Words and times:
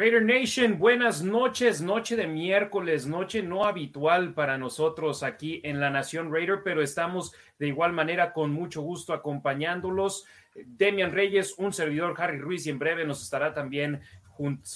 Raider 0.00 0.24
Nation, 0.24 0.78
buenas 0.78 1.22
noches, 1.22 1.82
noche 1.82 2.16
de 2.16 2.26
miércoles, 2.26 3.06
noche 3.06 3.42
no 3.42 3.66
habitual 3.66 4.32
para 4.32 4.56
nosotros 4.56 5.22
aquí 5.22 5.60
en 5.62 5.78
la 5.78 5.90
Nación 5.90 6.32
Raider, 6.32 6.62
pero 6.64 6.80
estamos 6.80 7.34
de 7.58 7.68
igual 7.68 7.92
manera 7.92 8.32
con 8.32 8.50
mucho 8.50 8.80
gusto 8.80 9.12
acompañándolos. 9.12 10.24
Demian 10.54 11.12
Reyes, 11.12 11.54
un 11.58 11.74
servidor 11.74 12.14
Harry 12.16 12.38
Ruiz 12.38 12.66
y 12.66 12.70
en 12.70 12.78
breve 12.78 13.04
nos 13.04 13.22
estará 13.22 13.52
también 13.52 14.00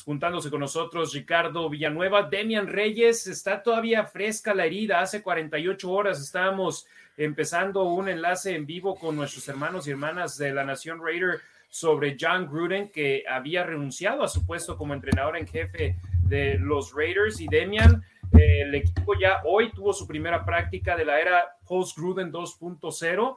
juntándose 0.04 0.50
con 0.50 0.60
nosotros 0.60 1.14
Ricardo 1.14 1.70
Villanueva. 1.70 2.24
Demian 2.24 2.66
Reyes, 2.66 3.26
está 3.26 3.62
todavía 3.62 4.04
fresca 4.04 4.52
la 4.52 4.66
herida, 4.66 5.00
hace 5.00 5.22
48 5.22 5.90
horas 5.90 6.20
estábamos 6.20 6.86
empezando 7.16 7.84
un 7.84 8.10
enlace 8.10 8.54
en 8.54 8.66
vivo 8.66 8.94
con 8.94 9.16
nuestros 9.16 9.48
hermanos 9.48 9.88
y 9.88 9.92
hermanas 9.92 10.36
de 10.36 10.52
la 10.52 10.64
Nación 10.64 11.02
Raider 11.02 11.40
sobre 11.74 12.16
John 12.20 12.46
Gruden, 12.46 12.88
que 12.88 13.24
había 13.28 13.64
renunciado 13.64 14.22
a 14.22 14.28
su 14.28 14.46
puesto 14.46 14.76
como 14.76 14.94
entrenador 14.94 15.36
en 15.36 15.44
jefe 15.44 15.96
de 16.22 16.56
los 16.56 16.94
Raiders. 16.94 17.40
Y 17.40 17.48
Demian, 17.48 18.00
eh, 18.38 18.62
el 18.62 18.76
equipo 18.76 19.18
ya 19.18 19.42
hoy 19.44 19.72
tuvo 19.72 19.92
su 19.92 20.06
primera 20.06 20.44
práctica 20.44 20.96
de 20.96 21.04
la 21.04 21.20
era 21.20 21.56
post-Gruden 21.66 22.30
2.0. 22.30 23.36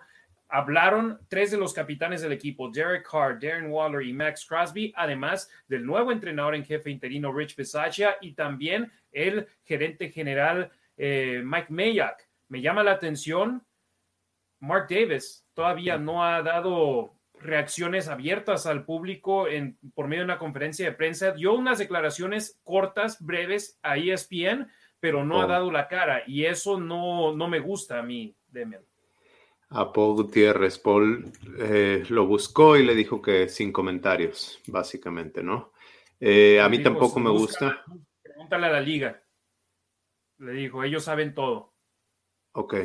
Hablaron 0.49 1.19
tres 1.27 1.49
de 1.49 1.57
los 1.57 1.73
capitanes 1.73 2.21
del 2.21 2.31
equipo, 2.31 2.69
Derek 2.69 3.09
Carr, 3.09 3.39
Darren 3.39 3.71
Waller 3.71 4.03
y 4.03 4.13
Max 4.13 4.45
Crosby, 4.47 4.93
además 4.95 5.49
del 5.67 5.83
nuevo 5.83 6.11
entrenador 6.11 6.53
en 6.53 6.63
jefe 6.63 6.91
interino 6.91 7.33
Rich 7.33 7.55
Bisaccia 7.55 8.17
y 8.21 8.33
también 8.33 8.91
el 9.11 9.47
gerente 9.63 10.11
general 10.11 10.69
eh, 10.95 11.41
Mike 11.43 11.73
Mayak. 11.73 12.29
Me 12.49 12.61
llama 12.61 12.83
la 12.83 12.91
atención, 12.91 13.65
Mark 14.59 14.85
Davis 14.87 15.43
todavía 15.55 15.97
no 15.97 16.23
ha 16.23 16.43
dado 16.43 17.16
reacciones 17.39 18.07
abiertas 18.07 18.65
al 18.65 18.85
público 18.85 19.47
en, 19.47 19.77
por 19.93 20.07
medio 20.07 20.21
de 20.21 20.25
una 20.25 20.39
conferencia 20.39 20.85
de 20.85 20.95
prensa. 20.95 21.31
Dio 21.31 21.53
unas 21.53 21.79
declaraciones 21.79 22.59
cortas, 22.63 23.23
breves 23.23 23.79
a 23.83 23.97
ESPN, 23.97 24.67
pero 24.99 25.23
no 25.23 25.41
ha 25.41 25.47
dado 25.47 25.71
la 25.71 25.87
cara 25.87 26.23
y 26.25 26.45
eso 26.45 26.79
no, 26.79 27.35
no 27.35 27.47
me 27.47 27.59
gusta 27.59 27.99
a 27.99 28.03
mí, 28.03 28.35
Demian. 28.47 28.83
A 29.69 29.91
Paul 29.91 30.15
Gutiérrez, 30.15 30.79
Paul 30.79 31.31
eh, 31.59 32.03
lo 32.09 32.25
buscó 32.25 32.77
y 32.77 32.85
le 32.85 32.95
dijo 32.95 33.21
que 33.21 33.49
sin 33.49 33.73
comentarios, 33.73 34.61
básicamente, 34.67 35.43
¿no? 35.43 35.73
Eh, 36.19 36.59
a 36.61 36.69
mí 36.69 36.81
tampoco 36.81 37.19
me 37.19 37.29
gusta. 37.29 37.83
Pregúntale 38.23 38.67
a 38.67 38.71
la 38.71 38.81
liga. 38.81 39.21
Le 40.39 40.53
dijo, 40.53 40.83
ellos 40.83 41.03
saben 41.03 41.33
todo. 41.33 41.73
Ok, 42.53 42.75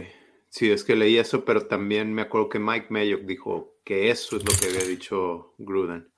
sí, 0.48 0.70
es 0.72 0.82
que 0.82 0.96
leí 0.96 1.18
eso, 1.18 1.44
pero 1.44 1.66
también 1.66 2.12
me 2.12 2.22
acuerdo 2.22 2.48
que 2.48 2.58
Mike 2.58 2.88
Mayock 2.90 3.22
dijo, 3.22 3.71
que 3.84 4.10
eso 4.10 4.36
es 4.36 4.44
lo 4.44 4.52
que 4.58 4.68
había 4.68 4.88
dicho 4.88 5.54
Gruden. 5.58 6.10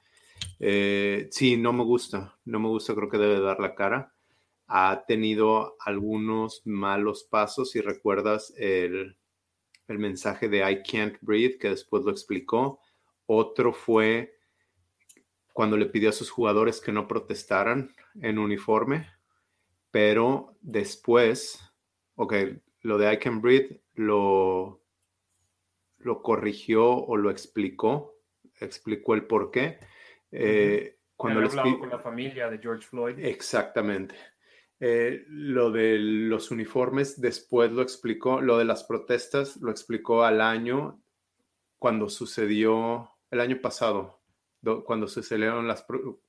Eh, 0.61 1.29
sí, 1.31 1.57
no 1.57 1.73
me 1.73 1.85
gusta, 1.85 2.39
no 2.45 2.59
me 2.61 2.69
gusta, 2.69 2.95
creo 2.95 3.09
que 3.09 3.19
debe 3.19 3.41
dar 3.41 3.61
la 3.61 3.75
cara. 3.75 4.13
Ha 4.67 5.05
tenido 5.07 5.77
algunos 5.81 6.63
malos 6.65 7.25
pasos, 7.25 7.77
y 7.77 7.81
recuerdas 7.81 8.53
el, 8.57 9.17
el 9.89 9.99
mensaje 9.99 10.49
de 10.49 10.71
I 10.71 10.83
can't 10.83 11.17
breathe, 11.21 11.59
que 11.59 11.71
después 11.71 12.05
lo 12.05 12.11
explicó. 12.11 12.81
Otro 13.27 13.73
fue 13.73 14.35
cuando 15.53 15.77
le 15.77 15.87
pidió 15.87 16.09
a 16.09 16.13
sus 16.13 16.31
jugadores 16.31 16.81
que 16.81 16.93
no 16.93 17.07
protestaran 17.07 17.95
en 18.21 18.39
uniforme, 18.39 19.09
pero 19.91 20.57
después, 20.61 21.61
ok, 22.17 22.35
lo 22.81 22.99
de 22.99 23.13
I 23.13 23.19
can't 23.19 23.41
breathe 23.41 23.81
lo, 23.95 24.84
lo 26.05 26.23
corrigió 26.23 26.87
o 26.91 27.17
lo 27.17 27.31
explicó, 27.31 28.21
explicó 28.61 29.15
el 29.15 29.27
por 29.27 29.51
qué. 29.51 29.79
Eh, 30.31 30.99
cuando 31.17 31.41
hablado 31.41 31.79
con 31.79 31.89
la 31.89 31.99
familia 31.99 32.51
de 32.51 32.59
George 32.59 32.87
Floyd. 32.87 33.19
Exactamente. 33.19 34.15
Eh, 34.81 35.25
lo 35.29 35.71
de 35.71 35.99
los 35.99 36.51
uniformes 36.51 37.21
después 37.21 37.73
lo 37.73 37.83
explicó, 37.83 38.41
lo 38.41 38.59
de 38.59 38.65
las 38.65 38.85
protestas 38.85 39.57
lo 39.57 39.71
explicó 39.71 40.25
al 40.25 40.41
año 40.41 41.01
cuando 41.79 42.09
sucedió, 42.09 43.11
el 43.31 43.41
año 43.41 43.61
pasado, 43.61 44.21
cuando 44.85 45.07
sucedieron 45.07 45.69
las, 45.69 45.87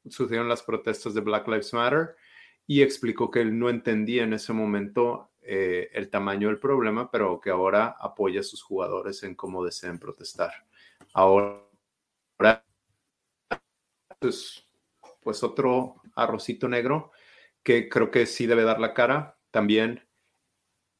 sucedieron 0.10 0.50
las 0.50 0.64
protestas 0.64 1.14
de 1.14 1.22
Black 1.22 1.48
Lives 1.48 1.74
Matter 1.74 2.16
y 2.68 2.82
explicó 2.82 3.32
que 3.32 3.42
él 3.42 3.58
no 3.58 3.70
entendía 3.70 4.24
en 4.24 4.34
ese 4.34 4.54
momento 4.54 5.32
eh, 5.48 5.90
el 5.94 6.10
tamaño 6.10 6.48
del 6.48 6.60
problema, 6.60 7.12
pero 7.12 7.40
que 7.40 7.52
ahora 7.52 7.96
apoya 8.00 8.40
a 8.40 8.44
sus 8.44 8.64
jugadores 8.64 9.22
en 9.24 9.36
cómo 9.36 9.64
deseen 9.64 10.00
protestar. 10.00 10.52
Ahora, 11.14 11.62
pues, 14.20 14.66
pues 15.22 15.44
otro 15.44 16.02
arrocito 16.16 16.68
negro 16.68 17.12
que 17.62 17.90
creo 17.90 18.12
que 18.12 18.26
sí 18.26 18.48
debe 18.48 18.64
dar 18.64 18.80
la 18.80 18.94
cara. 18.94 19.38
También 19.52 20.08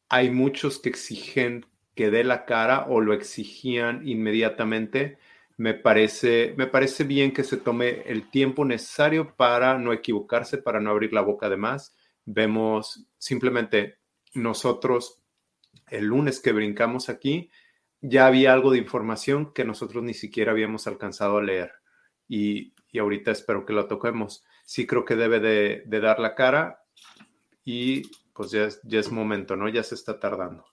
hay 0.10 0.30
muchos 0.30 0.80
que 0.80 0.90
exigen 0.90 1.66
que 1.96 2.12
dé 2.12 2.24
la 2.24 2.46
cara 2.46 2.86
o 2.88 3.02
lo 3.02 3.14
exigían 3.14 4.08
inmediatamente. 4.08 5.18
Me 5.58 5.74
parece, 5.74 6.54
me 6.58 6.68
parece 6.68 7.04
bien 7.04 7.34
que 7.34 7.44
se 7.44 7.58
tome 7.58 8.04
el 8.06 8.30
tiempo 8.30 8.66
necesario 8.66 9.36
para 9.36 9.80
no 9.80 9.94
equivocarse, 9.94 10.58
para 10.58 10.80
no 10.80 10.92
abrir 10.92 11.14
la 11.14 11.22
boca 11.22 11.50
de 11.50 11.58
más. 11.58 11.96
Vemos 12.26 13.08
simplemente 13.18 13.98
nosotros 14.36 15.22
el 15.90 16.06
lunes 16.06 16.40
que 16.40 16.52
brincamos 16.52 17.10
aquí, 17.10 17.50
ya 18.02 18.28
había 18.28 18.54
algo 18.54 18.72
de 18.72 18.78
información 18.78 19.54
que 19.54 19.66
nosotros 19.66 20.04
ni 20.04 20.14
siquiera 20.14 20.52
habíamos 20.52 20.88
alcanzado 20.88 21.38
a 21.38 21.44
leer. 21.44 21.72
Y, 22.28 22.74
ahorita 22.98 23.32
espero 23.32 23.66
que 23.66 23.74
lo 23.74 23.88
toquemos. 23.88 24.46
Sí 24.64 24.88
creo 24.88 25.04
que 25.04 25.18
debe 25.18 25.42
de, 25.42 25.84
dar 26.00 26.20
la 26.20 26.34
cara 26.34 26.82
y 27.66 28.04
pues 28.34 28.52
ya 28.52 28.70
ya 28.84 29.00
es 29.00 29.12
momento, 29.12 29.58
¿no? 29.58 29.68
Ya 29.68 29.84
se 29.84 29.96
está 29.96 30.18
tardando. 30.18 30.66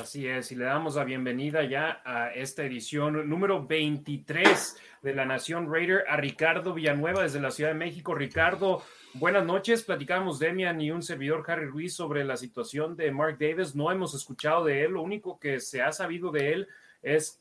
Así 0.00 0.28
es, 0.28 0.52
y 0.52 0.56
le 0.56 0.66
damos 0.66 0.96
la 0.96 1.04
bienvenida 1.04 1.64
ya 1.64 2.02
a 2.04 2.28
esta 2.28 2.62
edición 2.64 3.30
número 3.30 3.66
23 3.66 4.76
de 5.00 5.14
la 5.14 5.24
Nación 5.24 5.72
Raider 5.72 6.04
a 6.06 6.18
Ricardo 6.18 6.74
Villanueva 6.74 7.22
desde 7.22 7.40
la 7.40 7.50
Ciudad 7.50 7.70
de 7.70 7.78
México. 7.78 8.14
Ricardo, 8.14 8.82
buenas 9.14 9.46
noches. 9.46 9.84
Platicamos 9.84 10.38
Demian 10.38 10.82
y 10.82 10.90
un 10.90 11.02
servidor 11.02 11.44
Harry 11.48 11.64
Ruiz 11.64 11.94
sobre 11.94 12.24
la 12.24 12.36
situación 12.36 12.94
de 12.94 13.10
Mark 13.10 13.38
Davis. 13.40 13.74
No 13.74 13.90
hemos 13.90 14.14
escuchado 14.14 14.66
de 14.66 14.84
él, 14.84 14.92
lo 14.92 15.02
único 15.02 15.38
que 15.40 15.60
se 15.60 15.80
ha 15.80 15.92
sabido 15.92 16.30
de 16.30 16.52
él 16.52 16.68
es 17.02 17.40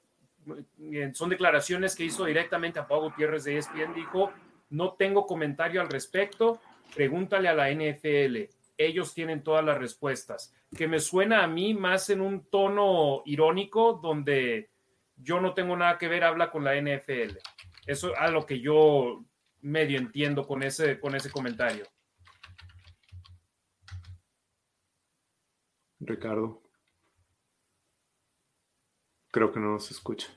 eh, 0.79 1.11
son 1.13 1.29
declaraciones 1.29 1.93
que 1.93 2.05
hizo 2.05 2.23
directamente 2.23 2.79
a 2.79 2.87
Pablo 2.87 3.09
Gutiérrez 3.09 3.43
de 3.43 3.57
ESPN. 3.57 3.93
Dijo, 3.93 4.31
no 4.69 4.93
tengo 4.93 5.27
comentario 5.27 5.81
al 5.81 5.89
respecto, 5.89 6.61
pregúntale 6.95 7.49
a 7.49 7.53
la 7.53 7.69
NFL 7.69 8.54
ellos 8.77 9.13
tienen 9.13 9.43
todas 9.43 9.63
las 9.63 9.77
respuestas, 9.77 10.53
que 10.75 10.87
me 10.87 10.99
suena 10.99 11.43
a 11.43 11.47
mí 11.47 11.73
más 11.73 12.09
en 12.09 12.21
un 12.21 12.49
tono 12.49 13.21
irónico 13.25 13.93
donde 13.93 14.69
yo 15.15 15.39
no 15.39 15.53
tengo 15.53 15.75
nada 15.77 15.97
que 15.97 16.07
ver, 16.07 16.23
habla 16.23 16.51
con 16.51 16.63
la 16.63 16.75
NFL. 16.75 17.37
Eso 17.85 18.11
es 18.11 18.17
a 18.17 18.27
lo 18.29 18.45
que 18.45 18.59
yo 18.59 19.23
medio 19.61 19.97
entiendo 19.97 20.45
con 20.45 20.63
ese, 20.63 20.99
con 20.99 21.15
ese 21.15 21.31
comentario. 21.31 21.85
Ricardo. 25.99 26.61
Creo 29.31 29.51
que 29.51 29.59
no 29.59 29.71
nos 29.71 29.91
escucha. 29.91 30.27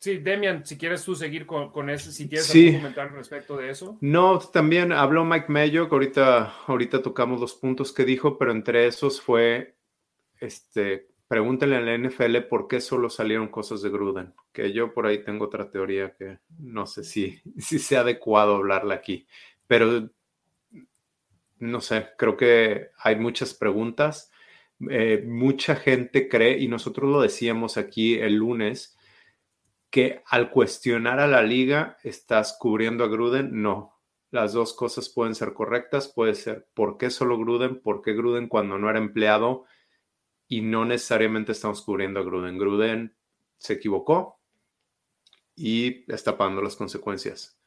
Sí, 0.00 0.18
Demian, 0.18 0.64
si 0.64 0.78
quieres 0.78 1.04
tú 1.04 1.16
seguir 1.16 1.44
con, 1.44 1.70
con 1.72 1.90
eso, 1.90 2.12
si 2.12 2.28
quieres 2.28 2.46
sí. 2.46 2.72
comentar 2.72 3.12
respecto 3.12 3.56
de 3.56 3.70
eso. 3.70 3.98
No, 4.00 4.38
también 4.38 4.92
habló 4.92 5.24
Mike 5.24 5.46
Mayo, 5.48 5.88
que 5.88 5.94
ahorita, 5.94 6.54
ahorita 6.66 7.02
tocamos 7.02 7.40
los 7.40 7.54
puntos 7.54 7.92
que 7.92 8.04
dijo, 8.04 8.38
pero 8.38 8.52
entre 8.52 8.86
esos 8.86 9.20
fue, 9.20 9.74
este, 10.38 11.08
pregúntenle 11.26 11.76
a 11.76 11.80
la 11.80 11.98
NFL 11.98 12.42
por 12.48 12.68
qué 12.68 12.80
solo 12.80 13.10
salieron 13.10 13.48
cosas 13.48 13.82
de 13.82 13.90
Gruden, 13.90 14.34
que 14.52 14.72
yo 14.72 14.94
por 14.94 15.06
ahí 15.06 15.24
tengo 15.24 15.46
otra 15.46 15.68
teoría 15.68 16.14
que 16.14 16.38
no 16.58 16.86
sé 16.86 17.02
si, 17.02 17.40
si 17.58 17.80
sea 17.80 18.00
adecuado 18.00 18.54
hablarla 18.54 18.94
aquí, 18.94 19.26
pero 19.66 20.10
no 21.58 21.80
sé, 21.80 22.08
creo 22.16 22.36
que 22.36 22.90
hay 22.98 23.16
muchas 23.16 23.52
preguntas. 23.54 24.30
Eh, 24.90 25.24
mucha 25.26 25.74
gente 25.74 26.28
cree, 26.28 26.58
y 26.58 26.68
nosotros 26.68 27.10
lo 27.10 27.20
decíamos 27.20 27.76
aquí 27.76 28.14
el 28.14 28.36
lunes, 28.36 28.96
que 29.90 30.22
al 30.26 30.50
cuestionar 30.50 31.20
a 31.20 31.26
la 31.26 31.42
liga 31.42 31.96
estás 32.02 32.56
cubriendo 32.58 33.04
a 33.04 33.08
Gruden, 33.08 33.62
no. 33.62 33.94
las 34.30 34.52
dos 34.52 34.74
cosas 34.74 35.08
pueden 35.08 35.34
ser 35.34 35.54
correctas. 35.54 36.08
Puede 36.08 36.34
ser 36.34 36.68
por 36.74 36.98
qué 36.98 37.10
solo 37.10 37.38
Gruden, 37.38 37.80
por 37.80 38.02
qué 38.02 38.12
Gruden 38.12 38.48
cuando 38.48 38.78
no 38.78 38.90
era 38.90 38.98
empleado 38.98 39.64
y 40.46 40.60
no 40.60 40.84
necesariamente 40.84 41.52
estamos 41.52 41.82
cubriendo 41.82 42.20
a 42.20 42.24
Gruden. 42.24 42.58
Gruden 42.58 43.16
se 43.56 43.74
equivocó 43.74 44.40
y 45.54 46.10
está 46.12 46.36
pagando 46.36 46.62
las 46.62 46.76
consecuencias. 46.76 47.58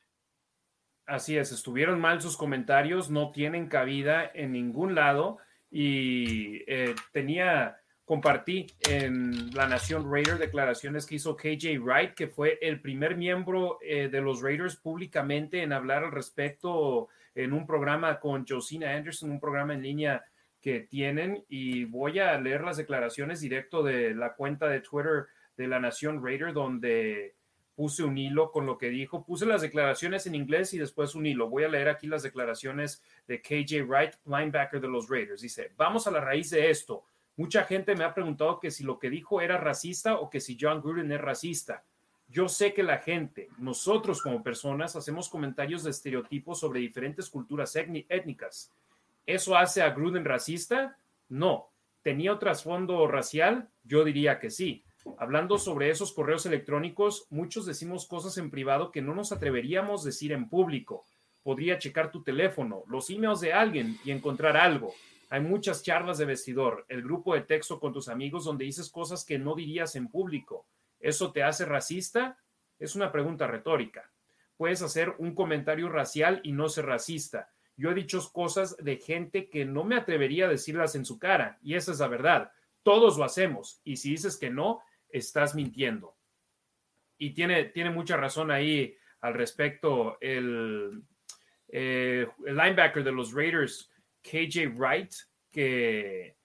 Así 1.05 1.37
es, 1.37 1.51
estuvieron 1.51 1.99
mal 1.99 2.21
sus 2.21 2.37
comentarios, 2.37 3.09
no 3.09 3.31
tienen 3.31 3.67
cabida 3.67 4.31
en 4.33 4.53
ningún 4.53 4.95
lado 4.95 5.39
y 5.69 6.63
eh, 6.67 6.95
tenía, 7.11 7.80
compartí 8.11 8.67
en 8.81 9.55
La 9.55 9.67
Nación 9.67 10.11
Raider 10.11 10.37
declaraciones 10.37 11.05
que 11.05 11.15
hizo 11.15 11.37
KJ 11.37 11.79
Wright, 11.79 12.13
que 12.13 12.27
fue 12.27 12.59
el 12.61 12.81
primer 12.81 13.15
miembro 13.15 13.79
eh, 13.81 14.09
de 14.09 14.19
los 14.19 14.41
Raiders 14.41 14.75
públicamente 14.75 15.63
en 15.63 15.71
hablar 15.71 16.03
al 16.03 16.11
respecto 16.11 17.07
en 17.35 17.53
un 17.53 17.65
programa 17.65 18.19
con 18.19 18.45
Josina 18.45 18.93
Anderson, 18.93 19.31
un 19.31 19.39
programa 19.39 19.75
en 19.75 19.83
línea 19.83 20.25
que 20.59 20.81
tienen 20.81 21.45
y 21.47 21.85
voy 21.85 22.19
a 22.19 22.37
leer 22.37 22.65
las 22.65 22.75
declaraciones 22.75 23.39
directo 23.39 23.81
de 23.81 24.13
la 24.13 24.33
cuenta 24.35 24.67
de 24.67 24.81
Twitter 24.81 25.27
de 25.55 25.67
La 25.69 25.79
Nación 25.79 26.21
Raider 26.21 26.51
donde 26.51 27.35
puse 27.75 28.03
un 28.03 28.17
hilo 28.17 28.51
con 28.51 28.65
lo 28.65 28.77
que 28.77 28.89
dijo, 28.89 29.23
puse 29.23 29.45
las 29.45 29.61
declaraciones 29.61 30.27
en 30.27 30.35
inglés 30.35 30.73
y 30.73 30.77
después 30.77 31.15
un 31.15 31.25
hilo. 31.25 31.47
Voy 31.47 31.63
a 31.63 31.69
leer 31.69 31.87
aquí 31.87 32.07
las 32.07 32.23
declaraciones 32.23 33.01
de 33.25 33.41
KJ 33.41 33.85
Wright, 33.87 34.15
linebacker 34.25 34.81
de 34.81 34.89
los 34.89 35.09
Raiders. 35.09 35.41
Dice, 35.41 35.71
vamos 35.77 36.07
a 36.07 36.11
la 36.11 36.19
raíz 36.19 36.49
de 36.49 36.69
esto. 36.69 37.05
Mucha 37.41 37.63
gente 37.63 37.95
me 37.95 38.03
ha 38.03 38.13
preguntado 38.13 38.59
que 38.59 38.69
si 38.69 38.83
lo 38.83 38.99
que 38.99 39.09
dijo 39.09 39.41
era 39.41 39.57
racista 39.57 40.19
o 40.19 40.29
que 40.29 40.39
si 40.39 40.55
John 40.61 40.79
Gruden 40.79 41.11
es 41.11 41.19
racista. 41.19 41.83
Yo 42.29 42.47
sé 42.47 42.71
que 42.71 42.83
la 42.83 42.99
gente, 42.99 43.49
nosotros 43.57 44.21
como 44.21 44.43
personas, 44.43 44.95
hacemos 44.95 45.27
comentarios 45.27 45.83
de 45.83 45.89
estereotipos 45.89 46.59
sobre 46.59 46.81
diferentes 46.81 47.31
culturas 47.31 47.75
étnicas. 47.75 48.71
¿Eso 49.25 49.57
hace 49.57 49.81
a 49.81 49.89
Gruden 49.89 50.23
racista? 50.23 50.99
No. 51.29 51.71
¿Tenía 52.03 52.37
trasfondo 52.37 53.07
racial? 53.07 53.69
Yo 53.83 54.03
diría 54.03 54.37
que 54.37 54.51
sí 54.51 54.83
Hablando 55.17 55.57
sobre 55.57 55.89
esos 55.89 56.13
correos 56.13 56.45
electrónicos, 56.45 57.25
muchos 57.31 57.65
decimos 57.65 58.05
cosas 58.05 58.37
en 58.37 58.51
privado 58.51 58.91
que 58.91 59.01
no 59.01 59.15
nos 59.15 59.31
atreveríamos 59.31 60.03
a 60.03 60.05
decir 60.05 60.31
en 60.31 60.47
público. 60.47 61.05
Podría 61.41 61.79
checar 61.79 62.11
tu 62.11 62.21
teléfono, 62.21 62.83
los 62.85 63.09
emails 63.09 63.39
de 63.41 63.51
alguien 63.51 63.97
y 64.05 64.11
encontrar 64.11 64.55
algo. 64.57 64.93
Hay 65.31 65.39
muchas 65.39 65.81
charlas 65.81 66.17
de 66.17 66.25
vestidor, 66.25 66.85
el 66.89 67.03
grupo 67.03 67.33
de 67.33 67.43
texto 67.43 67.79
con 67.79 67.93
tus 67.93 68.09
amigos 68.09 68.43
donde 68.43 68.65
dices 68.65 68.89
cosas 68.89 69.23
que 69.23 69.39
no 69.39 69.55
dirías 69.55 69.95
en 69.95 70.09
público. 70.09 70.67
¿Eso 70.99 71.31
te 71.31 71.41
hace 71.41 71.63
racista? 71.63 72.37
Es 72.77 72.97
una 72.97 73.13
pregunta 73.13 73.47
retórica. 73.47 74.11
Puedes 74.57 74.81
hacer 74.81 75.15
un 75.19 75.33
comentario 75.33 75.87
racial 75.87 76.41
y 76.43 76.51
no 76.51 76.67
ser 76.67 76.87
racista. 76.87 77.49
Yo 77.77 77.91
he 77.91 77.93
dicho 77.93 78.19
cosas 78.33 78.75
de 78.75 78.97
gente 78.97 79.49
que 79.49 79.63
no 79.63 79.85
me 79.85 79.95
atrevería 79.95 80.47
a 80.47 80.49
decirlas 80.49 80.95
en 80.95 81.05
su 81.05 81.17
cara, 81.17 81.57
y 81.61 81.75
esa 81.75 81.93
es 81.93 81.99
la 81.99 82.09
verdad. 82.09 82.51
Todos 82.83 83.17
lo 83.17 83.23
hacemos, 83.23 83.79
y 83.85 83.95
si 83.95 84.09
dices 84.09 84.35
que 84.35 84.49
no, 84.49 84.81
estás 85.07 85.55
mintiendo. 85.55 86.17
Y 87.17 87.29
tiene, 87.29 87.63
tiene 87.69 87.89
mucha 87.89 88.17
razón 88.17 88.51
ahí 88.51 88.97
al 89.21 89.33
respecto 89.35 90.17
el, 90.19 91.03
eh, 91.69 92.27
el 92.45 92.57
linebacker 92.57 93.05
de 93.05 93.13
los 93.13 93.31
Raiders, 93.31 93.89
KJ 94.21 94.67
Wright, 94.75 95.13
que 95.51 96.35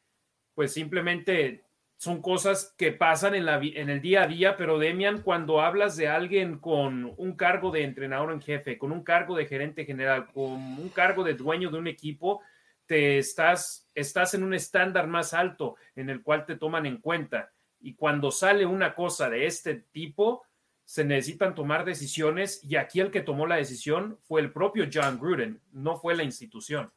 pues 0.54 0.72
simplemente 0.72 1.64
son 1.96 2.20
cosas 2.20 2.74
que 2.76 2.92
pasan 2.92 3.34
en, 3.34 3.46
la, 3.46 3.58
en 3.62 3.88
el 3.88 4.00
día 4.00 4.22
a 4.22 4.26
día, 4.26 4.56
pero 4.56 4.78
Demian, 4.78 5.22
cuando 5.22 5.60
hablas 5.60 5.96
de 5.96 6.08
alguien 6.08 6.58
con 6.58 7.14
un 7.16 7.36
cargo 7.36 7.70
de 7.70 7.84
entrenador 7.84 8.32
en 8.32 8.42
jefe, 8.42 8.76
con 8.76 8.92
un 8.92 9.02
cargo 9.02 9.36
de 9.36 9.46
gerente 9.46 9.84
general, 9.84 10.26
con 10.32 10.52
un 10.52 10.90
cargo 10.90 11.24
de 11.24 11.34
dueño 11.34 11.70
de 11.70 11.78
un 11.78 11.86
equipo, 11.86 12.42
te 12.86 13.18
estás, 13.18 13.88
estás 13.94 14.34
en 14.34 14.42
un 14.42 14.54
estándar 14.54 15.06
más 15.06 15.32
alto 15.34 15.76
en 15.94 16.10
el 16.10 16.22
cual 16.22 16.44
te 16.44 16.56
toman 16.56 16.86
en 16.86 16.98
cuenta. 16.98 17.52
Y 17.80 17.94
cuando 17.94 18.30
sale 18.30 18.66
una 18.66 18.94
cosa 18.94 19.30
de 19.30 19.46
este 19.46 19.74
tipo, 19.74 20.44
se 20.84 21.04
necesitan 21.04 21.54
tomar 21.54 21.84
decisiones 21.84 22.62
y 22.62 22.76
aquí 22.76 23.00
el 23.00 23.10
que 23.10 23.22
tomó 23.22 23.46
la 23.46 23.56
decisión 23.56 24.18
fue 24.22 24.40
el 24.40 24.52
propio 24.52 24.88
John 24.92 25.18
Gruden, 25.18 25.60
no 25.72 25.96
fue 25.96 26.14
la 26.14 26.22
institución. 26.22 26.92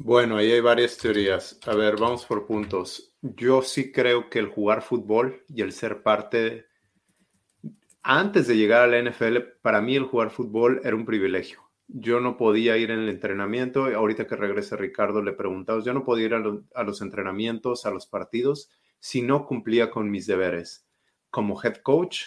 Bueno, 0.00 0.36
ahí 0.36 0.52
hay 0.52 0.60
varias 0.60 0.96
teorías. 0.96 1.58
A 1.66 1.74
ver, 1.74 1.96
vamos 1.98 2.24
por 2.24 2.46
puntos. 2.46 3.16
Yo 3.20 3.62
sí 3.62 3.90
creo 3.90 4.30
que 4.30 4.38
el 4.38 4.46
jugar 4.46 4.82
fútbol 4.82 5.44
y 5.48 5.60
el 5.62 5.72
ser 5.72 6.04
parte, 6.04 6.66
antes 8.04 8.46
de 8.46 8.56
llegar 8.56 8.82
a 8.82 8.86
la 8.86 9.10
NFL, 9.10 9.38
para 9.60 9.80
mí 9.82 9.96
el 9.96 10.04
jugar 10.04 10.30
fútbol 10.30 10.80
era 10.84 10.94
un 10.94 11.04
privilegio. 11.04 11.68
Yo 11.88 12.20
no 12.20 12.36
podía 12.36 12.76
ir 12.76 12.92
en 12.92 13.00
el 13.00 13.08
entrenamiento. 13.08 13.86
Ahorita 13.86 14.28
que 14.28 14.36
regrese 14.36 14.76
Ricardo, 14.76 15.20
le 15.20 15.32
preguntamos, 15.32 15.84
yo 15.84 15.92
no 15.92 16.04
podía 16.04 16.26
ir 16.26 16.34
a 16.34 16.84
los 16.84 17.02
entrenamientos, 17.02 17.84
a 17.84 17.90
los 17.90 18.06
partidos, 18.06 18.70
si 19.00 19.22
no 19.22 19.46
cumplía 19.46 19.90
con 19.90 20.08
mis 20.12 20.28
deberes. 20.28 20.86
Como 21.28 21.60
head 21.60 21.78
coach, 21.78 22.22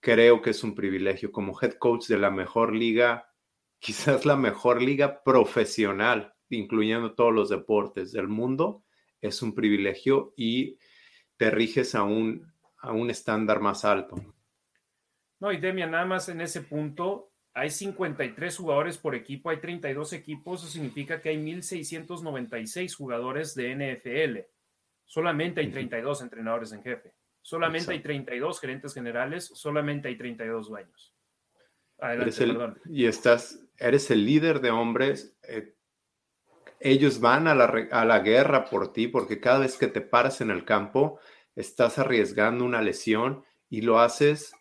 creo 0.00 0.40
que 0.40 0.50
es 0.50 0.64
un 0.64 0.74
privilegio. 0.74 1.32
Como 1.32 1.58
head 1.60 1.74
coach 1.74 2.06
de 2.08 2.18
la 2.18 2.30
mejor 2.30 2.74
liga, 2.74 3.28
quizás 3.78 4.24
la 4.24 4.36
mejor 4.36 4.80
liga 4.80 5.22
profesional, 5.22 6.32
incluyendo 6.50 7.14
todos 7.14 7.32
los 7.32 7.48
deportes 7.48 8.12
del 8.12 8.28
mundo, 8.28 8.84
es 9.20 9.42
un 9.42 9.54
privilegio 9.54 10.32
y 10.36 10.78
te 11.36 11.50
riges 11.50 11.94
a 11.94 12.02
un, 12.02 12.52
a 12.78 12.92
un 12.92 13.10
estándar 13.10 13.60
más 13.60 13.84
alto. 13.84 14.16
No, 15.38 15.52
y 15.52 15.58
Demian, 15.58 15.92
nada 15.92 16.04
más 16.04 16.28
en 16.28 16.40
ese 16.42 16.60
punto, 16.62 17.32
hay 17.54 17.70
53 17.70 18.56
jugadores 18.56 18.98
por 18.98 19.14
equipo, 19.14 19.50
hay 19.50 19.60
32 19.60 20.12
equipos, 20.12 20.62
eso 20.62 20.70
significa 20.70 21.20
que 21.20 21.30
hay 21.30 21.36
1.696 21.36 22.94
jugadores 22.94 23.54
de 23.54 23.74
NFL. 23.74 24.38
Solamente 25.06 25.60
hay 25.60 25.70
32 25.70 26.22
entrenadores 26.22 26.72
en 26.72 26.82
jefe. 26.82 27.14
Solamente 27.42 27.92
hay 27.92 28.00
32 28.00 28.60
gerentes 28.60 28.94
generales. 28.94 29.50
Solamente 29.54 30.08
hay 30.08 30.16
32 30.16 30.68
dueños. 30.68 31.14
Adelante, 31.98 32.46
perdón. 32.46 32.78
Y 32.86 33.06
estás, 33.06 33.60
eres 33.76 34.10
el 34.10 34.24
líder 34.24 34.60
de 34.60 34.70
hombres. 34.70 35.36
Eh, 35.42 35.74
ellos 36.80 37.20
van 37.20 37.46
a 37.46 37.54
la, 37.54 37.66
a 37.92 38.04
la 38.04 38.20
guerra 38.20 38.64
por 38.64 38.92
ti 38.92 39.06
porque 39.06 39.38
cada 39.38 39.60
vez 39.60 39.76
que 39.76 39.86
te 39.86 40.00
paras 40.00 40.40
en 40.40 40.50
el 40.50 40.64
campo, 40.64 41.20
estás 41.54 41.98
arriesgando 41.98 42.64
una 42.64 42.82
lesión 42.82 43.44
y 43.68 43.82
lo 43.82 44.00
haces 44.00 44.52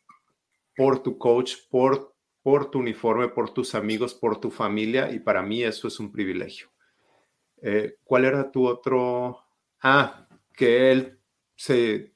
por 0.75 1.01
tu 1.01 1.17
coach, 1.17 1.55
por, 1.69 2.15
por 2.41 2.69
tu 2.69 2.79
uniforme, 2.79 3.29
por 3.29 3.53
tus 3.53 3.73
amigos, 3.75 4.13
por 4.13 4.39
tu 4.39 4.51
familia 4.51 5.11
y 5.11 5.19
para 5.19 5.41
mí 5.41 5.63
eso 5.63 5.87
es 5.87 5.99
un 5.99 6.11
privilegio. 6.11 6.69
Eh, 7.61 7.95
¿Cuál 8.03 8.25
era 8.25 8.51
tu 8.51 8.67
otro? 8.67 9.39
Ah, 9.81 10.27
que 10.53 10.91
él 10.91 11.19
se 11.55 12.13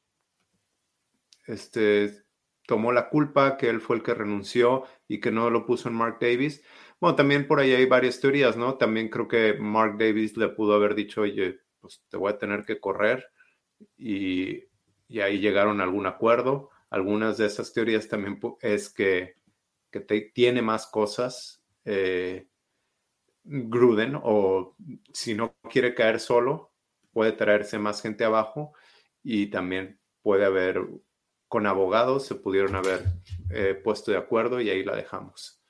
este, 1.47 2.23
tomó 2.65 2.91
la 2.91 3.09
culpa, 3.09 3.57
que 3.57 3.69
él 3.69 3.81
fue 3.81 3.97
el 3.97 4.03
que 4.03 4.13
renunció 4.13 4.85
y 5.07 5.19
que 5.19 5.31
no 5.31 5.49
lo 5.49 5.65
puso 5.65 5.89
en 5.89 5.95
Mark 5.95 6.17
Davis. 6.21 6.63
Bueno, 7.03 7.17
también 7.17 7.47
por 7.49 7.59
ahí 7.59 7.73
hay 7.73 7.85
varias 7.85 8.21
teorías, 8.21 8.55
¿no? 8.55 8.77
También 8.77 9.09
creo 9.09 9.27
que 9.27 9.55
Mark 9.55 9.97
Davis 9.97 10.37
le 10.37 10.47
pudo 10.47 10.73
haber 10.73 10.95
dicho, 10.95 11.19
oye, 11.19 11.59
pues 11.81 12.01
te 12.07 12.15
voy 12.15 12.31
a 12.31 12.37
tener 12.37 12.63
que 12.63 12.79
correr 12.79 13.29
y, 13.97 14.63
ahí 15.21 15.39
llegaron 15.39 15.81
a 15.81 15.83
algún 15.83 16.05
acuerdo. 16.05 16.69
Algunas 16.89 17.37
de 17.37 17.47
esas 17.47 17.73
teorías 17.73 18.07
también 18.07 18.39
es 18.61 18.89
que, 18.89 19.35
que 19.91 19.99
tiene 20.33 20.61
más 20.61 20.87
cosas 20.87 21.61
eh, 21.83 22.47
Gruden 23.43 24.17
o 24.23 24.77
si 25.11 25.33
no 25.35 25.57
quiere 25.69 25.93
caer 25.95 26.21
solo, 26.21 26.71
puede 27.11 27.33
traerse 27.33 27.79
más 27.79 28.01
gente 28.01 28.23
abajo 28.23 28.71
y 29.21 29.47
también 29.47 29.99
puede 30.21 30.45
haber, 30.45 30.79
con 31.49 31.67
abogados 31.67 32.25
se 32.25 32.35
pudieron 32.35 32.75
haber 32.75 33.03
eh, 33.49 33.75
puesto 33.75 34.09
de 34.11 34.19
acuerdo 34.19 34.61
y 34.61 34.69
ahí 34.69 34.85
la 34.85 34.95
dejamos. 34.95 35.62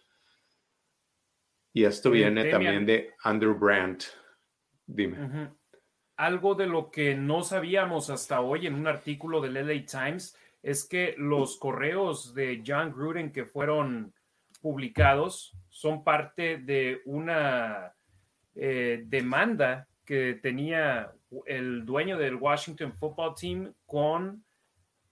Y 1.74 1.86
esto 1.86 2.12
viene 2.12 2.46
también 2.46 2.86
de 2.86 3.14
Andrew 3.24 3.56
Brandt. 3.56 4.04
Dime. 4.86 5.50
Algo 6.16 6.54
de 6.54 6.68
lo 6.68 6.92
que 6.92 7.16
no 7.16 7.42
sabíamos 7.42 8.12
hasta 8.12 8.42
hoy 8.42 8.68
en 8.68 8.76
un 8.76 8.88
artículo 8.88 9.42
del 9.42 9.56
LA 9.56 9.86
Times 9.86 10.38
es 10.62 10.86
que 10.88 11.16
los 11.18 11.58
correos 11.58 12.36
de 12.36 12.64
John 12.66 12.94
Gruden 12.94 13.32
que 13.32 13.46
fueron 13.46 14.14
publicados 14.62 15.58
son 15.70 16.04
parte 16.04 16.58
de 16.58 17.02
una 17.06 17.94
eh, 18.56 19.04
demanda 19.08 19.88
que 20.06 20.40
tenía 20.42 21.12
el 21.48 21.86
dueño 21.86 22.18
del 22.18 22.36
Washington 22.36 22.94
Football 22.94 23.34
Team 23.36 23.74
con 23.88 24.46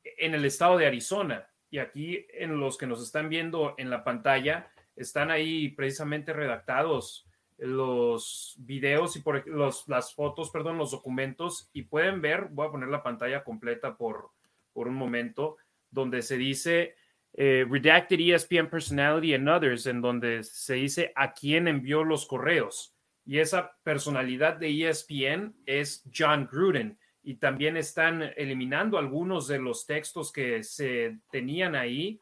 en 0.03 0.35
el 0.35 0.45
estado 0.45 0.77
de 0.77 0.85
Arizona. 0.85 1.47
Y 1.71 1.79
aquí 1.79 2.25
en 2.33 2.59
los 2.59 2.77
que 2.77 2.85
nos 2.85 3.01
están 3.01 3.29
viendo 3.29 3.73
en 3.77 3.89
la 3.89 4.03
pantalla 4.03 4.71
están 5.03 5.31
ahí 5.31 5.69
precisamente 5.69 6.33
redactados 6.33 7.27
los 7.57 8.55
videos 8.57 9.15
y 9.15 9.21
por 9.21 9.47
los, 9.47 9.87
las 9.87 10.15
fotos, 10.15 10.49
perdón, 10.49 10.77
los 10.77 10.91
documentos 10.91 11.69
y 11.73 11.83
pueden 11.83 12.19
ver, 12.19 12.47
voy 12.49 12.67
a 12.67 12.71
poner 12.71 12.89
la 12.89 13.03
pantalla 13.03 13.43
completa 13.43 13.95
por, 13.97 14.31
por 14.73 14.87
un 14.87 14.95
momento, 14.95 15.57
donde 15.91 16.23
se 16.23 16.37
dice 16.37 16.95
eh, 17.33 17.65
Redacted 17.69 18.19
ESPN 18.19 18.69
Personality 18.69 19.33
and 19.35 19.47
Others, 19.47 19.85
en 19.85 20.01
donde 20.01 20.43
se 20.43 20.75
dice 20.75 21.13
a 21.15 21.33
quién 21.33 21.67
envió 21.67 22.03
los 22.03 22.25
correos. 22.25 22.95
Y 23.25 23.39
esa 23.39 23.77
personalidad 23.83 24.57
de 24.57 24.89
ESPN 24.89 25.55
es 25.65 26.03
John 26.13 26.49
Gruden. 26.51 26.97
Y 27.23 27.35
también 27.35 27.77
están 27.77 28.23
eliminando 28.35 28.97
algunos 28.97 29.47
de 29.47 29.59
los 29.59 29.85
textos 29.85 30.31
que 30.31 30.63
se 30.63 31.19
tenían 31.31 31.75
ahí. 31.75 32.19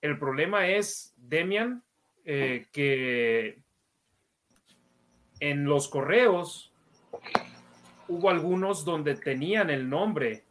El 0.00 0.18
problema 0.18 0.68
es, 0.68 1.12
Demian, 1.16 1.82
eh, 2.32 2.66
que 2.70 3.58
en 5.40 5.64
los 5.64 5.88
correos 5.88 6.72
hubo 8.06 8.30
algunos 8.30 8.84
donde 8.84 9.16
tenían 9.16 9.68
el 9.68 9.90
nombre 9.90 10.44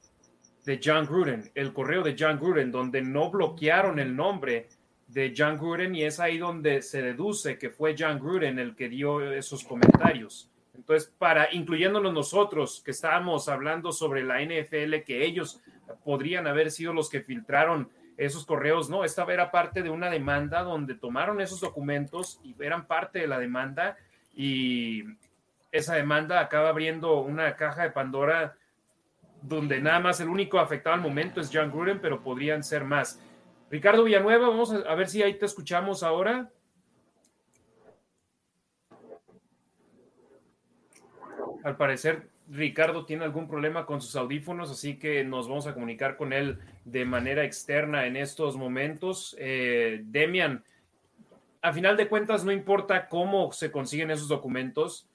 de 0.66 0.82
John 0.84 1.06
Gruden, 1.06 1.50
el 1.56 1.72
correo 1.72 2.04
de 2.04 2.18
John 2.20 2.38
Gruden, 2.38 2.70
donde 2.70 3.02
no 3.02 3.32
bloquearon 3.32 3.98
el 3.98 4.14
nombre 4.14 4.68
de 5.08 5.34
John 5.36 5.58
Gruden 5.58 5.96
y 5.96 6.04
es 6.04 6.20
ahí 6.20 6.38
donde 6.38 6.82
se 6.82 7.02
deduce 7.02 7.58
que 7.58 7.70
fue 7.70 7.96
John 7.98 8.20
Gruden 8.20 8.60
el 8.60 8.76
que 8.76 8.90
dio 8.90 9.32
esos 9.32 9.64
comentarios. 9.64 10.52
Entonces, 10.76 11.10
para 11.18 11.48
incluyéndonos 11.54 12.14
nosotros 12.14 12.82
que 12.84 12.92
estábamos 12.92 13.48
hablando 13.48 13.94
sobre 13.94 14.22
la 14.22 14.42
NFL, 14.42 15.04
que 15.06 15.24
ellos 15.24 15.62
podrían 16.04 16.46
haber 16.46 16.72
sido 16.72 16.92
los 16.92 17.10
que 17.10 17.22
filtraron 17.22 17.90
esos 18.20 18.46
correos, 18.46 18.90
no, 18.90 19.06
esta 19.06 19.24
era 19.32 19.50
parte 19.50 19.82
de 19.82 19.90
una 19.90 20.10
demanda 20.10 20.62
donde 20.62 20.94
tomaron 20.94 21.40
esos 21.40 21.62
documentos 21.62 22.40
y 22.44 22.54
eran 22.62 22.86
parte 22.86 23.20
de 23.20 23.28
la 23.28 23.40
demanda 23.40 23.96
y 24.36 25.04
esa 25.72 25.96
demanda 25.96 26.42
acaba 26.42 26.70
abriendo 26.70 27.22
una 27.22 27.56
caja 27.56 27.84
de 27.84 27.92
Pandora 27.92 28.58
donde 29.42 29.80
nada 29.80 30.02
más 30.02 30.20
el 30.20 30.28
único 30.28 30.60
afectado 30.60 30.96
al 30.96 31.02
momento 31.02 31.40
es 31.40 31.50
John 31.52 31.72
Gruden, 31.72 32.02
pero 32.02 32.22
podrían 32.22 32.62
ser 32.62 32.84
más. 32.84 33.22
Ricardo 33.70 34.04
Villanueva, 34.04 34.50
vamos 34.50 34.74
a, 34.74 34.96
ver 34.96 35.08
si 35.08 35.24
ahí 35.24 35.36
te 35.36 35.46
escuchamos 35.46 36.04
ahora. 36.04 36.52
Al 41.64 41.78
parecer, 41.78 42.28
Ricardo 42.50 43.06
tiene 43.06 43.26
algún 43.26 43.48
problema 43.48 43.86
con 43.86 44.02
sus 44.02 44.16
audífonos, 44.16 44.72
así 44.72 44.98
que 44.98 45.24
nos 45.24 45.48
vamos 45.48 45.68
a 45.68 45.74
comunicar 45.74 46.18
con 46.18 46.34
él 46.34 46.60
de 46.84 47.06
manera 47.06 47.44
externa 47.44 48.08
en 48.08 48.18
estos 48.18 48.58
momentos. 48.58 49.36
Eh, 49.40 50.02
Demian, 50.06 50.64
a 51.62 51.74
final 51.74 51.96
de 51.96 52.08
cuentas, 52.08 52.44
no 52.44 52.52
importa 52.52 53.08
cómo 53.08 53.52
se 53.52 53.72
consiguen 53.72 54.12
esos 54.12 54.28
documentos, 54.28 55.08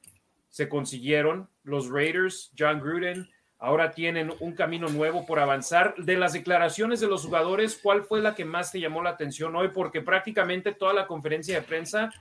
se 0.49 0.69
consiguieron 0.69 1.49
los 1.65 1.91
Raiders, 1.91 2.53
John 2.57 2.81
Gruden, 2.81 3.29
ahora 3.59 3.91
tienen 3.91 4.33
un 4.41 4.53
camino 4.53 4.89
nuevo 4.89 5.27
por 5.27 5.41
avanzar. 5.41 5.95
De 5.97 6.17
las 6.17 6.35
declaraciones 6.35 7.01
de 7.01 7.09
los 7.09 7.25
jugadores, 7.25 7.81
¿cuál 7.83 8.05
fue 8.05 8.21
la 8.21 8.35
que 8.35 8.45
más 8.45 8.71
te 8.71 8.79
llamó 8.79 9.03
la 9.03 9.11
atención 9.11 9.57
hoy? 9.57 9.69
Porque 9.69 10.03
prácticamente 10.03 10.73
toda 10.73 10.93
la 10.93 11.07
conferencia 11.07 11.57
de 11.57 11.67
prensa 11.67 12.13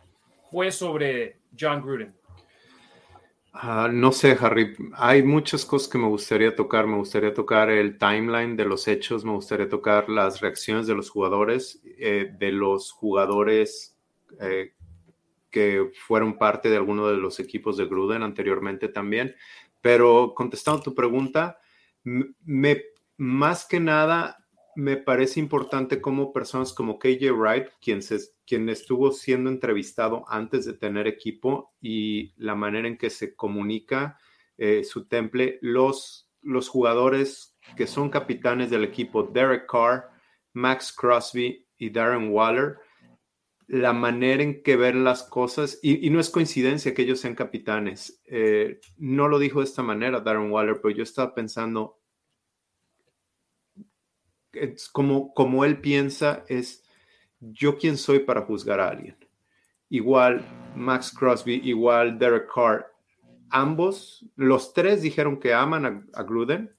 fue 0.49 0.71
sobre 0.71 1.37
John 1.59 1.81
Gruden. 1.81 2.15
Ah, 3.55 3.87
no 3.91 4.11
sé, 4.11 4.35
Harry. 4.41 4.75
Hay 4.95 5.21
muchas 5.21 5.63
cosas 5.63 5.87
que 5.87 5.99
me 5.99 6.07
gustaría 6.07 6.55
tocar. 6.55 6.87
Me 6.87 6.97
gustaría 6.97 7.33
tocar 7.33 7.69
el 7.69 7.99
timeline 7.99 8.57
de 8.57 8.65
los 8.65 8.87
hechos, 8.87 9.23
me 9.23 9.31
gustaría 9.31 9.69
tocar 9.69 10.09
las 10.09 10.41
reacciones 10.41 10.87
de 10.87 10.95
los 10.95 11.11
jugadores, 11.11 11.79
eh, 11.85 12.31
de 12.39 12.51
los 12.51 12.91
jugadores 12.91 13.95
eh, 14.39 14.73
que 15.51 15.91
fueron 16.07 16.39
parte 16.39 16.69
de 16.69 16.77
alguno 16.77 17.07
de 17.07 17.17
los 17.17 17.39
equipos 17.39 17.77
de 17.77 17.85
Gruden 17.85 18.23
anteriormente 18.23 18.89
también. 18.89 19.35
Pero 19.81 20.33
contestando 20.35 20.81
tu 20.81 20.95
pregunta, 20.95 21.59
me, 22.03 22.81
más 23.17 23.65
que 23.67 23.79
nada 23.79 24.42
me 24.75 24.97
parece 24.97 25.39
importante 25.39 26.01
como 26.01 26.33
personas 26.33 26.73
como 26.73 26.99
KJ 26.99 27.31
Wright, 27.31 27.67
quien, 27.81 28.69
estuvo 28.69 29.11
siendo 29.11 29.49
entrevistado 29.49 30.25
antes 30.27 30.65
de 30.65 30.73
tener 30.73 31.07
equipo 31.07 31.73
y 31.81 32.33
la 32.37 32.55
manera 32.55 32.87
en 32.87 32.97
que 32.97 33.09
se 33.09 33.35
comunica 33.35 34.17
eh, 34.57 34.83
su 34.83 35.07
temple, 35.07 35.59
los, 35.61 36.29
jugadores 36.69 37.57
que 37.77 37.87
son 37.87 38.09
capitanes 38.09 38.69
del 38.69 38.83
equipo, 38.83 39.23
Derek 39.23 39.69
Carr, 39.69 40.09
Max 40.53 40.93
Crosby 40.95 41.65
y 41.77 41.89
Darren 41.89 42.29
Waller, 42.31 42.77
la 43.67 43.93
manera 43.93 44.43
en 44.43 44.61
que 44.61 44.75
ver 44.75 44.95
las 44.95 45.23
cosas, 45.23 45.79
y, 45.81 46.09
no 46.09 46.19
es 46.19 46.29
coincidencia 46.29 46.93
que 46.93 47.03
ellos 47.03 47.21
sean 47.21 47.35
capitanes. 47.35 48.21
Eh, 48.25 48.79
no 48.97 49.27
lo 49.27 49.39
dijo 49.39 49.59
de 49.59 49.65
esta 49.65 49.81
manera 49.81 50.19
Darren 50.19 50.51
Waller, 50.51 50.79
pero 50.81 50.95
yo 50.95 51.03
estaba 51.03 51.33
pensando, 51.33 51.99
es 54.53 54.89
como, 54.89 55.33
como 55.33 55.65
él 55.65 55.79
piensa, 55.81 56.43
es 56.47 56.83
yo 57.39 57.77
quién 57.77 57.97
soy 57.97 58.19
para 58.19 58.41
juzgar 58.41 58.79
a 58.79 58.89
alguien. 58.89 59.17
Igual 59.89 60.43
Max 60.75 61.11
Crosby, 61.11 61.61
igual 61.63 62.17
Derek 62.17 62.49
Carr, 62.53 62.91
ambos, 63.49 64.25
los 64.35 64.73
tres 64.73 65.01
dijeron 65.01 65.39
que 65.39 65.53
aman 65.53 65.85
a, 65.85 66.19
a 66.19 66.23
Gruden, 66.23 66.73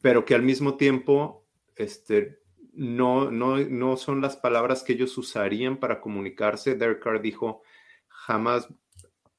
pero 0.00 0.24
que 0.24 0.34
al 0.34 0.42
mismo 0.42 0.76
tiempo, 0.76 1.46
este, 1.76 2.38
no, 2.74 3.30
no, 3.30 3.58
no 3.58 3.96
son 3.96 4.20
las 4.20 4.36
palabras 4.36 4.82
que 4.82 4.94
ellos 4.94 5.16
usarían 5.16 5.78
para 5.78 6.00
comunicarse. 6.00 6.74
Derek 6.74 7.02
Carr 7.02 7.20
dijo, 7.20 7.62
jamás 8.08 8.68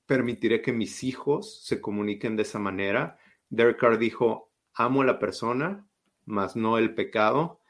permitiré 0.05 0.61
que 0.61 0.71
mis 0.71 1.03
hijos 1.03 1.63
se 1.63 1.81
comuniquen 1.81 2.35
de 2.35 2.43
esa 2.43 2.59
manera. 2.59 3.17
Derek 3.49 3.79
Carr 3.79 3.97
dijo, 3.97 4.51
amo 4.73 5.01
a 5.01 5.05
la 5.05 5.19
persona, 5.19 5.87
mas 6.25 6.55
no 6.55 6.77
el 6.77 6.93
pecado. 6.95 7.61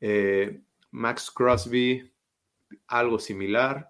Eh, 0.00 0.60
Max 0.90 1.30
Crosby, 1.30 2.12
algo 2.86 3.18
similar. 3.18 3.86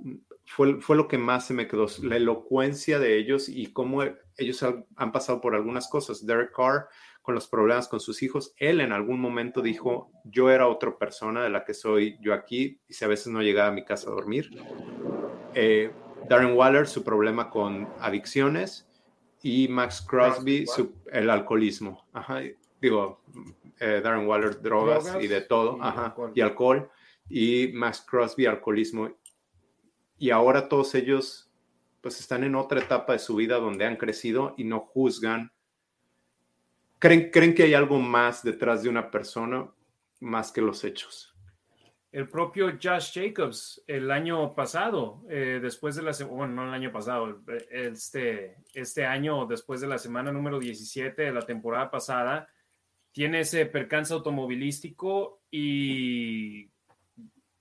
Fue, 0.46 0.80
fue, 0.80 0.96
lo 0.96 1.08
que 1.08 1.18
más 1.18 1.46
se 1.46 1.54
me 1.54 1.66
quedó, 1.66 1.86
la 2.02 2.16
elocuencia 2.16 2.98
de 2.98 3.16
ellos 3.16 3.48
y 3.48 3.72
cómo 3.72 4.02
ellos 4.36 4.64
han 4.96 5.12
pasado 5.12 5.40
por 5.40 5.54
algunas 5.54 5.88
cosas. 5.88 6.26
Derek 6.26 6.52
Carr 6.54 6.88
con 7.24 7.34
los 7.34 7.48
problemas 7.48 7.88
con 7.88 8.00
sus 8.00 8.22
hijos. 8.22 8.52
Él 8.58 8.82
en 8.82 8.92
algún 8.92 9.18
momento 9.18 9.62
dijo, 9.62 10.10
yo 10.24 10.50
era 10.50 10.68
otra 10.68 10.98
persona 10.98 11.42
de 11.42 11.48
la 11.48 11.64
que 11.64 11.72
soy 11.72 12.18
yo 12.20 12.34
aquí, 12.34 12.78
y 12.86 12.92
si 12.92 13.02
a 13.02 13.08
veces 13.08 13.28
no 13.28 13.40
llegaba 13.40 13.68
a 13.68 13.72
mi 13.72 13.82
casa 13.82 14.10
a 14.10 14.12
dormir. 14.12 14.50
Eh, 15.54 15.90
Darren 16.28 16.54
Waller, 16.54 16.86
su 16.86 17.02
problema 17.02 17.48
con 17.48 17.88
adicciones, 17.98 18.86
y 19.42 19.68
Max 19.68 20.04
Crosby, 20.06 20.66
el 21.12 21.30
alcoholismo. 21.30 22.04
Digo, 22.78 23.22
eh, 23.80 24.00
Darren 24.02 24.26
Waller, 24.26 24.60
drogas, 24.60 25.16
y 25.20 25.26
de 25.26 25.40
todo, 25.40 25.78
y 26.34 26.40
alcohol, 26.40 26.90
y 27.28 27.70
Max 27.74 28.04
Crosby, 28.08 28.46
alcoholismo. 28.46 29.10
Y 30.18 30.30
ahora 30.30 30.68
todos 30.68 30.94
ellos 30.94 31.50
pues 32.00 32.20
están 32.20 32.44
en 32.44 32.54
otra 32.54 32.80
etapa 32.80 33.14
de 33.14 33.18
su 33.18 33.34
vida 33.34 33.56
donde 33.56 33.86
han 33.86 33.96
crecido 33.96 34.54
y 34.58 34.64
no 34.64 34.80
juzgan 34.80 35.54
¿Creen, 37.04 37.54
que 37.54 37.64
hay 37.64 37.74
algo 37.74 37.98
más 38.00 38.42
detrás 38.42 38.82
de 38.82 38.88
una 38.88 39.10
persona 39.10 39.70
más 40.20 40.50
que 40.50 40.62
los 40.62 40.84
hechos? 40.84 41.34
El 42.10 42.30
propio 42.30 42.78
Josh 42.82 43.12
Jacobs 43.12 43.84
el 43.86 44.10
año 44.10 44.54
pasado, 44.54 45.22
eh, 45.28 45.58
después 45.60 45.96
de 45.96 46.02
la 46.02 46.12
bueno, 46.26 46.54
no 46.54 46.68
el 46.68 46.72
año 46.72 46.90
pasado, 46.90 47.42
este, 47.70 48.56
este 48.72 49.04
año, 49.04 49.44
después 49.44 49.82
de 49.82 49.88
la 49.88 49.98
semana 49.98 50.32
número 50.32 50.58
17 50.58 51.20
de 51.20 51.32
la 51.32 51.42
temporada 51.42 51.90
pasada, 51.90 52.48
tiene 53.14 53.40
ese 53.40 53.64
percance 53.66 54.12
automovilístico 54.12 55.40
y 55.48 56.68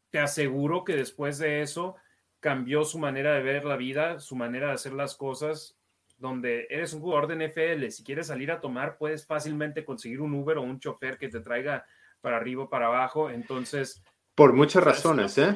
te 0.09 0.17
aseguro 0.17 0.83
que 0.83 0.95
después 0.95 1.37
de 1.37 1.61
eso 1.61 1.95
cambió 2.39 2.83
su 2.83 2.97
manera 2.97 3.35
de 3.35 3.43
ver 3.43 3.63
la 3.63 3.77
vida, 3.77 4.19
su 4.19 4.35
manera 4.35 4.69
de 4.69 4.73
hacer 4.73 4.93
las 4.93 5.15
cosas 5.15 5.77
donde 6.17 6.65
eres 6.71 6.93
un 6.93 7.01
jugador 7.01 7.27
de 7.27 7.47
NFL, 7.47 7.87
si 7.89 8.03
quieres 8.03 8.27
salir 8.27 8.51
a 8.51 8.61
tomar, 8.61 8.97
puedes 8.97 9.27
fácilmente 9.27 9.85
conseguir 9.85 10.21
un 10.21 10.33
Uber 10.33 10.57
o 10.57 10.63
un 10.63 10.79
chofer 10.79 11.19
que 11.19 11.29
te 11.29 11.41
traiga 11.41 11.85
para 12.19 12.37
arriba 12.37 12.63
o 12.63 12.69
para 12.69 12.87
abajo. 12.87 13.29
Entonces. 13.29 14.03
Por 14.33 14.53
muchas 14.53 14.83
razones, 14.83 15.37
¿eh? 15.37 15.55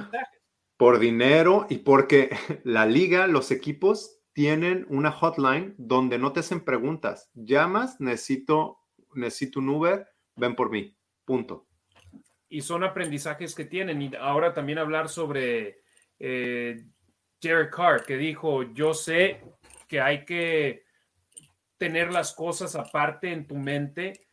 Por 0.78 1.00
dinero 1.00 1.66
y 1.70 1.80
porque 1.80 2.30
la 2.64 2.86
liga, 2.86 3.26
los 3.26 3.50
equipos 3.50 4.20
tienen 4.34 4.86
una 4.90 5.12
hotline 5.12 5.74
donde 5.80 6.20
no 6.20 6.34
te 6.34 6.42
hacen 6.42 6.64
preguntas. 6.64 7.32
Llamas, 7.34 8.00
necesito, 8.00 8.78
necesito 9.18 9.60
un 9.60 9.70
Uber, 9.70 10.08
ven 10.36 10.56
por 10.56 10.70
mí. 10.70 10.96
Punto. 11.26 11.68
Y 12.50 12.62
son 12.62 12.84
aprendizajes 12.84 13.54
que 13.54 13.66
tienen. 13.66 14.02
Y 14.02 14.16
ahora 14.16 14.54
también 14.54 14.78
hablar 14.78 15.10
sobre 15.10 15.82
eh, 16.20 16.86
Jared 17.42 17.70
Carr, 17.70 18.04
que 18.06 18.18
dijo, 18.18 18.64
yo 18.74 18.94
sé 18.94 19.42
que 19.88 20.02
hay 20.02 20.26
que 20.26 20.86
tener 21.78 22.12
las 22.12 22.34
cosas 22.34 22.76
aparte 22.76 23.32
en 23.32 23.48
tu 23.48 23.56
mente. 23.56 24.28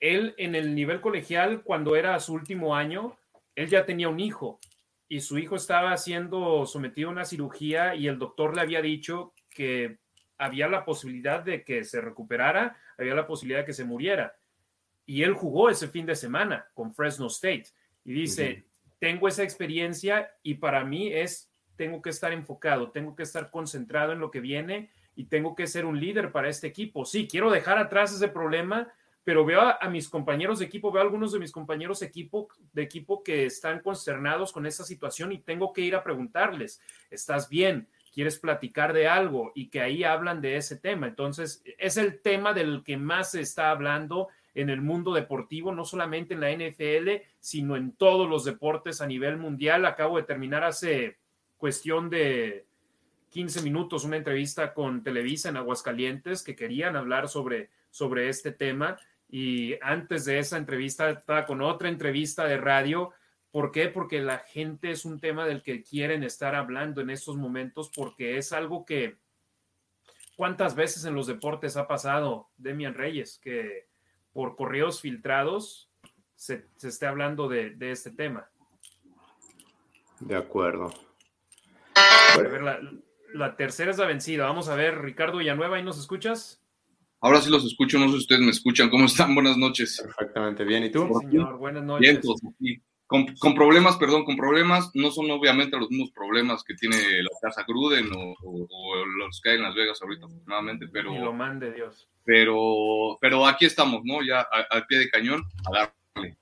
Él 0.00 0.34
en 0.38 0.54
el 0.54 0.74
nivel 0.74 1.00
colegial, 1.00 1.62
cuando 1.62 1.96
era 1.96 2.18
su 2.20 2.34
último 2.34 2.76
año, 2.76 3.16
él 3.54 3.68
ya 3.68 3.84
tenía 3.84 4.08
un 4.08 4.20
hijo 4.20 4.60
y 5.08 5.20
su 5.20 5.38
hijo 5.38 5.56
estaba 5.56 5.96
siendo 5.96 6.66
sometido 6.66 7.08
a 7.08 7.12
una 7.12 7.24
cirugía 7.24 7.94
y 7.94 8.06
el 8.06 8.18
doctor 8.18 8.54
le 8.54 8.60
había 8.60 8.82
dicho 8.82 9.32
que 9.50 9.98
había 10.36 10.68
la 10.68 10.84
posibilidad 10.84 11.42
de 11.42 11.64
que 11.64 11.82
se 11.82 12.00
recuperara, 12.00 12.76
había 12.98 13.14
la 13.14 13.26
posibilidad 13.26 13.60
de 13.60 13.66
que 13.66 13.72
se 13.72 13.84
muriera. 13.84 14.36
Y 15.06 15.22
él 15.22 15.32
jugó 15.32 15.70
ese 15.70 15.88
fin 15.88 16.04
de 16.04 16.16
semana 16.16 16.68
con 16.74 16.92
Fresno 16.92 17.28
State 17.28 17.66
Y 18.04 18.12
dice, 18.12 18.66
tengo 18.98 19.28
esa 19.28 19.42
experiencia 19.42 20.30
y 20.42 20.54
para 20.54 20.84
mí 20.84 21.12
es, 21.12 21.50
tengo 21.76 22.02
que 22.02 22.10
estar 22.10 22.32
enfocado, 22.32 22.90
tengo 22.90 23.16
que 23.16 23.22
estar 23.22 23.50
concentrado 23.50 24.12
en 24.12 24.20
lo 24.20 24.30
que 24.30 24.40
viene 24.40 24.90
y 25.14 25.24
tengo 25.24 25.54
que 25.54 25.66
ser 25.66 25.84
un 25.84 25.98
líder 25.98 26.30
para 26.30 26.48
este 26.48 26.66
equipo. 26.66 27.04
Sí, 27.04 27.26
quiero 27.26 27.50
dejar 27.50 27.78
atrás 27.78 28.12
ese 28.12 28.28
problema, 28.28 28.92
pero 29.24 29.44
veo 29.44 29.60
a, 29.60 29.88
mis 29.88 30.08
compañeros 30.08 30.58
de 30.58 30.66
equipo, 30.66 30.90
veo 30.90 31.02
a 31.02 31.04
algunos 31.04 31.32
de 31.32 31.38
mis 31.38 31.52
compañeros 31.52 32.00
de 32.00 32.06
equipo, 32.06 32.48
de 32.72 32.82
equipo 32.82 33.22
que 33.22 33.46
están 33.46 33.80
consternados 33.80 34.52
con 34.52 34.64
esa 34.64 34.84
situación 34.84 35.32
y 35.32 35.38
tengo 35.38 35.72
que 35.72 35.82
ir 35.82 35.94
a 35.94 36.02
preguntarles, 36.02 36.80
¿estás 37.10 37.48
bien? 37.48 37.88
¿Quieres 38.18 38.40
platicar 38.40 38.94
de 38.94 39.06
algo? 39.06 39.52
Y 39.54 39.68
que 39.68 39.80
ahí 39.80 40.02
hablan 40.02 40.40
de 40.40 40.56
ese 40.56 40.74
tema. 40.74 41.06
Entonces, 41.06 41.62
es 41.78 41.96
el 41.96 42.20
tema 42.20 42.52
del 42.52 42.82
que 42.82 42.96
más 42.96 43.30
se 43.30 43.40
está 43.40 43.70
hablando 43.70 44.26
en 44.56 44.70
el 44.70 44.80
mundo 44.80 45.14
deportivo, 45.14 45.72
no 45.72 45.84
solamente 45.84 46.34
en 46.34 46.40
la 46.40 46.50
NFL, 46.50 47.22
sino 47.38 47.76
en 47.76 47.92
todos 47.92 48.28
los 48.28 48.44
deportes 48.44 49.00
a 49.00 49.06
nivel 49.06 49.36
mundial. 49.36 49.86
Acabo 49.86 50.16
de 50.16 50.24
terminar 50.24 50.64
hace 50.64 51.18
cuestión 51.58 52.10
de 52.10 52.66
15 53.30 53.62
minutos 53.62 54.02
una 54.04 54.16
entrevista 54.16 54.74
con 54.74 55.04
Televisa 55.04 55.50
en 55.50 55.56
Aguascalientes 55.58 56.42
que 56.42 56.56
querían 56.56 56.96
hablar 56.96 57.28
sobre, 57.28 57.70
sobre 57.88 58.28
este 58.28 58.50
tema. 58.50 58.98
Y 59.30 59.76
antes 59.80 60.24
de 60.24 60.40
esa 60.40 60.56
entrevista 60.56 61.08
estaba 61.08 61.46
con 61.46 61.62
otra 61.62 61.88
entrevista 61.88 62.46
de 62.46 62.56
radio. 62.56 63.12
¿Por 63.50 63.72
qué? 63.72 63.88
Porque 63.88 64.20
la 64.20 64.38
gente 64.38 64.90
es 64.90 65.04
un 65.04 65.20
tema 65.20 65.46
del 65.46 65.62
que 65.62 65.82
quieren 65.82 66.22
estar 66.22 66.54
hablando 66.54 67.00
en 67.00 67.10
estos 67.10 67.36
momentos 67.36 67.90
porque 67.94 68.36
es 68.36 68.52
algo 68.52 68.84
que, 68.84 69.16
¿cuántas 70.36 70.74
veces 70.74 71.04
en 71.04 71.14
los 71.14 71.26
deportes 71.26 71.76
ha 71.76 71.88
pasado, 71.88 72.50
Demian 72.56 72.94
Reyes, 72.94 73.38
que 73.42 73.88
por 74.32 74.54
correos 74.54 75.00
filtrados 75.00 75.90
se, 76.34 76.66
esté 76.82 77.06
hablando 77.06 77.48
de, 77.48 77.76
este 77.80 78.10
tema? 78.10 78.50
De 80.20 80.36
acuerdo. 80.36 80.92
A 81.94 82.38
ver, 82.38 82.62
la, 82.62 82.80
la 83.32 83.56
tercera 83.56 83.90
es 83.90 83.98
la 83.98 84.06
vencida. 84.06 84.44
Vamos 84.44 84.68
a 84.68 84.74
ver, 84.74 85.00
Ricardo 85.00 85.38
Villanueva, 85.38 85.76
¿ahí 85.76 85.82
nos 85.82 85.98
escuchas? 85.98 86.62
Ahora 87.20 87.40
sí 87.40 87.50
los 87.50 87.64
escucho, 87.64 87.98
no 87.98 88.06
sé 88.06 88.12
si 88.12 88.18
ustedes 88.18 88.40
me 88.42 88.50
escuchan. 88.50 88.90
¿Cómo 88.90 89.06
están? 89.06 89.34
Buenas 89.34 89.56
noches. 89.56 90.00
Perfectamente 90.00 90.64
bien. 90.64 90.84
¿Y 90.84 90.90
tú? 90.90 91.08
señor, 91.20 91.56
buenas 91.58 91.82
noches. 91.82 92.20
Bien, 92.60 92.82
con, 93.08 93.54
problemas, 93.54 93.96
perdón, 93.96 94.24
con 94.26 94.36
problemas, 94.36 94.90
no 94.94 95.10
son 95.10 95.30
obviamente 95.30 95.78
los 95.78 95.88
mismos 95.90 96.10
problemas 96.10 96.62
que 96.62 96.74
tiene 96.74 96.96
la 97.22 97.30
Casa 97.40 97.64
Gruden 97.66 98.10
o, 98.14 98.36
los 99.18 99.40
que 99.40 99.50
hay 99.50 99.56
en 99.56 99.62
Las 99.62 99.74
Vegas 99.74 100.00
ahorita, 100.02 100.26
afortunadamente, 100.26 100.86
pero... 100.92 101.14
Y 101.14 101.18
lo 101.18 101.32
mande 101.32 101.72
Dios. 101.72 102.06
Pero, 102.24 103.16
pero 103.18 103.46
aquí 103.46 103.64
estamos, 103.64 104.02
¿no? 104.04 104.22
Ya 104.22 104.46
al 104.70 104.86
pie 104.86 104.98
de 104.98 105.08
cañón, 105.08 105.42
a 105.66 105.90
darle. 106.14 106.36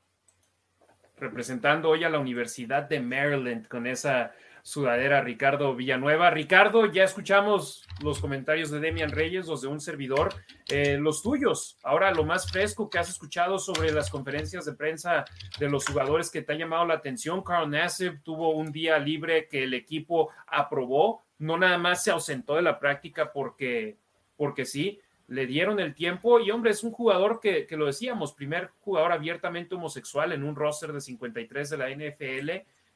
Representando 1.16 1.88
hoy 1.88 2.02
a 2.02 2.10
la 2.10 2.18
Universidad 2.18 2.88
de 2.88 2.98
Maryland 2.98 3.68
con 3.68 3.86
esa 3.86 4.34
sudadera 4.66 5.20
Ricardo 5.20 5.76
Villanueva. 5.76 6.28
Ricardo, 6.30 6.86
ya 6.86 7.04
escuchamos 7.04 7.86
los 8.02 8.18
comentarios 8.18 8.68
de 8.68 8.80
Demian 8.80 9.12
Reyes, 9.12 9.46
los 9.46 9.62
de 9.62 9.68
un 9.68 9.80
servidor, 9.80 10.34
eh, 10.68 10.98
los 10.98 11.22
tuyos. 11.22 11.78
Ahora, 11.84 12.10
lo 12.10 12.24
más 12.24 12.50
fresco 12.50 12.90
que 12.90 12.98
has 12.98 13.08
escuchado 13.08 13.60
sobre 13.60 13.92
las 13.92 14.10
conferencias 14.10 14.64
de 14.64 14.72
prensa 14.72 15.24
de 15.60 15.68
los 15.68 15.86
jugadores 15.86 16.30
que 16.30 16.42
te 16.42 16.52
ha 16.52 16.56
llamado 16.56 16.84
la 16.84 16.94
atención. 16.94 17.44
Carl 17.44 17.70
Nassib 17.70 18.20
tuvo 18.24 18.50
un 18.56 18.72
día 18.72 18.98
libre 18.98 19.46
que 19.46 19.62
el 19.62 19.72
equipo 19.72 20.32
aprobó, 20.48 21.22
no 21.38 21.56
nada 21.56 21.78
más 21.78 22.02
se 22.02 22.10
ausentó 22.10 22.56
de 22.56 22.62
la 22.62 22.80
práctica 22.80 23.32
porque, 23.32 23.98
porque 24.36 24.64
sí, 24.64 24.98
le 25.28 25.46
dieron 25.46 25.78
el 25.78 25.94
tiempo 25.94 26.40
y 26.40 26.50
hombre, 26.50 26.72
es 26.72 26.82
un 26.82 26.90
jugador 26.90 27.38
que, 27.38 27.68
que, 27.68 27.76
lo 27.76 27.86
decíamos, 27.86 28.32
primer 28.32 28.70
jugador 28.80 29.12
abiertamente 29.12 29.76
homosexual 29.76 30.32
en 30.32 30.42
un 30.42 30.56
roster 30.56 30.92
de 30.92 31.00
53 31.00 31.70
de 31.70 31.78
la 31.78 31.88
NFL 31.88 32.50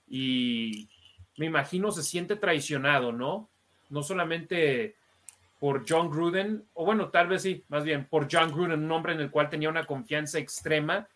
y 0.09 0.89
me 1.37 1.47
imagino 1.47 1.91
se 1.91 2.03
siente 2.03 2.37
traicionado, 2.37 3.13
¿no? 3.13 3.49
No 3.89 4.03
solamente 4.03 4.97
por 5.59 5.85
John 5.87 6.11
Gruden, 6.11 6.65
o 6.75 6.85
bueno, 6.85 7.11
tal 7.11 7.29
vez 7.29 7.43
sí, 7.43 7.65
más 7.69 7.85
bien 7.85 8.07
por 8.09 8.29
John 8.31 8.51
Gruden, 8.51 8.85
un 8.85 8.93
hombre 8.93 9.13
en 9.13 9.21
el 9.21 9.31
cual 9.31 9.51
tenía 9.51 9.69
una 9.69 9.85
confianza 9.85 10.39
extrema 10.39 11.07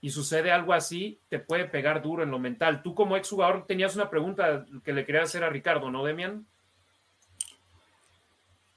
y 0.00 0.10
sucede 0.10 0.50
algo 0.50 0.72
así, 0.72 1.18
te 1.28 1.38
puede 1.38 1.66
pegar 1.66 2.02
duro 2.02 2.22
en 2.22 2.30
lo 2.30 2.38
mental. 2.38 2.82
Tú 2.82 2.94
como 2.94 3.16
exjugador 3.16 3.66
tenías 3.66 3.94
una 3.94 4.10
pregunta 4.10 4.66
que 4.82 4.92
le 4.92 5.04
quería 5.04 5.22
hacer 5.22 5.44
a 5.44 5.50
Ricardo, 5.50 5.90
¿no, 5.90 6.04
Demian? 6.04 6.44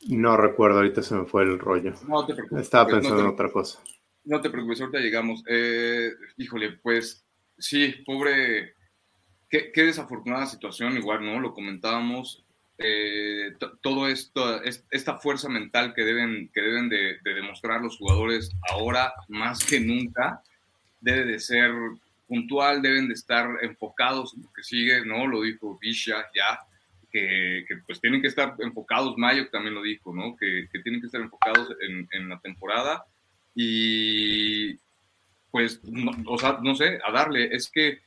No 0.07 0.37
recuerdo, 0.37 0.77
ahorita 0.77 1.01
se 1.01 1.15
me 1.15 1.25
fue 1.25 1.43
el 1.43 1.57
rollo. 1.57 1.93
No 2.07 2.25
te 2.25 2.35
preocupes. 2.35 2.63
Estaba 2.63 2.87
pensando 2.87 3.21
en 3.21 3.27
otra 3.27 3.49
cosa. 3.49 3.79
No 4.23 4.39
te 4.39 4.51
preocupes, 4.51 4.81
ahorita 4.81 4.99
llegamos. 4.99 5.43
Eh, 5.47 6.11
híjole, 6.37 6.73
pues 6.73 7.25
sí, 7.57 8.03
pobre, 8.05 8.74
Qué, 9.73 9.83
desafortunada 9.83 10.45
situación, 10.45 10.97
igual, 10.97 11.23
¿no? 11.23 11.39
Lo 11.39 11.53
comentábamos. 11.53 12.43
Eh, 12.77 13.53
todo 13.81 14.09
esto, 14.09 14.61
esta 14.63 15.17
fuerza 15.17 15.47
mental 15.47 15.93
que 15.93 16.03
deben, 16.03 16.49
que 16.53 16.61
deben 16.61 16.89
de, 16.89 17.19
demostrar 17.23 17.81
los 17.81 17.97
jugadores 17.97 18.51
ahora 18.69 19.13
más 19.29 19.63
que 19.63 19.79
nunca, 19.79 20.41
debe 20.99 21.23
de 21.23 21.39
ser 21.39 21.71
puntual, 22.27 22.81
deben 22.81 23.07
de 23.07 23.13
estar 23.13 23.47
enfocados 23.61 24.33
en 24.35 24.43
lo 24.43 24.51
que 24.51 24.63
sigue, 24.63 25.05
¿no? 25.05 25.25
Lo 25.25 25.41
dijo 25.43 25.77
Bisha 25.79 26.25
ya, 26.35 26.59
que, 27.09 27.65
pues 27.85 28.01
tienen 28.01 28.21
que 28.21 28.27
estar 28.27 28.55
enfocados, 28.59 29.17
Mayo 29.17 29.47
también 29.49 29.75
lo 29.75 29.83
dijo, 29.83 30.13
¿no? 30.13 30.35
Que, 30.35 30.67
tienen 30.83 30.99
que 30.99 31.07
estar 31.07 31.21
enfocados 31.21 31.69
en, 31.81 32.09
en 32.11 32.27
la 32.27 32.39
temporada 32.39 33.05
y 33.53 34.75
pues, 35.49 35.79
o 36.25 36.37
sea, 36.37 36.59
no 36.61 36.75
sé, 36.75 36.99
a 37.07 37.13
darle, 37.13 37.55
es 37.55 37.69
que 37.69 38.01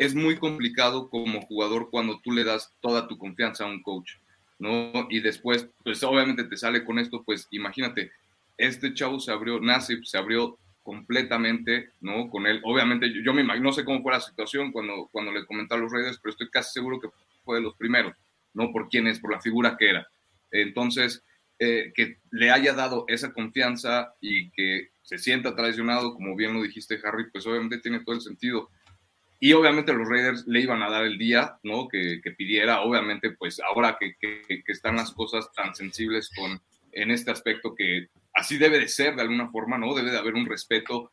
es 0.00 0.14
muy 0.14 0.38
complicado 0.38 1.10
como 1.10 1.42
jugador 1.42 1.90
cuando 1.90 2.20
tú 2.20 2.32
le 2.32 2.42
das 2.42 2.72
toda 2.80 3.06
tu 3.06 3.18
confianza 3.18 3.64
a 3.64 3.66
un 3.66 3.82
coach, 3.82 4.12
¿no? 4.58 5.06
Y 5.10 5.20
después, 5.20 5.68
pues 5.84 6.02
obviamente 6.02 6.44
te 6.44 6.56
sale 6.56 6.86
con 6.86 6.98
esto, 6.98 7.22
pues 7.22 7.46
imagínate, 7.50 8.10
este 8.56 8.94
chavo 8.94 9.20
se 9.20 9.30
abrió, 9.30 9.60
Nasib 9.60 10.06
se 10.06 10.16
abrió 10.16 10.58
completamente, 10.82 11.90
¿no? 12.00 12.30
Con 12.30 12.46
él. 12.46 12.62
Obviamente, 12.64 13.12
yo, 13.22 13.34
me 13.34 13.42
imagino, 13.42 13.64
no 13.66 13.72
sé 13.74 13.84
cómo 13.84 14.02
fue 14.02 14.12
la 14.12 14.22
situación 14.22 14.72
cuando, 14.72 15.06
cuando 15.12 15.32
le 15.32 15.44
comenté 15.44 15.74
a 15.74 15.78
los 15.78 15.92
Raiders, 15.92 16.18
pero 16.22 16.32
estoy 16.32 16.48
casi 16.48 16.72
seguro 16.72 16.98
que 16.98 17.10
fue 17.44 17.56
de 17.56 17.62
los 17.62 17.76
primeros, 17.76 18.14
¿no? 18.54 18.72
Por 18.72 18.88
quién 18.88 19.06
es, 19.06 19.20
por 19.20 19.30
la 19.30 19.42
figura 19.42 19.76
que 19.78 19.90
era. 19.90 20.08
Entonces, 20.50 21.22
eh, 21.58 21.92
que 21.94 22.16
le 22.30 22.50
haya 22.50 22.72
dado 22.72 23.04
esa 23.06 23.34
confianza 23.34 24.14
y 24.22 24.50
que 24.52 24.92
se 25.02 25.18
sienta 25.18 25.54
traicionado, 25.54 26.14
como 26.14 26.34
bien 26.34 26.54
lo 26.54 26.62
dijiste, 26.62 26.98
Harry, 27.04 27.30
pues 27.30 27.46
obviamente 27.46 27.80
tiene 27.80 28.00
todo 28.00 28.14
el 28.14 28.22
sentido. 28.22 28.70
Y 29.42 29.54
obviamente 29.54 29.94
los 29.94 30.06
Raiders 30.06 30.46
le 30.46 30.60
iban 30.60 30.82
a 30.82 30.90
dar 30.90 31.04
el 31.04 31.16
día, 31.16 31.58
¿no? 31.62 31.88
Que, 31.88 32.20
pidiera, 32.36 32.82
obviamente, 32.82 33.30
pues 33.30 33.58
ahora 33.60 33.96
que, 33.98 34.16
están 34.66 34.96
las 34.96 35.12
cosas 35.12 35.50
tan 35.54 35.74
sensibles 35.74 36.30
con, 36.36 36.60
en 36.92 37.10
este 37.10 37.30
aspecto 37.30 37.74
que 37.74 38.08
así 38.34 38.58
debe 38.58 38.78
de 38.78 38.88
ser 38.88 39.16
de 39.16 39.22
alguna 39.22 39.50
forma, 39.50 39.78
¿no? 39.78 39.94
Debe 39.94 40.10
de 40.10 40.18
haber 40.18 40.34
un 40.34 40.44
respeto 40.44 41.10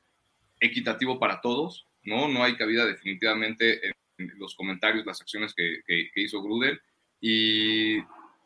equitativo 0.59 1.19
para 1.19 1.39
todos, 1.39 1.87
¿no? 2.03 2.27
No 2.27 2.43
hay 2.43 2.57
cabida 2.57 2.85
definitivamente 2.85 3.87
en, 3.87 3.93
los 4.37 4.55
comentarios, 4.55 5.05
las 5.05 5.21
acciones 5.21 5.53
que, 5.53 6.09
hizo 6.15 6.41
Gruden. 6.41 6.77
Y 7.21 7.99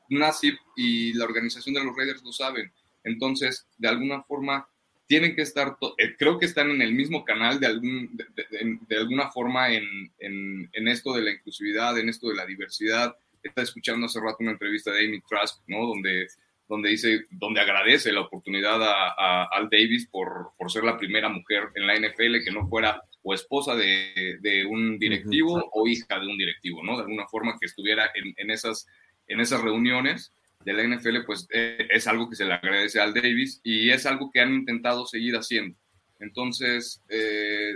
Nasib 0.10 0.60
y 0.76 1.14
la 1.14 1.26
organización 1.26 1.74
de 1.74 1.84
los 1.84 1.96
Raiders 1.96 2.24
lo 2.24 2.32
saben. 2.32 2.72
Entonces, 3.04 3.68
de 3.80 3.88
alguna 3.88 4.22
forma, 4.22 4.68
tienen 5.12 5.36
que 5.36 5.42
estar, 5.42 5.76
eh, 5.98 6.16
creo 6.18 6.40
que 6.40 6.46
están 6.46 6.72
en 6.72 6.82
el 6.82 6.94
mismo 6.94 7.26
canal 7.26 7.60
de, 7.60 7.68
algún, 7.68 8.16
de, 8.16 8.98
alguna 8.98 9.30
forma 9.30 9.70
en, 9.70 10.10
en, 10.20 10.88
esto 10.88 11.12
de 11.12 11.22
la 11.22 11.32
inclusividad, 11.32 12.00
en 12.00 12.08
esto 12.08 12.30
de 12.30 12.36
la 12.36 12.46
diversidad. 12.46 13.14
Está 13.44 13.62
escuchando 13.62 14.06
hace 14.06 14.22
rato 14.22 14.38
una 14.40 14.54
entrevista 14.54 14.90
de 14.94 15.06
Amy 15.06 15.20
Trask, 15.20 15.64
¿no? 15.68 15.86
Donde, 15.86 16.28
donde 16.70 16.92
dice, 16.92 17.26
donde 17.30 17.60
agradece 17.60 18.14
la 18.14 18.22
oportunidad 18.22 18.82
a, 18.82 19.50
Al 19.52 19.68
Davis 19.70 20.08
por, 20.08 20.52
por, 20.58 20.72
ser 20.72 20.86
la 20.86 20.98
primera 20.98 21.28
mujer 21.28 21.64
en 21.76 21.88
la 21.88 22.00
NFL 22.00 22.46
que 22.46 22.52
no 22.54 22.70
fuera 22.70 23.02
o 23.22 23.34
esposa 23.34 23.76
de, 23.76 24.38
de 24.40 24.66
un 24.66 24.98
directivo 24.98 25.72
o 25.74 25.88
hija 25.90 26.22
de 26.22 26.28
un 26.28 26.38
directivo, 26.38 26.84
¿no? 26.84 26.96
De 26.96 27.04
alguna 27.04 27.28
forma 27.28 27.58
que 27.60 27.66
estuviera 27.66 28.10
en, 28.16 28.34
en 28.38 28.50
esas, 28.50 28.88
en 29.28 29.42
esas 29.42 29.60
reuniones 29.60 30.32
de 30.64 30.74
la 30.74 30.84
NFL, 30.96 31.24
pues 31.26 31.48
eh, 31.52 31.88
es 31.90 32.08
algo 32.08 32.30
que 32.30 32.36
se 32.36 32.46
le 32.46 32.54
agradece 32.54 33.00
al 33.00 33.14
Davis 33.14 33.62
y 33.64 33.90
es 33.90 34.06
algo 34.06 34.32
que 34.32 34.42
han 34.42 34.54
intentado 34.54 35.06
seguir 35.06 35.36
haciendo. 35.36 35.78
Entonces, 36.20 37.02
eh, 37.10 37.74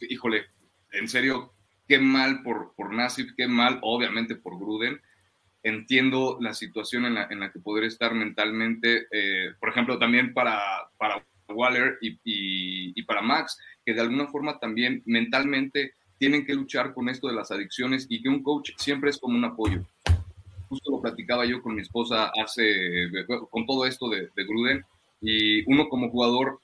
híjole, 0.00 0.46
en 0.92 1.08
serio, 1.08 1.54
qué 1.86 1.98
mal 1.98 2.42
por, 2.42 2.74
por 2.76 2.90
qué 3.36 3.46
mal, 3.46 3.78
obviamente, 3.82 4.36
por 4.36 4.58
Gruden. 4.58 5.00
Entiendo 5.62 6.38
la 6.40 6.52
situación 6.52 7.06
en 7.06 7.14
la, 7.14 7.28
en 7.30 7.40
la 7.40 7.50
que 7.50 7.60
podría 7.60 7.88
estar 7.88 8.14
mentalmente, 8.14 9.06
eh, 9.10 9.54
por 9.58 9.70
ejemplo, 9.70 9.98
también 9.98 10.34
para, 10.34 10.58
para 10.98 11.24
Waller 11.48 11.98
y, 12.00 12.18
y, 12.24 13.02
para 13.04 13.22
Max, 13.22 13.58
que 13.84 13.94
de 13.94 14.00
alguna 14.00 14.26
forma 14.26 14.58
también 14.58 15.02
mentalmente 15.06 15.94
tienen 16.18 16.44
que 16.44 16.54
luchar 16.54 16.92
con 16.92 17.08
esto 17.08 17.28
de 17.28 17.34
las 17.34 17.50
adicciones 17.50 18.06
y 18.08 18.22
que 18.22 18.28
un 18.28 18.42
coach 18.42 18.72
siempre 18.76 19.10
es 19.10 19.18
como 19.18 19.36
un 19.36 19.44
apoyo 19.44 19.86
justo 20.68 20.90
lo 20.90 21.00
platicaba 21.00 21.46
yo 21.46 21.62
con 21.62 21.74
mi 21.74 21.82
esposa 21.82 22.30
hace, 22.42 23.08
con 23.50 23.66
todo 23.66 23.86
esto 23.86 24.08
de, 24.08 24.28
Gruden, 24.36 24.84
y 25.20 25.64
uno 25.70 25.88
como 25.88 26.10
jugador, 26.10 26.58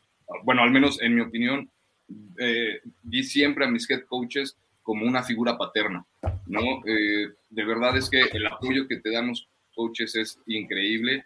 bueno, 0.44 0.62
al 0.62 0.70
menos 0.70 1.00
en 1.00 1.14
mi 1.14 1.20
opinión, 1.20 1.70
eh, 2.38 2.80
vi 3.02 3.22
siempre 3.22 3.64
a 3.64 3.68
mis 3.68 3.88
head 3.88 4.04
coaches 4.08 4.56
como 4.82 5.06
una 5.06 5.22
figura 5.22 5.56
paterna, 5.56 6.04
¿no? 6.46 6.82
Eh, 6.86 7.28
de 7.48 7.64
verdad 7.64 7.96
es 7.96 8.10
que 8.10 8.20
el 8.32 8.46
apoyo 8.46 8.88
que 8.88 8.96
te 8.96 9.10
dan 9.10 9.28
los 9.28 9.48
coaches 9.74 10.14
es 10.16 10.38
increíble. 10.46 11.24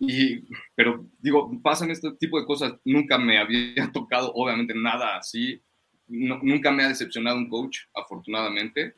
Y, 0.00 0.42
pero 0.74 1.06
digo, 1.20 1.50
pasan 1.62 1.90
este 1.90 2.10
tipo 2.12 2.38
de 2.38 2.46
cosas, 2.46 2.74
nunca 2.84 3.18
me 3.18 3.38
había 3.38 3.90
tocado, 3.92 4.32
obviamente, 4.34 4.74
nada 4.74 5.16
así, 5.16 5.60
nunca 6.08 6.70
me 6.70 6.84
ha 6.84 6.88
decepcionado 6.88 7.36
un 7.36 7.48
coach, 7.48 7.80
afortunadamente, 7.94 8.94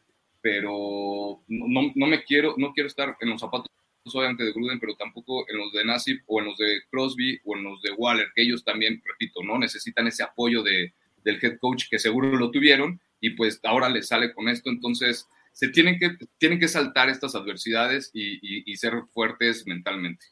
pero 0.47 1.43
no, 1.49 1.93
no, 1.97 2.07
me 2.07 2.23
quiero, 2.23 2.55
no 2.57 2.73
quiero 2.73 2.87
estar 2.87 3.17
en 3.21 3.31
los 3.31 3.41
zapatos 3.41 3.69
obviamente 4.05 4.45
de 4.45 4.53
Gruden, 4.53 4.79
pero 4.79 4.95
tampoco 4.95 5.45
en 5.51 5.59
los 5.59 5.73
de 5.73 5.85
Nassib 5.85 6.23
o 6.27 6.39
en 6.39 6.47
los 6.47 6.57
de 6.57 6.83
Crosby 6.89 7.41
o 7.45 7.57
en 7.57 7.65
los 7.65 7.83
de 7.83 7.91
Waller, 7.91 8.29
que 8.33 8.43
ellos 8.43 8.63
también, 8.63 9.03
repito, 9.05 9.43
no 9.43 9.59
necesitan 9.59 10.07
ese 10.07 10.23
apoyo 10.23 10.63
de, 10.63 10.95
del 11.25 11.41
head 11.43 11.59
coach 11.59 11.87
que 11.91 11.99
seguro 11.99 12.37
lo 12.37 12.53
tuvieron 12.53 13.01
y 13.21 13.31
pues 13.31 13.59
ahora 13.65 13.89
les 13.89 14.07
sale 14.07 14.33
con 14.33 14.49
esto, 14.49 14.71
entonces 14.71 15.27
se 15.53 15.67
tienen 15.71 15.99
que, 15.99 16.17
tienen 16.39 16.61
que 16.61 16.69
saltar 16.69 17.09
estas 17.09 17.35
adversidades 17.35 18.13
y, 18.15 18.71
y 18.71 18.77
ser 18.77 19.03
fuertes 19.13 19.67
mentalmente. 19.67 20.27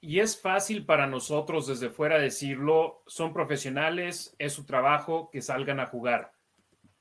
Y 0.00 0.20
es 0.20 0.40
fácil 0.40 0.86
para 0.86 1.06
nosotros 1.06 1.66
desde 1.66 1.90
fuera 1.90 2.18
decirlo, 2.18 3.02
son 3.06 3.34
profesionales, 3.34 4.34
es 4.38 4.54
su 4.54 4.64
trabajo, 4.64 5.28
que 5.30 5.42
salgan 5.42 5.80
a 5.80 5.86
jugar. 5.86 6.31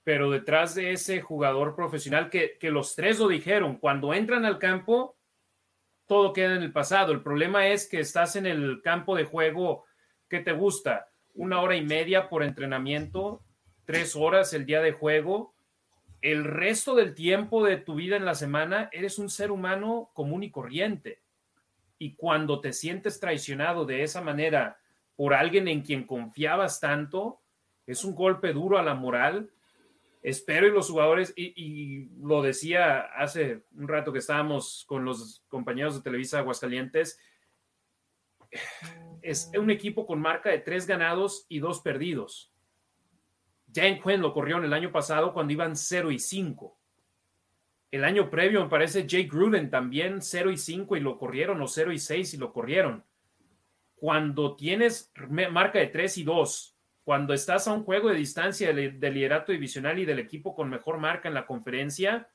Pero 0.03 0.31
detrás 0.31 0.75
de 0.75 0.91
ese 0.91 1.21
jugador 1.21 1.75
profesional, 1.75 2.29
que, 2.29 2.57
que 2.59 2.71
los 2.71 2.95
tres 2.95 3.19
lo 3.19 3.27
dijeron, 3.27 3.77
cuando 3.77 4.13
entran 4.13 4.45
al 4.45 4.57
campo, 4.57 5.15
todo 6.07 6.33
queda 6.33 6.55
en 6.55 6.63
el 6.63 6.71
pasado. 6.71 7.11
El 7.11 7.21
problema 7.21 7.67
es 7.67 7.87
que 7.87 7.99
estás 7.99 8.35
en 8.35 8.45
el 8.45 8.81
campo 8.81 9.15
de 9.15 9.25
juego 9.25 9.85
que 10.27 10.39
te 10.39 10.53
gusta, 10.53 11.09
una 11.33 11.61
hora 11.61 11.75
y 11.75 11.85
media 11.85 12.29
por 12.29 12.43
entrenamiento, 12.43 13.43
tres 13.85 14.15
horas 14.15 14.53
el 14.53 14.65
día 14.65 14.81
de 14.81 14.91
juego. 14.91 15.53
El 16.21 16.43
resto 16.43 16.95
del 16.95 17.15
tiempo 17.15 17.63
de 17.63 17.77
tu 17.77 17.95
vida 17.95 18.15
en 18.15 18.25
la 18.25 18.35
semana 18.35 18.89
eres 18.91 19.19
un 19.19 19.29
ser 19.29 19.51
humano 19.51 20.09
común 20.13 20.43
y 20.43 20.51
corriente 20.51 21.21
y 22.01 22.15
cuando 22.15 22.59
te 22.61 22.73
sientes 22.73 23.19
traicionado 23.19 23.85
de 23.85 24.01
esa 24.01 24.21
manera 24.21 24.79
por 25.15 25.35
alguien 25.35 25.67
en 25.67 25.83
quien 25.83 26.07
confiabas 26.07 26.79
tanto, 26.79 27.41
es 27.85 28.03
un 28.03 28.15
golpe 28.15 28.53
duro 28.53 28.79
a 28.79 28.81
la 28.81 28.95
moral. 28.95 29.51
Espero 30.21 30.67
y 30.67 30.71
los 30.71 30.89
jugadores, 30.89 31.33
y, 31.35 32.09
lo 32.21 32.41
decía 32.41 32.99
hace 32.99 33.63
un 33.75 33.87
rato 33.87 34.13
que 34.13 34.19
estábamos 34.19 34.85
con 34.87 35.03
los 35.03 35.43
compañeros 35.47 35.95
de 35.95 36.01
Televisa 36.01 36.39
Aguascalientes, 36.39 37.19
es 39.21 39.49
un 39.57 39.71
equipo 39.71 40.05
con 40.05 40.21
marca 40.21 40.49
de 40.49 40.59
tres 40.59 40.85
ganados 40.85 41.45
y 41.49 41.59
dos 41.59 41.81
perdidos. 41.81 42.51
Dan 43.65 44.01
Quinn 44.01 44.21
lo 44.21 44.33
corrió 44.33 44.57
en 44.57 44.65
el 44.65 44.73
año 44.73 44.91
pasado 44.91 45.33
cuando 45.33 45.53
iban 45.53 45.75
0 45.75 46.11
y 46.11 46.19
5. 46.19 46.77
El 47.91 48.03
año 48.03 48.29
previo 48.29 48.61
me 48.61 48.69
parece 48.69 49.07
Jake 49.07 49.29
Gruden 49.31 49.69
también 49.69 50.21
0 50.21 50.51
y 50.51 50.57
5 50.57 50.97
y 50.97 50.99
lo 50.99 51.17
corrieron 51.17 51.61
o 51.61 51.67
0 51.67 51.91
y 51.93 51.99
6 51.99 52.33
y 52.33 52.37
lo 52.37 52.51
corrieron. 52.51 53.05
Cuando 53.95 54.55
tienes 54.55 55.11
marca 55.51 55.79
de 55.79 55.87
3 55.87 56.17
y 56.17 56.23
2, 56.23 56.70
cuando 57.03 57.33
estás 57.33 57.67
a 57.67 57.73
un 57.73 57.83
juego 57.83 58.09
de 58.09 58.15
distancia 58.15 58.73
del, 58.73 58.99
liderato 58.99 59.51
divisional 59.51 59.99
y 59.99 60.05
del 60.05 60.19
equipo 60.19 60.55
con 60.55 60.69
mejor 60.69 60.97
marca 60.97 61.27
en 61.27 61.33
la 61.33 61.45
conferencia, 61.45 62.29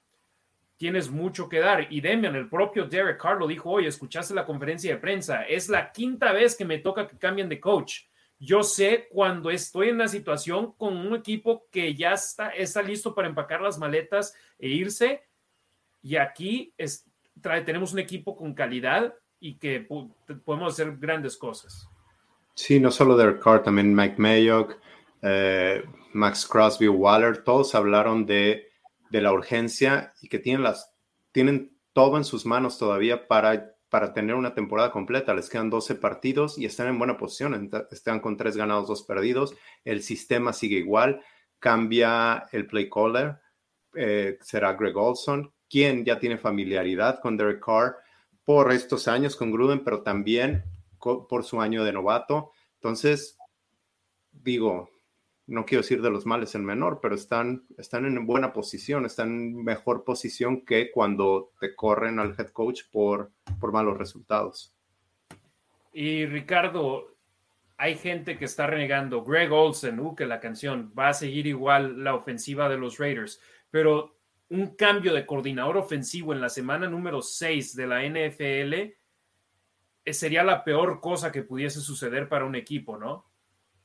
tienes 0.77 1.09
mucho 1.11 1.49
que 1.49 1.61
dar. 1.61 1.87
Y 1.91 2.01
Demian, 2.01 2.35
el 2.35 2.49
propio 2.49 2.87
Derek 2.87 3.21
Carr 3.21 3.39
lo 3.39 3.47
dijo 3.47 3.71
hoy, 3.71 3.87
escuchaste 3.87 4.35
la 4.35 4.45
conferencia 4.45 4.93
de 4.93 5.01
prensa, 5.01 5.43
es 5.45 5.69
la 5.69 5.93
quinta 5.93 6.33
vez 6.33 6.57
que 6.57 6.65
me 6.65 6.79
toca 6.79 7.07
que 7.07 7.17
cambien 7.17 7.49
de 7.49 7.61
coach. 7.61 8.03
Yo 8.39 8.63
sé 8.63 9.09
cuando 9.11 9.51
estoy 9.51 9.89
en 9.89 9.99
la 9.99 10.09
situación 10.09 10.73
con 10.73 10.97
un 10.97 11.15
equipo 11.15 11.67
que 11.71 11.95
ya 11.95 12.13
está, 12.13 12.51
está 12.51 12.83
listo 12.83 13.15
para 13.15 13.29
empacar 13.29 13.63
las 13.63 13.79
maletas 13.79 14.35
e 14.59 14.69
irse, 14.69 15.23
y 16.03 16.17
aquí 16.17 16.75
es, 16.77 17.05
trae, 17.41 17.63
tenemos 17.63 17.93
un 17.93 17.99
equipo 17.99 18.37
con 18.37 18.53
calidad 18.53 19.15
y 19.41 19.55
que 19.55 19.81
podemos 20.45 20.73
hacer 20.73 20.97
grandes 20.99 21.37
cosas. 21.37 21.89
Sí, 22.57 22.81
no 22.81 22.91
solo 22.91 23.19
Derek 23.19 23.43
Carr, 23.43 23.63
también 23.63 23.95
Mike 23.95 24.15
Mayock, 24.17 24.79
eh, 25.21 25.85
Max 26.15 26.47
Crosby, 26.47 26.89
Waller, 26.89 27.45
todos 27.45 27.75
hablaron 27.75 28.25
de, 28.25 28.69
de, 29.11 29.21
la 29.21 29.31
urgencia 29.31 30.15
y 30.23 30.29
que 30.29 30.39
tienen, 30.39 30.63
las, 30.63 30.91
tienen 31.33 31.77
todo 31.93 32.17
en 32.17 32.25
sus 32.25 32.47
manos 32.47 32.79
todavía 32.79 33.29
para, 33.29 33.77
para 33.91 34.15
tener 34.15 34.37
una 34.37 34.55
temporada 34.55 34.91
completa. 34.91 35.35
Les 35.35 35.51
quedan 35.51 35.69
12 35.69 35.97
partidos 35.97 36.57
y 36.57 36.65
están 36.65 36.89
en 36.89 36.97
buena 36.97 37.19
posición. 37.19 37.71
Están 37.91 38.21
con 38.21 38.39
3 38.39 38.57
ganados, 38.57 38.89
2 38.89 39.03
perdidos. 39.03 39.55
El 39.85 40.03
sistema 40.03 40.55
sigue 40.55 40.79
igual. 40.79 41.21
Cambia 41.59 42.47
el 42.53 42.67
play 42.67 42.89
caller. 42.89 43.37
Eh, 43.95 44.39
será 44.41 44.73
Greg 44.73 44.97
Olson, 44.97 45.53
quien 45.69 46.07
ya 46.07 46.19
tiene 46.19 46.39
familiaridad 46.39 47.21
con 47.21 47.37
Derek 47.37 47.63
Carr 47.63 47.97
por 48.45 48.73
estos 48.73 49.09
años 49.09 49.37
con 49.37 49.51
Gruden, 49.51 49.85
pero 49.85 50.03
también 50.03 50.65
por 51.29 51.45
su 51.45 51.61
año 51.61 51.85
de 51.85 51.93
novato. 51.93 52.53
Entonces, 52.75 53.39
digo, 54.33 54.91
no 55.47 55.65
quiero 55.65 55.83
decir 55.83 56.03
de 56.03 56.11
los 56.11 56.27
males 56.27 56.55
el 56.55 56.63
menor, 56.63 56.99
pero 57.01 57.15
están, 57.15 57.65
están 57.79 58.05
en 58.05 58.27
buena 58.27 58.53
posición, 58.53 59.07
están 59.07 59.29
en 59.29 59.65
mejor 59.65 60.05
posición 60.05 60.65
que 60.65 60.91
cuando 60.91 61.53
te 61.61 61.75
corren 61.75 62.19
al 62.19 62.35
head 62.39 62.49
coach 62.49 62.83
por, 62.91 63.31
por 63.61 63.73
malos 63.73 63.97
resultados. 63.97 64.75
Y 65.93 66.27
Ricardo, 66.27 67.17
hay 67.79 67.97
gente 67.97 68.39
que 68.39 68.45
está 68.45 68.67
renegando. 68.67 69.23
Greg 69.23 69.53
Olsen, 69.53 70.01
uh, 70.01 70.15
que 70.15 70.27
la 70.27 70.41
canción 70.41 70.93
va 70.99 71.09
a 71.09 71.15
seguir 71.15 71.47
igual 71.47 72.03
la 72.03 72.15
ofensiva 72.15 72.69
de 72.69 72.79
los 72.79 72.99
Raiders, 72.99 73.41
pero 73.71 74.17
un 74.49 74.77
cambio 74.77 75.15
de 75.15 75.27
coordinador 75.27 75.77
ofensivo 75.77 76.33
en 76.33 76.41
la 76.41 76.49
semana 76.49 76.89
número 76.89 77.23
6 77.23 77.75
de 77.75 77.87
la 77.87 78.03
NFL 78.03 78.95
sería 80.13 80.45
la 80.45 80.65
peor 80.65 81.01
cosa 81.01 81.33
que 81.33 81.43
pudiese 81.43 81.81
suceder 81.81 82.29
para 82.29 82.45
un 82.45 82.55
equipo, 82.55 82.99
¿no? 82.99 83.27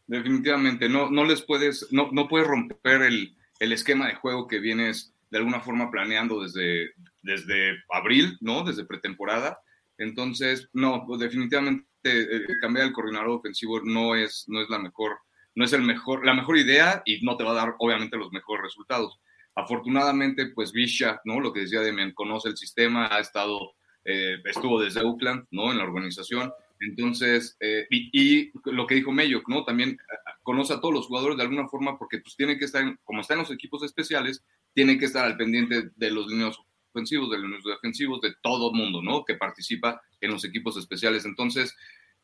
Definitivamente, 0.07 0.89
no, 0.89 1.09
no 1.09 1.23
les 1.23 1.41
puedes, 1.41 1.87
no, 1.91 2.09
no 2.11 2.27
puedes 2.27 2.47
romper 2.47 3.01
el, 3.01 3.35
el 3.59 3.71
esquema 3.71 4.07
de 4.07 4.15
juego 4.15 4.47
que 4.47 4.59
vienes 4.59 5.15
de 5.29 5.37
alguna 5.37 5.61
forma 5.61 5.89
planeando 5.89 6.43
desde, 6.43 6.91
desde 7.21 7.77
abril, 7.89 8.37
¿no? 8.41 8.63
Desde 8.63 8.85
pretemporada. 8.85 9.59
Entonces, 9.97 10.69
no, 10.73 11.05
pues 11.05 11.19
definitivamente 11.19 11.85
eh, 12.03 12.45
cambiar 12.59 12.87
el 12.87 12.93
coordinador 12.93 13.29
ofensivo 13.29 13.79
no 13.81 14.15
es, 14.15 14.45
no 14.47 14.61
es 14.61 14.69
la 14.69 14.79
mejor, 14.79 15.17
no 15.55 15.63
es 15.63 15.73
el 15.73 15.83
mejor, 15.83 16.25
la 16.25 16.33
mejor 16.33 16.57
idea 16.57 17.01
y 17.05 17.23
no 17.23 17.37
te 17.37 17.43
va 17.43 17.51
a 17.51 17.55
dar 17.55 17.75
obviamente 17.79 18.17
los 18.17 18.31
mejores 18.31 18.63
resultados. 18.63 19.19
Afortunadamente, 19.55 20.47
pues 20.47 20.71
Visha, 20.71 21.21
¿no? 21.23 21.39
Lo 21.39 21.53
que 21.53 21.61
decía 21.61 21.81
Demian, 21.81 22.13
conoce 22.13 22.49
el 22.49 22.57
sistema, 22.57 23.07
ha 23.11 23.19
estado, 23.19 23.73
eh, 24.05 24.37
estuvo 24.45 24.81
desde 24.81 25.01
Oakland, 25.01 25.45
¿no? 25.51 25.71
En 25.71 25.77
la 25.77 25.83
organización. 25.83 26.51
Entonces, 26.79 27.55
eh, 27.59 27.85
y, 27.89 28.51
lo 28.65 28.87
que 28.87 28.95
dijo 28.95 29.11
Mayo, 29.11 29.43
¿no? 29.47 29.63
También 29.63 29.91
eh, 29.91 30.31
conoce 30.41 30.73
a 30.73 30.81
todos 30.81 30.93
los 30.93 31.07
jugadores 31.07 31.37
de 31.37 31.43
alguna 31.43 31.67
forma 31.67 31.97
porque 31.97 32.19
pues 32.19 32.35
tiene 32.35 32.57
que 32.57 32.65
estar, 32.65 32.83
como 33.03 33.21
están 33.21 33.37
en 33.37 33.43
los 33.43 33.51
equipos 33.51 33.83
especiales, 33.83 34.43
tiene 34.73 34.97
que 34.97 35.05
estar 35.05 35.25
al 35.25 35.37
pendiente 35.37 35.91
de 35.95 36.11
los 36.11 36.27
líneas 36.27 36.57
ofensivos, 36.91 37.29
de 37.29 37.37
los 37.37 37.63
defensivos, 37.63 38.21
de 38.21 38.33
todo 38.41 38.71
el 38.71 38.77
mundo, 38.77 39.01
¿no? 39.01 39.23
Que 39.23 39.35
participa 39.35 40.01
en 40.19 40.31
los 40.31 40.43
equipos 40.43 40.77
especiales. 40.77 41.25
Entonces, 41.25 41.75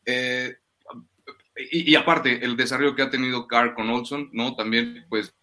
y, 0.06 1.92
y, 1.92 1.94
aparte, 1.94 2.44
el 2.44 2.56
desarrollo 2.56 2.94
que 2.94 3.02
ha 3.02 3.10
tenido 3.10 3.46
Carr 3.46 3.74
con 3.74 3.90
Olson, 3.90 4.30
¿no? 4.32 4.56
También, 4.56 5.04
pues, 5.08 5.34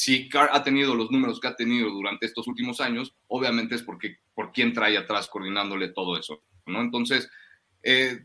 si 0.00 0.30
Carr 0.30 0.48
ha 0.54 0.64
tenido 0.64 0.94
los 0.94 1.10
números 1.10 1.40
que 1.40 1.48
ha 1.48 1.54
tenido 1.54 1.90
durante 1.90 2.24
estos 2.24 2.48
últimos 2.48 2.80
años, 2.80 3.14
obviamente 3.26 3.74
es 3.74 3.82
porque 3.82 4.16
por 4.32 4.50
quién 4.50 4.72
trae 4.72 4.96
atrás 4.96 5.28
coordinándole 5.28 5.88
todo 5.88 6.18
eso, 6.18 6.42
¿no? 6.64 6.80
Entonces, 6.80 7.28
eh, 7.82 8.20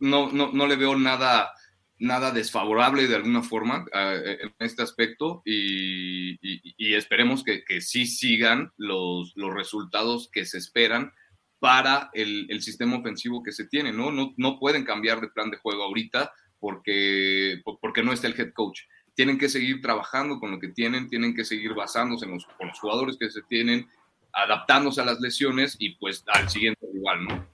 no, 0.00 0.30
no, 0.30 0.52
no, 0.52 0.66
le 0.66 0.76
veo 0.76 0.94
nada, 0.96 1.50
nada 1.98 2.30
desfavorable 2.30 3.08
de 3.08 3.16
alguna 3.16 3.42
forma 3.42 3.86
eh, 3.94 4.36
en 4.42 4.52
este 4.58 4.82
aspecto 4.82 5.40
y, 5.46 6.36
y, 6.42 6.92
esperemos 6.92 7.42
que, 7.42 7.64
que, 7.64 7.80
sí 7.80 8.04
sigan 8.04 8.70
los, 8.76 9.32
los 9.34 9.54
resultados 9.54 10.28
que 10.30 10.44
se 10.44 10.58
esperan 10.58 11.10
para 11.58 12.10
el, 12.12 12.48
el, 12.50 12.60
sistema 12.60 12.98
ofensivo 12.98 13.42
que 13.42 13.52
se 13.52 13.66
tiene, 13.66 13.94
¿no? 13.94 14.12
¿no? 14.12 14.34
No 14.36 14.58
pueden 14.58 14.84
cambiar 14.84 15.22
de 15.22 15.28
plan 15.28 15.50
de 15.50 15.56
juego 15.56 15.84
ahorita 15.84 16.30
porque, 16.58 17.62
porque 17.80 18.02
no 18.02 18.12
está 18.12 18.26
el 18.26 18.38
head 18.38 18.52
coach 18.52 18.80
tienen 19.14 19.38
que 19.38 19.48
seguir 19.48 19.80
trabajando 19.80 20.38
con 20.38 20.50
lo 20.50 20.58
que 20.58 20.68
tienen, 20.68 21.08
tienen 21.08 21.34
que 21.34 21.44
seguir 21.44 21.74
basándose 21.74 22.26
en 22.26 22.32
los, 22.32 22.46
con 22.46 22.68
los 22.68 22.78
jugadores 22.78 23.16
que 23.18 23.30
se 23.30 23.42
tienen, 23.42 23.88
adaptándose 24.32 25.00
a 25.00 25.04
las 25.04 25.20
lesiones 25.20 25.76
y 25.78 25.94
pues 25.96 26.24
al 26.26 26.48
siguiente 26.48 26.86
igual, 26.92 27.24
¿no? 27.24 27.46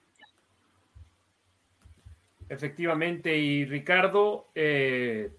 Efectivamente, 2.49 3.37
y 3.37 3.65
Ricardo, 3.65 4.51
eh, 4.55 5.31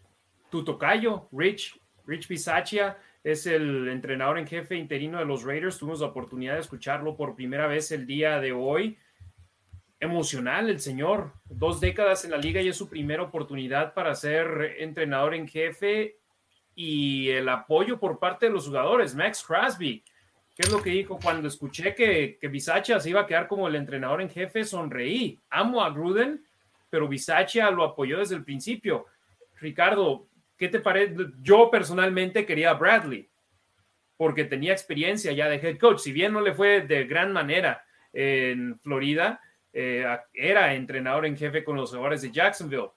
tu 0.49 0.63
tocayo, 0.63 1.27
Rich, 1.33 1.77
Rich 2.05 2.27
Bisaccia, 2.27 2.97
es 3.23 3.45
el 3.45 3.89
entrenador 3.89 4.39
en 4.39 4.47
jefe 4.47 4.75
interino 4.75 5.19
de 5.19 5.25
los 5.25 5.43
Raiders. 5.43 5.77
Tuvimos 5.77 5.99
la 5.99 6.07
oportunidad 6.07 6.53
de 6.53 6.61
escucharlo 6.61 7.17
por 7.17 7.35
primera 7.35 7.67
vez 7.67 7.91
el 7.91 8.07
día 8.07 8.39
de 8.39 8.53
hoy 8.53 8.97
emocional 10.01 10.69
el 10.69 10.81
señor. 10.81 11.31
Dos 11.45 11.79
décadas 11.79 12.25
en 12.25 12.31
la 12.31 12.37
liga 12.37 12.61
y 12.61 12.67
es 12.67 12.75
su 12.75 12.89
primera 12.89 13.23
oportunidad 13.23 13.93
para 13.93 14.13
ser 14.15 14.75
entrenador 14.79 15.33
en 15.33 15.47
jefe. 15.47 16.17
y 16.73 17.29
el 17.29 17.49
apoyo 17.49 17.99
por 17.99 18.17
parte 18.17 18.45
de 18.47 18.51
los 18.53 18.65
jugadores. 18.65 19.13
Max 19.13 19.43
Crosby, 19.45 20.03
¿qué 20.55 20.61
es 20.61 20.71
lo 20.71 20.81
que 20.81 20.89
dijo 20.89 21.19
cuando 21.21 21.49
escuché 21.49 21.93
que, 21.93 22.37
que 22.39 22.59
se 22.59 23.09
iba 23.09 23.21
a 23.21 23.27
quedar 23.27 23.47
como 23.47 23.67
el 23.67 23.75
entrenador 23.75 24.21
en 24.21 24.29
jefe? 24.29 24.63
Sonreí. 24.63 25.37
Amo 25.49 25.83
a 25.83 25.89
Gruden, 25.89 26.43
pero 26.89 27.09
Bisaccia 27.09 27.69
lo 27.71 27.83
apoyó 27.83 28.19
desde 28.19 28.35
el 28.35 28.45
principio. 28.45 29.05
Ricardo, 29.59 30.27
¿qué 30.57 30.69
te 30.69 30.79
parece? 30.79 31.15
Yo 31.41 31.69
personalmente 31.69 32.45
quería 32.45 32.71
a 32.71 32.75
Bradley 32.75 33.29
porque 34.15 34.45
tenía 34.45 34.71
experiencia 34.71 35.33
ya 35.33 35.49
de 35.49 35.57
head 35.57 35.77
coach. 35.77 35.99
Si 35.99 36.13
bien 36.13 36.31
no 36.31 36.41
le 36.41 36.53
fue 36.53 36.81
de 36.81 37.05
gran 37.05 37.33
manera 37.33 37.83
en 38.13 38.79
Florida, 38.79 39.41
eh, 39.73 40.05
era 40.33 40.73
entrenador 40.73 41.25
en 41.25 41.37
jefe 41.37 41.63
con 41.63 41.75
los 41.75 41.89
jugadores 41.89 42.21
de 42.21 42.31
Jacksonville. 42.31 42.89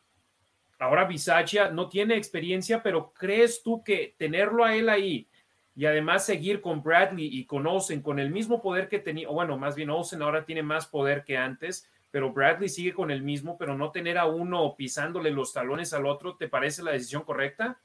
Ahora 0.79 1.05
Bisaccia 1.05 1.71
no 1.71 1.89
tiene 1.89 2.17
experiencia, 2.17 2.83
pero 2.83 3.13
¿crees 3.13 3.63
tú 3.63 3.83
que 3.85 4.15
tenerlo 4.19 4.65
a 4.65 4.75
él 4.75 4.89
ahí 4.89 5.29
y 5.77 5.87
además 5.87 6.27
seguir 6.27 6.61
con 6.61 6.83
Bradley 6.83 7.27
y 7.27 7.47
con 7.47 7.67
Olsen 7.67 8.03
con 8.03 8.19
el 8.19 8.31
mismo 8.31 8.63
poder 8.63 8.89
que 8.89 8.99
tenía, 8.99 9.29
bueno, 9.29 9.59
más 9.59 9.75
bien 9.75 9.91
Olsen 9.91 10.23
ahora 10.23 10.45
tiene 10.45 10.63
más 10.63 10.87
poder 10.87 11.25
que 11.25 11.37
antes, 11.37 11.89
pero 12.11 12.33
Bradley 12.33 12.69
sigue 12.69 12.93
con 12.93 13.11
el 13.11 13.23
mismo, 13.23 13.59
pero 13.59 13.77
no 13.77 13.91
tener 13.91 14.19
a 14.19 14.27
uno 14.27 14.75
pisándole 14.77 15.31
los 15.31 15.53
talones 15.53 15.93
al 15.93 16.07
otro, 16.07 16.37
¿te 16.37 16.49
parece 16.49 16.83
la 16.83 16.93
decisión 16.93 17.23
correcta? 17.23 17.81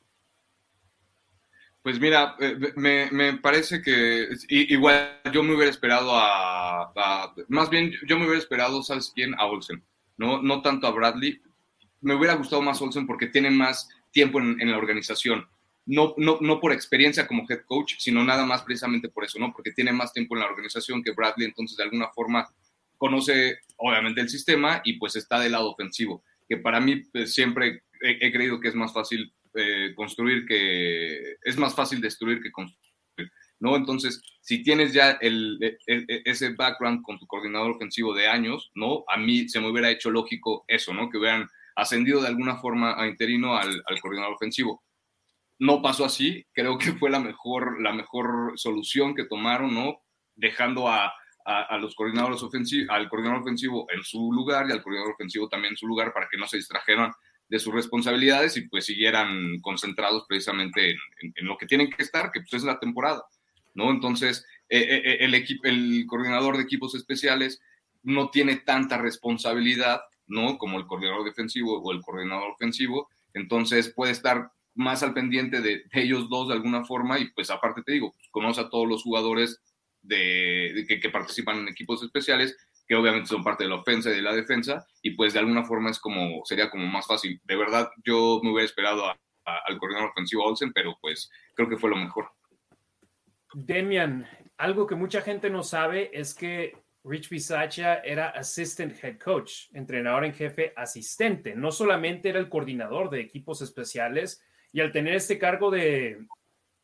Pues 1.81 1.99
mira, 1.99 2.35
eh, 2.39 2.57
me, 2.75 3.37
parece 3.37 3.81
que 3.81 4.27
igual 4.49 5.21
yo 5.31 5.43
me 5.43 5.55
hubiera 5.55 5.71
esperado 5.71 6.11
a, 6.13 6.93
más 7.47 7.69
bien 7.69 7.93
yo 8.05 8.17
me 8.17 8.25
hubiera 8.25 8.39
esperado, 8.39 8.83
¿sabes 8.83 9.11
quién? 9.15 9.33
A 9.35 9.45
Olsen, 9.45 9.83
no, 10.17 10.41
no 10.41 10.61
tanto 10.61 10.87
a 10.87 10.91
Bradley. 10.91 11.41
Me 12.01 12.15
hubiera 12.15 12.35
gustado 12.35 12.61
más 12.61 12.81
Olsen 12.81 13.07
porque 13.07 13.27
tiene 13.27 13.49
más 13.49 13.89
tiempo 14.11 14.39
en, 14.39 14.69
la 14.69 14.77
organización. 14.77 15.47
No, 15.85 16.13
no, 16.17 16.37
no 16.41 16.59
por 16.59 16.71
experiencia 16.71 17.27
como 17.27 17.45
head 17.49 17.61
coach, 17.65 17.95
sino 17.97 18.23
nada 18.23 18.45
más 18.45 18.61
precisamente 18.63 19.09
por 19.09 19.23
eso, 19.23 19.39
¿no? 19.39 19.51
Porque 19.51 19.71
tiene 19.71 19.91
más 19.91 20.13
tiempo 20.13 20.35
en 20.35 20.41
la 20.41 20.47
organización 20.47 21.01
que 21.01 21.11
Bradley, 21.11 21.47
entonces 21.47 21.77
de 21.77 21.83
alguna 21.83 22.09
forma 22.09 22.47
conoce 22.97 23.59
obviamente 23.77 24.21
el 24.21 24.29
sistema 24.29 24.81
y 24.83 24.99
pues 24.99 25.15
está 25.15 25.39
del 25.39 25.53
lado 25.53 25.71
ofensivo, 25.71 26.23
que 26.47 26.57
para 26.57 26.79
mí 26.79 26.97
pues, 26.97 27.33
siempre 27.33 27.83
he, 28.01 28.31
creído 28.31 28.59
que 28.59 28.67
es 28.67 28.75
más 28.75 28.93
fácil 28.93 29.33
eh, 29.59 29.93
construir 29.95 30.45
que 30.45 31.35
es 31.41 31.57
más 31.57 31.75
fácil 31.75 32.01
destruir 32.01 32.41
que 32.41 32.51
construir. 32.51 32.79
¿no? 33.59 33.75
Entonces, 33.75 34.21
si 34.41 34.63
tienes 34.63 34.93
ya 34.93 35.11
el, 35.21 35.59
ese 35.85 36.53
background 36.53 37.01
con 37.03 37.19
tu 37.19 37.27
coordinador 37.27 37.71
ofensivo 37.71 38.13
de 38.13 38.27
años, 38.27 38.71
¿no? 38.73 39.03
A 39.07 39.17
mí 39.17 39.49
se 39.49 39.59
me 39.59 39.69
hubiera 39.69 39.89
hecho 39.89 40.09
lógico 40.09 40.63
eso, 40.67 40.93
¿no? 40.93 41.09
Que 41.09 41.17
hubieran 41.17 41.47
ascendido 41.75 42.21
de 42.21 42.27
alguna 42.27 42.57
forma 42.57 43.01
a 43.01 43.07
interino 43.07 43.57
al, 43.57 43.83
al 43.85 43.99
coordinador 43.99 44.35
ofensivo. 44.35 44.81
No 45.59 45.81
pasó 45.81 46.05
así, 46.05 46.45
creo 46.53 46.77
que 46.77 46.93
fue 46.93 47.09
la 47.09 47.19
mejor, 47.19 47.81
la 47.81 47.91
mejor 47.91 48.53
solución 48.55 49.13
que 49.13 49.25
tomaron, 49.25 49.73
¿no? 49.73 49.99
Dejando 50.35 50.87
a, 50.87 51.13
a, 51.45 51.77
los 51.77 51.95
coordinadores 51.95 52.43
ofensivos, 52.43 52.89
al 52.89 53.09
coordinador 53.09 53.41
ofensivo 53.41 53.87
en 53.89 54.03
su 54.03 54.31
lugar 54.31 54.67
y 54.67 54.71
al 54.71 54.83
coordinador 54.83 55.13
ofensivo 55.13 55.49
también 55.49 55.73
en 55.73 55.77
su 55.77 55.87
lugar 55.87 56.13
para 56.13 56.27
que 56.29 56.37
no 56.37 56.47
se 56.47 56.57
distrajeran 56.57 57.11
de 57.49 57.59
sus 57.59 57.73
responsabilidades 57.73 58.55
y 58.57 58.67
pues 58.67 58.85
siguieran 58.85 59.59
concentrados 59.62 60.25
precisamente 60.27 60.91
en, 60.91 61.47
lo 61.47 61.57
que 61.57 61.65
tienen 61.65 61.89
que 61.89 62.03
estar, 62.03 62.31
que 62.31 62.41
pues 62.41 62.53
es 62.53 62.63
la 62.63 62.79
temporada, 62.79 63.23
¿no? 63.73 63.89
Entonces, 63.89 64.45
eh, 64.69 64.79
eh, 64.79 65.25
eh, 65.25 65.45
el, 65.63 66.05
coordinador 66.05 66.57
de 66.57 66.63
equipos 66.63 66.93
especiales 66.93 67.59
no 68.03 68.29
tiene 68.29 68.57
tanta 68.57 68.97
responsabilidad, 68.97 70.01
¿no? 70.27 70.57
Como 70.59 70.77
el 70.77 70.85
coordinador 70.85 71.25
defensivo 71.25 71.81
o 71.81 71.91
el 71.91 72.01
coordinador 72.01 72.51
ofensivo, 72.51 73.09
entonces 73.33 73.91
puede 73.95 74.12
estar 74.12 74.51
más 74.75 75.01
al 75.01 75.13
pendiente 75.13 75.59
de, 75.62 75.83
ellos 75.91 76.29
dos 76.29 76.47
de 76.47 76.53
alguna 76.53 76.85
forma 76.85 77.19
y 77.19 77.31
pues 77.31 77.49
aparte 77.49 77.81
te 77.83 77.93
digo, 77.93 78.13
pues, 78.13 78.27
conoce 78.29 78.62
a 78.62 78.69
todos 78.69 78.88
los 78.88 79.03
jugadores 79.03 79.59
de, 80.03 80.85
que, 80.88 81.09
participan 81.09 81.59
en 81.59 81.67
equipos 81.67 82.03
especiales, 82.03 82.55
que 82.89 82.95
obviamente 82.95 83.30
son 83.30 83.43
parte 83.43 83.65
de 83.65 83.69
la 83.69 83.75
ofensa 83.75 84.10
y 84.10 84.15
de 84.15 84.23
la 84.23 84.34
defensa, 84.34 84.84
y 85.04 85.12
pues 85.12 85.34
de 85.34 85.39
alguna 85.39 85.63
forma 85.63 85.91
es 85.91 85.99
como, 85.99 86.43
sería 86.43 86.71
como 86.71 86.88
más 86.88 87.06
fácil. 87.06 87.39
De 87.43 87.56
verdad, 87.56 87.91
yo 88.04 88.39
me 88.41 88.52
hubiera 88.52 88.65
esperado 88.65 89.06
al 89.06 89.78
coordinador 89.78 90.10
ofensivo 90.10 90.43
Olsen, 90.43 90.73
pero 90.73 90.97
pues 90.99 91.30
creo 91.54 91.69
que 91.69 91.78
fue 91.78 91.91
lo 91.91 91.97
mejor. 91.97 92.32
Demian, 93.54 94.28
algo 94.58 94.88
que 94.88 94.95
mucha 94.95 95.21
gente 95.21 95.52
no 95.52 95.62
sabe 95.62 96.10
es 96.12 96.34
que 96.34 96.75
Rich 97.04 97.30
Bisaccia 97.30 97.99
era 97.99 98.30
assistant 98.30 99.04
head 99.04 99.19
coach, 99.19 99.67
entrenador 99.73 100.25
en 100.25 100.34
jefe 100.34 100.73
asistente, 100.75 101.56
no 101.56 101.71
solamente 101.71 102.30
era 102.30 102.39
el 102.39 102.49
coordinador 102.49 103.12
de 103.12 103.21
equipos 103.21 103.62
especiales, 103.62 104.43
y 104.73 104.82
al 104.82 104.91
tener 104.91 105.13
este 105.13 105.38
cargo 105.38 105.69
de 105.69 106.25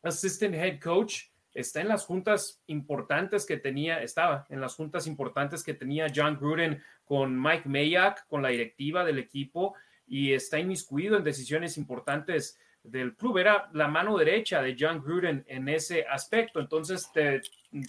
assistant 0.04 0.54
head 0.54 0.78
coach, 0.80 1.24
está 1.56 1.80
en 1.80 1.88
las 1.88 2.04
juntas 2.04 2.62
importantes 2.66 3.46
que 3.46 3.56
tenía, 3.56 4.02
estaba 4.02 4.46
en 4.48 4.60
las 4.60 4.74
juntas 4.74 5.06
importantes 5.06 5.64
que 5.64 5.74
tenía 5.74 6.12
John 6.14 6.38
Gruden 6.38 6.82
con 7.04 7.40
Mike 7.40 7.68
Mayak, 7.68 8.26
con 8.28 8.42
la 8.42 8.50
directiva 8.50 9.04
del 9.04 9.18
equipo, 9.18 9.74
y 10.06 10.32
está 10.32 10.58
inmiscuido 10.58 11.16
en 11.16 11.24
decisiones 11.24 11.78
importantes 11.78 12.58
del 12.82 13.16
club. 13.16 13.38
Era 13.38 13.68
la 13.72 13.88
mano 13.88 14.16
derecha 14.16 14.62
de 14.62 14.76
John 14.78 15.02
Gruden 15.02 15.44
en 15.48 15.68
ese 15.68 16.06
aspecto. 16.06 16.60
Entonces, 16.60 17.10
te 17.12 17.40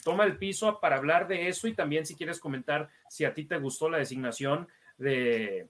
toma 0.04 0.24
el 0.24 0.38
piso 0.38 0.80
para 0.80 0.98
hablar 0.98 1.28
de 1.28 1.48
eso 1.48 1.68
y 1.68 1.74
también 1.74 2.06
si 2.06 2.16
quieres 2.16 2.40
comentar 2.40 2.90
si 3.10 3.26
a 3.26 3.34
ti 3.34 3.46
te 3.46 3.58
gustó 3.58 3.90
la 3.90 3.98
designación 3.98 4.68
de, 4.98 5.70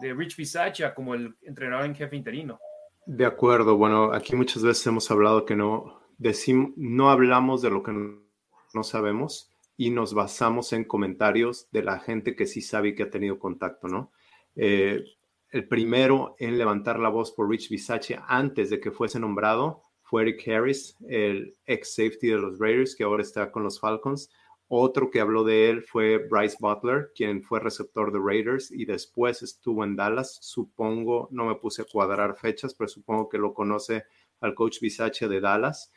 de 0.00 0.14
Rich 0.14 0.36
Bisaccia 0.36 0.94
como 0.94 1.14
el 1.14 1.34
entrenador 1.42 1.86
en 1.86 1.94
jefe 1.94 2.16
interino. 2.16 2.60
De 3.06 3.24
acuerdo. 3.24 3.76
Bueno, 3.76 4.12
aquí 4.12 4.36
muchas 4.36 4.62
veces 4.62 4.86
hemos 4.86 5.10
hablado 5.10 5.44
que 5.44 5.56
no, 5.56 5.97
decimos, 6.18 6.72
no 6.76 7.10
hablamos 7.10 7.62
de 7.62 7.70
lo 7.70 7.82
que 7.82 7.92
no 7.92 8.84
sabemos 8.84 9.50
y 9.76 9.90
nos 9.90 10.12
basamos 10.12 10.72
en 10.72 10.84
comentarios 10.84 11.68
de 11.70 11.82
la 11.82 12.00
gente 12.00 12.34
que 12.36 12.46
sí 12.46 12.60
sabe 12.60 12.88
y 12.88 12.94
que 12.94 13.04
ha 13.04 13.10
tenido 13.10 13.38
contacto, 13.38 13.88
¿no? 13.88 14.12
Eh, 14.56 15.02
el 15.50 15.66
primero 15.66 16.34
en 16.38 16.58
levantar 16.58 16.98
la 16.98 17.08
voz 17.08 17.32
por 17.32 17.48
Rich 17.48 17.70
Bisaccia 17.70 18.24
antes 18.28 18.70
de 18.70 18.80
que 18.80 18.90
fuese 18.90 19.18
nombrado 19.18 19.82
fue 20.02 20.22
Eric 20.22 20.48
Harris, 20.48 20.96
el 21.08 21.54
ex 21.66 21.94
safety 21.94 22.28
de 22.28 22.38
los 22.38 22.58
Raiders, 22.58 22.96
que 22.96 23.04
ahora 23.04 23.22
está 23.22 23.50
con 23.50 23.62
los 23.62 23.78
Falcons. 23.78 24.30
Otro 24.66 25.10
que 25.10 25.20
habló 25.20 25.44
de 25.44 25.70
él 25.70 25.82
fue 25.82 26.18
Bryce 26.18 26.56
Butler, 26.60 27.10
quien 27.14 27.42
fue 27.42 27.60
receptor 27.60 28.12
de 28.12 28.18
Raiders 28.18 28.70
y 28.70 28.84
después 28.84 29.42
estuvo 29.42 29.84
en 29.84 29.96
Dallas. 29.96 30.38
Supongo, 30.42 31.28
no 31.30 31.46
me 31.46 31.54
puse 31.54 31.82
a 31.82 31.86
cuadrar 31.86 32.36
fechas, 32.36 32.74
pero 32.74 32.88
supongo 32.88 33.28
que 33.28 33.38
lo 33.38 33.54
conoce 33.54 34.04
al 34.40 34.54
coach 34.54 34.80
Bisaccia 34.80 35.28
de 35.28 35.40
Dallas. 35.40 35.92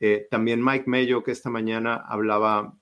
Eh, 0.00 0.26
también 0.30 0.64
Mike 0.64 0.84
Mayo, 0.86 1.22
que 1.22 1.30
esta 1.30 1.50
mañana 1.50 1.96
hablaba 1.96 2.74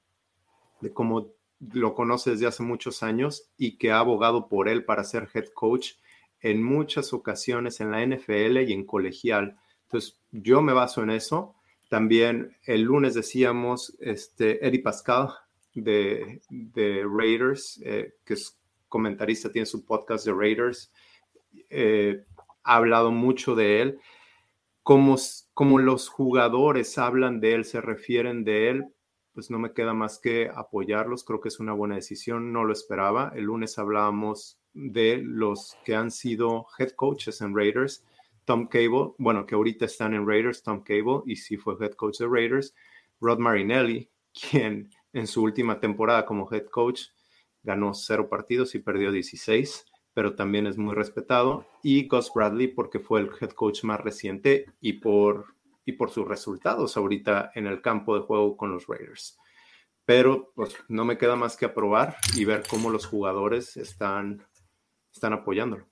de 0.80 0.92
cómo 0.92 1.32
lo 1.72 1.94
conoce 1.94 2.30
desde 2.30 2.46
hace 2.46 2.62
muchos 2.62 3.02
años 3.02 3.48
y 3.56 3.78
que 3.78 3.92
ha 3.92 4.00
abogado 4.00 4.48
por 4.48 4.68
él 4.68 4.84
para 4.84 5.04
ser 5.04 5.28
head 5.32 5.46
coach 5.54 5.92
en 6.40 6.62
muchas 6.62 7.12
ocasiones 7.12 7.80
en 7.80 7.92
la 7.92 8.04
NFL 8.04 8.58
y 8.68 8.72
en 8.72 8.84
colegial. 8.84 9.56
Entonces, 9.84 10.18
yo 10.32 10.60
me 10.60 10.72
baso 10.72 11.02
en 11.02 11.10
eso. 11.10 11.54
También 11.88 12.56
el 12.64 12.82
lunes 12.82 13.14
decíamos, 13.14 13.94
este, 14.00 14.66
Eddie 14.66 14.82
Pascal 14.82 15.28
de, 15.74 16.40
Raiders, 17.06 17.80
eh, 17.84 18.14
que 18.24 18.34
es 18.34 18.58
comentarista, 18.88 19.52
tiene 19.52 19.66
su 19.66 19.84
podcast 19.84 20.26
de 20.26 20.32
Raiders, 20.32 20.90
eh, 21.70 22.24
ha 22.64 22.76
hablado 22.76 23.10
mucho 23.10 23.54
de 23.54 23.82
él 23.82 24.00
como, 24.82 25.16
como 25.54 25.78
los 25.78 26.08
jugadores 26.08 26.98
hablan 26.98 27.40
de 27.40 27.54
él, 27.54 27.64
se 27.64 27.80
refieren 27.80 28.44
de 28.44 28.70
él, 28.70 28.86
pues 29.32 29.50
no 29.50 29.58
me 29.58 29.72
queda 29.72 29.94
más 29.94 30.18
que 30.18 30.50
apoyarlos. 30.54 31.24
Creo 31.24 31.40
que 31.40 31.48
es 31.48 31.60
una 31.60 31.72
buena 31.72 31.94
decisión, 31.94 32.52
no 32.52 32.64
lo 32.64 32.72
esperaba. 32.72 33.32
El 33.34 33.44
lunes 33.44 33.78
hablábamos 33.78 34.58
de 34.74 35.20
los 35.22 35.76
que 35.84 35.94
han 35.94 36.10
sido 36.10 36.66
head 36.78 36.90
coaches 36.90 37.40
en 37.40 37.56
Raiders. 37.56 38.04
Tom 38.44 38.66
Cable, 38.66 39.14
bueno, 39.18 39.46
que 39.46 39.54
ahorita 39.54 39.84
están 39.84 40.14
en 40.14 40.26
Raiders, 40.26 40.62
Tom 40.62 40.82
Cable, 40.82 41.22
y 41.26 41.36
sí 41.36 41.56
fue 41.56 41.76
head 41.80 41.92
coach 41.92 42.18
de 42.18 42.26
Raiders. 42.26 42.74
Rod 43.20 43.38
Marinelli, 43.38 44.10
quien 44.50 44.90
en 45.12 45.26
su 45.26 45.42
última 45.42 45.78
temporada 45.78 46.26
como 46.26 46.52
head 46.52 46.66
coach 46.66 47.02
ganó 47.62 47.94
cero 47.94 48.28
partidos 48.28 48.74
y 48.74 48.80
perdió 48.80 49.12
16 49.12 49.91
pero 50.14 50.34
también 50.34 50.66
es 50.66 50.76
muy 50.76 50.94
respetado, 50.94 51.66
y 51.82 52.06
Gus 52.08 52.30
Bradley 52.34 52.68
porque 52.68 52.98
fue 52.98 53.20
el 53.20 53.30
head 53.40 53.50
coach 53.50 53.84
más 53.84 54.00
reciente 54.00 54.66
y 54.80 54.94
por, 54.94 55.54
y 55.84 55.92
por 55.92 56.10
sus 56.10 56.26
resultados 56.26 56.96
ahorita 56.96 57.52
en 57.54 57.66
el 57.66 57.80
campo 57.80 58.14
de 58.14 58.22
juego 58.22 58.56
con 58.56 58.72
los 58.72 58.86
Raiders. 58.86 59.38
Pero 60.04 60.52
pues 60.54 60.76
no 60.88 61.04
me 61.04 61.16
queda 61.16 61.36
más 61.36 61.56
que 61.56 61.66
aprobar 61.66 62.16
y 62.36 62.44
ver 62.44 62.64
cómo 62.68 62.90
los 62.90 63.06
jugadores 63.06 63.76
están, 63.76 64.44
están 65.12 65.32
apoyándolo. 65.32 65.86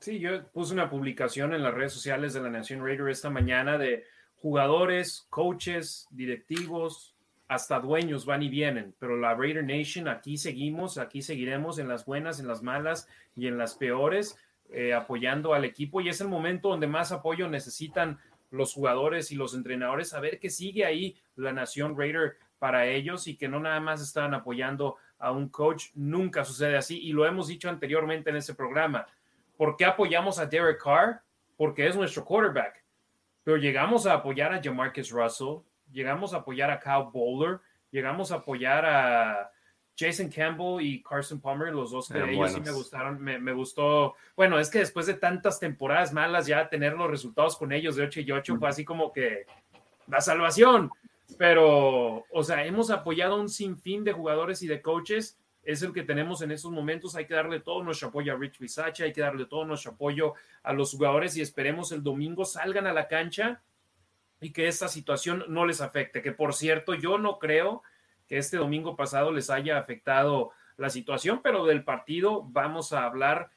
Sí, 0.00 0.18
yo 0.18 0.46
puse 0.52 0.74
una 0.74 0.90
publicación 0.90 1.54
en 1.54 1.62
las 1.62 1.74
redes 1.74 1.92
sociales 1.92 2.34
de 2.34 2.42
la 2.42 2.50
Nación 2.50 2.84
Raider 2.84 3.08
esta 3.08 3.30
mañana 3.30 3.78
de 3.78 4.04
jugadores, 4.34 5.26
coaches, 5.30 6.06
directivos, 6.10 7.15
hasta 7.48 7.78
dueños 7.80 8.26
van 8.26 8.42
y 8.42 8.48
vienen, 8.48 8.94
pero 8.98 9.16
la 9.16 9.34
Raider 9.34 9.64
Nation 9.64 10.08
aquí 10.08 10.36
seguimos, 10.36 10.98
aquí 10.98 11.22
seguiremos 11.22 11.78
en 11.78 11.88
las 11.88 12.04
buenas, 12.04 12.40
en 12.40 12.48
las 12.48 12.62
malas 12.62 13.08
y 13.36 13.46
en 13.46 13.56
las 13.56 13.74
peores, 13.74 14.36
eh, 14.70 14.92
apoyando 14.92 15.54
al 15.54 15.64
equipo 15.64 16.00
y 16.00 16.08
es 16.08 16.20
el 16.20 16.28
momento 16.28 16.70
donde 16.70 16.88
más 16.88 17.12
apoyo 17.12 17.48
necesitan 17.48 18.18
los 18.50 18.72
jugadores 18.72 19.30
y 19.30 19.36
los 19.36 19.54
entrenadores 19.54 20.12
a 20.12 20.20
ver 20.20 20.38
que 20.38 20.50
sigue 20.50 20.84
ahí 20.84 21.16
la 21.36 21.52
Nación 21.52 21.96
Raider 21.96 22.36
para 22.58 22.86
ellos 22.86 23.28
y 23.28 23.36
que 23.36 23.48
no 23.48 23.60
nada 23.60 23.80
más 23.80 24.02
estaban 24.02 24.34
apoyando 24.34 24.96
a 25.18 25.30
un 25.30 25.48
coach. 25.48 25.90
Nunca 25.94 26.44
sucede 26.44 26.76
así 26.76 26.98
y 27.00 27.12
lo 27.12 27.26
hemos 27.26 27.48
dicho 27.48 27.68
anteriormente 27.68 28.30
en 28.30 28.36
este 28.36 28.54
programa. 28.54 29.06
¿Por 29.56 29.76
qué 29.76 29.84
apoyamos 29.84 30.38
a 30.38 30.46
Derek 30.46 30.82
Carr? 30.82 31.22
Porque 31.56 31.86
es 31.86 31.96
nuestro 31.96 32.24
quarterback. 32.24 32.82
Pero 33.44 33.56
llegamos 33.56 34.06
a 34.06 34.14
apoyar 34.14 34.52
a 34.52 34.60
Jamarcus 34.62 35.10
Russell, 35.10 35.60
llegamos 35.92 36.34
a 36.34 36.38
apoyar 36.38 36.70
a 36.70 36.80
Kyle 36.80 37.10
Bowler, 37.12 37.60
llegamos 37.90 38.32
a 38.32 38.36
apoyar 38.36 38.84
a 38.84 39.50
Jason 39.98 40.28
Campbell 40.28 40.84
y 40.84 41.02
Carson 41.02 41.40
Palmer, 41.40 41.72
los 41.72 41.90
dos 41.90 42.08
de 42.08 42.32
ellos 42.32 42.52
sí 42.52 42.60
me 42.60 42.70
gustaron, 42.70 43.20
me, 43.20 43.52
gustó. 43.52 44.14
Bueno, 44.36 44.58
es 44.58 44.68
que 44.68 44.80
después 44.80 45.06
de 45.06 45.14
tantas 45.14 45.58
temporadas 45.58 46.12
malas, 46.12 46.46
ya 46.46 46.68
tener 46.68 46.92
los 46.92 47.10
resultados 47.10 47.56
con 47.56 47.72
ellos 47.72 47.96
de 47.96 48.04
8 48.04 48.20
y 48.20 48.30
8 48.30 48.56
fue 48.58 48.68
así 48.68 48.84
como 48.84 49.10
que 49.12 49.46
la 50.06 50.20
salvación. 50.20 50.90
Pero, 51.38 52.24
o 52.30 52.42
sea, 52.44 52.64
hemos 52.66 52.90
apoyado 52.90 53.34
a 53.34 53.40
un 53.40 53.48
sinfín 53.48 54.04
de 54.04 54.12
jugadores 54.12 54.62
y 54.62 54.66
de 54.66 54.82
coaches. 54.82 55.38
Es 55.62 55.82
el 55.82 55.92
que 55.92 56.02
tenemos 56.02 56.42
en 56.42 56.52
estos 56.52 56.70
momentos. 56.70 57.16
Hay 57.16 57.26
que 57.26 57.34
darle 57.34 57.60
todo 57.60 57.82
nuestro 57.82 58.08
apoyo 58.08 58.32
a 58.32 58.36
Rich 58.36 58.58
Bisacha, 58.58 59.04
hay 59.04 59.12
que 59.12 59.22
darle 59.22 59.46
todo 59.46 59.64
nuestro 59.64 59.92
apoyo 59.92 60.34
a 60.62 60.72
los 60.72 60.92
jugadores 60.92 61.36
y 61.36 61.40
esperemos 61.40 61.90
el 61.90 62.02
domingo 62.02 62.44
salgan 62.44 62.86
a 62.86 62.92
la 62.92 63.08
cancha 63.08 63.62
y 64.46 64.52
que 64.52 64.68
esta 64.68 64.86
situación 64.86 65.44
no 65.48 65.66
les 65.66 65.80
afecte. 65.80 66.22
Que 66.22 66.30
por 66.30 66.54
cierto, 66.54 66.94
yo 66.94 67.18
no 67.18 67.40
creo 67.40 67.82
que 68.28 68.38
este 68.38 68.58
domingo 68.58 68.94
pasado 68.94 69.32
les 69.32 69.50
haya 69.50 69.76
afectado 69.76 70.52
la 70.76 70.88
situación, 70.88 71.40
pero 71.42 71.66
del 71.66 71.82
partido 71.82 72.44
vamos 72.44 72.92
a 72.92 73.04
hablar 73.06 73.50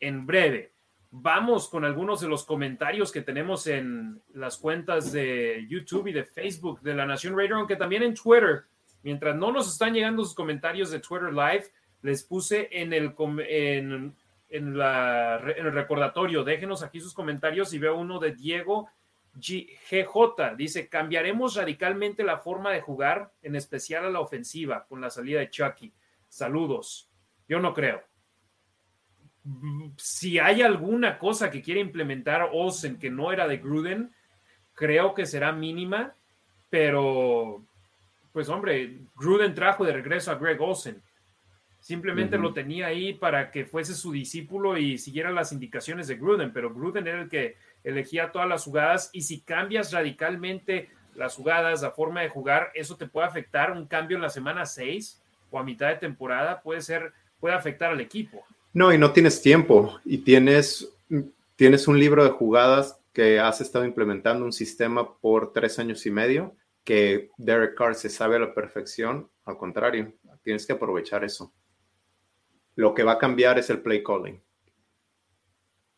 en 0.00 0.26
breve. 0.26 0.74
Vamos 1.10 1.70
con 1.70 1.86
algunos 1.86 2.20
de 2.20 2.28
los 2.28 2.44
comentarios 2.44 3.10
que 3.10 3.22
tenemos 3.22 3.66
en 3.66 4.20
las 4.34 4.58
cuentas 4.58 5.12
de 5.12 5.64
YouTube 5.66 6.08
y 6.08 6.12
de 6.12 6.24
Facebook 6.24 6.82
de 6.82 6.92
la 6.92 7.06
Nación 7.06 7.34
Raider, 7.34 7.56
aunque 7.56 7.76
también 7.76 8.02
en 8.02 8.14
Twitter. 8.14 8.64
Mientras 9.02 9.34
no 9.36 9.50
nos 9.50 9.72
están 9.72 9.94
llegando 9.94 10.24
sus 10.24 10.34
comentarios 10.34 10.90
de 10.90 11.00
Twitter 11.00 11.32
Live, 11.32 11.70
les 12.02 12.22
puse 12.22 12.68
en 12.70 12.92
el, 12.92 13.14
en 13.48 14.14
el 14.50 15.72
recordatorio. 15.72 16.44
Déjenos 16.44 16.82
aquí 16.82 17.00
sus 17.00 17.14
comentarios 17.14 17.72
y 17.72 17.78
veo 17.78 17.96
uno 17.96 18.18
de 18.18 18.32
Diego 18.32 18.90
GJ 19.36 20.56
dice, 20.56 20.88
cambiaremos 20.88 21.56
radicalmente 21.56 22.22
la 22.22 22.38
forma 22.38 22.70
de 22.70 22.80
jugar, 22.80 23.32
en 23.42 23.56
especial 23.56 24.04
a 24.04 24.10
la 24.10 24.20
ofensiva, 24.20 24.86
con 24.86 25.00
la 25.00 25.10
salida 25.10 25.40
de 25.40 25.50
Chucky. 25.50 25.92
Saludos. 26.28 27.10
Yo 27.48 27.60
no 27.60 27.74
creo. 27.74 28.02
Si 29.96 30.38
hay 30.38 30.62
alguna 30.62 31.18
cosa 31.18 31.50
que 31.50 31.60
quiere 31.60 31.80
implementar 31.80 32.48
Olsen 32.52 32.98
que 32.98 33.10
no 33.10 33.32
era 33.32 33.46
de 33.46 33.58
Gruden, 33.58 34.14
creo 34.72 35.14
que 35.14 35.26
será 35.26 35.52
mínima, 35.52 36.14
pero 36.70 37.64
pues 38.32 38.48
hombre, 38.48 38.98
Gruden 39.14 39.54
trajo 39.54 39.84
de 39.84 39.92
regreso 39.92 40.30
a 40.30 40.36
Greg 40.36 40.60
Olsen. 40.60 41.02
Simplemente 41.78 42.38
lo 42.38 42.54
tenía 42.54 42.86
ahí 42.86 43.12
para 43.12 43.50
que 43.50 43.66
fuese 43.66 43.94
su 43.94 44.10
discípulo 44.10 44.78
y 44.78 44.96
siguiera 44.96 45.30
las 45.30 45.52
indicaciones 45.52 46.08
de 46.08 46.16
Gruden, 46.16 46.52
pero 46.52 46.72
Gruden 46.72 47.06
era 47.06 47.20
el 47.20 47.28
que 47.28 47.56
elegía 47.84 48.32
todas 48.32 48.48
las 48.48 48.64
jugadas 48.64 49.10
y 49.12 49.22
si 49.22 49.40
cambias 49.42 49.92
radicalmente 49.92 50.88
las 51.14 51.36
jugadas, 51.36 51.82
la 51.82 51.92
forma 51.92 52.22
de 52.22 52.28
jugar, 52.28 52.70
eso 52.74 52.96
te 52.96 53.06
puede 53.06 53.26
afectar 53.26 53.70
un 53.70 53.86
cambio 53.86 54.16
en 54.16 54.22
la 54.22 54.30
semana 54.30 54.66
6 54.66 55.22
o 55.50 55.58
a 55.58 55.62
mitad 55.62 55.88
de 55.88 55.96
temporada, 55.96 56.60
puede 56.62 56.80
ser, 56.80 57.12
puede 57.38 57.54
afectar 57.54 57.92
al 57.92 58.00
equipo. 58.00 58.44
No, 58.72 58.92
y 58.92 58.98
no 58.98 59.12
tienes 59.12 59.40
tiempo 59.40 60.00
y 60.04 60.18
tienes, 60.18 60.92
tienes 61.54 61.86
un 61.86 62.00
libro 62.00 62.24
de 62.24 62.30
jugadas 62.30 62.98
que 63.12 63.38
has 63.38 63.60
estado 63.60 63.84
implementando 63.84 64.44
un 64.44 64.52
sistema 64.52 65.16
por 65.18 65.52
tres 65.52 65.78
años 65.78 66.04
y 66.06 66.10
medio 66.10 66.56
que 66.82 67.30
Derek 67.38 67.76
Carr 67.76 67.94
se 67.94 68.10
sabe 68.10 68.36
a 68.36 68.40
la 68.40 68.54
perfección, 68.54 69.30
al 69.44 69.56
contrario, 69.56 70.12
tienes 70.42 70.66
que 70.66 70.74
aprovechar 70.74 71.24
eso. 71.24 71.52
Lo 72.74 72.92
que 72.92 73.04
va 73.04 73.12
a 73.12 73.18
cambiar 73.18 73.58
es 73.58 73.70
el 73.70 73.80
play 73.80 74.02
calling. 74.02 74.42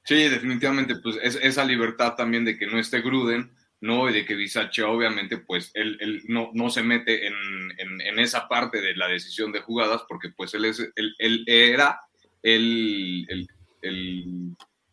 Sí, 0.07 0.29
definitivamente, 0.29 0.95
pues 0.97 1.19
es, 1.21 1.35
esa 1.42 1.64
libertad 1.64 2.14
también 2.14 2.45
de 2.45 2.57
que 2.57 2.66
no 2.69 2.79
esté 2.79 3.01
Gruden, 3.01 3.51
¿no? 3.81 4.09
Y 4.09 4.12
de 4.12 4.25
que 4.25 4.37
Bisache, 4.37 4.85
obviamente, 4.85 5.38
pues 5.38 5.73
él, 5.75 5.99
él 6.01 6.23
no, 6.29 6.51
no, 6.55 6.71
se 6.71 6.85
mete 6.85 7.27
en, 7.27 7.35
en, 7.77 8.19
esa 8.21 8.47
parte 8.47 8.81
de 8.81 8.95
la 8.95 9.09
decisión 9.09 9.51
de 9.51 9.62
jugadas, 9.62 10.03
porque 10.09 10.29
pues 10.31 10.55
él, 10.55 10.64
es, 10.64 10.81
él, 10.95 11.45
era 11.49 12.01
el, 12.45 13.27
el, 13.29 13.49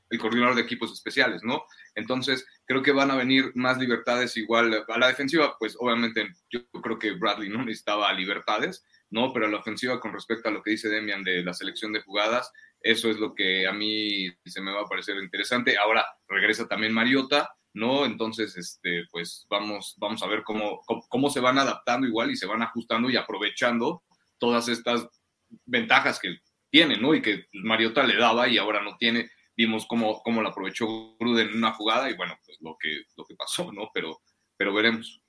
el, 0.09 0.19
coordinador 0.19 0.55
de 0.55 0.61
equipos 0.63 0.91
especiales, 0.91 1.43
¿no? 1.43 1.63
Entonces, 1.93 2.47
creo 2.65 2.81
que 2.81 2.91
van 2.91 3.11
a 3.11 3.15
venir 3.15 3.51
más 3.53 3.77
libertades 3.77 4.35
igual 4.35 4.83
a 4.87 4.97
la 4.97 5.07
defensiva, 5.07 5.55
pues 5.59 5.77
obviamente 5.79 6.27
yo 6.49 6.65
creo 6.81 6.97
que 6.97 7.11
Bradley 7.11 7.49
no 7.49 7.63
necesitaba 7.63 8.11
libertades, 8.13 8.83
¿no? 9.11 9.31
Pero 9.31 9.45
a 9.45 9.49
la 9.49 9.57
ofensiva, 9.57 9.99
con 9.99 10.11
respecto 10.11 10.49
a 10.49 10.51
lo 10.51 10.63
que 10.63 10.71
dice 10.71 10.89
Demian 10.89 11.23
de 11.23 11.43
la 11.43 11.53
selección 11.53 11.93
de 11.93 12.01
jugadas, 12.01 12.51
eso 12.83 13.09
es 13.09 13.17
lo 13.17 13.33
que 13.33 13.65
a 13.65 13.71
mí 13.71 14.29
se 14.45 14.61
me 14.61 14.73
va 14.73 14.81
a 14.81 14.85
parecer 14.85 15.15
interesante. 15.15 15.77
Ahora 15.77 16.05
regresa 16.27 16.67
también 16.67 16.93
Mariota, 16.93 17.55
¿no? 17.73 18.05
Entonces, 18.05 18.57
este, 18.57 19.05
pues 19.09 19.47
vamos, 19.49 19.95
vamos 19.97 20.21
a 20.21 20.27
ver 20.27 20.43
cómo, 20.43 20.81
cómo, 21.07 21.29
se 21.29 21.39
van 21.39 21.57
adaptando 21.57 22.05
igual 22.05 22.29
y 22.31 22.35
se 22.35 22.45
van 22.45 22.61
ajustando 22.61 23.09
y 23.09 23.15
aprovechando 23.15 24.03
todas 24.37 24.67
estas 24.67 25.07
ventajas 25.65 26.19
que 26.19 26.39
tiene, 26.69 26.97
¿no? 26.97 27.15
Y 27.15 27.21
que 27.21 27.45
Mariota 27.53 28.03
le 28.03 28.17
daba 28.17 28.49
y 28.49 28.57
ahora 28.57 28.83
no 28.83 28.97
tiene. 28.97 29.29
Vimos 29.55 29.85
cómo, 29.87 30.21
cómo 30.21 30.41
la 30.41 30.49
aprovechó 30.49 31.15
Gruden 31.17 31.49
en 31.49 31.57
una 31.57 31.73
jugada 31.73 32.09
y 32.09 32.17
bueno, 32.17 32.37
pues 32.45 32.57
lo 32.59 32.75
que, 32.77 33.03
lo 33.15 33.23
que 33.23 33.35
pasó, 33.35 33.71
¿no? 33.71 33.91
Pero, 33.93 34.19
pero 34.57 34.73
veremos. 34.73 35.22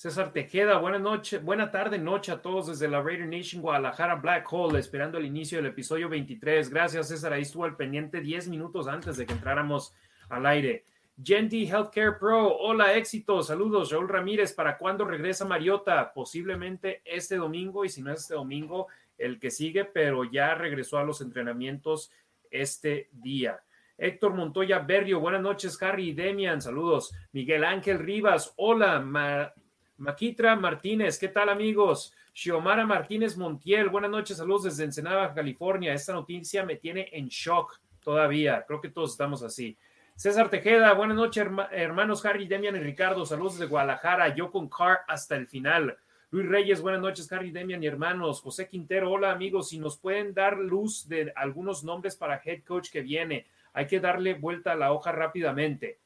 César 0.00 0.32
Tejeda, 0.32 0.78
buenas 0.78 1.02
noches, 1.02 1.44
buena 1.44 1.70
tarde, 1.70 1.98
noche 1.98 2.32
a 2.32 2.40
todos 2.40 2.68
desde 2.68 2.88
la 2.88 3.02
Raider 3.02 3.28
Nation 3.28 3.60
Guadalajara 3.60 4.14
Black 4.14 4.50
Hole, 4.50 4.78
esperando 4.78 5.18
el 5.18 5.26
inicio 5.26 5.58
del 5.58 5.66
episodio 5.66 6.08
23. 6.08 6.70
Gracias, 6.70 7.08
César. 7.08 7.34
Ahí 7.34 7.42
estuvo 7.42 7.66
al 7.66 7.76
pendiente 7.76 8.22
10 8.22 8.48
minutos 8.48 8.88
antes 8.88 9.18
de 9.18 9.26
que 9.26 9.34
entráramos 9.34 9.94
al 10.30 10.46
aire. 10.46 10.86
Genty 11.22 11.66
Healthcare 11.66 12.18
Pro, 12.18 12.48
hola, 12.48 12.94
éxito, 12.94 13.42
saludos. 13.42 13.92
Raúl 13.92 14.08
Ramírez, 14.08 14.54
¿para 14.54 14.78
cuándo 14.78 15.04
regresa 15.04 15.44
Mariota? 15.44 16.14
Posiblemente 16.14 17.02
este 17.04 17.36
domingo, 17.36 17.84
y 17.84 17.90
si 17.90 18.00
no 18.00 18.10
es 18.10 18.22
este 18.22 18.32
domingo, 18.32 18.86
el 19.18 19.38
que 19.38 19.50
sigue, 19.50 19.84
pero 19.84 20.24
ya 20.24 20.54
regresó 20.54 20.96
a 20.96 21.04
los 21.04 21.20
entrenamientos 21.20 22.10
este 22.50 23.10
día. 23.12 23.60
Héctor 23.98 24.32
Montoya 24.32 24.78
Berrio, 24.78 25.20
buenas 25.20 25.42
noches, 25.42 25.76
Harry 25.82 26.08
y 26.08 26.12
Demian, 26.14 26.62
saludos. 26.62 27.12
Miguel 27.32 27.64
Ángel 27.64 27.98
Rivas, 27.98 28.54
hola, 28.56 29.52
Maquitra 30.00 30.56
Martínez, 30.56 31.18
¿qué 31.18 31.28
tal 31.28 31.50
amigos? 31.50 32.14
Xiomara 32.32 32.86
Martínez 32.86 33.36
Montiel, 33.36 33.90
buenas 33.90 34.10
noches, 34.10 34.38
saludos 34.38 34.62
desde 34.62 34.84
Ensenada, 34.84 35.34
California. 35.34 35.92
Esta 35.92 36.14
noticia 36.14 36.64
me 36.64 36.76
tiene 36.76 37.10
en 37.12 37.28
shock 37.28 37.78
todavía, 38.02 38.64
creo 38.66 38.80
que 38.80 38.88
todos 38.88 39.10
estamos 39.10 39.42
así. 39.42 39.76
César 40.16 40.48
Tejeda, 40.48 40.94
buenas 40.94 41.18
noches, 41.18 41.46
hermanos 41.70 42.24
Harry, 42.24 42.46
Demian 42.46 42.76
y 42.76 42.80
Ricardo, 42.80 43.26
saludos 43.26 43.58
desde 43.58 43.68
Guadalajara, 43.68 44.34
yo 44.34 44.50
con 44.50 44.70
Car 44.70 45.00
hasta 45.06 45.36
el 45.36 45.46
final. 45.46 45.98
Luis 46.30 46.48
Reyes, 46.48 46.80
buenas 46.80 47.02
noches, 47.02 47.30
Harry, 47.30 47.50
Demian 47.50 47.82
y 47.82 47.86
hermanos. 47.86 48.40
José 48.40 48.68
Quintero, 48.68 49.10
hola 49.10 49.30
amigos, 49.30 49.68
si 49.68 49.78
nos 49.78 49.98
pueden 49.98 50.32
dar 50.32 50.56
luz 50.56 51.08
de 51.08 51.30
algunos 51.36 51.84
nombres 51.84 52.16
para 52.16 52.40
head 52.42 52.62
coach 52.64 52.88
que 52.90 53.02
viene, 53.02 53.48
hay 53.74 53.86
que 53.86 54.00
darle 54.00 54.32
vuelta 54.32 54.72
a 54.72 54.76
la 54.76 54.94
hoja 54.94 55.12
rápidamente. 55.12 55.98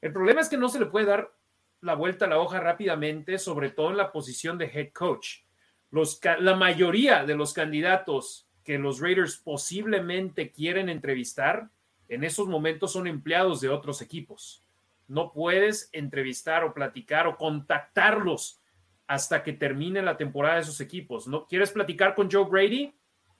El 0.00 0.12
problema 0.12 0.40
es 0.40 0.48
que 0.48 0.56
no 0.56 0.68
se 0.68 0.80
le 0.80 0.86
puede 0.86 1.06
dar 1.06 1.30
la 1.80 1.94
vuelta 1.94 2.24
a 2.24 2.28
la 2.28 2.38
hoja 2.38 2.60
rápidamente, 2.60 3.38
sobre 3.38 3.70
todo 3.70 3.90
en 3.90 3.96
la 3.96 4.12
posición 4.12 4.58
de 4.58 4.66
head 4.66 4.92
coach. 4.92 5.40
La 6.40 6.54
mayoría 6.54 7.24
de 7.24 7.36
los 7.36 7.52
candidatos 7.52 8.48
que 8.64 8.78
los 8.78 9.00
Raiders 9.00 9.36
posiblemente 9.36 10.50
quieren 10.50 10.88
entrevistar, 10.88 11.70
en 12.08 12.24
esos 12.24 12.48
momentos 12.48 12.92
son 12.92 13.06
empleados 13.06 13.60
de 13.60 13.68
otros 13.68 14.02
equipos. 14.02 14.62
No 15.08 15.32
puedes 15.32 15.88
entrevistar 15.92 16.64
o 16.64 16.74
platicar 16.74 17.26
o 17.26 17.36
contactarlos 17.36 18.60
hasta 19.06 19.42
que 19.42 19.52
termine 19.52 20.02
la 20.02 20.16
temporada 20.16 20.56
de 20.56 20.62
esos 20.62 20.80
equipos. 20.80 21.28
¿No 21.28 21.46
quieres 21.46 21.70
platicar 21.70 22.14
con 22.14 22.30
Joe 22.30 22.44
Brady? 22.44 22.92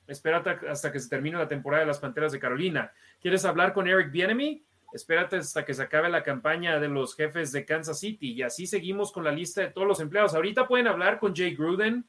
Espérate 0.07 0.69
hasta 0.69 0.93
que 0.93 1.01
se 1.01 1.09
termine 1.09 1.37
la 1.37 1.49
temporada 1.49 1.81
de 1.81 1.89
las 1.89 1.99
Panteras 1.99 2.31
de 2.31 2.39
Carolina. 2.39 2.93
¿Quieres 3.21 3.45
hablar 3.45 3.73
con 3.73 3.89
Eric 3.89 4.13
Bienemy? 4.13 4.65
Espérate 4.97 5.37
hasta 5.37 5.65
que 5.65 5.75
se 5.75 5.83
acabe 5.83 6.09
la 6.09 6.23
campaña 6.23 6.81
de 6.81 6.89
los 6.89 7.15
jefes 7.15 7.53
de 7.53 7.65
Kansas 7.65 8.01
City 8.01 8.33
y 8.33 8.43
así 8.43 8.67
seguimos 8.67 9.13
con 9.13 9.25
la 9.25 9.31
lista 9.31 9.61
de 9.61 9.69
todos 9.69 9.87
los 9.87 10.01
empleados. 10.01 10.35
Ahorita 10.35 10.67
pueden 10.67 10.89
hablar 10.89 11.21
con 11.21 11.35
Jay 11.35 11.55
Gruden, 11.55 12.07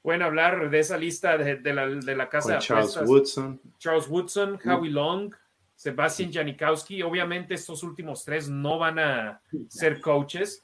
pueden 0.00 0.22
hablar 0.22 0.70
de 0.70 0.78
esa 0.78 0.96
lista 0.96 1.36
de, 1.36 1.74
la, 1.74 1.88
de 1.88 2.16
la, 2.16 2.28
casa 2.28 2.54
de 2.54 2.58
Charles 2.60 2.96
Woodson. 3.04 3.60
Charles 3.78 4.08
Woodson, 4.08 4.58
Howie 4.64 4.90
Long, 4.90 5.34
Sebastian 5.74 6.32
Janikowski. 6.32 7.02
Obviamente 7.02 7.54
estos 7.54 7.82
últimos 7.82 8.24
tres 8.24 8.48
no 8.48 8.78
van 8.78 8.98
a 9.00 9.42
ser 9.68 10.00
coaches, 10.00 10.62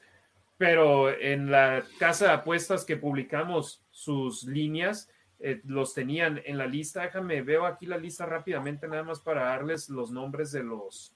pero 0.56 1.10
en 1.10 1.50
la 1.50 1.84
casa 1.98 2.26
de 2.26 2.32
apuestas 2.32 2.84
que 2.84 2.96
publicamos 2.96 3.82
sus 3.90 4.44
líneas, 4.44 5.10
eh, 5.40 5.60
los 5.64 5.94
tenían 5.94 6.40
en 6.44 6.58
la 6.58 6.66
lista. 6.66 7.02
Déjame, 7.02 7.42
veo 7.42 7.66
aquí 7.66 7.86
la 7.86 7.98
lista 7.98 8.24
rápidamente, 8.24 8.86
nada 8.86 9.02
más 9.02 9.20
para 9.20 9.46
darles 9.46 9.90
los 9.90 10.10
nombres 10.12 10.52
de 10.52 10.62
los 10.62 11.15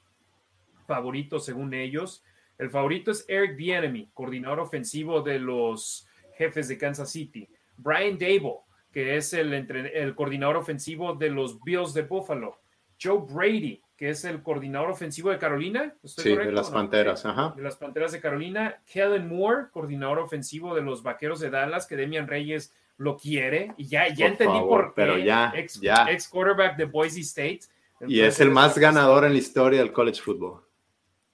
favoritos 0.90 1.44
según 1.44 1.72
ellos. 1.72 2.24
El 2.58 2.68
favorito 2.68 3.12
es 3.12 3.24
Eric 3.28 3.56
Bieniemy, 3.56 4.10
coordinador 4.12 4.58
ofensivo 4.58 5.22
de 5.22 5.38
los 5.38 6.08
jefes 6.34 6.66
de 6.66 6.76
Kansas 6.76 7.10
City. 7.10 7.48
Brian 7.76 8.18
Dable, 8.18 8.58
que 8.92 9.16
es 9.16 9.32
el, 9.32 9.54
el 9.54 10.14
coordinador 10.16 10.56
ofensivo 10.56 11.14
de 11.14 11.30
los 11.30 11.62
Bills 11.62 11.94
de 11.94 12.02
Buffalo. 12.02 12.58
Joe 13.00 13.20
Brady, 13.32 13.80
que 13.96 14.10
es 14.10 14.24
el 14.24 14.42
coordinador 14.42 14.90
ofensivo 14.90 15.30
de 15.30 15.38
Carolina. 15.38 15.94
sí, 16.04 16.34
de 16.34 16.50
las 16.50 16.70
Panteras, 16.70 17.24
ajá. 17.24 17.54
De 17.56 17.62
las 17.62 17.76
Panteras 17.76 18.10
de 18.12 18.20
Carolina. 18.20 18.82
Kellen 18.84 19.28
Moore, 19.28 19.68
coordinador 19.72 20.18
ofensivo 20.18 20.74
de 20.74 20.82
los 20.82 21.04
Vaqueros 21.04 21.38
de 21.38 21.50
Dallas, 21.50 21.86
que 21.86 21.96
Demian 21.96 22.26
Reyes 22.26 22.74
lo 22.96 23.16
quiere. 23.16 23.72
Y 23.78 23.86
ya, 23.86 24.08
ya 24.12 24.26
entendí 24.26 24.58
por 24.58 24.88
qué. 24.88 24.92
Pero 24.96 25.18
ya, 25.18 25.52
ex, 25.54 25.80
ya. 25.80 26.10
ex 26.10 26.28
quarterback 26.28 26.76
de 26.76 26.84
Boise 26.84 27.20
State. 27.20 27.60
y 28.06 28.20
es 28.20 28.40
el 28.40 28.50
más 28.50 28.76
ganador 28.76 29.24
en 29.24 29.32
la 29.32 29.38
historia 29.38 29.78
del 29.78 29.92
college 29.92 30.20
football. 30.20 30.60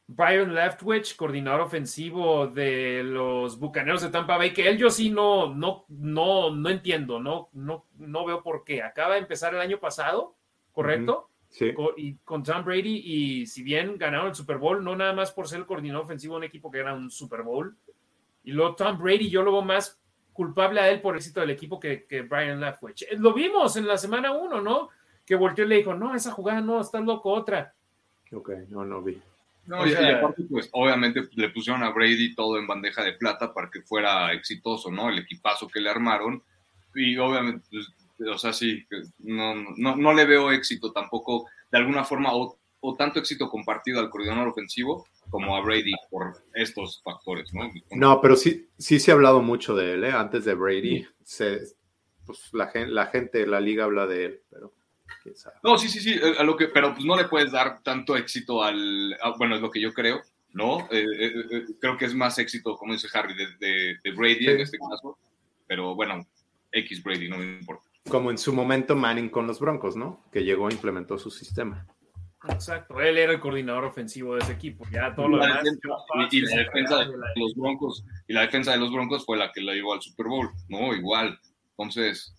Brian 0.09 0.54
Leftwich, 0.54 1.16
coordinador 1.16 1.62
ofensivo 1.62 2.46
de 2.46 3.02
los 3.02 3.59
Bucaneros 3.59 4.02
de 4.02 4.11
Tampa 4.11 4.36
Bay, 4.36 4.52
que 4.52 4.68
él 4.68 4.78
yo 4.78 4.88
sí 4.88 5.11
no, 5.11 5.52
no, 5.52 5.84
no, 5.88 6.50
no 6.54 6.68
entiendo, 6.68 7.18
no, 7.18 7.48
no, 7.52 7.86
no 7.98 8.24
veo 8.24 8.42
por 8.42 8.62
qué. 8.62 8.82
Acaba 8.82 9.14
de 9.14 9.20
empezar 9.20 9.54
el 9.54 9.61
año 9.61 9.78
pasado, 9.80 10.36
¿correcto? 10.72 11.30
Sí. 11.48 11.74
Con, 11.74 11.88
y 11.96 12.14
con 12.18 12.44
Tom 12.44 12.64
Brady, 12.64 13.02
y 13.04 13.46
si 13.46 13.62
bien 13.64 13.98
ganaron 13.98 14.28
el 14.28 14.34
Super 14.34 14.59
Bowl, 14.59 14.84
no 14.84 14.94
nada 14.94 15.12
más 15.12 15.32
por 15.32 15.48
ser 15.48 15.61
el 15.61 15.66
coordinador 15.66 16.04
ofensivo 16.04 16.34
de 16.34 16.38
un 16.38 16.44
equipo 16.44 16.70
que 16.70 16.78
era 16.78 16.94
un 16.94 17.11
Super 17.11 17.42
Bowl. 17.42 17.76
Y 18.44 18.52
luego 18.52 18.76
Tom 18.76 18.98
Brady, 18.98 19.28
yo 19.28 19.42
lo 19.42 19.52
veo 19.52 19.62
más 19.62 20.00
culpable 20.32 20.80
a 20.80 20.88
él 20.90 21.00
por 21.00 21.14
el 21.14 21.18
éxito 21.18 21.40
del 21.40 21.50
equipo 21.50 21.80
que, 21.80 22.04
que 22.04 22.22
Brian 22.22 22.61
Leftwich. 22.61 23.07
Lo 23.18 23.32
vimos 23.32 23.76
en 23.76 23.88
la 23.88 23.96
semana 23.96 24.32
uno, 24.32 24.61
¿no? 24.61 24.90
Que 25.24 25.34
volteó 25.34 25.64
y 25.64 25.68
le 25.68 25.76
dijo, 25.78 25.94
no, 25.94 26.14
esa 26.14 26.30
jugada 26.30 26.61
no, 26.61 26.80
estás 26.80 27.02
loco, 27.04 27.32
otra. 27.32 27.74
Ok, 28.32 28.50
no, 28.68 28.84
no 28.84 29.02
vi. 29.02 29.20
No, 29.66 29.86
y, 29.86 29.90
y, 29.90 29.94
aparte, 29.94 30.44
pues 30.48 30.68
obviamente 30.72 31.22
le 31.34 31.50
pusieron 31.50 31.82
a 31.82 31.90
Brady 31.90 32.34
todo 32.34 32.58
en 32.58 32.66
bandeja 32.66 33.02
de 33.02 33.14
plata 33.14 33.52
para 33.52 33.70
que 33.70 33.82
fuera 33.82 34.32
exitoso, 34.32 34.90
¿no? 34.90 35.08
El 35.08 35.18
equipazo 35.18 35.68
que 35.68 35.80
le 35.80 35.90
armaron. 35.90 36.42
Y 36.94 37.16
obviamente, 37.18 37.66
pues, 37.70 37.88
o 38.32 38.38
sea, 38.38 38.52
sí, 38.52 38.86
no, 39.18 39.54
no, 39.76 39.96
no, 39.96 40.12
le 40.14 40.24
veo 40.24 40.52
éxito 40.52 40.92
tampoco, 40.92 41.46
de 41.70 41.78
alguna 41.78 42.04
forma, 42.04 42.34
o, 42.34 42.58
o, 42.80 42.94
tanto 42.94 43.18
éxito 43.18 43.50
compartido 43.50 44.00
al 44.00 44.08
coordinador 44.08 44.48
ofensivo 44.48 45.06
como 45.28 45.56
a 45.56 45.60
Brady 45.60 45.92
por 46.10 46.34
estos 46.54 47.02
factores, 47.02 47.52
¿no? 47.52 47.70
No, 47.90 48.20
pero 48.20 48.36
sí, 48.36 48.68
sí 48.78 49.00
se 49.00 49.10
ha 49.10 49.14
hablado 49.14 49.42
mucho 49.42 49.74
de 49.74 49.94
él, 49.94 50.04
¿eh? 50.04 50.12
Antes 50.12 50.44
de 50.44 50.54
Brady, 50.54 51.02
sí. 51.02 51.08
se, 51.24 51.60
pues 52.24 52.50
la, 52.52 52.70
la 52.86 53.06
gente 53.06 53.38
de 53.38 53.46
la 53.46 53.60
liga 53.60 53.84
habla 53.84 54.06
de 54.06 54.24
él, 54.26 54.40
pero... 54.50 54.72
No, 55.62 55.78
sí, 55.78 55.88
sí, 55.88 56.00
sí, 56.00 56.20
a 56.38 56.42
lo 56.42 56.57
que, 56.57 56.68
pero 56.68 56.92
pues 56.92 57.04
no 57.04 57.16
le 57.16 57.24
puedes 57.24 57.52
dar 57.52 57.82
tanto 57.82 58.16
éxito 58.16 58.62
al, 58.62 59.16
a, 59.20 59.36
bueno, 59.36 59.57
es 59.57 59.61
lo 59.61 59.70
que 59.70 59.80
yo 59.80 59.92
creo, 59.92 60.20
¿no? 60.52 60.80
Eh, 60.90 61.04
eh, 61.18 61.32
eh, 61.50 61.64
creo 61.80 61.96
que 61.96 62.04
es 62.04 62.14
más 62.14 62.38
éxito, 62.38 62.76
como 62.76 62.92
dice 62.92 63.09
Harry, 63.12 63.34
de, 63.34 63.46
de, 63.59 63.96
de 64.02 64.12
Brady 64.12 64.38
sí. 64.38 64.50
en 64.50 64.61
este 64.61 64.78
caso, 64.78 65.18
pero 65.66 65.94
bueno, 65.94 66.26
X 66.72 67.02
Brady, 67.02 67.28
no 67.28 67.38
me 67.38 67.59
importa. 67.59 67.88
Como 68.09 68.30
en 68.30 68.38
su 68.38 68.52
momento 68.52 68.94
Manning 68.94 69.30
con 69.30 69.46
los 69.46 69.59
Broncos, 69.59 69.96
¿no? 69.96 70.24
Que 70.30 70.44
llegó 70.44 70.68
e 70.68 70.74
implementó 70.74 71.18
su 71.18 71.30
sistema. 71.30 71.86
Exacto, 72.48 73.00
él 73.00 73.18
era 73.18 73.32
el 73.32 73.40
coordinador 73.40 73.84
ofensivo 73.84 74.34
de 74.34 74.40
ese 74.42 74.52
equipo, 74.52 74.84
ya 74.92 75.14
todo 75.14 75.28
lo 75.28 75.38
demás. 75.38 75.64
Y, 76.30 76.38
y, 76.38 76.40
la 76.42 76.57
defensa 76.59 76.98
de 76.98 77.07
los 77.34 77.54
Broncos, 77.57 78.04
y 78.28 78.32
la 78.32 78.42
defensa 78.42 78.72
de 78.72 78.78
los 78.78 78.92
Broncos 78.92 79.24
fue 79.24 79.36
la 79.36 79.50
que 79.50 79.61
la 79.61 79.72
llevó 79.72 79.94
al 79.94 80.02
Super 80.02 80.26
Bowl, 80.26 80.50
¿no? 80.68 80.94
Igual. 80.94 81.38
Entonces, 81.70 82.34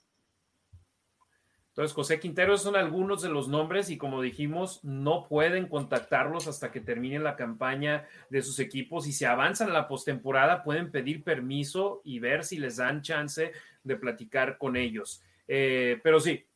entonces, 1.78 1.94
José 1.94 2.20
Quintero 2.20 2.58
son 2.58 2.76
algunos 2.76 3.22
de 3.22 3.30
los 3.30 3.48
nombres 3.48 3.92
y 3.92 4.00
como 4.00 4.24
dijimos, 4.24 4.84
no 4.84 5.28
pueden 5.28 5.68
contactarlos 5.68 6.48
hasta 6.48 6.72
que 6.72 6.82
terminen 6.82 7.24
la 7.24 7.36
campaña 7.36 8.08
de 8.32 8.42
sus 8.42 8.58
equipos 8.58 9.06
y 9.06 9.14
si 9.14 9.26
avanzan 9.26 9.70
a 9.70 9.74
la 9.74 9.88
postemporada 9.88 10.64
pueden 10.64 10.90
pedir 10.90 11.24
permiso 11.24 12.02
y 12.04 12.18
ver 12.18 12.46
si 12.46 12.58
les 12.58 12.78
dan 12.78 13.04
chance 13.04 13.52
de 13.84 13.96
platicar 13.96 14.58
con 14.58 14.76
ellos. 14.76 15.22
Eh, 15.48 16.00
pero 16.02 16.20
sí, 16.20 16.48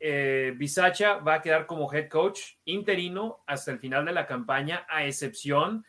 eh, 0.00 0.58
va 1.24 1.34
a 1.34 1.40
quedar 1.40 1.66
como 1.66 1.92
head 1.94 2.08
coach 2.08 2.56
interino 2.64 3.44
hasta 3.46 3.70
el 3.70 3.78
final 3.78 4.04
de 4.04 4.12
la 4.12 4.26
campaña, 4.26 4.86
a 4.88 5.04
excepción 5.04 5.86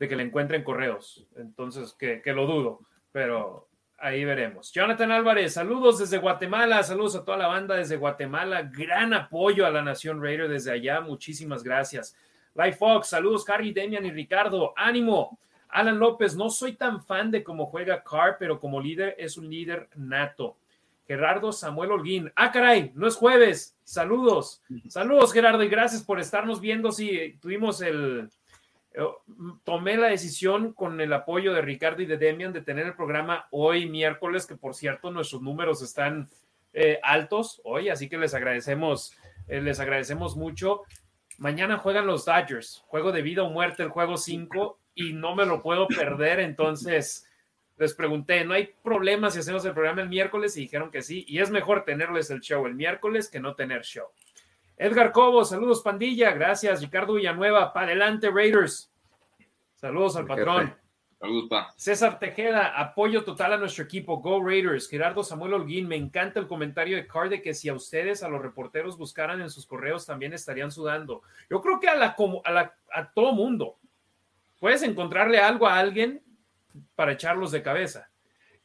de 0.00 0.08
que 0.08 0.16
le 0.16 0.24
encuentren 0.24 0.64
correos. 0.64 1.24
Entonces, 1.36 1.94
que, 1.96 2.20
que 2.20 2.32
lo 2.32 2.46
dudo, 2.46 2.80
pero 3.12 3.65
Ahí 3.98 4.26
veremos. 4.26 4.70
Jonathan 4.72 5.10
Álvarez, 5.10 5.54
saludos 5.54 5.98
desde 5.98 6.18
Guatemala, 6.18 6.82
saludos 6.82 7.16
a 7.16 7.24
toda 7.24 7.38
la 7.38 7.46
banda 7.46 7.76
desde 7.76 7.96
Guatemala, 7.96 8.62
gran 8.62 9.14
apoyo 9.14 9.64
a 9.64 9.70
la 9.70 9.80
Nación 9.80 10.22
Raider 10.22 10.48
desde 10.48 10.70
allá, 10.70 11.00
muchísimas 11.00 11.62
gracias. 11.62 12.14
Life 12.54 12.76
Fox, 12.76 13.08
saludos 13.08 13.48
Harry, 13.48 13.72
Demian 13.72 14.04
y 14.04 14.10
Ricardo, 14.10 14.74
ánimo. 14.76 15.38
Alan 15.68 15.98
López, 15.98 16.36
no 16.36 16.50
soy 16.50 16.74
tan 16.74 17.02
fan 17.02 17.30
de 17.30 17.42
cómo 17.42 17.66
juega 17.66 18.02
Carr, 18.02 18.36
pero 18.38 18.60
como 18.60 18.80
líder 18.80 19.14
es 19.18 19.38
un 19.38 19.48
líder 19.48 19.88
nato. 19.96 20.56
Gerardo 21.06 21.52
Samuel 21.52 21.92
Holguín, 21.92 22.32
ah 22.36 22.52
caray, 22.52 22.92
no 22.94 23.06
es 23.06 23.16
jueves, 23.16 23.76
saludos, 23.84 24.60
saludos 24.88 25.32
Gerardo 25.32 25.62
y 25.62 25.68
gracias 25.68 26.02
por 26.02 26.18
estarnos 26.18 26.60
viendo, 26.60 26.92
sí, 26.92 27.38
tuvimos 27.40 27.80
el, 27.80 28.28
tomé 29.64 29.96
la 29.96 30.08
decisión 30.08 30.72
con 30.72 31.00
el 31.00 31.12
apoyo 31.12 31.52
de 31.52 31.60
Ricardo 31.60 32.02
y 32.02 32.06
de 32.06 32.16
Demian 32.16 32.52
de 32.52 32.62
tener 32.62 32.86
el 32.86 32.94
programa 32.94 33.46
hoy 33.50 33.88
miércoles, 33.88 34.46
que 34.46 34.56
por 34.56 34.74
cierto 34.74 35.10
nuestros 35.10 35.42
números 35.42 35.82
están 35.82 36.28
eh, 36.72 36.98
altos 37.02 37.60
hoy, 37.64 37.88
así 37.88 38.08
que 38.08 38.18
les 38.18 38.34
agradecemos, 38.34 39.12
eh, 39.48 39.60
les 39.60 39.80
agradecemos 39.80 40.36
mucho. 40.36 40.82
Mañana 41.38 41.76
juegan 41.76 42.06
los 42.06 42.24
Dodgers, 42.24 42.82
juego 42.86 43.12
de 43.12 43.22
vida 43.22 43.42
o 43.42 43.50
muerte, 43.50 43.82
el 43.82 43.90
juego 43.90 44.16
5, 44.16 44.78
y 44.94 45.12
no 45.12 45.34
me 45.34 45.44
lo 45.44 45.62
puedo 45.62 45.86
perder, 45.88 46.40
entonces 46.40 47.28
les 47.76 47.92
pregunté, 47.92 48.44
¿no 48.44 48.54
hay 48.54 48.70
problema 48.82 49.30
si 49.30 49.40
hacemos 49.40 49.64
el 49.66 49.74
programa 49.74 50.00
el 50.00 50.08
miércoles? 50.08 50.56
Y 50.56 50.62
dijeron 50.62 50.90
que 50.90 51.02
sí, 51.02 51.26
y 51.28 51.40
es 51.40 51.50
mejor 51.50 51.84
tenerles 51.84 52.30
el 52.30 52.40
show 52.40 52.66
el 52.66 52.74
miércoles 52.74 53.28
que 53.28 53.40
no 53.40 53.54
tener 53.54 53.82
show. 53.82 54.06
Edgar 54.76 55.12
Cobo, 55.12 55.44
saludos 55.44 55.82
pandilla, 55.82 56.32
gracias. 56.32 56.82
Ricardo 56.82 57.14
Villanueva, 57.14 57.72
para 57.72 57.86
adelante 57.86 58.30
Raiders. 58.30 58.92
Saludos 59.74 60.16
al 60.16 60.26
patrón. 60.26 60.74
Saludos, 61.18 61.48
pa. 61.48 61.72
César 61.76 62.18
Tejeda, 62.18 62.78
apoyo 62.78 63.24
total 63.24 63.54
a 63.54 63.56
nuestro 63.56 63.84
equipo. 63.84 64.18
Go 64.18 64.42
Raiders. 64.42 64.88
Gerardo 64.88 65.24
Samuel 65.24 65.54
Holguín, 65.54 65.88
me 65.88 65.96
encanta 65.96 66.40
el 66.40 66.46
comentario 66.46 66.96
de 66.96 67.06
Card 67.06 67.30
de 67.30 67.42
que 67.42 67.54
si 67.54 67.70
a 67.70 67.74
ustedes, 67.74 68.22
a 68.22 68.28
los 68.28 68.42
reporteros, 68.42 68.98
buscaran 68.98 69.40
en 69.40 69.48
sus 69.48 69.66
correos, 69.66 70.04
también 70.04 70.34
estarían 70.34 70.70
sudando. 70.70 71.22
Yo 71.48 71.62
creo 71.62 71.80
que 71.80 71.88
a, 71.88 71.96
la, 71.96 72.14
a, 72.44 72.50
la, 72.50 72.74
a 72.92 73.10
todo 73.12 73.32
mundo. 73.32 73.76
Puedes 74.60 74.82
encontrarle 74.82 75.38
algo 75.38 75.66
a 75.66 75.78
alguien 75.78 76.22
para 76.94 77.12
echarlos 77.12 77.50
de 77.50 77.62
cabeza. 77.62 78.10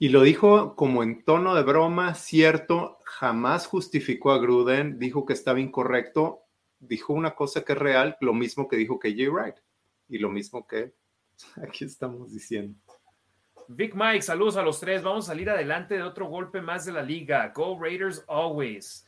Y 0.02 0.10
lo 0.10 0.24
dijo 0.24 0.76
como 0.76 1.04
en 1.04 1.24
tono 1.24 1.54
de 1.54 1.62
broma, 1.62 2.16
cierto, 2.16 2.98
jamás 3.06 3.68
justificó 3.68 4.32
a 4.32 4.40
Gruden, 4.40 4.98
dijo 4.98 5.28
que 5.28 5.34
estaba 5.34 5.60
incorrecto, 5.60 6.40
dijo 6.80 7.14
una 7.14 7.36
cosa 7.36 7.64
que 7.64 7.74
es 7.74 7.78
real, 7.78 8.18
lo 8.20 8.34
mismo 8.34 8.68
que 8.68 8.78
dijo 8.78 8.98
que 8.98 9.14
Jay 9.14 9.28
Wright 9.28 9.58
y 10.10 10.18
lo 10.18 10.32
mismo 10.32 10.66
que 10.66 10.96
aquí 11.64 11.86
estamos 11.86 12.34
diciendo. 12.34 12.80
Vic 13.68 13.94
Mike, 13.94 14.24
saludos 14.24 14.58
a 14.58 14.64
los 14.64 14.80
tres. 14.80 15.04
Vamos 15.04 15.26
a 15.26 15.34
salir 15.34 15.52
adelante 15.52 15.94
de 15.94 16.02
otro 16.02 16.26
golpe 16.26 16.62
más 16.62 16.84
de 16.84 16.94
la 16.94 17.04
liga. 17.04 17.54
Go 17.56 17.78
Raiders 17.80 18.26
always. 18.28 19.08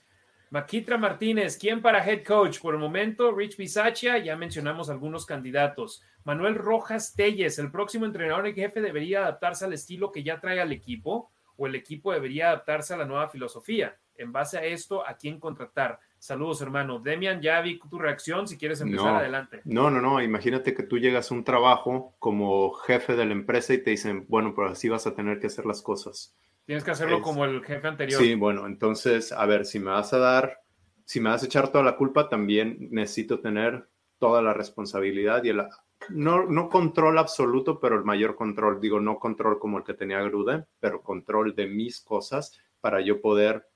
Maquitra 0.54 1.00
Martínez, 1.00 1.58
¿quién 1.58 1.82
para 1.82 2.08
head 2.08 2.24
coach? 2.24 2.60
Por 2.60 2.76
el 2.76 2.80
momento, 2.80 3.32
Rich 3.32 3.58
Bisaccia, 3.58 4.20
ya 4.20 4.36
mencionamos 4.36 4.88
algunos 4.88 5.26
candidatos. 5.26 6.04
Manuel 6.26 6.54
Rojas 6.54 7.16
Telles, 7.16 7.58
el 7.58 7.72
próximo 7.72 8.06
entrenador 8.06 8.46
en 8.46 8.54
jefe 8.54 8.80
debería 8.80 9.22
adaptarse 9.22 9.66
al 9.66 9.74
estilo 9.74 10.12
que 10.12 10.22
ya 10.22 10.40
trae 10.40 10.62
al 10.62 10.72
equipo 10.72 11.32
o 11.58 11.66
el 11.66 11.74
equipo 11.74 12.14
debería 12.14 12.50
adaptarse 12.50 12.94
a 12.94 12.98
la 12.98 13.06
nueva 13.06 13.30
filosofía. 13.30 13.98
En 14.16 14.32
base 14.32 14.60
a 14.60 14.64
esto, 14.64 15.04
¿a 15.08 15.18
quién 15.18 15.40
contratar? 15.40 16.00
Saludos, 16.20 16.62
hermano. 16.62 17.00
Demian, 17.00 17.42
ya 17.42 17.60
vi 17.62 17.80
tu 17.90 17.98
reacción. 17.98 18.48
Si 18.48 18.56
quieres 18.56 18.80
empezar, 18.80 19.14
no, 19.14 19.18
adelante. 19.18 19.62
No, 19.66 19.90
no, 19.90 20.02
no. 20.02 20.22
Imagínate 20.22 20.76
que 20.76 20.84
tú 20.84 21.00
llegas 21.00 21.32
a 21.32 21.34
un 21.34 21.44
trabajo 21.44 22.14
como 22.20 22.74
jefe 22.74 23.16
de 23.16 23.26
la 23.26 23.32
empresa 23.32 23.74
y 23.74 23.80
te 23.80 23.90
dicen, 23.90 24.28
bueno, 24.30 24.54
pero 24.56 24.70
así 24.70 24.88
vas 24.88 25.08
a 25.08 25.16
tener 25.16 25.40
que 25.40 25.48
hacer 25.48 25.66
las 25.66 25.82
cosas. 25.82 26.36
Tienes 26.66 26.84
que 26.84 26.92
hacerlo 26.92 27.18
es, 27.18 27.24
como 27.24 27.46
el 27.46 27.64
jefe 27.64 27.88
anterior. 27.88 28.22
Sí, 28.22 28.36
bueno, 28.36 28.66
entonces, 28.66 29.32
a 29.32 29.46
ver, 29.46 29.66
si 29.66 29.80
me 29.80 29.92
vas 29.92 30.14
a 30.14 30.18
dar, 30.18 30.60
si 31.06 31.20
me 31.20 31.30
vas 31.30 31.44
a 31.44 31.46
echar 31.46 31.70
toda 31.70 31.84
la 31.84 31.98
culpa, 31.98 32.30
también 32.30 32.88
necesito 32.92 33.40
tener 33.40 33.88
toda 34.18 34.42
la 34.42 34.54
responsabilidad 34.54 35.44
y 35.44 35.50
el, 35.50 35.64
no, 36.10 36.46
no 36.46 36.70
control 36.70 37.18
absoluto, 37.18 37.80
pero 37.80 37.96
el 37.96 38.04
mayor 38.04 38.36
control. 38.36 38.80
Digo, 38.80 39.00
no 39.00 39.20
control 39.20 39.60
como 39.60 39.78
el 39.78 39.84
que 39.84 39.94
tenía 39.94 40.22
Gruden, 40.22 40.66
pero 40.80 41.02
control 41.02 41.56
de 41.56 41.68
mis 41.68 42.02
cosas 42.02 42.58
para 42.82 43.02
yo 43.02 43.22
poder 43.22 43.68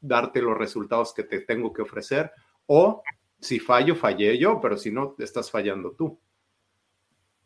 darte 0.00 0.42
los 0.42 0.56
resultados 0.56 1.12
que 1.12 1.24
te 1.24 1.40
tengo 1.40 1.72
que 1.72 1.82
ofrecer. 1.82 2.32
O 2.66 3.02
si 3.38 3.58
fallo, 3.58 3.94
fallé 3.94 4.38
yo, 4.38 4.60
pero 4.60 4.76
si 4.76 4.90
no, 4.90 5.14
estás 5.18 5.50
fallando 5.50 5.92
tú. 5.92 6.20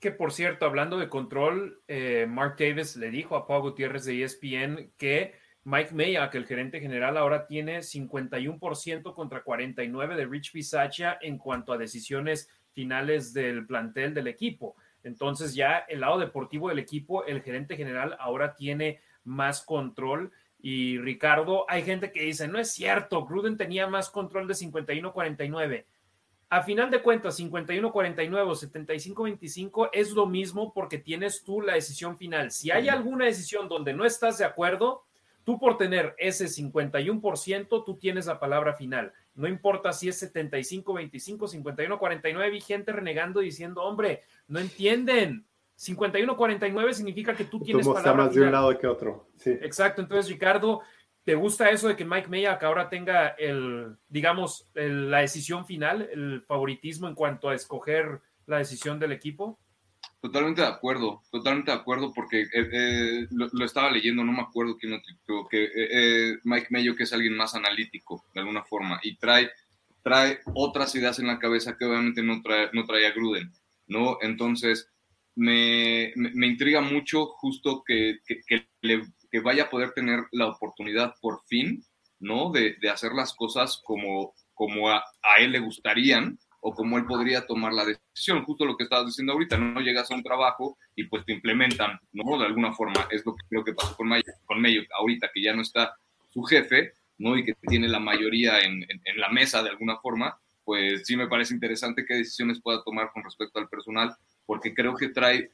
Que 0.05 0.11
por 0.11 0.35
cierto, 0.35 0.67
hablando 0.67 0.99
de 0.99 1.09
control, 1.09 1.81
eh, 1.89 2.27
Mark 2.29 2.57
Davis 2.59 2.95
le 2.95 3.11
dijo 3.11 3.37
a 3.37 3.47
Pau 3.47 3.63
Gutiérrez 3.63 4.05
de 4.05 4.23
ESPN 4.23 4.93
que 4.99 5.33
Mike 5.63 5.95
Mayock, 5.95 6.35
el 6.35 6.45
gerente 6.45 6.79
general, 6.79 7.17
ahora 7.17 7.47
tiene 7.47 7.79
51% 7.79 9.15
contra 9.15 9.43
49% 9.43 10.15
de 10.15 10.27
Rich 10.27 10.53
Bisaccia 10.53 11.17
en 11.23 11.39
cuanto 11.39 11.73
a 11.73 11.79
decisiones 11.79 12.51
finales 12.73 13.33
del 13.33 13.67
plantel 13.67 14.13
del 14.13 14.27
equipo. 14.27 14.77
Entonces 15.05 15.55
ya 15.55 15.79
el 15.89 16.01
lado 16.01 16.19
deportivo 16.19 16.69
del 16.69 16.81
equipo, 16.81 17.25
el 17.25 17.41
gerente 17.41 17.75
general 17.75 18.15
ahora 18.21 18.55
tiene 18.55 19.01
más 19.23 19.63
control. 19.65 20.33
Y 20.59 20.99
Ricardo, 20.99 21.65
hay 21.67 21.83
gente 21.83 22.13
que 22.13 22.25
dice, 22.25 22.47
no 22.47 22.59
es 22.59 22.73
cierto, 22.73 23.25
Gruden 23.25 23.57
tenía 23.57 23.87
más 23.87 24.11
control 24.11 24.49
de 24.49 24.53
51-49. 24.53 25.87
A 26.51 26.63
final 26.63 26.91
de 26.91 27.03
cuentas, 27.03 27.39
51-49 27.41 28.47
o 28.47 28.55
75-25 28.55 29.91
es 29.93 30.13
lo 30.13 30.27
mismo 30.27 30.73
porque 30.73 30.99
tienes 30.99 31.43
tú 31.43 31.61
la 31.61 31.75
decisión 31.75 32.17
final. 32.17 32.51
Si 32.51 32.71
hay 32.71 32.89
alguna 32.89 33.25
decisión 33.25 33.69
donde 33.69 33.93
no 33.93 34.05
estás 34.05 34.39
de 34.39 34.45
acuerdo, 34.45 35.05
tú 35.45 35.59
por 35.59 35.77
tener 35.77 36.15
ese 36.19 36.47
51%, 36.47 37.85
tú 37.85 37.97
tienes 37.97 38.27
la 38.27 38.39
palabra 38.39 38.75
final. 38.75 39.13
No 39.35 39.49
importa 39.49 39.93
si 39.93 40.09
es 40.09 40.35
75-25, 40.35 41.65
51-49, 41.65 42.51
vi 42.51 42.61
gente 42.61 42.93
renegando 42.93 43.41
diciendo, 43.41 43.83
hombre, 43.83 44.23
no 44.49 44.61
entienden. 44.61 45.45
51-49 45.77 46.93
significa 46.93 47.35
que 47.35 47.45
tú 47.45 47.61
tienes 47.61 47.85
tú 47.85 47.93
palabra 47.93 48.27
más 48.27 48.35
de 48.35 48.43
un 48.43 48.53
lado 48.53 48.79
que 48.79 48.87
otro. 48.87 49.27
Sí. 49.37 49.51
Exacto. 49.51 50.03
Entonces, 50.03 50.31
Ricardo, 50.31 50.83
¿te 51.25 51.35
gusta 51.35 51.71
eso 51.71 51.89
de 51.89 51.97
que 51.97 52.05
Mike 52.05 52.29
Mayock 52.29 52.63
ahora 52.63 52.89
tenga 52.89 53.29
el, 53.29 53.97
digamos, 54.09 54.69
la 54.75 55.19
decisión 55.21 55.67
final, 55.67 56.09
el 56.13 56.43
favoritismo 56.43 57.09
en 57.09 57.15
cuanto 57.15 57.49
a 57.49 57.55
escoger 57.55 58.21
la 58.47 58.59
decisión 58.59 58.99
del 58.99 59.13
equipo? 59.13 59.59
Totalmente 60.21 60.63
de 60.63 60.69
acuerdo, 60.69 61.23
totalmente 61.31 61.71
de 61.71 61.77
acuerdo, 61.77 62.13
porque 62.15 62.43
eh, 62.43 62.49
eh, 62.55 63.27
lo, 63.31 63.65
estaba 63.65 63.91
leyendo, 63.91 64.25
no 64.25 64.33
me 64.33 64.41
acuerdo 64.41 64.77
que 64.79 64.89
eh, 65.53 66.39
Mike 66.45 66.69
Mayo, 66.71 66.97
que 66.97 67.03
es 67.03 67.13
alguien 67.13 67.37
más 67.37 67.55
analítico, 67.55 68.25
de 68.35 68.41
alguna 68.41 68.65
forma, 68.65 68.99
y 69.03 69.17
trae, 69.17 69.51
trae 70.03 70.41
otras 70.55 70.95
ideas 70.95 71.19
en 71.19 71.27
la 71.27 71.39
cabeza 71.39 71.77
que 71.77 71.85
obviamente 71.85 72.23
no, 72.23 72.41
trae, 72.43 72.71
no 72.73 72.85
traía 72.87 73.13
Gruden, 73.13 73.53
¿no? 73.87 74.17
Entonces, 74.23 74.91
me, 75.35 76.13
me, 76.17 76.47
intriga 76.47 76.81
mucho 76.81 77.27
justo 77.27 77.83
que, 77.85 78.21
que, 78.25 78.67
le, 78.81 79.03
que, 79.35 79.41
vaya 79.41 79.65
a 79.65 79.71
poder 79.71 79.93
tener 79.93 80.21
la 80.33 80.47
oportunidad 80.47 81.15
por 81.21 81.43
fin, 81.47 81.85
¿no? 82.21 82.51
De, 82.51 82.77
hacer 82.91 83.13
las 83.13 83.35
cosas 83.35 83.81
como, 83.85 84.35
como 84.55 84.91
a, 84.91 85.05
él 85.39 85.53
le 85.53 85.59
gustarían, 85.59 86.39
o 86.61 86.73
cómo 86.73 86.97
él 86.97 87.05
podría 87.05 87.47
tomar 87.47 87.75
la 87.75 87.85
decisión. 87.85 88.43
Justo 88.45 88.65
lo 88.65 88.77
que 88.77 88.85
estabas 88.85 89.07
diciendo 89.07 89.35
ahorita, 89.35 89.59
no 89.59 89.81
llegas 89.81 90.11
a 90.11 90.15
un 90.15 90.23
trabajo 90.23 90.79
y 90.97 91.05
pues 91.05 91.25
te 91.27 91.33
implementan, 91.35 91.99
¿no? 92.13 92.39
De 92.39 92.47
alguna 92.47 92.73
forma, 92.73 93.07
es 93.11 93.25
lo 93.27 93.35
que 93.35 93.47
creo 93.49 93.65
que 93.65 93.75
pasó 93.75 93.95
con 93.95 94.09
Mayo, 94.09 94.25
con 94.47 94.63
Mayo 94.63 94.83
ahorita 94.99 95.31
que 95.35 95.43
ya 95.43 95.55
no 95.55 95.61
está 95.61 95.95
su 96.31 96.43
jefe, 96.43 96.93
¿no? 97.19 97.37
Y 97.37 97.45
que 97.45 97.55
tiene 97.69 97.87
la 97.89 98.01
mayoría 98.01 98.61
en, 98.61 98.83
en, 98.83 99.21
la 99.21 99.29
mesa 99.29 99.63
de 99.63 99.71
alguna 99.71 99.99
forma, 99.99 100.39
pues 100.65 101.07
sí 101.07 101.17
me 101.17 101.29
parece 101.29 101.53
interesante 101.53 102.07
qué 102.07 102.15
decisiones 102.15 102.63
pueda 102.63 102.83
tomar 102.83 103.11
con 103.13 103.23
respecto 103.23 103.59
al 103.59 103.69
personal, 103.69 104.17
porque 104.47 104.75
creo 104.75 104.95
que 104.95 105.09
trae, 105.09 105.51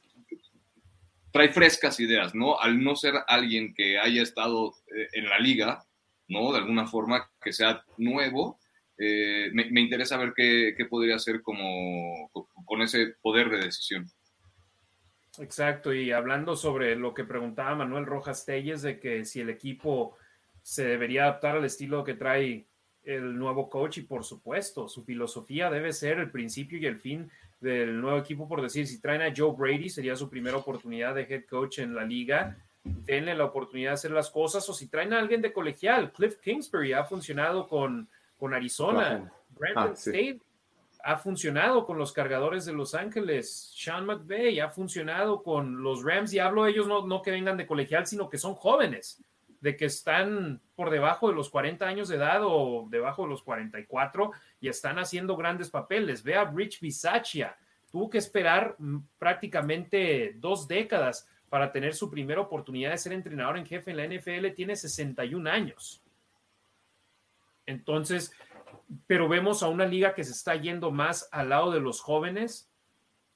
trae 1.31 1.49
frescas 1.49 1.99
ideas, 1.99 2.35
¿no? 2.35 2.59
Al 2.59 2.83
no 2.83 2.95
ser 2.95 3.15
alguien 3.27 3.73
que 3.73 3.97
haya 3.97 4.21
estado 4.21 4.73
eh, 4.95 5.07
en 5.13 5.29
la 5.29 5.39
liga, 5.39 5.83
¿no? 6.27 6.51
De 6.51 6.59
alguna 6.59 6.87
forma, 6.87 7.29
que 7.41 7.53
sea 7.53 7.83
nuevo, 7.97 8.59
eh, 8.97 9.49
me, 9.53 9.81
interesa 9.81 10.17
ver 10.17 10.33
qué, 10.35 10.75
podría 10.89 11.15
hacer 11.15 11.41
como 11.41 12.29
con 12.65 12.81
ese 12.81 13.15
poder 13.21 13.49
de 13.49 13.57
decisión. 13.57 14.07
Exacto, 15.39 15.93
y 15.93 16.11
hablando 16.11 16.55
sobre 16.55 16.95
lo 16.95 17.13
que 17.13 17.23
preguntaba 17.23 17.73
Manuel 17.73 18.05
Rojas 18.05 18.45
Telles, 18.45 18.81
de 18.81 18.99
que 18.99 19.25
si 19.25 19.39
el 19.39 19.49
equipo 19.49 20.17
se 20.61 20.85
debería 20.85 21.23
adaptar 21.23 21.55
al 21.55 21.65
estilo 21.65 22.03
que 22.03 22.13
trae 22.13 22.67
el 23.03 23.37
nuevo 23.39 23.69
coach, 23.69 23.97
y 23.97 24.01
por 24.01 24.23
supuesto, 24.23 24.87
su 24.87 25.03
filosofía 25.03 25.71
debe 25.71 25.93
ser 25.93 26.19
el 26.19 26.29
principio 26.29 26.77
y 26.77 26.85
el 26.85 26.99
fin 26.99 27.31
del 27.61 28.01
nuevo 28.01 28.17
equipo, 28.17 28.47
por 28.47 28.61
decir, 28.61 28.87
si 28.87 28.99
traen 28.99 29.21
a 29.21 29.33
Joe 29.35 29.55
Brady, 29.57 29.89
sería 29.89 30.15
su 30.15 30.29
primera 30.29 30.57
oportunidad 30.57 31.15
de 31.15 31.23
head 31.29 31.45
coach 31.45 31.79
en 31.79 31.95
la 31.95 32.03
liga, 32.03 32.57
denle 32.83 33.35
la 33.35 33.45
oportunidad 33.45 33.91
de 33.91 33.93
hacer 33.93 34.11
las 34.11 34.29
cosas, 34.29 34.67
o 34.67 34.73
si 34.73 34.87
traen 34.87 35.13
a 35.13 35.19
alguien 35.19 35.41
de 35.41 35.53
colegial, 35.53 36.11
Cliff 36.11 36.37
Kingsbury 36.41 36.93
ha 36.93 37.05
funcionado 37.05 37.67
con 37.67 38.09
con 38.41 38.55
Arizona. 38.55 39.31
Brandon 39.49 39.91
ah, 39.91 39.93
State 39.93 40.41
ha 41.03 41.15
funcionado 41.17 41.85
con 41.85 41.99
los 41.99 42.11
cargadores 42.11 42.65
de 42.65 42.73
Los 42.73 42.95
Ángeles. 42.95 43.71
Sean 43.75 44.07
McVay 44.07 44.59
ha 44.59 44.69
funcionado 44.69 45.43
con 45.43 45.83
los 45.83 46.03
Rams. 46.03 46.33
Y 46.33 46.39
hablo 46.39 46.63
de 46.63 46.71
ellos 46.71 46.87
no, 46.87 47.05
no 47.05 47.21
que 47.21 47.29
vengan 47.29 47.55
de 47.55 47.67
colegial, 47.67 48.07
sino 48.07 48.31
que 48.31 48.39
son 48.39 48.55
jóvenes, 48.55 49.23
de 49.59 49.77
que 49.77 49.85
están 49.85 50.59
por 50.75 50.89
debajo 50.89 51.29
de 51.29 51.35
los 51.35 51.51
40 51.51 51.85
años 51.85 52.09
de 52.09 52.15
edad 52.15 52.41
o 52.41 52.87
debajo 52.89 53.23
de 53.23 53.29
los 53.29 53.43
44 53.43 54.31
y 54.61 54.69
están 54.69 54.99
haciendo 54.99 55.35
grandes 55.35 55.69
papeles. 55.69 56.23
Ve 56.23 56.35
a 56.35 56.45
Rich 56.45 56.79
Bisaccia. 56.79 57.57
Tuvo 57.91 58.09
que 58.09 58.19
esperar 58.19 58.75
mm, 58.77 58.99
prácticamente 59.17 60.35
dos 60.37 60.67
décadas 60.67 61.27
para 61.49 61.71
tener 61.71 61.93
su 61.93 62.09
primera 62.09 62.39
oportunidad 62.39 62.91
de 62.91 62.97
ser 62.97 63.11
entrenador 63.11 63.57
en 63.57 63.65
jefe 63.65 63.91
en 63.91 63.97
la 63.97 64.07
NFL. 64.07 64.53
Tiene 64.55 64.75
61 64.75 65.49
años. 65.49 66.01
Entonces, 67.65 68.31
pero 69.07 69.27
vemos 69.27 69.63
a 69.63 69.67
una 69.67 69.85
liga 69.85 70.13
que 70.13 70.23
se 70.23 70.31
está 70.31 70.55
yendo 70.55 70.91
más 70.91 71.27
al 71.31 71.49
lado 71.49 71.71
de 71.71 71.79
los 71.79 71.99
jóvenes 71.99 72.69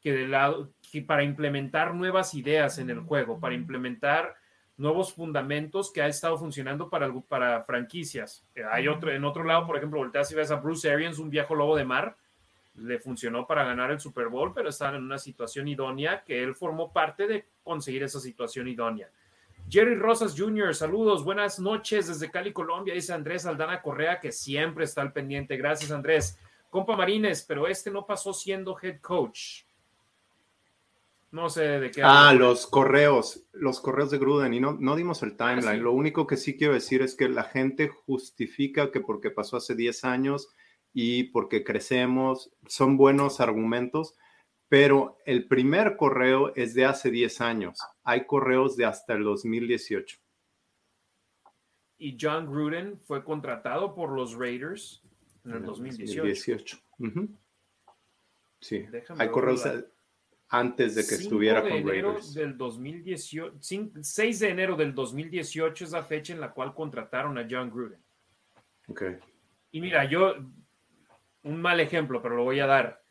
que 0.02 0.14
del 0.14 0.32
lado 0.32 0.72
que 0.92 1.02
para 1.02 1.24
implementar 1.24 1.96
nuevas 1.96 2.36
ideas 2.36 2.78
en 2.78 2.92
el 2.92 3.00
juego, 3.00 3.40
para 3.40 3.56
implementar 3.56 4.36
nuevos 4.78 5.14
fundamentos 5.14 5.92
que 5.92 6.02
ha 6.02 6.08
estado 6.08 6.38
funcionando 6.38 6.90
para, 6.90 7.12
para 7.28 7.64
franquicias. 7.64 8.46
Eh, 8.56 8.64
hay 8.70 8.88
otro, 8.88 9.12
en 9.12 9.24
otro 9.24 9.44
lado, 9.44 9.66
por 9.66 9.78
ejemplo, 9.78 10.00
volteas 10.00 10.32
y 10.32 10.36
ves 10.36 10.52
a 10.52 10.56
Bruce 10.56 10.90
Arians, 10.90 11.20
un 11.20 11.30
viejo 11.30 11.56
lobo 11.56 11.76
de 11.76 11.86
mar, 11.86 12.16
le 12.76 13.00
funcionó 13.00 13.48
para 13.48 13.64
ganar 13.64 13.92
el 13.92 14.00
Super 14.00 14.28
Bowl, 14.28 14.54
pero 14.54 14.70
está 14.70 14.90
en 14.90 15.04
una 15.04 15.18
situación 15.18 15.68
idónea 15.68 16.24
que 16.26 16.44
él 16.44 16.56
formó 16.56 16.92
parte 16.92 17.26
de 17.28 17.46
conseguir 17.64 18.04
esa 18.04 18.20
situación 18.20 18.68
idónea. 18.68 19.10
Jerry 19.70 19.96
Rosas 19.96 20.36
Jr., 20.38 20.76
saludos, 20.76 21.24
buenas 21.24 21.58
noches 21.58 22.08
desde 22.08 22.30
Cali, 22.30 22.54
Colombia, 22.54 22.94
dice 22.94 23.14
Andrés 23.14 23.46
Aldana 23.46 23.82
Correa, 23.82 24.20
que 24.20 24.32
siempre 24.32 24.84
está 24.84 25.02
al 25.02 25.12
pendiente. 25.12 25.58
Gracias, 25.58 25.92
Andrés. 25.92 26.38
Compa 26.70 26.96
Marines, 26.96 27.44
pero 27.48 27.68
este 27.68 27.90
no 27.90 28.06
pasó 28.06 28.34
siendo 28.34 28.78
head 28.80 29.00
coach. 29.02 29.65
No 31.32 31.50
sé 31.50 31.64
de 31.80 31.92
qué. 31.92 32.02
Ah, 32.04 32.34
los 32.34 32.68
correos, 32.68 33.44
los 33.52 33.82
correos 33.82 34.12
de 34.12 34.18
Gruden, 34.18 34.54
y 34.54 34.60
no, 34.60 34.78
no 34.80 34.96
dimos 34.96 35.22
el 35.24 35.36
ah, 35.40 35.50
timeline. 35.56 35.84
Lo 35.84 35.92
único 35.92 36.28
que 36.28 36.38
sí 36.38 36.56
quiero 36.58 36.74
decir 36.74 37.02
es 37.02 37.16
que 37.16 37.28
la 37.28 37.44
gente 37.44 37.90
justifica 37.90 38.92
que 38.92 39.02
porque 39.02 39.32
pasó 39.32 39.58
hace 39.58 39.76
10 39.76 40.06
años 40.06 40.50
y 40.94 41.24
porque 41.26 41.64
crecemos, 41.64 42.54
son 42.68 42.96
buenos 42.96 43.42
argumentos, 43.42 44.16
pero 44.70 45.18
el 45.26 45.48
primer 45.48 45.98
correo 45.98 46.54
es 46.56 46.74
de 46.74 46.86
hace 46.86 47.12
10 47.12 47.42
años. 47.42 47.80
Hay 48.04 48.26
correos 48.26 48.78
de 48.78 48.86
hasta 48.86 49.14
el 49.14 49.24
2018. 49.24 50.18
Y 51.98 52.18
John 52.20 52.46
Gruden 52.48 53.00
fue 53.00 53.24
contratado 53.24 53.94
por 53.94 54.12
los 54.12 54.36
Raiders 54.36 55.02
en 55.44 55.52
el 55.52 55.64
2018. 55.64 56.78
Sí, 58.60 58.86
hay 59.18 59.30
correos 59.30 59.64
antes 60.50 60.96
de 60.96 61.06
que 61.06 61.16
estuviera 61.16 61.62
de 61.62 61.70
con 61.70 61.78
enero 61.80 62.10
Raiders. 62.10 62.34
Del 62.34 62.58
2018, 62.58 63.60
6 64.02 64.40
de 64.40 64.50
enero 64.50 64.76
del 64.76 64.94
2018 64.94 65.86
es 65.86 65.92
la 65.92 66.04
fecha 66.04 66.34
en 66.34 66.40
la 66.40 66.52
cual 66.52 66.74
contrataron 66.74 67.38
a 67.38 67.48
John 67.50 67.70
Gruden. 67.70 68.00
Ok. 68.88 69.04
Y 69.72 69.82
mira, 69.82 70.06
yo, 70.06 70.36
un 71.44 71.62
mal 71.62 71.80
ejemplo, 71.80 72.22
pero 72.22 72.36
lo 72.36 72.44
voy 72.44 72.60
a 72.60 72.68
dar 72.68 73.06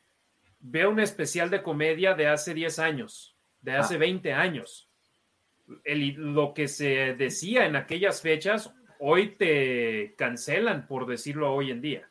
Veo 0.66 0.88
un 0.88 0.98
especial 0.98 1.50
de 1.50 1.62
comedia 1.62 2.14
de 2.14 2.26
hace 2.26 2.54
10 2.54 2.78
años, 2.78 3.36
de 3.60 3.72
ah. 3.72 3.80
hace 3.80 3.98
20 3.98 4.32
años. 4.32 4.88
lo 5.84 6.54
que 6.54 6.68
se 6.68 7.14
decía 7.14 7.66
en 7.66 7.76
aquellas 7.76 8.22
fechas, 8.22 8.72
hoy 8.98 9.36
te 9.36 10.14
cancelan 10.16 10.86
por 10.86 11.04
decirlo 11.06 11.52
hoy 11.52 11.70
en 11.70 11.82
día. 11.82 12.08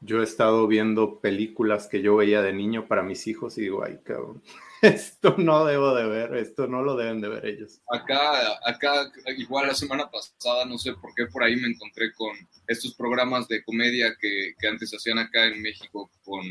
Yo 0.00 0.20
he 0.20 0.24
estado 0.24 0.66
viendo 0.66 1.20
películas 1.20 1.88
que 1.88 2.02
yo 2.02 2.16
veía 2.16 2.40
de 2.42 2.52
niño 2.52 2.86
para 2.86 3.02
mis 3.02 3.26
hijos 3.26 3.58
y 3.58 3.62
digo, 3.62 3.84
ay, 3.84 3.98
cabrón, 4.04 4.42
esto 4.82 5.34
no 5.38 5.64
debo 5.64 5.94
de 5.94 6.06
ver, 6.06 6.36
esto 6.36 6.66
no 6.66 6.82
lo 6.82 6.96
deben 6.96 7.20
de 7.20 7.28
ver 7.28 7.46
ellos. 7.46 7.80
Acá, 7.90 8.58
acá, 8.64 9.10
igual 9.36 9.68
la 9.68 9.74
semana 9.74 10.10
pasada, 10.10 10.64
no 10.64 10.78
sé 10.78 10.92
por 10.94 11.14
qué 11.14 11.26
por 11.26 11.42
ahí 11.42 11.56
me 11.56 11.68
encontré 11.68 12.12
con 12.14 12.36
estos 12.66 12.94
programas 12.94 13.48
de 13.48 13.64
comedia 13.64 14.14
que, 14.20 14.54
que 14.58 14.68
antes 14.68 14.92
hacían 14.92 15.18
acá 15.18 15.46
en 15.46 15.60
México 15.60 16.10
con 16.24 16.42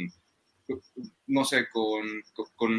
no 1.28 1.46
sé, 1.46 1.68
con, 1.70 2.06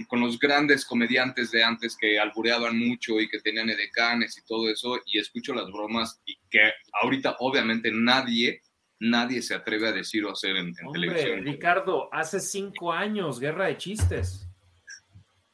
con, 0.07 0.21
los 0.21 0.39
grandes 0.39 0.85
comediantes 0.85 1.51
de 1.51 1.62
antes 1.64 1.97
que 1.97 2.19
albureaban 2.19 2.79
mucho 2.79 3.21
y 3.21 3.29
que 3.29 3.41
tenían 3.41 3.71
edecanes 3.71 4.37
y 4.39 4.45
todo 4.45 4.69
eso, 4.71 5.01
y 5.07 5.19
escucho 5.19 5.55
las 5.55 5.66
bromas 5.71 6.21
y 6.27 6.37
que 6.51 6.61
ahorita 7.03 7.37
obviamente 7.41 7.91
nadie, 7.93 8.62
nadie 9.01 9.42
se 9.42 9.55
atreve 9.55 9.88
a 9.88 9.92
decir 9.92 10.24
o 10.24 10.32
hacer 10.32 10.57
en, 10.57 10.74
televisión. 10.92 11.44
Ricardo, 11.44 12.09
hace 12.12 12.40
cinco 12.40 12.92
años, 12.92 13.38
guerra 13.38 13.66
de 13.66 13.76
chistes. 13.76 14.49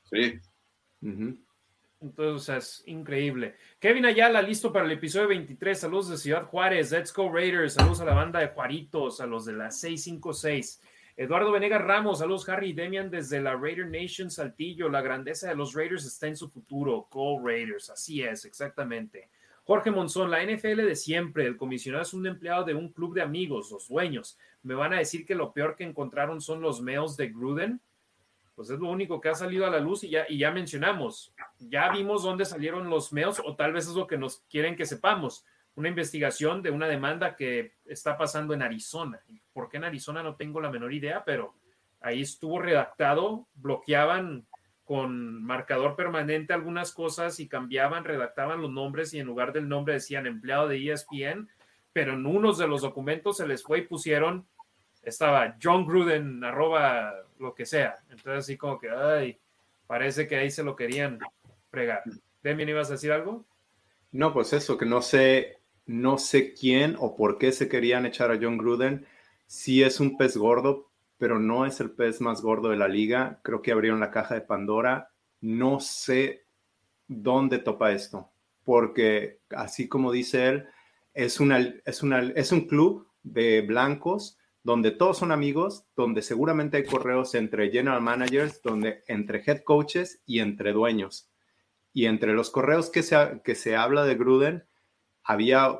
Sí. 0.05 0.39
Entonces, 2.01 2.81
es 2.81 2.89
increíble. 2.89 3.57
Kevin 3.79 4.07
Ayala, 4.07 4.43
listo 4.43 4.73
para 4.73 4.85
el 4.85 4.93
episodio 4.93 5.29
23. 5.29 5.79
Saludos 5.79 6.11
de 6.11 6.19
Ciudad 6.19 6.45
Juárez. 6.45 6.93
Let's 6.93 7.13
go 7.13 7.31
Raiders. 7.31 7.75
Saludos 7.75 8.01
a 8.01 8.05
la 8.05 8.15
banda 8.15 8.41
de 8.41 8.49
Juaritos, 8.49 9.21
a 9.21 9.27
los 9.27 9.45
de 9.45 9.55
la 9.55 9.71
656. 9.71 10.81
Eduardo 11.17 11.53
Venegas 11.53 11.81
Ramos, 11.81 12.19
saludos 12.19 12.49
Harry 12.49 12.71
y 12.71 12.73
Demian 12.73 13.09
desde 13.09 13.41
la 13.41 13.55
Raider 13.55 13.87
Nation 13.87 14.31
Saltillo. 14.31 14.89
La 14.89 15.01
grandeza 15.01 15.49
de 15.49 15.55
los 15.55 15.73
Raiders 15.73 16.05
está 16.05 16.27
en 16.27 16.37
su 16.37 16.49
futuro. 16.51 17.07
Go 17.11 17.41
Raiders, 17.41 17.89
así 17.91 18.23
es, 18.23 18.45
exactamente. 18.45 19.29
Jorge 19.65 19.91
Monzón, 19.91 20.31
la 20.31 20.45
NFL 20.45 20.85
de 20.85 20.95
siempre, 20.95 21.47
el 21.47 21.57
comisionado 21.57 22.03
es 22.03 22.13
un 22.13 22.27
empleado 22.27 22.65
de 22.65 22.75
un 22.75 22.91
club 22.91 23.15
de 23.15 23.23
amigos, 23.23 23.71
los 23.71 23.89
dueños. 23.89 24.39
Me 24.63 24.75
van 24.75 24.93
a 24.93 24.99
decir 24.99 25.25
que 25.25 25.35
lo 25.35 25.55
peor 25.55 25.75
que 25.75 25.85
encontraron 25.85 26.43
son 26.43 26.61
los 26.61 26.83
mails 26.83 27.17
de 27.17 27.29
Gruden. 27.29 27.81
Pues 28.55 28.69
es 28.69 28.79
lo 28.79 28.91
único 28.91 29.21
que 29.21 29.31
ha 29.31 29.35
salido 29.35 29.67
a 29.67 29.71
la 29.71 29.81
luz 29.81 30.05
y 30.05 30.11
ya, 30.11 30.27
y 30.29 30.39
ya 30.39 30.51
mencionamos. 30.51 31.33
Ya 31.59 31.91
vimos 31.91 32.23
dónde 32.23 32.45
salieron 32.45 32.91
los 32.91 33.13
mails 33.13 33.41
o 33.43 33.57
tal 33.57 33.73
vez 33.73 33.89
es 33.89 33.95
lo 33.95 34.07
que 34.07 34.19
nos 34.19 34.43
quieren 34.51 34.77
que 34.77 34.85
sepamos. 34.85 35.47
Una 35.77 35.89
investigación 35.89 36.63
de 36.63 36.71
una 36.71 36.87
demanda 36.87 37.35
que 37.35 37.73
está 37.87 38.19
pasando 38.19 38.53
en 38.53 38.63
Arizona. 38.63 39.21
¿Por 39.55 39.71
qué 39.71 39.79
en 39.79 39.85
Arizona? 39.85 40.23
No 40.23 40.37
tengo 40.37 40.61
la 40.61 40.71
menor 40.71 40.93
idea, 40.93 41.25
pero 41.25 41.55
ahí 42.01 42.21
estuvo 42.21 42.61
redactado, 42.61 43.49
bloqueaban 43.55 44.47
con 44.85 45.43
marcador 45.43 45.97
permanente 45.97 46.53
algunas 46.53 46.93
cosas 46.93 47.41
y 47.41 47.49
cambiaban, 47.49 48.05
redactaban 48.05 48.61
los 48.61 48.71
nombres 48.71 49.15
y 49.15 49.19
en 49.19 49.27
lugar 49.27 49.53
del 49.53 49.69
nombre 49.69 49.95
decían 49.95 50.27
empleado 50.27 50.69
de 50.69 50.93
ESPN, 50.93 51.49
pero 51.93 52.15
en 52.15 52.27
unos 52.27 52.59
de 52.59 52.69
los 52.69 52.83
documentos 52.83 53.39
se 53.39 53.47
les 53.47 53.63
fue 53.63 53.79
y 53.79 53.83
pusieron, 53.87 54.47
estaba 55.03 55.57
John 55.63 55.87
Gruden, 55.87 56.45
arroba 56.45 57.15
lo 57.39 57.55
que 57.55 57.65
sea. 57.65 57.97
Entonces 58.11 58.45
así 58.45 58.57
como 58.57 58.79
que, 58.79 58.91
ay, 58.91 59.39
parece 59.87 60.27
que 60.27 60.37
ahí 60.37 60.51
se 60.51 60.65
lo 60.65 60.77
querían 60.77 61.19
fregar. 61.71 62.03
Demian, 62.43 62.69
¿ibas 62.69 62.91
a 62.91 62.95
decir 62.95 63.13
algo? 63.13 63.45
No, 64.13 64.33
pues 64.33 64.53
eso, 64.53 64.77
que 64.77 64.87
no 64.87 65.03
sé, 65.03 65.59
no 65.87 66.19
sé 66.19 66.53
quién 66.53 66.97
o 66.99 67.17
por 67.17 67.39
qué 67.39 67.53
se 67.53 67.69
querían 67.69 68.07
echar 68.07 68.31
a 68.31 68.39
John 68.41 68.59
Gruden. 68.59 69.07
Si 69.47 69.83
es 69.83 69.99
un 69.99 70.17
pez 70.17 70.37
gordo, 70.37 70.91
pero 71.25 71.41
no 71.41 71.65
es 71.65 71.81
el 71.81 71.91
pez 71.91 72.21
más 72.21 72.43
gordo 72.43 72.69
de 72.69 72.77
la 72.77 72.87
liga. 72.87 73.41
Creo 73.43 73.63
que 73.63 73.73
abrieron 73.73 73.99
la 73.99 74.11
caja 74.11 74.35
de 74.35 74.43
Pandora. 74.43 75.11
No 75.41 75.81
sé 75.81 76.45
dónde 77.09 77.57
topa 77.57 77.93
esto, 77.93 78.31
porque 78.63 79.41
así 79.49 79.89
como 79.89 80.13
dice 80.13 80.49
él, 80.49 80.67
es, 81.15 81.41
una, 81.41 81.61
es, 81.87 82.03
una, 82.03 82.21
es 82.21 82.53
un 82.53 82.67
club 82.67 83.09
de 83.23 83.63
blancos 83.63 84.37
donde 84.65 84.91
todos 84.91 85.17
son 85.17 85.33
amigos, 85.33 85.87
donde 85.97 86.21
seguramente 86.21 86.77
hay 86.77 86.85
correos 86.85 87.35
entre 87.35 87.71
general 87.71 88.03
managers, 88.03 88.61
donde 88.61 89.03
entre 89.07 89.43
head 89.47 89.63
coaches 89.63 90.21
y 90.27 90.41
entre 90.41 90.75
dueños. 90.75 91.31
Y 91.95 92.05
entre 92.05 92.35
los 92.35 92.51
correos 92.51 92.91
que 92.91 93.03
se, 93.03 93.41
que 93.43 93.55
se 93.55 93.77
habla 93.77 94.05
de 94.05 94.17
Gruden, 94.17 94.67
había, 95.23 95.75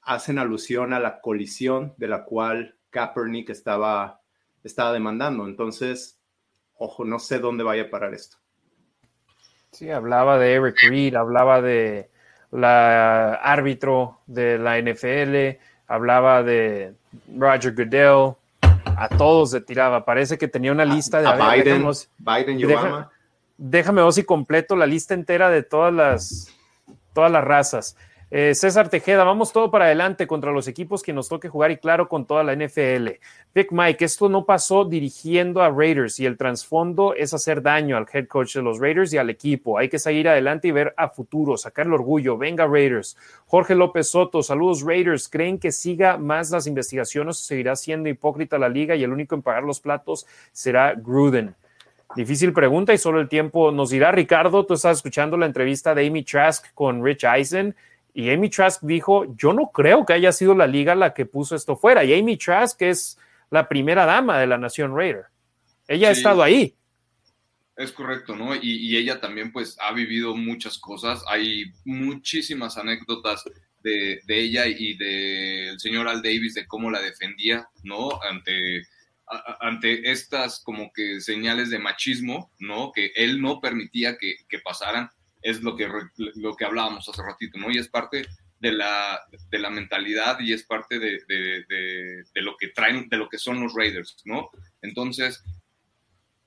hacen 0.00 0.38
alusión 0.38 0.94
a 0.94 1.00
la 1.00 1.20
colisión 1.20 1.92
de 1.98 2.08
la 2.08 2.24
cual 2.24 2.78
Kaepernick 2.88 3.50
estaba 3.50 4.23
estaba 4.64 4.92
demandando. 4.92 5.46
Entonces, 5.46 6.18
ojo, 6.76 7.04
no 7.04 7.18
sé 7.18 7.38
dónde 7.38 7.62
vaya 7.64 7.84
a 7.84 7.90
parar 7.90 8.14
esto. 8.14 8.38
Sí, 9.70 9.90
hablaba 9.90 10.38
de 10.38 10.54
Eric 10.54 10.76
Reed, 10.88 11.14
hablaba 11.14 11.60
de 11.60 12.08
la 12.50 13.34
árbitro 13.34 14.20
de 14.26 14.58
la 14.58 14.78
NFL, 14.78 15.60
hablaba 15.88 16.42
de 16.42 16.94
Roger 17.36 17.74
Goodell, 17.74 18.34
a 18.96 19.08
todos 19.08 19.50
se 19.50 19.60
tiraba. 19.60 20.04
Parece 20.04 20.38
que 20.38 20.46
tenía 20.46 20.70
una 20.70 20.84
lista 20.84 21.20
de... 21.20 21.26
A, 21.26 21.54
Biden, 21.54 21.84
Biden 22.18 22.60
y 22.60 22.64
Obama. 22.64 23.10
Déjame 23.56 24.02
ver 24.02 24.12
si 24.12 24.24
completo 24.24 24.76
la 24.76 24.86
lista 24.86 25.14
entera 25.14 25.50
de 25.50 25.62
todas 25.62 25.92
las, 25.92 26.48
todas 27.12 27.30
las 27.30 27.44
razas. 27.44 27.96
Eh, 28.36 28.52
César 28.52 28.88
Tejeda, 28.88 29.22
vamos 29.22 29.52
todo 29.52 29.70
para 29.70 29.84
adelante 29.84 30.26
contra 30.26 30.50
los 30.50 30.66
equipos 30.66 31.04
que 31.04 31.12
nos 31.12 31.28
toque 31.28 31.48
jugar 31.48 31.70
y 31.70 31.76
claro 31.76 32.08
con 32.08 32.26
toda 32.26 32.42
la 32.42 32.52
NFL. 32.52 33.10
Big 33.54 33.68
Mike, 33.70 34.04
esto 34.04 34.28
no 34.28 34.44
pasó 34.44 34.84
dirigiendo 34.84 35.62
a 35.62 35.70
Raiders 35.70 36.18
y 36.18 36.26
el 36.26 36.36
trasfondo 36.36 37.14
es 37.14 37.32
hacer 37.32 37.62
daño 37.62 37.96
al 37.96 38.08
head 38.12 38.26
coach 38.26 38.56
de 38.56 38.62
los 38.62 38.80
Raiders 38.80 39.12
y 39.12 39.18
al 39.18 39.30
equipo. 39.30 39.78
Hay 39.78 39.88
que 39.88 40.00
seguir 40.00 40.28
adelante 40.28 40.66
y 40.66 40.72
ver 40.72 40.92
a 40.96 41.10
futuro, 41.10 41.56
sacar 41.56 41.86
el 41.86 41.92
orgullo. 41.92 42.36
Venga 42.36 42.66
Raiders. 42.66 43.16
Jorge 43.46 43.76
López 43.76 44.08
Soto, 44.08 44.42
saludos 44.42 44.82
Raiders. 44.82 45.28
¿Creen 45.28 45.60
que 45.60 45.70
siga 45.70 46.18
más 46.18 46.50
las 46.50 46.66
investigaciones 46.66 47.38
o 47.38 47.40
seguirá 47.44 47.76
siendo 47.76 48.08
hipócrita 48.08 48.58
la 48.58 48.68
liga 48.68 48.96
y 48.96 49.04
el 49.04 49.12
único 49.12 49.36
en 49.36 49.42
pagar 49.42 49.62
los 49.62 49.78
platos 49.78 50.26
será 50.50 50.94
Gruden? 50.94 51.54
Difícil 52.16 52.52
pregunta 52.52 52.92
y 52.92 52.98
solo 52.98 53.20
el 53.20 53.28
tiempo 53.28 53.70
nos 53.70 53.90
dirá. 53.90 54.10
Ricardo, 54.10 54.66
tú 54.66 54.74
estás 54.74 54.96
escuchando 54.96 55.36
la 55.36 55.46
entrevista 55.46 55.94
de 55.94 56.04
Amy 56.04 56.24
Trask 56.24 56.74
con 56.74 57.04
Rich 57.04 57.22
Eisen 57.24 57.76
y 58.16 58.30
Amy 58.30 58.48
Trask 58.48 58.80
dijo, 58.82 59.34
yo 59.36 59.52
no 59.52 59.72
creo 59.72 60.06
que 60.06 60.12
haya 60.12 60.30
sido 60.30 60.54
la 60.54 60.68
liga 60.68 60.94
la 60.94 61.12
que 61.12 61.26
puso 61.26 61.56
esto 61.56 61.76
fuera. 61.76 62.04
Y 62.04 62.14
Amy 62.14 62.36
Trask 62.36 62.80
es 62.82 63.18
la 63.50 63.68
primera 63.68 64.06
dama 64.06 64.38
de 64.38 64.46
la 64.46 64.56
Nación 64.56 64.96
Raider. 64.96 65.24
Ella 65.88 66.08
ha 66.08 66.12
estado 66.12 66.40
ahí. 66.40 66.76
Es 67.76 67.90
correcto, 67.90 68.36
¿no? 68.36 68.54
Y, 68.54 68.96
ella 68.96 69.20
también 69.20 69.50
pues 69.50 69.76
ha 69.80 69.92
vivido 69.92 70.36
muchas 70.36 70.78
cosas. 70.78 71.24
Hay 71.26 71.64
muchísimas 71.84 72.78
anécdotas 72.78 73.42
de, 73.82 74.22
ella 74.28 74.66
y 74.68 74.96
del 74.96 75.80
señor 75.80 76.06
Al 76.06 76.22
Davis 76.22 76.54
de 76.54 76.68
cómo 76.68 76.92
la 76.92 77.02
defendía, 77.02 77.68
¿no? 77.82 78.22
Ante, 78.22 78.86
ante 79.58 80.08
estas 80.12 80.62
como 80.62 80.92
que 80.92 81.20
señales 81.20 81.68
de 81.70 81.80
machismo, 81.80 82.52
¿no? 82.60 82.92
Que 82.92 83.10
él 83.16 83.42
no 83.42 83.60
permitía 83.60 84.16
que, 84.18 84.36
que 84.48 84.60
pasaran 84.60 85.10
es 85.44 85.62
lo 85.62 85.76
que, 85.76 85.88
lo 86.16 86.56
que 86.56 86.64
hablábamos 86.64 87.08
hace 87.08 87.22
ratito, 87.22 87.58
¿no? 87.58 87.70
Y 87.70 87.78
es 87.78 87.88
parte 87.88 88.26
de 88.58 88.72
la, 88.72 89.20
de 89.50 89.58
la 89.58 89.68
mentalidad 89.68 90.40
y 90.40 90.54
es 90.54 90.64
parte 90.64 90.98
de, 90.98 91.22
de, 91.28 92.24
de, 92.34 92.42
lo 92.42 92.56
que 92.56 92.68
traen, 92.68 93.08
de 93.10 93.18
lo 93.18 93.28
que 93.28 93.38
son 93.38 93.60
los 93.60 93.74
Raiders, 93.74 94.16
¿no? 94.24 94.50
Entonces, 94.80 95.44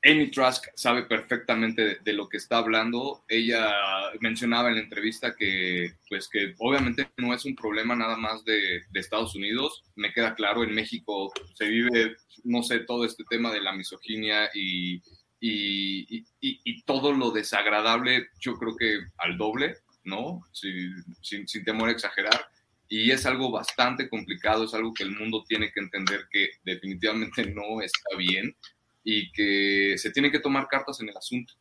Amy 0.04 0.32
Trask 0.32 0.66
sabe 0.76 1.04
perfectamente 1.04 2.00
de, 2.04 2.14
lo 2.14 2.28
que 2.28 2.38
está 2.38 2.58
hablando. 2.58 3.24
Ella 3.28 3.72
mencionaba 4.20 4.70
en 4.70 4.76
la 4.76 4.82
entrevista 4.82 5.36
que, 5.36 5.94
pues, 6.10 6.28
que 6.30 6.54
obviamente 6.60 7.10
no 7.18 7.34
es 7.34 7.46
un 7.46 7.56
problema 7.56 7.96
nada 7.96 8.16
más 8.16 8.44
de, 8.46 8.84
Estados 8.94 9.36
Unidos. 9.36 9.84
Me 9.96 10.12
queda 10.14 10.34
claro, 10.34 10.64
en 10.64 10.74
México 10.74 11.32
se 11.54 11.68
vive, 11.68 12.16
no 12.44 12.64
sé, 12.64 12.80
todo 12.80 13.06
este 13.06 13.24
tema 13.30 13.52
de 13.52 13.62
la 13.62 13.74
misoginia 13.74 14.50
y, 14.54 15.02
y, 15.40 16.84
todo 16.86 17.12
lo 17.14 17.32
desagradable, 17.32 18.30
yo 18.40 18.56
creo 18.56 18.76
que 18.76 19.00
al 19.18 19.38
doble, 19.38 19.78
¿no? 20.04 20.42
Sin, 20.52 20.94
sin, 21.22 21.64
temor 21.64 21.90
a 21.90 21.92
exagerar. 21.92 22.48
Y 22.90 23.12
es 23.12 23.26
algo 23.26 23.52
bastante 23.52 24.10
complicado, 24.10 24.64
es 24.64 24.74
algo 24.74 24.94
que 24.94 25.04
el 25.04 25.12
mundo 25.12 25.44
tiene 25.48 25.72
que 25.72 25.82
entender 25.82 26.28
que 26.32 26.52
definitivamente 26.64 27.46
no 27.54 27.82
está 27.82 28.16
bien 28.18 28.56
y 29.04 29.32
que 29.32 29.98
se 29.98 30.12
tienen 30.12 30.32
que 30.32 30.40
tomar 30.40 30.68
cartas 30.68 31.00
en 31.02 31.10
el 31.10 31.18
asunto, 31.18 31.54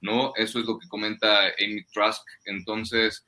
¿no? 0.00 0.32
Eso 0.36 0.58
es 0.58 0.66
lo 0.66 0.78
que 0.78 0.88
comenta 0.88 1.46
Amy 1.58 1.84
Trask. 1.92 2.26
Entonces, 2.46 3.26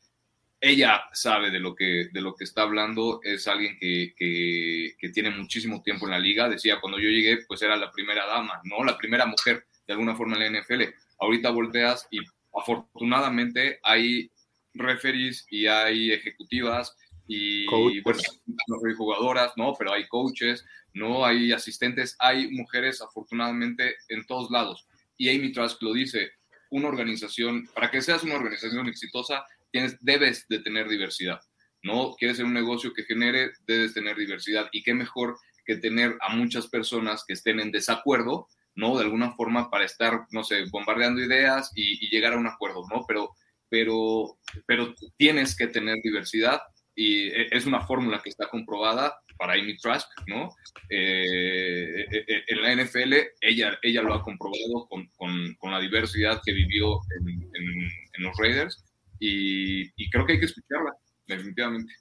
ella 0.60 1.02
sabe 1.12 1.50
de 1.50 1.58
lo 1.58 1.74
que, 1.74 2.08
de 2.12 2.20
lo 2.20 2.34
que 2.34 2.44
está 2.44 2.62
hablando, 2.62 3.20
es 3.22 3.48
alguien 3.48 3.76
que, 3.78 4.14
que, 4.16 4.94
que, 4.98 5.08
tiene 5.10 5.30
muchísimo 5.30 5.82
tiempo 5.82 6.06
en 6.06 6.12
la 6.12 6.18
liga. 6.18 6.48
Decía, 6.48 6.80
cuando 6.80 6.98
yo 6.98 7.08
llegué, 7.08 7.38
pues 7.46 7.62
era 7.62 7.76
la 7.76 7.90
primera 7.90 8.26
dama, 8.26 8.60
¿no? 8.64 8.84
La 8.84 8.96
primera 8.96 9.26
mujer 9.26 9.66
de 9.92 9.94
alguna 9.94 10.16
forma 10.16 10.36
en 10.36 10.52
la 10.52 10.60
NFL. 10.60 10.82
Ahorita 11.20 11.50
volteas 11.50 12.08
y 12.10 12.18
afortunadamente 12.58 13.78
hay 13.82 14.30
referees 14.74 15.46
y 15.50 15.66
hay 15.66 16.12
ejecutivas 16.12 16.96
y 17.28 17.66
hay 17.68 18.94
jugadoras, 18.96 19.52
¿no? 19.56 19.74
Pero 19.78 19.92
hay 19.92 20.08
coaches, 20.08 20.64
no 20.94 21.26
hay 21.26 21.52
asistentes, 21.52 22.16
hay 22.18 22.50
mujeres 22.50 23.02
afortunadamente 23.02 23.96
en 24.08 24.24
todos 24.26 24.50
lados. 24.50 24.86
Y 25.18 25.28
Amy 25.28 25.52
Trask 25.52 25.80
lo 25.82 25.92
dice, 25.92 26.32
una 26.70 26.88
organización, 26.88 27.68
para 27.74 27.90
que 27.90 28.00
seas 28.00 28.22
una 28.24 28.36
organización 28.36 28.88
exitosa, 28.88 29.44
tienes, 29.70 29.98
debes 30.00 30.46
de 30.48 30.60
tener 30.60 30.88
diversidad, 30.88 31.40
¿no? 31.82 32.14
Quieres 32.18 32.38
ser 32.38 32.46
un 32.46 32.54
negocio 32.54 32.94
que 32.94 33.04
genere, 33.04 33.52
debes 33.66 33.92
tener 33.92 34.16
diversidad. 34.16 34.68
Y 34.72 34.82
qué 34.82 34.94
mejor 34.94 35.36
que 35.64 35.76
tener 35.76 36.16
a 36.20 36.34
muchas 36.34 36.66
personas 36.66 37.24
que 37.26 37.34
estén 37.34 37.60
en 37.60 37.70
desacuerdo, 37.70 38.48
¿no? 38.74 38.96
De 38.96 39.04
alguna 39.04 39.32
forma 39.32 39.70
para 39.70 39.84
estar, 39.84 40.26
no 40.30 40.44
sé, 40.44 40.64
bombardeando 40.70 41.20
ideas 41.20 41.70
y, 41.74 42.08
llegar 42.10 42.34
a 42.34 42.38
un 42.38 42.46
acuerdo, 42.46 42.84
¿no? 42.90 43.04
Pero, 43.06 43.30
pero, 43.68 44.38
pero 44.66 44.94
tienes 45.16 45.56
que 45.56 45.66
tener 45.66 45.96
diversidad 46.02 46.60
y 46.94 47.28
e, 47.28 47.48
es 47.50 47.66
una 47.66 47.80
fórmula 47.80 48.20
que 48.22 48.30
está 48.30 48.48
comprobada 48.48 49.14
para 49.38 49.54
Amy 49.54 49.76
Trask, 49.76 50.08
¿no? 50.26 50.50
Eh, 50.90 52.06
e, 52.10 52.24
e, 52.28 52.44
en 52.48 52.62
la 52.62 52.84
NFL 52.84 53.14
ella, 53.40 53.78
ella 53.82 54.02
lo 54.02 54.14
ha 54.14 54.22
comprobado 54.22 54.86
con, 54.88 55.08
con, 55.16 55.70
la 55.70 55.80
diversidad 55.80 56.40
que 56.44 56.52
vivió 56.52 57.00
en, 57.18 58.22
los 58.22 58.36
Raiders 58.38 58.84
y, 59.18 59.82
y 59.96 60.10
creo 60.10 60.26
que 60.26 60.34
hay 60.34 60.38
que 60.38 60.46
escucharla, 60.46 60.92
definitivamente. 61.26 61.92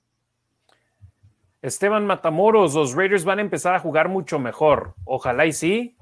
Esteban 1.62 2.08
Matamoros, 2.08 2.74
los 2.74 2.96
Raiders 2.96 3.24
van 3.24 3.38
a 3.38 3.44
empezar 3.44 3.76
a 3.76 3.80
jugar 3.80 4.10
mucho 4.10 4.40
mejor. 4.40 4.96
Ojalá 5.06 5.46
y 5.46 5.54
sí, 5.54 5.96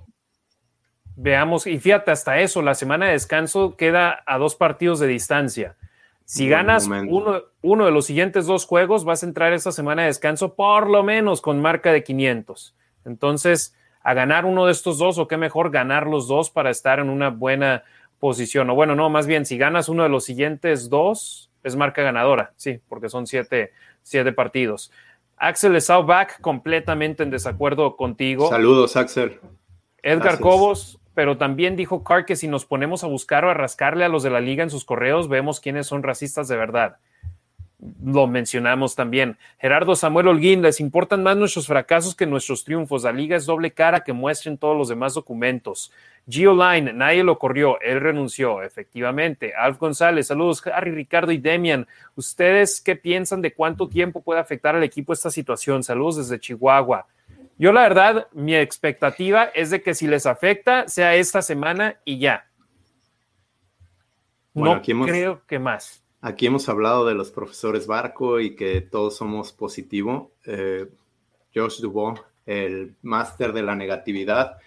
Veamos, 1.21 1.67
y 1.67 1.77
fíjate, 1.79 2.11
hasta 2.11 2.39
eso, 2.39 2.61
la 2.61 2.75
semana 2.75 3.07
de 3.07 3.11
descanso 3.11 3.75
queda 3.75 4.23
a 4.25 4.37
dos 4.37 4.55
partidos 4.55 5.01
de 5.01 5.07
distancia. 5.07 5.75
Si 6.23 6.47
ganas 6.47 6.87
uno, 6.87 7.41
uno, 7.61 7.85
de 7.85 7.91
los 7.91 8.05
siguientes 8.05 8.45
dos 8.45 8.65
juegos, 8.65 9.03
vas 9.03 9.21
a 9.21 9.25
entrar 9.25 9.51
esta 9.51 9.73
semana 9.73 10.03
de 10.03 10.07
descanso 10.07 10.53
por 10.53 10.89
lo 10.89 11.03
menos 11.03 11.41
con 11.41 11.61
marca 11.61 11.91
de 11.91 12.05
500. 12.05 12.73
Entonces, 13.03 13.75
a 14.01 14.13
ganar 14.13 14.45
uno 14.45 14.65
de 14.65 14.71
estos 14.71 14.97
dos 14.97 15.17
o 15.17 15.27
qué 15.27 15.35
mejor 15.35 15.71
ganar 15.71 16.07
los 16.07 16.29
dos 16.29 16.51
para 16.51 16.69
estar 16.69 16.99
en 16.99 17.09
una 17.09 17.31
buena 17.31 17.83
posición. 18.19 18.69
O 18.69 18.75
bueno, 18.75 18.95
no, 18.95 19.09
más 19.09 19.27
bien, 19.27 19.45
si 19.45 19.57
ganas 19.57 19.89
uno 19.89 20.03
de 20.03 20.09
los 20.09 20.23
siguientes 20.23 20.89
dos, 20.89 21.51
es 21.63 21.75
marca 21.75 22.01
ganadora, 22.01 22.53
sí, 22.55 22.79
porque 22.87 23.09
son 23.09 23.27
siete, 23.27 23.73
siete 24.03 24.31
partidos. 24.31 24.89
Axel 25.35 25.81
Saubach, 25.81 26.39
completamente 26.39 27.23
en 27.23 27.29
desacuerdo 27.29 27.97
contigo. 27.97 28.47
Saludos, 28.49 28.95
Axel. 28.95 29.39
Edgar 30.01 30.39
Cobos, 30.39 30.98
pero 31.19 31.37
también 31.37 31.75
dijo 31.75 32.01
Carr 32.01 32.23
que 32.23 32.37
si 32.37 32.47
nos 32.47 32.63
ponemos 32.63 33.03
a 33.03 33.07
buscar 33.07 33.43
o 33.43 33.49
a 33.49 33.53
rascarle 33.53 34.05
a 34.05 34.07
los 34.07 34.23
de 34.23 34.29
la 34.29 34.39
liga 34.39 34.63
en 34.63 34.69
sus 34.69 34.85
correos, 34.85 35.27
vemos 35.27 35.59
quiénes 35.59 35.85
son 35.85 36.01
racistas 36.01 36.47
de 36.47 36.55
verdad 36.55 36.95
lo 38.03 38.27
mencionamos 38.27 38.95
también. 38.95 39.37
Gerardo 39.57 39.95
Samuel 39.95 40.29
Holguín, 40.29 40.61
les 40.61 40.79
importan 40.79 41.23
más 41.23 41.35
nuestros 41.35 41.67
fracasos 41.67 42.15
que 42.15 42.25
nuestros 42.25 42.63
triunfos. 42.63 43.03
La 43.03 43.11
liga 43.11 43.35
es 43.35 43.45
doble 43.45 43.71
cara 43.71 44.05
que 44.05 44.13
muestren 44.13 44.57
todos 44.57 44.77
los 44.77 44.87
demás 44.87 45.13
documentos. 45.13 45.91
Gio 46.27 46.53
Line, 46.53 46.93
nadie 46.93 47.23
lo 47.23 47.37
corrió, 47.37 47.79
él 47.81 47.99
renunció, 47.99 48.63
efectivamente. 48.63 49.53
Alf 49.55 49.77
González, 49.77 50.27
saludos, 50.27 50.65
Harry, 50.67 50.91
Ricardo 50.91 51.33
y 51.33 51.37
Demian. 51.37 51.85
¿Ustedes 52.15 52.81
qué 52.81 52.95
piensan 52.95 53.41
de 53.41 53.53
cuánto 53.53 53.89
tiempo 53.89 54.21
puede 54.21 54.39
afectar 54.39 54.73
al 54.73 54.83
equipo 54.83 55.11
esta 55.11 55.31
situación? 55.31 55.83
Saludos 55.83 56.17
desde 56.17 56.39
Chihuahua. 56.39 57.07
Yo, 57.59 57.73
la 57.73 57.81
verdad, 57.81 58.29
mi 58.31 58.55
expectativa 58.55 59.43
es 59.53 59.69
de 59.69 59.81
que 59.81 59.93
si 59.93 60.07
les 60.07 60.25
afecta, 60.25 60.87
sea 60.87 61.15
esta 61.15 61.41
semana 61.41 61.99
y 62.05 62.17
ya. 62.17 62.49
no 64.53 64.81
creo 64.81 65.45
que 65.45 65.59
más. 65.59 66.01
Aquí 66.21 66.45
hemos 66.45 66.69
hablado 66.69 67.05
de 67.05 67.15
los 67.15 67.31
profesores 67.31 67.85
Barco 67.85 68.39
y 68.39 68.55
que 68.55 68.79
todos 68.79 69.17
somos 69.17 69.51
positivo. 69.51 70.31
Eh, 70.45 70.87
Josh 71.53 71.81
Dubois, 71.81 72.21
el 72.45 72.95
máster 73.01 73.51
de 73.51 73.63
la 73.63 73.75
negatividad, 73.75 74.57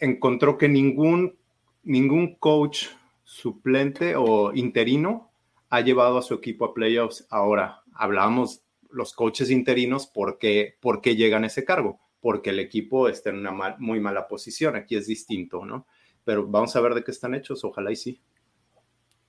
encontró 0.00 0.56
que 0.56 0.70
ningún, 0.70 1.36
ningún 1.82 2.36
coach 2.36 2.86
suplente 3.22 4.16
o 4.16 4.54
interino 4.54 5.30
ha 5.68 5.82
llevado 5.82 6.16
a 6.16 6.22
su 6.22 6.32
equipo 6.32 6.64
a 6.64 6.72
playoffs. 6.72 7.26
Ahora, 7.28 7.82
hablamos 7.92 8.62
los 8.90 9.12
coaches 9.12 9.50
interinos, 9.50 10.06
¿por 10.06 10.38
qué, 10.38 10.76
llegan 11.16 11.44
a 11.44 11.48
ese 11.48 11.64
cargo? 11.64 12.00
Porque 12.20 12.50
el 12.50 12.58
equipo 12.58 13.08
está 13.08 13.30
en 13.30 13.38
una 13.38 13.76
muy 13.78 14.00
mala 14.00 14.28
posición. 14.28 14.76
Aquí 14.76 14.96
es 14.96 15.06
distinto, 15.06 15.64
¿no? 15.64 15.86
Pero 16.24 16.46
vamos 16.46 16.74
a 16.74 16.80
ver 16.80 16.94
de 16.94 17.04
qué 17.04 17.10
están 17.10 17.34
hechos. 17.34 17.64
Ojalá 17.64 17.92
y 17.92 17.96
sí. 17.96 18.20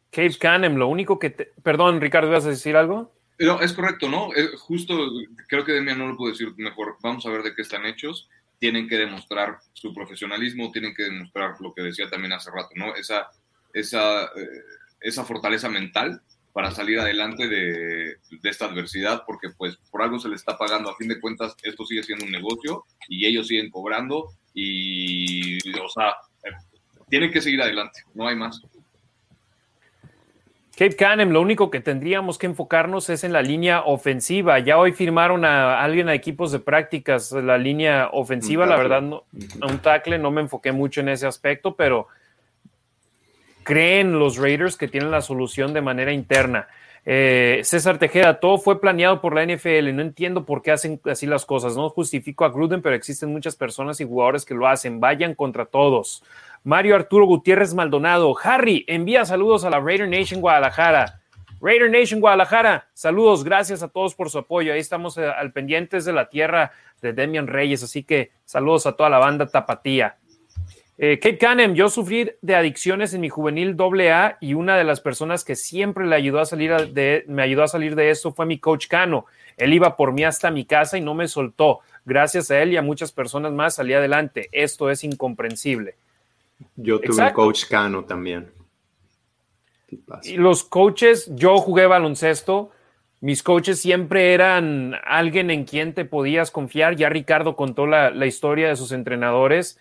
Cave 0.10 0.38
Canem, 0.40 0.76
lo 0.76 0.88
único 0.88 1.20
que 1.20 1.30
Perdón, 1.32 2.02
Ricardo, 2.02 2.32
¿vas 2.32 2.46
a 2.46 2.50
decir 2.50 2.76
algo? 2.76 3.14
No, 3.40 3.62
es 3.62 3.74
correcto, 3.74 4.10
¿no? 4.10 4.30
justo, 4.58 4.98
creo 5.48 5.64
que 5.64 5.74
Demian 5.74 6.00
no 6.00 6.08
lo 6.08 6.18
puedo 6.18 6.32
decir 6.32 6.54
mejor. 6.58 6.98
Vamos 7.02 7.26
a 7.26 7.30
ver 7.30 7.44
de 7.44 7.54
qué 7.54 7.62
están 7.62 7.86
hechos. 7.86 8.30
Tienen 8.58 8.88
que 8.88 8.98
demostrar 8.98 9.60
su 9.74 9.94
profesionalismo, 9.94 10.72
tienen 10.72 10.96
que 10.96 11.04
demostrar 11.04 11.56
lo 11.60 11.74
que 11.74 11.84
decía 11.84 12.10
también 12.10 12.34
hace 12.34 12.50
rato, 12.50 12.70
¿no? 12.76 12.96
Esa, 12.96 13.30
esa, 13.74 14.24
eh, 14.24 14.64
esa 15.02 15.24
fortaleza 15.24 15.70
mental 15.70 16.24
para 16.58 16.72
salir 16.72 17.00
adelante 17.00 17.48
de, 17.48 18.16
de, 18.32 18.50
esta 18.50 18.66
adversidad, 18.66 19.22
porque 19.28 19.50
pues 19.56 19.78
por 19.92 20.02
algo 20.02 20.18
se 20.18 20.28
le 20.28 20.34
está 20.34 20.58
pagando. 20.58 20.90
A 20.90 20.96
fin 20.96 21.08
de 21.08 21.22
cuentas, 21.22 21.56
esto 21.62 21.86
sigue 21.86 22.02
siendo 22.02 22.26
un 22.26 22.32
negocio 22.32 22.84
y 23.08 23.28
ellos 23.28 23.48
siguen 23.48 23.70
cobrando 23.70 24.30
y, 24.56 25.60
o 25.80 25.88
sea, 25.88 26.16
eh, 26.44 26.56
tienen 27.10 27.32
que 27.32 27.42
seguir 27.42 27.62
adelante, 27.62 28.02
no 28.16 28.28
hay 28.28 28.36
más. 28.36 28.60
Cape 30.76 30.96
Canem, 30.96 31.30
lo 31.30 31.42
único 31.42 31.70
que 31.70 31.80
tendríamos 31.80 32.40
que 32.40 32.48
enfocarnos 32.48 33.12
es 33.12 33.24
en 33.24 33.34
la 33.34 33.44
línea 33.44 33.82
ofensiva. 33.82 34.58
Ya 34.58 34.80
hoy 34.80 34.94
firmaron 34.94 35.46
a 35.46 35.84
alguien 35.84 36.10
a 36.10 36.16
equipos 36.16 36.52
de 36.52 36.58
prácticas, 36.58 37.34
la 37.34 37.60
línea 37.60 38.10
ofensiva, 38.14 38.66
la 38.66 38.78
verdad, 38.78 39.04
no, 39.04 39.26
a 39.62 39.68
un 39.68 39.78
tackle, 39.78 40.18
no 40.18 40.32
me 40.32 40.42
enfoqué 40.42 40.72
mucho 40.72 41.02
en 41.02 41.10
ese 41.10 41.28
aspecto, 41.28 41.76
pero 41.76 42.08
creen 43.68 44.18
los 44.18 44.38
Raiders 44.38 44.78
que 44.78 44.88
tienen 44.88 45.12
la 45.12 45.20
solución 45.20 45.74
de 45.74 45.82
manera 45.82 46.14
interna. 46.14 46.70
Eh, 47.06 47.60
César 47.66 47.98
Tejeda, 47.98 48.40
todo 48.40 48.58
fue 48.60 48.80
planeado 48.80 49.20
por 49.20 49.36
la 49.36 49.46
NFL. 49.46 49.94
No 49.94 50.02
entiendo 50.02 50.46
por 50.46 50.62
qué 50.62 50.72
hacen 50.72 51.02
así 51.04 51.26
las 51.26 51.46
cosas. 51.46 51.76
No 51.76 51.90
justifico 51.90 52.46
a 52.46 52.50
Gruden, 52.50 52.82
pero 52.82 52.96
existen 52.96 53.30
muchas 53.30 53.58
personas 53.58 54.00
y 54.00 54.06
jugadores 54.06 54.46
que 54.46 54.54
lo 54.54 54.70
hacen. 54.70 55.02
Vayan 55.02 55.36
contra 55.36 55.66
todos. 55.66 56.24
Mario 56.64 56.96
Arturo 56.96 57.26
Gutiérrez 57.26 57.74
Maldonado. 57.74 58.34
Harry, 58.42 58.86
envía 58.88 59.26
saludos 59.26 59.66
a 59.66 59.70
la 59.70 59.82
Raider 59.82 60.08
Nation 60.08 60.40
Guadalajara. 60.40 61.20
Raider 61.60 61.92
Nation 61.92 62.22
Guadalajara, 62.22 62.88
saludos, 62.94 63.44
gracias 63.44 63.84
a 63.84 63.90
todos 63.90 64.16
por 64.16 64.30
su 64.30 64.38
apoyo. 64.38 64.72
Ahí 64.72 64.80
estamos 64.80 65.18
eh, 65.18 65.26
al 65.26 65.52
pendientes 65.52 66.06
de 66.06 66.14
la 66.14 66.30
tierra 66.30 66.72
de 67.02 67.12
Demian 67.12 67.48
Reyes, 67.48 67.84
así 67.84 68.04
que 68.04 68.32
saludos 68.46 68.86
a 68.88 68.94
toda 68.94 69.10
la 69.10 69.18
banda 69.18 69.48
tapatía. 69.48 70.16
Eh, 71.00 71.20
Kate 71.20 71.38
Canem, 71.38 71.76
yo 71.76 71.90
sufrí 71.90 72.32
de 72.42 72.56
adicciones 72.56 73.14
en 73.14 73.22
mi 73.22 73.30
juvenil 73.30 73.76
AA 73.80 74.38
y 74.42 74.56
una 74.56 74.78
de 74.78 74.84
las 74.84 75.00
personas 75.00 75.44
que 75.44 75.56
siempre 75.56 76.08
le 76.08 76.16
ayudó 76.16 76.40
a 76.40 76.46
salir 76.46 76.72
de, 76.92 77.24
me 77.28 77.44
ayudó 77.44 77.64
a 77.64 77.68
salir 77.68 77.96
de 77.96 78.10
esto 78.10 78.32
fue 78.32 78.48
mi 78.48 78.58
coach 78.58 78.88
Cano. 78.88 79.28
Él 79.58 79.74
iba 79.74 79.96
por 79.96 80.12
mí 80.12 80.24
hasta 80.24 80.50
mi 80.50 80.66
casa 80.66 80.98
y 80.98 81.02
no 81.02 81.14
me 81.14 81.28
soltó. 81.28 81.82
Gracias 82.04 82.50
a 82.50 82.60
él 82.62 82.74
y 82.74 82.78
a 82.78 82.82
muchas 82.82 83.12
personas 83.12 83.52
más 83.54 83.76
salí 83.76 83.94
adelante. 83.94 84.50
Esto 84.52 84.90
es 84.90 85.04
incomprensible. 85.04 85.96
Yo 86.76 87.00
tuve 87.00 87.24
un 87.24 87.34
coach 87.34 87.66
Cano 87.70 88.04
también. 88.06 88.50
Y 90.24 90.38
los 90.38 90.64
coaches, 90.64 91.30
yo 91.36 91.58
jugué 91.60 91.86
baloncesto, 91.86 92.72
mis 93.22 93.42
coaches 93.44 93.80
siempre 93.80 94.34
eran 94.34 94.96
alguien 95.06 95.50
en 95.52 95.66
quien 95.66 95.94
te 95.94 96.06
podías 96.06 96.50
confiar. 96.50 96.96
Ya 96.96 97.10
Ricardo 97.10 97.56
contó 97.56 97.86
la, 97.86 98.10
la 98.10 98.26
historia 98.26 98.68
de 98.68 98.76
sus 98.76 98.92
entrenadores, 98.92 99.80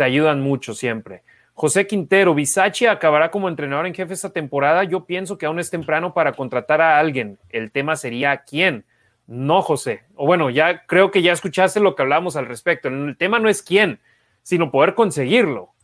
te 0.00 0.04
ayudan 0.04 0.40
mucho 0.40 0.72
siempre. 0.72 1.24
José 1.52 1.86
Quintero, 1.86 2.34
Bisachi 2.34 2.86
acabará 2.86 3.30
como 3.30 3.50
entrenador 3.50 3.86
en 3.86 3.92
jefe 3.92 4.14
esta 4.14 4.30
temporada. 4.30 4.82
Yo 4.84 5.04
pienso 5.04 5.36
que 5.36 5.44
aún 5.44 5.58
es 5.58 5.68
temprano 5.68 6.14
para 6.14 6.32
contratar 6.32 6.80
a 6.80 6.98
alguien. 6.98 7.38
El 7.50 7.70
tema 7.70 7.96
sería 7.96 8.44
quién. 8.44 8.86
No, 9.26 9.60
José. 9.60 10.04
O 10.14 10.24
bueno, 10.24 10.48
ya 10.48 10.86
creo 10.86 11.10
que 11.10 11.20
ya 11.20 11.32
escuchaste 11.32 11.80
lo 11.80 11.94
que 11.94 12.00
hablamos 12.00 12.34
al 12.36 12.46
respecto. 12.46 12.88
El 12.88 13.14
tema 13.18 13.38
no 13.40 13.50
es 13.50 13.62
quién, 13.62 14.00
sino 14.42 14.70
poder 14.70 14.94
conseguirlo. 14.94 15.74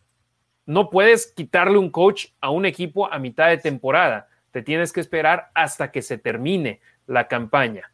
No 0.64 0.88
puedes 0.88 1.26
quitarle 1.26 1.76
un 1.76 1.90
coach 1.90 2.28
a 2.40 2.48
un 2.48 2.64
equipo 2.64 3.12
a 3.12 3.18
mitad 3.18 3.48
de 3.48 3.58
temporada. 3.58 4.30
Te 4.50 4.62
tienes 4.62 4.94
que 4.94 5.00
esperar 5.00 5.50
hasta 5.52 5.92
que 5.92 6.00
se 6.00 6.16
termine 6.16 6.80
la 7.06 7.28
campaña. 7.28 7.92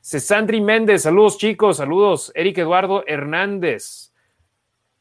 Cesandri 0.00 0.60
Méndez, 0.60 1.02
saludos 1.02 1.38
chicos, 1.38 1.76
saludos. 1.76 2.32
Eric 2.34 2.58
Eduardo 2.58 3.04
Hernández. 3.06 4.09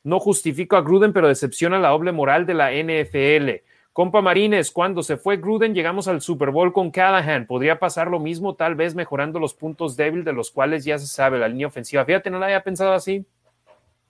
No 0.03 0.19
justifico 0.19 0.77
a 0.77 0.81
Gruden, 0.81 1.13
pero 1.13 1.27
decepciona 1.27 1.79
la 1.79 1.89
doble 1.89 2.11
moral 2.11 2.45
de 2.45 2.53
la 2.53 2.71
NFL. 2.71 3.63
Compa 3.91 4.21
Marines, 4.21 4.71
cuando 4.71 5.03
se 5.03 5.17
fue 5.17 5.37
Gruden, 5.37 5.73
llegamos 5.73 6.07
al 6.07 6.21
Super 6.21 6.51
Bowl 6.51 6.71
con 6.71 6.89
Callahan. 6.89 7.45
Podría 7.45 7.79
pasar 7.79 8.09
lo 8.09 8.19
mismo, 8.19 8.55
tal 8.55 8.75
vez 8.75 8.95
mejorando 8.95 9.39
los 9.39 9.53
puntos 9.53 9.97
débiles 9.97 10.25
de 10.25 10.33
los 10.33 10.51
cuales 10.51 10.85
ya 10.85 10.97
se 10.97 11.07
sabe 11.07 11.37
la 11.37 11.49
línea 11.49 11.67
ofensiva. 11.67 12.05
Fíjate, 12.05 12.29
no 12.29 12.39
la 12.39 12.45
había 12.45 12.63
pensado 12.63 12.93
así. 12.93 13.25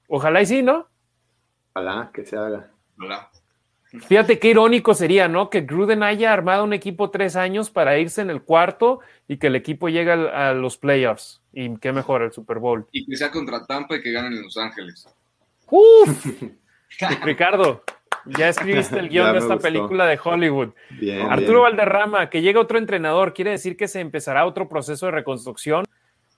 Ojalá 0.07 0.41
y 0.41 0.45
sí, 0.45 0.61
¿no? 0.61 0.87
Ojalá 1.73 2.11
que 2.13 2.25
se 2.25 2.37
haga. 2.37 2.69
Fíjate 4.07 4.37
qué 4.37 4.49
irónico 4.49 4.93
sería, 4.93 5.27
¿no? 5.27 5.49
Que 5.49 5.61
Gruden 5.61 6.03
haya 6.03 6.31
armado 6.31 6.63
un 6.63 6.73
equipo 6.73 7.09
tres 7.09 7.35
años 7.35 7.71
para 7.71 7.97
irse 7.97 8.21
en 8.21 8.29
el 8.29 8.43
cuarto 8.43 8.99
y 9.27 9.37
que 9.37 9.47
el 9.47 9.55
equipo 9.55 9.89
llegue 9.89 10.11
a 10.11 10.53
los 10.53 10.77
playoffs. 10.77 11.41
Y 11.51 11.75
qué 11.77 11.91
mejor, 11.91 12.21
el 12.21 12.31
Super 12.31 12.59
Bowl. 12.59 12.85
Y 12.91 13.07
que 13.07 13.15
sea 13.17 13.31
contra 13.31 13.65
Tampa 13.65 13.95
y 13.95 14.01
que 14.01 14.11
ganen 14.11 14.33
en 14.33 14.43
Los 14.43 14.57
Ángeles. 14.57 15.07
¡Uf! 15.69 16.25
Ricardo, 17.23 17.83
ya 18.25 18.49
escribiste 18.49 18.99
el 18.99 19.09
guion 19.09 19.33
de 19.33 19.39
esta 19.39 19.57
película 19.57 20.05
de 20.05 20.19
Hollywood. 20.23 20.69
Arturo 21.29 21.61
Valderrama, 21.61 22.29
que 22.29 22.41
llegue 22.41 22.59
otro 22.59 22.77
entrenador, 22.77 23.33
quiere 23.33 23.51
decir 23.51 23.77
que 23.77 23.87
se 23.87 23.99
empezará 23.99 24.45
otro 24.45 24.67
proceso 24.67 25.05
de 25.05 25.13
reconstrucción. 25.13 25.85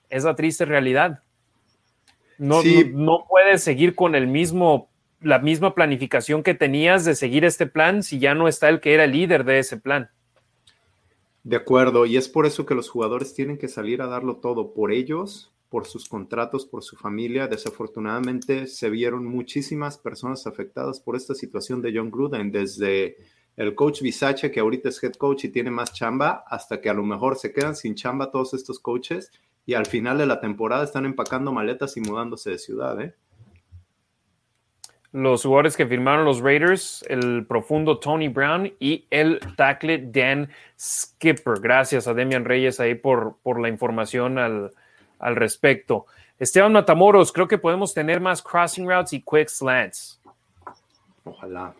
Es 0.09 0.23
la 0.23 0.35
triste 0.35 0.65
realidad. 0.65 1.23
No, 2.37 2.61
no, 2.63 2.71
no 2.93 3.25
puedes 3.29 3.63
seguir 3.63 3.95
con 3.95 4.15
el 4.15 4.27
mismo 4.27 4.91
la 5.21 5.39
misma 5.39 5.75
planificación 5.75 6.43
que 6.43 6.55
tenías 6.55 7.05
de 7.05 7.15
seguir 7.15 7.45
este 7.45 7.67
plan 7.67 8.03
si 8.03 8.19
ya 8.19 8.33
no 8.33 8.47
está 8.47 8.69
el 8.69 8.79
que 8.79 8.93
era 8.93 9.03
el 9.03 9.11
líder 9.11 9.43
de 9.43 9.59
ese 9.59 9.77
plan. 9.77 10.09
De 11.43 11.55
acuerdo, 11.55 12.05
y 12.05 12.17
es 12.17 12.27
por 12.27 12.45
eso 12.45 12.65
que 12.65 12.75
los 12.75 12.89
jugadores 12.89 13.33
tienen 13.33 13.57
que 13.57 13.67
salir 13.67 14.01
a 14.01 14.07
darlo 14.07 14.37
todo 14.37 14.73
por 14.73 14.91
ellos, 14.91 15.51
por 15.71 15.87
sus 15.87 16.09
contratos, 16.09 16.65
por 16.65 16.83
su 16.83 16.97
familia. 16.97 17.47
Desafortunadamente 17.47 18.67
se 18.67 18.89
vieron 18.89 19.25
muchísimas 19.25 19.97
personas 19.97 20.45
afectadas 20.45 20.99
por 20.99 21.15
esta 21.15 21.33
situación 21.33 21.81
de 21.81 21.93
John 21.95 22.11
Gruden, 22.11 22.51
desde 22.51 23.15
el 23.55 23.73
coach 23.73 24.01
Bisache, 24.01 24.51
que 24.51 24.59
ahorita 24.59 24.89
es 24.89 25.01
head 25.01 25.13
coach 25.13 25.45
y 25.45 25.49
tiene 25.49 25.71
más 25.71 25.93
chamba, 25.93 26.43
hasta 26.45 26.81
que 26.81 26.89
a 26.89 26.93
lo 26.93 27.03
mejor 27.03 27.37
se 27.37 27.53
quedan 27.53 27.77
sin 27.77 27.95
chamba 27.95 28.31
todos 28.31 28.53
estos 28.53 28.81
coaches 28.81 29.31
y 29.65 29.73
al 29.73 29.85
final 29.85 30.17
de 30.17 30.25
la 30.25 30.41
temporada 30.41 30.83
están 30.83 31.05
empacando 31.05 31.53
maletas 31.53 31.95
y 31.95 32.01
mudándose 32.01 32.49
de 32.49 32.59
ciudad. 32.59 32.99
¿eh? 32.99 33.15
los 35.13 35.43
jugadores 35.43 35.75
que 35.75 35.85
firmaron 35.85 36.25
los 36.25 36.39
Raiders, 36.39 37.05
el 37.09 37.45
profundo 37.45 37.99
Tony 37.99 38.27
Brown 38.29 38.73
y 38.79 39.07
el 39.09 39.39
tackle 39.57 40.09
Dan 40.09 40.49
Skipper. 40.79 41.59
Gracias 41.61 42.07
a 42.07 42.13
Demian 42.13 42.45
Reyes 42.45 42.79
ahí 42.79 42.95
por, 42.95 43.37
por 43.43 43.59
la 43.59 43.67
información 43.67 44.37
al, 44.37 44.71
respecto. 45.35 46.05
Esteban 46.39 46.73
Matamoros, 46.73 47.31
creo 47.31 47.47
que 47.47 47.57
podemos 47.57 47.93
tener 47.93 48.19
más 48.19 48.41
crossing 48.41 48.87
routes 48.87 49.13
y 49.13 49.21
quick 49.21 49.47
slants. 49.47 50.19
Ojalá. 51.23 51.73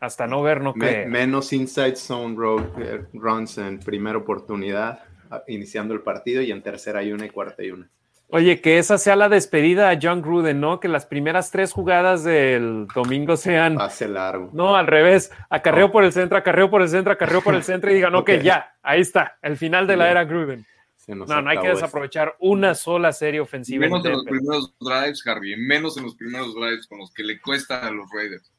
Hasta 0.00 0.26
no 0.26 0.42
ver, 0.42 0.60
no 0.60 0.74
Me, 0.74 1.06
menos 1.06 1.52
inside 1.52 1.96
zone 1.96 2.34
road, 2.36 2.64
eh, 2.78 3.04
runs 3.14 3.56
en 3.56 3.78
primera 3.78 4.18
oportunidad, 4.18 5.04
iniciando 5.46 5.94
el 5.94 6.00
partido, 6.00 6.42
y 6.42 6.50
en 6.50 6.60
tercera 6.62 7.02
y 7.02 7.12
una 7.12 7.26
y 7.26 7.30
cuarta 7.30 7.62
y 7.62 7.70
una. 7.70 7.88
Oye, 8.28 8.60
que 8.60 8.78
esa 8.78 8.98
sea 8.98 9.16
la 9.16 9.28
despedida 9.28 9.90
a 9.90 9.98
John 10.00 10.20
Gruden, 10.20 10.60
¿no? 10.60 10.80
Que 10.80 10.88
las 10.88 11.06
primeras 11.06 11.50
tres 11.50 11.72
jugadas 11.72 12.24
del 12.24 12.88
domingo 12.94 13.36
sean. 13.36 13.76
Pase 13.76 14.08
largo. 14.08 14.50
No, 14.52 14.76
al 14.76 14.88
revés. 14.88 15.30
Acarreo 15.50 15.92
por 15.92 16.04
el 16.04 16.12
centro, 16.12 16.36
acarreo 16.36 16.68
por 16.68 16.82
el 16.82 16.88
centro, 16.88 17.12
acarreo 17.12 17.42
por 17.42 17.54
el 17.54 17.62
centro 17.62 17.90
y 17.90 17.94
digan, 17.94 18.14
ok, 18.16 18.30
ya, 18.42 18.74
ahí 18.82 19.00
está, 19.00 19.38
el 19.40 19.56
final 19.56 19.86
de 19.86 19.96
la 19.96 20.10
era 20.10 20.24
Gruden. 20.24 20.66
No, 21.08 21.42
no 21.42 21.50
hay 21.50 21.58
que 21.58 21.68
desaprovechar 21.68 22.36
una 22.38 22.74
sola 22.74 23.12
serie 23.12 23.40
ofensiva. 23.40 23.86
Menos 23.86 24.04
en, 24.04 24.12
los 24.12 24.24
primeros 24.24 24.74
drives, 24.80 25.26
Harvey, 25.26 25.56
menos 25.56 25.96
en 25.96 26.04
los 26.04 26.14
primeros 26.14 26.54
drives 26.54 26.86
con 26.86 26.98
los 26.98 27.12
que 27.12 27.22
le 27.22 27.40
cuesta 27.40 27.86
a 27.86 27.90
los 27.90 28.06
Raiders. 28.12 28.50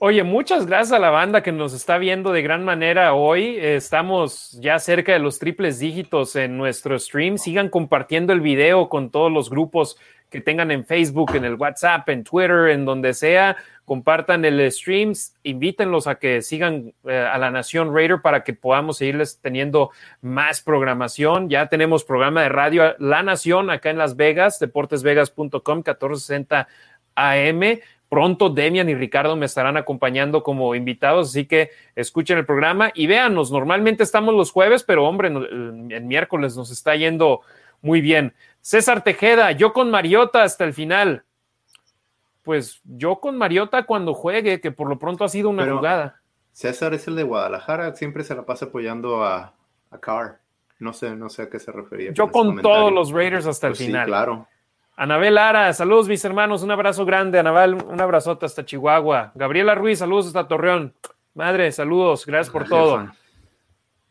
Oye, 0.00 0.22
muchas 0.24 0.66
gracias 0.66 0.92
a 0.92 0.98
la 0.98 1.10
banda 1.10 1.42
que 1.42 1.52
nos 1.52 1.72
está 1.72 1.98
viendo 1.98 2.32
de 2.32 2.42
gran 2.42 2.64
manera 2.64 3.14
hoy. 3.14 3.56
Estamos 3.58 4.52
ya 4.60 4.78
cerca 4.78 5.12
de 5.12 5.20
los 5.20 5.38
triples 5.38 5.78
dígitos 5.78 6.34
en 6.36 6.58
nuestro 6.58 6.98
stream. 6.98 7.38
Sigan 7.38 7.68
compartiendo 7.68 8.32
el 8.32 8.40
video 8.40 8.88
con 8.88 9.10
todos 9.10 9.30
los 9.30 9.50
grupos 9.50 9.96
que 10.30 10.40
tengan 10.40 10.70
en 10.70 10.84
Facebook, 10.84 11.34
en 11.34 11.44
el 11.44 11.54
WhatsApp, 11.54 12.08
en 12.08 12.24
Twitter, 12.24 12.68
en 12.68 12.84
donde 12.84 13.14
sea. 13.14 13.56
Compartan 13.84 14.44
el 14.44 14.72
stream, 14.72 15.12
invítenlos 15.42 16.06
a 16.06 16.14
que 16.16 16.42
sigan 16.42 16.94
eh, 17.04 17.16
a 17.16 17.36
la 17.38 17.50
Nación 17.50 17.94
Raider 17.94 18.20
para 18.22 18.42
que 18.42 18.54
podamos 18.54 18.98
seguirles 18.98 19.38
teniendo 19.40 19.90
más 20.22 20.62
programación. 20.62 21.50
Ya 21.50 21.68
tenemos 21.68 22.04
programa 22.04 22.42
de 22.42 22.48
radio 22.48 22.94
La 22.98 23.22
Nación 23.22 23.70
acá 23.70 23.90
en 23.90 23.98
Las 23.98 24.16
Vegas, 24.16 24.58
deportesvegas.com, 24.58 25.50
1460 25.52 26.66
AM 27.16 27.80
Pronto 28.14 28.48
Demian 28.48 28.88
y 28.88 28.94
Ricardo 28.94 29.34
me 29.34 29.46
estarán 29.46 29.76
acompañando 29.76 30.44
como 30.44 30.76
invitados, 30.76 31.30
así 31.30 31.46
que 31.46 31.70
escuchen 31.96 32.38
el 32.38 32.46
programa 32.46 32.92
y 32.94 33.08
véanos. 33.08 33.50
Normalmente 33.50 34.04
estamos 34.04 34.34
los 34.34 34.52
jueves, 34.52 34.84
pero 34.84 35.04
hombre, 35.04 35.26
el 35.26 36.04
miércoles 36.04 36.56
nos 36.56 36.70
está 36.70 36.94
yendo 36.94 37.40
muy 37.82 38.00
bien. 38.00 38.32
César 38.64 39.04
Tejeda, 39.04 39.52
yo 39.52 39.74
con 39.74 39.90
Mariota 39.90 40.42
hasta 40.42 40.64
el 40.64 40.72
final. 40.72 41.22
Pues 42.42 42.80
yo 42.84 43.16
con 43.16 43.36
Mariota 43.36 43.84
cuando 43.84 44.14
juegue, 44.14 44.62
que 44.62 44.72
por 44.72 44.88
lo 44.88 44.98
pronto 44.98 45.22
ha 45.22 45.28
sido 45.28 45.50
una 45.50 45.70
jugada. 45.70 46.22
César 46.50 46.94
es 46.94 47.06
el 47.06 47.14
de 47.16 47.24
Guadalajara, 47.24 47.94
siempre 47.94 48.24
se 48.24 48.34
la 48.34 48.46
pasa 48.46 48.64
apoyando 48.64 49.22
a, 49.22 49.52
a 49.90 49.98
Carr. 49.98 50.40
No 50.78 50.94
sé, 50.94 51.14
no 51.14 51.28
sé 51.28 51.42
a 51.42 51.50
qué 51.50 51.58
se 51.58 51.72
refería. 51.72 52.12
Yo 52.12 52.30
con 52.30 52.62
todos 52.62 52.90
los 52.90 53.10
Raiders 53.10 53.44
hasta 53.44 53.66
el 53.66 53.72
pues 53.72 53.84
final. 53.84 54.06
Sí, 54.06 54.10
claro. 54.10 54.48
Anabel 54.96 55.34
Lara, 55.34 55.70
saludos 55.74 56.08
mis 56.08 56.24
hermanos, 56.24 56.62
un 56.62 56.70
abrazo 56.70 57.04
grande. 57.04 57.38
Anabel, 57.38 57.74
un 57.74 58.00
abrazote 58.00 58.46
hasta 58.46 58.64
Chihuahua. 58.64 59.32
Gabriela 59.34 59.74
Ruiz, 59.74 59.98
saludos 59.98 60.28
hasta 60.28 60.48
Torreón. 60.48 60.94
Madre, 61.34 61.70
saludos, 61.70 62.24
gracias 62.24 62.50
por 62.50 62.66
todo. 62.66 63.10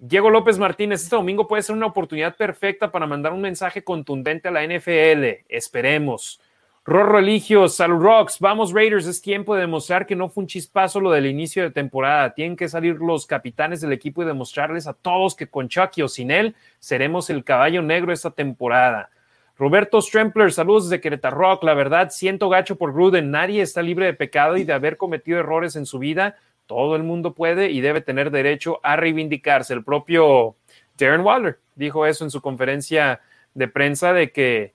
Diego 0.06 0.30
López 0.30 0.60
Martínez, 0.60 1.02
este 1.02 1.16
domingo 1.16 1.48
puede 1.48 1.64
ser 1.64 1.78
una 1.78 1.86
oportunidad 1.86 2.36
perfecta 2.36 2.92
para 2.92 3.08
mandar 3.08 3.32
un 3.32 3.40
mensaje 3.40 3.86
contundente 3.86 4.50
a 4.50 4.52
la 4.52 4.68
NFL. 4.68 5.46
Esperemos. 5.48 6.42
Rorro 6.84 7.20
Eligio, 7.20 7.70
Salud 7.70 8.04
Rocks, 8.04 8.38
vamos 8.42 8.74
Raiders, 8.74 9.08
es 9.08 9.22
tiempo 9.22 9.56
de 9.56 9.62
demostrar 9.62 10.06
que 10.06 10.18
no 10.18 10.28
fue 10.28 10.42
un 10.42 10.50
chispazo 10.50 11.00
lo 11.00 11.10
del 11.10 11.26
inicio 11.26 11.64
de 11.64 11.72
temporada. 11.72 12.34
Tienen 12.34 12.58
que 12.58 12.68
salir 12.68 12.96
los 12.96 13.26
capitanes 13.26 13.80
del 13.80 13.94
equipo 13.94 14.22
y 14.22 14.26
demostrarles 14.26 14.88
a 14.88 14.94
todos 14.94 15.38
que 15.38 15.48
con 15.48 15.70
Chucky 15.70 16.02
o 16.02 16.10
sin 16.10 16.32
él 16.32 16.54
seremos 16.80 17.30
el 17.30 17.46
caballo 17.46 17.82
negro 17.82 18.12
esta 18.12 18.32
temporada. 18.32 19.10
Roberto 19.56 20.02
Strempler, 20.02 20.52
saludos 20.52 20.90
desde 20.90 21.00
Querétaro 21.00 21.38
Rock. 21.38 21.64
La 21.64 21.76
verdad, 21.76 22.10
siento 22.10 22.50
gacho 22.50 22.76
por 22.76 22.92
Gruden. 22.92 23.32
Nadie 23.32 23.62
está 23.62 23.82
libre 23.82 24.08
de 24.08 24.14
pecado 24.14 24.58
y 24.58 24.66
de 24.66 24.74
haber 24.74 24.98
cometido 24.98 25.40
errores 25.40 25.78
en 25.78 25.86
su 25.86 25.98
vida. 25.98 26.36
Todo 26.66 26.96
el 26.96 27.04
mundo 27.04 27.34
puede 27.34 27.72
y 27.72 27.82
debe 27.82 28.02
tener 28.02 28.32
derecho 28.32 28.80
a 28.84 28.96
reivindicarse. 28.96 29.74
El 29.74 29.84
propio 29.84 30.56
Darren 30.98 31.22
Waller 31.22 31.60
dijo 31.76 32.06
eso 32.06 32.24
en 32.24 32.32
su 32.32 32.42
conferencia 32.42 33.22
de 33.54 33.68
prensa 33.68 34.14
de 34.14 34.32
que 34.32 34.74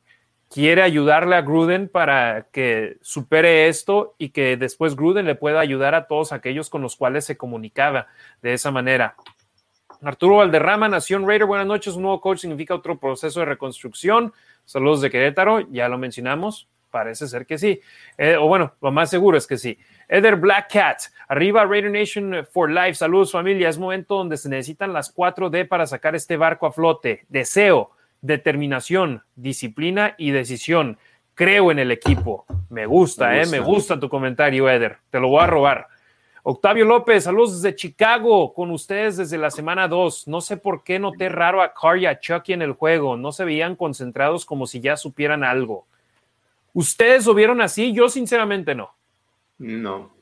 quiere 0.51 0.83
ayudarle 0.83 1.37
a 1.37 1.43
Gruden 1.43 1.89
para 1.89 2.47
que 2.53 2.97
supere 3.03 3.69
esto 3.69 4.15
y 4.19 4.31
que 4.31 4.57
después 4.57 4.97
Gruden 4.97 5.27
le 5.27 5.35
pueda 5.35 5.61
ayudar 5.61 5.95
a 5.95 6.07
todos 6.07 6.33
aquellos 6.33 6.71
con 6.71 6.83
los 6.83 6.97
cuales 6.97 7.25
se 7.25 7.37
comunicaba 7.37 8.07
de 8.43 8.55
esa 8.55 8.71
manera. 8.71 9.17
Arturo 10.03 10.37
Valderrama, 10.37 10.89
Nación 10.89 11.27
Raider, 11.27 11.47
buenas 11.47 11.67
noches. 11.67 11.95
Un 11.97 12.03
nuevo 12.03 12.21
coach 12.21 12.39
significa 12.39 12.75
otro 12.75 12.99
proceso 12.99 13.41
de 13.41 13.47
reconstrucción. 13.47 14.33
Saludos 14.65 15.01
de 15.01 15.11
Querétaro, 15.11 15.61
ya 15.73 15.89
lo 15.89 15.99
mencionamos, 15.99 16.69
parece 16.99 17.29
ser 17.29 17.47
que 17.47 17.59
sí. 17.59 17.81
Eh, 18.17 18.37
o 18.37 18.49
bueno, 18.49 18.75
lo 18.83 18.91
más 18.91 19.09
seguro 19.09 19.39
es 19.39 19.47
que 19.47 19.57
sí. 19.57 19.79
Eder 20.09 20.35
Black 20.35 20.73
Cat, 20.73 20.99
arriba 21.29 21.65
Raider 21.65 21.93
Nation 21.93 22.45
for 22.53 22.69
Life. 22.69 22.95
Saludos 22.95 23.31
familia, 23.31 23.69
es 23.69 23.79
momento 23.79 24.17
donde 24.17 24.37
se 24.37 24.49
necesitan 24.49 24.93
las 24.93 25.15
4D 25.15 25.69
para 25.69 25.87
sacar 25.87 26.17
este 26.17 26.37
barco 26.37 26.67
a 26.67 26.73
flote. 26.73 27.25
Deseo, 27.29 27.93
determinación, 28.21 29.23
disciplina 29.37 30.17
y 30.19 30.33
decisión. 30.33 30.99
Creo 31.35 31.71
en 31.71 31.79
el 31.79 31.93
equipo. 31.93 32.47
Me 32.69 32.87
gusta, 32.87 33.29
me 33.29 33.39
gusta. 33.39 33.43
Eh, 33.43 33.47
me 33.47 33.65
gusta 33.65 34.01
tu 34.01 34.09
comentario, 34.09 34.69
Eder. 34.69 34.99
Te 35.11 35.21
lo 35.21 35.29
voy 35.29 35.45
a 35.45 35.47
robar. 35.47 35.87
Octavio 36.43 36.85
López, 36.85 37.25
saludos 37.25 37.63
desde 37.63 37.77
Chicago, 37.77 38.55
con 38.55 38.71
ustedes 38.71 39.19
desde 39.19 39.39
la 39.39 39.51
semana 39.51 39.87
2. 39.87 40.27
No 40.27 40.41
sé 40.41 40.57
por 40.57 40.83
qué 40.83 40.99
noté 40.99 41.29
raro 41.29 41.63
a 41.63 41.75
Carr 41.75 41.99
y 41.99 42.07
a 42.07 42.19
Chucky 42.19 42.55
en 42.55 42.63
el 42.63 42.73
juego. 42.73 43.17
No 43.17 43.31
se 43.31 43.45
veían 43.45 43.77
concentrados 43.77 44.45
como 44.45 44.67
si 44.67 44.81
ya 44.81 44.97
supieran 44.97 45.45
algo. 45.45 45.87
¿Ustedes 46.73 47.27
lo 47.27 47.35
vieron 47.35 47.61
así? 47.61 47.93
Yo 47.93 48.09
sinceramente 48.09 48.75
no. 48.75 48.95
No. 49.59 50.15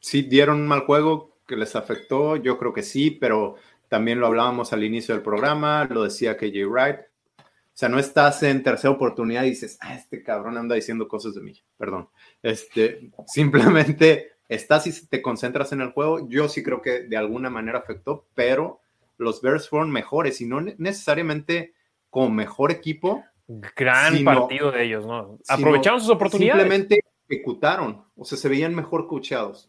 sí 0.00 0.22
dieron 0.22 0.60
un 0.60 0.68
mal 0.68 0.80
juego 0.80 1.36
que 1.46 1.56
les 1.56 1.76
afectó, 1.76 2.36
yo 2.36 2.56
creo 2.58 2.72
que 2.72 2.82
sí, 2.82 3.10
pero 3.10 3.56
también 3.88 4.20
lo 4.20 4.28
hablábamos 4.28 4.72
al 4.72 4.84
inicio 4.84 5.14
del 5.14 5.22
programa, 5.22 5.84
lo 5.90 6.04
decía 6.04 6.36
KJ 6.36 6.64
Wright. 6.66 7.00
O 7.36 7.80
sea, 7.80 7.88
no 7.88 7.98
estás 7.98 8.42
en 8.42 8.62
tercera 8.62 8.92
oportunidad 8.92 9.44
y 9.44 9.50
dices, 9.50 9.78
ah, 9.80 9.94
este 9.94 10.22
cabrón 10.22 10.56
anda 10.56 10.74
diciendo 10.74 11.08
cosas 11.08 11.34
de 11.34 11.40
mí. 11.40 11.60
Perdón. 11.76 12.08
Este, 12.42 13.10
simplemente 13.26 14.32
estás 14.48 14.86
y 14.86 15.06
te 15.06 15.20
concentras 15.20 15.72
en 15.72 15.80
el 15.80 15.90
juego. 15.90 16.28
Yo 16.28 16.48
sí 16.48 16.62
creo 16.62 16.82
que 16.82 17.00
de 17.00 17.16
alguna 17.16 17.50
manera 17.50 17.78
afectó, 17.78 18.26
pero 18.34 18.80
los 19.16 19.42
Bears 19.42 19.68
fueron 19.68 19.90
mejores 19.90 20.40
y 20.40 20.46
no 20.46 20.60
necesariamente 20.60 21.74
con 22.10 22.34
mejor 22.34 22.70
equipo. 22.70 23.24
Gran 23.76 24.22
partido 24.22 24.70
de 24.70 24.84
ellos, 24.84 25.04
¿no? 25.04 25.38
Aprovecharon 25.48 26.00
sus 26.00 26.10
oportunidades. 26.10 26.62
Simplemente 26.62 27.00
ejecutaron, 27.28 28.04
o 28.16 28.24
sea, 28.24 28.38
se 28.38 28.48
veían 28.48 28.74
mejor 28.76 29.08
coachados. 29.08 29.68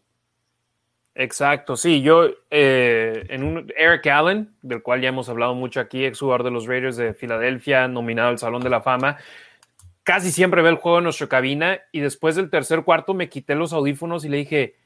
Exacto, 1.16 1.76
sí, 1.76 2.00
yo 2.00 2.28
eh, 2.50 3.26
en 3.28 3.42
un 3.42 3.72
Eric 3.76 4.06
Allen, 4.06 4.54
del 4.62 4.82
cual 4.82 5.00
ya 5.00 5.08
hemos 5.08 5.28
hablado 5.28 5.54
mucho 5.54 5.80
aquí, 5.80 6.04
ex 6.04 6.20
jugador 6.20 6.44
de 6.44 6.52
los 6.52 6.66
Raiders 6.66 6.96
de 6.96 7.12
Filadelfia, 7.12 7.88
nominado 7.88 8.28
al 8.28 8.38
Salón 8.38 8.62
de 8.62 8.70
la 8.70 8.82
Fama, 8.82 9.18
casi 10.04 10.30
siempre 10.30 10.62
ve 10.62 10.70
el 10.70 10.76
juego 10.76 10.98
en 10.98 11.04
nuestra 11.04 11.26
cabina 11.26 11.80
y 11.90 12.00
después 12.00 12.36
del 12.36 12.50
tercer 12.50 12.84
cuarto 12.84 13.14
me 13.14 13.28
quité 13.28 13.56
los 13.56 13.72
audífonos 13.72 14.24
y 14.24 14.28
le 14.28 14.36
dije, 14.38 14.76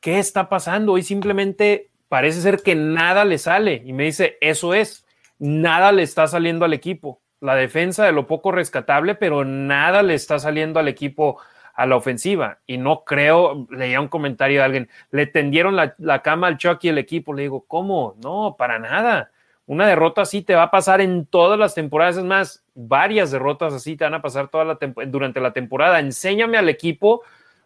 ¿qué 0.00 0.20
está 0.20 0.48
pasando? 0.48 0.96
Y 0.96 1.02
simplemente 1.02 1.90
parece 2.08 2.40
ser 2.40 2.62
que 2.62 2.76
nada 2.76 3.24
le 3.24 3.38
sale. 3.38 3.82
Y 3.84 3.92
me 3.92 4.04
dice, 4.04 4.38
eso 4.40 4.74
es, 4.74 5.04
nada 5.40 5.90
le 5.90 6.04
está 6.04 6.28
saliendo 6.28 6.64
al 6.64 6.72
equipo. 6.72 7.20
La 7.42 7.56
defensa 7.56 8.06
de 8.06 8.12
lo 8.12 8.26
poco 8.26 8.52
rescatable, 8.52 9.14
pero 9.14 9.44
nada 9.44 10.02
le 10.02 10.14
está 10.14 10.38
saliendo 10.38 10.80
al 10.80 10.88
equipo 10.88 11.38
a 11.74 11.86
la 11.86 11.96
ofensiva. 11.96 12.58
Y 12.66 12.78
no 12.78 13.04
creo, 13.04 13.66
leía 13.70 14.00
un 14.00 14.08
comentario 14.08 14.60
de 14.60 14.64
alguien, 14.64 14.88
le 15.10 15.26
tendieron 15.26 15.76
la, 15.76 15.94
la 15.98 16.22
cama 16.22 16.46
al 16.46 16.56
Chucky 16.56 16.86
y 16.86 16.90
el 16.90 16.98
equipo. 16.98 17.34
Le 17.34 17.42
digo, 17.42 17.64
¿cómo? 17.66 18.14
No, 18.22 18.56
para 18.56 18.78
nada. 18.78 19.30
Una 19.66 19.86
derrota 19.86 20.22
así 20.22 20.42
te 20.42 20.54
va 20.54 20.64
a 20.64 20.70
pasar 20.70 21.00
en 21.00 21.26
todas 21.26 21.58
las 21.58 21.74
temporadas, 21.74 22.16
es 22.16 22.24
más, 22.24 22.64
varias 22.74 23.30
derrotas 23.30 23.72
así 23.72 23.96
te 23.96 24.04
van 24.04 24.14
a 24.14 24.22
pasar 24.22 24.48
toda 24.48 24.64
la 24.64 24.78
durante 25.06 25.40
la 25.40 25.52
temporada. 25.52 26.00
Enséñame 26.00 26.58
al 26.58 26.68
equipo, 26.68 27.22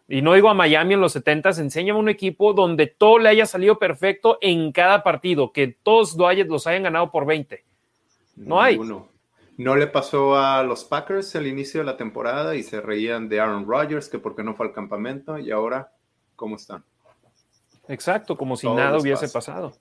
y 0.07 0.21
no 0.21 0.33
digo 0.33 0.49
a 0.49 0.53
Miami 0.53 0.93
en 0.93 1.01
los 1.01 1.13
70, 1.13 1.49
enséñame 1.49 1.99
un 1.99 2.09
equipo 2.09 2.53
donde 2.53 2.87
todo 2.87 3.19
le 3.19 3.29
haya 3.29 3.45
salido 3.45 3.79
perfecto 3.79 4.37
en 4.41 4.71
cada 4.71 5.03
partido, 5.03 5.51
que 5.51 5.67
todos 5.83 6.15
los 6.15 6.67
hayan 6.67 6.83
ganado 6.83 7.11
por 7.11 7.25
20. 7.25 7.63
No 8.37 8.61
hay. 8.61 8.79
No 9.57 9.75
le 9.75 9.87
pasó 9.87 10.37
a 10.37 10.63
los 10.63 10.83
Packers 10.83 11.35
al 11.35 11.47
inicio 11.47 11.81
de 11.81 11.85
la 11.85 11.97
temporada 11.97 12.55
y 12.55 12.63
se 12.63 12.79
reían 12.79 13.27
de 13.27 13.39
Aaron 13.39 13.67
Rodgers, 13.67 14.07
que 14.07 14.19
porque 14.19 14.43
no 14.43 14.55
fue 14.55 14.67
al 14.67 14.73
campamento, 14.73 15.39
y 15.39 15.51
ahora, 15.51 15.91
¿cómo 16.35 16.55
están? 16.55 16.83
Exacto, 17.87 18.37
como 18.37 18.55
si 18.55 18.69
nada 18.69 18.99
hubiese 18.99 19.27
pasado. 19.29 19.73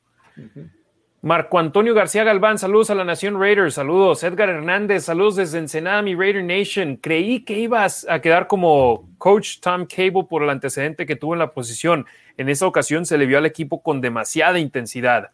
Marco 1.22 1.58
Antonio 1.58 1.92
García 1.92 2.24
Galván, 2.24 2.56
saludos 2.56 2.90
a 2.90 2.94
la 2.94 3.04
Nación 3.04 3.40
Raiders, 3.40 3.74
saludos. 3.74 4.22
Edgar 4.22 4.48
Hernández, 4.48 5.04
saludos 5.04 5.36
desde 5.36 5.58
Ensenada, 5.58 6.00
mi 6.00 6.14
Raider 6.14 6.44
Nation. 6.44 6.96
Creí 6.96 7.44
que 7.44 7.58
ibas 7.58 8.06
a 8.08 8.20
quedar 8.20 8.46
como 8.46 9.08
coach 9.18 9.58
Tom 9.60 9.86
Cable 9.86 10.24
por 10.28 10.42
el 10.42 10.50
antecedente 10.50 11.04
que 11.04 11.16
tuvo 11.16 11.34
en 11.34 11.40
la 11.40 11.52
posición. 11.52 12.06
En 12.36 12.48
esa 12.48 12.66
ocasión 12.66 13.06
se 13.06 13.18
le 13.18 13.26
vio 13.26 13.38
al 13.38 13.46
equipo 13.46 13.82
con 13.82 14.00
demasiada 14.00 14.58
intensidad. 14.58 15.32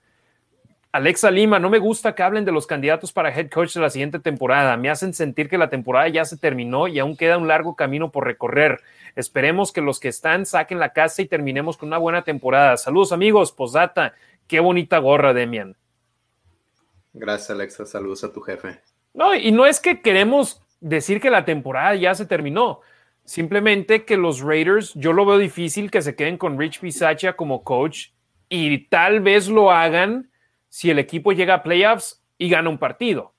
Alexa 0.92 1.30
Lima, 1.30 1.58
no 1.58 1.70
me 1.70 1.78
gusta 1.78 2.14
que 2.14 2.22
hablen 2.22 2.44
de 2.44 2.52
los 2.52 2.66
candidatos 2.66 3.14
para 3.14 3.34
head 3.34 3.48
coach 3.48 3.72
de 3.72 3.80
la 3.80 3.88
siguiente 3.88 4.18
temporada. 4.18 4.76
Me 4.76 4.90
hacen 4.90 5.14
sentir 5.14 5.48
que 5.48 5.56
la 5.56 5.70
temporada 5.70 6.06
ya 6.08 6.26
se 6.26 6.36
terminó 6.36 6.86
y 6.86 6.98
aún 6.98 7.16
queda 7.16 7.38
un 7.38 7.48
largo 7.48 7.76
camino 7.76 8.12
por 8.12 8.26
recorrer. 8.26 8.78
Esperemos 9.16 9.72
que 9.72 9.80
los 9.80 9.98
que 9.98 10.08
están 10.08 10.44
saquen 10.44 10.78
la 10.78 10.92
casa 10.92 11.22
y 11.22 11.26
terminemos 11.26 11.78
con 11.78 11.88
una 11.88 11.96
buena 11.96 12.24
temporada. 12.24 12.76
Saludos 12.76 13.12
amigos, 13.12 13.52
posdata. 13.52 14.12
Qué 14.46 14.60
bonita 14.60 14.98
gorra, 14.98 15.32
Demian. 15.32 15.76
Gracias, 17.14 17.48
Alexa. 17.48 17.86
Saludos 17.86 18.22
a 18.24 18.30
tu 18.30 18.42
jefe. 18.42 18.80
No, 19.14 19.34
y 19.34 19.50
no 19.50 19.64
es 19.64 19.80
que 19.80 20.02
queremos 20.02 20.60
decir 20.80 21.22
que 21.22 21.30
la 21.30 21.46
temporada 21.46 21.94
ya 21.94 22.14
se 22.14 22.26
terminó. 22.26 22.80
Simplemente 23.24 24.04
que 24.04 24.18
los 24.18 24.42
Raiders, 24.42 24.92
yo 24.94 25.14
lo 25.14 25.24
veo 25.24 25.38
difícil 25.38 25.90
que 25.90 26.02
se 26.02 26.14
queden 26.14 26.36
con 26.36 26.58
Rich 26.58 26.82
Bisaccia 26.82 27.34
como 27.34 27.64
coach 27.64 28.08
y 28.50 28.88
tal 28.88 29.20
vez 29.20 29.48
lo 29.48 29.70
hagan 29.70 30.28
si 30.72 30.88
el 30.88 30.98
equipo 30.98 31.32
llega 31.32 31.52
a 31.52 31.62
playoffs 31.62 32.24
y 32.38 32.48
gana 32.48 32.70
un 32.70 32.78
partido. 32.78 33.34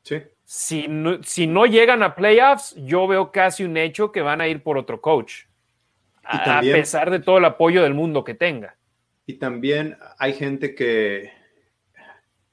Sí. 0.00 0.22
Si 0.42 0.88
no, 0.88 1.22
si 1.22 1.46
no 1.46 1.66
llegan 1.66 2.02
a 2.02 2.14
playoffs, 2.14 2.74
yo 2.78 3.06
veo 3.06 3.30
casi 3.30 3.62
un 3.64 3.76
hecho 3.76 4.10
que 4.10 4.22
van 4.22 4.40
a 4.40 4.48
ir 4.48 4.62
por 4.62 4.78
otro 4.78 5.02
coach, 5.02 5.42
a 6.24 6.62
pesar 6.62 7.10
de 7.10 7.20
todo 7.20 7.36
el 7.36 7.44
apoyo 7.44 7.82
del 7.82 7.92
mundo 7.92 8.24
que 8.24 8.32
tenga. 8.32 8.78
Y 9.26 9.34
también 9.34 9.98
hay 10.18 10.32
gente 10.32 10.74
que, 10.74 11.30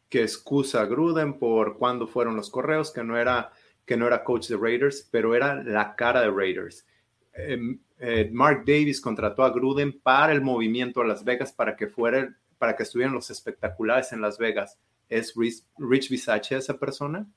que 0.10 0.24
excusa 0.24 0.82
a 0.82 0.86
Gruden 0.86 1.40
por 1.40 1.78
cuando 1.78 2.08
fueron 2.08 2.36
los 2.36 2.50
correos, 2.50 2.92
que 2.92 3.06
no 3.06 3.18
era, 3.18 3.54
que 3.86 3.96
no 3.96 4.06
era 4.06 4.26
coach 4.26 4.50
de 4.50 4.58
Raiders, 4.58 5.08
pero 5.10 5.34
era 5.34 5.64
la 5.64 5.96
cara 5.96 6.20
de 6.20 6.30
Raiders. 6.30 6.86
Em, 7.32 7.80
eh, 8.00 8.30
Mark 8.34 8.66
Davis 8.66 9.00
contrató 9.00 9.46
a 9.46 9.52
Gruden 9.52 9.98
para 10.02 10.34
el 10.34 10.42
movimiento 10.42 11.00
a 11.00 11.06
Las 11.06 11.24
Vegas 11.24 11.54
para 11.54 11.78
que 11.78 11.88
fuera, 11.88 12.36
para 12.58 12.76
que 12.76 12.84
estuvieran 12.84 13.14
los 13.14 13.30
espectaculares 13.30 14.12
en 14.14 14.22
Las 14.22 14.38
Vegas. 14.38 14.80
¿Es 15.10 15.34
Rich, 15.36 15.64
Rich 15.78 16.12
esa 16.52 16.78
persona? 16.78 17.28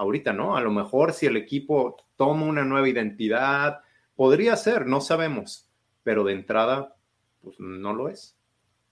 ahorita, 0.00 0.32
¿no? 0.32 0.56
A 0.56 0.62
lo 0.62 0.70
mejor 0.70 1.12
si 1.12 1.26
el 1.26 1.36
equipo 1.36 1.96
toma 2.16 2.46
una 2.46 2.64
nueva 2.64 2.88
identidad, 2.88 3.80
podría 4.16 4.56
ser, 4.56 4.86
no 4.86 5.02
sabemos, 5.02 5.68
pero 6.02 6.24
de 6.24 6.32
entrada, 6.32 6.96
pues 7.42 7.60
no 7.60 7.92
lo 7.92 8.08
es. 8.08 8.34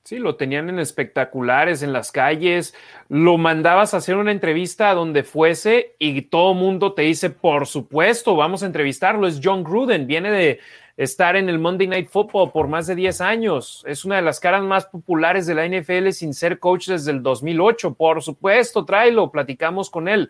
Sí, 0.04 0.18
lo 0.18 0.36
tenían 0.36 0.68
en 0.68 0.78
espectaculares, 0.78 1.82
en 1.82 1.94
las 1.94 2.12
calles, 2.12 2.74
lo 3.08 3.38
mandabas 3.38 3.92
a 3.92 3.98
hacer 3.98 4.16
una 4.16 4.32
entrevista 4.32 4.90
a 4.90 4.94
donde 4.94 5.22
fuese 5.22 5.96
y 5.98 6.22
todo 6.22 6.54
mundo 6.54 6.92
te 6.92 7.02
dice, 7.02 7.30
por 7.30 7.66
supuesto, 7.66 8.36
vamos 8.36 8.62
a 8.62 8.66
entrevistarlo, 8.66 9.26
es 9.26 9.40
John 9.42 9.64
Gruden, 9.64 10.06
viene 10.06 10.30
de 10.30 10.60
estar 10.98 11.36
en 11.36 11.48
el 11.48 11.60
Monday 11.60 11.86
Night 11.86 12.08
Football 12.08 12.50
por 12.50 12.66
más 12.66 12.88
de 12.88 12.96
10 12.96 13.20
años, 13.20 13.84
es 13.86 14.04
una 14.04 14.16
de 14.16 14.22
las 14.22 14.40
caras 14.40 14.64
más 14.64 14.84
populares 14.84 15.46
de 15.46 15.54
la 15.54 15.66
NFL 15.66 16.10
sin 16.10 16.34
ser 16.34 16.58
coach 16.58 16.88
desde 16.88 17.12
el 17.12 17.22
2008, 17.22 17.94
por 17.94 18.20
supuesto, 18.20 18.84
tráelo, 18.84 19.30
platicamos 19.30 19.90
con 19.90 20.08
él 20.08 20.28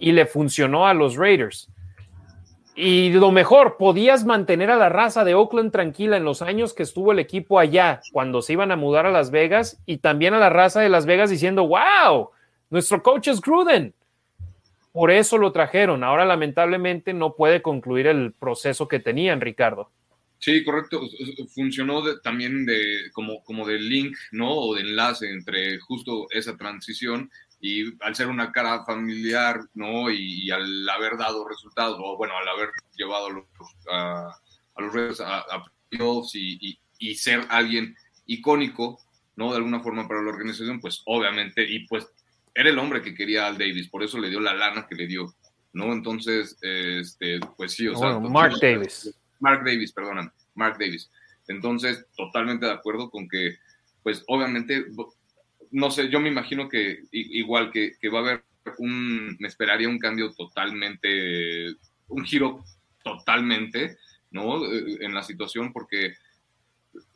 y 0.00 0.10
le 0.10 0.26
funcionó 0.26 0.88
a 0.88 0.92
los 0.92 1.16
Raiders. 1.16 1.70
Y 2.74 3.12
lo 3.12 3.30
mejor, 3.30 3.76
podías 3.76 4.24
mantener 4.24 4.72
a 4.72 4.76
la 4.76 4.88
raza 4.88 5.24
de 5.24 5.34
Oakland 5.34 5.70
tranquila 5.70 6.16
en 6.16 6.24
los 6.24 6.42
años 6.42 6.74
que 6.74 6.82
estuvo 6.82 7.12
el 7.12 7.20
equipo 7.20 7.60
allá, 7.60 8.00
cuando 8.12 8.42
se 8.42 8.54
iban 8.54 8.72
a 8.72 8.76
mudar 8.76 9.06
a 9.06 9.12
Las 9.12 9.30
Vegas, 9.30 9.80
y 9.86 9.98
también 9.98 10.34
a 10.34 10.38
la 10.38 10.50
raza 10.50 10.80
de 10.80 10.88
Las 10.88 11.06
Vegas 11.06 11.30
diciendo, 11.30 11.66
wow, 11.66 12.30
nuestro 12.70 13.02
coach 13.04 13.28
es 13.28 13.40
Gruden. 13.40 13.94
Por 14.98 15.12
eso 15.12 15.38
lo 15.38 15.52
trajeron. 15.52 16.02
Ahora 16.02 16.24
lamentablemente 16.24 17.14
no 17.14 17.36
puede 17.36 17.62
concluir 17.62 18.08
el 18.08 18.32
proceso 18.32 18.88
que 18.88 18.98
tenían, 18.98 19.40
Ricardo. 19.40 19.92
Sí, 20.40 20.64
correcto. 20.64 21.00
Funcionó 21.54 22.02
también 22.20 22.66
de, 22.66 23.08
como, 23.12 23.44
como 23.44 23.64
de 23.64 23.78
link, 23.78 24.16
¿no? 24.32 24.52
O 24.52 24.74
de 24.74 24.80
enlace 24.80 25.30
entre 25.30 25.78
justo 25.78 26.26
esa 26.32 26.56
transición 26.56 27.30
y 27.60 27.96
al 28.02 28.16
ser 28.16 28.26
una 28.26 28.50
cara 28.50 28.84
familiar, 28.84 29.60
¿no? 29.72 30.10
Y, 30.10 30.50
al 30.50 30.88
haber 30.88 31.16
dado 31.16 31.46
resultados, 31.46 31.96
o 32.02 32.16
bueno, 32.16 32.34
al 32.36 32.48
haber 32.48 32.70
llevado 32.96 33.28
a 33.28 34.82
los, 34.82 34.92
redes 34.92 35.20
a, 35.20 35.38
a 35.38 35.64
y, 36.32 36.76
y, 36.98 37.14
ser 37.14 37.46
alguien 37.50 37.94
icónico, 38.26 38.98
¿no? 39.36 39.52
De 39.52 39.58
alguna 39.58 39.78
forma 39.78 40.08
para 40.08 40.22
la 40.22 40.30
organización, 40.30 40.80
pues 40.80 41.02
obviamente, 41.06 41.62
y 41.62 41.86
pues 41.86 42.12
era 42.54 42.70
el 42.70 42.78
hombre 42.78 43.02
que 43.02 43.14
quería 43.14 43.46
al 43.46 43.58
Davis, 43.58 43.88
por 43.88 44.02
eso 44.02 44.18
le 44.18 44.30
dio 44.30 44.40
la 44.40 44.54
lana 44.54 44.86
que 44.88 44.94
le 44.94 45.06
dio, 45.06 45.34
¿no? 45.72 45.92
Entonces, 45.92 46.56
este, 46.60 47.40
pues 47.56 47.72
sí, 47.72 47.88
o 47.88 47.96
sea. 47.96 48.18
Mark 48.18 48.54
Davis. 48.60 49.14
Mark 49.40 49.64
Davis, 49.64 49.92
perdóname, 49.92 50.30
Mark 50.54 50.76
Davis. 50.78 51.10
Entonces, 51.46 52.06
totalmente 52.16 52.66
de 52.66 52.72
acuerdo 52.72 53.10
con 53.10 53.28
que, 53.28 53.56
pues 54.02 54.22
obviamente 54.26 54.86
no 55.70 55.90
sé, 55.90 56.08
yo 56.08 56.20
me 56.20 56.28
imagino 56.28 56.68
que 56.68 57.04
igual 57.12 57.70
que, 57.70 57.96
va 58.08 58.18
a 58.18 58.22
haber 58.22 58.44
un, 58.78 59.36
me 59.38 59.48
esperaría 59.48 59.88
un 59.88 59.98
cambio 59.98 60.32
totalmente, 60.32 61.74
un 62.08 62.24
giro 62.24 62.64
totalmente, 63.02 63.98
¿no? 64.30 64.64
Eh, 64.64 64.98
en 65.00 65.14
la 65.14 65.22
situación 65.22 65.72
porque, 65.72 66.14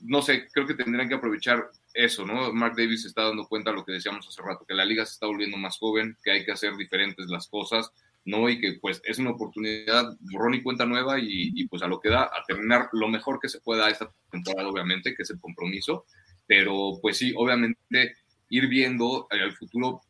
no 0.00 0.22
sé, 0.22 0.48
creo 0.52 0.66
que 0.66 0.74
tendrían 0.74 1.08
que 1.08 1.14
aprovechar 1.14 1.70
eso, 1.94 2.24
¿no? 2.24 2.52
Mark 2.52 2.74
Davis 2.76 3.04
está 3.04 3.22
dando 3.24 3.46
cuenta 3.46 3.70
de 3.70 3.76
lo 3.76 3.84
que 3.84 3.92
decíamos 3.92 4.26
hace 4.26 4.42
rato, 4.42 4.64
que 4.66 4.74
la 4.74 4.84
liga 4.84 5.04
se 5.04 5.12
está 5.12 5.26
volviendo 5.26 5.56
más 5.56 5.78
joven, 5.78 6.16
que 6.22 6.30
hay 6.30 6.44
que 6.44 6.52
hacer 6.52 6.76
diferentes 6.76 7.26
las 7.28 7.48
cosas, 7.48 7.90
¿no? 8.24 8.48
Y 8.48 8.60
que 8.60 8.78
pues 8.80 9.00
es 9.04 9.18
una 9.18 9.30
oportunidad, 9.30 10.16
borrón 10.32 10.54
y 10.54 10.62
cuenta 10.62 10.86
nueva 10.86 11.18
y, 11.18 11.52
y, 11.54 11.66
pues 11.68 11.82
a 11.82 11.88
lo 11.88 12.00
que 12.00 12.10
da, 12.10 12.24
a 12.24 12.44
terminar 12.46 12.88
lo 12.92 13.08
mejor 13.08 13.38
que 13.40 13.48
se 13.48 13.60
pueda 13.60 13.88
esta 13.88 14.12
temporada, 14.30 14.68
obviamente, 14.68 15.14
que 15.14 15.22
es 15.22 15.30
el 15.30 15.40
compromiso, 15.40 16.06
pero 16.46 16.98
pues 17.00 17.18
sí, 17.18 17.32
obviamente 17.36 18.16
ir 18.48 18.68
viendo 18.68 19.26
al 19.30 19.52
futuro 19.56 20.02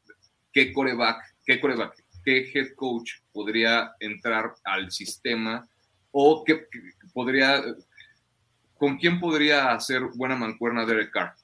qué 0.53 0.73
coreback, 0.73 1.37
qué 1.45 1.61
coreback, 1.61 1.95
qué 2.25 2.51
head 2.53 2.75
coach 2.77 3.13
podría 3.33 3.93
entrar 4.01 4.55
al 4.65 4.91
sistema 4.91 5.67
o 6.11 6.45
qué 6.45 6.67
podría, 7.15 7.63
con 8.77 8.99
quién 8.99 9.19
podría 9.19 9.73
hacer 9.73 10.03
buena 10.15 10.37
mancuerna 10.37 10.85
Derek 10.85 11.11
Carr, 11.11 11.35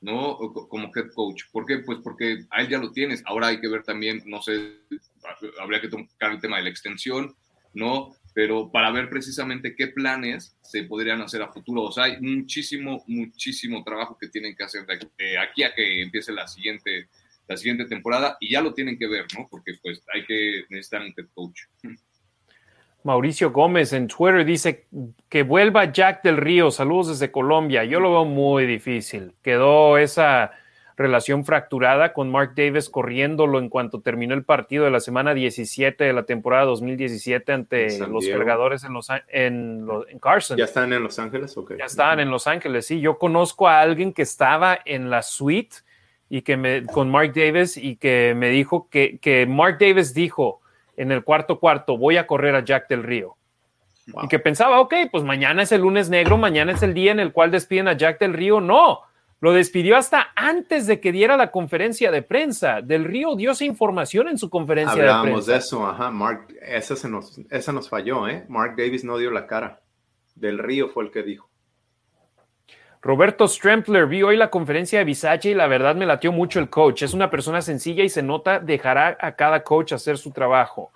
¿no? 0.00 0.36
Como 0.68 0.90
head 0.94 1.12
coach. 1.14 1.44
¿Por 1.52 1.66
qué? 1.66 1.78
Pues 1.78 1.98
porque 2.02 2.44
a 2.50 2.62
él 2.62 2.68
ya 2.68 2.78
lo 2.78 2.92
tienes. 2.92 3.22
Ahora 3.26 3.48
hay 3.48 3.60
que 3.60 3.68
ver 3.68 3.82
también, 3.82 4.22
no 4.26 4.40
sé, 4.40 4.78
habría 5.60 5.80
que 5.80 5.88
tocar 5.88 6.32
el 6.32 6.40
tema 6.40 6.56
de 6.56 6.64
la 6.64 6.70
extensión, 6.70 7.34
¿no? 7.74 8.14
pero 8.34 8.70
para 8.70 8.90
ver 8.90 9.08
precisamente 9.08 9.74
qué 9.74 9.88
planes 9.88 10.56
se 10.62 10.84
podrían 10.84 11.20
hacer 11.22 11.42
a 11.42 11.52
futuro. 11.52 11.82
O 11.82 11.92
sea, 11.92 12.04
hay 12.04 12.20
muchísimo, 12.20 13.02
muchísimo 13.06 13.82
trabajo 13.82 14.16
que 14.18 14.28
tienen 14.28 14.54
que 14.54 14.64
hacer 14.64 14.86
de 14.86 15.38
aquí 15.38 15.62
a 15.62 15.74
que 15.74 16.02
empiece 16.02 16.32
la 16.32 16.46
siguiente, 16.46 17.08
la 17.48 17.56
siguiente 17.56 17.86
temporada 17.86 18.36
y 18.40 18.52
ya 18.52 18.60
lo 18.60 18.74
tienen 18.74 18.98
que 18.98 19.08
ver, 19.08 19.26
¿no? 19.36 19.48
Porque 19.50 19.74
pues 19.82 20.02
hay 20.14 20.24
que 20.24 20.64
necesitar 20.68 21.02
un 21.02 21.14
head 21.16 21.26
coach. 21.34 21.62
Mauricio 23.02 23.50
Gómez 23.50 23.92
en 23.92 24.08
Twitter 24.08 24.44
dice 24.44 24.86
que 25.28 25.42
vuelva 25.42 25.90
Jack 25.92 26.22
del 26.22 26.36
Río. 26.36 26.70
Saludos 26.70 27.08
desde 27.08 27.30
Colombia. 27.30 27.84
Yo 27.84 28.00
lo 28.00 28.10
veo 28.10 28.24
muy 28.24 28.66
difícil. 28.66 29.34
Quedó 29.42 29.98
esa 29.98 30.52
relación 31.00 31.46
fracturada 31.46 32.12
con 32.12 32.30
Mark 32.30 32.52
Davis 32.54 32.90
corriéndolo 32.90 33.58
en 33.58 33.70
cuanto 33.70 34.02
terminó 34.02 34.34
el 34.34 34.44
partido 34.44 34.84
de 34.84 34.90
la 34.90 35.00
semana 35.00 35.32
17 35.32 36.04
de 36.04 36.12
la 36.12 36.24
temporada 36.24 36.66
2017 36.66 37.52
ante 37.52 37.98
los 38.06 38.28
cargadores 38.28 38.84
en, 38.84 38.92
los, 38.92 39.08
en, 39.28 39.88
en, 40.08 40.18
Carson. 40.18 40.58
¿Ya 40.58 40.64
están 40.64 40.92
en 40.92 41.02
Los 41.02 41.18
Ángeles? 41.18 41.56
Okay. 41.56 41.78
Ya 41.78 41.86
estaban 41.86 42.20
en 42.20 42.30
Los 42.30 42.46
Ángeles, 42.46 42.86
sí. 42.86 43.00
Yo 43.00 43.18
conozco 43.18 43.66
a 43.66 43.80
alguien 43.80 44.12
que 44.12 44.20
estaba 44.20 44.78
en 44.84 45.08
la 45.08 45.22
suite 45.22 45.76
y 46.28 46.42
que 46.42 46.58
me, 46.58 46.84
con 46.84 47.10
Mark 47.10 47.32
Davis 47.34 47.78
y 47.78 47.96
que 47.96 48.34
me 48.36 48.50
dijo 48.50 48.88
que, 48.90 49.18
que 49.18 49.46
Mark 49.46 49.78
Davis 49.80 50.12
dijo 50.12 50.60
en 50.96 51.12
el 51.12 51.24
cuarto 51.24 51.58
cuarto, 51.58 51.96
voy 51.96 52.16
a 52.16 52.26
correr 52.26 52.54
a 52.54 52.64
Jack 52.64 52.88
del 52.88 53.02
Río. 53.02 53.36
Y 54.22 54.28
que 54.28 54.38
pensaba, 54.38 54.80
ok, 54.80 54.94
pues 55.10 55.22
mañana 55.24 55.62
es 55.62 55.72
el 55.72 55.82
lunes 55.82 56.10
negro, 56.10 56.36
mañana 56.36 56.72
es 56.72 56.82
el 56.82 56.94
día 56.94 57.12
en 57.12 57.20
el 57.20 57.32
cual 57.32 57.50
despiden 57.50 57.88
a 57.88 57.92
Jack 57.92 58.18
del 58.18 58.32
Río. 58.32 58.60
No, 58.60 59.02
lo 59.40 59.52
despidió 59.52 59.96
hasta 59.96 60.32
antes 60.34 60.86
de 60.86 61.00
que 61.00 61.12
diera 61.12 61.36
la 61.36 61.50
conferencia 61.50 62.10
de 62.10 62.22
prensa. 62.22 62.82
Del 62.82 63.04
Río 63.04 63.36
dio 63.36 63.52
esa 63.52 63.64
información 63.64 64.28
en 64.28 64.38
su 64.38 64.50
conferencia 64.50 65.02
de 65.02 65.22
prensa. 65.22 65.52
De 65.52 65.58
eso, 65.58 65.86
ajá. 65.86 66.10
Mark, 66.10 66.48
esa, 66.60 66.96
se 66.96 67.08
nos, 67.08 67.38
esa 67.50 67.72
nos 67.72 67.88
falló, 67.88 68.26
¿eh? 68.28 68.44
Mark 68.48 68.74
Davis 68.76 69.04
no 69.04 69.16
dio 69.16 69.30
la 69.30 69.46
cara. 69.46 69.80
Del 70.34 70.58
Río 70.58 70.88
fue 70.88 71.04
el 71.04 71.10
que 71.10 71.22
dijo. 71.22 71.49
Roberto 73.02 73.48
Strempler, 73.48 74.06
vi 74.06 74.22
hoy 74.22 74.36
la 74.36 74.50
conferencia 74.50 74.98
de 74.98 75.06
Visache 75.06 75.50
y 75.50 75.54
la 75.54 75.66
verdad 75.66 75.96
me 75.96 76.04
latió 76.04 76.32
mucho 76.32 76.60
el 76.60 76.68
coach. 76.68 77.02
Es 77.02 77.14
una 77.14 77.30
persona 77.30 77.62
sencilla 77.62 78.04
y 78.04 78.10
se 78.10 78.22
nota, 78.22 78.60
dejará 78.60 79.16
a 79.18 79.36
cada 79.36 79.64
coach 79.64 79.92
hacer 79.92 80.18
su 80.18 80.32
trabajo. 80.32 80.92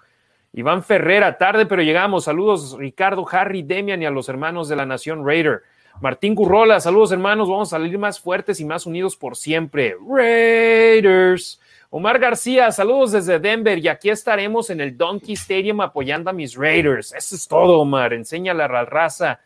Iván 0.52 0.82
Ferrera, 0.82 1.38
tarde 1.38 1.64
pero 1.64 1.80
llegamos. 1.80 2.24
Saludos 2.24 2.76
Ricardo, 2.78 3.26
Harry, 3.30 3.62
Demian 3.62 4.02
y 4.02 4.06
a 4.06 4.10
los 4.10 4.28
hermanos 4.28 4.68
de 4.68 4.76
la 4.76 4.84
Nación 4.84 5.26
Raider. 5.26 5.62
Martín 6.02 6.34
Currola, 6.34 6.78
saludos 6.78 7.12
hermanos, 7.12 7.48
vamos 7.48 7.72
a 7.72 7.78
salir 7.78 7.96
más 7.96 8.20
fuertes 8.20 8.60
y 8.60 8.66
más 8.66 8.84
unidos 8.84 9.16
por 9.16 9.34
siempre. 9.34 9.96
Raiders. 10.06 11.58
Omar 11.88 12.18
García, 12.18 12.70
saludos 12.70 13.12
desde 13.12 13.38
Denver 13.38 13.78
y 13.78 13.88
aquí 13.88 14.10
estaremos 14.10 14.68
en 14.68 14.82
el 14.82 14.94
Donkey 14.94 15.34
Stadium 15.34 15.80
apoyando 15.80 16.28
a 16.28 16.34
mis 16.34 16.54
Raiders. 16.54 17.14
Eso 17.14 17.34
es 17.34 17.48
todo, 17.48 17.80
Omar. 17.80 18.12
Enséñale 18.12 18.62
a 18.62 18.68
la 18.68 18.84
raza 18.84 19.40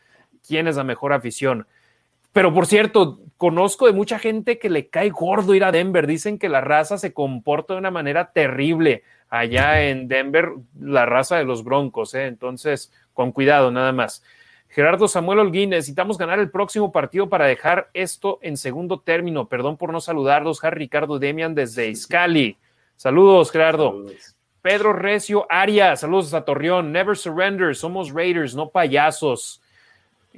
quién 0.45 0.67
es 0.67 0.75
la 0.75 0.85
mejor 0.85 1.13
afición. 1.13 1.65
Pero 2.39 2.55
por 2.55 2.67
cierto, 2.67 3.19
conozco 3.37 3.87
de 3.87 3.93
mucha 3.93 4.21
gente 4.21 4.61
que 4.61 4.71
le 4.71 4.91
cae 4.91 5.11
gordo 5.11 5.57
ir 5.57 5.65
a 5.65 5.73
Denver. 5.73 6.07
Dicen 6.07 6.39
que 6.39 6.49
la 6.49 6.61
raza 6.61 6.97
se 6.97 7.13
comporta 7.13 7.75
de 7.75 7.81
una 7.81 7.91
manera 7.91 8.31
terrible 8.31 9.03
allá 9.29 9.89
en 9.89 10.07
Denver, 10.07 10.53
la 10.79 11.05
raza 11.05 11.37
de 11.37 11.43
los 11.43 11.65
Broncos. 11.65 12.15
¿eh? 12.15 12.27
Entonces, 12.27 12.93
con 13.13 13.33
cuidado, 13.33 13.73
nada 13.73 13.91
más. 13.91 14.23
Gerardo 14.69 15.09
Samuel 15.09 15.41
Holguín, 15.41 15.71
necesitamos 15.71 16.17
ganar 16.17 16.39
el 16.39 16.49
próximo 16.49 16.93
partido 16.93 17.29
para 17.29 17.47
dejar 17.47 17.91
esto 17.93 18.39
en 18.41 18.57
segundo 18.57 19.01
término. 19.01 19.49
Perdón 19.49 19.77
por 19.77 19.91
no 19.91 20.01
saludarlos. 20.01 20.63
Harry 20.63 20.79
Ricardo 20.79 21.19
Demian 21.19 21.57
desde 21.57 21.89
Iscali. 21.89 22.57
Saludos, 22.95 23.51
Gerardo. 23.51 24.05
Pedro 24.63 24.93
Recio 24.93 25.45
Arias, 25.51 26.03
saludos 26.03 26.35
a 26.35 26.45
Torreón. 26.45 26.93
Never 26.93 27.17
surrender, 27.17 27.75
somos 27.75 28.13
Raiders, 28.13 28.55
no 28.55 28.69
payasos. 28.69 29.61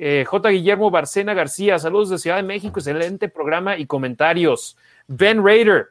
Eh, 0.03 0.25
J. 0.25 0.49
Guillermo 0.49 0.91
Barcena 0.91 1.35
García, 1.35 1.79
saludos 1.79 2.09
de 2.09 2.17
Ciudad 2.17 2.37
de 2.37 2.43
México, 2.43 2.81
excelente 2.81 3.29
programa 3.29 3.77
y 3.77 3.85
comentarios. 3.85 4.79
Ben 5.09 5.45
Raider, 5.45 5.89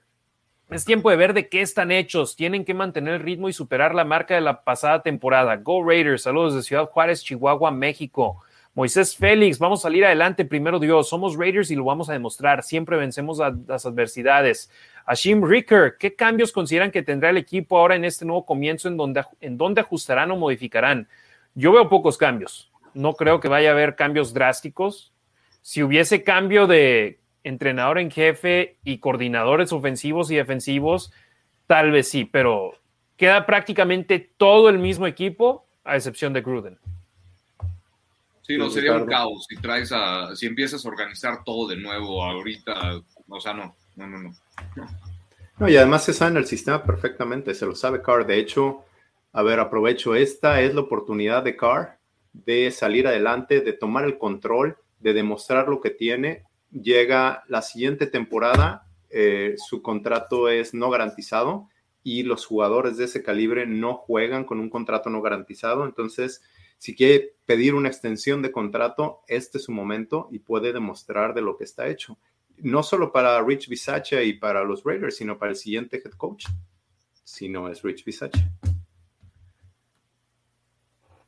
es 0.71 0.83
tiempo 0.83 1.11
de 1.11 1.15
ver 1.15 1.35
de 1.35 1.47
qué 1.47 1.61
están 1.61 1.91
hechos. 1.91 2.35
Tienen 2.35 2.65
que 2.65 2.73
mantener 2.73 3.13
el 3.13 3.19
ritmo 3.19 3.49
y 3.49 3.53
superar 3.53 3.93
la 3.93 4.05
marca 4.05 4.33
de 4.33 4.41
la 4.41 4.63
pasada 4.63 5.03
temporada. 5.03 5.57
Go 5.57 5.87
Raiders, 5.87 6.23
saludos 6.23 6.55
de 6.55 6.63
Ciudad 6.63 6.89
Juárez, 6.89 7.23
Chihuahua, 7.23 7.69
México. 7.69 8.41
Moisés 8.73 9.15
Félix, 9.15 9.59
vamos 9.59 9.81
a 9.81 9.83
salir 9.83 10.03
adelante, 10.03 10.43
primero 10.43 10.79
Dios. 10.79 11.07
Somos 11.07 11.37
Raiders 11.37 11.69
y 11.69 11.75
lo 11.75 11.83
vamos 11.83 12.09
a 12.09 12.13
demostrar. 12.13 12.63
Siempre 12.63 12.97
vencemos 12.97 13.39
a 13.39 13.55
las 13.67 13.85
adversidades. 13.85 14.71
Ashim 15.05 15.47
Ricker, 15.47 15.97
¿qué 15.99 16.15
cambios 16.15 16.51
consideran 16.51 16.89
que 16.89 17.03
tendrá 17.03 17.29
el 17.29 17.37
equipo 17.37 17.77
ahora 17.77 17.95
en 17.95 18.05
este 18.05 18.25
nuevo 18.25 18.43
comienzo 18.43 18.87
en 18.87 18.97
donde, 18.97 19.23
en 19.39 19.55
donde 19.55 19.81
ajustarán 19.81 20.31
o 20.31 20.35
modificarán? 20.35 21.07
Yo 21.53 21.71
veo 21.73 21.87
pocos 21.87 22.17
cambios. 22.17 22.68
No 22.99 23.13
creo 23.13 23.39
que 23.39 23.47
vaya 23.47 23.69
a 23.69 23.71
haber 23.71 23.95
cambios 23.95 24.33
drásticos. 24.33 25.13
Si 25.61 25.81
hubiese 25.81 26.25
cambio 26.25 26.67
de 26.67 27.21
entrenador 27.45 27.97
en 27.97 28.11
jefe 28.11 28.77
y 28.83 28.97
coordinadores 28.97 29.71
ofensivos 29.71 30.29
y 30.31 30.35
defensivos, 30.35 31.13
tal 31.65 31.91
vez 31.91 32.09
sí, 32.09 32.25
pero 32.25 32.73
queda 33.15 33.45
prácticamente 33.45 34.19
todo 34.35 34.67
el 34.67 34.79
mismo 34.79 35.07
equipo, 35.07 35.65
a 35.85 35.95
excepción 35.95 36.33
de 36.33 36.41
Gruden. 36.41 36.77
Sí, 38.41 38.57
no, 38.57 38.69
sería 38.69 38.97
un 38.97 39.05
caos 39.05 39.45
si 39.47 39.55
traes 39.55 39.93
a, 39.93 40.35
si 40.35 40.47
empiezas 40.47 40.83
a 40.83 40.89
organizar 40.89 41.45
todo 41.45 41.69
de 41.69 41.77
nuevo 41.77 42.21
ahorita, 42.21 42.99
o 43.29 43.39
sea, 43.39 43.53
no, 43.53 43.77
no, 43.95 44.07
no, 44.07 44.17
no. 44.17 44.35
No, 45.57 45.69
y 45.69 45.77
además 45.77 46.03
se 46.03 46.11
sabe 46.13 46.31
en 46.31 46.37
el 46.37 46.47
sistema 46.47 46.83
perfectamente, 46.83 47.53
se 47.53 47.65
lo 47.65 47.75
sabe 47.75 48.01
Carr. 48.01 48.25
De 48.25 48.37
hecho, 48.37 48.83
a 49.31 49.41
ver, 49.41 49.61
aprovecho, 49.61 50.15
esta 50.15 50.59
es 50.59 50.75
la 50.75 50.81
oportunidad 50.81 51.43
de 51.43 51.55
Carr 51.55 51.98
de 52.33 52.71
salir 52.71 53.07
adelante, 53.07 53.61
de 53.61 53.73
tomar 53.73 54.05
el 54.05 54.17
control, 54.17 54.77
de 54.99 55.13
demostrar 55.13 55.67
lo 55.67 55.81
que 55.81 55.89
tiene. 55.89 56.43
Llega 56.71 57.43
la 57.47 57.61
siguiente 57.61 58.07
temporada, 58.07 58.87
eh, 59.09 59.55
su 59.57 59.81
contrato 59.81 60.49
es 60.49 60.73
no 60.73 60.89
garantizado 60.89 61.67
y 62.03 62.23
los 62.23 62.45
jugadores 62.45 62.97
de 62.97 63.05
ese 63.05 63.23
calibre 63.23 63.65
no 63.65 63.95
juegan 63.95 64.45
con 64.45 64.59
un 64.59 64.69
contrato 64.69 65.09
no 65.09 65.21
garantizado. 65.21 65.85
Entonces, 65.85 66.41
si 66.77 66.95
quiere 66.95 67.35
pedir 67.45 67.75
una 67.75 67.89
extensión 67.89 68.41
de 68.41 68.51
contrato, 68.51 69.21
este 69.27 69.57
es 69.57 69.65
su 69.65 69.71
momento 69.71 70.29
y 70.31 70.39
puede 70.39 70.71
demostrar 70.73 71.33
de 71.33 71.41
lo 71.41 71.57
que 71.57 71.63
está 71.63 71.87
hecho 71.87 72.17
no 72.61 72.83
solo 72.83 73.11
para 73.11 73.41
Rich 73.41 73.69
Bisaccia 73.69 74.23
y 74.23 74.33
para 74.33 74.63
los 74.63 74.83
Raiders, 74.83 75.17
sino 75.17 75.37
para 75.37 75.51
el 75.51 75.57
siguiente 75.57 76.01
head 76.03 76.13
coach, 76.13 76.45
si 77.23 77.49
no 77.49 77.69
es 77.69 77.81
Rich 77.81 78.05
Bisaccia. 78.05 78.51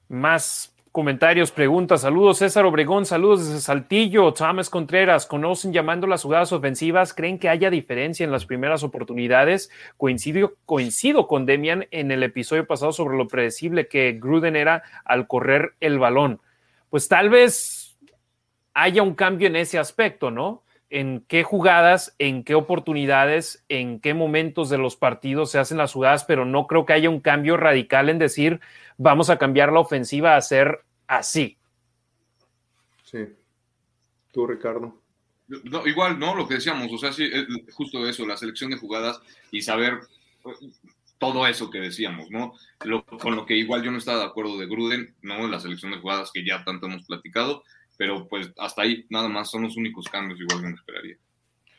Más 0.09 0.75
comentarios, 0.91 1.51
preguntas, 1.51 2.01
saludos 2.01 2.39
César 2.39 2.65
Obregón, 2.65 3.05
saludos 3.05 3.47
desde 3.47 3.61
Saltillo, 3.61 4.33
Thomas 4.33 4.69
Contreras, 4.69 5.25
¿conocen 5.25 5.71
llamando 5.71 6.05
las 6.05 6.23
jugadas 6.23 6.51
ofensivas? 6.51 7.13
¿Creen 7.13 7.39
que 7.39 7.47
haya 7.47 7.69
diferencia 7.69 8.25
en 8.25 8.31
las 8.31 8.45
primeras 8.45 8.83
oportunidades? 8.83 9.71
Coincido, 9.95 10.55
coincido 10.65 11.27
con 11.27 11.45
Demian 11.45 11.87
en 11.91 12.11
el 12.11 12.23
episodio 12.23 12.67
pasado 12.67 12.91
sobre 12.91 13.17
lo 13.17 13.27
predecible 13.27 13.87
que 13.87 14.17
Gruden 14.19 14.57
era 14.57 14.83
al 15.05 15.27
correr 15.27 15.75
el 15.79 15.97
balón. 15.97 16.41
Pues 16.89 17.07
tal 17.07 17.29
vez 17.29 17.97
haya 18.73 19.01
un 19.01 19.15
cambio 19.15 19.47
en 19.47 19.55
ese 19.55 19.79
aspecto, 19.79 20.29
¿no? 20.29 20.63
En 20.91 21.23
qué 21.27 21.43
jugadas, 21.43 22.13
en 22.19 22.43
qué 22.43 22.53
oportunidades, 22.53 23.63
en 23.69 24.01
qué 24.01 24.13
momentos 24.13 24.69
de 24.69 24.77
los 24.77 24.97
partidos 24.97 25.49
se 25.49 25.57
hacen 25.57 25.77
las 25.77 25.93
jugadas, 25.93 26.25
pero 26.25 26.45
no 26.45 26.67
creo 26.67 26.85
que 26.85 26.93
haya 26.93 27.09
un 27.09 27.21
cambio 27.21 27.55
radical 27.55 28.09
en 28.09 28.19
decir 28.19 28.59
vamos 28.97 29.29
a 29.29 29.37
cambiar 29.37 29.71
la 29.71 29.79
ofensiva 29.79 30.35
a 30.35 30.41
ser 30.41 30.83
así. 31.07 31.57
Sí. 33.03 33.25
Tú, 34.31 34.45
Ricardo. 34.45 35.01
igual, 35.85 36.19
¿no? 36.19 36.35
Lo 36.35 36.47
que 36.47 36.55
decíamos, 36.55 36.91
o 36.91 36.97
sea, 36.97 37.13
sí, 37.13 37.29
justo 37.73 38.05
eso, 38.07 38.25
la 38.25 38.37
selección 38.37 38.69
de 38.69 38.77
jugadas 38.77 39.21
y 39.49 39.61
saber 39.61 40.01
todo 41.17 41.47
eso 41.47 41.69
que 41.69 41.79
decíamos, 41.79 42.29
¿no? 42.31 42.53
con 43.19 43.35
lo 43.35 43.45
que 43.45 43.55
igual 43.55 43.83
yo 43.83 43.91
no 43.91 43.99
estaba 43.99 44.19
de 44.19 44.25
acuerdo 44.25 44.57
de 44.57 44.65
Gruden, 44.65 45.15
¿no? 45.21 45.47
La 45.47 45.59
selección 45.59 45.91
de 45.91 45.99
jugadas 45.99 46.31
que 46.33 46.43
ya 46.43 46.63
tanto 46.65 46.87
hemos 46.87 47.05
platicado, 47.05 47.63
pero 48.01 48.27
pues 48.27 48.51
hasta 48.57 48.81
ahí 48.81 49.05
nada 49.11 49.29
más 49.29 49.51
son 49.51 49.61
los 49.61 49.77
únicos 49.77 50.07
cambios 50.07 50.39
igual 50.39 50.59
que 50.59 50.67
me 50.69 50.73
esperaría. 50.73 51.17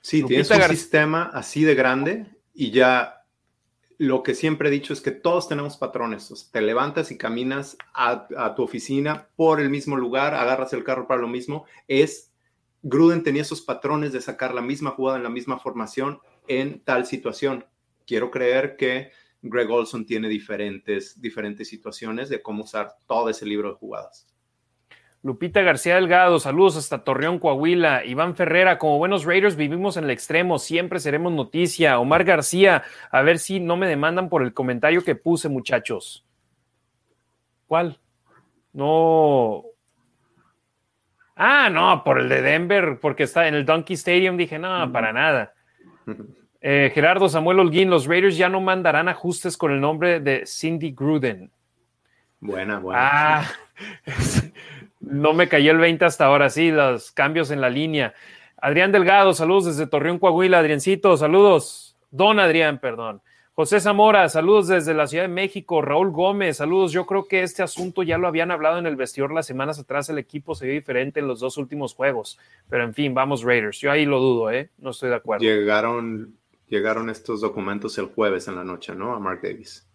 Sí, 0.03 0.23
tienes 0.23 0.49
un 0.49 0.62
sistema 0.68 1.29
así 1.35 1.64
de 1.64 1.75
grande 1.75 2.27
y 2.55 2.70
ya 2.70 3.25
lo 3.99 4.23
que 4.23 4.37
siempre 4.37 4.68
he 4.68 4.70
dicho 4.70 4.93
es 4.93 5.01
que 5.01 5.11
todos 5.11 5.49
tenemos 5.49 5.79
patrones. 5.79 6.49
te 6.53 6.62
levantas 6.62 7.11
y 7.11 7.18
caminas 7.18 7.77
a, 7.93 8.55
tu 8.55 8.62
oficina 8.62 9.31
por 9.35 9.61
el 9.61 9.68
mismo 9.68 9.97
lugar, 9.97 10.37
agarras 10.37 10.73
el 10.75 10.85
carro 10.85 11.09
para 11.09 11.20
lo 11.20 11.27
mismo. 11.27 11.64
Es 11.89 12.33
Gruden 12.83 13.25
tenía 13.25 13.43
esos 13.43 13.61
patrones 13.61 14.12
de 14.12 14.20
sacar 14.20 14.55
la 14.55 14.62
misma 14.62 14.93
jugada 14.93 15.16
en 15.16 15.25
la 15.25 15.29
misma 15.29 15.59
formación 15.59 16.20
en 16.47 16.85
tal 16.85 17.05
situación. 17.05 17.66
Quiero 18.07 18.31
creer 18.31 18.77
que 18.77 19.11
Greg 19.43 19.68
Olson 19.68 20.07
tiene 20.07 20.29
diferentes, 20.29 21.20
diferentes 21.20 21.66
situaciones 21.66 22.29
de 22.29 22.41
cómo 22.41 22.62
usar 22.62 22.95
todo 23.09 23.29
ese 23.29 23.45
libro 23.45 23.70
de 23.70 23.75
jugadas. 23.75 24.32
Lupita 25.25 25.62
García 25.62 25.95
Delgado, 25.95 26.41
saludos 26.41 26.77
hasta 26.77 27.05
Torreón, 27.05 27.39
Coahuila. 27.39 28.05
Iván 28.05 28.35
Ferrera, 28.35 28.79
como 28.79 28.99
buenos 28.99 29.25
Raiders 29.25 29.55
vivimos 29.55 29.97
en 29.97 30.05
el 30.05 30.11
extremo, 30.11 30.59
siempre 30.59 30.99
seremos 30.99 31.33
noticia. 31.33 32.01
Omar 32.01 32.25
García, 32.25 32.83
a 33.11 33.23
ver 33.23 33.39
si 33.39 33.61
no 33.61 33.77
me 33.77 33.87
demandan 33.87 34.29
por 34.29 34.43
el 34.43 34.53
comentario 34.53 35.05
que 35.05 35.14
puse, 35.14 35.49
muchachos. 35.49 36.27
¿Cuál? 37.68 38.01
No. 38.73 39.62
Ah, 41.37 41.70
no, 41.70 42.03
por 42.03 42.18
el 42.18 42.29
de 42.29 42.43
Denver, 42.43 42.99
porque 43.01 43.23
está 43.23 43.47
en 43.47 43.55
el 43.55 43.64
Donkey 43.64 43.95
Stadium. 43.95 44.37
Dije, 44.37 44.59
no, 44.59 44.91
para 44.93 45.12
nada. 45.12 45.55
Eh, 46.64 46.92
Gerardo 46.95 47.29
Samuel 47.29 47.59
Holguín, 47.59 47.91
los 47.91 48.07
Raiders 48.07 48.37
ya 48.37 48.49
no 48.49 48.61
mandarán 48.61 49.09
ajustes 49.09 49.57
con 49.57 49.72
el 49.72 49.80
nombre 49.80 50.21
de 50.21 50.46
Cindy 50.46 50.92
Gruden. 50.92 51.51
Buena, 52.38 52.79
buena. 52.79 53.01
Ah, 53.03 53.53
No 55.03 55.34
me 55.34 55.49
cayó 55.49 55.72
el 55.72 55.79
20 55.79 56.04
hasta 56.04 56.26
ahora, 56.26 56.49
sí, 56.49 56.70
los 56.70 57.11
cambios 57.11 57.50
en 57.50 57.61
la 57.61 57.68
línea. 57.68 58.14
Adrián 58.57 58.92
Delgado, 58.92 59.34
saludos 59.34 59.66
desde 59.66 59.88
Torreón, 59.88 60.20
Coahuila. 60.20 60.61
Adriancito, 60.61 61.16
saludos. 61.16 61.96
Don 62.11 62.38
Adrián, 62.38 62.79
perdón. 62.79 63.20
José 63.54 63.80
Zamora, 63.80 64.29
saludos 64.30 64.68
desde 64.68 64.95
la 64.95 65.07
Ciudad 65.07 65.24
de 65.24 65.29
México. 65.29 65.83
Raúl 65.83 66.11
Gómez, 66.11 66.57
saludos. 66.58 66.92
Yo 66.92 67.04
creo 67.04 67.26
que 67.26 67.42
este 67.42 67.62
asunto 67.62 68.03
ya 68.03 68.16
lo 68.16 68.29
habían 68.29 68.50
hablado 68.50 68.79
en 68.79 68.87
el 68.87 68.96
vestidor 68.96 69.33
las 69.33 69.46
semanas 69.46 69.79
atrás. 69.79 70.08
El 70.08 70.18
equipo 70.18 70.54
se 70.54 70.64
vio 70.66 70.74
diferente 70.74 71.20
en 71.20 71.26
los 71.26 71.41
dos 71.41 71.58
últimos 71.58 71.95
juegos. 71.95 72.38
Pero 72.70 72.84
en 72.84 72.95
fin, 72.95 73.12
vamos 73.12 73.42
Raiders. 73.42 73.79
Yo 73.79 73.91
ahí 73.91 74.07
lo 74.07 74.20
dudo, 74.20 74.50
¿eh? 74.50 74.70
No 74.79 74.91
estoy 74.91 75.11
de 75.11 75.16
acuerdo. 75.16 75.42
Llegaron, 75.45 76.34
llegaron 76.68 77.11
estos 77.11 77.42
documentos 77.42 77.99
el 77.99 78.07
jueves 78.07 78.49
en 78.49 78.54
la 78.54 78.64
noche, 78.64 78.95
¿no? 78.95 79.12
A 79.14 79.18
Mark 79.18 79.41
Davis. 79.42 79.87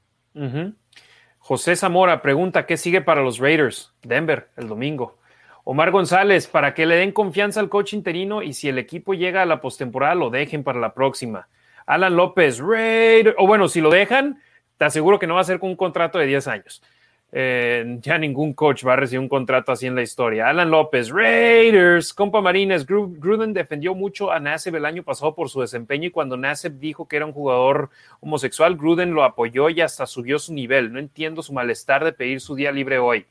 José 1.47 1.77
Zamora 1.77 2.21
pregunta, 2.21 2.65
¿qué 2.65 2.75
sigue 2.75 2.99
para 2.99 3.21
los 3.21 3.39
Raiders? 3.39 3.93
Denver, 4.03 4.49
el 4.57 4.67
domingo. 4.67 5.17
Omar 5.63 5.91
González, 5.91 6.45
para 6.45 6.73
que 6.73 6.85
le 6.85 6.97
den 6.97 7.13
confianza 7.13 7.61
al 7.61 7.69
coach 7.69 7.93
interino 7.93 8.43
y 8.43 8.51
si 8.51 8.67
el 8.67 8.77
equipo 8.77 9.13
llega 9.13 9.43
a 9.43 9.45
la 9.45 9.61
postemporada, 9.61 10.13
lo 10.13 10.29
dejen 10.29 10.65
para 10.65 10.81
la 10.81 10.93
próxima. 10.93 11.47
Alan 11.85 12.17
López, 12.17 12.59
Raiders, 12.59 13.37
o 13.39 13.47
bueno, 13.47 13.69
si 13.69 13.79
lo 13.79 13.89
dejan, 13.89 14.41
te 14.77 14.83
aseguro 14.83 15.19
que 15.19 15.27
no 15.27 15.35
va 15.35 15.39
a 15.39 15.45
ser 15.45 15.59
con 15.59 15.69
un 15.69 15.77
contrato 15.77 16.19
de 16.19 16.25
10 16.25 16.49
años. 16.49 16.83
Eh, 17.29 17.97
ya 18.01 18.17
ningún 18.17 18.53
coach 18.53 18.85
va 18.87 18.93
a 18.93 18.95
recibir 18.95 19.19
un 19.19 19.27
contrato 19.27 19.71
así 19.71 19.85
en 19.85 19.95
la 19.95 20.01
historia. 20.01 20.47
Alan 20.47 20.71
López, 20.71 21.09
Raiders, 21.09 22.13
compa 22.13 22.39
Marines, 22.39 22.85
Gruden 22.85 23.53
defendió 23.53 23.93
mucho 23.93 24.31
a 24.31 24.39
Nassib 24.39 24.75
el 24.75 24.85
año 24.85 25.03
pasado 25.03 25.35
por 25.35 25.49
su 25.49 25.59
desempeño 25.59 26.07
y 26.07 26.11
cuando 26.11 26.37
Nassib 26.37 26.79
dijo 26.79 27.07
que 27.07 27.17
era 27.17 27.25
un 27.25 27.33
jugador 27.33 27.89
homosexual, 28.21 28.77
Gruden 28.77 29.13
lo 29.13 29.23
apoyó 29.23 29.69
y 29.69 29.81
hasta 29.81 30.05
subió 30.05 30.39
su 30.39 30.53
nivel. 30.53 30.93
No 30.93 30.99
entiendo 30.99 31.43
su 31.43 31.51
malestar 31.53 32.05
de 32.05 32.13
pedir 32.13 32.39
su 32.39 32.55
día 32.55 32.71
libre 32.71 32.97
hoy. 32.97 33.25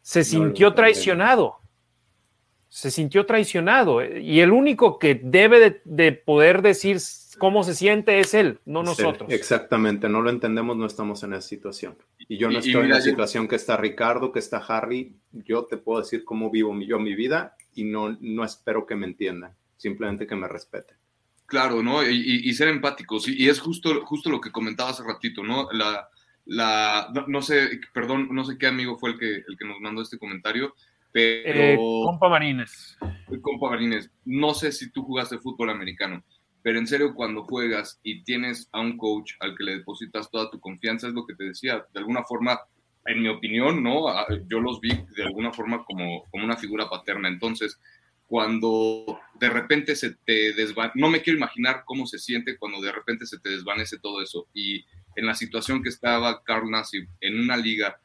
Se 0.00 0.24
sintió 0.24 0.72
traicionado. 0.72 1.56
Se 2.70 2.90
sintió 2.90 3.26
traicionado. 3.26 4.02
Y 4.02 4.40
el 4.40 4.52
único 4.52 4.98
que 4.98 5.20
debe 5.22 5.82
de 5.84 6.12
poder 6.12 6.62
decir 6.62 7.00
cómo 7.38 7.62
se 7.64 7.74
siente 7.74 8.20
es 8.20 8.34
él, 8.34 8.58
no 8.66 8.82
nosotros. 8.82 9.30
exactamente, 9.32 10.08
no 10.08 10.20
lo 10.20 10.30
entendemos, 10.30 10.76
no 10.76 10.86
estamos 10.86 11.22
en 11.22 11.32
esa 11.32 11.48
situación. 11.48 11.96
Y 12.28 12.36
yo 12.36 12.50
no 12.50 12.58
estoy 12.58 12.82
en 12.82 12.90
la 12.90 13.00
situación 13.00 13.48
que 13.48 13.56
está 13.56 13.76
Ricardo, 13.76 14.32
que 14.32 14.38
está 14.38 14.58
Harry. 14.58 15.16
Yo 15.32 15.64
te 15.64 15.78
puedo 15.78 16.00
decir 16.00 16.24
cómo 16.24 16.50
vivo 16.50 16.78
yo 16.80 16.98
mi 16.98 17.14
vida 17.14 17.56
y 17.74 17.84
no, 17.84 18.16
no 18.20 18.44
espero 18.44 18.86
que 18.86 18.96
me 18.96 19.06
entiendan, 19.06 19.54
simplemente 19.76 20.26
que 20.26 20.36
me 20.36 20.48
respeten. 20.48 20.96
Claro, 21.46 21.82
¿no? 21.82 22.06
Y, 22.06 22.52
ser 22.52 22.68
empáticos. 22.68 23.26
Y, 23.26 23.48
es 23.48 23.58
justo, 23.58 24.04
justo 24.04 24.28
lo 24.28 24.40
que 24.40 24.52
comentaba 24.52 24.90
hace 24.90 25.02
ratito, 25.02 25.42
¿no? 25.42 25.68
La, 25.72 26.06
la, 26.44 27.10
no, 27.26 27.40
sé, 27.40 27.80
perdón, 27.94 28.28
no 28.32 28.44
sé 28.44 28.58
qué 28.58 28.66
amigo 28.66 28.98
fue 28.98 29.12
el 29.12 29.18
que, 29.18 29.36
el 29.36 29.56
que 29.58 29.66
nos 29.66 29.80
mandó 29.80 30.02
este 30.02 30.18
comentario, 30.18 30.74
pero... 31.10 31.60
Eh, 31.60 31.76
compa 31.76 32.28
Marines. 32.28 32.98
Compa 33.40 33.70
Marines, 33.70 34.10
no 34.26 34.52
sé 34.52 34.72
si 34.72 34.90
tú 34.90 35.04
jugaste 35.04 35.38
fútbol 35.38 35.70
americano, 35.70 36.22
pero 36.62 36.78
en 36.78 36.86
serio 36.86 37.14
cuando 37.14 37.44
juegas 37.44 38.00
y 38.02 38.22
tienes 38.24 38.68
a 38.72 38.80
un 38.80 38.96
coach 38.96 39.32
al 39.40 39.56
que 39.56 39.64
le 39.64 39.78
depositas 39.78 40.30
toda 40.30 40.50
tu 40.50 40.60
confianza, 40.60 41.08
es 41.08 41.14
lo 41.14 41.26
que 41.26 41.34
te 41.34 41.44
decía, 41.44 41.84
de 41.92 42.00
alguna 42.00 42.24
forma, 42.24 42.60
en 43.06 43.22
mi 43.22 43.28
opinión, 43.28 43.82
¿no? 43.82 44.06
Yo 44.48 44.60
los 44.60 44.80
vi 44.80 44.90
de 45.16 45.24
alguna 45.24 45.52
forma 45.52 45.84
como, 45.84 46.24
como 46.30 46.44
una 46.44 46.56
figura 46.56 46.90
paterna. 46.90 47.28
Entonces, 47.28 47.78
cuando 48.26 49.18
de 49.40 49.48
repente 49.48 49.96
se 49.96 50.14
te 50.26 50.52
desvanece, 50.52 50.98
no 50.98 51.08
me 51.08 51.22
quiero 51.22 51.38
imaginar 51.38 51.84
cómo 51.86 52.06
se 52.06 52.18
siente 52.18 52.58
cuando 52.58 52.80
de 52.82 52.92
repente 52.92 53.24
se 53.24 53.38
te 53.38 53.48
desvanece 53.48 53.98
todo 53.98 54.22
eso. 54.22 54.46
Y 54.52 54.84
en 55.16 55.26
la 55.26 55.34
situación 55.34 55.82
que 55.82 55.88
estaba 55.88 56.42
Carl 56.44 56.70
Nassib 56.70 57.08
en 57.20 57.40
una 57.40 57.56
liga 57.56 57.98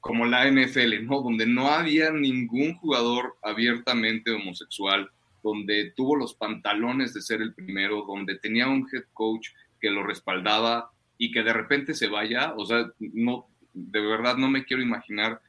como 0.00 0.26
la 0.26 0.50
NFL, 0.50 1.04
¿no? 1.04 1.22
Donde 1.22 1.46
no 1.46 1.68
había 1.68 2.10
ningún 2.10 2.74
jugador 2.74 3.36
abiertamente 3.40 4.32
homosexual, 4.32 5.08
donde 5.42 5.92
tuvo 5.96 6.16
los 6.16 6.34
pantalones 6.34 7.14
de 7.14 7.22
ser 7.22 7.42
el 7.42 7.54
primero, 7.54 8.04
donde 8.06 8.38
tenía 8.38 8.68
un 8.68 8.86
head 8.92 9.04
coach 9.12 9.48
que 9.80 9.90
lo 9.90 10.02
respaldaba 10.02 10.90
y 11.18 11.30
que 11.32 11.42
de 11.42 11.52
repente 11.52 11.94
se 11.94 12.08
vaya, 12.08 12.54
o 12.56 12.64
sea, 12.66 12.90
no, 12.98 13.46
de 13.74 14.00
verdad 14.00 14.36
no 14.36 14.48
me 14.48 14.64
quiero 14.64 14.82
imaginar 14.82 15.40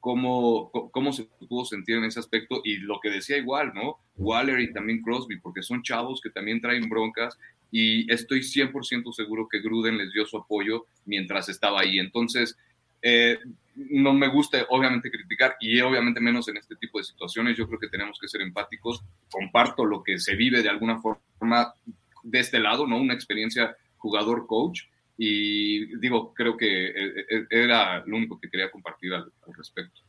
cómo, 0.00 0.70
cómo 0.90 1.12
se 1.12 1.24
pudo 1.48 1.64
sentir 1.64 1.96
en 1.96 2.04
ese 2.04 2.18
aspecto 2.18 2.60
y 2.64 2.78
lo 2.78 2.98
que 3.00 3.10
decía 3.10 3.36
igual, 3.36 3.72
¿no? 3.74 3.98
Waller 4.16 4.60
y 4.60 4.72
también 4.72 5.00
Crosby, 5.00 5.38
porque 5.38 5.62
son 5.62 5.82
chavos 5.82 6.20
que 6.20 6.30
también 6.30 6.60
traen 6.60 6.88
broncas 6.88 7.38
y 7.70 8.12
estoy 8.12 8.40
100% 8.40 9.12
seguro 9.12 9.48
que 9.48 9.60
Gruden 9.60 9.98
les 9.98 10.12
dio 10.12 10.26
su 10.26 10.36
apoyo 10.36 10.86
mientras 11.06 11.48
estaba 11.48 11.80
ahí. 11.80 11.98
Entonces, 11.98 12.58
eh, 13.02 13.38
no 13.74 14.12
me 14.12 14.28
gusta 14.28 14.66
obviamente 14.70 15.10
criticar 15.10 15.56
y 15.60 15.80
obviamente 15.80 16.20
menos 16.20 16.48
en 16.48 16.58
este 16.58 16.76
tipo 16.76 16.98
de 16.98 17.04
situaciones. 17.04 17.56
Yo 17.56 17.66
creo 17.66 17.78
que 17.78 17.88
tenemos 17.88 18.18
que 18.20 18.28
ser 18.28 18.42
empáticos. 18.42 19.02
Comparto 19.30 19.84
lo 19.84 20.02
que 20.02 20.18
se 20.18 20.36
vive 20.36 20.62
de 20.62 20.68
alguna 20.68 21.00
forma 21.00 21.74
de 22.22 22.38
este 22.38 22.58
lado, 22.58 22.86
¿no? 22.86 22.98
Una 22.98 23.14
experiencia 23.14 23.76
jugador-coach 23.96 24.82
y 25.16 25.96
digo, 25.98 26.32
creo 26.34 26.56
que 26.56 26.86
eh, 26.86 27.26
eh, 27.30 27.46
era 27.50 28.04
lo 28.06 28.16
único 28.16 28.40
que 28.40 28.48
quería 28.48 28.70
compartir 28.70 29.12
al, 29.14 29.32
respecto. 29.56 30.00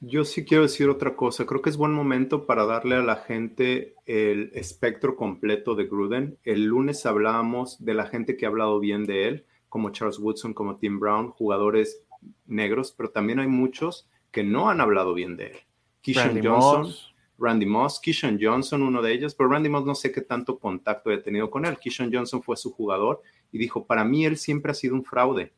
Yo 0.00 0.24
sí 0.24 0.44
quiero 0.44 0.62
decir 0.62 0.88
otra 0.88 1.16
cosa. 1.16 1.44
Creo 1.44 1.60
que 1.60 1.70
es 1.70 1.76
buen 1.76 1.92
momento 1.92 2.46
para 2.46 2.64
darle 2.66 2.96
a 2.96 3.02
la 3.02 3.16
gente 3.16 3.94
el 4.06 4.50
espectro 4.54 5.16
completo 5.16 5.74
de 5.74 5.86
Gruden. 5.86 6.38
El 6.44 6.64
lunes 6.64 7.04
hablábamos 7.04 7.84
de 7.84 7.94
la 7.94 8.06
gente 8.06 8.36
que 8.36 8.46
ha 8.46 8.48
hablado 8.48 8.78
bien 8.78 9.06
de 9.06 9.28
él, 9.28 9.46
como 9.68 9.90
Charles 9.90 10.18
Woodson, 10.18 10.54
como 10.54 10.78
Tim 10.78 11.00
Brown, 11.00 11.30
jugadores 11.30 12.02
negros, 12.46 12.94
pero 12.96 13.10
también 13.10 13.38
hay 13.38 13.48
muchos 13.48 14.08
que 14.30 14.42
no 14.42 14.70
han 14.70 14.80
hablado 14.80 15.14
bien 15.14 15.36
de 15.36 15.46
él. 15.46 15.58
Keyshawn 16.02 16.40
Johnson, 16.42 16.94
Randy 17.38 17.66
Moss, 17.66 18.00
Keyshawn 18.00 18.38
Johnson, 18.40 18.82
uno 18.82 19.02
de 19.02 19.12
ellos, 19.12 19.34
pero 19.34 19.50
Randy 19.50 19.68
Moss 19.68 19.84
no 19.84 19.94
sé 19.94 20.12
qué 20.12 20.22
tanto 20.22 20.58
contacto 20.58 21.10
he 21.10 21.18
tenido 21.18 21.50
con 21.50 21.64
él. 21.64 21.78
Keyshawn 21.78 22.12
Johnson 22.12 22.42
fue 22.42 22.56
su 22.56 22.72
jugador 22.72 23.22
y 23.52 23.58
dijo, 23.58 23.86
para 23.86 24.04
mí 24.04 24.24
él 24.24 24.36
siempre 24.36 24.72
ha 24.72 24.74
sido 24.74 24.94
un 24.94 25.04
fraude. 25.04 25.52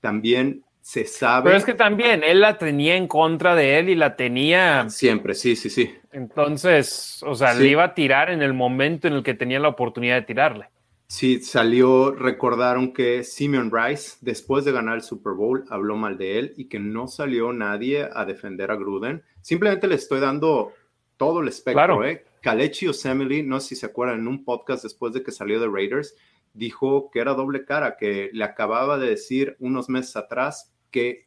También 0.00 0.62
se 0.80 1.04
sabe. 1.04 1.46
Pero 1.46 1.56
es 1.56 1.64
que 1.64 1.74
también 1.74 2.22
él 2.22 2.40
la 2.40 2.58
tenía 2.58 2.96
en 2.96 3.08
contra 3.08 3.56
de 3.56 3.78
él 3.78 3.88
y 3.88 3.94
la 3.96 4.14
tenía. 4.14 4.88
Siempre, 4.88 5.34
sí, 5.34 5.56
sí, 5.56 5.68
sí. 5.68 5.92
Entonces, 6.12 7.22
o 7.26 7.34
sea, 7.34 7.54
le 7.54 7.66
iba 7.66 7.82
a 7.82 7.94
tirar 7.94 8.30
en 8.30 8.40
el 8.40 8.54
momento 8.54 9.08
en 9.08 9.14
el 9.14 9.22
que 9.24 9.34
tenía 9.34 9.58
la 9.58 9.68
oportunidad 9.68 10.14
de 10.14 10.22
tirarle. 10.22 10.68
Sí, 11.08 11.40
salió, 11.40 12.10
recordaron 12.10 12.92
que 12.92 13.22
Simeon 13.22 13.70
Rice, 13.72 14.16
después 14.20 14.64
de 14.64 14.72
ganar 14.72 14.96
el 14.96 15.02
Super 15.02 15.34
Bowl, 15.34 15.64
habló 15.70 15.96
mal 15.96 16.18
de 16.18 16.38
él 16.38 16.54
y 16.56 16.64
que 16.64 16.80
no 16.80 17.06
salió 17.06 17.52
nadie 17.52 18.08
a 18.12 18.24
defender 18.24 18.72
a 18.72 18.76
Gruden. 18.76 19.22
Simplemente 19.40 19.86
le 19.86 19.94
estoy 19.94 20.18
dando 20.18 20.72
todo 21.16 21.40
el 21.40 21.48
espectro, 21.48 21.98
claro. 21.98 22.04
¿eh? 22.04 22.24
Kalechi 22.42 22.88
Osemele, 22.88 23.42
no 23.44 23.60
sé 23.60 23.68
si 23.68 23.76
se 23.76 23.86
acuerdan, 23.86 24.20
en 24.20 24.28
un 24.28 24.44
podcast 24.44 24.82
después 24.82 25.12
de 25.12 25.22
que 25.22 25.30
salió 25.30 25.60
de 25.60 25.68
Raiders, 25.68 26.16
dijo 26.54 27.10
que 27.12 27.20
era 27.20 27.34
doble 27.34 27.64
cara, 27.64 27.96
que 27.96 28.30
le 28.32 28.44
acababa 28.44 28.98
de 28.98 29.10
decir 29.10 29.56
unos 29.60 29.88
meses 29.88 30.16
atrás 30.16 30.74
que 30.90 31.26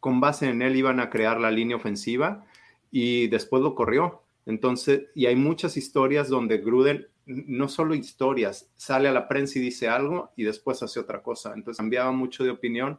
con 0.00 0.20
base 0.20 0.48
en 0.48 0.62
él 0.62 0.76
iban 0.76 1.00
a 1.00 1.10
crear 1.10 1.40
la 1.40 1.50
línea 1.50 1.76
ofensiva 1.76 2.44
y 2.90 3.28
después 3.28 3.62
lo 3.62 3.74
corrió. 3.74 4.22
Entonces, 4.46 5.06
y 5.14 5.26
hay 5.26 5.36
muchas 5.36 5.76
historias 5.76 6.28
donde 6.28 6.58
Gruden, 6.58 7.08
no 7.26 7.68
solo 7.68 7.94
historias, 7.94 8.70
sale 8.76 9.08
a 9.08 9.12
la 9.12 9.28
prensa 9.28 9.58
y 9.58 9.62
dice 9.62 9.88
algo 9.88 10.32
y 10.36 10.44
después 10.44 10.82
hace 10.82 11.00
otra 11.00 11.22
cosa. 11.22 11.52
Entonces 11.54 11.78
cambiaba 11.78 12.12
mucho 12.12 12.44
de 12.44 12.50
opinión. 12.50 12.98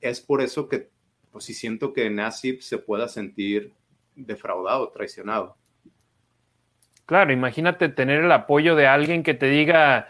Es 0.00 0.20
por 0.20 0.40
eso 0.40 0.68
que, 0.68 0.90
pues 1.30 1.44
sí 1.44 1.54
siento 1.54 1.92
que 1.92 2.08
Nassib 2.10 2.62
se 2.62 2.78
pueda 2.78 3.08
sentir 3.08 3.74
defraudado, 4.14 4.90
traicionado. 4.90 5.56
Claro, 7.06 7.32
imagínate 7.32 7.88
tener 7.88 8.24
el 8.24 8.32
apoyo 8.32 8.74
de 8.74 8.86
alguien 8.86 9.22
que 9.22 9.34
te 9.34 9.46
diga, 9.46 10.08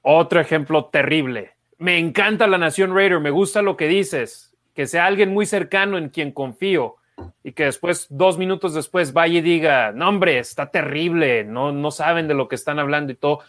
otro 0.00 0.40
ejemplo 0.40 0.86
terrible. 0.86 1.52
Me 1.78 1.98
encanta 1.98 2.46
la 2.46 2.58
Nación 2.58 2.94
Raider, 2.94 3.20
me 3.20 3.30
gusta 3.30 3.62
lo 3.62 3.76
que 3.76 3.86
dices, 3.86 4.56
que 4.74 4.86
sea 4.86 5.06
alguien 5.06 5.32
muy 5.32 5.46
cercano 5.46 5.98
en 5.98 6.08
quien 6.08 6.32
confío 6.32 6.96
y 7.42 7.52
que 7.52 7.64
después, 7.64 8.06
dos 8.10 8.38
minutos 8.38 8.74
después, 8.74 9.12
vaya 9.12 9.38
y 9.38 9.42
diga, 9.42 9.92
no 9.92 10.08
hombre, 10.08 10.38
está 10.38 10.70
terrible, 10.70 11.44
no, 11.44 11.72
no 11.72 11.90
saben 11.90 12.28
de 12.28 12.34
lo 12.34 12.48
que 12.48 12.54
están 12.54 12.78
hablando 12.78 13.12
y 13.12 13.16
todo, 13.16 13.40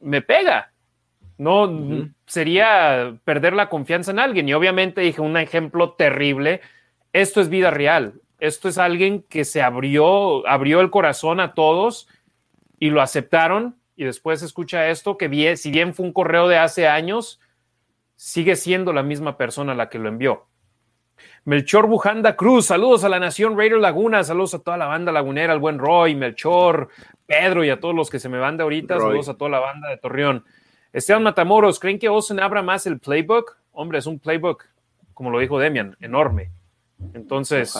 me 0.00 0.22
pega. 0.22 0.72
No 1.38 2.08
sería 2.26 3.16
perder 3.24 3.54
la 3.54 3.68
confianza 3.68 4.12
en 4.12 4.20
alguien. 4.20 4.48
Y 4.48 4.54
obviamente 4.54 5.00
dije 5.00 5.20
un 5.20 5.36
ejemplo 5.36 5.92
terrible. 5.92 6.60
Esto 7.12 7.40
es 7.40 7.48
vida 7.48 7.70
real. 7.70 8.20
Esto 8.38 8.68
es 8.68 8.78
alguien 8.78 9.22
que 9.22 9.44
se 9.44 9.62
abrió, 9.62 10.46
abrió 10.46 10.80
el 10.80 10.90
corazón 10.90 11.40
a 11.40 11.54
todos 11.54 12.08
y 12.78 12.90
lo 12.90 13.02
aceptaron 13.02 13.76
y 13.96 14.04
después 14.04 14.42
escucha 14.42 14.88
esto, 14.88 15.16
que 15.16 15.56
si 15.56 15.70
bien 15.70 15.94
fue 15.94 16.06
un 16.06 16.12
correo 16.12 16.48
de 16.48 16.58
hace 16.58 16.88
años, 16.88 17.40
sigue 18.16 18.56
siendo 18.56 18.92
la 18.92 19.02
misma 19.02 19.36
persona 19.36 19.74
la 19.74 19.88
que 19.88 19.98
lo 19.98 20.08
envió. 20.08 20.46
Melchor 21.44 21.88
Bujanda 21.88 22.36
Cruz, 22.36 22.66
saludos 22.66 23.02
a 23.02 23.08
la 23.08 23.18
Nación 23.18 23.58
Raider 23.58 23.78
Laguna, 23.78 24.22
saludos 24.22 24.54
a 24.54 24.60
toda 24.60 24.76
la 24.76 24.86
banda 24.86 25.10
lagunera, 25.10 25.52
al 25.52 25.58
buen 25.58 25.76
Roy, 25.76 26.14
Melchor, 26.14 26.88
Pedro 27.26 27.64
y 27.64 27.70
a 27.70 27.80
todos 27.80 27.96
los 27.96 28.10
que 28.10 28.20
se 28.20 28.28
me 28.28 28.38
van 28.38 28.56
de 28.56 28.62
ahorita, 28.62 28.96
saludos 28.96 29.28
a 29.28 29.34
toda 29.34 29.50
la 29.50 29.58
banda 29.58 29.88
de 29.88 29.96
Torreón. 29.96 30.44
Esteban 30.92 31.24
Matamoros, 31.24 31.80
¿creen 31.80 31.98
que 31.98 32.08
Osen 32.08 32.38
abra 32.38 32.62
más 32.62 32.86
el 32.86 33.00
playbook? 33.00 33.56
Hombre, 33.72 33.98
es 33.98 34.06
un 34.06 34.20
playbook, 34.20 34.66
como 35.14 35.30
lo 35.30 35.40
dijo 35.40 35.58
Demian, 35.58 35.96
enorme. 36.00 36.50
Entonces, 37.12 37.74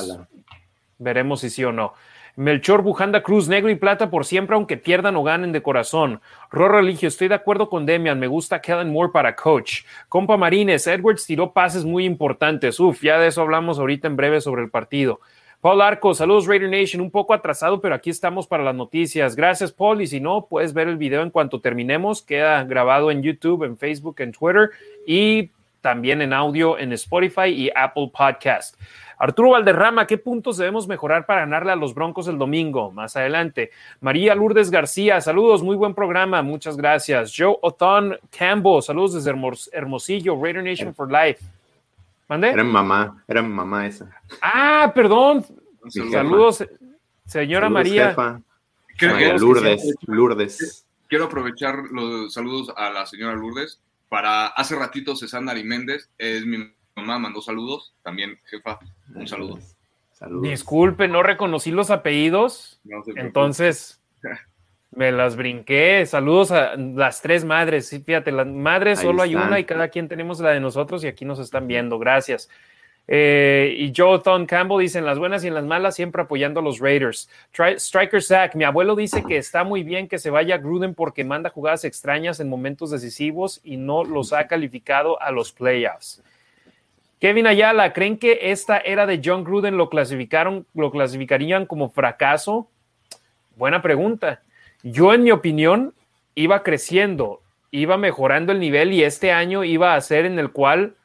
veremos 0.98 1.40
si 1.40 1.50
sí 1.50 1.62
o 1.62 1.70
no. 1.70 1.94
Melchor 2.34 2.82
Bujanda 2.82 3.22
Cruz, 3.22 3.46
negro 3.46 3.70
y 3.70 3.74
plata 3.74 4.08
por 4.08 4.24
siempre, 4.24 4.56
aunque 4.56 4.78
pierdan 4.78 5.16
o 5.16 5.22
ganen 5.22 5.52
de 5.52 5.60
corazón. 5.60 6.20
Ror 6.50 6.72
Religio, 6.72 7.08
estoy 7.08 7.28
de 7.28 7.34
acuerdo 7.34 7.68
con 7.68 7.84
Demian, 7.84 8.18
me 8.18 8.26
gusta 8.26 8.60
Kellen 8.62 8.90
Moore 8.90 9.12
para 9.12 9.36
coach. 9.36 9.82
Compa 10.08 10.38
Marines, 10.38 10.86
Edwards 10.86 11.26
tiró 11.26 11.52
pases 11.52 11.84
muy 11.84 12.06
importantes. 12.06 12.80
Uf, 12.80 13.02
ya 13.02 13.18
de 13.18 13.26
eso 13.26 13.42
hablamos 13.42 13.78
ahorita 13.78 14.08
en 14.08 14.16
breve 14.16 14.40
sobre 14.40 14.62
el 14.62 14.70
partido. 14.70 15.20
Paul 15.60 15.80
Arco, 15.82 16.14
saludos 16.14 16.46
Raider 16.46 16.70
Nation, 16.70 17.00
un 17.02 17.10
poco 17.10 17.34
atrasado, 17.34 17.80
pero 17.80 17.94
aquí 17.94 18.10
estamos 18.10 18.46
para 18.46 18.64
las 18.64 18.74
noticias. 18.74 19.36
Gracias, 19.36 19.70
Paul. 19.70 20.00
Y 20.00 20.06
si 20.06 20.18
no, 20.18 20.46
puedes 20.46 20.72
ver 20.72 20.88
el 20.88 20.96
video 20.96 21.22
en 21.22 21.30
cuanto 21.30 21.60
terminemos. 21.60 22.22
Queda 22.22 22.64
grabado 22.64 23.10
en 23.10 23.22
YouTube, 23.22 23.62
en 23.62 23.76
Facebook, 23.76 24.16
en 24.18 24.32
Twitter 24.32 24.70
y 25.06 25.50
también 25.82 26.22
en 26.22 26.32
audio 26.32 26.78
en 26.78 26.92
Spotify 26.94 27.48
y 27.48 27.70
Apple 27.76 28.10
Podcast. 28.16 28.76
Arturo 29.22 29.50
Valderrama, 29.50 30.04
¿qué 30.04 30.18
puntos 30.18 30.56
debemos 30.56 30.88
mejorar 30.88 31.26
para 31.26 31.42
ganarle 31.42 31.70
a 31.70 31.76
los 31.76 31.94
Broncos 31.94 32.26
el 32.26 32.38
domingo? 32.38 32.90
Más 32.90 33.16
adelante. 33.16 33.70
María 34.00 34.34
Lourdes 34.34 34.68
García, 34.68 35.20
saludos, 35.20 35.62
muy 35.62 35.76
buen 35.76 35.94
programa, 35.94 36.42
muchas 36.42 36.76
gracias. 36.76 37.32
Joe 37.36 37.56
Othon 37.62 38.18
Campbell, 38.36 38.82
saludos 38.82 39.14
desde 39.14 39.32
Hermosillo, 39.70 40.42
Raider 40.42 40.64
Nation 40.64 40.92
for 40.92 41.08
Life. 41.08 41.40
¿Mande? 42.26 42.48
Era 42.48 42.64
mamá, 42.64 43.22
era 43.28 43.42
mamá 43.42 43.86
esa. 43.86 44.10
Ah, 44.40 44.90
perdón. 44.92 45.46
Saludos, 46.10 46.64
señora 47.24 47.70
María. 47.70 48.16
María 49.00 49.36
Lourdes, 49.36 49.94
Lourdes. 50.08 50.84
Quiero 51.06 51.26
aprovechar 51.26 51.76
los 51.92 52.34
saludos 52.34 52.74
a 52.76 52.90
la 52.90 53.06
señora 53.06 53.36
Lourdes 53.36 53.78
para 54.08 54.48
hace 54.48 54.74
ratito 54.74 55.14
César 55.14 55.56
y 55.56 55.62
Méndez, 55.62 56.10
es 56.18 56.44
mi 56.44 56.72
mamá 56.96 57.18
mandó 57.18 57.40
saludos, 57.40 57.94
también 58.02 58.38
jefa, 58.44 58.78
un 59.14 59.26
saludo. 59.26 59.58
Disculpe, 60.40 61.08
no 61.08 61.22
reconocí 61.22 61.72
los 61.72 61.90
apellidos, 61.90 62.80
entonces 63.16 64.00
me 64.92 65.10
las 65.10 65.36
brinqué. 65.36 66.06
Saludos 66.06 66.52
a 66.52 66.76
las 66.76 67.22
tres 67.22 67.44
madres, 67.44 67.90
fíjate, 68.04 68.30
las 68.30 68.46
madres 68.46 69.00
solo 69.00 69.22
hay 69.22 69.34
una 69.34 69.58
y 69.58 69.64
cada 69.64 69.88
quien 69.88 70.08
tenemos 70.08 70.38
la 70.40 70.50
de 70.50 70.60
nosotros 70.60 71.02
y 71.02 71.08
aquí 71.08 71.24
nos 71.24 71.38
están 71.38 71.66
viendo, 71.66 71.98
gracias. 71.98 72.48
Eh, 73.08 73.74
y 73.78 73.90
Jonathan 73.90 74.46
Campbell 74.46 74.78
dice 74.78 74.98
en 74.98 75.04
las 75.04 75.18
buenas 75.18 75.42
y 75.42 75.48
en 75.48 75.54
las 75.54 75.64
malas 75.64 75.96
siempre 75.96 76.22
apoyando 76.22 76.60
a 76.60 76.62
los 76.62 76.78
Raiders. 76.78 77.28
Striker 77.52 78.22
Zach, 78.22 78.54
mi 78.54 78.64
abuelo 78.64 78.94
dice 78.94 79.24
que 79.24 79.38
está 79.38 79.64
muy 79.64 79.82
bien 79.82 80.06
que 80.06 80.18
se 80.18 80.30
vaya 80.30 80.58
Gruden 80.58 80.94
porque 80.94 81.24
manda 81.24 81.50
jugadas 81.50 81.84
extrañas 81.84 82.38
en 82.38 82.48
momentos 82.48 82.90
decisivos 82.90 83.60
y 83.64 83.76
no 83.76 84.04
los 84.04 84.32
ha 84.32 84.46
calificado 84.46 85.20
a 85.20 85.32
los 85.32 85.52
playoffs. 85.52 86.22
Kevin 87.22 87.46
Ayala, 87.46 87.92
¿creen 87.92 88.18
que 88.18 88.50
esta 88.50 88.78
era 88.78 89.06
de 89.06 89.22
John 89.24 89.44
Gruden 89.44 89.76
lo 89.76 89.88
clasificaron, 89.88 90.66
lo 90.74 90.90
clasificarían 90.90 91.66
como 91.66 91.88
fracaso? 91.88 92.68
Buena 93.54 93.80
pregunta. 93.80 94.42
Yo, 94.82 95.14
en 95.14 95.22
mi 95.22 95.30
opinión, 95.30 95.94
iba 96.34 96.64
creciendo, 96.64 97.40
iba 97.70 97.96
mejorando 97.96 98.50
el 98.50 98.58
nivel 98.58 98.92
y 98.92 99.04
este 99.04 99.30
año 99.30 99.62
iba 99.62 99.94
a 99.94 100.00
ser 100.00 100.24
en 100.26 100.40
el 100.40 100.50
cual 100.50 100.96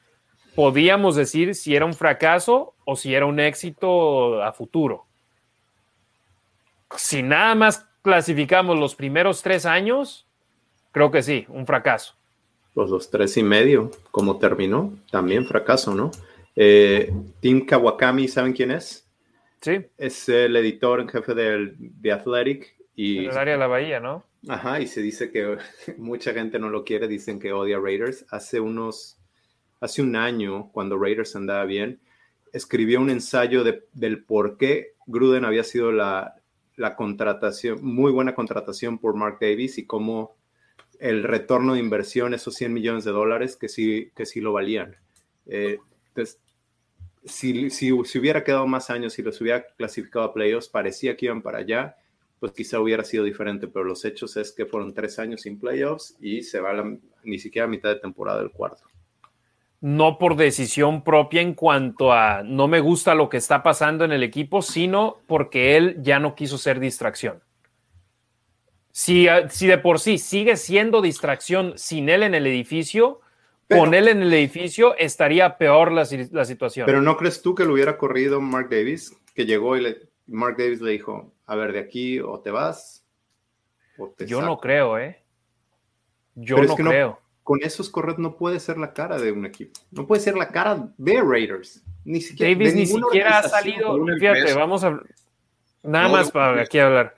podíamos 0.56 1.16
decir 1.16 1.54
si 1.54 1.76
era 1.76 1.86
un 1.86 1.94
fracaso 1.94 2.74
o 2.84 2.96
si 2.96 3.14
era 3.14 3.28
un 3.28 3.40
éxito 3.40 4.42
a 4.42 4.54
futuro. 4.54 5.06
Si 6.96 7.22
nada 7.22 7.54
más 7.54 7.88
clasificamos 8.02 8.80
los 8.80 8.96
primeros 8.96 9.44
tres 9.44 9.68
años, 9.68 10.26
creo 10.92 11.12
que 11.12 11.22
sí, 11.22 11.46
un 11.48 11.68
fracaso. 11.68 12.17
Pues 12.78 12.92
los 12.92 13.10
tres 13.10 13.36
y 13.38 13.42
medio, 13.42 13.90
como 14.12 14.38
terminó, 14.38 14.94
también 15.10 15.48
fracaso, 15.48 15.96
¿no? 15.96 16.12
Eh, 16.56 17.12
Tim 17.40 17.66
Kawakami, 17.66 18.28
¿saben 18.28 18.54
quién 18.54 18.70
es? 18.70 19.10
Sí. 19.62 19.88
Es 19.98 20.30
el 20.30 20.56
editor 20.56 21.02
en 21.02 21.10
jefe 21.10 21.34
del, 21.34 21.76
de 21.80 22.12
Athletic. 22.12 22.76
Y, 22.96 23.26
en 23.26 23.32
el 23.32 23.38
área 23.40 23.54
de 23.56 23.60
la 23.60 23.66
Bahía, 23.66 24.00
¿no? 24.00 24.24
Ajá, 24.48 24.80
y 24.80 24.86
se 24.86 25.02
dice 25.02 25.32
que 25.32 25.58
mucha 25.98 26.34
gente 26.34 26.60
no 26.60 26.70
lo 26.70 26.84
quiere, 26.84 27.08
dicen 27.08 27.40
que 27.40 27.52
odia 27.52 27.80
Raiders. 27.80 28.28
Hace 28.30 28.60
unos 28.60 29.18
hace 29.80 30.04
un 30.04 30.16
año, 30.16 30.70
cuando 30.72 31.00
Raiders 31.00 31.36
andaba 31.36 31.66
bien, 31.66 32.00
escribió 32.54 33.02
un 33.02 33.10
ensayo 33.10 33.64
del 33.64 34.24
por 34.24 34.58
qué 34.58 34.94
Gruden 35.08 35.46
había 35.46 35.64
sido 35.64 35.92
la, 35.92 36.36
contratación, 36.96 37.80
muy 37.82 38.12
buena 38.12 38.36
contratación 38.36 39.00
por 39.00 39.16
Mark 39.16 39.40
Davis 39.42 39.80
y 39.80 39.88
cómo 39.88 40.37
el 41.00 41.24
retorno 41.24 41.74
de 41.74 41.80
inversión, 41.80 42.34
esos 42.34 42.56
100 42.56 42.74
millones 42.74 43.04
de 43.04 43.12
dólares, 43.12 43.56
que 43.56 43.70
sí, 43.70 44.12
que 44.16 44.26
sí 44.26 44.42
lo 44.42 44.54
valían. 44.54 44.96
Eh, 45.46 45.80
entonces, 46.10 46.40
si, 47.26 47.70
si, 47.70 47.92
hubiera 47.92 48.44
quedado 48.44 48.68
más 48.68 48.90
años, 48.90 49.14
si 49.14 49.22
los 49.22 49.40
hubiera 49.42 49.66
clasificado 49.78 50.26
a 50.26 50.34
playoffs, 50.34 50.70
parecía 50.70 51.16
que 51.16 51.28
iban 51.28 51.42
para 51.42 51.60
allá, 51.60 51.98
pues 52.40 52.52
quizá 52.52 52.80
hubiera 52.80 53.04
sido 53.04 53.24
diferente, 53.24 53.68
pero 53.68 53.86
los 53.86 54.06
hechos 54.06 54.38
es 54.38 54.52
que 54.52 54.66
fueron 54.66 54.94
tres 54.94 55.20
años 55.20 55.42
sin 55.42 55.60
playoffs 55.60 56.16
y 56.22 56.44
se 56.44 56.60
va 56.60 56.74
ni 57.24 57.40
siquiera 57.40 57.66
a 57.66 57.70
mitad 57.70 57.90
de 57.90 58.00
temporada 58.00 58.40
del 58.40 58.52
cuarto 58.52 58.88
no 59.80 60.18
por 60.18 60.36
decisión 60.36 61.04
propia 61.04 61.42
en 61.42 61.54
cuanto 61.54 62.12
a 62.12 62.42
no 62.44 62.68
me 62.68 62.80
gusta 62.80 63.14
lo 63.14 63.30
que 63.30 63.38
está 63.38 63.62
pasando 63.62 64.06
en 64.06 64.12
el 64.12 64.24
equipo, 64.24 64.62
sino 64.62 65.18
porque 65.28 65.78
él 65.78 65.98
ya 66.02 66.20
no 66.20 66.36
quiso 66.36 66.58
ser 66.58 66.80
distracción. 66.80 67.44
Si, 68.98 69.28
ah, 69.28 69.48
si 69.48 69.68
de 69.68 69.78
por 69.78 70.00
sí 70.00 70.18
sigue 70.18 70.58
siendo 70.58 71.04
distracción 71.04 71.78
sin 71.78 72.10
él 72.10 72.24
en 72.24 72.34
el 72.34 72.48
edificio, 72.48 73.22
con 73.70 73.94
él 73.94 74.08
en 74.08 74.24
el 74.24 74.34
edificio 74.34 74.98
estaría 74.98 75.60
peor 75.60 75.92
la, 75.92 76.04
situación. 76.04 76.88
Pero 76.88 77.04
¿no 77.04 77.16
crees 77.16 77.44
tú 77.44 77.54
que 77.54 77.64
lo 77.64 77.74
hubiera 77.74 77.96
corrido 78.00 78.42
Mark 78.42 78.70
Davis? 78.72 79.16
Que 79.36 79.46
llegó 79.46 79.78
y 79.78 79.82
le, 79.82 80.10
Mark 80.26 80.56
Davis 80.58 80.82
le 80.82 80.90
dijo, 80.94 81.32
a 81.46 81.56
ver, 81.56 81.74
de 81.74 81.80
aquí 81.80 82.20
o 82.20 82.40
te 82.40 82.50
vas. 82.50 83.06
O 84.00 84.08
te 84.10 84.26
Yo 84.26 84.42
no 84.42 84.58
creo, 84.58 84.98
¿eh? 84.98 85.22
Yo 86.34 86.58
no 86.58 86.76
creo 86.76 87.20
con 87.44 87.60
esos 87.62 87.90
correos 87.90 88.18
no 88.18 88.36
puede 88.36 88.60
ser 88.60 88.78
la 88.78 88.92
cara 88.94 89.18
de 89.20 89.32
un 89.32 89.46
equipo. 89.46 89.80
No 89.92 90.06
puede 90.06 90.22
ser 90.22 90.36
la 90.36 90.50
cara 90.50 90.90
de 90.98 91.22
Raiders. 91.22 91.82
Ni 92.04 92.20
siquiera, 92.20 92.52
Davis 92.52 92.76
ni 92.76 92.86
siquiera 92.88 93.38
ha 93.38 93.44
salido. 93.44 93.96
Fíjate, 94.20 94.54
vamos 94.54 94.84
a. 94.84 95.00
Nada 95.84 96.10
más 96.10 96.32
para 96.32 96.64
aquí 96.64 96.80
hablar. 96.80 97.16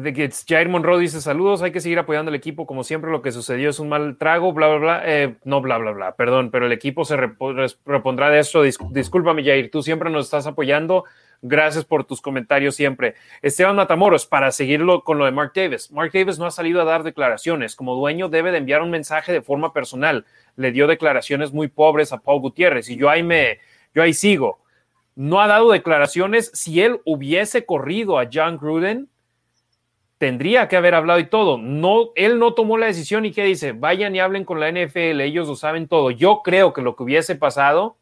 De 0.00 0.12
que 0.12 0.30
Jair 0.48 0.68
Monroe 0.68 1.00
dice 1.00 1.20
saludos, 1.20 1.62
hay 1.62 1.70
que 1.70 1.80
seguir 1.80 1.98
apoyando 1.98 2.30
al 2.30 2.34
equipo 2.34 2.66
como 2.66 2.82
siempre, 2.82 3.10
lo 3.10 3.22
que 3.22 3.30
sucedió 3.30 3.70
es 3.70 3.78
un 3.78 3.88
mal 3.88 4.16
trago, 4.18 4.52
bla, 4.52 4.68
bla, 4.68 4.78
bla, 4.78 5.02
eh, 5.04 5.36
no, 5.44 5.60
bla, 5.60 5.78
bla, 5.78 5.92
bla, 5.92 6.16
perdón, 6.16 6.50
pero 6.50 6.66
el 6.66 6.72
equipo 6.72 7.04
se 7.04 7.16
repondrá 7.16 8.30
de 8.30 8.40
eso, 8.40 8.62
discúlpame 8.62 9.44
Jair, 9.44 9.70
tú 9.70 9.82
siempre 9.82 10.10
nos 10.10 10.24
estás 10.24 10.46
apoyando, 10.46 11.04
Gracias 11.42 11.84
por 11.84 12.04
tus 12.04 12.20
comentarios 12.20 12.74
siempre. 12.74 13.14
Esteban 13.42 13.76
Matamoros, 13.76 14.26
para 14.26 14.50
seguirlo 14.52 15.04
con 15.04 15.18
lo 15.18 15.26
de 15.26 15.32
Mark 15.32 15.52
Davis. 15.54 15.90
Mark 15.92 16.10
Davis 16.12 16.38
no 16.38 16.46
ha 16.46 16.50
salido 16.50 16.80
a 16.80 16.84
dar 16.84 17.02
declaraciones. 17.02 17.76
Como 17.76 17.94
dueño 17.94 18.28
debe 18.28 18.52
de 18.52 18.58
enviar 18.58 18.82
un 18.82 18.90
mensaje 18.90 19.32
de 19.32 19.42
forma 19.42 19.72
personal. 19.72 20.24
Le 20.56 20.72
dio 20.72 20.86
declaraciones 20.86 21.52
muy 21.52 21.68
pobres 21.68 22.12
a 22.12 22.18
Paul 22.18 22.40
Gutiérrez 22.40 22.88
y 22.88 22.96
yo 22.96 23.10
ahí 23.10 23.22
me, 23.22 23.58
yo 23.94 24.02
ahí 24.02 24.14
sigo. 24.14 24.60
No 25.14 25.40
ha 25.40 25.46
dado 25.46 25.70
declaraciones. 25.70 26.50
Si 26.54 26.80
él 26.80 27.00
hubiese 27.04 27.64
corrido 27.64 28.18
a 28.18 28.28
John 28.32 28.58
Gruden, 28.58 29.08
tendría 30.18 30.68
que 30.68 30.76
haber 30.76 30.94
hablado 30.94 31.18
y 31.18 31.26
todo. 31.26 31.58
No, 31.58 32.10
él 32.14 32.38
no 32.38 32.54
tomó 32.54 32.78
la 32.78 32.86
decisión 32.86 33.24
y 33.24 33.32
qué 33.32 33.44
dice, 33.44 33.72
vayan 33.72 34.14
y 34.14 34.20
hablen 34.20 34.44
con 34.44 34.60
la 34.60 34.70
NFL, 34.70 35.20
ellos 35.20 35.48
lo 35.48 35.56
saben 35.56 35.88
todo. 35.88 36.10
Yo 36.10 36.42
creo 36.42 36.72
que 36.72 36.82
lo 36.82 36.96
que 36.96 37.02
hubiese 37.02 37.36
pasado 37.36 37.96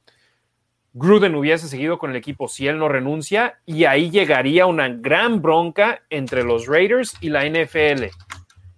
Gruden 0.97 1.35
hubiese 1.35 1.67
seguido 1.67 1.99
con 1.99 2.11
el 2.11 2.17
equipo 2.17 2.47
si 2.47 2.69
él 2.69 2.79
no 2.79 2.89
renuncia 2.89 3.59
y 3.67 3.85
ahí 3.85 4.13
llegaría 4.13 4.67
una 4.67 4.89
gran 4.89 5.43
bronca 5.43 6.05
entre 6.09 6.45
los 6.45 6.69
Raiders 6.69 7.17
y 7.21 7.31
la 7.31 7.45
NFL. 7.49 8.05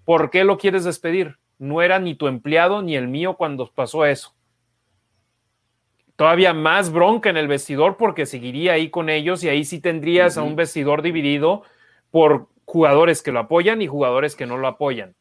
¿Por 0.07 0.31
qué 0.31 0.45
lo 0.45 0.57
quieres 0.57 0.85
despedir? 0.85 1.37
No 1.59 1.83
era 1.83 1.99
ni 1.99 2.15
tu 2.15 2.27
empleado 2.27 2.81
ni 2.81 2.97
el 2.97 3.07
mío 3.07 3.37
cuando 3.37 3.71
pasó 3.71 4.07
eso. 4.07 4.35
Todavía 6.17 6.55
más 6.55 6.91
bronca 6.91 7.29
en 7.29 7.37
el 7.37 7.49
vestidor 7.49 7.99
porque 7.99 8.25
seguiría 8.25 8.73
ahí 8.73 8.89
con 8.89 9.11
ellos 9.11 9.45
y 9.45 9.51
ahí 9.51 9.67
sí 9.67 9.83
tendrías 9.83 10.39
a 10.39 10.43
un 10.43 10.57
vestidor 10.57 11.03
dividido 11.03 11.65
por 12.11 12.49
jugadores 12.67 13.23
que 13.23 13.33
lo 13.33 13.41
apoyan 13.41 13.81
y 13.81 13.87
jugadores 13.87 14.37
que 14.37 14.45
no 14.45 14.59
lo 14.59 14.69
apoyan. 14.69 15.17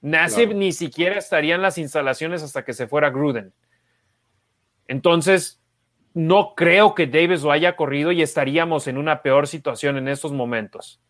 Nassib 0.00 0.54
ni 0.54 0.72
siquiera 0.72 1.18
estaría 1.18 1.54
en 1.54 1.62
las 1.62 1.78
instalaciones 1.78 2.42
hasta 2.42 2.64
que 2.64 2.72
se 2.72 2.88
fuera 2.88 3.10
Gruden. 3.10 3.52
Entonces, 4.88 5.60
no 6.14 6.54
creo 6.56 6.94
que 6.94 7.06
Davis 7.06 7.42
lo 7.42 7.52
haya 7.52 7.76
corrido 7.76 8.10
y 8.10 8.22
estaríamos 8.22 8.88
en 8.88 8.98
una 8.98 9.22
peor 9.22 9.46
situación 9.46 9.96
en 9.98 10.08
estos 10.08 10.32
momentos. 10.32 11.00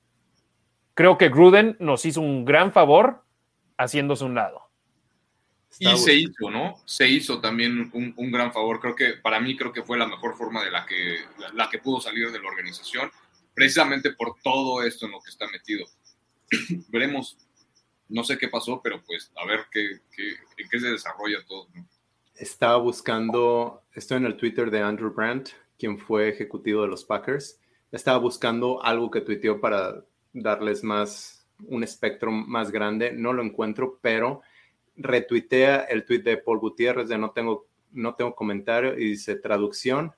Creo 0.94 1.16
que 1.16 1.30
Gruden 1.30 1.76
nos 1.78 2.04
hizo 2.04 2.20
un 2.20 2.44
gran 2.44 2.72
favor 2.72 3.24
haciéndose 3.78 4.24
un 4.24 4.34
lado. 4.34 4.70
Y 5.78 5.96
se 5.96 6.14
hizo, 6.14 6.50
¿no? 6.50 6.76
Se 6.84 7.08
hizo 7.08 7.40
también 7.40 7.90
un, 7.94 8.30
gran 8.32 8.52
favor. 8.52 8.80
Creo 8.80 8.96
que 8.96 9.14
para 9.14 9.38
mí 9.38 9.56
creo 9.56 9.72
que 9.72 9.82
fue 9.82 9.96
la 9.96 10.06
mejor 10.06 10.36
forma 10.36 10.64
de 10.64 10.70
la 10.70 10.84
que, 10.84 11.18
la, 11.54 11.70
que 11.70 11.78
pudo 11.78 12.00
salir 12.00 12.30
de 12.32 12.40
la 12.40 12.48
organización, 12.48 13.10
precisamente 13.60 14.14
por 14.14 14.36
todo 14.42 14.82
esto 14.82 15.04
en 15.04 15.12
lo 15.12 15.20
que 15.20 15.28
está 15.28 15.46
metido. 15.48 15.86
Veremos, 16.88 17.36
no 18.08 18.24
sé 18.24 18.38
qué 18.38 18.48
pasó, 18.48 18.80
pero 18.82 19.04
pues 19.04 19.30
a 19.36 19.44
ver 19.44 19.66
qué, 19.70 20.00
qué, 20.16 20.30
en 20.56 20.68
qué 20.70 20.80
se 20.80 20.88
desarrolla 20.88 21.44
todo. 21.46 21.68
¿no? 21.74 21.86
estaba 22.36 22.78
buscando, 22.78 23.82
estoy 23.92 24.16
en 24.16 24.24
el 24.24 24.38
Twitter 24.38 24.70
de 24.70 24.80
Andrew 24.80 25.12
Brandt, 25.12 25.50
quien 25.78 25.98
fue 25.98 26.30
ejecutivo 26.30 26.80
de 26.80 26.88
los 26.88 27.04
Packers. 27.04 27.60
Estaba 27.92 28.16
buscando 28.16 28.82
algo 28.82 29.10
que 29.10 29.20
tuiteó 29.20 29.60
para 29.60 30.02
darles 30.32 30.82
más, 30.82 31.46
un 31.66 31.84
espectro 31.84 32.32
más 32.32 32.70
grande. 32.70 33.12
No 33.12 33.34
lo 33.34 33.42
encuentro, 33.42 33.98
pero 34.00 34.40
retuitea 34.96 35.80
el 35.80 36.06
tweet 36.06 36.22
de 36.22 36.38
Paul 36.38 36.60
Gutiérrez 36.60 37.10
de 37.10 37.18
no 37.18 37.32
tengo, 37.32 37.66
no 37.92 38.14
tengo 38.14 38.34
comentario 38.34 38.98
y 38.98 39.10
dice 39.10 39.34
traducción. 39.34 40.14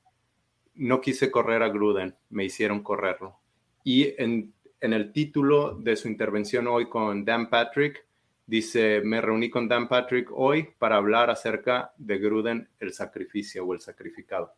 No 0.74 1.00
quise 1.00 1.30
correr 1.30 1.62
a 1.62 1.68
Gruden, 1.68 2.14
me 2.30 2.44
hicieron 2.44 2.82
correrlo. 2.82 3.38
Y 3.84 4.14
en, 4.22 4.54
el 4.80 5.12
título 5.12 5.74
de 5.74 5.96
su 5.96 6.08
intervención 6.08 6.66
hoy 6.66 6.88
con 6.88 7.24
Dan 7.24 7.48
Patrick, 7.50 8.06
Dice, 8.44 9.00
me 9.02 9.20
reuní 9.20 9.48
con 9.48 9.68
Dan 9.68 9.88
Patrick 9.88 10.28
hoy 10.32 10.68
para 10.78 10.96
hablar 10.96 11.30
acerca 11.30 11.92
de 11.96 12.18
Gruden, 12.18 12.68
el 12.80 12.92
sacrificio 12.92 13.64
o 13.64 13.72
el 13.72 13.80
sacrificado. 13.80 14.52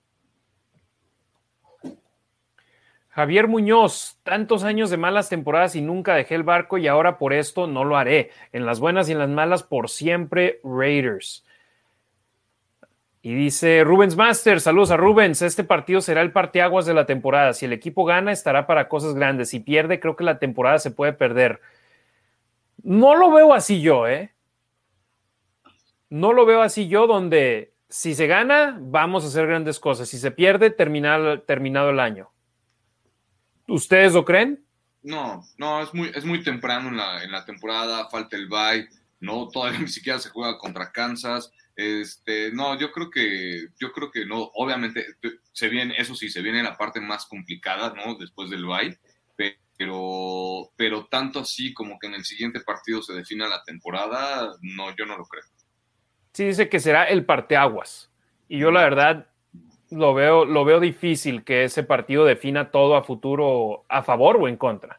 Javier 3.15 3.47
Muñoz, 3.47 4.19
tantos 4.25 4.65
años 4.65 4.91
de 4.91 4.97
malas 4.97 5.29
temporadas 5.29 5.77
y 5.77 5.81
nunca 5.81 6.17
dejé 6.17 6.35
el 6.35 6.43
barco 6.43 6.79
y 6.79 6.89
ahora 6.89 7.17
por 7.17 7.33
esto 7.33 7.69
no 7.69 7.85
lo 7.85 7.97
haré. 7.97 8.33
En 8.51 8.67
las 8.67 8.81
buenas 8.81 9.09
y 9.09 9.13
en 9.13 9.21
las 9.21 9.29
malas, 9.29 9.63
por 9.63 9.89
siempre 9.89 10.61
Raiders. 10.65 11.45
Y 13.27 13.33
dice 13.35 13.85
Rubens 13.85 14.17
Master, 14.17 14.61
saludos 14.61 14.91
a 14.91 14.99
Rubens. 14.99 15.41
Este 15.41 15.65
partido 15.65 16.03
será 16.03 16.21
el 16.21 16.31
parteaguas 16.31 16.85
de 16.85 16.93
la 16.93 17.07
temporada. 17.07 17.55
Si 17.55 17.65
el 17.65 17.73
equipo 17.73 18.05
gana, 18.05 18.33
estará 18.33 18.67
para 18.67 18.87
cosas 18.87 19.15
grandes. 19.15 19.49
Si 19.49 19.61
pierde, 19.61 19.99
creo 19.99 20.15
que 20.15 20.25
la 20.25 20.39
temporada 20.39 20.79
se 20.79 20.91
puede 20.91 21.15
perder. 21.15 21.63
No 22.83 23.15
lo 23.15 23.33
veo 23.33 23.55
así 23.55 23.81
yo, 23.81 24.07
¿eh? 24.07 24.35
No 26.11 26.35
lo 26.35 26.45
veo 26.45 26.61
así 26.61 26.87
yo, 26.87 27.07
donde 27.07 27.73
si 27.89 28.15
se 28.15 28.27
gana, 28.27 28.77
vamos 28.79 29.25
a 29.25 29.29
hacer 29.29 29.47
grandes 29.47 29.81
cosas. 29.81 30.07
Si 30.07 30.19
se 30.19 30.31
pierde, 30.31 30.69
terminado, 30.69 31.41
terminado 31.41 31.89
el 31.89 32.01
año. 32.01 32.31
¿Ustedes 33.69 34.13
lo 34.13 34.27
creen? 34.27 34.63
No, 35.03 35.43
no, 35.57 35.83
es 35.83 35.95
muy, 35.95 36.13
es 36.15 36.27
muy 36.27 36.43
temprano 36.43 36.91
en 36.91 37.33
la, 37.33 37.45
temporada, 37.47 38.07
falta 38.11 38.37
el 38.37 38.49
bye. 38.51 38.87
no, 39.21 39.49
todavía 39.49 39.79
ni 39.81 39.89
siquiera 39.89 40.19
se 40.19 40.29
juega 40.29 40.59
contra 40.59 40.93
Kansas. 40.93 41.51
Este, 41.77 42.53
no, 42.53 42.79
yo 42.79 42.93
creo 42.93 43.11
que, 43.11 43.67
yo 43.79 43.93
creo 43.93 44.11
que 44.11 44.25
no, 44.25 44.51
obviamente 44.55 45.05
se 45.53 45.69
viene, 45.69 45.95
eso 45.99 46.15
sí, 46.15 46.29
se 46.29 46.43
viene 46.43 46.63
la 46.63 46.77
parte 46.77 47.01
más 47.01 47.27
complicada, 47.27 47.95
¿no? 47.95 48.15
Después 48.15 48.51
del 48.51 48.65
bye, 48.65 48.99
pero, 49.77 50.71
pero 50.77 51.07
tanto 51.07 51.41
así 51.41 51.75
como 51.75 51.99
que 51.99 52.07
en 52.07 52.15
el 52.15 52.25
siguiente 52.25 52.61
partido 52.61 53.03
se 53.03 53.15
defina 53.15 53.49
la 53.49 53.65
temporada, 53.65 54.55
no, 54.63 54.95
yo 54.97 55.05
no 55.05 55.17
lo 55.17 55.25
creo. 55.25 55.45
Sí, 56.33 56.47
dice 56.47 56.69
que 56.69 56.81
será 56.81 57.05
el 57.05 57.25
parteaguas. 57.25 58.11
Y 58.49 58.59
yo 58.59 58.71
la 58.71 58.83
verdad 58.83 59.29
lo 59.91 60.15
veo, 60.15 60.45
lo 60.45 60.65
veo 60.65 60.81
difícil 60.81 61.45
que 61.45 61.65
ese 61.65 61.83
partido 61.83 62.25
defina 62.25 62.71
todo 62.71 62.97
a 62.97 63.03
futuro 63.03 63.85
a 63.89 64.03
favor 64.03 64.37
o 64.37 64.49
en 64.49 64.57
contra. 64.57 64.99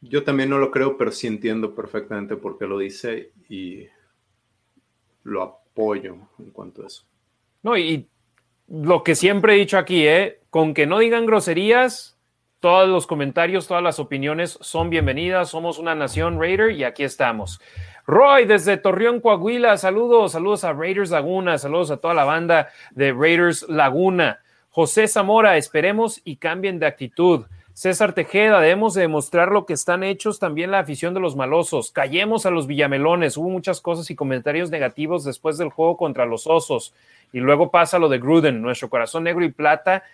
Yo 0.00 0.22
también 0.24 0.50
no 0.50 0.58
lo 0.58 0.70
creo, 0.70 0.96
pero 0.96 1.12
sí 1.12 1.26
entiendo 1.26 1.74
perfectamente 1.74 2.36
por 2.36 2.58
qué 2.58 2.66
lo 2.66 2.78
dice 2.78 3.32
y 3.48 3.86
lo 5.22 5.63
apoyo 5.74 6.16
en 6.38 6.50
cuanto 6.52 6.82
a 6.82 6.86
eso. 6.86 7.04
No, 7.62 7.76
y 7.76 8.08
lo 8.68 9.02
que 9.02 9.14
siempre 9.14 9.54
he 9.54 9.58
dicho 9.58 9.76
aquí, 9.76 10.06
¿eh? 10.06 10.40
con 10.50 10.72
que 10.72 10.86
no 10.86 11.00
digan 11.00 11.26
groserías, 11.26 12.14
todos 12.60 12.88
los 12.88 13.06
comentarios, 13.06 13.66
todas 13.66 13.82
las 13.82 13.98
opiniones 13.98 14.56
son 14.62 14.88
bienvenidas. 14.88 15.50
Somos 15.50 15.78
una 15.78 15.94
nación 15.94 16.40
Raider 16.40 16.70
y 16.70 16.84
aquí 16.84 17.02
estamos. 17.02 17.60
Roy, 18.06 18.46
desde 18.46 18.78
Torreón, 18.78 19.20
Coahuila, 19.20 19.76
saludos, 19.76 20.32
saludos 20.32 20.64
a 20.64 20.72
Raiders 20.72 21.10
Laguna, 21.10 21.58
saludos 21.58 21.90
a 21.90 21.98
toda 21.98 22.14
la 22.14 22.24
banda 22.24 22.70
de 22.92 23.12
Raiders 23.12 23.68
Laguna. 23.68 24.40
José 24.70 25.08
Zamora, 25.08 25.58
esperemos 25.58 26.22
y 26.24 26.36
cambien 26.36 26.78
de 26.78 26.86
actitud. 26.86 27.44
César 27.74 28.12
Tejeda, 28.12 28.60
debemos 28.60 28.94
demostrar 28.94 29.50
lo 29.50 29.66
que 29.66 29.72
están 29.72 30.04
hechos 30.04 30.38
también 30.38 30.70
la 30.70 30.78
afición 30.78 31.12
de 31.12 31.18
los 31.18 31.34
malosos. 31.34 31.90
Callemos 31.90 32.46
a 32.46 32.50
los 32.50 32.68
villamelones. 32.68 33.36
Hubo 33.36 33.50
muchas 33.50 33.80
cosas 33.80 34.08
y 34.12 34.14
comentarios 34.14 34.70
negativos 34.70 35.24
después 35.24 35.58
del 35.58 35.70
juego 35.70 35.96
contra 35.96 36.24
los 36.24 36.46
osos. 36.46 36.94
Y 37.32 37.40
luego 37.40 37.72
pasa 37.72 37.98
lo 37.98 38.08
de 38.08 38.20
Gruden. 38.20 38.62
Nuestro 38.62 38.88
corazón 38.88 39.24
negro 39.24 39.44
y 39.44 39.50
plata, 39.50 40.04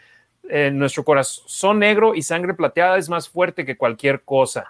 eh, 0.48 0.70
nuestro 0.72 1.04
corazón 1.04 1.80
negro 1.80 2.14
y 2.14 2.22
sangre 2.22 2.54
plateada 2.54 2.96
es 2.96 3.10
más 3.10 3.28
fuerte 3.28 3.66
que 3.66 3.76
cualquier 3.76 4.22
cosa. 4.22 4.66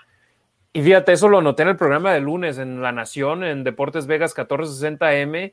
Y 0.72 0.82
fíjate, 0.82 1.12
eso 1.12 1.28
lo 1.28 1.42
noté 1.42 1.62
en 1.62 1.68
el 1.68 1.76
programa 1.76 2.12
de 2.12 2.20
lunes 2.20 2.58
en 2.58 2.82
La 2.82 2.90
Nación, 2.90 3.44
en 3.44 3.62
Deportes 3.62 4.08
Vegas 4.08 4.34
1460M. 4.36 5.52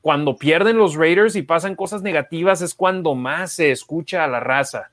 Cuando 0.00 0.36
pierden 0.36 0.78
los 0.78 0.94
Raiders 0.94 1.36
y 1.36 1.42
pasan 1.42 1.76
cosas 1.76 2.00
negativas 2.00 2.62
es 2.62 2.74
cuando 2.74 3.14
más 3.14 3.52
se 3.52 3.72
escucha 3.72 4.24
a 4.24 4.26
la 4.26 4.40
raza 4.40 4.90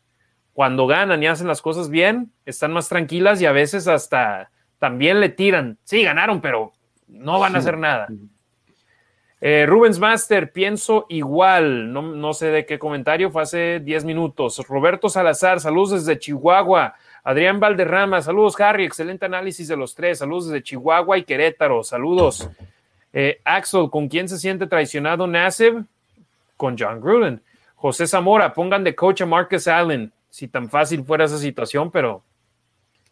cuando 0.55 0.87
ganan 0.87 1.21
y 1.21 1.27
hacen 1.27 1.47
las 1.47 1.61
cosas 1.61 1.89
bien, 1.89 2.31
están 2.45 2.71
más 2.71 2.87
tranquilas 2.87 3.41
y 3.41 3.45
a 3.45 3.51
veces 3.51 3.89
hasta 3.89 4.51
también 4.79 5.19
le 5.19 5.27
tiran. 5.27 5.77
Sí, 5.83 6.01
ganaron, 6.01 6.39
pero 6.39 6.71
no 7.09 7.41
van 7.41 7.57
a 7.57 7.59
hacer 7.59 7.77
nada. 7.77 8.07
Eh, 9.41 9.65
Rubens 9.67 9.99
Master, 9.99 10.53
pienso 10.53 11.07
igual, 11.09 11.91
no, 11.91 12.01
no, 12.01 12.33
sé 12.33 12.51
de 12.51 12.65
qué 12.65 12.79
comentario, 12.79 13.31
fue 13.31 13.41
hace 13.41 13.81
10 13.81 14.05
minutos. 14.05 14.65
Roberto 14.69 15.09
Salazar, 15.09 15.59
saludos 15.59 16.05
desde 16.05 16.19
Chihuahua. 16.19 16.95
Adrián 17.25 17.59
Valderrama, 17.59 18.21
saludos 18.21 18.57
Harry, 18.61 18.85
excelente 18.85 19.25
análisis 19.25 19.67
de 19.67 19.75
los 19.75 19.93
tres, 19.93 20.19
saludos 20.19 20.47
desde 20.47 20.63
Chihuahua 20.63 21.17
y 21.17 21.23
Querétaro, 21.23 21.83
saludos. 21.83 22.49
Eh, 23.11 23.41
Axel, 23.43 23.89
¿con 23.89 24.07
quién 24.07 24.29
se 24.29 24.39
siente 24.39 24.67
traicionado 24.67 25.27
Nassib? 25.27 25.83
Con 26.55 26.77
John 26.79 27.01
Gruden. 27.01 27.41
José 27.75 28.07
Zamora, 28.07 28.53
pongan 28.53 28.85
de 28.85 28.95
coach 28.95 29.21
a 29.21 29.25
Marcus 29.25 29.67
Allen 29.67 30.13
si 30.35 30.49
tan 30.49 30.69
fácil 30.69 31.05
fuera 31.05 31.23
esa 31.23 31.37
situación, 31.37 31.91
pero 31.91 32.21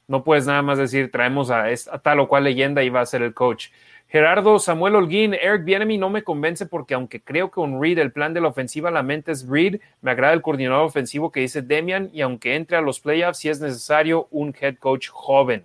no 0.10 0.26
puedes 0.26 0.46
nada 0.46 0.62
más 0.62 0.78
decir 0.78 1.10
traemos 1.10 1.52
a, 1.52 1.68
tal 2.04 2.20
o 2.20 2.28
cual 2.28 2.44
leyenda 2.44 2.84
y 2.84 2.90
va 2.90 3.00
a 3.00 3.06
ser 3.06 3.22
el 3.22 3.34
coach. 3.34 3.68
Gerardo 4.10 4.60
Samuel 4.60 4.98
Holguín, 4.98 5.34
Eric 5.34 5.64
Bienemy 5.64 5.98
no 5.98 6.10
me 6.10 6.26
convence 6.26 6.66
porque 6.66 6.96
aunque 6.96 7.22
creo 7.22 7.50
que 7.50 7.62
un 7.62 7.82
Reed, 7.82 7.98
el 8.00 8.12
plan 8.12 8.34
de 8.34 8.42
la 8.42 8.50
ofensiva, 8.50 8.92
la 8.92 9.04
mente 9.04 9.32
es 9.32 9.48
Reed, 9.48 9.80
me 10.02 10.12
agrada 10.12 10.34
el 10.34 10.42
coordinador 10.42 10.84
ofensivo 10.84 11.32
que 11.32 11.40
dice 11.40 11.62
Demian 11.62 12.10
y 12.12 12.20
aunque 12.20 12.58
entre 12.58 12.76
a 12.76 12.82
los 12.82 13.00
playoffs, 13.00 13.40
si 13.40 13.48
es 13.48 13.62
necesario 13.62 14.28
un 14.30 14.54
head 14.60 14.76
coach 14.76 15.08
joven. 15.08 15.64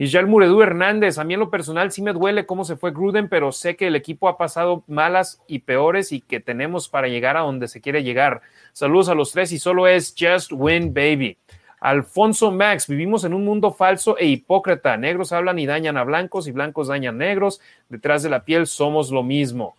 Y 0.00 0.06
ya 0.06 0.20
el 0.20 0.28
Muredú 0.28 0.62
Hernández, 0.62 1.18
a 1.18 1.24
mí 1.24 1.34
en 1.34 1.40
lo 1.40 1.50
personal 1.50 1.90
sí 1.90 2.02
me 2.02 2.12
duele 2.12 2.46
cómo 2.46 2.64
se 2.64 2.76
fue 2.76 2.92
Gruden, 2.92 3.28
pero 3.28 3.50
sé 3.50 3.74
que 3.74 3.88
el 3.88 3.96
equipo 3.96 4.28
ha 4.28 4.38
pasado 4.38 4.84
malas 4.86 5.42
y 5.48 5.58
peores 5.58 6.12
y 6.12 6.20
que 6.20 6.38
tenemos 6.38 6.88
para 6.88 7.08
llegar 7.08 7.36
a 7.36 7.40
donde 7.40 7.66
se 7.66 7.80
quiere 7.80 8.04
llegar. 8.04 8.40
Saludos 8.72 9.08
a 9.08 9.16
los 9.16 9.32
tres 9.32 9.50
y 9.50 9.58
solo 9.58 9.88
es 9.88 10.14
Just 10.16 10.52
Win 10.52 10.94
Baby. 10.94 11.36
Alfonso 11.80 12.52
Max, 12.52 12.86
vivimos 12.86 13.24
en 13.24 13.34
un 13.34 13.44
mundo 13.44 13.72
falso 13.72 14.16
e 14.16 14.26
hipócrita. 14.26 14.96
Negros 14.96 15.32
hablan 15.32 15.58
y 15.58 15.66
dañan 15.66 15.96
a 15.96 16.04
blancos 16.04 16.46
y 16.46 16.52
blancos 16.52 16.86
dañan 16.86 17.18
negros. 17.18 17.60
Detrás 17.88 18.22
de 18.22 18.30
la 18.30 18.44
piel 18.44 18.68
somos 18.68 19.10
lo 19.10 19.24
mismo. 19.24 19.74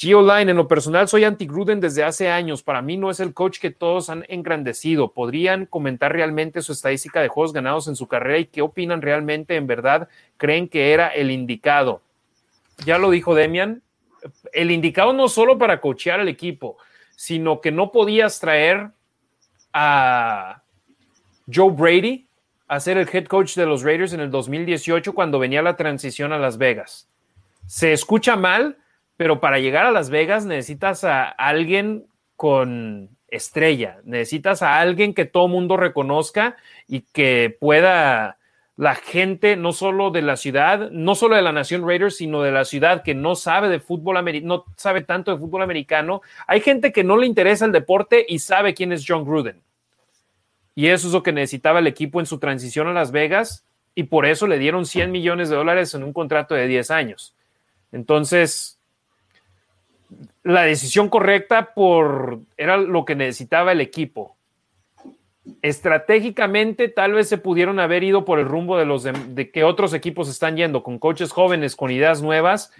Line, 0.00 0.50
en 0.50 0.56
lo 0.56 0.66
personal 0.66 1.06
soy 1.06 1.24
anti-Gruden 1.24 1.80
desde 1.80 2.02
hace 2.02 2.28
años. 2.28 2.62
Para 2.62 2.82
mí 2.82 2.96
no 2.96 3.10
es 3.10 3.20
el 3.20 3.34
coach 3.34 3.58
que 3.60 3.70
todos 3.70 4.10
han 4.10 4.24
engrandecido. 4.28 5.12
¿Podrían 5.12 5.66
comentar 5.66 6.12
realmente 6.12 6.62
su 6.62 6.72
estadística 6.72 7.20
de 7.20 7.28
juegos 7.28 7.52
ganados 7.52 7.86
en 7.86 7.94
su 7.94 8.08
carrera 8.08 8.38
y 8.38 8.46
qué 8.46 8.62
opinan 8.62 9.00
realmente? 9.00 9.54
¿En 9.54 9.66
verdad 9.66 10.08
creen 10.38 10.68
que 10.68 10.92
era 10.92 11.08
el 11.08 11.30
indicado? 11.30 12.02
Ya 12.84 12.98
lo 12.98 13.10
dijo 13.10 13.34
Demian, 13.34 13.82
el 14.52 14.70
indicado 14.70 15.12
no 15.12 15.28
solo 15.28 15.58
para 15.58 15.80
coachear 15.80 16.20
al 16.20 16.28
equipo, 16.28 16.78
sino 17.14 17.60
que 17.60 17.70
no 17.70 17.92
podías 17.92 18.40
traer 18.40 18.90
a 19.72 20.62
Joe 21.52 21.70
Brady 21.70 22.26
a 22.68 22.80
ser 22.80 22.98
el 22.98 23.08
head 23.12 23.26
coach 23.26 23.54
de 23.54 23.66
los 23.66 23.82
Raiders 23.82 24.12
en 24.12 24.20
el 24.20 24.30
2018 24.30 25.12
cuando 25.12 25.38
venía 25.38 25.62
la 25.62 25.76
transición 25.76 26.32
a 26.32 26.38
Las 26.38 26.58
Vegas. 26.58 27.08
Se 27.66 27.92
escucha 27.92 28.34
mal, 28.36 28.78
pero 29.22 29.38
para 29.38 29.60
llegar 29.60 29.86
a 29.86 29.92
Las 29.92 30.10
Vegas 30.10 30.46
necesitas 30.46 31.04
a 31.04 31.28
alguien 31.28 32.06
con 32.34 33.10
estrella, 33.28 34.00
necesitas 34.02 34.62
a 34.62 34.80
alguien 34.80 35.14
que 35.14 35.26
todo 35.26 35.46
mundo 35.46 35.76
reconozca 35.76 36.56
y 36.88 37.02
que 37.02 37.56
pueda 37.60 38.38
la 38.76 38.96
gente, 38.96 39.54
no 39.54 39.70
solo 39.70 40.10
de 40.10 40.22
la 40.22 40.36
ciudad, 40.36 40.90
no 40.90 41.14
solo 41.14 41.36
de 41.36 41.42
la 41.42 41.52
nación 41.52 41.86
Raiders, 41.86 42.16
sino 42.16 42.42
de 42.42 42.50
la 42.50 42.64
ciudad 42.64 43.04
que 43.04 43.14
no 43.14 43.36
sabe 43.36 43.68
de 43.68 43.78
fútbol 43.78 44.16
americano, 44.16 44.56
no 44.56 44.74
sabe 44.76 45.02
tanto 45.02 45.30
de 45.30 45.38
fútbol 45.38 45.62
americano. 45.62 46.20
Hay 46.48 46.60
gente 46.62 46.90
que 46.90 47.04
no 47.04 47.16
le 47.16 47.28
interesa 47.28 47.64
el 47.64 47.70
deporte 47.70 48.26
y 48.28 48.40
sabe 48.40 48.74
quién 48.74 48.90
es 48.90 49.04
John 49.06 49.24
Gruden. 49.24 49.62
Y 50.74 50.88
eso 50.88 51.06
es 51.06 51.12
lo 51.12 51.22
que 51.22 51.30
necesitaba 51.30 51.78
el 51.78 51.86
equipo 51.86 52.18
en 52.18 52.26
su 52.26 52.40
transición 52.40 52.88
a 52.88 52.92
Las 52.92 53.12
Vegas 53.12 53.64
y 53.94 54.02
por 54.02 54.26
eso 54.26 54.48
le 54.48 54.58
dieron 54.58 54.84
100 54.84 55.12
millones 55.12 55.48
de 55.48 55.54
dólares 55.54 55.94
en 55.94 56.02
un 56.02 56.12
contrato 56.12 56.56
de 56.56 56.66
10 56.66 56.90
años. 56.90 57.36
Entonces, 57.92 58.80
la 60.42 60.62
decisión 60.62 61.08
correcta 61.08 61.72
por 61.74 62.40
era 62.56 62.76
lo 62.76 63.04
que 63.04 63.14
necesitaba 63.14 63.72
el 63.72 63.80
equipo. 63.80 64.36
Estratégicamente, 65.60 66.88
tal 66.88 67.12
vez 67.12 67.28
se 67.28 67.38
pudieron 67.38 67.80
haber 67.80 68.04
ido 68.04 68.24
por 68.24 68.38
el 68.38 68.46
rumbo 68.46 68.78
de 68.78 68.86
los 68.86 69.02
de, 69.02 69.50
que 69.50 69.64
otros 69.64 69.92
equipos 69.94 70.28
están 70.28 70.56
yendo, 70.56 70.82
con 70.82 70.98
coaches 70.98 71.32
jóvenes, 71.32 71.74
con 71.74 71.90
ideas 71.90 72.22
nuevas, 72.22 72.72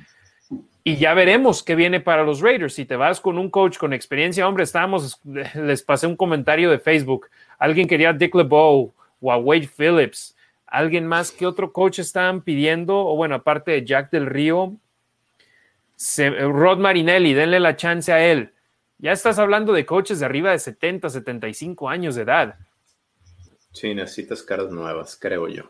y 0.84 0.96
ya 0.96 1.14
veremos 1.14 1.62
qué 1.62 1.74
viene 1.74 2.00
para 2.00 2.24
los 2.24 2.40
Raiders. 2.40 2.74
Si 2.74 2.84
te 2.84 2.96
vas 2.96 3.20
con 3.20 3.38
un 3.38 3.50
coach 3.50 3.78
con 3.78 3.92
experiencia, 3.92 4.46
hombre, 4.48 4.64
estábamos, 4.64 5.20
les 5.54 5.82
pasé 5.82 6.06
un 6.06 6.16
comentario 6.16 6.70
de 6.70 6.78
Facebook. 6.78 7.28
Alguien 7.58 7.86
quería 7.86 8.10
a 8.10 8.12
Dick 8.12 8.34
LeBeau 8.34 8.92
o 9.20 9.32
a 9.32 9.36
Wade 9.36 9.68
Phillips. 9.76 10.36
Alguien 10.66 11.06
más 11.06 11.30
que 11.30 11.46
otro 11.46 11.72
coach 11.72 11.98
estaban 11.98 12.40
pidiendo, 12.40 12.98
o 12.98 13.14
bueno, 13.14 13.34
aparte 13.36 13.72
de 13.72 13.84
Jack 13.84 14.10
del 14.10 14.26
Río, 14.26 14.72
Rod 15.98 16.78
Marinelli, 16.78 17.34
denle 17.34 17.60
la 17.60 17.76
chance 17.76 18.12
a 18.12 18.24
él. 18.24 18.52
Ya 18.98 19.12
estás 19.12 19.38
hablando 19.38 19.72
de 19.72 19.84
coches 19.84 20.20
de 20.20 20.26
arriba 20.26 20.52
de 20.52 20.58
70, 20.58 21.10
75 21.10 21.88
años 21.88 22.14
de 22.14 22.22
edad. 22.22 22.54
Sí, 23.72 23.94
necesitas 23.94 24.42
caras 24.42 24.70
nuevas, 24.70 25.16
creo 25.20 25.48
yo. 25.48 25.64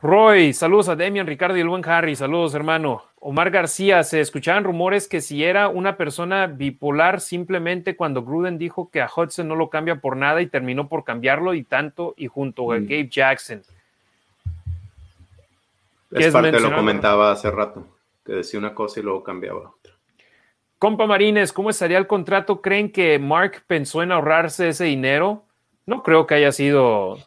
Roy, 0.00 0.52
saludos 0.52 0.88
a 0.88 0.96
Demian, 0.96 1.26
Ricardo 1.26 1.56
y 1.56 1.60
el 1.60 1.68
buen 1.68 1.84
Harry, 1.88 2.14
saludos 2.14 2.54
hermano. 2.54 3.04
Omar 3.18 3.50
García, 3.50 4.02
se 4.04 4.20
escuchaban 4.20 4.62
rumores 4.62 5.08
que 5.08 5.22
si 5.22 5.42
era 5.42 5.68
una 5.68 5.96
persona 5.96 6.46
bipolar 6.46 7.20
simplemente 7.20 7.96
cuando 7.96 8.22
Gruden 8.22 8.58
dijo 8.58 8.90
que 8.90 9.00
a 9.00 9.08
Hudson 9.08 9.48
no 9.48 9.56
lo 9.56 9.70
cambia 9.70 9.96
por 9.96 10.16
nada 10.16 10.42
y 10.42 10.46
terminó 10.46 10.88
por 10.88 11.04
cambiarlo 11.04 11.54
y 11.54 11.64
tanto 11.64 12.14
y 12.18 12.26
junto 12.26 12.70
a 12.70 12.78
mm. 12.78 12.82
Gabe 12.82 13.08
Jackson. 13.08 13.62
Es 16.10 16.32
parte, 16.32 16.60
lo 16.60 16.76
comentaba 16.76 17.32
hace 17.32 17.50
rato 17.50 17.93
que 18.24 18.32
decía 18.32 18.58
una 18.58 18.74
cosa 18.74 19.00
y 19.00 19.02
luego 19.02 19.22
cambiaba 19.22 19.70
otra. 19.76 19.94
Compa 20.78 21.06
Marines, 21.06 21.52
¿cómo 21.52 21.70
estaría 21.70 21.98
el 21.98 22.06
contrato? 22.06 22.60
¿Creen 22.60 22.92
que 22.92 23.18
Mark 23.18 23.64
pensó 23.66 24.02
en 24.02 24.12
ahorrarse 24.12 24.68
ese 24.68 24.84
dinero? 24.84 25.46
No 25.86 26.02
creo 26.02 26.26
que 26.26 26.34
haya 26.34 26.52
sido 26.52 27.18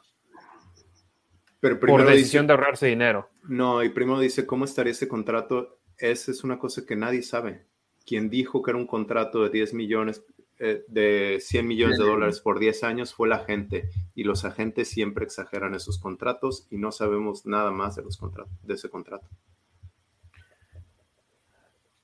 por 1.59 2.05
decisión 2.05 2.47
de 2.47 2.53
ahorrarse 2.53 2.87
dinero. 2.87 3.29
No, 3.43 3.83
y 3.83 3.89
primero 3.89 4.19
dice, 4.19 4.45
¿cómo 4.45 4.65
estaría 4.65 4.91
ese 4.91 5.07
contrato? 5.07 5.79
Esa 5.97 6.31
es 6.31 6.43
una 6.43 6.59
cosa 6.59 6.85
que 6.85 6.95
nadie 6.95 7.23
sabe. 7.23 7.65
Quien 8.05 8.29
dijo 8.29 8.61
que 8.61 8.71
era 8.71 8.77
un 8.77 8.87
contrato 8.87 9.43
de 9.43 9.49
10 9.49 9.73
millones, 9.73 10.23
eh, 10.59 10.83
de 10.87 11.39
100 11.41 11.67
millones 11.67 11.97
de 11.97 12.05
dólares 12.05 12.39
por 12.39 12.59
10 12.59 12.83
años 12.83 13.13
fue 13.13 13.27
la 13.27 13.39
gente. 13.39 13.89
Y 14.15 14.23
los 14.23 14.45
agentes 14.45 14.89
siempre 14.89 15.25
exageran 15.25 15.75
esos 15.75 15.99
contratos 15.99 16.67
y 16.69 16.77
no 16.77 16.91
sabemos 16.91 17.45
nada 17.45 17.71
más 17.71 17.95
de, 17.95 18.03
los 18.03 18.17
contratos, 18.17 18.53
de 18.63 18.73
ese 18.75 18.89
contrato. 18.89 19.27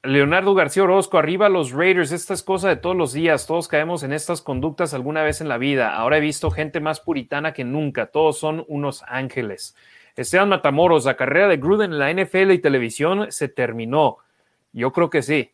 Leonardo 0.03 0.53
García 0.53 0.83
Orozco, 0.83 1.17
arriba 1.17 1.47
los 1.47 1.71
Raiders, 1.71 2.11
esta 2.11 2.33
es 2.33 2.43
cosa 2.43 2.67
de 2.67 2.75
todos 2.75 2.95
los 2.95 3.13
días, 3.13 3.47
todos 3.47 3.69
caemos 3.69 4.03
en 4.03 4.11
estas 4.11 4.41
conductas 4.41 4.93
alguna 4.93 5.23
vez 5.23 5.39
en 5.39 5.47
la 5.47 5.57
vida. 5.57 5.95
Ahora 5.95 6.17
he 6.17 6.21
visto 6.21 6.51
gente 6.51 6.81
más 6.81 6.99
puritana 6.99 7.53
que 7.53 7.63
nunca, 7.63 8.07
todos 8.07 8.37
son 8.37 8.65
unos 8.67 9.03
ángeles. 9.07 9.77
Esteban 10.17 10.49
Matamoros, 10.49 11.05
la 11.05 11.15
carrera 11.15 11.47
de 11.47 11.55
Gruden 11.55 11.93
en 11.93 11.99
la 11.99 12.11
NFL 12.11 12.51
y 12.51 12.59
televisión 12.59 13.31
se 13.31 13.47
terminó. 13.47 14.17
Yo 14.73 14.91
creo 14.91 15.09
que 15.09 15.21
sí. 15.21 15.51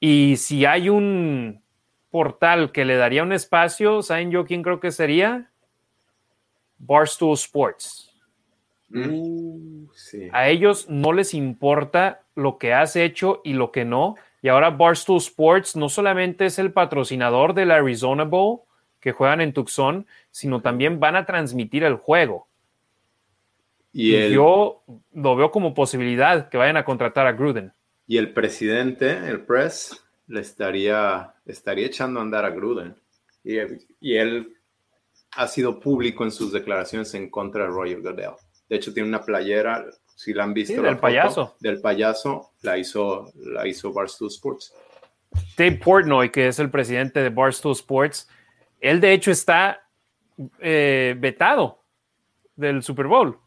Y 0.00 0.36
si 0.38 0.64
hay 0.64 0.88
un 0.88 1.62
portal 2.10 2.72
que 2.72 2.86
le 2.86 2.96
daría 2.96 3.22
un 3.22 3.32
espacio, 3.32 4.00
¿saben 4.02 4.30
yo 4.30 4.46
quién 4.46 4.62
creo 4.62 4.80
que 4.80 4.90
sería? 4.90 5.50
Barstool 6.78 7.34
Sports. 7.34 8.10
Uh, 8.94 9.86
A 10.32 10.48
ellos 10.48 10.88
no 10.88 11.12
les 11.12 11.34
importa 11.34 12.21
lo 12.34 12.58
que 12.58 12.72
has 12.72 12.96
hecho 12.96 13.40
y 13.44 13.54
lo 13.54 13.72
que 13.72 13.84
no. 13.84 14.16
Y 14.40 14.48
ahora 14.48 14.70
Barstool 14.70 15.18
Sports 15.18 15.76
no 15.76 15.88
solamente 15.88 16.46
es 16.46 16.58
el 16.58 16.72
patrocinador 16.72 17.54
del 17.54 17.70
Arizona 17.70 18.24
Bowl 18.24 18.60
que 19.00 19.12
juegan 19.12 19.40
en 19.40 19.52
Tucson, 19.52 20.06
sino 20.30 20.60
también 20.60 21.00
van 21.00 21.16
a 21.16 21.26
transmitir 21.26 21.84
el 21.84 21.96
juego. 21.96 22.48
Y, 23.92 24.30
yo 24.30 24.82
lo 25.12 25.36
veo 25.36 25.50
como 25.50 25.74
posibilidad 25.74 26.48
que 26.48 26.56
vayan 26.56 26.78
a 26.78 26.84
contratar 26.84 27.26
a 27.26 27.32
Gruden. 27.32 27.72
Y 28.06 28.16
el 28.16 28.32
presidente, 28.32 29.10
el 29.28 29.40
press, 29.44 30.02
le 30.28 30.40
estaría, 30.40 31.34
estaría 31.44 31.86
echando 31.86 32.20
a 32.20 32.22
andar 32.22 32.44
a 32.44 32.50
Gruden. 32.50 32.96
Y, 33.44 33.56
y 34.00 34.16
él 34.16 34.56
ha 35.32 35.48
sido 35.48 35.80
público 35.80 36.24
en 36.24 36.30
sus 36.30 36.52
declaraciones 36.52 37.12
en 37.14 37.30
contra 37.30 37.64
de 37.64 37.70
Roger 37.70 38.00
Goodell. 38.00 38.36
De 38.68 38.76
hecho, 38.76 38.92
tiene 38.92 39.08
una 39.08 39.22
playera, 39.22 39.84
si 40.16 40.32
la 40.32 40.44
han 40.44 40.54
visto. 40.54 40.82
del 40.82 40.98
payaso. 40.98 41.56
Del 41.60 41.80
payaso, 41.80 42.52
la 42.62 42.78
hizo, 42.78 43.32
la 43.36 43.66
hizo 43.66 43.92
Barstool 43.92 44.28
Sports. 44.28 44.74
Dave 45.56 45.76
Portnoy, 45.82 46.30
que 46.30 46.48
es 46.48 46.58
el 46.58 46.70
presidente 46.70 47.22
de 47.22 47.30
Barstool 47.30 47.72
Sports, 47.72 48.28
él 48.80 49.00
de 49.00 49.12
hecho 49.12 49.30
está 49.30 49.88
eh, 50.58 51.14
vetado 51.18 51.82
del 52.56 52.82
Super 52.82 53.06
Bowl. 53.06 53.38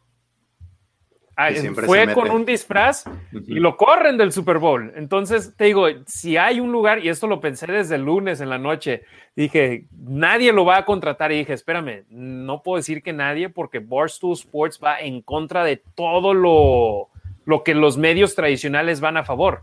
Ah, 1.38 1.50
fue 1.84 2.14
con 2.14 2.30
un 2.30 2.46
disfraz 2.46 3.04
y 3.30 3.60
lo 3.60 3.76
corren 3.76 4.16
del 4.16 4.32
Super 4.32 4.56
Bowl. 4.56 4.90
Entonces, 4.96 5.54
te 5.54 5.64
digo, 5.64 5.86
si 6.06 6.38
hay 6.38 6.60
un 6.60 6.72
lugar, 6.72 7.04
y 7.04 7.10
esto 7.10 7.26
lo 7.26 7.40
pensé 7.40 7.66
desde 7.66 7.96
el 7.96 8.04
lunes 8.04 8.40
en 8.40 8.48
la 8.48 8.56
noche, 8.56 9.02
dije, 9.34 9.86
nadie 9.92 10.50
lo 10.50 10.64
va 10.64 10.78
a 10.78 10.84
contratar. 10.86 11.32
Y 11.32 11.38
dije, 11.38 11.52
espérame, 11.52 12.04
no 12.08 12.62
puedo 12.62 12.78
decir 12.78 13.02
que 13.02 13.12
nadie, 13.12 13.50
porque 13.50 13.80
Barstool 13.80 14.32
Sports 14.32 14.80
va 14.82 14.98
en 14.98 15.20
contra 15.20 15.62
de 15.62 15.82
todo 15.94 16.32
lo, 16.32 17.10
lo 17.44 17.62
que 17.62 17.74
los 17.74 17.98
medios 17.98 18.34
tradicionales 18.34 19.00
van 19.02 19.18
a 19.18 19.24
favor. 19.24 19.60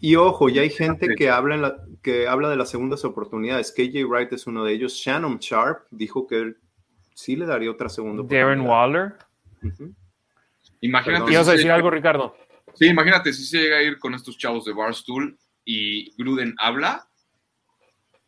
Y 0.00 0.16
ojo, 0.16 0.50
ya 0.50 0.60
hay 0.60 0.70
gente 0.70 1.14
que 1.16 1.30
habla, 1.30 1.78
que 2.02 2.28
habla 2.28 2.50
de 2.50 2.56
las 2.56 2.68
segundas 2.68 3.06
oportunidades. 3.06 3.72
KJ 3.72 4.04
Wright 4.04 4.30
es 4.34 4.46
uno 4.46 4.62
de 4.64 4.74
ellos. 4.74 4.92
Shannon 4.92 5.38
Sharp 5.38 5.86
dijo 5.90 6.26
que 6.26 6.40
él 6.40 6.56
sí 7.14 7.36
le 7.36 7.46
daría 7.46 7.70
otra 7.70 7.88
segunda 7.88 8.20
oportunidad. 8.20 8.48
Darren 8.48 8.60
Waller. 8.66 9.14
Imagínate. 10.84 11.32
¿Ibas 11.32 11.48
a 11.48 11.52
decir 11.52 11.70
algo, 11.70 11.90
Ricardo? 11.90 12.36
Sí, 12.74 12.86
imagínate 12.88 13.32
si 13.32 13.44
se 13.44 13.58
llega 13.58 13.78
a 13.78 13.82
ir 13.82 13.98
con 13.98 14.12
estos 14.12 14.36
chavos 14.36 14.66
de 14.66 14.74
Barstool 14.74 15.38
y 15.64 16.14
Gruden 16.16 16.54
habla, 16.58 17.08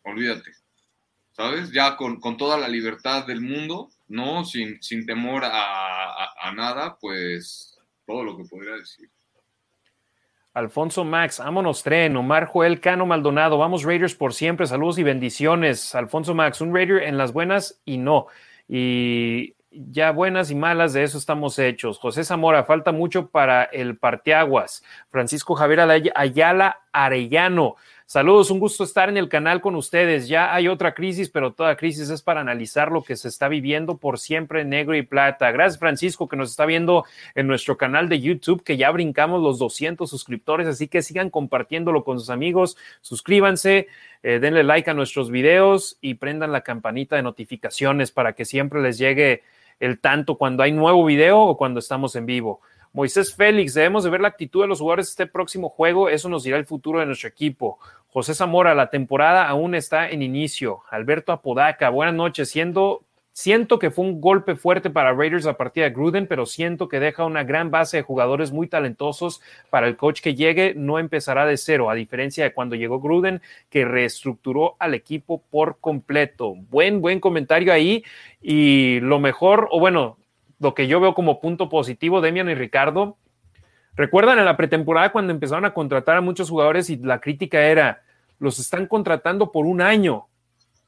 olvídate. 0.02 0.52
¿Sabes? 1.32 1.70
Ya 1.70 1.96
con, 1.96 2.18
toda 2.38 2.56
la 2.56 2.66
libertad 2.66 3.26
del 3.26 3.42
mundo, 3.42 3.90
¿no? 4.08 4.46
Sin, 4.46 4.82
sin 4.82 5.04
temor 5.04 5.42
a, 5.44 6.52
nada, 6.54 6.96
pues 6.98 7.78
todo 8.06 8.24
lo 8.24 8.38
que 8.38 8.44
podría 8.44 8.76
decir. 8.76 9.10
Alfonso 10.54 11.04
Max, 11.04 11.40
vámonos 11.40 11.82
tren, 11.82 12.16
Omar 12.16 12.46
Joel 12.46 12.80
Cano 12.80 13.04
Maldonado, 13.04 13.58
vamos 13.58 13.82
Raiders 13.82 14.14
por 14.14 14.32
siempre, 14.32 14.66
saludos 14.66 14.96
y 14.96 15.02
bendiciones. 15.02 15.94
Alfonso 15.94 16.34
Max, 16.34 16.62
un 16.62 16.74
Raider 16.74 17.02
en 17.02 17.18
las 17.18 17.34
buenas 17.34 17.82
y 17.84 17.98
no. 17.98 18.28
Y 18.66 19.56
ya 19.90 20.10
buenas 20.10 20.50
y 20.50 20.54
malas, 20.54 20.92
de 20.92 21.02
eso 21.02 21.18
estamos 21.18 21.58
hechos. 21.58 21.98
José 21.98 22.24
Zamora, 22.24 22.64
falta 22.64 22.92
mucho 22.92 23.28
para 23.28 23.64
el 23.64 23.96
parteaguas. 23.96 24.82
Francisco 25.10 25.54
Javier 25.54 25.80
Ayala 26.14 26.80
Arellano, 26.92 27.76
saludos, 28.06 28.50
un 28.50 28.58
gusto 28.58 28.84
estar 28.84 29.08
en 29.08 29.16
el 29.16 29.28
canal 29.28 29.60
con 29.60 29.74
ustedes. 29.74 30.28
Ya 30.28 30.54
hay 30.54 30.68
otra 30.68 30.94
crisis, 30.94 31.28
pero 31.28 31.52
toda 31.52 31.76
crisis 31.76 32.08
es 32.10 32.22
para 32.22 32.40
analizar 32.40 32.90
lo 32.90 33.02
que 33.02 33.16
se 33.16 33.28
está 33.28 33.48
viviendo 33.48 33.98
por 33.98 34.18
siempre 34.18 34.64
negro 34.64 34.96
y 34.96 35.02
plata. 35.02 35.50
Gracias, 35.50 35.78
Francisco, 35.78 36.28
que 36.28 36.36
nos 36.36 36.50
está 36.50 36.64
viendo 36.64 37.04
en 37.34 37.46
nuestro 37.46 37.76
canal 37.76 38.08
de 38.08 38.20
YouTube, 38.20 38.64
que 38.64 38.76
ya 38.76 38.90
brincamos 38.90 39.42
los 39.42 39.58
200 39.58 40.08
suscriptores, 40.08 40.66
así 40.66 40.88
que 40.88 41.02
sigan 41.02 41.30
compartiéndolo 41.30 42.04
con 42.04 42.18
sus 42.18 42.30
amigos, 42.30 42.76
suscríbanse. 43.00 43.88
Eh, 44.22 44.40
denle 44.40 44.64
like 44.64 44.90
a 44.90 44.94
nuestros 44.94 45.30
videos 45.30 45.98
y 46.00 46.14
prendan 46.14 46.50
la 46.50 46.62
campanita 46.62 47.14
de 47.14 47.22
notificaciones 47.22 48.10
para 48.10 48.32
que 48.32 48.44
siempre 48.44 48.82
les 48.82 48.98
llegue 48.98 49.44
el 49.80 50.00
tanto 50.00 50.36
cuando 50.36 50.62
hay 50.62 50.72
nuevo 50.72 51.04
video 51.04 51.40
o 51.40 51.56
cuando 51.56 51.80
estamos 51.80 52.16
en 52.16 52.26
vivo. 52.26 52.60
Moisés 52.92 53.34
Félix, 53.34 53.74
debemos 53.74 54.04
de 54.04 54.10
ver 54.10 54.22
la 54.22 54.28
actitud 54.28 54.62
de 54.62 54.68
los 54.68 54.80
jugadores 54.80 55.08
este 55.08 55.26
próximo 55.26 55.68
juego, 55.68 56.08
eso 56.08 56.28
nos 56.28 56.44
dirá 56.44 56.56
el 56.56 56.64
futuro 56.64 57.00
de 57.00 57.06
nuestro 57.06 57.28
equipo. 57.28 57.78
José 58.08 58.34
Zamora, 58.34 58.74
la 58.74 58.88
temporada 58.88 59.46
aún 59.46 59.74
está 59.74 60.08
en 60.08 60.22
inicio. 60.22 60.80
Alberto 60.90 61.32
Apodaca, 61.32 61.90
buenas 61.90 62.14
noches, 62.14 62.48
siendo 62.48 63.02
Siento 63.38 63.78
que 63.78 63.90
fue 63.90 64.06
un 64.06 64.22
golpe 64.22 64.56
fuerte 64.56 64.88
para 64.88 65.12
Raiders 65.12 65.46
a 65.46 65.58
partir 65.58 65.82
de 65.82 65.90
Gruden, 65.90 66.26
pero 66.26 66.46
siento 66.46 66.88
que 66.88 67.00
deja 67.00 67.26
una 67.26 67.44
gran 67.44 67.70
base 67.70 67.98
de 67.98 68.02
jugadores 68.02 68.50
muy 68.50 68.66
talentosos 68.66 69.42
para 69.68 69.88
el 69.88 69.98
coach 69.98 70.22
que 70.22 70.34
llegue. 70.34 70.72
No 70.74 70.98
empezará 70.98 71.44
de 71.44 71.58
cero, 71.58 71.90
a 71.90 71.94
diferencia 71.94 72.44
de 72.44 72.54
cuando 72.54 72.76
llegó 72.76 72.98
Gruden, 72.98 73.42
que 73.68 73.84
reestructuró 73.84 74.76
al 74.78 74.94
equipo 74.94 75.42
por 75.50 75.76
completo. 75.80 76.54
Buen, 76.70 77.02
buen 77.02 77.20
comentario 77.20 77.74
ahí. 77.74 78.04
Y 78.40 79.00
lo 79.00 79.20
mejor, 79.20 79.68
o 79.70 79.80
bueno, 79.80 80.16
lo 80.58 80.72
que 80.72 80.86
yo 80.86 80.98
veo 80.98 81.14
como 81.14 81.38
punto 81.38 81.68
positivo, 81.68 82.22
Demian 82.22 82.48
y 82.48 82.54
Ricardo, 82.54 83.18
recuerdan 83.96 84.38
en 84.38 84.46
la 84.46 84.56
pretemporada 84.56 85.12
cuando 85.12 85.34
empezaron 85.34 85.66
a 85.66 85.74
contratar 85.74 86.16
a 86.16 86.22
muchos 86.22 86.48
jugadores 86.48 86.88
y 86.88 86.96
la 86.96 87.20
crítica 87.20 87.60
era, 87.60 88.00
los 88.38 88.58
están 88.58 88.86
contratando 88.86 89.52
por 89.52 89.66
un 89.66 89.82
año 89.82 90.26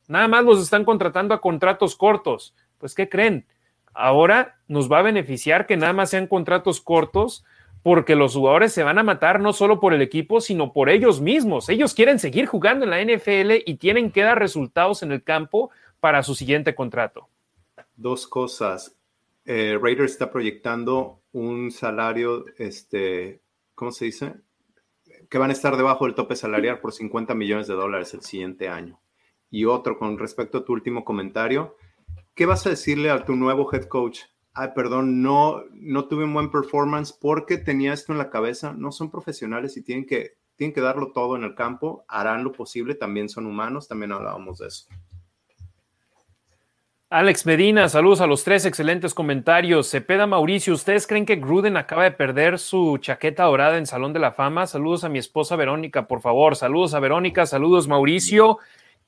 Nada 0.08 0.26
más 0.26 0.44
los 0.44 0.60
están 0.60 0.84
contratando 0.84 1.34
a 1.34 1.40
contratos 1.40 1.94
cortos. 1.94 2.54
Pues, 2.78 2.94
¿qué 2.94 3.08
creen? 3.08 3.46
Ahora 3.94 4.56
nos 4.66 4.90
va 4.90 5.00
a 5.00 5.02
beneficiar 5.02 5.66
que 5.66 5.76
nada 5.76 5.92
más 5.92 6.10
sean 6.10 6.26
contratos 6.26 6.80
cortos 6.80 7.44
porque 7.82 8.16
los 8.16 8.34
jugadores 8.34 8.72
se 8.72 8.82
van 8.82 8.98
a 8.98 9.02
matar 9.02 9.40
no 9.40 9.52
solo 9.52 9.80
por 9.80 9.94
el 9.94 10.02
equipo, 10.02 10.40
sino 10.40 10.72
por 10.72 10.88
ellos 10.88 11.20
mismos. 11.20 11.68
Ellos 11.68 11.94
quieren 11.94 12.18
seguir 12.18 12.46
jugando 12.46 12.84
en 12.84 12.90
la 12.90 13.02
NFL 13.02 13.62
y 13.64 13.76
tienen 13.76 14.10
que 14.10 14.22
dar 14.22 14.38
resultados 14.38 15.02
en 15.02 15.12
el 15.12 15.22
campo 15.22 15.70
para 16.00 16.22
su 16.22 16.34
siguiente 16.34 16.74
contrato. 16.74 17.28
Dos 17.96 18.26
cosas. 18.26 18.96
Eh, 19.44 19.78
Raiders 19.80 20.12
está 20.12 20.30
proyectando 20.30 21.20
un 21.32 21.70
salario, 21.70 22.44
este, 22.58 23.40
¿cómo 23.74 23.90
se 23.92 24.06
dice? 24.06 24.34
Que 25.28 25.38
van 25.38 25.50
a 25.50 25.54
estar 25.54 25.76
debajo 25.76 26.04
del 26.04 26.14
tope 26.14 26.36
salarial 26.36 26.80
por 26.80 26.92
50 26.92 27.34
millones 27.34 27.66
de 27.66 27.74
dólares 27.74 28.12
el 28.14 28.22
siguiente 28.22 28.68
año. 28.68 29.00
Y 29.50 29.64
otro, 29.64 29.98
con 29.98 30.18
respecto 30.18 30.58
a 30.58 30.64
tu 30.64 30.72
último 30.72 31.04
comentario, 31.04 31.76
¿qué 32.34 32.46
vas 32.46 32.66
a 32.66 32.70
decirle 32.70 33.10
a 33.10 33.24
tu 33.24 33.36
nuevo 33.36 33.72
head 33.72 33.84
coach? 33.84 34.20
Ay, 34.54 34.70
perdón, 34.74 35.22
no, 35.22 35.62
no 35.72 36.06
tuve 36.06 36.24
un 36.24 36.34
buen 36.34 36.50
performance 36.50 37.12
porque 37.12 37.58
tenía 37.58 37.92
esto 37.92 38.12
en 38.12 38.18
la 38.18 38.30
cabeza. 38.30 38.72
No 38.72 38.92
son 38.92 39.10
profesionales 39.10 39.76
y 39.76 39.82
tienen 39.82 40.06
que, 40.06 40.36
tienen 40.56 40.74
que 40.74 40.80
darlo 40.80 41.12
todo 41.12 41.36
en 41.36 41.44
el 41.44 41.54
campo. 41.54 42.04
Harán 42.08 42.44
lo 42.44 42.52
posible, 42.52 42.94
también 42.94 43.28
son 43.28 43.46
humanos, 43.46 43.88
también 43.88 44.12
hablábamos 44.12 44.58
de 44.58 44.68
eso. 44.68 44.88
Alex 47.10 47.46
Medina, 47.46 47.88
saludos 47.88 48.20
a 48.20 48.26
los 48.26 48.44
tres, 48.44 48.66
excelentes 48.66 49.14
comentarios. 49.14 49.88
Cepeda 49.88 50.26
Mauricio, 50.26 50.74
¿ustedes 50.74 51.06
creen 51.06 51.24
que 51.24 51.36
Gruden 51.36 51.78
acaba 51.78 52.04
de 52.04 52.10
perder 52.10 52.58
su 52.58 52.98
chaqueta 52.98 53.44
dorada 53.44 53.78
en 53.78 53.86
Salón 53.86 54.12
de 54.12 54.18
la 54.18 54.32
Fama? 54.32 54.66
Saludos 54.66 55.04
a 55.04 55.08
mi 55.08 55.18
esposa 55.18 55.56
Verónica, 55.56 56.06
por 56.06 56.20
favor. 56.20 56.54
Saludos 56.54 56.92
a 56.92 57.00
Verónica, 57.00 57.46
saludos 57.46 57.88
Mauricio. 57.88 58.58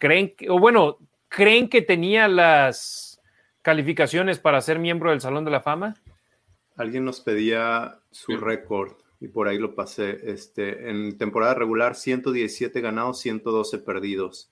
¿Creen 0.00 0.34
que, 0.34 0.48
o 0.48 0.58
bueno, 0.58 0.96
creen 1.28 1.68
que 1.68 1.82
tenía 1.82 2.26
las 2.26 3.20
calificaciones 3.60 4.38
para 4.38 4.62
ser 4.62 4.78
miembro 4.78 5.10
del 5.10 5.20
Salón 5.20 5.44
de 5.44 5.50
la 5.50 5.60
Fama? 5.60 5.94
Alguien 6.74 7.04
nos 7.04 7.20
pedía 7.20 8.00
su 8.10 8.38
récord 8.38 8.94
y 9.20 9.28
por 9.28 9.46
ahí 9.46 9.58
lo 9.58 9.74
pasé. 9.74 10.18
Este, 10.24 10.88
en 10.88 11.18
temporada 11.18 11.52
regular, 11.52 11.94
117 11.94 12.80
ganados, 12.80 13.20
112 13.20 13.78
perdidos. 13.80 14.50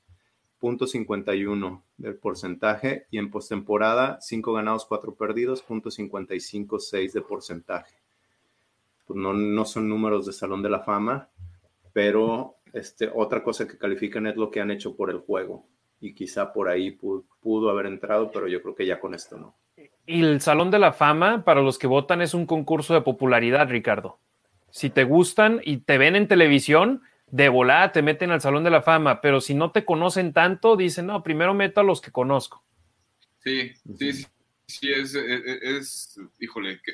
Punto 0.59 0.87
51 0.87 1.83
del 1.97 2.17
porcentaje 2.17 3.07
y 3.11 3.17
en 3.17 3.31
postemporada 3.31 4.21
5 4.21 4.53
ganados, 4.53 4.85
4 4.85 5.15
perdidos, 5.15 5.63
punto 5.63 5.91
55, 5.91 6.79
6 6.79 7.13
de 7.15 7.23
porcentaje. 7.23 7.95
Pues 9.07 9.19
no, 9.19 9.33
no 9.33 9.65
son 9.65 9.89
números 9.89 10.27
de 10.27 10.35
Salón 10.35 10.63
de 10.63 10.69
la 10.69 10.81
Fama, 10.81 11.31
pero 11.95 12.58
este, 12.73 13.11
otra 13.15 13.43
cosa 13.43 13.67
que 13.67 13.79
califican 13.79 14.27
es 14.27 14.37
lo 14.37 14.51
que 14.51 14.61
han 14.61 14.71
hecho 14.71 14.97
por 14.97 15.11
el 15.11 15.19
juego. 15.19 15.67
Y 16.01 16.15
quizá 16.15 16.53
por 16.53 16.69
ahí 16.69 16.93
pudo, 16.93 17.71
haber 17.71 17.87
entrado, 17.87 18.31
pero 18.31 18.47
yo 18.47 18.63
creo 18.63 18.75
que 18.75 18.87
ya 18.87 19.01
con 19.01 19.15
esto 19.15 19.37
no. 19.37 19.57
Y 20.07 20.23
el 20.23 20.41
Salón 20.41 20.71
de 20.71 20.79
la 20.79 20.93
Fama, 20.93 21.45
para 21.45 21.61
los 21.61 21.79
que 21.79 21.87
votan, 21.87 22.23
es 22.23 22.35
un 22.35 22.47
concurso 22.47 22.95
de 22.95 23.01
popularidad, 23.01 23.69
Ricardo. 23.69 24.19
Si 24.71 24.91
te 24.91 25.05
gustan 25.05 25.61
y 25.65 25.79
te 25.79 25.99
ven 25.99 26.15
en 26.15 26.29
televisión, 26.29 27.03
de 27.31 27.49
volada 27.49 27.93
te 27.93 28.03
meten 28.03 28.31
al 28.31 28.41
Salón 28.41 28.65
de 28.65 28.71
la 28.71 28.83
Fama, 28.83 29.21
pero 29.21 29.41
si 29.41 29.55
no 29.55 29.71
te 29.73 29.85
conocen 29.85 30.33
tanto, 30.33 30.77
dicen, 30.77 31.07
no, 31.07 31.23
primero 31.23 31.53
meto 31.53 31.81
a 31.81 31.85
los 31.85 32.01
que 32.01 32.13
conozco. 32.13 32.63
Sí, 33.41 33.73
sí, 33.99 34.13
sí, 34.13 34.27
sí 34.67 34.93
es, 34.93 35.15
es, 35.15 36.21
híjole, 36.39 36.81
que, 36.83 36.93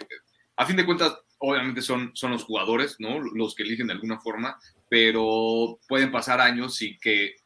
a 0.56 0.66
fin 0.66 0.76
de 0.76 0.86
cuentas, 0.86 1.18
obviamente 1.44 1.82
son, 1.82 2.10
son 2.14 2.32
los 2.32 2.44
jugadores, 2.44 2.96
¿no? 2.98 3.20
Los 3.20 3.54
que 3.54 3.62
eligen 3.62 3.86
de 3.86 3.94
alguna 3.94 4.20
forma, 4.20 4.58
pero 4.88 5.78
pueden 5.88 6.10
pasar 6.10 6.40
años 6.40 6.80
y 6.82 6.98
que, 6.98 7.36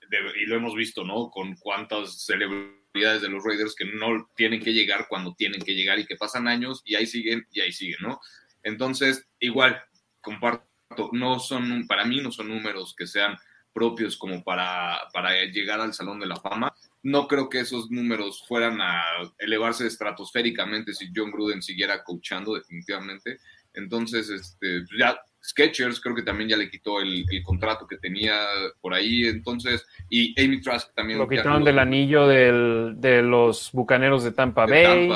y 0.40 0.46
lo 0.46 0.56
hemos 0.56 0.74
visto, 0.74 1.04
¿no? 1.04 1.30
Con 1.30 1.54
cuántas 1.56 2.24
celebridades 2.24 3.22
de 3.22 3.28
los 3.28 3.44
Raiders 3.44 3.74
que 3.74 3.84
no 3.84 4.28
tienen 4.36 4.60
que 4.60 4.72
llegar 4.72 5.06
cuando 5.08 5.34
tienen 5.34 5.60
que 5.60 5.74
llegar 5.74 5.98
y 5.98 6.06
que 6.06 6.16
pasan 6.16 6.48
años 6.48 6.82
y 6.84 6.94
ahí 6.94 7.06
siguen 7.06 7.46
y 7.52 7.60
ahí 7.60 7.72
siguen, 7.72 7.98
¿no? 8.00 8.20
Entonces, 8.62 9.26
igual, 9.38 9.80
comparto, 10.20 11.10
no 11.12 11.38
son, 11.38 11.86
para 11.86 12.04
mí 12.04 12.20
no 12.20 12.32
son 12.32 12.48
números 12.48 12.94
que 12.96 13.06
sean 13.06 13.36
propios 13.72 14.16
como 14.16 14.42
para, 14.42 14.98
para 15.12 15.44
llegar 15.44 15.80
al 15.80 15.94
Salón 15.94 16.18
de 16.18 16.26
la 16.26 16.36
Fama. 16.36 16.74
No 17.02 17.28
creo 17.28 17.48
que 17.48 17.60
esos 17.60 17.90
números 17.90 18.44
fueran 18.48 18.80
a 18.80 19.04
elevarse 19.38 19.86
estratosféricamente 19.86 20.92
si 20.92 21.10
John 21.14 21.30
Gruden 21.30 21.62
siguiera 21.62 22.02
coachando 22.02 22.54
definitivamente. 22.54 23.38
Entonces, 23.78 24.28
este, 24.28 24.80
pues 24.80 24.98
ya 24.98 25.18
Sketchers 25.42 26.00
creo 26.00 26.14
que 26.14 26.22
también 26.22 26.50
ya 26.50 26.56
le 26.56 26.70
quitó 26.70 27.00
el, 27.00 27.24
contrato 27.44 27.86
que 27.86 27.96
tenía 27.96 28.34
por 28.80 28.92
ahí, 28.92 29.24
entonces, 29.24 29.86
y 30.10 30.38
Amy 30.42 30.60
Trask 30.60 30.92
también. 30.94 31.18
Lo 31.18 31.28
quitaron 31.28 31.64
del 31.64 31.78
anillo 31.78 32.26
de 32.26 33.22
los 33.22 33.70
bucaneros 33.72 34.24
de 34.24 34.32
Tampa 34.32 34.66
Bay. 34.66 35.08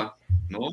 ¿no? 0.49 0.71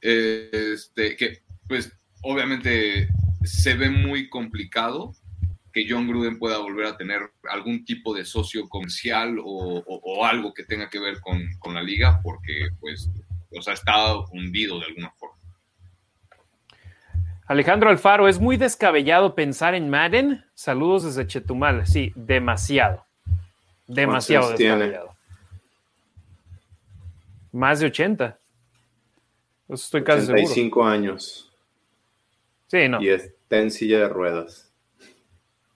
Este, 0.00 1.16
que, 1.16 1.42
pues, 1.68 1.92
obviamente 2.22 3.08
se 3.44 3.74
ve 3.74 3.90
muy 3.90 4.28
complicado 4.28 5.14
que 5.72 5.86
John 5.88 6.08
Gruden 6.08 6.38
pueda 6.38 6.58
volver 6.58 6.86
a 6.86 6.96
tener 6.96 7.20
algún 7.48 7.84
tipo 7.84 8.12
de 8.12 8.24
socio 8.24 8.68
comercial 8.68 9.36
o, 9.42 10.24
algo 10.24 10.52
que 10.52 10.64
tenga 10.64 10.90
que 10.90 10.98
ver 10.98 11.20
con, 11.20 11.40
con, 11.60 11.74
la 11.74 11.82
liga, 11.82 12.20
porque, 12.22 12.68
pues, 12.80 13.08
o 13.56 13.62
sea, 13.62 13.74
está 13.74 14.16
hundido 14.32 14.78
de 14.80 14.86
alguna 14.86 15.10
forma. 15.12 15.39
Alejandro 17.50 17.90
Alfaro, 17.90 18.28
es 18.28 18.38
muy 18.38 18.56
descabellado 18.56 19.34
pensar 19.34 19.74
en 19.74 19.90
Madden. 19.90 20.44
Saludos 20.54 21.02
desde 21.02 21.26
Chetumal. 21.26 21.84
Sí, 21.84 22.12
demasiado. 22.14 23.04
Demasiado 23.88 24.50
descabellado. 24.50 25.16
Más 27.50 27.80
de 27.80 27.86
80. 27.86 28.38
Eso 29.64 29.74
estoy 29.74 30.04
casi 30.04 30.30
85 30.30 30.84
años. 30.84 31.52
Sí, 32.68 32.88
no. 32.88 33.02
Y 33.02 33.08
está 33.08 33.58
en 33.58 33.72
silla 33.72 33.98
de 33.98 34.08
ruedas. 34.08 34.72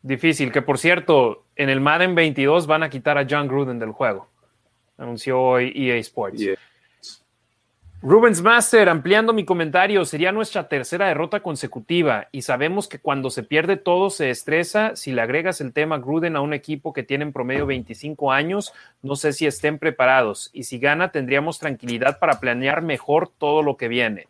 Difícil, 0.01 0.53
que 0.53 0.63
por 0.63 0.79
cierto, 0.79 1.45
en 1.57 1.71
el 1.71 1.81
Madden 1.81 2.15
22 2.15 2.69
van 2.69 2.85
a 2.85 2.89
quitar 2.89 3.19
a 3.19 3.27
John 3.29 3.49
Gruden 3.49 3.81
del 3.81 3.91
juego. 3.91 4.29
Anunció 4.97 5.41
hoy 5.41 5.73
EA 5.75 5.97
Sports. 5.97 6.41
Rubens 8.07 8.43
Master, 8.43 8.91
ampliando 8.91 9.33
mi 9.33 9.47
comentario, 9.47 10.05
sería 10.05 10.31
nuestra 10.31 10.69
tercera 10.69 11.09
derrota 11.09 11.41
consecutiva 11.41 12.29
y 12.33 12.43
sabemos 12.43 12.87
que 12.87 12.99
cuando 12.99 13.31
se 13.31 13.43
pierde 13.43 13.79
todo 13.79 14.11
se 14.11 14.29
estresa. 14.29 14.95
Si 14.95 15.11
le 15.11 15.23
agregas 15.23 15.63
el 15.63 15.73
tema 15.73 15.97
Gruden 15.97 16.37
a 16.37 16.43
un 16.43 16.53
equipo 16.53 16.93
que 16.93 17.03
tiene 17.03 17.25
en 17.25 17.33
promedio 17.33 17.65
25 17.65 18.31
años, 18.31 18.75
no 19.01 19.17
sé 19.17 19.33
si 19.33 19.47
estén 19.47 19.79
preparados 19.79 20.51
y 20.53 20.65
si 20.65 20.79
gana 20.79 21.13
tendríamos 21.13 21.59
tranquilidad 21.59 22.19
para 22.19 22.41
planear 22.41 22.83
mejor 22.83 23.31
todo 23.39 23.63
lo 23.63 23.79
que 23.79 23.89
viene. 23.89 24.29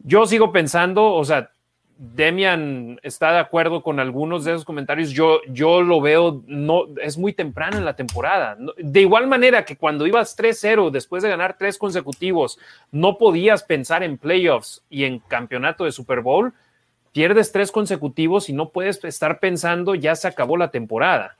Yo 0.00 0.26
sigo 0.26 0.52
pensando, 0.52 1.14
o 1.14 1.24
sea, 1.24 1.50
Demian 2.00 3.00
está 3.02 3.32
de 3.32 3.40
acuerdo 3.40 3.82
con 3.82 3.98
algunos 3.98 4.44
de 4.44 4.52
esos 4.52 4.64
comentarios. 4.64 5.10
Yo, 5.10 5.40
yo 5.48 5.82
lo 5.82 6.00
veo, 6.00 6.44
no, 6.46 6.84
es 7.02 7.18
muy 7.18 7.32
temprano 7.32 7.76
en 7.76 7.84
la 7.84 7.96
temporada. 7.96 8.56
De 8.76 9.00
igual 9.00 9.26
manera 9.26 9.64
que 9.64 9.76
cuando 9.76 10.06
ibas 10.06 10.38
3-0 10.38 10.90
después 10.90 11.24
de 11.24 11.28
ganar 11.28 11.56
tres 11.58 11.76
consecutivos, 11.76 12.60
no 12.92 13.18
podías 13.18 13.64
pensar 13.64 14.04
en 14.04 14.16
playoffs 14.16 14.84
y 14.88 15.04
en 15.04 15.18
campeonato 15.18 15.84
de 15.84 15.90
Super 15.90 16.20
Bowl, 16.20 16.54
pierdes 17.10 17.50
tres 17.50 17.72
consecutivos 17.72 18.48
y 18.48 18.52
no 18.52 18.68
puedes 18.68 19.02
estar 19.02 19.40
pensando 19.40 19.96
ya 19.96 20.14
se 20.14 20.28
acabó 20.28 20.56
la 20.56 20.70
temporada. 20.70 21.36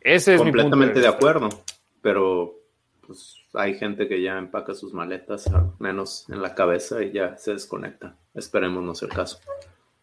Ese 0.00 0.34
es 0.34 0.40
Completamente 0.40 0.98
de 0.98 1.06
acuerdo, 1.06 1.48
pero 2.02 2.54
pues 3.06 3.43
hay 3.54 3.74
gente 3.78 4.08
que 4.08 4.20
ya 4.20 4.38
empaca 4.38 4.74
sus 4.74 4.92
maletas, 4.92 5.46
al 5.48 5.72
menos 5.78 6.26
en 6.28 6.42
la 6.42 6.54
cabeza, 6.54 7.02
y 7.02 7.12
ya 7.12 7.36
se 7.36 7.52
desconecta. 7.52 8.16
Esperemos 8.34 8.82
no 8.82 8.94
sea 8.94 9.08
el 9.08 9.14
caso. 9.14 9.40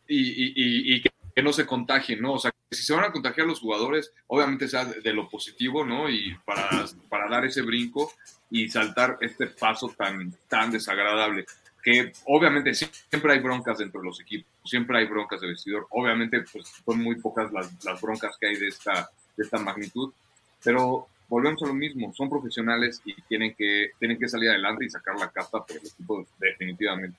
Y, 0.08 1.02
que 1.02 1.44
no 1.44 1.54
se 1.54 1.66
contagien, 1.66 2.22
¿no? 2.22 2.34
O 2.34 2.40
sea, 2.40 2.52
si 2.70 2.84
se 2.84 2.94
van 2.94 3.06
a 3.06 3.12
contagiar 3.12 3.48
los 3.48 3.62
jugadores, 3.62 4.12
obviamente 4.28 4.68
sea 4.68 4.84
de, 4.84 5.14
lo 5.14 5.30
positivo, 5.30 5.86
¿no? 5.86 6.10
Y 6.10 6.36
para, 6.44 6.68
para 7.08 7.30
dar 7.30 7.46
ese 7.46 7.62
brinco 7.62 8.12
y 8.50 8.68
saltar 8.68 9.18
este 9.22 9.48
paso 9.48 9.94
tan, 9.98 10.34
tan 10.50 10.72
desagradable 10.72 11.46
que 11.82 12.12
obviamente 12.26 12.74
siempre 12.74 13.34
hay 13.34 13.40
broncas 13.40 13.80
dentro 13.80 14.02
de 14.02 14.08
los 14.08 14.20
equipos, 14.20 14.52
siempre 14.66 15.00
hay 15.00 15.06
broncas 15.08 15.42
de 15.42 15.48
vestidor, 15.48 15.88
obviamente 15.90 16.44
pues 16.52 16.68
son 16.86 17.00
muy 17.02 17.16
pocas 17.16 17.52
las, 17.52 17.84
las 17.84 18.00
broncas 18.00 18.38
que 18.40 18.48
hay 18.48 18.56
de 18.56 18.68
esta, 18.68 19.10
de 19.36 19.44
esta 19.44 19.58
magnitud, 19.58 20.14
pero 20.64 21.08
volvemos 21.32 21.64
a 21.64 21.68
lo 21.68 21.74
mismo, 21.74 22.14
son 22.14 22.30
profesionales 22.30 23.02
y 23.06 23.14
tienen 23.22 23.56
que, 23.56 23.92
tienen 23.98 24.20
que 24.20 24.28
salir 24.28 24.50
adelante 24.50 24.84
y 24.84 24.90
sacar 24.90 25.18
la 25.18 25.30
casta 25.30 25.64
por 25.64 25.78
el 25.78 25.88
equipo 25.88 26.26
definitivamente. 26.38 27.18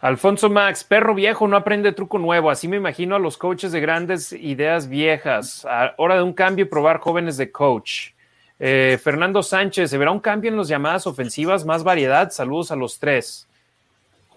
Alfonso 0.00 0.50
Max, 0.50 0.84
perro 0.84 1.14
viejo 1.14 1.48
no 1.48 1.56
aprende 1.56 1.92
truco 1.92 2.18
nuevo. 2.18 2.50
Así 2.50 2.68
me 2.68 2.76
imagino 2.76 3.16
a 3.16 3.18
los 3.18 3.38
coaches 3.38 3.72
de 3.72 3.80
grandes 3.80 4.32
ideas 4.32 4.90
viejas. 4.90 5.66
hora 5.96 6.16
de 6.16 6.22
un 6.22 6.34
cambio 6.34 6.66
y 6.66 6.68
probar 6.68 6.98
jóvenes 6.98 7.38
de 7.38 7.50
coach. 7.50 8.10
Eh, 8.58 8.98
Fernando 9.02 9.42
Sánchez, 9.42 9.88
¿se 9.88 9.96
verá 9.96 10.10
un 10.10 10.20
cambio 10.20 10.50
en 10.50 10.58
las 10.58 10.68
llamadas 10.68 11.06
ofensivas? 11.06 11.64
Más 11.64 11.82
variedad. 11.82 12.30
Saludos 12.30 12.70
a 12.70 12.76
los 12.76 12.98
tres. 12.98 13.48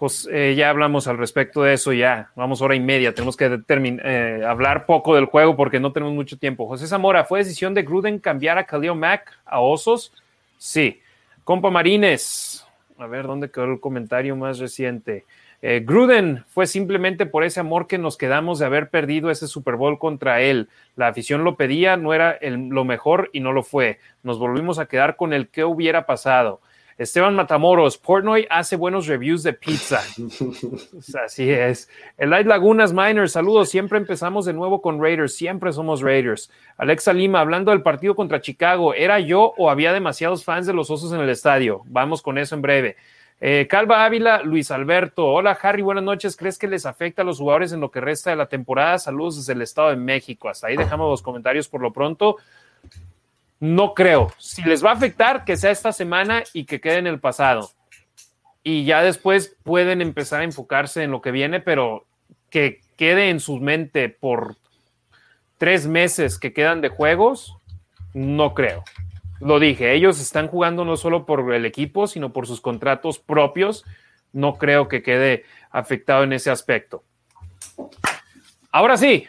Pues 0.00 0.26
eh, 0.32 0.54
ya 0.56 0.70
hablamos 0.70 1.06
al 1.08 1.18
respecto 1.18 1.62
de 1.62 1.74
eso, 1.74 1.92
ya 1.92 2.30
vamos 2.34 2.62
hora 2.62 2.74
y 2.74 2.80
media, 2.80 3.14
tenemos 3.14 3.36
que 3.36 3.60
eh, 3.68 4.42
hablar 4.48 4.86
poco 4.86 5.14
del 5.14 5.26
juego 5.26 5.54
porque 5.56 5.78
no 5.78 5.92
tenemos 5.92 6.14
mucho 6.14 6.38
tiempo. 6.38 6.66
José 6.66 6.86
Zamora, 6.86 7.26
¿fue 7.26 7.40
decisión 7.40 7.74
de 7.74 7.82
Gruden 7.82 8.18
cambiar 8.18 8.56
a 8.56 8.64
Khalil 8.64 8.94
Mack 8.94 9.30
a 9.44 9.60
Osos? 9.60 10.14
Sí. 10.56 11.02
Compa 11.44 11.68
Marines, 11.68 12.66
a 12.96 13.06
ver 13.08 13.26
dónde 13.26 13.50
quedó 13.50 13.64
el 13.64 13.78
comentario 13.78 14.34
más 14.36 14.58
reciente. 14.58 15.26
Eh, 15.60 15.82
Gruden 15.84 16.44
fue 16.48 16.66
simplemente 16.66 17.26
por 17.26 17.44
ese 17.44 17.60
amor 17.60 17.86
que 17.86 17.98
nos 17.98 18.16
quedamos 18.16 18.58
de 18.58 18.64
haber 18.64 18.88
perdido 18.88 19.30
ese 19.30 19.48
Super 19.48 19.76
Bowl 19.76 19.98
contra 19.98 20.40
él. 20.40 20.70
La 20.96 21.08
afición 21.08 21.44
lo 21.44 21.56
pedía, 21.56 21.98
no 21.98 22.14
era 22.14 22.38
lo 22.40 22.86
mejor 22.86 23.28
y 23.34 23.40
no 23.40 23.52
lo 23.52 23.62
fue. 23.62 23.98
Nos 24.22 24.38
volvimos 24.38 24.78
a 24.78 24.86
quedar 24.86 25.16
con 25.16 25.34
el 25.34 25.48
que 25.48 25.62
hubiera 25.62 26.06
pasado. 26.06 26.62
Esteban 27.00 27.34
Matamoros, 27.34 27.96
Portnoy 27.96 28.46
hace 28.50 28.76
buenos 28.76 29.06
reviews 29.06 29.42
de 29.42 29.54
pizza. 29.54 30.02
Así 31.24 31.48
es. 31.50 31.88
El 32.18 32.28
Light 32.28 32.46
Lagunas 32.46 32.92
Miners, 32.92 33.32
saludos. 33.32 33.70
Siempre 33.70 33.96
empezamos 33.96 34.44
de 34.44 34.52
nuevo 34.52 34.82
con 34.82 35.02
Raiders. 35.02 35.34
Siempre 35.34 35.72
somos 35.72 36.02
Raiders. 36.02 36.50
Alexa 36.76 37.14
Lima, 37.14 37.40
hablando 37.40 37.70
del 37.70 37.80
partido 37.80 38.14
contra 38.14 38.42
Chicago, 38.42 38.92
¿era 38.92 39.18
yo 39.18 39.54
o 39.56 39.70
había 39.70 39.94
demasiados 39.94 40.44
fans 40.44 40.66
de 40.66 40.74
los 40.74 40.90
osos 40.90 41.10
en 41.14 41.20
el 41.20 41.30
estadio? 41.30 41.80
Vamos 41.86 42.20
con 42.20 42.36
eso 42.36 42.54
en 42.54 42.60
breve. 42.60 42.96
Eh, 43.40 43.66
Calva 43.66 44.04
Ávila, 44.04 44.42
Luis 44.42 44.70
Alberto. 44.70 45.26
Hola, 45.26 45.58
Harry, 45.62 45.80
buenas 45.80 46.04
noches. 46.04 46.36
¿Crees 46.36 46.58
que 46.58 46.68
les 46.68 46.84
afecta 46.84 47.22
a 47.22 47.24
los 47.24 47.38
jugadores 47.38 47.72
en 47.72 47.80
lo 47.80 47.90
que 47.90 48.02
resta 48.02 48.28
de 48.28 48.36
la 48.36 48.50
temporada? 48.50 48.98
Saludos 48.98 49.36
desde 49.36 49.54
el 49.54 49.62
Estado 49.62 49.88
de 49.88 49.96
México. 49.96 50.50
Hasta 50.50 50.66
ahí 50.66 50.76
dejamos 50.76 51.08
los 51.08 51.22
comentarios 51.22 51.66
por 51.66 51.80
lo 51.80 51.94
pronto. 51.94 52.36
No 53.60 53.94
creo. 53.94 54.32
Si 54.38 54.62
les 54.62 54.84
va 54.84 54.90
a 54.90 54.94
afectar, 54.94 55.44
que 55.44 55.56
sea 55.56 55.70
esta 55.70 55.92
semana 55.92 56.42
y 56.54 56.64
que 56.64 56.80
quede 56.80 56.96
en 56.96 57.06
el 57.06 57.20
pasado. 57.20 57.70
Y 58.62 58.84
ya 58.84 59.02
después 59.02 59.56
pueden 59.62 60.00
empezar 60.00 60.40
a 60.40 60.44
enfocarse 60.44 61.02
en 61.02 61.10
lo 61.10 61.20
que 61.20 61.30
viene, 61.30 61.60
pero 61.60 62.06
que 62.48 62.80
quede 62.96 63.30
en 63.30 63.38
su 63.38 63.58
mente 63.58 64.08
por 64.08 64.56
tres 65.58 65.86
meses 65.86 66.38
que 66.38 66.52
quedan 66.54 66.80
de 66.80 66.88
juegos, 66.88 67.56
no 68.14 68.54
creo. 68.54 68.82
Lo 69.40 69.58
dije, 69.58 69.94
ellos 69.94 70.20
están 70.20 70.48
jugando 70.48 70.84
no 70.84 70.96
solo 70.96 71.26
por 71.26 71.52
el 71.52 71.64
equipo, 71.64 72.06
sino 72.06 72.32
por 72.32 72.46
sus 72.46 72.60
contratos 72.60 73.18
propios. 73.18 73.84
No 74.32 74.54
creo 74.54 74.88
que 74.88 75.02
quede 75.02 75.44
afectado 75.70 76.24
en 76.24 76.32
ese 76.32 76.50
aspecto. 76.50 77.04
Ahora 78.70 78.96
sí, 78.96 79.26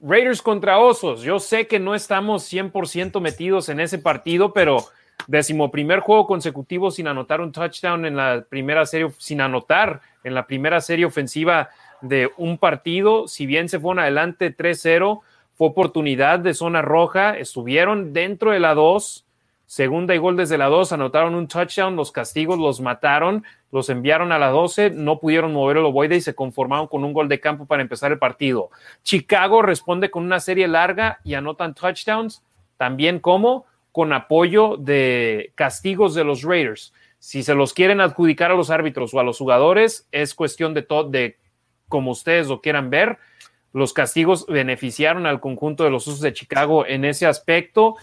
Raiders 0.00 0.42
contra 0.42 0.78
Osos. 0.78 1.22
Yo 1.22 1.38
sé 1.38 1.66
que 1.66 1.78
no 1.78 1.94
estamos 1.94 2.50
100% 2.52 3.20
metidos 3.20 3.68
en 3.68 3.80
ese 3.80 3.98
partido, 3.98 4.52
pero 4.52 4.84
decimoprimer 5.26 6.00
juego 6.00 6.26
consecutivo 6.26 6.90
sin 6.90 7.08
anotar 7.08 7.40
un 7.40 7.52
touchdown 7.52 8.04
en 8.04 8.16
la 8.16 8.44
primera 8.48 8.86
serie, 8.86 9.10
sin 9.18 9.40
anotar 9.40 10.00
en 10.24 10.34
la 10.34 10.46
primera 10.46 10.80
serie 10.80 11.06
ofensiva 11.06 11.70
de 12.02 12.30
un 12.36 12.58
partido. 12.58 13.26
Si 13.26 13.46
bien 13.46 13.68
se 13.68 13.80
fueron 13.80 14.00
adelante 14.00 14.54
3-0, 14.54 15.20
fue 15.54 15.68
oportunidad 15.68 16.38
de 16.38 16.54
zona 16.54 16.82
roja, 16.82 17.36
estuvieron 17.36 18.12
dentro 18.12 18.50
de 18.50 18.60
la 18.60 18.74
2 18.74 19.25
segunda 19.66 20.14
y 20.14 20.18
gol 20.18 20.36
desde 20.36 20.58
la 20.58 20.66
2, 20.66 20.92
anotaron 20.92 21.34
un 21.34 21.48
touchdown, 21.48 21.96
los 21.96 22.12
castigos 22.12 22.58
los 22.58 22.80
mataron, 22.80 23.44
los 23.72 23.90
enviaron 23.90 24.32
a 24.32 24.38
la 24.38 24.48
12, 24.48 24.90
no 24.90 25.18
pudieron 25.18 25.52
mover 25.52 25.78
el 25.78 25.84
ovoide 25.84 26.16
y 26.16 26.20
se 26.20 26.34
conformaron 26.34 26.86
con 26.86 27.04
un 27.04 27.12
gol 27.12 27.28
de 27.28 27.40
campo 27.40 27.66
para 27.66 27.82
empezar 27.82 28.12
el 28.12 28.18
partido. 28.18 28.70
Chicago 29.02 29.62
responde 29.62 30.10
con 30.10 30.24
una 30.24 30.40
serie 30.40 30.68
larga 30.68 31.20
y 31.24 31.34
anotan 31.34 31.74
touchdowns, 31.74 32.42
también 32.76 33.18
como 33.18 33.66
con 33.92 34.12
apoyo 34.12 34.76
de 34.76 35.52
castigos 35.54 36.14
de 36.14 36.24
los 36.24 36.42
Raiders. 36.42 36.92
Si 37.18 37.42
se 37.42 37.54
los 37.54 37.72
quieren 37.72 38.00
adjudicar 38.00 38.52
a 38.52 38.54
los 38.54 38.70
árbitros 38.70 39.14
o 39.14 39.20
a 39.20 39.24
los 39.24 39.38
jugadores, 39.38 40.06
es 40.12 40.34
cuestión 40.34 40.74
de 40.74 40.82
todo, 40.82 41.04
de 41.04 41.38
como 41.88 42.10
ustedes 42.10 42.48
lo 42.48 42.60
quieran 42.60 42.90
ver. 42.90 43.18
Los 43.72 43.92
castigos 43.92 44.46
beneficiaron 44.46 45.26
al 45.26 45.40
conjunto 45.40 45.84
de 45.84 45.90
los 45.90 46.06
Usos 46.06 46.20
de 46.20 46.32
Chicago 46.32 46.86
en 46.86 47.04
ese 47.04 47.26
aspecto. 47.26 47.96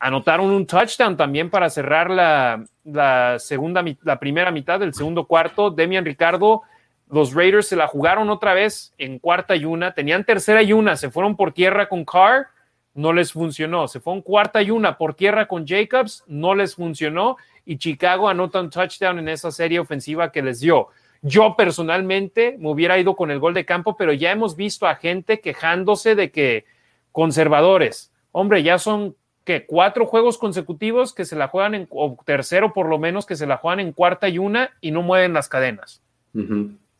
Anotaron 0.00 0.50
un 0.50 0.66
touchdown 0.66 1.16
también 1.16 1.50
para 1.50 1.70
cerrar 1.70 2.10
la, 2.10 3.36
segunda, 3.38 3.84
la 4.02 4.20
primera 4.20 4.50
mitad 4.50 4.78
del 4.78 4.94
segundo 4.94 5.26
cuarto. 5.26 5.70
Demian 5.70 6.04
Ricardo, 6.04 6.62
los 7.10 7.34
Raiders 7.34 7.66
se 7.66 7.76
la 7.76 7.88
jugaron 7.88 8.30
otra 8.30 8.54
vez 8.54 8.94
en 8.98 9.18
cuarta 9.18 9.56
y 9.56 9.64
una. 9.64 9.94
Tenían 9.94 10.24
tercera 10.24 10.62
y 10.62 10.72
una, 10.72 10.96
se 10.96 11.10
fueron 11.10 11.36
por 11.36 11.52
tierra 11.52 11.88
con 11.88 12.04
Carr, 12.04 12.46
no 12.94 13.12
les 13.12 13.32
funcionó. 13.32 13.88
Se 13.88 13.98
fueron 13.98 14.22
cuarta 14.22 14.62
y 14.62 14.70
una 14.70 14.96
por 14.96 15.14
tierra 15.14 15.46
con 15.48 15.66
Jacobs, 15.66 16.22
no 16.28 16.54
les 16.54 16.76
funcionó. 16.76 17.36
Y 17.64 17.78
Chicago 17.78 18.28
anota 18.28 18.60
un 18.60 18.70
touchdown 18.70 19.18
en 19.18 19.28
esa 19.28 19.50
serie 19.50 19.80
ofensiva 19.80 20.30
que 20.30 20.42
les 20.42 20.60
dio. 20.60 20.88
Yo 21.22 21.56
personalmente 21.56 22.56
me 22.58 22.70
hubiera 22.70 22.98
ido 22.98 23.16
con 23.16 23.30
el 23.30 23.40
gol 23.40 23.52
de 23.52 23.64
campo, 23.64 23.96
pero 23.96 24.12
ya 24.12 24.30
hemos 24.30 24.54
visto 24.54 24.86
a 24.86 24.94
gente 24.94 25.40
quejándose 25.40 26.14
de 26.14 26.30
que 26.30 26.64
conservadores, 27.10 28.12
hombre, 28.30 28.62
ya 28.62 28.78
son 28.78 29.16
que 29.48 29.64
cuatro 29.64 30.04
juegos 30.04 30.36
consecutivos 30.36 31.14
que 31.14 31.24
se 31.24 31.34
la 31.34 31.48
juegan 31.48 31.74
en, 31.74 31.88
tercero 32.26 32.74
por 32.74 32.86
lo 32.86 32.98
menos 32.98 33.24
que 33.24 33.34
se 33.34 33.46
la 33.46 33.56
juegan 33.56 33.80
en 33.80 33.94
cuarta 33.94 34.28
y 34.28 34.36
una 34.36 34.76
y 34.82 34.90
no 34.90 35.00
mueven 35.00 35.32
las 35.32 35.48
cadenas. 35.48 36.02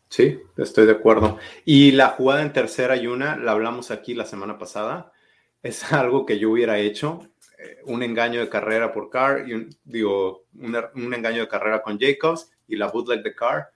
Sí, 0.09 0.41
estoy 0.57 0.87
de 0.87 0.93
acuerdo. 0.93 1.37
Y 1.67 1.93
la 1.93 2.09
jugada 2.09 2.41
en 2.41 2.55
tercera 2.55 2.97
y 2.97 3.07
una, 3.07 3.37
la 3.37 3.53
hablamos 3.53 3.91
aquí 3.91 4.15
la 4.15 4.25
semana 4.25 4.57
pasada, 4.57 5.13
es 5.63 5.93
algo 5.93 6.25
que 6.25 6.39
yo 6.39 6.51
hubiera 6.51 6.79
hecho. 6.79 7.21
Eh, 7.59 7.81
un 7.85 8.03
engaño 8.03 8.41
de 8.41 8.49
carrera 8.49 8.95
por 8.95 9.11
Carr, 9.11 9.47
y 9.47 9.53
un, 9.53 9.69
digo, 9.85 10.45
un, 10.55 11.13
engaño 11.13 11.43
de 11.43 11.49
carrera 11.49 11.83
con 11.83 11.99
Jacobs 11.99 12.51
y 12.67 12.77
la 12.77 12.89
bootleg 12.89 13.23
de 13.23 13.35
Carr. 13.35 13.69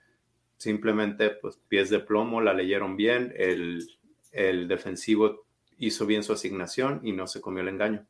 Simplemente, 0.57 1.28
pues, 1.28 1.61
pies 1.69 1.90
de 1.90 1.99
plomo, 1.99 2.40
la 2.40 2.55
leyeron 2.55 2.97
bien, 2.97 3.35
el, 3.36 3.86
el 4.31 4.66
defensivo 4.66 5.44
hizo 5.77 6.07
bien 6.07 6.23
su 6.23 6.32
asignación 6.32 7.03
y 7.03 7.12
no 7.12 7.27
se 7.27 7.43
comió 7.43 7.61
el 7.61 7.69
engaño. 7.69 8.07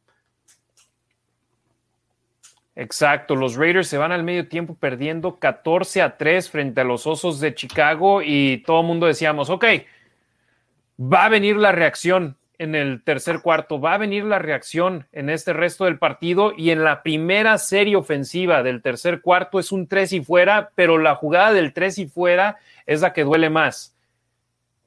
Exacto, 2.75 3.37
los 3.37 3.57
Raiders 3.57 3.89
se 3.89 3.99
van 3.99 4.13
al 4.13 4.23
medio 4.23 4.49
tiempo 4.49 4.75
perdiendo 4.75 5.39
14 5.39 6.01
a 6.01 6.17
3 6.17 6.51
frente 6.51 6.81
a 6.81 6.85
los 6.85 7.07
Osos 7.07 7.39
de 7.39 7.55
Chicago 7.55 8.23
y 8.23 8.63
todo 8.67 8.81
el 8.81 8.87
mundo 8.87 9.07
decíamos, 9.07 9.51
ok, 9.51 9.65
va 10.99 11.27
a 11.27 11.29
venir 11.29 11.57
la 11.57 11.73
reacción 11.73 12.37
en 12.59 12.75
el 12.75 13.03
tercer 13.03 13.41
cuarto, 13.41 13.81
va 13.81 13.95
a 13.95 13.99
venir 13.99 14.25
la 14.25 14.39
reacción 14.39 15.07
en 15.13 15.31
este 15.31 15.53
resto 15.53 15.85
del 15.85 15.99
partido 15.99 16.53
y 16.57 16.71
en 16.71 16.85
la 16.85 17.03
primera 17.03 17.59
serie 17.59 17.97
ofensiva 17.97 18.63
del 18.63 18.81
tercer 18.81 19.21
cuarto 19.21 19.59
es 19.59 19.73
un 19.73 19.87
3 19.87 20.13
y 20.15 20.25
fuera, 20.25 20.71
pero 20.75 20.97
la 20.97 21.15
jugada 21.17 21.53
del 21.53 21.73
3 21.73 21.99
y 21.99 22.07
fuera 22.07 22.57
es 22.87 23.01
la 23.01 23.13
que 23.13 23.25
duele 23.25 23.51
más. 23.51 23.97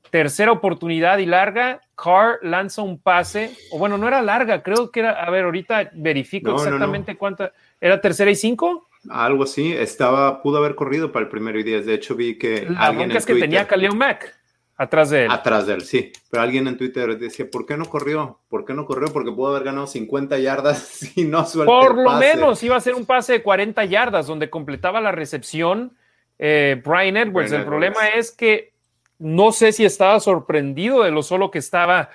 Tercera 0.10 0.54
oportunidad 0.54 1.18
y 1.18 1.26
larga, 1.26 1.82
Carr 1.96 2.40
lanza 2.42 2.82
un 2.82 2.98
pase, 2.98 3.52
o 3.72 3.78
bueno, 3.78 3.98
no 3.98 4.08
era 4.08 4.22
larga, 4.22 4.64
creo 4.64 4.90
que 4.90 5.02
era, 5.02 5.12
a 5.12 5.30
ver, 5.30 5.44
ahorita 5.44 5.90
verifico 5.94 6.56
exactamente 6.56 7.18
cuánta 7.18 7.52
¿Era 7.82 8.02
tercera 8.02 8.32
y 8.32 8.36
cinco? 8.36 8.88
Algo 9.10 9.44
así, 9.44 9.72
estaba, 9.72 10.42
pudo 10.42 10.58
haber 10.58 10.76
corrido 10.76 11.12
para 11.12 11.26
el 11.26 11.30
primero 11.30 11.60
y 11.60 11.64
diez. 11.64 11.86
De 11.86 11.94
hecho, 11.94 12.16
vi 12.16 12.38
que. 12.38 12.66
La 12.70 12.88
alguien 12.88 13.12
es 13.12 13.26
que 13.26 13.36
tenía 13.36 13.68
Kaleo 13.68 13.94
Mac 13.94 14.36
atrás 14.78 15.10
de 15.10 15.26
él. 15.26 15.32
Atrás 15.32 15.68
de 15.68 15.74
él, 15.76 15.82
sí. 15.84 16.12
Pero 16.30 16.44
alguien 16.44 16.68
en 16.68 16.78
Twitter 16.78 17.18
decía, 17.18 17.50
¿por 17.50 17.66
qué 17.66 17.78
no 17.78 17.86
corrió? 17.86 18.40
¿Por 18.50 18.66
qué 18.66 18.74
no 18.74 18.86
corrió? 18.86 19.12
Porque 19.14 19.32
pudo 19.32 19.50
haber 19.50 19.64
ganado 19.64 19.88
50 19.88 20.38
yardas 20.40 21.00
y 21.18 21.24
no 21.24 21.46
suelta 21.46 21.72
Por 21.72 21.96
lo 21.96 22.14
menos 22.14 22.62
iba 22.64 22.76
a 22.76 22.82
ser 22.82 22.96
un 22.96 23.06
pase 23.06 23.34
de 23.34 23.44
40 23.44 23.86
yardas 23.86 24.28
donde 24.28 24.50
completaba 24.50 25.02
la 25.02 25.12
recepción 25.12 25.96
eh, 26.38 26.82
Brian 26.84 27.18
Edwards. 27.18 27.52
el 27.52 27.64
problema 27.64 28.08
es 28.10 28.32
que 28.32 28.74
no 29.18 29.54
sé 29.54 29.72
si 29.72 29.86
estaba 29.86 30.20
sorprendido 30.20 31.04
de 31.04 31.12
lo 31.12 31.24
solo 31.24 31.50
que 31.50 31.60
estaba 31.60 32.10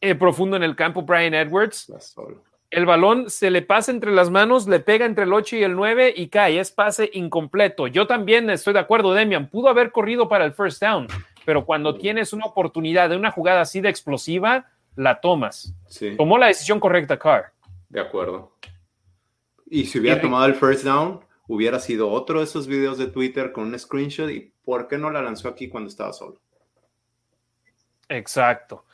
eh, 0.00 0.14
profundo 0.14 0.56
en 0.56 0.62
el 0.62 0.76
campo 0.76 1.02
Brian 1.02 1.34
Edwards. 1.34 1.92
Solo 1.98 2.51
el 2.72 2.86
balón 2.86 3.28
se 3.28 3.50
le 3.50 3.60
pasa 3.60 3.92
entre 3.92 4.12
las 4.12 4.30
manos, 4.30 4.66
le 4.66 4.80
pega 4.80 5.04
entre 5.04 5.24
el 5.24 5.32
8 5.34 5.56
y 5.56 5.62
el 5.62 5.76
9 5.76 6.14
y 6.16 6.28
cae. 6.28 6.58
Es 6.58 6.70
pase 6.70 7.10
incompleto. 7.12 7.86
Yo 7.86 8.06
también 8.06 8.48
estoy 8.48 8.72
de 8.72 8.78
acuerdo, 8.78 9.12
Demian. 9.12 9.50
Pudo 9.50 9.68
haber 9.68 9.92
corrido 9.92 10.26
para 10.26 10.46
el 10.46 10.54
first 10.54 10.80
down, 10.80 11.06
pero 11.44 11.66
cuando 11.66 11.98
tienes 11.98 12.32
una 12.32 12.46
oportunidad 12.46 13.10
de 13.10 13.16
una 13.16 13.30
jugada 13.30 13.60
así 13.60 13.82
de 13.82 13.90
explosiva, 13.90 14.70
la 14.96 15.20
tomas. 15.20 15.74
Tomó 16.16 16.38
la 16.38 16.46
decisión 16.46 16.80
correcta, 16.80 17.18
Carr. 17.18 17.52
De 17.90 18.00
acuerdo. 18.00 18.56
Y 19.66 19.84
si 19.84 19.98
hubiera 19.98 20.18
tomado 20.18 20.46
el 20.46 20.54
first 20.54 20.82
down, 20.82 21.20
hubiera 21.46 21.78
sido 21.78 22.10
otro 22.10 22.38
de 22.38 22.44
esos 22.44 22.66
videos 22.66 22.96
de 22.96 23.06
Twitter 23.06 23.52
con 23.52 23.64
un 23.64 23.78
screenshot. 23.78 24.30
¿Y 24.30 24.50
por 24.64 24.88
qué 24.88 24.96
no 24.96 25.10
la 25.10 25.20
lanzó 25.20 25.48
aquí 25.48 25.68
cuando 25.68 25.90
estaba 25.90 26.14
solo? 26.14 26.40
Exacto 28.08 28.86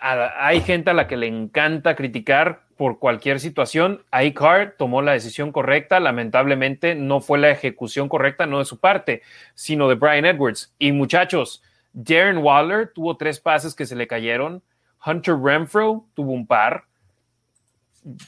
hay 0.00 0.60
gente 0.62 0.90
a 0.90 0.94
la 0.94 1.06
que 1.06 1.16
le 1.16 1.26
encanta 1.26 1.94
criticar 1.94 2.62
por 2.76 2.98
cualquier 2.98 3.40
situación. 3.40 4.02
Carr 4.34 4.74
tomó 4.76 5.02
la 5.02 5.12
decisión 5.12 5.52
correcta. 5.52 6.00
Lamentablemente 6.00 6.94
no 6.94 7.20
fue 7.20 7.38
la 7.38 7.50
ejecución 7.50 8.08
correcta, 8.08 8.46
no 8.46 8.58
de 8.58 8.64
su 8.64 8.78
parte, 8.78 9.22
sino 9.54 9.88
de 9.88 9.94
Brian 9.94 10.24
Edwards. 10.24 10.74
Y 10.78 10.92
muchachos, 10.92 11.62
Darren 11.92 12.38
Waller 12.38 12.92
tuvo 12.94 13.16
tres 13.16 13.40
pases 13.40 13.74
que 13.74 13.86
se 13.86 13.96
le 13.96 14.06
cayeron. 14.06 14.62
Hunter 15.04 15.36
Renfro 15.36 16.04
tuvo 16.14 16.32
un 16.32 16.46
par. 16.46 16.84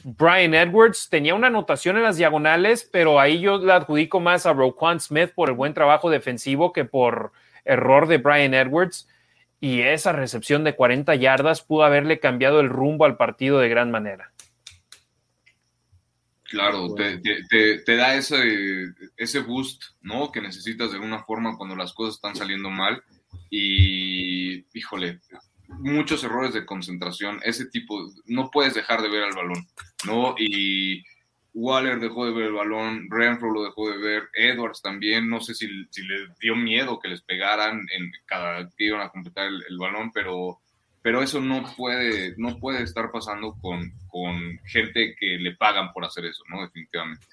Brian 0.03 0.53
Edwards 0.53 1.09
tenía 1.09 1.33
una 1.33 1.47
anotación 1.47 1.97
en 1.97 2.03
las 2.03 2.17
diagonales, 2.17 2.87
pero 2.91 3.19
ahí 3.19 3.39
yo 3.39 3.57
la 3.57 3.77
adjudico 3.77 4.19
más 4.19 4.45
a 4.45 4.53
Roquan 4.53 4.99
Smith 4.99 5.31
por 5.33 5.49
el 5.49 5.55
buen 5.55 5.73
trabajo 5.73 6.09
defensivo 6.09 6.71
que 6.71 6.85
por 6.85 7.31
error 7.65 8.07
de 8.07 8.17
Brian 8.17 8.53
Edwards 8.53 9.07
y 9.61 9.81
esa 9.81 10.11
recepción 10.11 10.63
de 10.63 10.75
40 10.75 11.15
yardas 11.15 11.61
pudo 11.61 11.83
haberle 11.83 12.19
cambiado 12.19 12.59
el 12.59 12.69
rumbo 12.69 13.05
al 13.05 13.15
partido 13.15 13.59
de 13.59 13.69
gran 13.69 13.91
manera. 13.91 14.33
Claro, 16.43 16.93
te, 16.95 17.95
da 17.95 18.15
ese, 18.15 18.93
ese 19.15 19.39
boost, 19.39 19.83
¿no? 20.01 20.31
Que 20.31 20.41
necesitas 20.41 20.89
de 20.89 20.97
alguna 20.97 21.23
forma 21.23 21.55
cuando 21.55 21.77
las 21.77 21.93
cosas 21.93 22.15
están 22.15 22.35
saliendo 22.35 22.69
mal. 22.69 23.01
Y, 23.49 24.65
híjole, 24.77 25.21
muchos 25.69 26.23
errores 26.23 26.53
de 26.53 26.65
concentración, 26.65 27.39
ese 27.43 27.67
tipo, 27.67 28.11
no 28.25 28.49
puedes 28.51 28.73
dejar 28.73 29.01
de 29.01 29.09
ver 29.09 29.23
al 29.23 29.35
balón, 29.35 29.65
¿no? 30.05 30.35
Y 30.37 31.03
Waller 31.53 31.99
dejó 31.99 32.25
de 32.25 32.31
ver 32.31 32.45
el 32.45 32.53
balón, 32.53 33.07
Renfro 33.09 33.51
lo 33.51 33.63
dejó 33.63 33.89
de 33.89 33.97
ver, 33.97 34.23
Edwards 34.33 34.81
también, 34.81 35.29
no 35.29 35.41
sé 35.41 35.53
si, 35.53 35.67
si 35.89 36.03
le 36.03 36.27
dio 36.39 36.55
miedo 36.55 36.99
que 36.99 37.09
les 37.09 37.21
pegaran 37.21 37.85
en 37.91 38.11
cada 38.25 38.69
que 38.69 38.85
iban 38.85 39.01
a 39.01 39.09
completar 39.09 39.47
el, 39.47 39.77
balón, 39.77 40.11
pero, 40.13 40.59
pero 41.01 41.21
eso 41.21 41.41
no 41.41 41.63
puede, 41.75 42.35
no 42.37 42.57
puede 42.57 42.83
estar 42.83 43.11
pasando 43.11 43.53
con, 43.61 43.91
con 44.07 44.59
gente 44.65 45.15
que 45.19 45.37
le 45.37 45.55
pagan 45.55 45.91
por 45.91 46.05
hacer 46.05 46.25
eso, 46.25 46.43
¿no? 46.49 46.61
Definitivamente. 46.61 47.25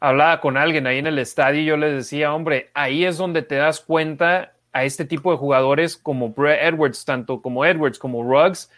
Hablaba 0.00 0.40
con 0.40 0.56
alguien 0.56 0.86
ahí 0.86 0.98
en 0.98 1.06
el 1.06 1.18
estadio 1.18 1.62
y 1.62 1.64
yo 1.64 1.76
les 1.76 1.94
decía, 1.94 2.34
hombre, 2.34 2.70
ahí 2.74 3.04
es 3.04 3.16
donde 3.16 3.42
te 3.42 3.54
das 3.54 3.80
cuenta 3.80 4.52
a 4.72 4.84
este 4.84 5.06
tipo 5.06 5.32
de 5.32 5.38
jugadores 5.38 5.96
como 5.96 6.34
Edwards, 6.36 7.06
tanto 7.06 7.40
como 7.40 7.64
Edwards 7.64 7.98
como 7.98 8.22
Ruggs, 8.22 8.70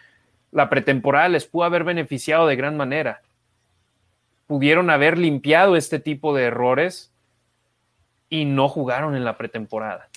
la 0.51 0.69
pretemporada 0.69 1.27
les 1.29 1.45
pudo 1.45 1.65
haber 1.65 1.83
beneficiado 1.83 2.47
de 2.47 2.55
gran 2.55 2.77
manera 2.77 3.21
pudieron 4.51 4.89
haber 4.89 5.17
limpiado 5.17 5.77
este 5.77 5.97
tipo 5.97 6.35
de 6.35 6.43
errores 6.43 7.13
y 8.27 8.43
no 8.43 8.67
jugaron 8.67 9.15
en 9.15 9.23
la 9.23 9.37
pretemporada. 9.37 10.09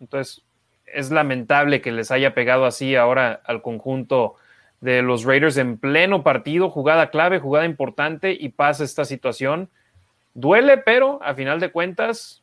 Entonces, 0.00 0.44
es 0.84 1.12
lamentable 1.12 1.80
que 1.80 1.92
les 1.92 2.10
haya 2.10 2.34
pegado 2.34 2.64
así 2.64 2.96
ahora 2.96 3.40
al 3.44 3.62
conjunto 3.62 4.34
de 4.80 5.02
los 5.02 5.22
Raiders 5.22 5.58
en 5.58 5.78
pleno 5.78 6.24
partido, 6.24 6.70
jugada 6.70 7.10
clave, 7.10 7.38
jugada 7.38 7.66
importante 7.66 8.36
y 8.36 8.48
pasa 8.48 8.82
esta 8.82 9.04
situación. 9.04 9.70
Duele, 10.34 10.78
pero 10.78 11.20
a 11.22 11.34
final 11.34 11.60
de 11.60 11.70
cuentas 11.70 12.42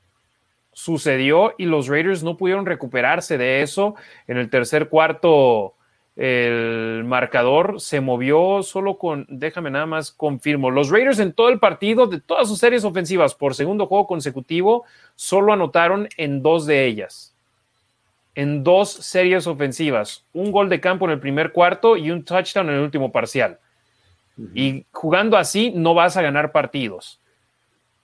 sucedió 0.71 1.53
y 1.57 1.65
los 1.65 1.89
Raiders 1.89 2.23
no 2.23 2.37
pudieron 2.37 2.65
recuperarse 2.65 3.37
de 3.37 3.61
eso. 3.61 3.95
En 4.27 4.37
el 4.37 4.49
tercer 4.49 4.87
cuarto 4.87 5.74
el 6.15 7.03
marcador 7.05 7.81
se 7.81 7.99
movió 7.99 8.63
solo 8.63 8.97
con, 8.97 9.25
déjame 9.27 9.69
nada 9.69 9.85
más 9.85 10.11
confirmo, 10.11 10.71
los 10.71 10.89
Raiders 10.89 11.19
en 11.19 11.33
todo 11.33 11.49
el 11.49 11.59
partido, 11.59 12.07
de 12.07 12.21
todas 12.21 12.47
sus 12.47 12.59
series 12.59 12.85
ofensivas 12.85 13.35
por 13.35 13.53
segundo 13.53 13.87
juego 13.87 14.07
consecutivo, 14.07 14.85
solo 15.15 15.51
anotaron 15.51 16.07
en 16.15 16.41
dos 16.41 16.65
de 16.65 16.85
ellas. 16.85 17.35
En 18.33 18.63
dos 18.63 18.89
series 18.89 19.47
ofensivas, 19.47 20.25
un 20.33 20.51
gol 20.51 20.69
de 20.69 20.79
campo 20.79 21.05
en 21.05 21.11
el 21.11 21.19
primer 21.19 21.51
cuarto 21.51 21.97
y 21.97 22.11
un 22.11 22.23
touchdown 22.23 22.69
en 22.69 22.75
el 22.75 22.81
último 22.81 23.11
parcial. 23.11 23.59
Y 24.53 24.85
jugando 24.91 25.37
así 25.37 25.71
no 25.73 25.93
vas 25.93 26.17
a 26.17 26.21
ganar 26.21 26.51
partidos. 26.51 27.21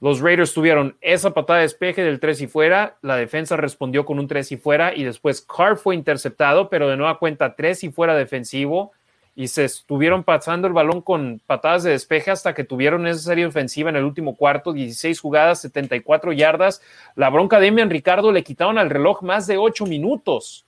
Los 0.02 0.20
Raiders 0.20 0.54
tuvieron 0.54 0.98
esa 1.00 1.32
patada 1.32 1.60
de 1.60 1.66
despeje 1.66 2.04
del 2.04 2.20
3 2.20 2.42
y 2.42 2.48
fuera, 2.48 2.98
la 3.04 3.16
defensa 3.16 3.56
respondió 3.56 4.04
con 4.04 4.18
un 4.18 4.28
3 4.28 4.52
y 4.52 4.58
fuera 4.58 4.96
y 4.96 5.04
después 5.04 5.42
Carr 5.42 5.78
fue 5.78 5.94
interceptado, 5.94 6.70
pero 6.70 6.90
de 6.90 6.98
nueva 6.98 7.20
cuenta 7.20 7.56
3 7.56 7.84
y 7.84 7.92
fuera 7.92 8.16
defensivo 8.16 8.92
y 9.36 9.48
se 9.48 9.64
estuvieron 9.64 10.24
pasando 10.24 10.68
el 10.68 10.74
balón 10.74 11.02
con 11.02 11.40
patadas 11.46 11.84
de 11.84 11.92
despeje 11.92 12.32
hasta 12.32 12.56
que 12.56 12.64
tuvieron 12.64 13.06
esa 13.08 13.22
serie 13.22 13.46
ofensiva 13.46 13.92
en 13.92 13.96
el 13.96 14.04
último 14.04 14.36
cuarto, 14.36 14.74
16 14.74 15.20
jugadas, 15.20 15.62
74 15.62 16.34
yardas. 16.34 16.82
La 17.16 17.30
bronca 17.30 17.60
de 17.60 17.66
Demian 17.66 17.90
Ricardo 17.90 18.32
le 18.32 18.44
quitaron 18.44 18.80
al 18.80 18.90
reloj 18.90 19.22
más 19.22 19.48
de 19.48 19.58
8 19.58 19.86
minutos. 19.86 20.66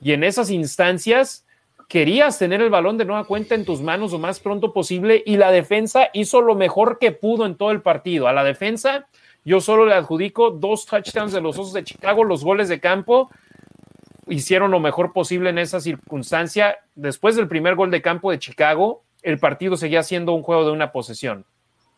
Y 0.00 0.12
en 0.12 0.24
esas 0.24 0.50
instancias 0.50 1.44
querías 1.92 2.38
tener 2.38 2.62
el 2.62 2.70
balón 2.70 2.96
de 2.96 3.04
nueva 3.04 3.24
cuenta 3.24 3.54
en 3.54 3.66
tus 3.66 3.82
manos 3.82 4.12
lo 4.12 4.18
más 4.18 4.40
pronto 4.40 4.72
posible 4.72 5.22
y 5.26 5.36
la 5.36 5.50
defensa 5.50 6.08
hizo 6.14 6.40
lo 6.40 6.54
mejor 6.54 6.98
que 6.98 7.12
pudo 7.12 7.44
en 7.44 7.54
todo 7.54 7.70
el 7.70 7.82
partido. 7.82 8.28
A 8.28 8.32
la 8.32 8.44
defensa 8.44 9.08
yo 9.44 9.60
solo 9.60 9.84
le 9.84 9.92
adjudico 9.92 10.52
dos 10.52 10.86
touchdowns 10.86 11.32
de 11.32 11.42
los 11.42 11.58
Osos 11.58 11.74
de 11.74 11.84
Chicago, 11.84 12.24
los 12.24 12.42
goles 12.44 12.70
de 12.70 12.80
campo 12.80 13.28
hicieron 14.26 14.70
lo 14.70 14.80
mejor 14.80 15.12
posible 15.12 15.50
en 15.50 15.58
esa 15.58 15.80
circunstancia. 15.82 16.78
Después 16.94 17.36
del 17.36 17.46
primer 17.46 17.74
gol 17.74 17.90
de 17.90 18.00
campo 18.00 18.30
de 18.30 18.38
Chicago, 18.38 19.02
el 19.22 19.38
partido 19.38 19.76
seguía 19.76 20.02
siendo 20.02 20.32
un 20.32 20.42
juego 20.42 20.64
de 20.64 20.72
una 20.72 20.92
posesión. 20.92 21.44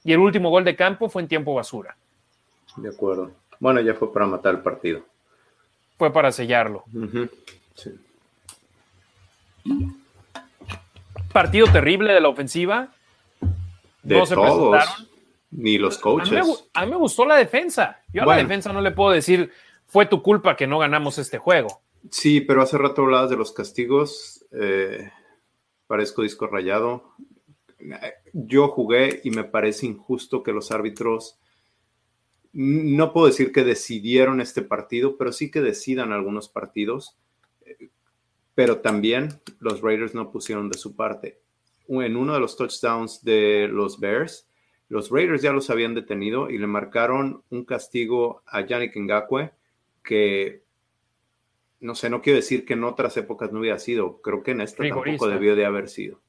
Y 0.03 0.13
el 0.13 0.19
último 0.19 0.51
gol 0.51 0.65
de 0.65 0.75
campo 0.75 1.09
fue 1.09 1.23
en 1.23 1.29
tiempo 1.29 1.55
basura. 1.55 1.97
De 2.75 2.89
acuerdo. 2.89 3.31
Bueno, 3.61 3.81
ya 3.81 3.95
fue 3.95 4.13
para 4.13 4.27
matar 4.27 4.57
el 4.57 4.61
partido. 4.61 5.03
Fue 5.97 6.13
para 6.13 6.33
sellarlo. 6.33 6.83
sí. 7.77 7.93
Partido 11.35 11.67
terrible 11.67 12.13
de 12.13 12.21
la 12.21 12.29
ofensiva. 12.29 12.93
De 14.05 14.19
no 14.19 14.25
se 14.25 14.37
todos. 14.37 15.09
Ni 15.51 15.79
los 15.79 15.99
coaches. 15.99 16.29
A 16.73 16.85
mí, 16.85 16.91
me, 16.93 16.97
gustó 16.97 17.25
la 17.25 17.35
defensa. 17.35 18.01
Yo 18.13 18.23
a 18.23 18.27
la 18.27 18.37
defensa 18.37 18.73
no 18.73 18.81
le 18.81 18.93
puedo 18.93 19.11
decir, 19.11 19.51
fue 19.89 20.07
tu 20.07 20.23
culpa 20.23 20.55
que 20.55 20.69
no 20.69 20.79
ganamos 20.79 21.19
este 21.19 21.39
juego. 21.39 21.81
Sí, 22.09 22.41
pero 22.41 22.63
hace 22.63 22.79
rato 22.79 23.03
hablabas 23.03 23.31
de 23.31 23.37
los 23.37 23.51
castigos. 23.51 24.45
Eh, 24.53 25.11
parezco 25.89 26.23
disco 26.23 26.47
rayado. 26.47 27.17
Yo 28.33 28.69
jugué 28.69 29.21
y 29.25 29.31
me 29.31 29.43
parece 29.43 29.87
injusto 29.87 30.45
que 30.45 30.53
los 30.53 30.71
árbitros, 30.71 31.41
no 32.53 33.13
puedo 33.13 33.27
decir 33.27 33.51
que 33.51 33.65
decidieron 33.65 34.41
este 34.41 34.63
partido, 34.63 35.17
pero 35.17 35.33
sí 35.33 35.51
que 35.51 35.63
decidan 35.63 36.13
algunos 36.13 36.49
partidos 36.49 37.17
pero 38.55 38.79
también 38.79 39.29
los 39.59 39.81
Raiders 39.81 40.15
no 40.15 40.31
pusieron 40.31 40.69
de 40.69 40.79
su 40.79 40.95
parte. 40.95 41.41
En 41.89 42.17
uno 42.17 42.35
de 42.35 42.41
los 42.41 42.57
touchdowns 42.57 43.23
de 43.23 43.69
los 43.71 44.01
Bears, 44.01 44.49
los 44.89 45.11
Raiders 45.11 45.43
ya 45.43 45.53
los 45.53 45.71
habían 45.71 45.95
detenido 45.95 46.51
y 46.51 46.59
le 46.59 46.67
marcaron 46.67 47.43
un 47.51 47.65
castigo 47.65 48.43
a 48.47 48.61
Yannick 48.61 48.97
Ngakwe 48.97 49.53
que, 50.03 50.63
no 51.81 51.95
sé, 51.95 52.11
no 52.11 52.23
quiero 52.23 52.37
decir 52.37 52.65
que 52.65 52.75
en 52.75 52.85
otras 52.85 53.17
épocas 53.17 53.53
no 53.53 53.61
hubiera 53.61 53.79
sido, 53.79 54.21
creo 54.23 54.43
que 54.43 54.53
en 54.53 54.61
esta 54.61 54.87
tampoco 54.87 55.29
debió 55.29 55.57
de 55.57 55.65
haber 55.65 55.89
sido. 55.89 56.21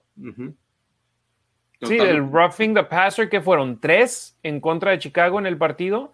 Sí, 1.81 1.97
el 1.97 2.31
roughing 2.31 2.73
the 2.73 2.83
passer 2.83 3.29
que 3.29 3.41
fueron 3.41 3.79
tres 3.79 4.37
en 4.43 4.59
contra 4.59 4.91
de 4.91 4.99
Chicago 4.99 5.39
en 5.39 5.45
el 5.45 5.57
partido 5.57 6.13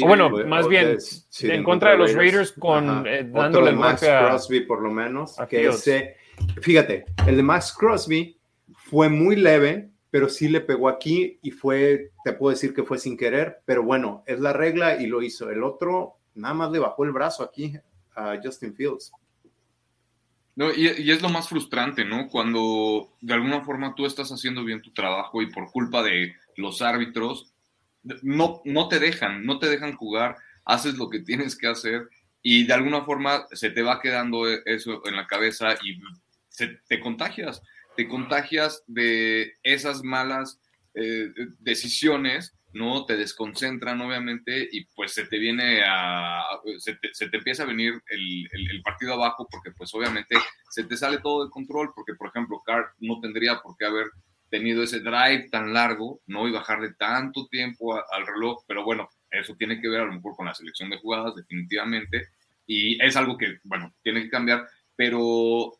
bueno, 0.00 0.30
más 0.46 0.68
bien 0.68 0.98
en 1.40 1.64
contra 1.64 1.92
de 1.92 1.98
los 1.98 2.14
Raiders, 2.14 2.52
con 2.52 3.06
eh, 3.06 3.24
dándole 3.24 3.72
Max 3.72 4.02
Crosby 4.02 4.60
por 4.60 4.82
lo 4.82 4.90
menos. 4.90 5.36
Que 5.48 5.66
ese, 5.66 6.16
fíjate, 6.60 7.06
el 7.26 7.36
de 7.36 7.42
Max 7.42 7.74
Crosby 7.76 8.38
fue 8.74 9.08
muy 9.08 9.36
leve, 9.36 9.90
pero 10.10 10.28
sí 10.28 10.48
le 10.48 10.60
pegó 10.60 10.88
aquí 10.88 11.38
y 11.42 11.50
fue, 11.50 12.12
te 12.24 12.32
puedo 12.32 12.50
decir 12.50 12.74
que 12.74 12.84
fue 12.84 12.98
sin 12.98 13.16
querer, 13.16 13.62
pero 13.64 13.82
bueno, 13.82 14.22
es 14.26 14.40
la 14.40 14.52
regla 14.52 15.00
y 15.00 15.06
lo 15.06 15.22
hizo. 15.22 15.50
El 15.50 15.62
otro 15.62 16.18
nada 16.34 16.54
más 16.54 16.70
le 16.70 16.78
bajó 16.78 17.04
el 17.04 17.12
brazo 17.12 17.42
aquí 17.42 17.74
a 18.14 18.38
Justin 18.42 18.74
Fields. 18.74 19.12
No, 20.54 20.72
y, 20.72 20.88
y, 21.02 21.10
es 21.10 21.20
lo 21.20 21.28
más 21.28 21.48
frustrante, 21.48 22.02
¿no? 22.04 22.28
Cuando 22.28 23.10
de 23.20 23.34
alguna 23.34 23.62
forma 23.62 23.94
tú 23.94 24.06
estás 24.06 24.30
haciendo 24.32 24.64
bien 24.64 24.80
tu 24.80 24.90
trabajo 24.90 25.42
y 25.42 25.50
por 25.50 25.70
culpa 25.70 26.02
de 26.02 26.34
los 26.56 26.80
árbitros 26.80 27.52
no, 28.22 28.62
no 28.64 28.88
te 28.88 28.98
dejan, 28.98 29.44
no 29.44 29.58
te 29.58 29.68
dejan 29.68 29.94
jugar, 29.94 30.36
haces 30.64 30.98
lo 30.98 31.08
que 31.08 31.20
tienes 31.20 31.56
que 31.56 31.68
hacer 31.68 32.08
y 32.42 32.64
de 32.66 32.74
alguna 32.74 33.04
forma 33.04 33.46
se 33.52 33.70
te 33.70 33.82
va 33.82 34.00
quedando 34.00 34.48
eso 34.48 35.02
en 35.06 35.16
la 35.16 35.26
cabeza 35.26 35.74
y 35.82 35.98
te 36.88 37.00
contagias, 37.00 37.62
te 37.96 38.08
contagias 38.08 38.84
de 38.86 39.54
esas 39.62 40.02
malas 40.02 40.60
eh, 40.94 41.30
decisiones, 41.58 42.54
¿no? 42.72 43.04
Te 43.04 43.16
desconcentran, 43.16 44.00
obviamente, 44.00 44.68
y 44.70 44.84
pues 44.94 45.12
se 45.12 45.26
te 45.26 45.38
viene 45.38 45.82
a, 45.84 46.42
se 46.78 46.94
te, 46.94 47.36
empieza 47.36 47.64
a 47.64 47.66
venir 47.66 48.00
el, 48.08 48.48
el, 48.52 48.82
partido 48.82 49.14
abajo 49.14 49.46
porque 49.50 49.72
pues 49.72 49.94
obviamente 49.94 50.36
se 50.70 50.84
te 50.84 50.96
sale 50.96 51.18
todo 51.18 51.44
de 51.44 51.50
control, 51.50 51.92
porque 51.94 52.14
por 52.14 52.28
ejemplo, 52.28 52.62
Carr 52.64 52.92
no 52.98 53.20
tendría 53.20 53.60
por 53.60 53.76
qué 53.76 53.86
haber 53.86 54.06
tenido 54.56 54.82
ese 54.82 55.00
drive 55.00 55.48
tan 55.50 55.74
largo, 55.74 56.22
¿no? 56.26 56.48
Y 56.48 56.52
bajarle 56.52 56.94
tanto 56.94 57.46
tiempo 57.48 57.94
al 57.94 58.26
reloj, 58.26 58.64
pero 58.66 58.84
bueno, 58.84 59.10
eso 59.30 59.54
tiene 59.54 59.80
que 59.80 59.88
ver 59.88 60.00
a 60.00 60.06
lo 60.06 60.14
mejor 60.14 60.34
con 60.34 60.46
la 60.46 60.54
selección 60.54 60.88
de 60.88 60.98
jugadas, 60.98 61.34
definitivamente, 61.34 62.28
y 62.66 63.02
es 63.04 63.16
algo 63.16 63.36
que, 63.36 63.58
bueno, 63.64 63.94
tiene 64.02 64.22
que 64.22 64.30
cambiar, 64.30 64.66
pero, 64.96 65.74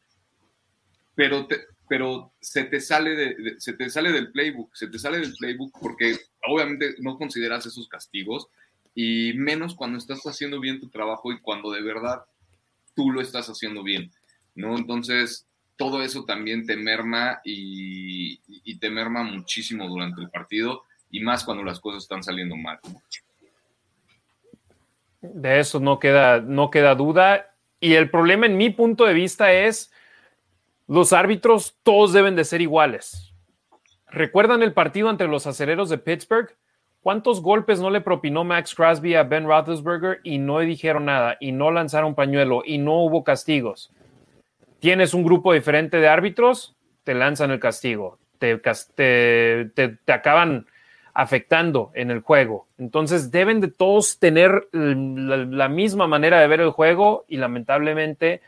pero, 1.14 1.48
pero 1.88 2.34
se, 2.38 2.64
te 2.64 2.80
sale 2.80 3.16
de, 3.16 3.54
se 3.58 3.72
te 3.72 3.88
sale 3.88 4.12
del 4.12 4.30
playbook, 4.30 4.74
se 4.74 4.88
te 4.88 4.98
sale 4.98 5.20
del 5.20 5.32
playbook 5.38 5.72
porque 5.80 6.18
obviamente 6.46 6.96
no 6.98 7.16
consideras 7.16 7.64
esos 7.64 7.88
castigos, 7.88 8.48
y 8.94 9.32
menos 9.34 9.74
cuando 9.74 9.96
estás 9.96 10.20
haciendo 10.26 10.60
bien 10.60 10.80
tu 10.80 10.90
trabajo 10.90 11.32
y 11.32 11.40
cuando 11.40 11.70
de 11.70 11.82
verdad 11.82 12.22
tú 12.94 13.10
lo 13.10 13.22
estás 13.22 13.48
haciendo 13.48 13.82
bien, 13.82 14.12
¿no? 14.54 14.76
Entonces, 14.76 15.46
todo 15.76 16.02
eso 16.02 16.24
también 16.24 16.66
te 16.66 16.76
merma 16.76 17.40
y, 17.44 18.38
te 18.78 18.90
merma 18.90 19.22
muchísimo 19.22 19.86
durante 19.88 20.20
el 20.20 20.30
partido 20.30 20.82
y 21.10 21.20
más 21.20 21.44
cuando 21.44 21.62
las 21.62 21.80
cosas 21.80 22.02
están 22.02 22.22
saliendo 22.22 22.56
mal. 22.56 22.78
De 25.20 25.60
eso 25.60 25.80
no 25.80 25.98
queda, 25.98 26.40
no 26.40 26.70
queda 26.70 26.94
duda. 26.94 27.54
Y 27.80 27.94
el 27.94 28.10
problema 28.10 28.46
en 28.46 28.56
mi 28.56 28.70
punto 28.70 29.04
de 29.04 29.14
vista 29.14 29.52
es, 29.52 29.92
los 30.86 31.12
árbitros 31.12 31.76
todos 31.82 32.12
deben 32.12 32.36
de 32.36 32.44
ser 32.44 32.60
iguales. 32.60 33.34
¿Recuerdan 34.08 34.62
el 34.62 34.72
partido 34.72 35.10
entre 35.10 35.28
los 35.28 35.46
acereros 35.46 35.88
de 35.88 35.98
Pittsburgh? 35.98 36.54
¿Cuántos 37.00 37.40
golpes 37.40 37.80
no 37.80 37.90
le 37.90 38.00
propinó 38.00 38.44
Max 38.44 38.74
Crosby 38.74 39.14
a 39.14 39.22
Ben 39.22 39.46
Roethlisberger 39.46 40.20
y 40.24 40.38
no 40.38 40.58
dijeron 40.60 41.04
nada 41.04 41.36
y 41.40 41.52
no 41.52 41.70
lanzaron 41.70 42.14
pañuelo 42.14 42.62
y 42.64 42.78
no 42.78 43.04
hubo 43.04 43.24
castigos? 43.24 43.92
Tienes 44.86 45.14
un 45.14 45.24
grupo 45.24 45.52
diferente 45.52 45.96
de 45.96 46.06
árbitros, 46.06 46.76
te 47.02 47.12
lanzan 47.12 47.50
el 47.50 47.58
castigo, 47.58 48.20
te, 48.38 48.56
te, 48.56 49.98
acaban 50.06 50.66
afectando 51.12 51.90
en 51.94 52.12
el 52.12 52.20
juego. 52.20 52.68
Entonces 52.78 53.32
deben 53.32 53.60
de 53.60 53.66
todos 53.66 54.20
tener 54.20 54.68
la, 54.70 55.68
misma 55.68 56.06
manera 56.06 56.40
de 56.40 56.46
ver 56.46 56.60
el 56.60 56.70
juego 56.70 57.24
y 57.26 57.38
lamentablemente 57.38 58.42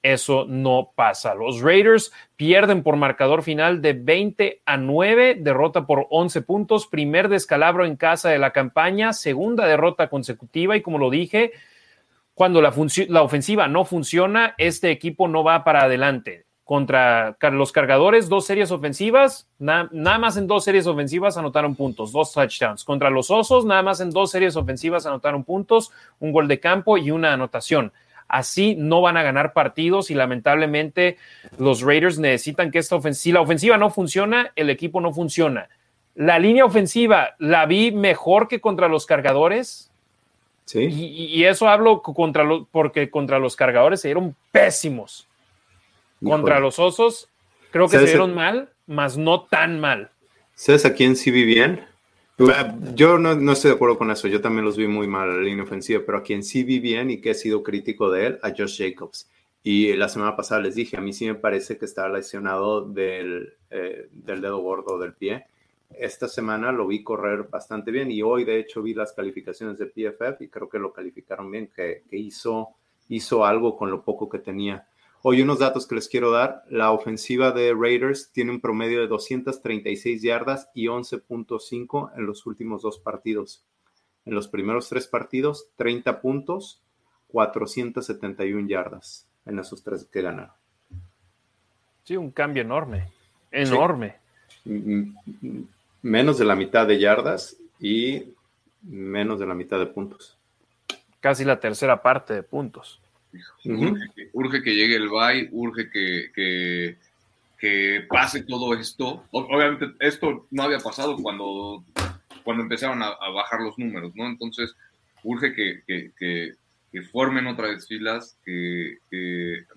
eso 0.00 0.44
no 0.46 0.92
pasa. 0.94 1.34
Los 1.34 1.60
Raiders 1.60 2.12
pierden 2.36 2.84
por 2.84 2.94
marcador 2.94 3.42
final 3.42 3.82
de 3.82 3.94
20 3.94 4.62
a 4.64 4.76
9, 4.76 5.38
derrota 5.40 5.88
por 5.88 6.06
11 6.10 6.42
puntos, 6.42 6.86
primer 6.86 7.28
descalabro 7.28 7.84
en 7.84 7.96
casa 7.96 8.30
de 8.30 8.38
la 8.38 8.52
campaña, 8.52 9.12
segunda 9.12 9.66
derrota 9.66 10.08
consecutiva 10.08 10.76
y 10.76 10.82
como 10.82 10.98
lo 10.98 11.10
dije, 11.10 11.50
cuando 12.40 12.62
la, 12.62 12.70
ofensiva 13.22 13.68
no 13.68 13.84
funciona, 13.84 14.54
este 14.56 14.90
equipo 14.90 15.28
no 15.28 15.44
va 15.44 15.62
para 15.62 15.82
adelante. 15.82 16.46
Contra 16.64 17.36
los 17.52 17.70
cargadores, 17.70 18.30
dos 18.30 18.46
series 18.46 18.70
ofensivas, 18.70 19.46
nada 19.58 19.90
más 20.18 20.38
en 20.38 20.46
dos 20.46 20.64
series 20.64 20.86
ofensivas 20.86 21.36
anotaron 21.36 21.74
puntos, 21.74 22.12
dos 22.12 22.32
touchdowns. 22.32 22.82
Contra 22.82 23.10
los 23.10 23.30
osos, 23.30 23.66
nada 23.66 23.82
más 23.82 24.00
en 24.00 24.08
dos 24.08 24.30
series 24.30 24.56
ofensivas 24.56 25.04
anotaron 25.04 25.44
puntos, 25.44 25.92
un 26.18 26.32
gol 26.32 26.48
de 26.48 26.60
campo 26.60 26.96
y 26.96 27.10
una 27.10 27.34
anotación. 27.34 27.92
Así 28.26 28.74
no 28.74 29.02
van 29.02 29.18
a 29.18 29.22
ganar 29.22 29.52
partidos 29.52 30.10
y 30.10 30.14
lamentablemente 30.14 31.18
los 31.58 31.82
Raiders 31.82 32.18
necesitan 32.18 32.70
que 32.70 32.78
esta 32.78 32.96
ofensiva, 32.96 33.22
si 33.22 33.32
la 33.32 33.42
ofensiva 33.42 33.76
no 33.76 33.90
funciona, 33.90 34.50
el 34.56 34.70
equipo 34.70 35.02
no 35.02 35.12
funciona. 35.12 35.68
La 36.14 36.38
línea 36.38 36.64
ofensiva 36.64 37.34
la 37.38 37.66
vi 37.66 37.92
mejor 37.92 38.48
que 38.48 38.62
contra 38.62 38.88
los 38.88 39.04
cargadores, 39.04 39.89
y, 40.74 41.44
eso 41.44 41.68
hablo 41.68 42.02
contra 42.02 42.44
los, 42.44 42.66
porque 42.70 43.10
contra 43.10 43.38
los 43.38 43.56
cargadores 43.56 44.00
se 44.00 44.08
dieron 44.08 44.36
pésimos. 44.52 45.26
Contra 46.22 46.60
los 46.60 46.78
osos, 46.78 47.28
creo 47.70 47.88
que 47.88 47.98
se 47.98 48.06
dieron 48.06 48.34
mal, 48.34 48.68
mas 48.86 49.16
no 49.16 49.42
tan 49.42 49.80
mal. 49.80 50.10
¿Sabes 50.54 50.84
a 50.84 50.92
quién 50.92 51.16
sí 51.16 51.30
vi 51.30 51.44
bien? 51.44 51.86
Yo 52.94 53.18
no, 53.18 53.52
estoy 53.52 53.70
de 53.70 53.74
acuerdo 53.74 53.98
con 53.98 54.10
eso, 54.10 54.28
yo 54.28 54.40
también 54.40 54.64
los 54.64 54.76
vi 54.76 54.86
muy 54.86 55.06
mal 55.06 55.28
en 55.28 55.36
la 55.36 55.42
línea 55.42 55.64
ofensiva, 55.64 56.02
pero 56.04 56.18
a 56.18 56.22
quien 56.22 56.42
sí 56.42 56.64
vi 56.64 56.78
bien 56.78 57.10
y 57.10 57.20
que 57.20 57.30
he 57.30 57.34
sido 57.34 57.62
crítico 57.62 58.10
de 58.10 58.26
él, 58.26 58.38
a 58.42 58.50
Josh 58.50 58.78
Jacobs. 58.78 59.30
Y 59.62 59.92
la 59.94 60.08
semana 60.08 60.36
pasada 60.36 60.62
les 60.62 60.74
dije, 60.74 60.96
a 60.96 61.02
mí 61.02 61.12
sí 61.12 61.26
me 61.26 61.34
parece 61.34 61.76
que 61.76 61.84
estaba 61.84 62.08
lesionado 62.08 62.82
del, 62.82 63.54
eh, 63.70 64.08
del 64.10 64.40
dedo 64.40 64.58
gordo 64.58 64.98
del 64.98 65.12
pie. 65.12 65.44
Esta 65.90 66.28
semana 66.28 66.72
lo 66.72 66.86
vi 66.86 67.02
correr 67.02 67.44
bastante 67.44 67.90
bien 67.90 68.10
y 68.10 68.22
hoy 68.22 68.44
de 68.44 68.58
hecho 68.58 68.82
vi 68.82 68.94
las 68.94 69.12
calificaciones 69.12 69.78
de 69.78 69.86
PFF 69.86 70.40
y 70.42 70.48
creo 70.48 70.68
que 70.68 70.78
lo 70.78 70.92
calificaron 70.92 71.50
bien, 71.50 71.70
que, 71.74 72.04
que 72.08 72.16
hizo, 72.16 72.70
hizo 73.08 73.44
algo 73.44 73.76
con 73.76 73.90
lo 73.90 74.02
poco 74.04 74.28
que 74.28 74.38
tenía. 74.38 74.86
Hoy 75.22 75.42
unos 75.42 75.58
datos 75.58 75.86
que 75.86 75.96
les 75.96 76.08
quiero 76.08 76.30
dar. 76.30 76.62
La 76.70 76.92
ofensiva 76.92 77.52
de 77.52 77.74
Raiders 77.74 78.32
tiene 78.32 78.52
un 78.52 78.60
promedio 78.60 79.00
de 79.00 79.06
236 79.06 80.22
yardas 80.22 80.70
y 80.74 80.86
11.5 80.86 82.12
en 82.16 82.24
los 82.26 82.46
últimos 82.46 82.80
dos 82.80 82.98
partidos. 82.98 83.66
En 84.24 84.34
los 84.34 84.48
primeros 84.48 84.88
tres 84.88 85.06
partidos, 85.06 85.68
30 85.76 86.22
puntos, 86.22 86.82
471 87.28 88.66
yardas 88.66 89.28
en 89.44 89.58
esos 89.58 89.82
tres 89.82 90.06
que 90.06 90.22
ganaron. 90.22 90.52
Sí, 92.04 92.16
un 92.16 92.30
cambio 92.30 92.62
enorme, 92.62 93.12
enorme. 93.50 94.16
Menos 96.02 96.38
de 96.38 96.44
la 96.44 96.56
mitad 96.56 96.86
de 96.86 96.98
yardas 96.98 97.56
y 97.78 98.24
menos 98.82 99.38
de 99.38 99.46
la 99.46 99.54
mitad 99.54 99.78
de 99.78 99.86
puntos. 99.86 100.36
Casi 101.20 101.44
la 101.44 101.60
tercera 101.60 102.02
parte 102.02 102.34
de 102.34 102.42
puntos. 102.42 103.00
urge, 104.32 104.62
que, 104.62 104.74
llegue 104.74 104.96
el 104.96 105.08
bye, 105.08 105.48
urge 105.52 105.90
que, 105.90 106.96
que, 107.58 108.06
pase 108.08 108.42
todo 108.44 108.74
esto. 108.74 109.24
Obviamente 109.30 109.86
esto 110.00 110.46
no 110.50 110.62
había 110.62 110.78
pasado 110.78 111.16
cuando, 111.16 111.84
cuando 112.42 112.62
empezaron 112.62 113.02
a, 113.02 113.10
bajar 113.34 113.60
los 113.60 113.78
números, 113.78 114.12
¿no? 114.14 114.26
Entonces 114.26 114.74
urge 115.22 115.54
que, 115.54 115.82
que 116.90 117.02
formen 117.02 117.46
otra 117.46 117.68
vez 117.68 117.86
filas, 117.86 118.36
que, 118.44 118.98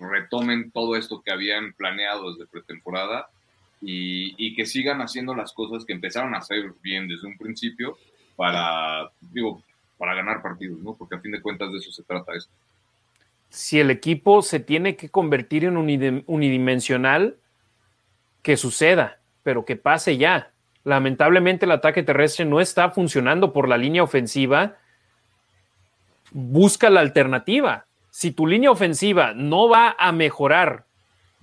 retomen 0.00 0.70
todo 0.72 0.96
esto 0.96 1.22
que 1.22 1.32
habían 1.32 1.72
planeado 1.74 2.32
desde 2.32 2.50
pretemporada 2.50 3.28
y, 3.80 4.54
que 4.54 4.66
sigan 4.66 5.00
haciendo 5.00 5.34
las 5.34 5.52
cosas 5.52 5.84
que 5.84 5.92
empezaron 5.92 6.34
a 6.34 6.38
hacer 6.38 6.72
bien 6.82 7.08
desde 7.08 7.26
un 7.26 7.36
principio 7.36 7.98
para, 8.36 9.10
digo, 9.20 9.62
para 9.98 10.14
ganar 10.14 10.42
partidos, 10.42 10.80
¿no? 10.80 10.94
Porque 10.94 11.16
a 11.16 11.20
fin 11.20 11.32
de 11.32 11.42
cuentas 11.42 11.70
de 11.70 11.78
eso 11.78 11.90
se 11.92 12.02
trata 12.02 12.34
esto. 12.34 12.52
Si 13.50 13.78
el 13.78 13.90
equipo 13.90 14.42
se 14.42 14.60
tiene 14.60 14.96
que 14.96 15.10
convertir 15.10 15.64
en 15.64 15.76
unidimensional, 15.76 17.36
que 18.42 18.56
suceda, 18.56 19.20
pero 19.42 19.64
que 19.64 19.76
pase 19.76 20.16
ya. 20.16 20.52
Lamentablemente 20.82 21.66
el 21.66 21.72
ataque 21.72 22.02
terrestre 22.02 22.44
no 22.44 22.60
está 22.60 22.90
funcionando 22.90 23.52
por 23.52 23.68
la 23.68 23.78
línea 23.78 24.02
ofensiva 24.02 24.76
busca 26.34 26.90
la 26.90 27.00
alternativa. 27.00 27.86
Si 28.10 28.32
tu 28.32 28.46
línea 28.46 28.70
ofensiva 28.70 29.32
no 29.34 29.68
va 29.68 29.96
a 29.98 30.12
mejorar 30.12 30.84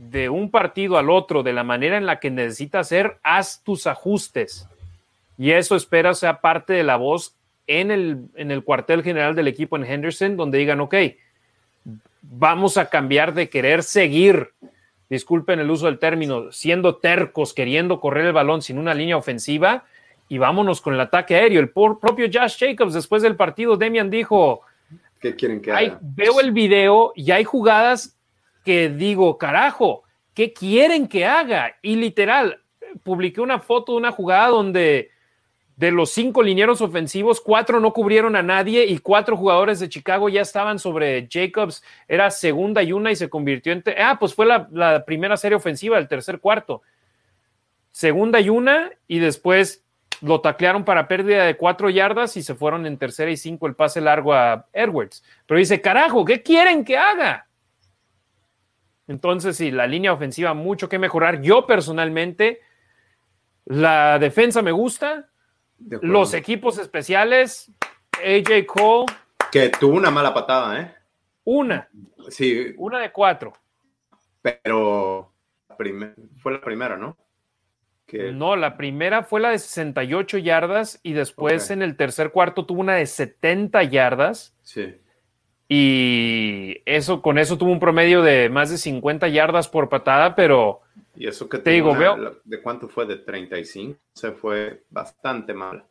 de 0.10 0.30
un 0.30 0.50
partido 0.50 0.98
al 0.98 1.12
otro 1.12 1.44
de 1.44 1.54
la 1.54 1.64
manera 1.64 1.96
en 1.96 2.08
la 2.08 2.20
que 2.20 2.32
necesitas 2.32 2.88
hacer, 2.88 3.18
haz 3.22 3.62
tus 3.64 3.86
ajustes. 3.86 4.68
Y 5.38 5.52
eso 5.52 5.76
espera 5.76 6.16
sea 6.16 6.42
parte 6.42 6.74
de 6.74 6.84
la 6.84 6.96
voz 6.96 7.36
en 7.68 7.92
el, 7.92 8.26
en 8.36 8.50
el 8.50 8.64
cuartel 8.64 9.04
general 9.04 9.36
del 9.36 9.48
equipo 9.48 9.76
en 9.76 9.86
Henderson, 9.86 10.38
donde 10.38 10.58
digan, 10.58 10.82
ok, 10.82 10.96
vamos 12.24 12.78
a 12.78 12.90
cambiar 12.90 13.36
de 13.36 13.50
querer 13.50 13.84
seguir, 13.84 14.50
disculpen 15.08 15.60
el 15.60 15.70
uso 15.70 15.86
del 15.86 16.00
término, 16.00 16.52
siendo 16.52 16.96
tercos, 16.96 17.54
queriendo 17.54 18.00
correr 18.00 18.26
el 18.26 18.34
balón 18.34 18.64
sin 18.64 18.80
una 18.80 18.96
línea 18.96 19.18
ofensiva, 19.18 19.86
y 20.28 20.40
vámonos 20.40 20.82
con 20.82 20.96
el 20.96 21.02
ataque 21.02 21.36
aéreo. 21.36 21.60
El 21.60 21.70
propio 21.70 22.28
Josh 22.32 22.58
Jacobs 22.58 22.96
después 22.96 23.22
del 23.22 23.36
partido, 23.36 23.78
Demian 23.78 24.10
dijo, 24.10 24.62
¿Qué 25.20 25.36
quieren 25.36 25.62
que 25.62 25.72
haga? 25.72 26.00
veo 26.02 26.40
el 26.40 26.52
video 26.52 27.14
y 27.16 27.30
hay 27.30 27.44
jugadas 27.44 28.18
que 28.64 28.90
digo, 28.90 29.38
carajo, 29.38 30.04
¿qué 30.34 30.54
quieren 30.54 31.08
que 31.08 31.26
haga? 31.26 31.76
Y 31.82 31.96
literal, 31.96 32.62
publiqué 33.04 33.42
una 33.42 33.60
foto 33.60 33.94
de 33.94 33.98
una 34.00 34.12
jugada 34.12 34.48
donde 34.48 35.12
de 35.82 35.92
los 35.92 36.12
cinco 36.12 36.44
linieros 36.44 36.80
ofensivos, 36.82 37.42
cuatro 37.42 37.80
no 37.80 37.92
cubrieron 37.92 38.36
a 38.36 38.44
nadie 38.44 38.86
y 38.86 39.00
cuatro 39.00 39.36
jugadores 39.36 39.80
de 39.80 39.90
Chicago 39.90 40.30
ya 40.30 40.42
estaban 40.42 40.78
sobre 40.78 41.28
Jacobs. 41.28 41.84
Era 42.08 42.30
segunda 42.30 42.84
y 42.84 42.94
una 42.94 43.12
y 43.12 43.16
se 43.16 43.30
convirtió 43.30 43.74
en... 43.74 43.84
Ah, 43.98 44.18
pues 44.20 44.36
fue 44.36 44.46
la, 44.46 44.68
la 44.72 45.04
primera 45.06 45.38
serie 45.38 45.56
ofensiva 45.56 45.98
del 45.98 46.08
tercer 46.08 46.40
cuarto. 46.40 46.84
Segunda 47.92 48.40
y 48.40 48.50
una 48.50 48.92
y 49.08 49.18
después 49.18 49.84
lo 50.22 50.40
taclearon 50.40 50.86
para 50.86 51.08
pérdida 51.08 51.46
de 51.46 51.58
cuatro 51.58 51.90
yardas 51.90 52.38
y 52.38 52.44
se 52.44 52.54
fueron 52.54 52.86
en 52.86 52.98
tercera 52.98 53.32
y 53.32 53.38
cinco 53.38 53.66
el 53.66 53.74
pase 53.74 54.02
largo 54.02 54.36
a 54.36 54.68
Edwards. 54.74 55.24
Pero 55.48 55.58
dice, 55.58 55.82
carajo, 55.82 56.24
¿qué 56.24 56.44
quieren 56.44 56.86
que 56.86 56.98
haga? 56.98 57.48
Entonces, 59.12 59.58
sí, 59.58 59.72
la 59.72 59.88
línea 59.88 60.14
ofensiva 60.14 60.54
mucho 60.54 60.88
que 60.88 60.98
mejorar. 60.98 61.42
Yo 61.42 61.68
personalmente, 61.68 62.62
la 63.66 64.18
defensa 64.20 64.62
me 64.62 64.72
gusta. 64.72 65.28
Los 66.02 66.34
equipos 66.34 66.78
especiales, 66.78 67.70
AJ 68.14 68.66
Cole. 68.66 69.12
Que 69.52 69.68
tuvo 69.68 69.98
una 69.98 70.12
mala 70.12 70.34
patada, 70.34 70.80
¿eh? 70.80 70.96
Una. 71.44 71.90
Sí. 72.30 72.74
Una 72.78 73.00
de 73.00 73.12
cuatro. 73.12 73.52
Pero 74.42 75.34
fue 76.38 76.54
la 76.54 76.62
primera, 76.62 76.96
¿no? 76.96 77.18
No, 78.34 78.56
la 78.56 78.78
primera 78.78 79.24
fue 79.24 79.42
la 79.42 79.50
de 79.50 79.60
68 79.60 80.38
yardas 80.38 81.00
y 81.04 81.14
después 81.14 81.70
en 81.70 81.82
el 81.82 81.98
tercer 81.98 82.32
cuarto 82.32 82.66
tuvo 82.66 82.80
una 82.80 82.96
de 82.96 83.06
70 83.06 83.84
yardas. 83.84 84.56
Sí. 84.62 85.01
Y 85.74 86.82
eso, 86.84 87.22
con 87.22 87.38
eso 87.38 87.58
tuvo 87.58 87.72
un 87.72 87.80
promedio 87.80 88.22
de 88.22 88.50
más 88.50 88.72
de 88.72 88.78
50 88.78 89.30
yardas 89.30 89.70
por 89.70 89.88
patada, 89.88 90.36
pero. 90.36 90.82
Y 91.16 91.28
eso 91.28 91.48
que 91.48 91.60
te 91.60 91.70
digo, 91.70 91.96
veo. 91.96 92.42
¿De 92.44 92.62
cuánto 92.62 92.90
fue? 92.90 93.06
¿De 93.06 93.16
35? 93.16 93.98
Se 94.14 94.34
fue 94.34 94.84
bastante 94.90 95.54
mal. 95.54 95.86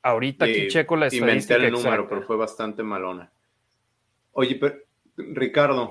Ahorita 0.00 0.46
aquí 0.46 0.68
checo 0.68 0.96
la 0.96 1.08
estadística. 1.08 1.58
Y 1.58 1.66
el 1.66 1.72
número, 1.72 2.08
pero 2.08 2.22
fue 2.22 2.36
bastante 2.36 2.82
malona. 2.82 3.30
Oye, 4.32 4.54
pero, 4.54 4.76
Ricardo. 5.18 5.90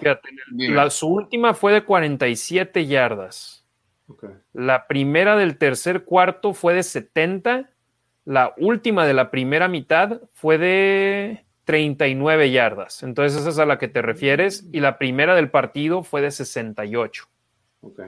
su 0.90 1.08
última 1.08 1.54
fue 1.54 1.74
de 1.74 1.84
47 1.84 2.88
yardas. 2.88 3.68
La 4.52 4.88
primera 4.88 5.36
del 5.36 5.60
tercer 5.60 6.06
cuarto 6.06 6.56
fue 6.56 6.74
de 6.74 6.82
70. 6.82 7.70
La 8.24 8.56
última 8.58 9.06
de 9.06 9.14
la 9.14 9.30
primera 9.30 9.68
mitad 9.68 10.22
fue 10.34 10.58
de 10.58 11.45
39 11.66 12.52
yardas. 12.52 13.04
Entonces 13.04 13.42
esa 13.42 13.50
es 13.50 13.60
a 13.60 13.66
la 13.66 13.78
que 13.78 13.88
te 13.88 14.02
refieres. 14.02 14.66
Y 14.72 14.80
la 14.80 14.98
primera 14.98 15.36
del 15.36 15.52
partido 15.52 16.04
fue 16.04 16.22
de 16.22 16.32
68. 16.32 17.28
Ok. 17.82 18.02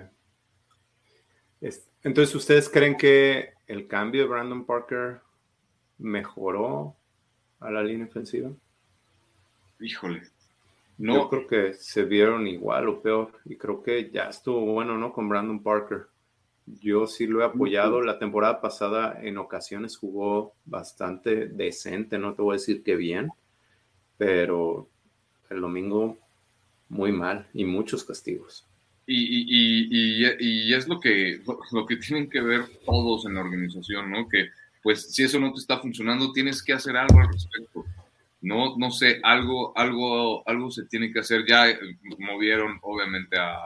Entonces, 2.03 2.33
¿ustedes 2.35 2.69
creen 2.69 2.95
que 2.95 3.53
el 3.67 3.85
cambio 3.85 4.21
de 4.21 4.29
Brandon 4.29 4.65
Parker 4.65 5.19
mejoró 5.97 6.95
a 7.59 7.69
la 7.69 7.83
línea 7.83 8.05
ofensiva? 8.05 8.49
Híjole, 9.79 10.23
yo 10.97 11.29
creo 11.29 11.47
que 11.47 11.73
se 11.73 12.03
vieron 12.05 12.47
igual 12.47 12.87
o 12.87 13.01
peor 13.01 13.33
y 13.43 13.57
creo 13.57 13.83
que 13.83 14.09
ya 14.09 14.29
estuvo 14.29 14.61
bueno, 14.61 14.97
¿no? 14.97 15.11
Con 15.11 15.27
Brandon 15.27 15.61
Parker. 15.61 16.07
Yo 16.65 17.07
sí 17.07 17.27
lo 17.27 17.41
he 17.41 17.45
apoyado. 17.45 18.01
La 18.01 18.19
temporada 18.19 18.61
pasada 18.61 19.19
en 19.21 19.37
ocasiones 19.37 19.97
jugó 19.97 20.53
bastante 20.65 21.47
decente, 21.47 22.17
no 22.17 22.35
te 22.35 22.41
voy 22.41 22.53
a 22.53 22.59
decir 22.59 22.83
que 22.83 22.95
bien, 22.95 23.31
pero 24.17 24.87
el 25.49 25.61
domingo 25.61 26.17
muy 26.89 27.11
mal 27.11 27.47
y 27.53 27.65
muchos 27.65 28.03
castigos. 28.03 28.65
Y, 29.05 29.15
y, 29.15 29.87
y, 29.89 30.69
y, 30.69 30.73
es 30.73 30.87
lo 30.87 30.99
que, 30.99 31.41
lo 31.71 31.85
que 31.85 31.95
tienen 31.95 32.29
que 32.29 32.41
ver 32.41 32.67
todos 32.85 33.25
en 33.25 33.35
la 33.35 33.41
organización, 33.41 34.11
¿no? 34.11 34.27
Que 34.27 34.49
pues 34.83 35.13
si 35.13 35.23
eso 35.23 35.39
no 35.39 35.53
te 35.53 35.59
está 35.59 35.79
funcionando, 35.79 36.33
tienes 36.33 36.61
que 36.61 36.73
hacer 36.73 36.97
algo 36.97 37.19
al 37.19 37.31
respecto 37.31 37.85
no, 38.41 38.77
no 38.77 38.91
sé, 38.91 39.19
algo, 39.23 39.73
algo, 39.77 40.47
algo 40.47 40.71
se 40.71 40.85
tiene 40.85 41.11
que 41.11 41.19
hacer. 41.19 41.45
Ya 41.45 41.69
eh, 41.69 41.77
movieron 42.19 42.79
obviamente 42.81 43.37
a, 43.37 43.57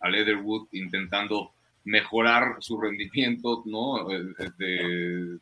a 0.00 0.08
Leatherwood 0.08 0.68
intentando 0.72 1.52
mejorar 1.84 2.56
su 2.60 2.80
rendimiento, 2.80 3.62
¿no? 3.66 4.10
Eh, 4.10 4.34
de, 4.58 5.38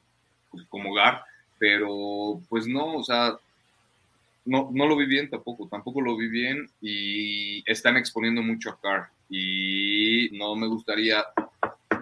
como 0.69 0.93
hogar, 0.93 1.25
pero 1.59 2.41
pues 2.49 2.67
no, 2.67 2.95
o 2.97 3.03
sea, 3.03 3.37
no, 4.45 4.71
no 4.73 4.87
lo 4.87 4.97
vi 4.97 5.07
bien 5.07 5.31
tampoco, 5.31 5.69
tampoco 5.69 6.01
lo 6.01 6.17
vi 6.17 6.29
bien 6.29 6.69
y 6.81 7.69
están 7.71 7.97
exponiendo 7.97 8.43
mucho 8.43 8.71
a 8.71 8.81
Carr 8.81 9.09
y 9.29 10.29
no 10.33 10.55
me 10.55 10.67
gustaría, 10.67 11.25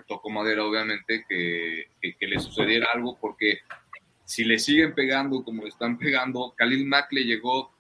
toco 0.08 0.30
madera 0.30 0.64
obviamente, 0.64 1.24
que, 1.28 1.86
que 2.00 2.26
le 2.26 2.40
sucediera 2.40 2.88
algo 2.92 3.16
porque 3.20 3.60
si 4.24 4.44
le 4.44 4.58
siguen 4.58 4.94
pegando 4.94 5.44
como 5.44 5.62
le 5.62 5.68
están 5.68 5.98
pegando, 5.98 6.54
Khalil 6.56 6.86
Mack 6.86 7.12
le 7.12 7.24
llegó, 7.24 7.72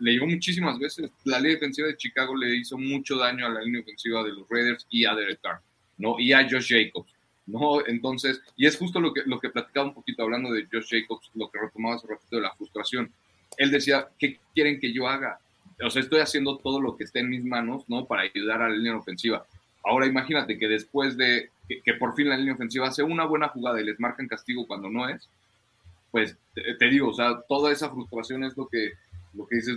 le 0.00 0.12
llegó 0.12 0.26
muchísimas 0.26 0.78
veces. 0.78 1.10
La 1.24 1.38
línea 1.38 1.54
defensiva 1.54 1.88
de 1.88 1.96
Chicago 1.96 2.34
le 2.34 2.56
hizo 2.56 2.78
mucho 2.78 3.16
daño 3.16 3.46
a 3.46 3.50
la 3.50 3.60
línea 3.60 3.82
ofensiva 3.82 4.22
de 4.24 4.30
los 4.30 4.48
Raiders 4.48 4.86
y 4.90 5.04
a 5.04 5.14
Derek 5.14 5.40
Carr, 5.40 5.60
¿no? 5.98 6.18
Y 6.18 6.32
a 6.32 6.48
Josh 6.48 6.68
Jacobs, 6.70 7.12
¿no? 7.46 7.86
Entonces, 7.86 8.40
y 8.56 8.66
es 8.66 8.76
justo 8.76 9.00
lo 9.00 9.12
que, 9.12 9.22
lo 9.26 9.38
que 9.38 9.50
platicaba 9.50 9.86
un 9.86 9.94
poquito 9.94 10.22
hablando 10.22 10.50
de 10.50 10.66
Josh 10.72 10.88
Jacobs, 10.90 11.30
lo 11.34 11.50
que 11.50 11.60
retomaba 11.60 11.96
hace 11.96 12.06
ratito 12.06 12.36
de 12.36 12.42
la 12.42 12.54
frustración. 12.54 13.12
Él 13.56 13.70
decía, 13.70 14.08
¿qué 14.18 14.38
quieren 14.54 14.80
que 14.80 14.92
yo 14.92 15.08
haga? 15.08 15.38
o 15.82 15.90
sea, 15.90 16.02
estoy 16.02 16.20
haciendo 16.20 16.58
todo 16.58 16.80
lo 16.80 16.96
que 16.96 17.04
esté 17.04 17.20
en 17.20 17.30
mis 17.30 17.44
manos, 17.44 17.84
¿no? 17.88 18.04
Para 18.04 18.22
ayudar 18.22 18.62
a 18.62 18.68
la 18.68 18.76
línea 18.76 18.96
ofensiva. 18.96 19.46
Ahora 19.82 20.06
imagínate 20.06 20.58
que 20.58 20.68
después 20.68 21.16
de 21.16 21.50
que, 21.84 21.94
por 21.94 22.14
fin 22.14 22.28
la 22.28 22.36
línea 22.36 22.54
ofensiva 22.54 22.88
hace 22.88 23.02
una 23.02 23.24
buena 23.24 23.48
jugada 23.48 23.80
y 23.80 23.84
les 23.84 23.98
marcan 23.98 24.28
castigo 24.28 24.66
cuando 24.66 24.90
no 24.90 25.08
es, 25.08 25.28
pues 26.10 26.36
te, 26.54 26.86
digo, 26.86 27.10
o 27.10 27.14
sea, 27.14 27.40
toda 27.48 27.72
esa 27.72 27.88
frustración 27.88 28.44
es 28.44 28.56
lo 28.56 28.66
que, 28.66 28.92
lo 29.32 29.46
que 29.46 29.56
dices, 29.56 29.76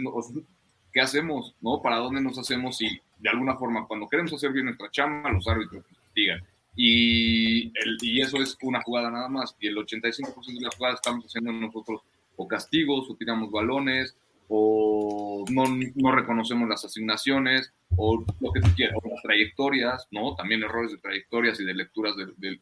¿qué 0.91 1.01
hacemos? 1.01 1.55
¿No? 1.61 1.81
¿Para 1.81 1.97
dónde 1.97 2.21
nos 2.21 2.37
hacemos? 2.37 2.81
Y 2.81 2.99
de 3.19 3.29
alguna 3.29 3.55
forma, 3.55 3.87
cuando 3.87 4.09
queremos 4.09 4.33
hacer 4.33 4.51
bien 4.51 4.65
nuestra 4.65 4.89
chamba, 4.91 5.31
los 5.31 5.47
árbitros 5.47 5.83
nos 5.89 5.99
castigan. 5.99 6.41
Y, 6.75 7.67
el, 7.67 7.97
y 8.01 8.21
eso 8.21 8.41
es 8.41 8.57
una 8.63 8.81
jugada 8.81 9.11
nada 9.11 9.29
más. 9.29 9.55
Y 9.59 9.67
el 9.67 9.77
85% 9.77 10.45
de 10.45 10.61
las 10.61 10.75
jugadas 10.75 10.95
estamos 10.95 11.25
haciendo 11.25 11.51
nosotros 11.53 12.01
castigos, 12.47 13.09
o 13.09 13.15
tiramos 13.15 13.51
balones, 13.51 14.15
o 14.47 15.45
no, 15.49 15.63
no, 15.95 16.11
reconocemos 16.11 16.67
las 16.69 16.85
asignaciones, 16.85 17.73
o 17.95 18.23
lo 18.39 18.51
que 18.51 18.61
tú 18.61 18.69
quieras, 18.75 18.97
o 19.01 19.09
las 19.09 19.21
trayectorias, 19.21 20.07
¿no? 20.11 20.35
También 20.35 20.63
errores 20.63 20.91
de 20.91 20.97
trayectorias 20.97 21.59
y 21.59 21.65
de 21.65 21.73
lecturas 21.73 22.15
de, 22.15 22.59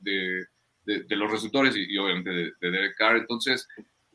de, 0.85 1.15
los 1.15 1.31
receptores 1.31 1.75
y, 1.75 1.97
obviamente 1.97 2.29
de, 2.31 2.53
Derek 2.61 2.95
Carr. 2.97 3.17
Entonces, 3.17 3.67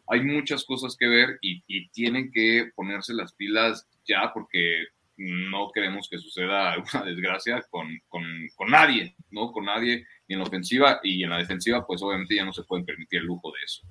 hay 0.09 0.23
muchas 0.23 0.65
cosas 0.65 0.97
que 0.97 1.07
ver 1.07 1.39
y, 1.41 1.89
tienen 1.89 2.31
que 2.31 2.71
ponerse 2.75 3.15
las 3.15 3.33
pilas 3.35 3.89
ya 4.07 4.33
porque 4.33 4.87
no 5.17 5.71
queremos 5.73 6.09
que 6.11 6.19
suceda 6.19 6.77
una 6.95 7.05
desgracia 7.05 7.63
con, 7.71 7.89
con, 8.09 8.25
con 8.55 8.71
nadie, 8.71 9.17
¿no? 9.31 9.53
Con 9.53 9.65
nadie, 9.65 10.07
y 10.29 10.35
en 10.35 10.41
la 10.41 10.47
ofensiva 10.47 11.01
y 11.03 11.23
en 11.25 11.31
la 11.31 11.39
defensiva, 11.39 11.87
pues 11.87 12.03
obviamente 12.03 12.37
ya 12.37 12.45
no 12.45 12.53
se 12.53 12.65
pueden 12.65 12.85
permitir 12.85 13.21
el 13.21 13.27
lujo 13.27 13.51
de 13.53 13.59
eso. 13.65 13.83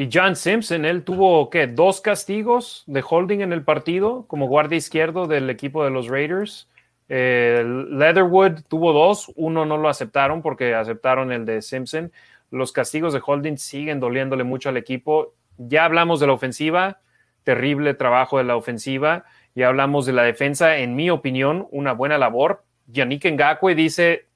Y 0.00 0.08
John 0.10 0.34
Simpson, 0.34 0.86
él 0.86 1.04
tuvo, 1.04 1.50
¿qué? 1.50 1.66
Dos 1.66 2.00
castigos 2.00 2.84
de 2.86 3.04
holding 3.06 3.40
en 3.40 3.52
el 3.52 3.64
partido 3.64 4.24
como 4.28 4.48
guardia 4.48 4.78
izquierdo 4.78 5.26
del 5.26 5.50
equipo 5.50 5.84
de 5.84 5.90
los 5.90 6.08
Raiders. 6.08 6.70
Eh, 7.10 7.62
Leatherwood 7.90 8.62
tuvo 8.66 8.94
dos, 8.94 9.30
uno 9.36 9.66
no 9.66 9.76
lo 9.76 9.90
aceptaron 9.90 10.40
porque 10.40 10.74
aceptaron 10.74 11.32
el 11.32 11.44
de 11.44 11.60
Simpson. 11.60 12.12
Los 12.50 12.72
castigos 12.72 13.12
de 13.12 13.20
holding 13.22 13.58
siguen 13.58 14.00
doliéndole 14.00 14.42
mucho 14.42 14.70
al 14.70 14.78
equipo. 14.78 15.34
Ya 15.58 15.84
hablamos 15.84 16.18
de 16.18 16.28
la 16.28 16.32
ofensiva, 16.32 17.02
terrible 17.44 17.92
trabajo 17.92 18.38
de 18.38 18.44
la 18.44 18.56
ofensiva. 18.56 19.26
Ya 19.54 19.68
hablamos 19.68 20.06
de 20.06 20.14
la 20.14 20.22
defensa, 20.22 20.78
en 20.78 20.96
mi 20.96 21.10
opinión, 21.10 21.68
una 21.72 21.92
buena 21.92 22.16
labor. 22.16 22.64
Yannick 22.86 23.26
Ngakwe 23.26 23.74
dice, 23.74 24.28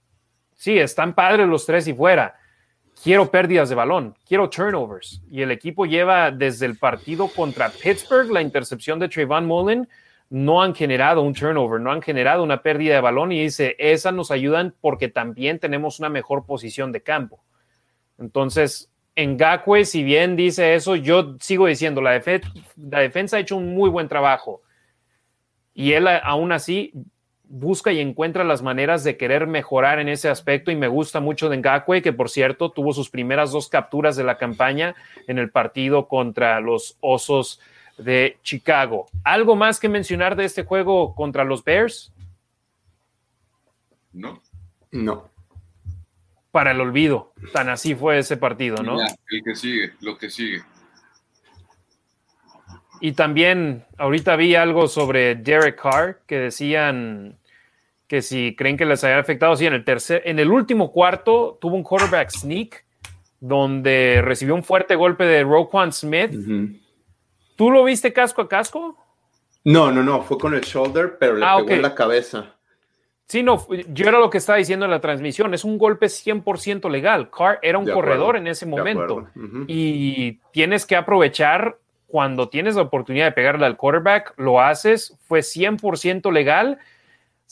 sí, 0.52 0.78
están 0.78 1.14
padres 1.14 1.48
los 1.48 1.64
tres 1.64 1.88
y 1.88 1.94
fuera 1.94 2.34
quiero 3.02 3.30
pérdidas 3.30 3.68
de 3.68 3.74
balón, 3.74 4.16
quiero 4.26 4.48
turnovers. 4.48 5.22
Y 5.30 5.42
el 5.42 5.50
equipo 5.50 5.86
lleva 5.86 6.30
desde 6.30 6.66
el 6.66 6.76
partido 6.76 7.28
contra 7.28 7.70
Pittsburgh, 7.70 8.30
la 8.30 8.42
intercepción 8.42 8.98
de 8.98 9.08
Trayvon 9.08 9.46
Mullen, 9.46 9.88
no 10.30 10.62
han 10.62 10.74
generado 10.74 11.22
un 11.22 11.34
turnover, 11.34 11.80
no 11.80 11.92
han 11.92 12.02
generado 12.02 12.42
una 12.42 12.62
pérdida 12.62 12.94
de 12.94 13.00
balón 13.00 13.30
y 13.30 13.42
dice, 13.42 13.76
esas 13.78 14.14
nos 14.14 14.30
ayudan 14.30 14.74
porque 14.80 15.08
también 15.08 15.58
tenemos 15.58 15.98
una 15.98 16.08
mejor 16.08 16.46
posición 16.46 16.92
de 16.92 17.02
campo. 17.02 17.44
Entonces, 18.18 18.90
en 19.16 19.36
Gakwe, 19.36 19.84
si 19.84 20.02
bien 20.02 20.34
dice 20.34 20.74
eso, 20.74 20.96
yo 20.96 21.36
sigo 21.40 21.66
diciendo, 21.66 22.00
la, 22.00 22.20
la 22.76 23.00
defensa 23.00 23.36
ha 23.36 23.40
hecho 23.40 23.56
un 23.56 23.74
muy 23.74 23.90
buen 23.90 24.08
trabajo. 24.08 24.62
Y 25.72 25.92
él 25.92 26.06
aún 26.08 26.52
así 26.52 26.92
busca 27.54 27.92
y 27.92 28.00
encuentra 28.00 28.42
las 28.42 28.62
maneras 28.62 29.04
de 29.04 29.16
querer 29.16 29.46
mejorar 29.46 30.00
en 30.00 30.08
ese 30.08 30.28
aspecto 30.28 30.72
y 30.72 30.76
me 30.76 30.88
gusta 30.88 31.20
mucho 31.20 31.48
de 31.48 31.58
Ngakwe, 31.58 32.02
que 32.02 32.12
por 32.12 32.28
cierto 32.28 32.72
tuvo 32.72 32.92
sus 32.92 33.10
primeras 33.10 33.52
dos 33.52 33.68
capturas 33.68 34.16
de 34.16 34.24
la 34.24 34.38
campaña 34.38 34.96
en 35.28 35.38
el 35.38 35.50
partido 35.50 36.08
contra 36.08 36.58
los 36.60 36.96
Osos 37.00 37.60
de 37.96 38.38
Chicago. 38.42 39.06
¿Algo 39.22 39.54
más 39.54 39.78
que 39.78 39.88
mencionar 39.88 40.34
de 40.34 40.46
este 40.46 40.64
juego 40.64 41.14
contra 41.14 41.44
los 41.44 41.62
Bears? 41.62 42.12
No. 44.12 44.42
No. 44.90 45.30
Para 46.50 46.72
el 46.72 46.80
olvido. 46.80 47.32
Tan 47.52 47.68
así 47.68 47.94
fue 47.94 48.18
ese 48.18 48.36
partido, 48.36 48.82
¿no? 48.82 49.00
el 49.00 49.42
que 49.44 49.54
sigue, 49.54 49.92
lo 50.00 50.18
que 50.18 50.28
sigue. 50.28 50.62
Y 53.00 53.12
también 53.12 53.84
ahorita 53.96 54.34
vi 54.34 54.56
algo 54.56 54.88
sobre 54.88 55.36
Derek 55.36 55.80
Carr 55.80 56.20
que 56.26 56.38
decían 56.38 57.38
que 58.06 58.22
si 58.22 58.54
creen 58.56 58.76
que 58.76 58.84
les 58.84 59.02
haya 59.04 59.18
afectado, 59.18 59.56
sí, 59.56 59.66
en 59.66 59.74
el 59.74 59.84
tercer, 59.84 60.22
en 60.24 60.38
el 60.38 60.50
último 60.50 60.92
cuarto 60.92 61.58
tuvo 61.60 61.76
un 61.76 61.82
quarterback 61.82 62.30
sneak 62.30 62.84
donde 63.40 64.22
recibió 64.22 64.54
un 64.54 64.62
fuerte 64.62 64.94
golpe 64.94 65.24
de 65.24 65.42
Roquan 65.42 65.92
Smith. 65.92 66.32
¿Tú 67.56 67.70
lo 67.70 67.84
viste 67.84 68.12
casco 68.12 68.42
a 68.42 68.48
casco? 68.48 68.96
No, 69.64 69.90
no, 69.90 70.02
no, 70.02 70.22
fue 70.22 70.38
con 70.38 70.54
el 70.54 70.60
shoulder, 70.60 71.16
pero 71.18 71.36
le 71.36 71.44
ah, 71.44 71.56
pegó 71.58 71.70
en 71.70 71.82
la 71.82 71.94
cabeza. 71.94 72.54
Sí, 73.26 73.42
no, 73.42 73.66
yo 73.88 74.08
era 74.08 74.18
lo 74.18 74.28
que 74.28 74.38
estaba 74.38 74.58
diciendo 74.58 74.84
en 74.84 74.90
la 74.90 75.00
transmisión, 75.00 75.54
es 75.54 75.64
un 75.64 75.78
golpe 75.78 76.06
100% 76.06 76.90
legal. 76.90 77.30
Carr 77.30 77.58
era 77.62 77.78
un 77.78 77.86
corredor 77.86 78.36
en 78.36 78.46
ese 78.46 78.66
momento 78.66 79.28
y 79.66 80.40
tienes 80.52 80.84
que 80.84 80.96
aprovechar 80.96 81.78
cuando 82.06 82.48
tienes 82.48 82.76
la 82.76 82.82
oportunidad 82.82 83.24
de 83.24 83.32
pegarle 83.32 83.66
al 83.66 83.76
quarterback, 83.76 84.34
lo 84.36 84.60
haces, 84.60 85.18
fue 85.26 85.40
100% 85.40 86.30
legal. 86.32 86.78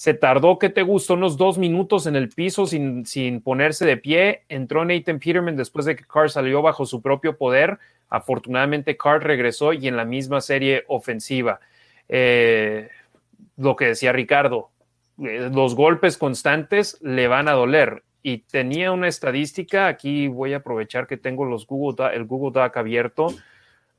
Se 0.03 0.15
tardó, 0.15 0.59
que 0.59 0.69
te 0.69 0.83
gustó? 0.83 1.15
Unos 1.15 1.37
dos 1.37 1.59
minutos 1.59 2.09
en 2.09 2.17
el 2.17 2.29
piso 2.29 2.67
sin, 2.67 3.07
sin 3.07 3.41
ponerse 3.41 3.87
de 3.87 3.97
pie. 3.97 4.43
Entró 4.49 4.85
Nathan 4.85 5.21
Peterman 5.21 5.55
después 5.55 5.87
de 5.87 5.95
que 5.95 6.05
Carr 6.05 6.29
salió 6.29 6.61
bajo 6.61 6.87
su 6.87 7.01
propio 7.01 7.37
poder. 7.37 7.79
Afortunadamente, 8.09 8.97
Carr 8.97 9.23
regresó 9.23 9.73
y 9.73 9.87
en 9.87 9.97
la 9.97 10.05
misma 10.05 10.41
serie 10.41 10.83
ofensiva. 10.89 11.61
Eh, 12.09 12.89
lo 13.57 13.77
que 13.77 13.85
decía 13.87 14.11
Ricardo, 14.11 14.71
eh, 15.23 15.49
los 15.53 15.77
golpes 15.77 16.19
constantes 16.19 16.99
le 17.01 17.29
van 17.29 17.47
a 17.47 17.53
doler. 17.53 18.03
Y 18.25 18.39
tenía 18.39 18.91
una 18.91 19.07
estadística, 19.07 19.87
aquí 19.87 20.27
voy 20.27 20.55
a 20.55 20.57
aprovechar 20.57 21.07
que 21.07 21.17
tengo 21.17 21.45
los 21.45 21.65
Google, 21.65 22.13
el 22.13 22.25
Google 22.25 22.61
Doc 22.61 22.77
abierto 22.77 23.29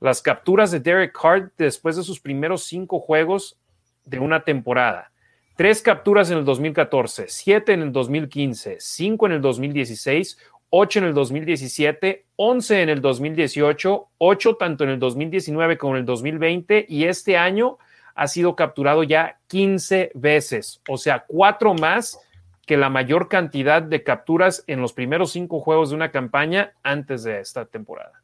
las 0.02 0.22
capturas 0.22 0.70
de 0.70 0.82
Derek 0.82 1.18
Carr 1.18 1.54
después 1.58 1.96
de 1.96 2.04
sus 2.04 2.20
primeros 2.20 2.66
cinco 2.66 3.00
juegos 3.00 3.58
de 4.04 4.20
una 4.20 4.44
temporada. 4.44 5.13
Tres 5.56 5.84
capturas 5.84 6.32
en 6.32 6.40
el 6.40 6.46
2014, 6.46 7.26
siete 7.28 7.74
en 7.74 7.84
el 7.84 7.92
2015, 7.92 8.78
cinco 8.80 9.28
en 9.28 9.34
el 9.34 9.42
2016, 9.42 10.40
ocho 10.72 10.98
en 10.98 11.06
el 11.06 11.14
2017, 11.14 12.26
once 12.38 12.82
en 12.82 12.90
el 12.90 13.02
2018, 13.02 14.08
ocho 14.18 14.56
tanto 14.56 14.84
en 14.84 14.90
el 14.90 15.00
2019 15.00 15.78
como 15.78 15.94
en 15.94 16.00
el 16.00 16.06
2020 16.08 16.88
y 16.90 17.04
este 17.04 17.38
año 17.38 17.78
ha 18.16 18.28
sido 18.28 18.56
capturado 18.56 19.04
ya 19.04 19.40
15 19.46 20.14
veces, 20.16 20.82
o 20.90 20.98
sea, 20.98 21.26
cuatro 21.28 21.76
más 21.76 22.20
que 22.66 22.76
la 22.76 22.90
mayor 22.90 23.28
cantidad 23.28 23.84
de 23.84 24.04
capturas 24.04 24.64
en 24.66 24.82
los 24.82 24.94
primeros 24.94 25.34
cinco 25.34 25.60
juegos 25.60 25.90
de 25.92 25.96
una 25.98 26.10
campaña 26.10 26.74
antes 26.82 27.24
de 27.24 27.40
esta 27.40 27.66
temporada. 27.66 28.24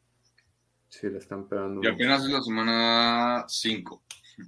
Sí, 0.87 1.07
le 1.07 1.19
están 1.19 1.47
pegando. 1.47 1.81
Y 1.83 1.87
apenas 1.87 2.23
es 2.23 2.31
la 2.31 2.41
semana 2.41 3.45
5. 3.47 4.01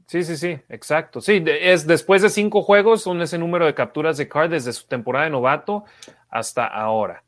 Sí, 0.07 0.23
sí, 0.23 0.37
sí, 0.37 0.59
exacto. 0.69 1.21
Sí, 1.21 1.43
es 1.45 1.87
después 1.87 2.21
de 2.21 2.29
cinco 2.29 2.61
juegos, 2.61 3.01
son 3.01 3.21
ese 3.21 3.37
número 3.37 3.65
de 3.65 3.73
capturas 3.73 4.17
de 4.17 4.27
Card 4.27 4.51
desde 4.51 4.73
su 4.73 4.87
temporada 4.87 5.25
de 5.25 5.31
novato 5.31 5.85
hasta 6.29 6.65
ahora. 6.65 7.23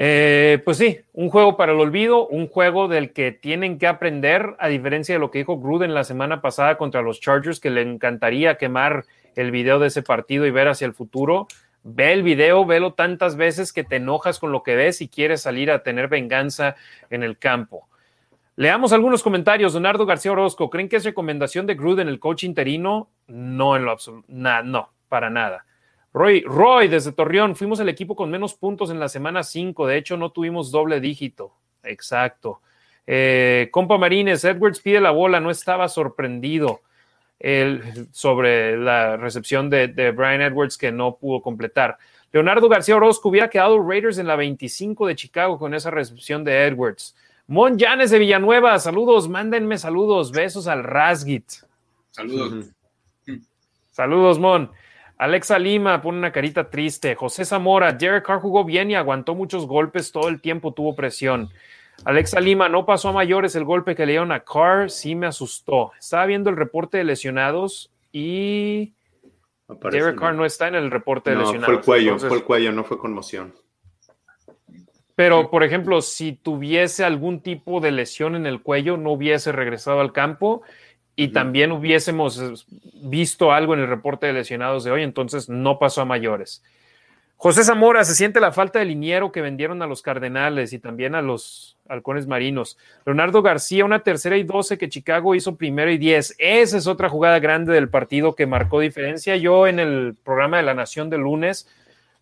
Eh, 0.00 0.62
pues 0.64 0.76
sí, 0.76 1.00
un 1.12 1.28
juego 1.28 1.56
para 1.56 1.72
el 1.72 1.80
olvido, 1.80 2.28
un 2.28 2.46
juego 2.46 2.86
del 2.86 3.12
que 3.12 3.32
tienen 3.32 3.78
que 3.78 3.88
aprender, 3.88 4.54
a 4.60 4.68
diferencia 4.68 5.16
de 5.16 5.18
lo 5.18 5.32
que 5.32 5.38
dijo 5.38 5.58
Gruden 5.58 5.92
la 5.92 6.04
semana 6.04 6.40
pasada 6.40 6.78
contra 6.78 7.02
los 7.02 7.20
Chargers, 7.20 7.58
que 7.58 7.70
le 7.70 7.82
encantaría 7.82 8.58
quemar 8.58 9.06
el 9.34 9.50
video 9.50 9.80
de 9.80 9.88
ese 9.88 10.02
partido 10.02 10.46
y 10.46 10.52
ver 10.52 10.68
hacia 10.68 10.86
el 10.86 10.94
futuro. 10.94 11.48
Ve 11.82 12.12
el 12.12 12.22
video, 12.22 12.64
velo 12.64 12.94
tantas 12.94 13.34
veces 13.34 13.72
que 13.72 13.82
te 13.82 13.96
enojas 13.96 14.38
con 14.38 14.52
lo 14.52 14.62
que 14.62 14.76
ves 14.76 15.00
y 15.00 15.08
quieres 15.08 15.42
salir 15.42 15.70
a 15.70 15.82
tener 15.82 16.06
venganza 16.06 16.76
en 17.10 17.24
el 17.24 17.36
campo. 17.36 17.87
Leamos 18.58 18.92
algunos 18.92 19.22
comentarios. 19.22 19.74
Leonardo 19.74 20.04
García 20.04 20.32
Orozco, 20.32 20.68
¿creen 20.68 20.88
que 20.88 20.96
es 20.96 21.04
recomendación 21.04 21.64
de 21.64 21.76
Gruden 21.76 22.08
el 22.08 22.18
coach 22.18 22.42
interino? 22.42 23.08
No, 23.28 23.76
en 23.76 23.84
lo 23.84 23.92
absoluto. 23.92 24.26
no, 24.28 24.90
para 25.08 25.30
nada. 25.30 25.64
Roy, 26.12 26.40
Roy, 26.40 26.88
desde 26.88 27.12
Torreón, 27.12 27.54
fuimos 27.54 27.78
el 27.78 27.88
equipo 27.88 28.16
con 28.16 28.32
menos 28.32 28.54
puntos 28.54 28.90
en 28.90 28.98
la 28.98 29.08
semana 29.08 29.44
5. 29.44 29.86
De 29.86 29.96
hecho, 29.96 30.16
no 30.16 30.32
tuvimos 30.32 30.72
doble 30.72 30.98
dígito. 30.98 31.52
Exacto. 31.84 32.60
Eh, 33.06 33.68
compa 33.70 33.96
Marines, 33.96 34.44
Edwards 34.44 34.80
pide 34.80 35.00
la 35.00 35.12
bola, 35.12 35.38
no 35.38 35.52
estaba 35.52 35.88
sorprendido 35.88 36.80
sobre 38.10 38.76
la 38.76 39.16
recepción 39.16 39.70
de, 39.70 39.86
Brian 40.10 40.40
Edwards 40.40 40.76
que 40.76 40.90
no 40.90 41.14
pudo 41.14 41.42
completar. 41.42 41.96
Leonardo 42.32 42.68
García 42.68 42.96
Orozco 42.96 43.28
hubiera 43.28 43.48
quedado 43.48 43.80
Raiders 43.80 44.18
en 44.18 44.26
la 44.26 44.34
25 44.34 45.06
de 45.06 45.14
Chicago 45.14 45.60
con 45.60 45.74
esa 45.74 45.92
recepción 45.92 46.42
de 46.42 46.66
Edwards. 46.66 47.14
Mon 47.48 47.78
Janes 47.78 48.10
de 48.10 48.18
Villanueva, 48.18 48.78
saludos, 48.78 49.26
mándenme 49.26 49.78
saludos, 49.78 50.32
besos 50.32 50.66
al 50.66 50.84
Rasgit. 50.84 51.50
Saludos. 52.10 52.66
Saludos, 53.90 54.38
Mon. 54.38 54.70
Alexa 55.16 55.58
Lima 55.58 56.02
pone 56.02 56.18
una 56.18 56.30
carita 56.30 56.68
triste. 56.68 57.14
José 57.14 57.46
Zamora, 57.46 57.92
Derek 57.92 58.26
Carr 58.26 58.40
jugó 58.40 58.64
bien 58.64 58.90
y 58.90 58.96
aguantó 58.96 59.34
muchos 59.34 59.66
golpes 59.66 60.12
todo 60.12 60.28
el 60.28 60.42
tiempo, 60.42 60.74
tuvo 60.74 60.94
presión. 60.94 61.48
Alexa 62.04 62.38
Lima, 62.38 62.68
no 62.68 62.84
pasó 62.84 63.08
a 63.08 63.12
mayores 63.12 63.56
el 63.56 63.64
golpe 63.64 63.96
que 63.96 64.04
le 64.04 64.12
dieron 64.12 64.30
a 64.30 64.40
Carr, 64.40 64.90
sí 64.90 65.14
me 65.14 65.26
asustó. 65.26 65.92
Estaba 65.98 66.26
viendo 66.26 66.50
el 66.50 66.56
reporte 66.56 66.98
de 66.98 67.04
lesionados 67.04 67.90
y 68.12 68.92
Derek 69.90 70.18
Carr 70.18 70.34
no 70.34 70.44
está 70.44 70.68
en 70.68 70.74
el 70.74 70.90
reporte 70.90 71.30
de 71.30 71.36
lesionados. 71.36 71.66
Fue 71.66 71.96
el 71.96 72.04
cuello, 72.04 72.18
fue 72.18 72.36
el 72.36 72.44
cuello, 72.44 72.72
no 72.72 72.84
fue 72.84 72.98
conmoción. 72.98 73.54
Pero, 75.18 75.50
por 75.50 75.64
ejemplo, 75.64 76.00
si 76.00 76.32
tuviese 76.32 77.04
algún 77.04 77.40
tipo 77.40 77.80
de 77.80 77.90
lesión 77.90 78.36
en 78.36 78.46
el 78.46 78.62
cuello, 78.62 78.96
no 78.96 79.10
hubiese 79.10 79.50
regresado 79.50 79.98
al 79.98 80.12
campo 80.12 80.62
y 81.16 81.32
también 81.32 81.72
hubiésemos 81.72 82.38
eh, 82.38 82.54
visto 83.02 83.50
algo 83.50 83.74
en 83.74 83.80
el 83.80 83.88
reporte 83.88 84.28
de 84.28 84.32
lesionados 84.32 84.84
de 84.84 84.92
hoy, 84.92 85.02
entonces 85.02 85.48
no 85.48 85.80
pasó 85.80 86.02
a 86.02 86.04
mayores. 86.04 86.62
José 87.36 87.64
Zamora, 87.64 88.04
se 88.04 88.14
siente 88.14 88.38
la 88.38 88.52
falta 88.52 88.78
de 88.78 88.84
liniero 88.84 89.32
que 89.32 89.40
vendieron 89.40 89.82
a 89.82 89.88
los 89.88 90.02
Cardenales 90.02 90.72
y 90.72 90.78
también 90.78 91.16
a 91.16 91.20
los 91.20 91.76
Halcones 91.88 92.28
Marinos. 92.28 92.78
Leonardo 93.04 93.42
García, 93.42 93.84
una 93.84 94.04
tercera 94.04 94.36
y 94.36 94.44
doce 94.44 94.78
que 94.78 94.88
Chicago 94.88 95.34
hizo 95.34 95.56
primero 95.56 95.90
y 95.90 95.98
diez. 95.98 96.36
Esa 96.38 96.78
es 96.78 96.86
otra 96.86 97.08
jugada 97.08 97.40
grande 97.40 97.72
del 97.72 97.88
partido 97.88 98.36
que 98.36 98.46
marcó 98.46 98.78
diferencia. 98.78 99.34
Yo 99.34 99.66
en 99.66 99.80
el 99.80 100.14
programa 100.22 100.58
de 100.58 100.62
la 100.62 100.74
Nación 100.74 101.10
de 101.10 101.18
lunes 101.18 101.66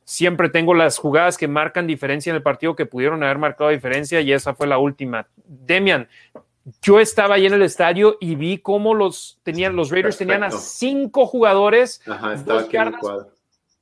siempre 0.07 0.49
tengo 0.49 0.73
las 0.73 0.97
jugadas 0.97 1.37
que 1.37 1.49
marcan 1.49 1.87
diferencia 1.87 2.31
en 2.31 2.37
el 2.37 2.43
partido 2.43 2.75
que 2.75 2.87
pudieron 2.87 3.23
haber 3.23 3.37
marcado 3.37 3.69
diferencia 3.69 4.23
y 4.23 4.33
esa 4.33 4.55
fue 4.55 4.67
la 4.67 4.79
última. 4.79 5.27
Demian, 5.45 6.09
yo 6.81 6.99
estaba 6.99 7.35
ahí 7.35 7.45
en 7.45 7.53
el 7.53 7.63
estadio 7.63 8.17
y 8.19 8.37
vi 8.37 8.57
cómo 8.57 8.95
los 8.95 9.39
tenían, 9.43 9.77
los 9.77 9.91
Raiders 9.91 10.17
tenían 10.17 10.45
a 10.45 10.51
cinco 10.51 11.27
jugadores. 11.27 12.01
Ajá, 12.09 12.33
estaba 12.33 12.61
aquí 12.63 12.79
en 12.79 12.87
el 12.87 12.97
cuadro 12.97 13.37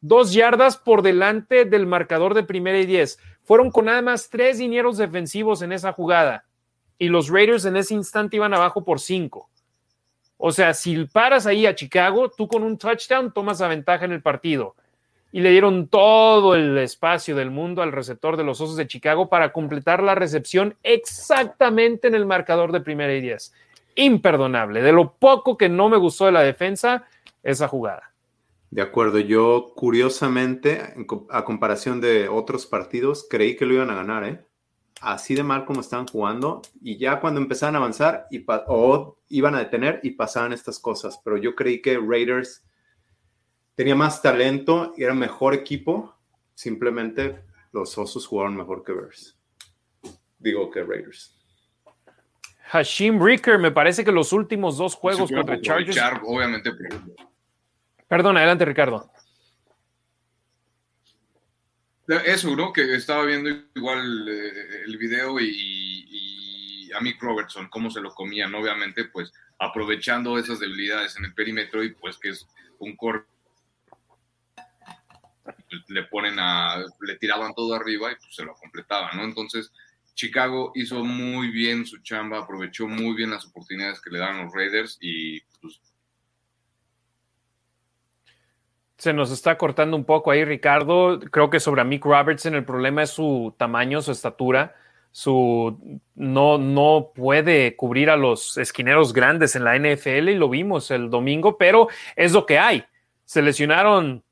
dos 0.06 0.34
yardas 0.34 0.76
por 0.76 1.00
delante 1.00 1.64
del 1.64 1.86
marcador 1.86 2.34
de 2.34 2.42
primera 2.42 2.78
y 2.78 2.84
diez. 2.84 3.18
Fueron 3.42 3.70
con 3.70 3.86
nada 3.86 4.02
más 4.02 4.28
tres 4.28 4.58
dineros 4.58 4.98
defensivos 4.98 5.62
en 5.62 5.72
esa 5.72 5.94
jugada 5.94 6.44
y 6.98 7.08
los 7.08 7.30
Raiders 7.30 7.64
en 7.64 7.78
ese 7.78 7.94
instante 7.94 8.36
iban 8.36 8.52
abajo 8.52 8.84
por 8.84 9.00
cinco. 9.00 9.48
O 10.36 10.52
sea, 10.52 10.74
si 10.74 11.06
paras 11.06 11.46
ahí 11.46 11.64
a 11.64 11.74
Chicago, 11.74 12.30
tú 12.30 12.48
con 12.48 12.62
un 12.62 12.76
touchdown 12.76 13.32
tomas 13.32 13.60
la 13.60 13.68
ventaja 13.68 14.04
en 14.04 14.12
el 14.12 14.20
partido. 14.20 14.76
Y 15.34 15.40
le 15.40 15.50
dieron 15.50 15.88
todo 15.88 16.54
el 16.54 16.78
espacio 16.78 17.34
del 17.34 17.50
mundo 17.50 17.82
al 17.82 17.90
receptor 17.90 18.36
de 18.36 18.44
los 18.44 18.60
Osos 18.60 18.76
de 18.76 18.86
Chicago 18.86 19.28
para 19.28 19.52
completar 19.52 20.00
la 20.00 20.14
recepción 20.14 20.76
exactamente 20.84 22.06
en 22.06 22.14
el 22.14 22.24
marcador 22.24 22.70
de 22.70 22.80
primera 22.80 23.12
y 23.12 23.20
diez. 23.20 23.52
Imperdonable. 23.96 24.80
De 24.80 24.92
lo 24.92 25.14
poco 25.14 25.56
que 25.56 25.68
no 25.68 25.88
me 25.88 25.96
gustó 25.96 26.26
de 26.26 26.30
la 26.30 26.42
defensa, 26.42 27.08
esa 27.42 27.66
jugada. 27.66 28.12
De 28.70 28.80
acuerdo, 28.80 29.18
yo 29.18 29.72
curiosamente, 29.74 30.94
a 31.30 31.44
comparación 31.44 32.00
de 32.00 32.28
otros 32.28 32.64
partidos, 32.64 33.26
creí 33.28 33.56
que 33.56 33.66
lo 33.66 33.74
iban 33.74 33.90
a 33.90 33.96
ganar, 33.96 34.22
¿eh? 34.22 34.40
Así 35.00 35.34
de 35.34 35.42
mal 35.42 35.64
como 35.64 35.80
estaban 35.80 36.06
jugando, 36.06 36.62
y 36.80 36.96
ya 36.96 37.18
cuando 37.18 37.40
empezaban 37.40 37.74
a 37.74 37.78
avanzar 37.78 38.28
y 38.30 38.44
o 38.68 39.16
iban 39.30 39.56
a 39.56 39.58
detener 39.58 39.98
y 40.04 40.10
pasaban 40.10 40.52
estas 40.52 40.78
cosas, 40.78 41.20
pero 41.24 41.38
yo 41.38 41.56
creí 41.56 41.82
que 41.82 41.98
Raiders 41.98 42.62
tenía 43.74 43.94
más 43.94 44.22
talento 44.22 44.94
y 44.96 45.04
era 45.04 45.14
mejor 45.14 45.54
equipo, 45.54 46.16
simplemente 46.54 47.40
los 47.72 47.96
Osos 47.98 48.26
jugaron 48.26 48.56
mejor 48.56 48.84
que 48.84 48.92
Bears. 48.92 49.36
Digo 50.38 50.70
que 50.70 50.82
Raiders. 50.82 51.34
Hashim 52.70 53.22
Ricker, 53.22 53.58
me 53.58 53.70
parece 53.70 54.04
que 54.04 54.12
los 54.12 54.32
últimos 54.32 54.78
dos 54.78 54.94
juegos 54.94 55.30
contra 55.30 55.60
Chargers. 55.60 55.98
obviamente, 56.24 56.72
Perdón, 58.08 58.36
adelante, 58.36 58.64
Ricardo. 58.64 59.10
Eso, 62.06 62.54
¿no? 62.54 62.72
Que 62.72 62.94
estaba 62.94 63.24
viendo 63.24 63.50
igual 63.74 64.28
eh, 64.28 64.82
el 64.84 64.98
video 64.98 65.40
y, 65.40 66.90
a 66.94 67.00
Mick 67.00 67.20
Robertson, 67.20 67.68
cómo 67.70 67.90
se 67.90 68.00
lo 68.00 68.14
comían, 68.14 68.54
obviamente, 68.54 69.06
pues 69.06 69.32
aprovechando 69.58 70.38
esas 70.38 70.60
debilidades 70.60 71.16
en 71.16 71.24
el 71.24 71.34
perímetro 71.34 71.82
y 71.82 71.94
pues 71.94 72.18
que 72.18 72.28
es 72.30 72.46
un 72.78 72.96
corte 72.96 73.33
le 75.88 76.02
ponen 76.04 76.38
a, 76.38 76.84
le 77.00 77.16
tiraban 77.16 77.54
todo 77.54 77.74
arriba 77.74 78.12
y 78.12 78.16
pues 78.16 78.34
se 78.34 78.44
lo 78.44 78.54
completaban, 78.54 79.16
¿no? 79.16 79.24
Entonces, 79.24 79.72
Chicago 80.14 80.72
hizo 80.74 81.04
muy 81.04 81.48
bien 81.50 81.86
su 81.86 81.98
chamba, 82.02 82.38
aprovechó 82.38 82.86
muy 82.86 83.14
bien 83.14 83.30
las 83.30 83.44
oportunidades 83.46 84.00
que 84.00 84.10
le 84.10 84.18
daban 84.18 84.44
los 84.44 84.54
Raiders 84.54 84.98
y 85.00 85.40
pues 85.60 85.80
Se 89.04 89.12
nos 89.12 89.30
está 89.30 89.58
cortando 89.58 89.96
un 89.96 90.04
poco 90.04 90.30
ahí, 90.30 90.44
Ricardo. 90.44 91.20
Creo 91.20 91.50
que 91.50 91.60
sobre 91.60 91.84
Mick 91.84 92.04
Robertson 92.04 92.54
el 92.54 92.64
problema 92.64 93.02
es 93.02 93.10
su 93.10 93.54
tamaño, 93.58 94.00
su 94.00 94.12
estatura. 94.12 94.76
Su 95.10 96.00
no, 96.14 96.58
no 96.58 97.12
puede 97.14 97.76
cubrir 97.76 98.08
a 98.08 98.16
los 98.16 98.56
esquineros 98.56 99.12
grandes 99.12 99.56
en 99.56 99.64
la 99.64 99.78
NFL 99.78 100.30
y 100.30 100.36
lo 100.36 100.48
vimos 100.48 100.90
el 100.90 101.10
domingo, 101.10 101.58
pero 101.58 101.88
es 102.16 102.32
lo 102.32 102.46
que 102.46 102.58
hay. 102.58 102.84
Se 103.24 103.42
lesionaron 103.42 104.24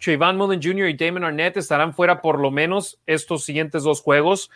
Trayvon 0.00 0.36
Mullen 0.36 0.62
Jr. 0.62 0.88
y 0.88 0.96
Damon 0.96 1.24
Arnett, 1.24 1.56
estarán 1.56 1.92
fuera 1.92 2.22
por 2.22 2.38
lo 2.38 2.50
menos 2.50 2.98
estos 3.06 3.44
siguientes 3.44 3.82
dos 3.82 4.00
juegos. 4.00 4.50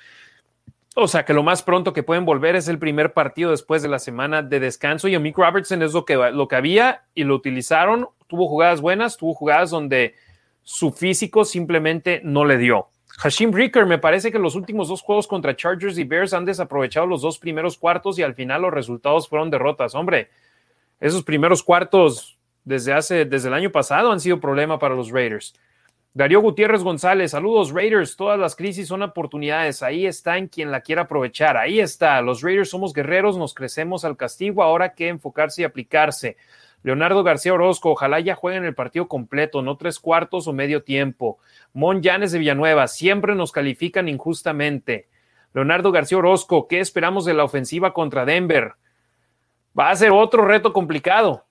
O 0.95 1.09
sea 1.09 1.25
que 1.25 1.33
lo 1.33 1.43
más 1.43 1.63
pronto 1.63 1.93
que 1.93 2.03
pueden 2.03 2.25
volver 2.25 2.55
es 2.55 2.69
el 2.69 2.79
primer 2.79 3.15
partido 3.15 3.51
después 3.51 3.83
de 3.83 3.89
la 3.89 3.99
semana 3.99 4.43
de 4.43 4.61
descanso. 4.61 5.09
Y 5.09 5.15
a 5.15 5.19
Robertson 5.19 5.83
es 5.83 5.95
lo 5.95 6.05
que, 6.05 6.17
lo 6.17 6.49
que 6.49 6.57
había 6.57 7.05
y 7.15 7.25
lo 7.25 7.35
utilizaron. 7.35 8.09
Tuvo 8.27 8.47
jugadas 8.47 8.81
buenas, 8.81 9.17
tuvo 9.17 9.35
jugadas 9.35 9.71
donde 9.71 10.15
su 10.63 10.93
físico 10.93 11.45
simplemente 11.45 12.21
no 12.23 12.45
le 12.45 12.59
dio. 12.59 12.89
Hashim 13.19 13.53
Ricker, 13.53 13.87
me 13.87 13.99
parece 13.99 14.31
que 14.31 14.39
los 14.39 14.55
últimos 14.55 14.89
dos 14.89 15.03
juegos 15.03 15.27
contra 15.27 15.57
Chargers 15.57 15.99
y 15.99 16.05
Bears 16.05 16.33
han 16.35 16.45
desaprovechado 16.45 17.07
los 17.07 17.23
dos 17.23 17.39
primeros 17.39 17.77
cuartos 17.77 18.19
y 18.19 18.23
al 18.23 18.35
final 18.35 18.63
los 18.63 18.73
resultados 18.73 19.29
fueron 19.29 19.51
derrotas. 19.51 19.95
Hombre, 19.95 20.31
esos 21.01 21.23
primeros 21.23 21.63
cuartos 21.63 22.39
desde 22.65 22.93
hace, 22.93 23.25
desde 23.25 23.49
el 23.49 23.55
año 23.55 23.71
pasado 23.71 24.13
han 24.13 24.21
sido 24.21 24.41
problema 24.41 24.79
para 24.79 24.95
los 24.95 25.11
Raiders. 25.11 25.55
Darío 26.15 26.43
Gutiérrez 26.43 26.83
González, 26.83 27.31
saludos 27.31 27.73
Raiders, 27.73 28.17
todas 28.17 28.39
las 28.39 28.55
crisis 28.55 28.87
son 28.87 29.03
oportunidades, 29.03 29.83
ahí 29.83 30.05
está 30.05 30.37
en 30.37 30.47
quien 30.47 30.71
la 30.71 30.83
quiera 30.83 31.03
aprovechar, 31.03 31.57
ahí 31.57 31.81
está, 31.81 32.21
los 32.21 32.43
Raiders 32.43 32.69
somos 32.69 32.93
guerreros, 32.93 33.39
nos 33.39 33.55
crecemos 33.55 34.05
al 34.05 34.19
castigo, 34.19 34.63
ahora 34.63 34.93
que 34.93 35.09
enfocarse 35.09 35.63
y 35.63 35.65
aplicarse. 35.65 36.37
Leonardo 36.83 37.23
García 37.23 37.55
Orozco, 37.55 37.93
ojalá 37.93 38.21
ya 38.21 38.35
jueguen 38.35 38.65
el 38.65 38.75
partido 38.75 39.09
completo, 39.09 39.63
no 39.63 39.79
tres 39.79 39.99
cuartos 39.99 40.47
o 40.49 40.53
medio 40.53 40.83
tiempo. 40.83 41.39
Mon 41.73 42.03
Llanes 42.03 42.33
de 42.33 42.41
Villanueva, 42.41 42.89
siempre 42.89 43.35
nos 43.35 43.51
califican 43.51 44.09
injustamente. 44.09 45.09
Leonardo 45.55 45.93
García 45.93 46.19
Orozco, 46.19 46.69
¿qué 46.69 46.81
esperamos 46.81 47.25
de 47.25 47.35
la 47.35 47.45
ofensiva 47.45 47.95
contra 47.95 48.27
Denver? 48.27 48.73
Va 49.79 49.91
a 49.91 49.97
ser 49.97 50.11
otro 50.11 50.45
reto 50.45 50.75
complicado 50.75 51.47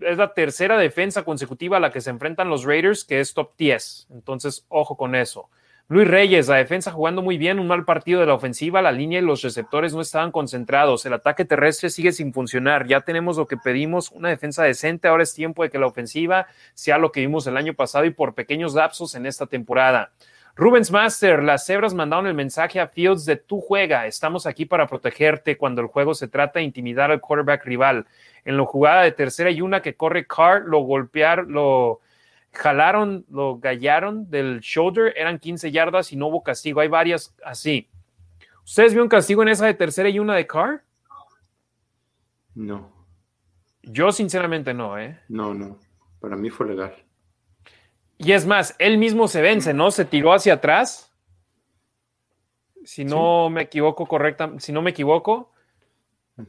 es 0.00 0.18
la 0.18 0.32
tercera 0.34 0.78
defensa 0.78 1.22
consecutiva 1.22 1.76
a 1.76 1.80
la 1.80 1.92
que 1.92 2.00
se 2.00 2.10
enfrentan 2.10 2.48
los 2.48 2.64
Raiders, 2.64 3.04
que 3.04 3.20
es 3.20 3.34
top 3.34 3.52
10. 3.56 4.08
Entonces, 4.10 4.64
ojo 4.68 4.96
con 4.96 5.14
eso. 5.14 5.48
Luis 5.90 6.06
Reyes, 6.06 6.46
la 6.46 6.54
defensa 6.54 6.92
jugando 6.92 7.20
muy 7.20 7.36
bien, 7.36 7.58
un 7.58 7.66
mal 7.66 7.84
partido 7.84 8.20
de 8.20 8.26
la 8.26 8.34
ofensiva, 8.34 8.80
la 8.80 8.92
línea 8.92 9.18
y 9.18 9.22
los 9.22 9.42
receptores 9.42 9.92
no 9.92 10.00
estaban 10.00 10.30
concentrados, 10.30 11.04
el 11.04 11.14
ataque 11.14 11.44
terrestre 11.44 11.90
sigue 11.90 12.12
sin 12.12 12.32
funcionar, 12.32 12.86
ya 12.86 13.00
tenemos 13.00 13.36
lo 13.36 13.48
que 13.48 13.56
pedimos, 13.56 14.12
una 14.12 14.28
defensa 14.28 14.62
decente, 14.62 15.08
ahora 15.08 15.24
es 15.24 15.34
tiempo 15.34 15.64
de 15.64 15.70
que 15.70 15.80
la 15.80 15.88
ofensiva 15.88 16.46
sea 16.74 16.96
lo 16.96 17.10
que 17.10 17.22
vimos 17.22 17.44
el 17.48 17.56
año 17.56 17.74
pasado 17.74 18.04
y 18.04 18.10
por 18.10 18.36
pequeños 18.36 18.74
lapsos 18.74 19.16
en 19.16 19.26
esta 19.26 19.46
temporada. 19.46 20.12
Rubens 20.60 20.90
Master, 20.90 21.42
las 21.42 21.64
cebras 21.64 21.94
mandaron 21.94 22.26
el 22.26 22.34
mensaje 22.34 22.80
a 22.80 22.86
Fields 22.86 23.24
de 23.24 23.36
tu 23.36 23.62
juega, 23.62 24.06
estamos 24.06 24.44
aquí 24.44 24.66
para 24.66 24.86
protegerte 24.86 25.56
cuando 25.56 25.80
el 25.80 25.86
juego 25.86 26.12
se 26.12 26.28
trata 26.28 26.58
de 26.58 26.66
intimidar 26.66 27.10
al 27.10 27.22
quarterback 27.22 27.64
rival 27.64 28.06
en 28.44 28.58
la 28.58 28.66
jugada 28.66 29.04
de 29.04 29.12
tercera 29.12 29.50
y 29.50 29.62
una 29.62 29.80
que 29.80 29.94
corre 29.94 30.26
Carr, 30.26 30.66
lo 30.66 30.80
golpearon, 30.80 31.50
lo 31.50 32.00
jalaron, 32.52 33.24
lo 33.30 33.58
gallaron 33.58 34.30
del 34.30 34.60
shoulder, 34.60 35.14
eran 35.16 35.38
15 35.38 35.72
yardas 35.72 36.12
y 36.12 36.16
no 36.16 36.26
hubo 36.26 36.42
castigo. 36.42 36.82
Hay 36.82 36.88
varias 36.88 37.34
así. 37.42 37.88
¿Ustedes 38.62 38.92
vieron 38.92 39.08
castigo 39.08 39.40
en 39.40 39.48
esa 39.48 39.64
de 39.64 39.72
tercera 39.72 40.10
y 40.10 40.18
una 40.18 40.34
de 40.34 40.46
Carr? 40.46 40.82
No. 42.54 42.92
Yo 43.82 44.12
sinceramente 44.12 44.74
no, 44.74 44.98
¿eh? 44.98 45.20
No, 45.26 45.54
no. 45.54 45.78
Para 46.20 46.36
mí 46.36 46.50
fue 46.50 46.66
legal. 46.66 46.94
Y 48.22 48.32
es 48.32 48.44
más, 48.46 48.76
él 48.78 48.98
mismo 48.98 49.28
se 49.28 49.40
vence, 49.40 49.72
¿no? 49.72 49.90
Se 49.90 50.04
tiró 50.04 50.34
hacia 50.34 50.54
atrás. 50.54 51.10
Si 52.84 53.02
no 53.02 53.48
me 53.48 53.62
equivoco 53.62 54.04
correcta, 54.04 54.52
si 54.58 54.72
no 54.72 54.82
me 54.82 54.90
equivoco. 54.90 55.52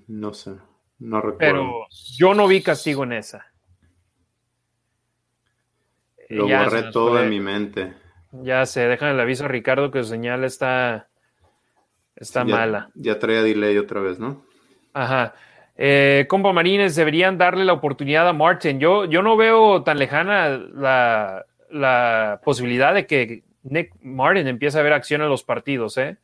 No 0.08 0.34
sé. 0.34 0.52
No 1.00 1.22
recuerdo. 1.22 1.38
Pero 1.38 1.88
yo 2.18 2.34
no 2.34 2.48
vi 2.48 2.62
castigo 2.62 3.06
en 3.06 3.14
esa. 3.14 3.46
Lo 6.28 6.46
borré 6.46 6.92
todo 6.92 7.16
de 7.16 7.30
mi 7.30 7.40
mente. 7.40 7.94
Ya 8.34 8.66
sé, 8.66 8.88
déjame 8.88 9.14
el 9.14 9.20
aviso 9.22 9.46
a 9.46 9.48
Ricardo 9.48 9.92
que 9.92 10.04
su 10.04 10.10
señal 10.10 10.44
está, 10.44 11.08
está 12.18 12.44
mala. 12.44 12.92
Ya 12.96 13.18
traía 13.18 13.44
delay 13.44 13.78
otra 13.78 14.02
vez, 14.02 14.20
¿no? 14.20 14.46
Ajá. 14.94 15.36
Eh, 15.78 16.26
compa 16.28 16.52
Marines, 16.52 16.96
deberían 16.96 17.38
darle 17.38 17.64
la 17.64 17.74
oportunidad 17.74 18.28
a 18.28 18.34
Martin. 18.34 18.80
Yo, 18.80 19.06
yo 19.06 19.22
no 19.22 19.38
veo 19.38 19.84
tan 19.84 19.98
lejana 19.98 20.50
la, 20.50 21.46
la 21.72 22.42
posibilidad 22.44 22.94
de 22.94 23.08
que 23.08 23.44
Nick 23.64 23.94
Martin 24.02 24.48
empiece 24.48 24.78
a 24.78 24.82
ver 24.82 24.94
acción 24.94 25.22
en 25.22 25.30
los 25.30 25.44
partidos, 25.44 25.98
¿eh? 25.98 26.18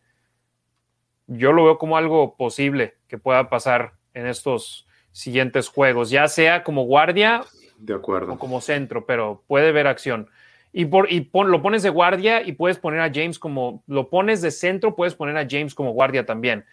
yo 1.28 1.52
lo 1.52 1.66
veo 1.66 1.78
como 1.78 1.98
algo 1.98 2.36
posible 2.36 2.96
que 3.08 3.18
pueda 3.18 3.50
pasar 3.50 3.94
en 4.14 4.26
estos 4.26 4.88
siguientes 5.12 5.68
juegos, 5.68 6.10
ya 6.10 6.28
sea 6.28 6.64
como 6.64 6.84
guardia 6.84 7.44
de 7.78 7.94
acuerdo. 7.94 8.34
o 8.34 8.40
como 8.40 8.62
centro, 8.62 9.06
pero 9.06 9.44
puede 9.48 9.72
ver 9.72 9.88
acción. 9.88 10.30
Y, 10.74 10.86
por, 10.86 11.12
y 11.12 11.30
lo 11.34 11.62
pones 11.62 11.84
de 11.84 11.90
guardia 11.90 12.42
y 12.42 12.54
puedes 12.54 12.78
poner 12.78 13.02
a 13.02 13.12
James 13.14 13.40
como, 13.40 13.84
lo 13.88 14.10
pones 14.10 14.42
de 14.42 14.52
centro, 14.52 14.96
puedes 14.96 15.16
poner 15.16 15.38
a 15.38 15.48
James 15.50 15.74
como 15.74 15.92
guardia 15.92 16.26
también. 16.26 16.66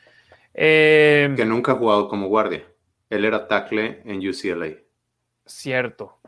Eh, 0.53 1.33
que 1.37 1.45
nunca 1.45 1.73
ha 1.73 1.77
jugado 1.77 2.09
como 2.09 2.29
guardia. 2.29 2.65
Él 3.11 3.25
era 3.25 3.49
tackle 3.49 4.03
en 4.05 4.27
UCLA. 4.27 4.75
Cierto. 5.47 6.19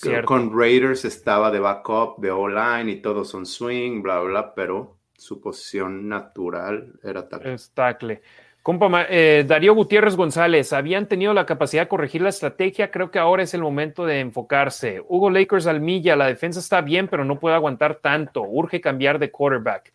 Cierto. 0.00 0.26
Con 0.26 0.56
Raiders 0.58 1.04
estaba 1.04 1.50
de 1.50 1.60
backup, 1.60 2.18
de 2.18 2.30
O-line 2.30 2.90
y 2.90 2.96
todos 2.96 3.28
son 3.28 3.46
swing, 3.46 4.02
bla, 4.02 4.20
bla, 4.20 4.54
pero 4.54 4.98
su 5.16 5.40
posición 5.40 6.08
natural 6.08 6.92
era 7.02 7.28
tackle. 7.28 7.54
Es 7.54 7.70
tackle. 7.70 8.22
Compa, 8.62 9.06
eh, 9.10 9.44
Darío 9.46 9.74
Gutiérrez 9.74 10.16
González, 10.16 10.72
habían 10.72 11.06
tenido 11.06 11.34
la 11.34 11.44
capacidad 11.44 11.82
de 11.82 11.88
corregir 11.88 12.22
la 12.22 12.30
estrategia, 12.30 12.90
creo 12.90 13.10
que 13.10 13.18
ahora 13.18 13.42
es 13.42 13.52
el 13.52 13.60
momento 13.60 14.06
de 14.06 14.20
enfocarse. 14.20 15.02
Hugo 15.06 15.28
Lakers 15.28 15.66
Almilla, 15.66 16.16
la 16.16 16.28
defensa 16.28 16.60
está 16.60 16.80
bien, 16.80 17.06
pero 17.06 17.26
no 17.26 17.38
puede 17.38 17.56
aguantar 17.56 17.96
tanto, 17.96 18.42
urge 18.42 18.80
cambiar 18.80 19.18
de 19.18 19.30
quarterback. 19.30 19.92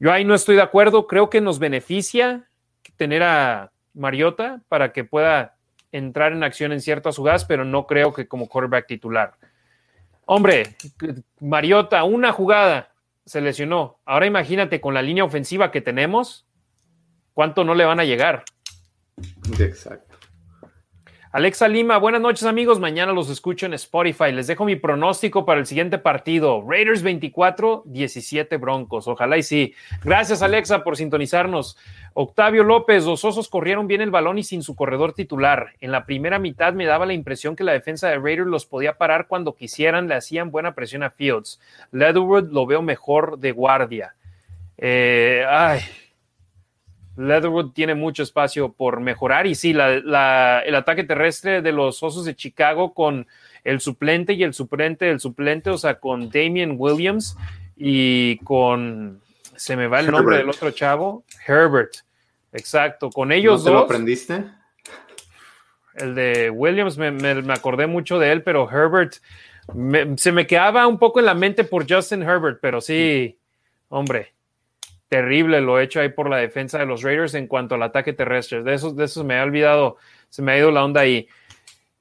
Yo 0.00 0.12
ahí 0.12 0.24
no 0.24 0.34
estoy 0.34 0.56
de 0.56 0.62
acuerdo, 0.62 1.06
creo 1.06 1.30
que 1.30 1.40
nos 1.40 1.60
beneficia 1.60 2.48
tener 2.96 3.22
a 3.22 3.70
Mariota 3.94 4.62
para 4.68 4.92
que 4.92 5.04
pueda 5.04 5.55
entrar 5.92 6.32
en 6.32 6.42
acción 6.42 6.72
en 6.72 6.80
ciertas 6.80 7.16
jugadas, 7.16 7.44
pero 7.44 7.64
no 7.64 7.86
creo 7.86 8.12
que 8.12 8.28
como 8.28 8.48
quarterback 8.48 8.86
titular. 8.86 9.34
Hombre, 10.24 10.76
Mariota, 11.40 12.02
una 12.04 12.32
jugada, 12.32 12.92
se 13.24 13.40
lesionó. 13.40 13.98
Ahora 14.04 14.26
imagínate 14.26 14.80
con 14.80 14.94
la 14.94 15.02
línea 15.02 15.24
ofensiva 15.24 15.70
que 15.70 15.80
tenemos, 15.80 16.46
¿cuánto 17.34 17.64
no 17.64 17.74
le 17.74 17.84
van 17.84 18.00
a 18.00 18.04
llegar? 18.04 18.44
Exacto. 19.58 20.05
Alexa 21.36 21.68
Lima, 21.68 21.98
buenas 21.98 22.22
noches 22.22 22.44
amigos, 22.44 22.80
mañana 22.80 23.12
los 23.12 23.28
escucho 23.28 23.66
en 23.66 23.74
Spotify. 23.74 24.32
Les 24.32 24.46
dejo 24.46 24.64
mi 24.64 24.74
pronóstico 24.74 25.44
para 25.44 25.60
el 25.60 25.66
siguiente 25.66 25.98
partido. 25.98 26.64
Raiders 26.66 27.02
24, 27.02 27.82
17 27.84 28.56
Broncos. 28.56 29.06
Ojalá 29.06 29.36
y 29.36 29.42
sí. 29.42 29.74
Gracias 30.02 30.40
Alexa 30.40 30.82
por 30.82 30.96
sintonizarnos. 30.96 31.76
Octavio 32.14 32.64
López, 32.64 33.04
los 33.04 33.22
Osos 33.22 33.50
corrieron 33.50 33.86
bien 33.86 34.00
el 34.00 34.10
balón 34.10 34.38
y 34.38 34.44
sin 34.44 34.62
su 34.62 34.74
corredor 34.74 35.12
titular. 35.12 35.74
En 35.82 35.92
la 35.92 36.06
primera 36.06 36.38
mitad 36.38 36.72
me 36.72 36.86
daba 36.86 37.04
la 37.04 37.12
impresión 37.12 37.54
que 37.54 37.64
la 37.64 37.72
defensa 37.72 38.08
de 38.08 38.16
Raiders 38.16 38.48
los 38.48 38.64
podía 38.64 38.96
parar 38.96 39.26
cuando 39.26 39.54
quisieran, 39.54 40.08
le 40.08 40.14
hacían 40.14 40.50
buena 40.50 40.74
presión 40.74 41.02
a 41.02 41.10
Fields. 41.10 41.60
Leatherwood 41.92 42.50
lo 42.50 42.64
veo 42.64 42.80
mejor 42.80 43.38
de 43.38 43.52
guardia. 43.52 44.14
Eh, 44.78 45.44
ay, 45.46 45.80
Leatherwood 47.16 47.72
tiene 47.72 47.94
mucho 47.94 48.22
espacio 48.22 48.72
por 48.72 49.00
mejorar 49.00 49.46
y 49.46 49.54
sí, 49.54 49.70
el 49.70 50.14
ataque 50.14 51.04
terrestre 51.04 51.62
de 51.62 51.72
los 51.72 52.02
Osos 52.02 52.24
de 52.24 52.36
Chicago 52.36 52.92
con 52.92 53.26
el 53.64 53.80
suplente 53.80 54.34
y 54.34 54.42
el 54.42 54.54
suplente 54.54 55.06
del 55.06 55.18
suplente, 55.18 55.70
o 55.70 55.78
sea, 55.78 55.98
con 55.98 56.30
Damian 56.30 56.76
Williams 56.78 57.36
y 57.76 58.38
con, 58.38 59.20
se 59.56 59.76
me 59.76 59.86
va 59.86 60.00
el 60.00 60.10
nombre 60.10 60.36
del 60.36 60.48
otro 60.48 60.70
chavo, 60.70 61.24
Herbert. 61.46 61.94
Exacto, 62.52 63.10
con 63.10 63.32
ellos 63.32 63.64
¿No 63.64 63.64
te 63.64 63.70
lo 63.72 63.78
aprendiste? 63.80 64.44
El 65.94 66.14
de 66.14 66.50
Williams, 66.50 66.96
me, 66.98 67.52
acordé 67.52 67.86
mucho 67.86 68.18
de 68.18 68.30
él, 68.30 68.42
pero 68.42 68.70
Herbert, 68.70 69.14
se 70.16 70.32
me 70.32 70.46
quedaba 70.46 70.86
un 70.86 70.98
poco 70.98 71.20
en 71.20 71.26
la 71.26 71.34
mente 71.34 71.64
por 71.64 71.90
Justin 71.90 72.22
Herbert, 72.22 72.58
pero 72.60 72.80
sí, 72.80 73.38
hombre, 73.88 74.35
terrible 75.08 75.60
lo 75.60 75.80
hecho 75.80 76.00
ahí 76.00 76.08
por 76.08 76.28
la 76.28 76.38
defensa 76.38 76.78
de 76.78 76.86
los 76.86 77.02
Raiders 77.02 77.34
en 77.34 77.46
cuanto 77.46 77.74
al 77.74 77.82
ataque 77.82 78.12
terrestre. 78.12 78.62
De 78.62 78.74
eso, 78.74 78.92
de 78.92 79.04
eso 79.04 79.24
me 79.24 79.38
ha 79.38 79.42
olvidado, 79.42 79.96
se 80.28 80.42
me 80.42 80.52
ha 80.52 80.58
ido 80.58 80.70
la 80.70 80.84
onda 80.84 81.02
ahí. 81.02 81.28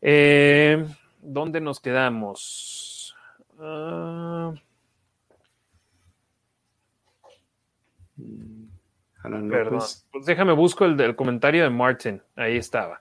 Eh, 0.01 0.85
¿Dónde 1.21 1.61
nos 1.61 1.79
quedamos? 1.79 3.15
Uh, 3.57 4.53
perdón, 9.49 9.79
pues 10.11 10.25
déjame 10.25 10.53
busco 10.53 10.85
el, 10.85 11.15
comentario 11.15 11.63
de 11.63 11.69
Martin. 11.69 12.21
Ahí 12.35 12.57
estaba. 12.57 12.99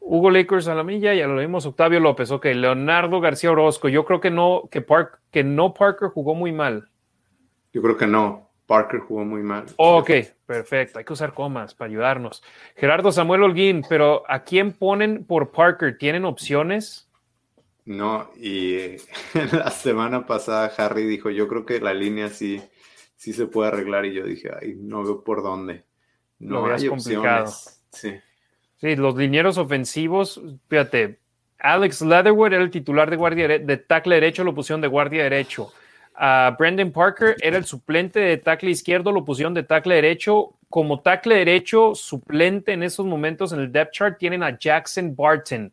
Hugo 0.00 0.30
Lakers 0.30 0.66
a 0.66 0.74
la 0.74 0.82
milla, 0.82 1.14
ya 1.14 1.26
lo 1.28 1.38
vimos. 1.38 1.64
Octavio 1.64 2.00
López, 2.00 2.30
ok. 2.30 2.46
Leonardo 2.46 3.20
García 3.20 3.52
Orozco, 3.52 3.88
yo 3.88 4.04
creo 4.04 4.20
que 4.20 4.30
no, 4.30 4.68
que, 4.70 4.80
Park, 4.80 5.20
que 5.30 5.44
no 5.44 5.72
Parker 5.72 6.08
jugó 6.08 6.34
muy 6.34 6.52
mal. 6.52 6.88
Yo 7.72 7.80
creo 7.80 7.96
que 7.96 8.06
no. 8.06 8.51
Parker 8.66 9.00
jugó 9.00 9.24
muy 9.24 9.42
mal. 9.42 9.66
ok, 9.76 10.10
perfecto. 10.46 10.98
Hay 10.98 11.04
que 11.04 11.12
usar 11.12 11.34
comas 11.34 11.74
para 11.74 11.90
ayudarnos. 11.90 12.42
Gerardo 12.76 13.12
Samuel 13.12 13.42
Holguín, 13.42 13.82
pero 13.88 14.22
¿a 14.28 14.44
quién 14.44 14.72
ponen 14.72 15.24
por 15.24 15.50
Parker? 15.50 15.98
¿Tienen 15.98 16.24
opciones? 16.24 17.08
No, 17.84 18.30
y 18.36 18.96
la 19.52 19.70
semana 19.70 20.26
pasada 20.26 20.72
Harry 20.76 21.04
dijo, 21.04 21.30
yo 21.30 21.48
creo 21.48 21.66
que 21.66 21.80
la 21.80 21.92
línea 21.92 22.28
sí, 22.28 22.62
sí 23.16 23.32
se 23.32 23.46
puede 23.46 23.68
arreglar 23.68 24.06
y 24.06 24.14
yo 24.14 24.24
dije, 24.24 24.50
ay, 24.60 24.76
no 24.78 25.02
veo 25.02 25.24
por 25.24 25.42
dónde. 25.42 25.84
No 26.38 26.66
Lo 26.66 26.74
hay 26.74 26.86
complicado. 26.86 27.44
Opciones. 27.44 27.82
Sí. 27.90 28.14
sí, 28.76 28.96
los 28.96 29.16
linieros 29.16 29.58
ofensivos, 29.58 30.40
fíjate, 30.68 31.18
Alex 31.58 32.00
Leatherwood 32.02 32.54
era 32.54 32.62
el 32.62 32.70
titular 32.70 33.10
de 33.10 33.16
guardia 33.16 33.46
de 33.46 33.76
tackle 33.76 34.14
derecho, 34.14 34.44
lo 34.44 34.54
pusieron 34.54 34.80
de 34.80 34.88
guardia 34.88 35.24
derecho 35.24 35.72
a 36.14 36.54
Brandon 36.58 36.90
Parker, 36.90 37.36
era 37.40 37.56
el 37.56 37.64
suplente 37.64 38.20
de 38.20 38.36
tackle 38.36 38.70
izquierdo, 38.70 39.12
lo 39.12 39.24
pusieron 39.24 39.54
de 39.54 39.62
tackle 39.62 39.94
derecho. 39.94 40.54
Como 40.68 41.00
tackle 41.00 41.36
derecho, 41.36 41.94
suplente 41.94 42.72
en 42.72 42.82
esos 42.82 43.04
momentos 43.04 43.52
en 43.52 43.60
el 43.60 43.72
depth 43.72 43.92
chart, 43.92 44.18
tienen 44.18 44.42
a 44.42 44.58
Jackson 44.58 45.14
Barton, 45.14 45.72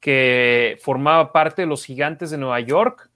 que 0.00 0.78
formaba 0.80 1.32
parte 1.32 1.62
de 1.62 1.66
los 1.66 1.84
gigantes 1.84 2.30
de 2.30 2.38
Nueva 2.38 2.60
York. 2.60 3.10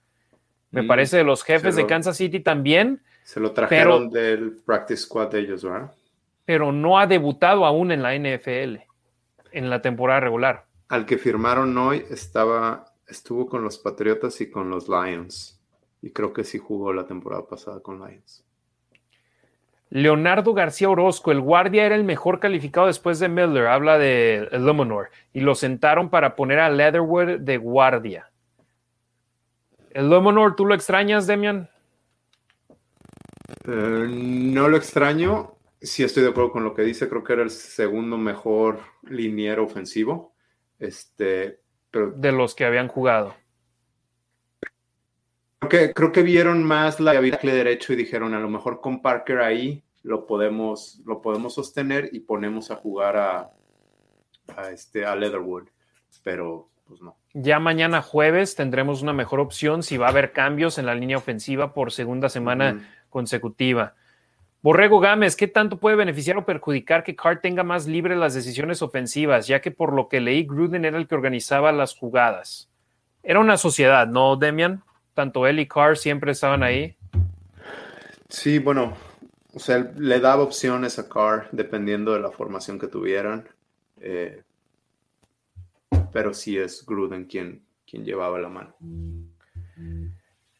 Me 0.71 0.83
mm, 0.83 0.87
parece 0.87 1.17
de 1.17 1.23
los 1.23 1.43
jefes 1.43 1.75
de 1.75 1.85
Kansas 1.87 2.17
City 2.17 2.39
también. 2.39 3.01
Se 3.23 3.39
lo 3.39 3.51
trajeron 3.51 4.09
del 4.09 4.57
practice 4.65 5.03
squad 5.03 5.31
de 5.31 5.39
ellos, 5.39 5.63
¿verdad? 5.63 5.91
Pero 6.45 6.71
no 6.71 6.99
ha 6.99 7.07
debutado 7.07 7.65
aún 7.65 7.91
en 7.91 8.01
la 8.01 8.15
NFL, 8.15 8.77
en 9.51 9.69
la 9.69 9.81
temporada 9.81 10.19
regular. 10.21 10.65
Al 10.87 11.05
que 11.05 11.17
firmaron 11.17 11.77
hoy 11.77 12.05
estaba, 12.09 12.93
estuvo 13.07 13.47
con 13.47 13.63
los 13.63 13.77
Patriotas 13.77 14.39
y 14.39 14.49
con 14.49 14.69
los 14.69 14.87
Lions. 14.87 15.56
Y 16.01 16.11
creo 16.11 16.33
que 16.33 16.43
sí 16.43 16.57
jugó 16.57 16.93
la 16.93 17.07
temporada 17.07 17.47
pasada 17.47 17.79
con 17.79 17.99
Lions. 17.99 18.43
Leonardo 19.89 20.53
García 20.53 20.89
Orozco, 20.89 21.31
el 21.31 21.39
guardia 21.39 21.85
era 21.85 21.95
el 21.95 22.03
mejor 22.03 22.39
calificado 22.39 22.87
después 22.87 23.19
de 23.19 23.29
Miller, 23.29 23.67
habla 23.67 23.97
de 23.97 24.49
Illuminor, 24.51 25.09
y 25.31 25.39
lo 25.39 25.55
sentaron 25.55 26.09
para 26.09 26.35
poner 26.35 26.59
a 26.59 26.69
Leatherwood 26.69 27.39
de 27.39 27.57
guardia. 27.57 28.29
¿El 29.91 30.07
Illuminor, 30.07 30.55
tú 30.55 30.65
lo 30.65 30.75
extrañas, 30.75 31.25
Demian? 31.25 31.69
Eh, 33.65 34.07
no 34.09 34.67
lo 34.67 34.75
extraño, 34.75 35.55
sí 35.81 36.03
estoy 36.03 36.23
de 36.23 36.29
acuerdo 36.29 36.51
con 36.51 36.63
lo 36.63 36.73
que 36.73 36.81
dice, 36.81 37.07
creo 37.07 37.23
que 37.23 37.33
era 37.33 37.43
el 37.43 37.49
segundo 37.49 38.17
mejor 38.17 38.79
liniero 39.03 39.63
ofensivo. 39.63 40.33
Este, 40.79 41.61
pero... 41.89 42.11
De 42.11 42.31
los 42.31 42.55
que 42.55 42.65
habían 42.65 42.89
jugado. 42.89 43.35
Creo 45.59 45.69
que, 45.69 45.93
creo 45.93 46.11
que 46.11 46.21
vieron 46.21 46.63
más 46.63 46.99
la 46.99 47.13
de 47.13 47.37
derecho 47.41 47.93
y 47.93 47.95
dijeron, 47.95 48.33
a 48.33 48.39
lo 48.39 48.49
mejor 48.49 48.79
con 48.79 49.01
Parker 49.01 49.39
ahí 49.39 49.83
lo 50.03 50.27
podemos, 50.27 51.01
lo 51.05 51.21
podemos 51.21 51.55
sostener 51.55 52.09
y 52.11 52.19
ponemos 52.21 52.71
a 52.71 52.75
jugar 52.75 53.17
a, 53.17 53.51
a, 54.55 54.69
este, 54.71 55.05
a 55.05 55.15
Leatherwood. 55.15 55.67
Pero, 56.23 56.69
pues 56.85 57.01
no. 57.01 57.17
Ya 57.33 57.59
mañana 57.59 58.01
jueves 58.01 58.55
tendremos 58.55 59.01
una 59.01 59.13
mejor 59.13 59.39
opción 59.39 59.83
si 59.83 59.97
va 59.97 60.07
a 60.07 60.09
haber 60.09 60.31
cambios 60.31 60.77
en 60.77 60.85
la 60.85 60.95
línea 60.95 61.17
ofensiva 61.17 61.73
por 61.73 61.91
segunda 61.91 62.29
semana 62.29 62.87
consecutiva. 63.09 63.95
Borrego 64.61 64.99
Gámez, 64.99 65.35
¿qué 65.35 65.47
tanto 65.47 65.77
puede 65.77 65.95
beneficiar 65.95 66.37
o 66.37 66.45
perjudicar 66.45 67.03
que 67.03 67.15
Carr 67.15 67.41
tenga 67.41 67.63
más 67.63 67.87
libre 67.87 68.15
las 68.15 68.33
decisiones 68.33 68.81
ofensivas, 68.81 69.47
ya 69.47 69.61
que 69.61 69.71
por 69.71 69.93
lo 69.93 70.07
que 70.07 70.19
leí, 70.19 70.43
Gruden 70.43 70.85
era 70.85 70.97
el 70.97 71.07
que 71.07 71.15
organizaba 71.15 71.71
las 71.71 71.95
jugadas? 71.95 72.69
Era 73.23 73.39
una 73.39 73.57
sociedad, 73.57 74.07
¿no, 74.07 74.35
Demian? 74.35 74.83
Tanto 75.17 75.47
él 75.47 75.59
y 75.59 75.67
Carr 75.67 75.97
siempre 75.97 76.31
estaban 76.31 76.61
ahí. 76.61 76.95
Sí, 78.29 78.59
bueno, 78.59 78.93
o 79.55 79.59
sea, 79.59 79.79
le 79.97 80.19
daba 80.19 80.43
opciones 80.43 80.99
a 80.99 81.09
Carr 81.09 81.47
dependiendo 81.51 82.13
de 82.13 82.19
la 82.19 82.29
formación 82.29 82.77
que 82.77 82.85
tuvieran. 82.85 83.47
Eh, 83.99 84.43
pero 86.13 86.35
sí 86.35 86.55
es 86.55 86.85
Gruden 86.85 87.25
quien, 87.25 87.63
quien 87.89 88.05
llevaba 88.05 88.37
la 88.37 88.49
mano. 88.49 88.75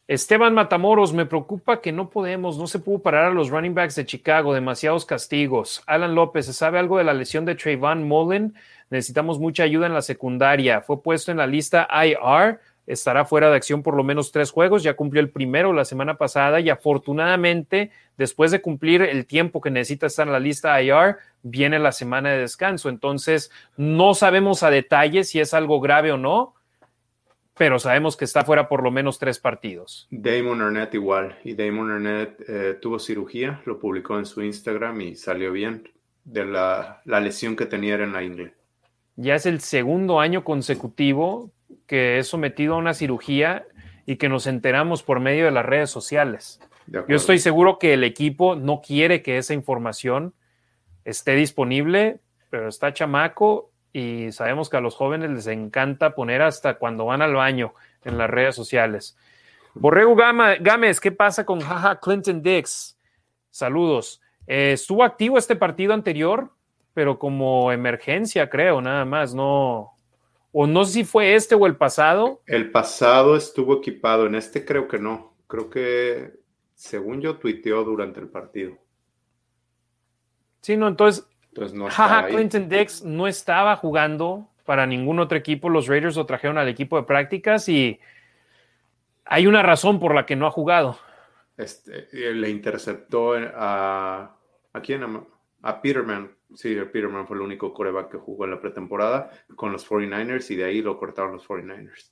Esteban 0.08 0.54
Matamoros, 0.54 1.12
me 1.12 1.26
preocupa 1.26 1.80
que 1.80 1.92
no 1.92 2.10
podemos, 2.10 2.58
no 2.58 2.66
se 2.66 2.80
pudo 2.80 2.98
parar 2.98 3.26
a 3.26 3.30
los 3.30 3.50
running 3.50 3.74
backs 3.74 3.94
de 3.94 4.06
Chicago, 4.06 4.54
demasiados 4.54 5.04
castigos. 5.04 5.84
Alan 5.86 6.16
López, 6.16 6.46
¿se 6.46 6.52
sabe 6.52 6.80
algo 6.80 6.98
de 6.98 7.04
la 7.04 7.14
lesión 7.14 7.44
de 7.44 7.54
Trayvon 7.54 8.08
Mullen? 8.08 8.54
Necesitamos 8.90 9.38
mucha 9.38 9.62
ayuda 9.62 9.86
en 9.86 9.94
la 9.94 10.02
secundaria. 10.02 10.80
Fue 10.80 11.00
puesto 11.00 11.30
en 11.30 11.36
la 11.36 11.46
lista 11.46 11.86
IR 12.04 12.58
estará 12.88 13.26
fuera 13.26 13.50
de 13.50 13.56
acción 13.56 13.82
por 13.82 13.94
lo 13.94 14.02
menos 14.02 14.32
tres 14.32 14.50
juegos, 14.50 14.82
ya 14.82 14.96
cumplió 14.96 15.20
el 15.20 15.30
primero 15.30 15.72
la 15.72 15.84
semana 15.84 16.16
pasada 16.16 16.58
y 16.58 16.70
afortunadamente 16.70 17.90
después 18.16 18.50
de 18.50 18.62
cumplir 18.62 19.02
el 19.02 19.26
tiempo 19.26 19.60
que 19.60 19.70
necesita 19.70 20.06
estar 20.06 20.26
en 20.26 20.32
la 20.32 20.40
lista 20.40 20.82
IR, 20.82 21.18
viene 21.42 21.78
la 21.78 21.92
semana 21.92 22.30
de 22.30 22.38
descanso. 22.38 22.88
Entonces, 22.88 23.50
no 23.76 24.14
sabemos 24.14 24.62
a 24.62 24.70
detalle 24.70 25.22
si 25.24 25.38
es 25.38 25.52
algo 25.52 25.80
grave 25.80 26.12
o 26.12 26.16
no, 26.16 26.54
pero 27.56 27.78
sabemos 27.78 28.16
que 28.16 28.24
está 28.24 28.44
fuera 28.44 28.68
por 28.68 28.82
lo 28.82 28.90
menos 28.90 29.18
tres 29.18 29.38
partidos. 29.38 30.08
Damon 30.10 30.62
Arnett 30.62 30.94
igual, 30.94 31.38
y 31.44 31.54
Damon 31.54 31.90
Arnett 31.90 32.40
eh, 32.48 32.78
tuvo 32.80 32.98
cirugía, 32.98 33.60
lo 33.66 33.78
publicó 33.78 34.18
en 34.18 34.24
su 34.24 34.42
Instagram 34.42 35.00
y 35.02 35.14
salió 35.14 35.52
bien 35.52 35.90
de 36.24 36.46
la, 36.46 37.02
la 37.04 37.20
lesión 37.20 37.54
que 37.54 37.66
tenía 37.66 37.96
en 37.96 38.12
la 38.12 38.22
ingle. 38.22 38.54
Ya 39.16 39.34
es 39.34 39.44
el 39.44 39.60
segundo 39.60 40.20
año 40.20 40.44
consecutivo 40.44 41.50
que 41.88 42.20
es 42.20 42.28
sometido 42.28 42.74
a 42.74 42.78
una 42.78 42.94
cirugía 42.94 43.66
y 44.06 44.16
que 44.16 44.28
nos 44.28 44.46
enteramos 44.46 45.02
por 45.02 45.18
medio 45.18 45.46
de 45.46 45.50
las 45.50 45.66
redes 45.66 45.90
sociales. 45.90 46.60
Yo 46.86 47.16
estoy 47.16 47.38
seguro 47.38 47.78
que 47.78 47.94
el 47.94 48.04
equipo 48.04 48.54
no 48.54 48.80
quiere 48.80 49.22
que 49.22 49.36
esa 49.36 49.52
información 49.52 50.32
esté 51.04 51.34
disponible, 51.34 52.20
pero 52.50 52.68
está 52.68 52.92
chamaco 52.92 53.70
y 53.92 54.32
sabemos 54.32 54.70
que 54.70 54.76
a 54.76 54.80
los 54.80 54.94
jóvenes 54.94 55.30
les 55.30 55.46
encanta 55.48 56.14
poner 56.14 56.42
hasta 56.42 56.74
cuando 56.74 57.06
van 57.06 57.20
al 57.20 57.34
baño 57.34 57.74
en 58.04 58.16
las 58.16 58.30
redes 58.30 58.54
sociales. 58.54 59.16
Borrego 59.74 60.14
Gámez, 60.14 61.00
¿qué 61.00 61.12
pasa 61.12 61.44
con 61.44 61.60
Jaja 61.60 61.98
Clinton 62.00 62.42
Dix? 62.42 62.98
Saludos. 63.50 64.20
Eh, 64.46 64.72
estuvo 64.72 65.04
activo 65.04 65.36
este 65.36 65.56
partido 65.56 65.92
anterior, 65.92 66.50
pero 66.94 67.18
como 67.18 67.72
emergencia, 67.72 68.48
creo, 68.48 68.80
nada 68.80 69.04
más, 69.04 69.34
no. 69.34 69.97
O 70.52 70.66
no 70.66 70.84
sé 70.84 70.92
si 70.92 71.04
fue 71.04 71.34
este 71.34 71.54
o 71.54 71.66
el 71.66 71.76
pasado. 71.76 72.42
El 72.46 72.70
pasado 72.70 73.36
estuvo 73.36 73.78
equipado, 73.78 74.26
en 74.26 74.34
este 74.34 74.64
creo 74.64 74.88
que 74.88 74.98
no. 74.98 75.34
Creo 75.46 75.70
que, 75.70 76.32
según 76.74 77.20
yo, 77.20 77.36
tuiteó 77.36 77.84
durante 77.84 78.20
el 78.20 78.28
partido. 78.28 78.76
Sí, 80.60 80.76
no, 80.76 80.88
entonces 80.88 81.26
Jaja, 81.90 82.26
Clinton 82.28 82.68
Dix 82.68 83.02
no 83.02 83.26
estaba 83.26 83.76
jugando 83.76 84.48
para 84.64 84.86
ningún 84.86 85.18
otro 85.18 85.36
equipo. 85.36 85.68
Los 85.68 85.86
Raiders 85.86 86.16
lo 86.16 86.26
trajeron 86.26 86.58
al 86.58 86.68
equipo 86.68 86.96
de 86.96 87.04
prácticas 87.04 87.68
y 87.68 88.00
hay 89.24 89.46
una 89.46 89.62
razón 89.62 89.98
por 89.98 90.14
la 90.14 90.26
que 90.26 90.36
no 90.36 90.46
ha 90.46 90.50
jugado. 90.50 90.98
Este, 91.56 92.08
le 92.12 92.50
interceptó 92.50 93.34
a, 93.34 94.36
¿a 94.72 94.80
quién? 94.80 95.02
A 95.62 95.82
Peterman. 95.82 96.30
Sí, 96.54 96.74
Peterman 96.74 97.26
fue 97.26 97.36
el 97.36 97.42
único 97.42 97.74
coreback 97.74 98.12
que 98.12 98.18
jugó 98.18 98.44
en 98.44 98.52
la 98.52 98.60
pretemporada 98.60 99.30
con 99.54 99.70
los 99.70 99.88
49ers 99.88 100.50
y 100.50 100.56
de 100.56 100.64
ahí 100.64 100.80
lo 100.80 100.98
cortaron 100.98 101.32
los 101.32 101.46
49ers. 101.46 102.10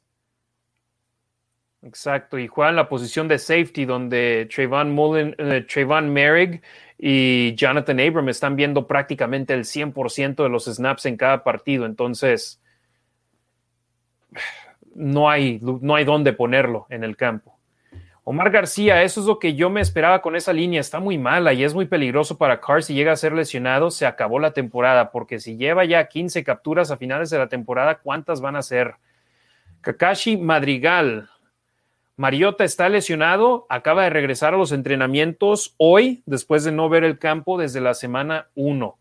Exacto, 1.82 2.38
y 2.38 2.48
juega 2.48 2.70
en 2.70 2.76
la 2.76 2.88
posición 2.88 3.28
de 3.28 3.38
safety 3.38 3.84
donde 3.84 4.48
Trayvon, 4.52 4.90
Mullen, 4.90 5.36
eh, 5.38 5.64
Trayvon 5.68 6.12
Merrick 6.12 6.62
y 6.98 7.54
Jonathan 7.54 8.00
Abram 8.00 8.28
están 8.28 8.56
viendo 8.56 8.86
prácticamente 8.86 9.54
el 9.54 9.64
100% 9.64 10.42
de 10.42 10.48
los 10.48 10.64
snaps 10.64 11.06
en 11.06 11.16
cada 11.16 11.44
partido. 11.44 11.86
Entonces, 11.86 12.60
no 14.94 15.30
hay, 15.30 15.60
no 15.62 15.94
hay 15.94 16.04
dónde 16.04 16.32
ponerlo 16.32 16.86
en 16.90 17.04
el 17.04 17.16
campo. 17.16 17.55
Omar 18.28 18.50
García, 18.50 19.04
eso 19.04 19.20
es 19.20 19.26
lo 19.26 19.38
que 19.38 19.54
yo 19.54 19.70
me 19.70 19.80
esperaba 19.80 20.20
con 20.20 20.34
esa 20.34 20.52
línea. 20.52 20.80
Está 20.80 20.98
muy 20.98 21.16
mala 21.16 21.52
y 21.52 21.62
es 21.62 21.74
muy 21.74 21.86
peligroso 21.86 22.36
para 22.36 22.60
Carr 22.60 22.82
si 22.82 22.92
llega 22.92 23.12
a 23.12 23.16
ser 23.16 23.32
lesionado. 23.32 23.92
Se 23.92 24.04
acabó 24.04 24.40
la 24.40 24.50
temporada, 24.50 25.12
porque 25.12 25.38
si 25.38 25.56
lleva 25.56 25.84
ya 25.84 26.08
15 26.08 26.42
capturas 26.42 26.90
a 26.90 26.96
finales 26.96 27.30
de 27.30 27.38
la 27.38 27.48
temporada, 27.48 28.00
¿cuántas 28.00 28.40
van 28.40 28.56
a 28.56 28.62
ser? 28.62 28.96
Kakashi 29.80 30.38
Madrigal, 30.38 31.30
Mariota 32.16 32.64
está 32.64 32.88
lesionado, 32.88 33.64
acaba 33.68 34.02
de 34.02 34.10
regresar 34.10 34.54
a 34.54 34.56
los 34.56 34.72
entrenamientos 34.72 35.76
hoy, 35.76 36.24
después 36.26 36.64
de 36.64 36.72
no 36.72 36.88
ver 36.88 37.04
el 37.04 37.20
campo 37.20 37.56
desde 37.56 37.80
la 37.80 37.94
semana 37.94 38.48
1. 38.56 38.98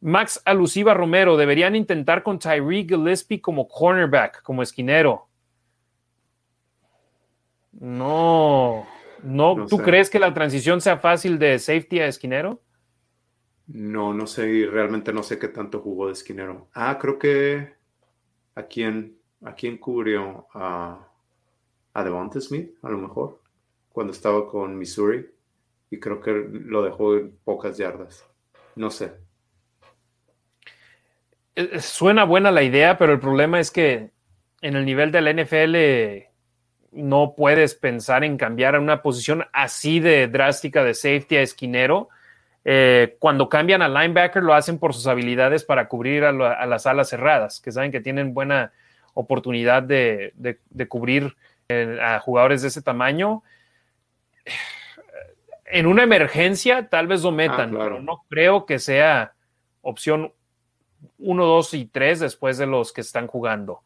Max 0.00 0.42
Alusiva 0.44 0.94
Romero, 0.94 1.36
deberían 1.36 1.76
intentar 1.76 2.24
con 2.24 2.40
Tyree 2.40 2.88
Gillespie 2.88 3.40
como 3.40 3.68
cornerback, 3.68 4.42
como 4.42 4.64
esquinero. 4.64 5.28
No, 7.82 8.86
no, 9.24 9.66
¿tú 9.66 9.78
crees 9.78 10.08
que 10.08 10.20
la 10.20 10.32
transición 10.32 10.80
sea 10.80 10.98
fácil 10.98 11.38
de 11.38 11.58
safety 11.58 11.98
a 11.98 12.06
esquinero? 12.06 12.62
No, 13.66 14.14
no 14.14 14.26
sé, 14.26 14.68
realmente 14.70 15.12
no 15.12 15.24
sé 15.24 15.38
qué 15.38 15.48
tanto 15.48 15.80
jugó 15.80 16.06
de 16.06 16.12
esquinero. 16.12 16.68
Ah, 16.74 16.96
creo 17.00 17.18
que 17.18 17.74
a 18.54 18.62
quién, 18.62 19.16
a 19.42 19.54
quién 19.54 19.78
cubrió 19.78 20.46
a 20.54 21.08
a 21.94 22.04
Devonta 22.04 22.40
Smith, 22.40 22.74
a 22.82 22.90
lo 22.90 22.98
mejor, 22.98 23.40
cuando 23.90 24.12
estaba 24.12 24.48
con 24.48 24.78
Missouri, 24.78 25.28
y 25.90 26.00
creo 26.00 26.20
que 26.20 26.30
lo 26.50 26.82
dejó 26.82 27.16
en 27.16 27.36
pocas 27.44 27.76
yardas. 27.76 28.26
No 28.76 28.90
sé. 28.90 29.12
Eh, 31.54 31.68
eh, 31.72 31.80
suena 31.80 32.24
buena 32.24 32.50
la 32.50 32.62
idea, 32.62 32.96
pero 32.96 33.12
el 33.12 33.20
problema 33.20 33.60
es 33.60 33.70
que 33.70 34.10
en 34.62 34.76
el 34.76 34.86
nivel 34.86 35.12
de 35.12 35.20
la 35.20 35.32
NFL 35.32 36.31
no 36.92 37.34
puedes 37.36 37.74
pensar 37.74 38.24
en 38.24 38.36
cambiar 38.36 38.74
a 38.74 38.80
una 38.80 39.02
posición 39.02 39.44
así 39.52 40.00
de 40.00 40.28
drástica 40.28 40.84
de 40.84 40.94
safety 40.94 41.36
a 41.36 41.42
esquinero. 41.42 42.08
Eh, 42.64 43.16
cuando 43.18 43.48
cambian 43.48 43.82
a 43.82 43.88
linebacker 43.88 44.42
lo 44.42 44.54
hacen 44.54 44.78
por 44.78 44.94
sus 44.94 45.06
habilidades 45.06 45.64
para 45.64 45.88
cubrir 45.88 46.24
a, 46.24 46.32
las 46.32 46.86
alas 46.86 47.08
cerradas, 47.08 47.60
que 47.60 47.72
saben 47.72 47.90
que 47.90 48.00
tienen 48.00 48.34
buena 48.34 48.72
oportunidad 49.14 49.82
de, 49.82 50.32
de 50.36 50.88
cubrir 50.88 51.34
a 52.00 52.18
jugadores 52.20 52.62
de 52.62 52.68
ese 52.68 52.82
tamaño. 52.82 53.42
En 55.74 55.86
una 55.86 56.02
emergencia, 56.02 56.90
tal 56.90 57.06
vez 57.06 57.22
lo 57.22 57.30
ah, 57.30 57.32
metan, 57.32 57.70
pero 57.70 57.98
no 57.98 58.26
creo 58.28 58.66
que 58.66 58.78
sea 58.78 59.32
opción 59.80 60.34
1, 61.16 61.46
2 61.46 61.74
y 61.74 61.86
3 61.86 62.20
después 62.20 62.58
de 62.58 62.66
los 62.66 62.92
que 62.92 63.00
están 63.00 63.26
jugando. 63.26 63.82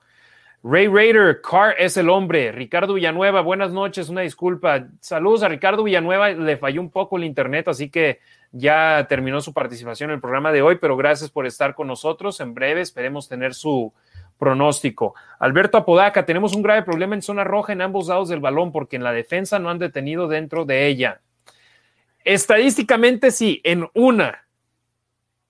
Ray 0.68 0.88
Raider, 0.88 1.40
Carr 1.42 1.76
es 1.78 1.96
el 1.96 2.08
hombre. 2.08 2.50
Ricardo 2.50 2.94
Villanueva, 2.94 3.40
buenas 3.40 3.72
noches, 3.72 4.08
una 4.08 4.22
disculpa. 4.22 4.88
Saludos 5.00 5.44
a 5.44 5.48
Ricardo 5.48 5.84
Villanueva, 5.84 6.30
le 6.30 6.56
falló 6.56 6.80
un 6.80 6.90
poco 6.90 7.16
el 7.16 7.24
internet, 7.24 7.68
así 7.68 7.88
que 7.88 8.18
ya 8.50 9.06
terminó 9.08 9.40
su 9.40 9.52
participación 9.52 10.10
en 10.10 10.14
el 10.14 10.20
programa 10.20 10.50
de 10.50 10.62
hoy, 10.62 10.78
pero 10.80 10.96
gracias 10.96 11.30
por 11.30 11.46
estar 11.46 11.74
con 11.74 11.86
nosotros. 11.86 12.40
En 12.40 12.52
breve 12.52 12.80
esperemos 12.80 13.28
tener 13.28 13.54
su, 13.54 13.92
pronóstico. 14.38 15.14
Alberto 15.38 15.78
Apodaca, 15.78 16.24
tenemos 16.24 16.54
un 16.54 16.62
grave 16.62 16.82
problema 16.82 17.14
en 17.14 17.22
zona 17.22 17.44
roja 17.44 17.72
en 17.72 17.82
ambos 17.82 18.08
lados 18.08 18.28
del 18.28 18.40
balón 18.40 18.72
porque 18.72 18.96
en 18.96 19.04
la 19.04 19.12
defensa 19.12 19.58
no 19.58 19.70
han 19.70 19.78
detenido 19.78 20.28
dentro 20.28 20.64
de 20.64 20.86
ella. 20.86 21.20
Estadísticamente 22.24 23.30
sí, 23.30 23.60
en 23.64 23.88
una. 23.94 24.46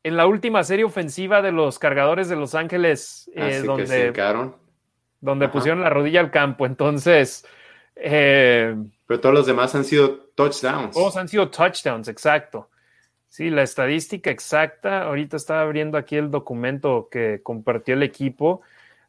En 0.03 0.17
la 0.17 0.27
última 0.27 0.63
serie 0.63 0.85
ofensiva 0.85 1.43
de 1.43 1.51
los 1.51 1.79
cargadores 1.79 2.29
de 2.29 2.37
Los 2.37 2.55
Ángeles, 2.55 3.31
eh, 3.35 3.63
donde, 3.65 4.13
donde 5.21 5.49
pusieron 5.49 5.81
la 5.81 5.91
rodilla 5.91 6.21
al 6.21 6.31
campo. 6.31 6.67
Entonces. 6.67 7.47
Eh, 7.95 8.75
Pero 9.07 9.21
todos 9.21 9.35
los 9.35 9.47
demás 9.47 9.75
han 9.75 9.85
sido 9.85 10.31
touchdowns. 10.35 10.95
Todos 10.95 11.17
han 11.17 11.29
sido 11.29 11.49
touchdowns, 11.51 12.09
exacto. 12.09 12.69
Sí, 13.29 13.51
la 13.51 13.63
estadística 13.63 14.31
exacta. 14.31 15.03
Ahorita 15.03 15.37
estaba 15.37 15.63
abriendo 15.63 15.99
aquí 15.99 16.17
el 16.17 16.31
documento 16.31 17.09
que 17.11 17.41
compartió 17.43 17.95
el 17.95 18.03
equipo. 18.03 18.63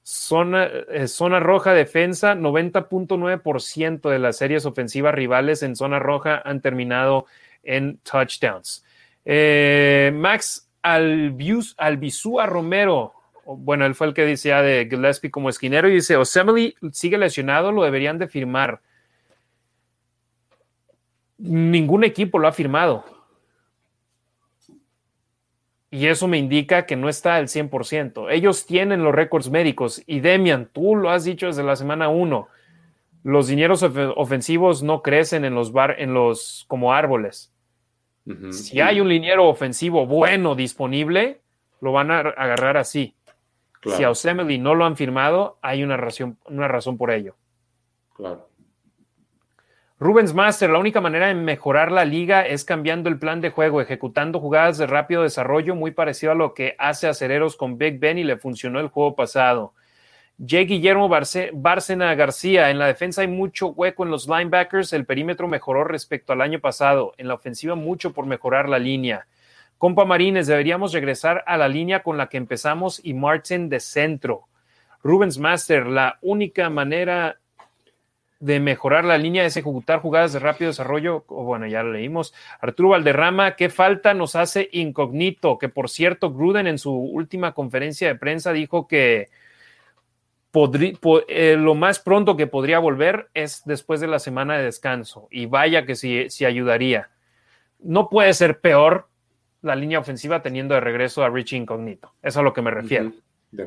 Zona, 0.03 0.65
eh, 0.65 1.07
zona 1.07 1.39
roja 1.39 1.73
defensa, 1.73 2.33
90.9% 2.33 4.09
de 4.09 4.19
las 4.19 4.37
series 4.37 4.65
ofensivas 4.65 5.13
rivales 5.13 5.63
en 5.63 5.75
zona 5.75 5.99
roja 5.99 6.41
han 6.43 6.61
terminado 6.61 7.25
en 7.63 7.99
touchdowns. 7.99 8.85
Eh, 9.25 10.11
Max 10.13 10.69
Albizúa 10.81 12.45
Romero, 12.45 13.13
bueno, 13.55 13.85
él 13.85 13.95
fue 13.95 14.07
el 14.07 14.13
que 14.13 14.25
decía 14.25 14.61
de 14.61 14.87
Gillespie 14.89 15.31
como 15.31 15.49
esquinero 15.49 15.87
y 15.87 15.93
dice, 15.93 16.17
Osemele 16.17 16.75
sigue 16.91 17.17
lesionado, 17.17 17.71
lo 17.71 17.83
deberían 17.83 18.17
de 18.17 18.27
firmar. 18.27 18.81
Ningún 21.37 22.03
equipo 22.03 22.39
lo 22.39 22.47
ha 22.47 22.51
firmado. 22.51 23.05
Y 25.89 26.07
eso 26.07 26.27
me 26.27 26.37
indica 26.37 26.85
que 26.85 26.97
no 26.97 27.07
está 27.07 27.35
al 27.35 27.47
100%. 27.47 28.29
Ellos 28.29 28.65
tienen 28.65 29.03
los 29.03 29.15
récords 29.15 29.49
médicos 29.49 30.03
y 30.05 30.19
Demian, 30.19 30.69
tú 30.73 30.95
lo 30.95 31.09
has 31.09 31.23
dicho 31.23 31.47
desde 31.47 31.63
la 31.63 31.77
semana 31.77 32.09
1. 32.09 32.47
Los 33.23 33.47
dineros 33.47 33.83
ofensivos 33.83 34.83
no 34.83 35.01
crecen 35.01 35.45
en 35.45 35.55
los 35.55 35.71
bar, 35.71 35.95
en 35.99 36.13
los 36.13 36.65
como 36.67 36.93
árboles. 36.93 37.53
Si 38.51 38.81
hay 38.81 38.99
un 38.99 39.07
liniero 39.07 39.47
ofensivo 39.47 40.05
bueno 40.05 40.53
disponible, 40.53 41.39
lo 41.79 41.93
van 41.93 42.11
a 42.11 42.19
agarrar 42.19 42.75
así. 42.75 43.16
Si 43.85 44.03
a 44.03 44.09
Osemele 44.09 44.57
no 44.57 44.75
lo 44.75 44.85
han 44.85 44.97
firmado, 44.97 45.57
hay 45.61 45.83
una 45.83 45.97
razón, 45.97 46.37
una 46.45 46.67
razón 46.67 46.97
por 46.97 47.11
ello. 47.11 47.35
Claro. 48.15 48.49
Rubens 49.99 50.33
Master, 50.33 50.69
la 50.69 50.77
única 50.77 51.01
manera 51.01 51.27
de 51.27 51.33
mejorar 51.33 51.91
la 51.91 52.05
liga 52.05 52.45
es 52.45 52.63
cambiando 52.63 53.09
el 53.09 53.17
plan 53.17 53.41
de 53.41 53.49
juego, 53.49 53.81
ejecutando 53.81 54.39
jugadas 54.39 54.77
de 54.77 54.85
rápido 54.85 55.23
desarrollo, 55.23 55.73
muy 55.73 55.89
parecido 55.89 56.33
a 56.33 56.35
lo 56.35 56.53
que 56.53 56.75
hace 56.77 57.07
Acereros 57.07 57.55
con 57.55 57.79
Big 57.79 57.99
Ben 57.99 58.19
y 58.19 58.23
le 58.23 58.37
funcionó 58.37 58.79
el 58.79 58.89
juego 58.89 59.15
pasado. 59.15 59.73
J. 60.39 60.65
Guillermo 60.65 61.09
Bárcena 61.09 62.13
García, 62.13 62.69
en 62.69 62.77
la 62.77 62.85
defensa 62.85 63.21
hay 63.21 63.27
mucho 63.27 63.69
hueco 63.69 64.03
en 64.03 64.11
los 64.11 64.27
linebackers, 64.27 64.93
el 64.93 65.07
perímetro 65.07 65.47
mejoró 65.47 65.83
respecto 65.83 66.31
al 66.31 66.41
año 66.41 66.59
pasado, 66.59 67.13
en 67.17 67.27
la 67.27 67.33
ofensiva 67.33 67.73
mucho 67.73 68.13
por 68.13 68.27
mejorar 68.27 68.69
la 68.69 68.77
línea. 68.77 69.25
Compa 69.77 70.05
Marines, 70.05 70.47
deberíamos 70.47 70.93
regresar 70.93 71.43
a 71.45 71.57
la 71.57 71.67
línea 71.67 72.03
con 72.03 72.17
la 72.17 72.29
que 72.29 72.37
empezamos 72.37 72.99
y 73.03 73.13
Martin 73.13 73.69
de 73.69 73.79
centro. 73.79 74.47
Rubens 75.03 75.37
Master, 75.37 75.85
la 75.85 76.17
única 76.21 76.69
manera 76.69 77.37
de 78.39 78.59
mejorar 78.59 79.03
la 79.03 79.17
línea 79.17 79.45
es 79.45 79.57
ejecutar 79.57 79.99
jugadas 79.99 80.33
de 80.33 80.39
rápido 80.39 80.69
desarrollo. 80.69 81.25
bueno, 81.27 81.67
ya 81.67 81.83
lo 81.83 81.93
leímos. 81.93 82.33
Arturo 82.59 82.89
Valderrama, 82.89 83.55
¿qué 83.55 83.69
falta 83.69 84.13
nos 84.13 84.35
hace 84.35 84.69
incógnito? 84.71 85.57
Que 85.57 85.69
por 85.69 85.89
cierto, 85.89 86.31
Gruden 86.31 86.67
en 86.67 86.77
su 86.77 86.93
última 86.93 87.53
conferencia 87.53 88.07
de 88.07 88.15
prensa 88.15 88.53
dijo 88.53 88.87
que 88.87 89.29
eh, 91.27 91.55
lo 91.57 91.75
más 91.75 91.99
pronto 91.99 92.35
que 92.35 92.47
podría 92.47 92.79
volver 92.79 93.29
es 93.33 93.63
después 93.65 93.99
de 94.01 94.07
la 94.07 94.19
semana 94.19 94.57
de 94.57 94.65
descanso. 94.65 95.27
Y 95.29 95.45
vaya 95.45 95.85
que 95.85 95.95
sí, 95.95 96.27
ayudaría. 96.45 97.09
No 97.79 98.09
puede 98.09 98.33
ser 98.33 98.59
peor 98.59 99.07
la 99.67 99.75
línea 99.75 99.99
ofensiva 99.99 100.41
teniendo 100.41 100.73
de 100.73 100.81
regreso 100.81 101.23
a 101.23 101.29
Richie 101.29 101.57
Incognito. 101.57 102.13
Eso 102.21 102.27
es 102.27 102.37
a 102.37 102.41
lo 102.41 102.53
que 102.53 102.61
me 102.61 102.71
refiero. 102.71 103.11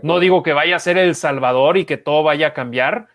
No 0.03 0.19
digo 0.19 0.43
que 0.43 0.53
vaya 0.53 0.77
a 0.77 0.81
ser 0.81 0.99
el 0.99 1.15
Salvador 1.15 1.77
y 1.77 1.85
que 1.85 1.97
todo 1.97 2.23
vaya 2.23 2.49
a 2.49 2.53
cambiar, 2.53 3.09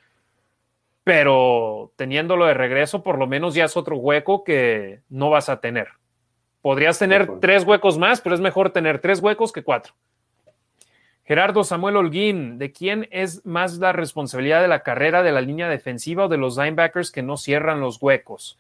pero 1.03 1.91
teniéndolo 1.95 2.45
de 2.45 2.53
regreso, 2.53 3.03
por 3.03 3.19
lo 3.19 3.27
menos 3.27 3.53
ya 3.53 3.65
es 3.65 3.77
otro 3.77 3.97
hueco 3.97 4.43
que 4.43 5.01
no 5.09 5.29
vas 5.29 5.49
a 5.49 5.59
tener. 5.59 5.89
Podrías 6.61 6.97
tener 6.97 7.39
tres 7.39 7.63
huecos 7.63 7.97
más, 7.97 8.21
pero 8.21 8.33
es 8.33 8.41
mejor 8.41 8.71
tener 8.71 8.99
tres 8.99 9.19
huecos 9.19 9.51
que 9.51 9.63
cuatro. 9.63 9.93
Gerardo 11.23 11.63
Samuel 11.63 11.97
Holguín, 11.97 12.59
¿de 12.59 12.71
quién 12.71 13.07
es 13.11 13.45
más 13.45 13.77
la 13.77 13.93
responsabilidad 13.93 14.61
de 14.61 14.67
la 14.67 14.81
carrera 14.81 15.23
de 15.23 15.31
la 15.31 15.41
línea 15.41 15.67
defensiva 15.69 16.25
o 16.25 16.27
de 16.27 16.37
los 16.37 16.57
linebackers 16.57 17.11
que 17.11 17.23
no 17.23 17.37
cierran 17.37 17.79
los 17.79 18.01
huecos? 18.01 18.59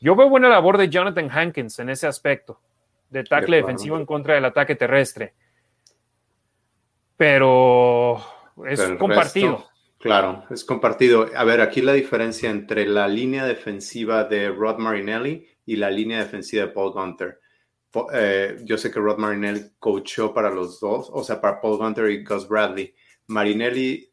Yo 0.00 0.14
veo 0.14 0.28
buena 0.28 0.48
labor 0.48 0.78
de 0.78 0.88
Jonathan 0.88 1.28
Hankins 1.30 1.78
en 1.78 1.90
ese 1.90 2.06
aspecto, 2.06 2.60
de 3.10 3.24
tackle 3.24 3.58
defensivo 3.58 3.96
en 3.96 4.06
contra 4.06 4.34
del 4.34 4.44
ataque 4.44 4.74
terrestre. 4.74 5.34
Pero 7.16 8.18
es 8.66 8.80
compartido. 8.98 9.66
claro, 9.98 10.44
es 10.50 10.64
compartido. 10.64 11.28
A 11.34 11.44
ver, 11.44 11.60
aquí 11.60 11.82
la 11.82 11.92
diferencia 11.92 12.50
entre 12.50 12.86
la 12.86 13.08
línea 13.08 13.44
defensiva 13.44 14.24
de 14.24 14.50
Rod 14.50 14.78
Marinelli 14.78 15.46
y 15.66 15.76
la 15.76 15.90
línea 15.90 16.18
defensiva 16.18 16.66
de 16.66 16.72
Paul 16.72 16.92
Gunter 16.92 17.40
eh, 18.12 18.58
yo 18.64 18.76
sé 18.76 18.90
que 18.90 19.00
Rod 19.00 19.18
Marinelli 19.18 19.70
coachó 19.78 20.34
para 20.34 20.50
los 20.50 20.80
dos, 20.80 21.08
o 21.12 21.24
sea, 21.24 21.40
para 21.40 21.60
Paul 21.60 21.78
Gunter 21.78 22.10
y 22.10 22.22
Gus 22.22 22.46
Bradley. 22.46 22.94
Marinelli 23.26 24.10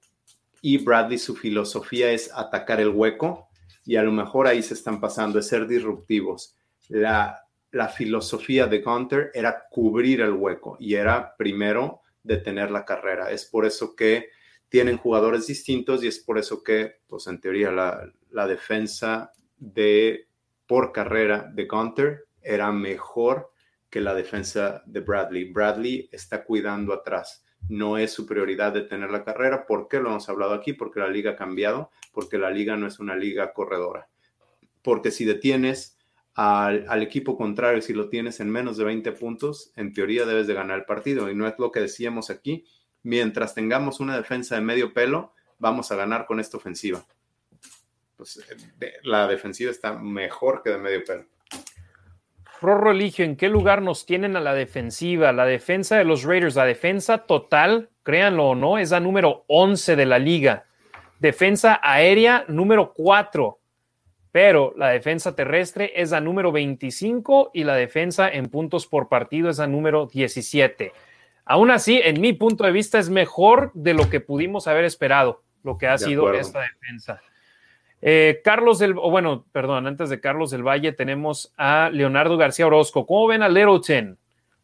y 0.62 0.78
Bradley, 0.78 1.18
su 1.18 1.36
filosofía 1.36 2.12
es 2.12 2.32
atacar 2.34 2.80
el 2.80 2.90
hueco 2.90 3.50
y 3.86 3.98
a 3.98 4.04
lo 4.04 4.12
mejor 4.12 4.48
ahí 4.48 4.64
se 4.64 4.74
están 4.74 5.00
pasando, 5.00 5.40
es 5.40 5.48
ser 5.48 5.68
disruptivos. 5.68 6.56
La, 6.88 7.45
la 7.76 7.90
filosofía 7.90 8.68
de 8.68 8.80
Gunter 8.80 9.32
era 9.34 9.66
cubrir 9.70 10.22
el 10.22 10.32
hueco 10.32 10.78
y 10.80 10.96
era 10.96 11.36
primero 11.36 12.04
detener 12.24 12.72
la 12.72 12.86
carrera. 12.86 13.32
Es 13.32 13.44
por 13.44 13.66
eso 13.66 13.98
que 13.98 14.30
tienen 14.70 14.98
jugadores 14.98 15.46
distintos 15.46 16.02
y 16.02 16.08
es 16.08 16.20
por 16.20 16.38
eso 16.38 16.64
que, 16.64 17.02
pues 17.06 17.28
en 17.28 17.42
teoría, 17.42 17.74
la, 17.74 18.10
la 18.30 18.48
defensa 18.48 19.34
de 19.58 20.30
por 20.66 20.94
carrera 20.94 21.52
de 21.54 21.66
Gunter 21.66 22.24
era 22.42 22.72
mejor 22.72 23.52
que 23.90 24.00
la 24.00 24.16
defensa 24.16 24.82
de 24.86 25.02
Bradley. 25.02 25.52
Bradley 25.52 26.08
está 26.14 26.46
cuidando 26.46 26.94
atrás. 26.94 27.44
No 27.68 27.98
es 27.98 28.14
su 28.14 28.26
prioridad 28.26 28.72
de 28.72 28.84
tener 28.84 29.12
la 29.12 29.26
carrera. 29.26 29.66
¿Por 29.66 29.90
qué 29.90 30.00
lo 30.00 30.12
hemos 30.12 30.30
hablado 30.30 30.54
aquí? 30.54 30.72
Porque 30.72 31.02
la 31.02 31.10
liga 31.10 31.32
ha 31.32 31.36
cambiado, 31.36 31.92
porque 32.14 32.38
la 32.38 32.52
liga 32.52 32.78
no 32.78 32.88
es 32.88 33.00
una 33.00 33.18
liga 33.18 33.52
corredora. 33.52 34.08
Porque 34.82 35.12
si 35.12 35.26
detienes 35.26 35.95
al, 36.36 37.02
equipo 37.02 37.38
contrario, 37.38 37.82
si 37.82 37.94
lo 37.94 38.10
tienes 38.10 38.42
en 38.42 38.50
menos 38.50 38.76
de 38.76 38.84
20 38.84 39.12
puntos, 39.14 39.72
en 39.78 39.94
teoría 39.94 40.26
debes 40.26 40.48
de 40.48 40.54
ganar 40.54 40.78
el 40.80 40.86
partido. 40.86 41.30
Y 41.32 41.36
no 41.36 41.48
es 41.48 41.54
lo 41.58 41.72
que 41.72 41.80
decíamos 41.80 42.30
aquí. 42.30 42.66
Mientras 43.04 43.54
tengamos 43.54 44.00
una 44.00 44.18
defensa 44.18 44.56
de 44.56 44.62
medio 44.62 44.94
pelo, 44.94 45.34
vamos 45.60 45.92
a 45.92 45.96
ganar 45.96 46.26
con 46.26 46.40
esta 46.42 46.58
ofensiva. 46.58 47.06
Pues 48.18 48.38
eh, 48.38 48.94
la 49.04 49.28
defensiva 49.28 49.72
está 49.72 49.94
mejor 49.94 50.62
que 50.62 50.72
de 50.72 50.78
medio 50.78 51.04
pelo. 51.06 51.26
Rorro 52.62 52.92
Religio, 52.92 53.24
¿en 53.24 53.38
qué 53.38 53.48
lugar 53.48 53.82
nos 53.82 54.06
tienen 54.06 54.36
a 54.36 54.42
la 54.42 54.54
defensiva? 54.54 55.32
La 55.32 55.46
defensa 55.46 55.98
de 55.98 56.04
los 56.04 56.24
Raiders, 56.24 56.56
la 56.56 56.66
defensa 56.66 57.20
total, 57.20 57.90
créanlo 58.04 58.50
o 58.50 58.56
no, 58.56 58.78
es 58.78 58.92
la 58.92 59.00
número 59.00 59.46
11 59.48 59.96
de 59.96 60.06
la 60.06 60.20
liga. 60.20 60.66
Defensa 61.20 61.80
aérea 61.82 62.44
número 62.48 62.94
4, 62.94 63.60
pero 64.36 64.74
la 64.76 64.90
defensa 64.90 65.34
terrestre 65.34 65.94
es 65.96 66.12
la 66.12 66.20
número 66.20 66.52
25 66.52 67.52
y 67.54 67.64
la 67.64 67.74
defensa 67.74 68.28
en 68.28 68.48
puntos 68.48 68.86
por 68.86 69.08
partido 69.08 69.50
es 69.50 69.60
la 69.60 69.68
número 69.68 70.08
17. 70.08 70.92
Aún 71.46 71.72
así, 71.72 72.02
en 72.04 72.20
mi 72.20 72.34
punto 72.34 72.66
de 72.66 72.74
vista, 72.74 73.00
es 73.00 73.10
mejor 73.10 73.72
de 73.74 73.94
lo 73.94 74.10
que 74.10 74.20
pudimos 74.20 74.68
haber 74.68 74.84
esperado, 74.84 75.42
lo 75.64 75.78
que 75.78 75.88
ha 75.88 75.98
sido 75.98 76.34
esta 76.34 76.60
defensa. 76.60 77.22
Eh, 78.02 78.42
Carlos 78.44 78.78
del, 78.78 78.96
bueno, 78.96 79.46
perdón, 79.54 79.88
antes 79.88 80.10
de 80.10 80.20
Carlos 80.20 80.52
del 80.52 80.68
Valle 80.68 80.92
tenemos 80.92 81.54
a 81.56 81.90
Leonardo 81.90 82.36
García 82.36 82.68
Orozco. 82.68 83.06
¿Cómo 83.06 83.28
ven 83.28 83.42
a 83.42 83.48
Littleton? 83.48 84.18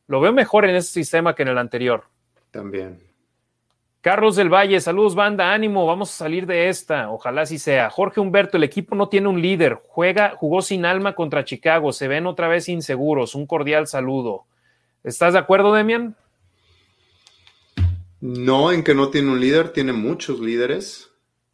Lo 0.05 0.19
veo 0.19 0.33
mejor 0.33 0.65
en 0.65 0.75
este 0.75 0.91
sistema 0.91 1.33
que 1.33 1.43
en 1.43 1.47
el 1.47 1.57
anterior. 1.57 2.03
También. 2.51 2.99
Carlos 4.01 4.35
del 4.35 4.49
Valle, 4.49 4.81
saludos 4.81 5.13
banda, 5.15 5.53
ánimo, 5.53 5.85
vamos 5.85 6.11
a 6.11 6.17
salir 6.17 6.47
de 6.47 6.69
esta, 6.69 7.11
ojalá 7.11 7.43
así 7.43 7.59
sea. 7.59 7.89
Jorge 7.89 8.19
Humberto, 8.19 8.57
el 8.57 8.63
equipo 8.63 8.95
no 8.95 9.09
tiene 9.09 9.27
un 9.27 9.41
líder, 9.41 9.79
juega, 9.87 10.35
jugó 10.35 10.61
sin 10.61 10.85
alma 10.85 11.13
contra 11.13 11.45
Chicago, 11.45 11.93
se 11.93 12.07
ven 12.07 12.25
otra 12.25 12.47
vez 12.47 12.67
inseguros, 12.67 13.35
un 13.35 13.45
cordial 13.45 13.87
saludo. 13.87 14.45
¿Estás 15.03 15.33
de 15.33 15.39
acuerdo, 15.39 15.73
Demian? 15.73 16.15
No, 18.19 18.71
en 18.71 18.83
que 18.83 18.95
no 18.95 19.09
tiene 19.09 19.31
un 19.31 19.39
líder, 19.39 19.69
tiene 19.69 19.93
muchos 19.93 20.39
líderes 20.39 21.11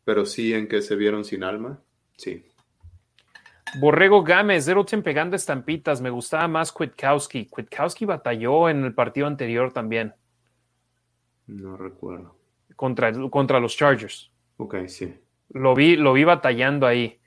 pero 0.08 0.26
sí 0.26 0.54
en 0.54 0.70
que 0.70 0.82
se 0.82 0.96
vieron 0.96 1.26
sin 1.26 1.44
alma, 1.44 1.82
sí. 2.16 2.46
Borrego 3.82 4.24
Gámez, 4.24 4.64
Zerochen 4.64 5.04
pegando 5.04 5.36
estampitas, 5.36 6.00
me 6.00 6.10
gustaba 6.10 6.48
más 6.48 6.72
Kwiatkowski. 6.72 7.48
Kwiatkowski 7.48 8.06
batalló 8.06 8.70
en 8.70 8.86
el 8.86 8.94
partido 8.94 9.28
anterior 9.28 9.74
también. 9.74 10.16
No 11.48 11.76
recuerdo. 11.76 12.37
Contra, 12.78 13.12
contra 13.30 13.60
los 13.60 13.76
Chargers. 13.76 14.32
Ok, 14.56 14.88
sí. 14.88 15.14
Lo 15.50 15.76
vi, 15.76 15.98
lo 15.98 16.14
vi 16.14 16.24
batallando 16.24 16.88
ahí. 16.88 17.20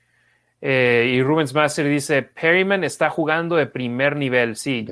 Eh, 0.63 1.13
y 1.15 1.23
Rubens 1.23 1.55
Master 1.55 1.87
dice, 1.87 2.21
Perryman 2.21 2.83
está 2.83 3.09
jugando 3.09 3.55
de 3.55 3.65
primer 3.65 4.15
nivel. 4.15 4.55
Sí, 4.55 4.87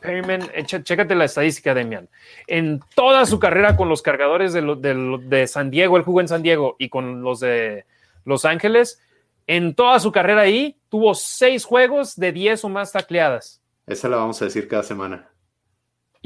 Perryman, 0.00 0.40
chécate 0.64 1.14
la 1.14 1.26
estadística, 1.26 1.74
Demian. 1.74 2.08
En 2.48 2.80
toda 2.96 3.24
su 3.24 3.38
carrera 3.38 3.76
con 3.76 3.88
los 3.88 4.02
cargadores 4.02 4.52
de, 4.52 4.62
de, 5.22 5.46
San 5.46 5.70
Diego, 5.70 5.96
él 5.96 6.02
jugó 6.02 6.20
en 6.20 6.28
San 6.28 6.42
Diego 6.42 6.74
y 6.78 6.88
con 6.88 7.22
los 7.22 7.38
de 7.38 7.84
Los 8.24 8.44
Ángeles, 8.44 9.00
en 9.46 9.76
toda 9.76 10.00
su 10.00 10.10
carrera 10.10 10.40
ahí 10.40 10.76
tuvo 10.88 11.14
seis 11.14 11.64
juegos 11.64 12.16
de 12.16 12.32
10 12.32 12.64
o 12.64 12.68
más 12.68 12.90
tacleadas. 12.90 13.62
Esa 13.86 14.08
la 14.08 14.16
vamos 14.16 14.42
a 14.42 14.46
decir 14.46 14.66
cada 14.66 14.82
semana. 14.82 15.30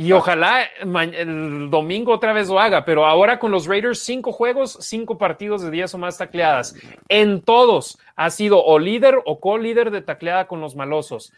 Y 0.01 0.12
ojalá 0.12 0.62
el 0.62 1.68
domingo 1.68 2.14
otra 2.14 2.32
vez 2.32 2.48
lo 2.48 2.59
haga, 2.59 2.86
pero 2.86 3.05
ahora 3.05 3.39
con 3.39 3.51
los 3.51 3.66
Raiders, 3.66 3.98
cinco 3.98 4.32
juegos, 4.32 4.78
cinco 4.81 5.18
partidos 5.18 5.60
de 5.60 5.70
10 5.70 5.93
o 5.93 5.98
más 5.98 6.16
tacleadas. 6.16 6.74
En 7.10 7.43
todos 7.43 7.98
ha 8.16 8.31
sido 8.31 8.64
o 8.64 8.78
líder 8.78 9.18
o 9.27 9.40
co-líder 9.40 9.90
de 9.90 10.01
tacleada 10.01 10.47
con 10.47 10.62
los 10.62 10.74
malosos. 10.74 11.35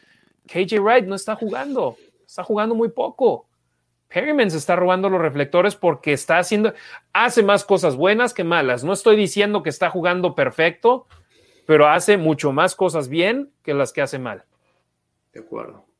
KJ 0.46 0.78
Wright 0.78 1.06
no 1.06 1.16
está 1.16 1.34
jugando, 1.34 1.96
está 2.24 2.44
jugando 2.44 2.76
muy 2.76 2.90
poco. 2.90 3.48
Perryman 4.06 4.48
se 4.48 4.58
está 4.58 4.76
robando 4.76 5.08
los 5.08 5.20
reflectores 5.20 5.74
porque 5.74 6.12
está 6.12 6.38
haciendo, 6.38 6.72
hace 7.12 7.42
más 7.42 7.64
cosas 7.64 7.96
buenas 7.96 8.32
que 8.32 8.44
malas. 8.44 8.84
No 8.84 8.92
estoy 8.92 9.16
diciendo 9.16 9.64
que 9.64 9.70
está 9.70 9.90
jugando 9.90 10.36
perfecto, 10.36 11.08
pero 11.66 11.88
hace 11.88 12.16
mucho 12.16 12.52
más 12.52 12.76
cosas 12.76 13.08
bien 13.08 13.50
que 13.64 13.74
las 13.74 13.92
que 13.92 14.02
hace 14.02 14.20
mal. 14.20 14.44
De 15.32 15.40
acuerdo. 15.40 15.91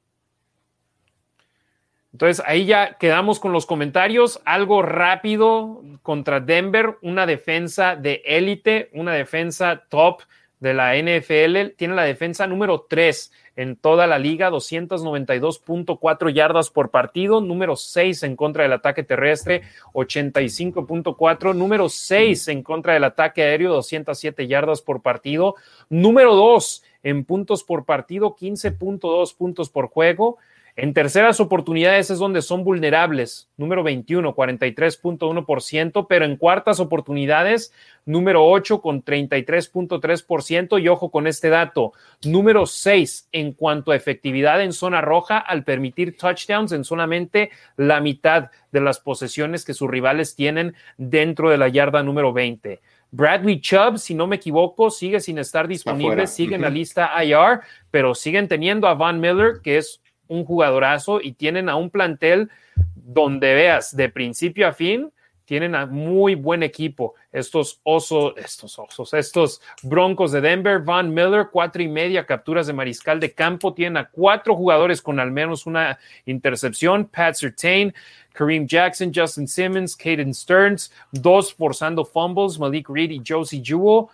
Entonces 2.12 2.44
ahí 2.46 2.66
ya 2.66 2.98
quedamos 2.98 3.40
con 3.40 3.52
los 3.52 3.64
comentarios. 3.64 4.40
Algo 4.44 4.82
rápido 4.82 5.82
contra 6.02 6.40
Denver, 6.40 6.98
una 7.00 7.26
defensa 7.26 7.96
de 7.96 8.22
élite, 8.26 8.90
una 8.92 9.14
defensa 9.14 9.84
top 9.88 10.22
de 10.60 10.74
la 10.74 10.94
NFL. 10.94 11.74
Tiene 11.76 11.94
la 11.94 12.04
defensa 12.04 12.46
número 12.46 12.86
3 12.88 13.32
en 13.56 13.76
toda 13.76 14.06
la 14.06 14.18
liga, 14.18 14.50
292.4 14.50 16.32
yardas 16.32 16.70
por 16.70 16.90
partido, 16.90 17.40
número 17.40 17.76
6 17.76 18.22
en 18.22 18.36
contra 18.36 18.62
del 18.62 18.72
ataque 18.72 19.02
terrestre, 19.02 19.62
85.4, 19.92 21.54
número 21.54 21.88
6 21.88 22.48
en 22.48 22.62
contra 22.62 22.94
del 22.94 23.04
ataque 23.04 23.42
aéreo, 23.42 23.72
207 23.72 24.46
yardas 24.46 24.80
por 24.80 25.02
partido, 25.02 25.56
número 25.90 26.34
2 26.34 26.82
en 27.02 27.24
puntos 27.24 27.64
por 27.64 27.84
partido, 27.84 28.36
15.2 28.36 29.36
puntos 29.36 29.68
por 29.68 29.88
juego 29.88 30.38
En 30.74 30.94
terceras 30.94 31.38
oportunidades 31.38 32.08
es 32.10 32.18
donde 32.18 32.40
son 32.40 32.64
vulnerables, 32.64 33.50
número 33.58 33.82
21, 33.82 34.34
43.1%, 34.34 36.06
pero 36.08 36.24
en 36.24 36.36
cuartas 36.36 36.80
oportunidades, 36.80 37.74
número 38.06 38.46
8 38.46 38.80
con 38.80 39.04
33.3%. 39.04 40.82
Y 40.82 40.88
ojo 40.88 41.10
con 41.10 41.26
este 41.26 41.50
dato, 41.50 41.92
número 42.24 42.64
6 42.64 43.28
en 43.32 43.52
cuanto 43.52 43.92
a 43.92 43.96
efectividad 43.96 44.62
en 44.62 44.72
zona 44.72 45.02
roja 45.02 45.36
al 45.36 45.64
permitir 45.64 46.16
touchdowns 46.16 46.72
en 46.72 46.84
solamente 46.84 47.50
la 47.76 48.00
mitad 48.00 48.50
de 48.70 48.80
las 48.80 48.98
posesiones 48.98 49.66
que 49.66 49.74
sus 49.74 49.90
rivales 49.90 50.34
tienen 50.34 50.74
dentro 50.96 51.50
de 51.50 51.58
la 51.58 51.68
yarda 51.68 52.02
número 52.02 52.32
20. 52.32 52.80
Bradley 53.10 53.60
Chubb, 53.60 53.98
si 53.98 54.14
no 54.14 54.26
me 54.26 54.36
equivoco, 54.36 54.90
sigue 54.90 55.20
sin 55.20 55.36
estar 55.36 55.68
disponible, 55.68 56.26
sigue 56.26 56.54
en 56.54 56.62
la 56.62 56.70
lista 56.70 57.12
IR, 57.22 57.60
pero 57.90 58.14
siguen 58.14 58.48
teniendo 58.48 58.88
a 58.88 58.94
Van 58.94 59.20
Miller, 59.20 59.60
que 59.62 59.76
es 59.76 60.01
un 60.28 60.44
jugadorazo 60.44 61.20
y 61.20 61.32
tienen 61.32 61.68
a 61.68 61.76
un 61.76 61.90
plantel 61.90 62.50
donde 62.94 63.54
veas 63.54 63.94
de 63.96 64.08
principio 64.08 64.68
a 64.68 64.72
fin, 64.72 65.12
tienen 65.44 65.74
a 65.74 65.86
muy 65.86 66.34
buen 66.34 66.62
equipo. 66.62 67.14
Estos 67.30 67.80
osos, 67.82 68.34
estos 68.36 68.78
osos, 68.78 69.12
estos 69.12 69.60
broncos 69.82 70.32
de 70.32 70.40
Denver, 70.40 70.80
Van 70.80 71.12
Miller, 71.12 71.48
cuatro 71.52 71.82
y 71.82 71.88
media 71.88 72.24
capturas 72.24 72.66
de 72.66 72.72
mariscal 72.72 73.20
de 73.20 73.32
campo, 73.32 73.74
tienen 73.74 73.98
a 73.98 74.08
cuatro 74.08 74.54
jugadores 74.54 75.02
con 75.02 75.20
al 75.20 75.30
menos 75.30 75.66
una 75.66 75.98
intercepción, 76.24 77.06
Pat 77.06 77.34
Sertain, 77.34 77.92
Kareem 78.32 78.66
Jackson, 78.66 79.12
Justin 79.14 79.46
Simmons, 79.46 79.96
Caden 79.96 80.32
Stearns, 80.32 80.92
dos 81.10 81.52
forzando 81.52 82.04
fumbles, 82.04 82.58
Malik 82.58 82.88
Reed 82.88 83.10
y 83.10 83.22
Josie 83.26 83.62
Jewell 83.62 84.06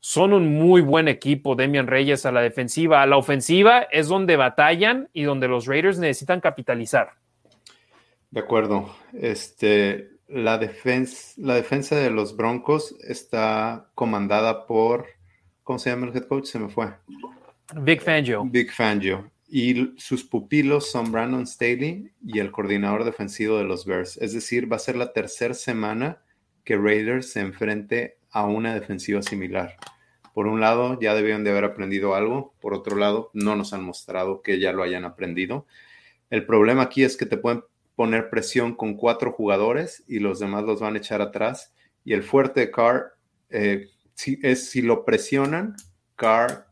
son 0.00 0.32
un 0.32 0.54
muy 0.54 0.80
buen 0.80 1.08
equipo, 1.08 1.54
Demian 1.54 1.86
Reyes 1.86 2.24
a 2.24 2.32
la 2.32 2.40
defensiva. 2.40 3.02
A 3.02 3.06
la 3.06 3.18
ofensiva 3.18 3.82
es 3.92 4.08
donde 4.08 4.36
batallan 4.36 5.10
y 5.12 5.24
donde 5.24 5.46
los 5.46 5.66
Raiders 5.66 5.98
necesitan 5.98 6.40
capitalizar. 6.40 7.12
De 8.30 8.40
acuerdo. 8.40 8.94
Este, 9.12 10.12
la, 10.26 10.56
defensa, 10.56 11.34
la 11.36 11.54
defensa 11.54 11.96
de 11.96 12.10
los 12.10 12.34
Broncos 12.34 12.96
está 13.06 13.90
comandada 13.94 14.66
por, 14.66 15.06
¿cómo 15.64 15.78
se 15.78 15.90
llama 15.90 16.06
el 16.06 16.16
head 16.16 16.24
coach? 16.24 16.46
Se 16.46 16.58
me 16.58 16.70
fue. 16.70 16.94
Big 17.74 18.00
Fangio. 18.00 18.44
Big 18.44 18.72
Fangio. 18.72 19.30
Y 19.48 19.94
sus 19.98 20.24
pupilos 20.24 20.90
son 20.90 21.12
Brandon 21.12 21.46
Staley 21.46 22.10
y 22.24 22.38
el 22.38 22.52
coordinador 22.52 23.04
defensivo 23.04 23.58
de 23.58 23.64
los 23.64 23.84
Bears. 23.84 24.16
Es 24.16 24.32
decir, 24.32 24.72
va 24.72 24.76
a 24.76 24.80
ser 24.80 24.96
la 24.96 25.12
tercera 25.12 25.54
semana 25.54 26.22
que 26.64 26.76
Raiders 26.76 27.32
se 27.32 27.40
enfrente 27.40 28.19
a 28.30 28.46
una 28.46 28.74
defensiva 28.74 29.22
similar. 29.22 29.76
Por 30.32 30.46
un 30.46 30.60
lado, 30.60 30.98
ya 31.00 31.14
debieron 31.14 31.44
de 31.44 31.50
haber 31.50 31.64
aprendido 31.64 32.14
algo, 32.14 32.54
por 32.60 32.74
otro 32.74 32.96
lado, 32.96 33.30
no 33.34 33.56
nos 33.56 33.72
han 33.72 33.82
mostrado 33.82 34.42
que 34.42 34.60
ya 34.60 34.72
lo 34.72 34.82
hayan 34.82 35.04
aprendido. 35.04 35.66
El 36.30 36.46
problema 36.46 36.82
aquí 36.82 37.02
es 37.02 37.16
que 37.16 37.26
te 37.26 37.36
pueden 37.36 37.64
poner 37.96 38.30
presión 38.30 38.74
con 38.74 38.94
cuatro 38.96 39.32
jugadores 39.32 40.04
y 40.06 40.20
los 40.20 40.38
demás 40.38 40.64
los 40.64 40.80
van 40.80 40.94
a 40.94 40.98
echar 40.98 41.20
atrás. 41.20 41.74
Y 42.04 42.12
el 42.12 42.22
fuerte 42.22 42.60
de 42.60 42.70
Carr 42.70 43.14
eh, 43.50 43.88
si, 44.14 44.38
es 44.42 44.70
si 44.70 44.82
lo 44.82 45.04
presionan, 45.04 45.74
Carr 46.14 46.68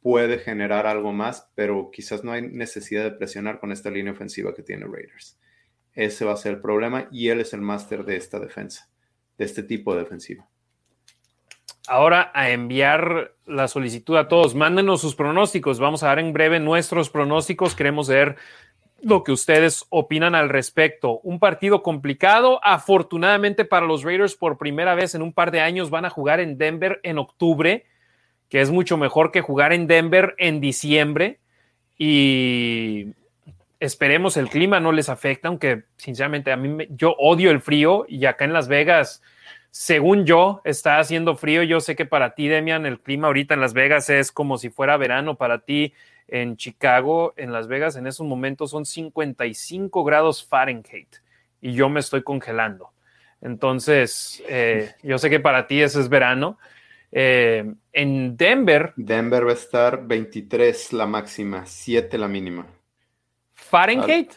puede 0.00 0.38
generar 0.38 0.86
algo 0.86 1.12
más, 1.12 1.50
pero 1.54 1.90
quizás 1.90 2.22
no 2.22 2.32
hay 2.32 2.42
necesidad 2.42 3.04
de 3.04 3.10
presionar 3.10 3.58
con 3.58 3.72
esta 3.72 3.90
línea 3.90 4.12
ofensiva 4.12 4.54
que 4.54 4.62
tiene 4.62 4.86
Raiders. 4.86 5.38
Ese 5.94 6.24
va 6.24 6.34
a 6.34 6.36
ser 6.36 6.54
el 6.54 6.60
problema 6.60 7.08
y 7.10 7.28
él 7.28 7.40
es 7.40 7.52
el 7.52 7.60
máster 7.60 8.04
de 8.04 8.16
esta 8.16 8.38
defensa, 8.38 8.88
de 9.38 9.44
este 9.44 9.62
tipo 9.62 9.94
de 9.94 10.00
defensiva 10.00 10.48
ahora 11.86 12.30
a 12.34 12.50
enviar 12.50 13.32
la 13.46 13.68
solicitud 13.68 14.16
a 14.16 14.28
todos. 14.28 14.54
Mándenos 14.54 15.00
sus 15.00 15.14
pronósticos. 15.14 15.78
Vamos 15.78 16.02
a 16.02 16.08
dar 16.08 16.18
en 16.18 16.32
breve 16.32 16.60
nuestros 16.60 17.10
pronósticos. 17.10 17.74
Queremos 17.74 18.08
ver 18.08 18.36
lo 19.02 19.22
que 19.22 19.32
ustedes 19.32 19.84
opinan 19.90 20.34
al 20.34 20.48
respecto. 20.48 21.20
Un 21.22 21.38
partido 21.38 21.82
complicado. 21.82 22.60
Afortunadamente 22.62 23.64
para 23.64 23.86
los 23.86 24.02
Raiders, 24.02 24.34
por 24.34 24.56
primera 24.56 24.94
vez 24.94 25.14
en 25.14 25.22
un 25.22 25.32
par 25.32 25.50
de 25.50 25.60
años 25.60 25.90
van 25.90 26.04
a 26.04 26.10
jugar 26.10 26.40
en 26.40 26.56
Denver 26.56 27.00
en 27.02 27.18
octubre, 27.18 27.84
que 28.48 28.60
es 28.60 28.70
mucho 28.70 28.96
mejor 28.96 29.30
que 29.30 29.42
jugar 29.42 29.72
en 29.72 29.86
Denver 29.86 30.34
en 30.38 30.60
diciembre. 30.60 31.38
Y 31.98 33.08
esperemos 33.78 34.36
el 34.36 34.48
clima 34.48 34.80
no 34.80 34.90
les 34.90 35.10
afecta, 35.10 35.48
aunque 35.48 35.84
sinceramente 35.96 36.50
a 36.50 36.56
mí 36.56 36.86
yo 36.90 37.14
odio 37.18 37.50
el 37.50 37.60
frío 37.60 38.06
y 38.08 38.24
acá 38.24 38.46
en 38.46 38.54
Las 38.54 38.68
Vegas 38.68 39.22
según 39.74 40.24
yo, 40.24 40.60
está 40.62 41.00
haciendo 41.00 41.34
frío. 41.34 41.64
Yo 41.64 41.80
sé 41.80 41.96
que 41.96 42.06
para 42.06 42.36
ti, 42.36 42.46
Demian, 42.46 42.86
el 42.86 43.00
clima 43.00 43.26
ahorita 43.26 43.54
en 43.54 43.60
Las 43.60 43.72
Vegas 43.72 44.08
es 44.08 44.30
como 44.30 44.56
si 44.56 44.70
fuera 44.70 44.96
verano. 44.96 45.34
Para 45.34 45.62
ti, 45.62 45.92
en 46.28 46.56
Chicago, 46.56 47.34
en 47.36 47.52
Las 47.52 47.66
Vegas, 47.66 47.96
en 47.96 48.06
esos 48.06 48.24
momentos 48.24 48.70
son 48.70 48.86
55 48.86 50.04
grados 50.04 50.46
Fahrenheit 50.46 51.16
y 51.60 51.72
yo 51.72 51.88
me 51.88 51.98
estoy 51.98 52.22
congelando. 52.22 52.92
Entonces, 53.40 54.44
eh, 54.48 54.94
yo 55.02 55.18
sé 55.18 55.28
que 55.28 55.40
para 55.40 55.66
ti 55.66 55.82
ese 55.82 56.00
es 56.00 56.08
verano. 56.08 56.56
Eh, 57.10 57.68
en 57.92 58.36
Denver. 58.36 58.92
Denver 58.94 59.44
va 59.44 59.50
a 59.50 59.54
estar 59.54 60.06
23 60.06 60.92
la 60.92 61.06
máxima, 61.06 61.66
7 61.66 62.16
la 62.16 62.28
mínima. 62.28 62.64
¿Fahrenheit? 63.54 64.34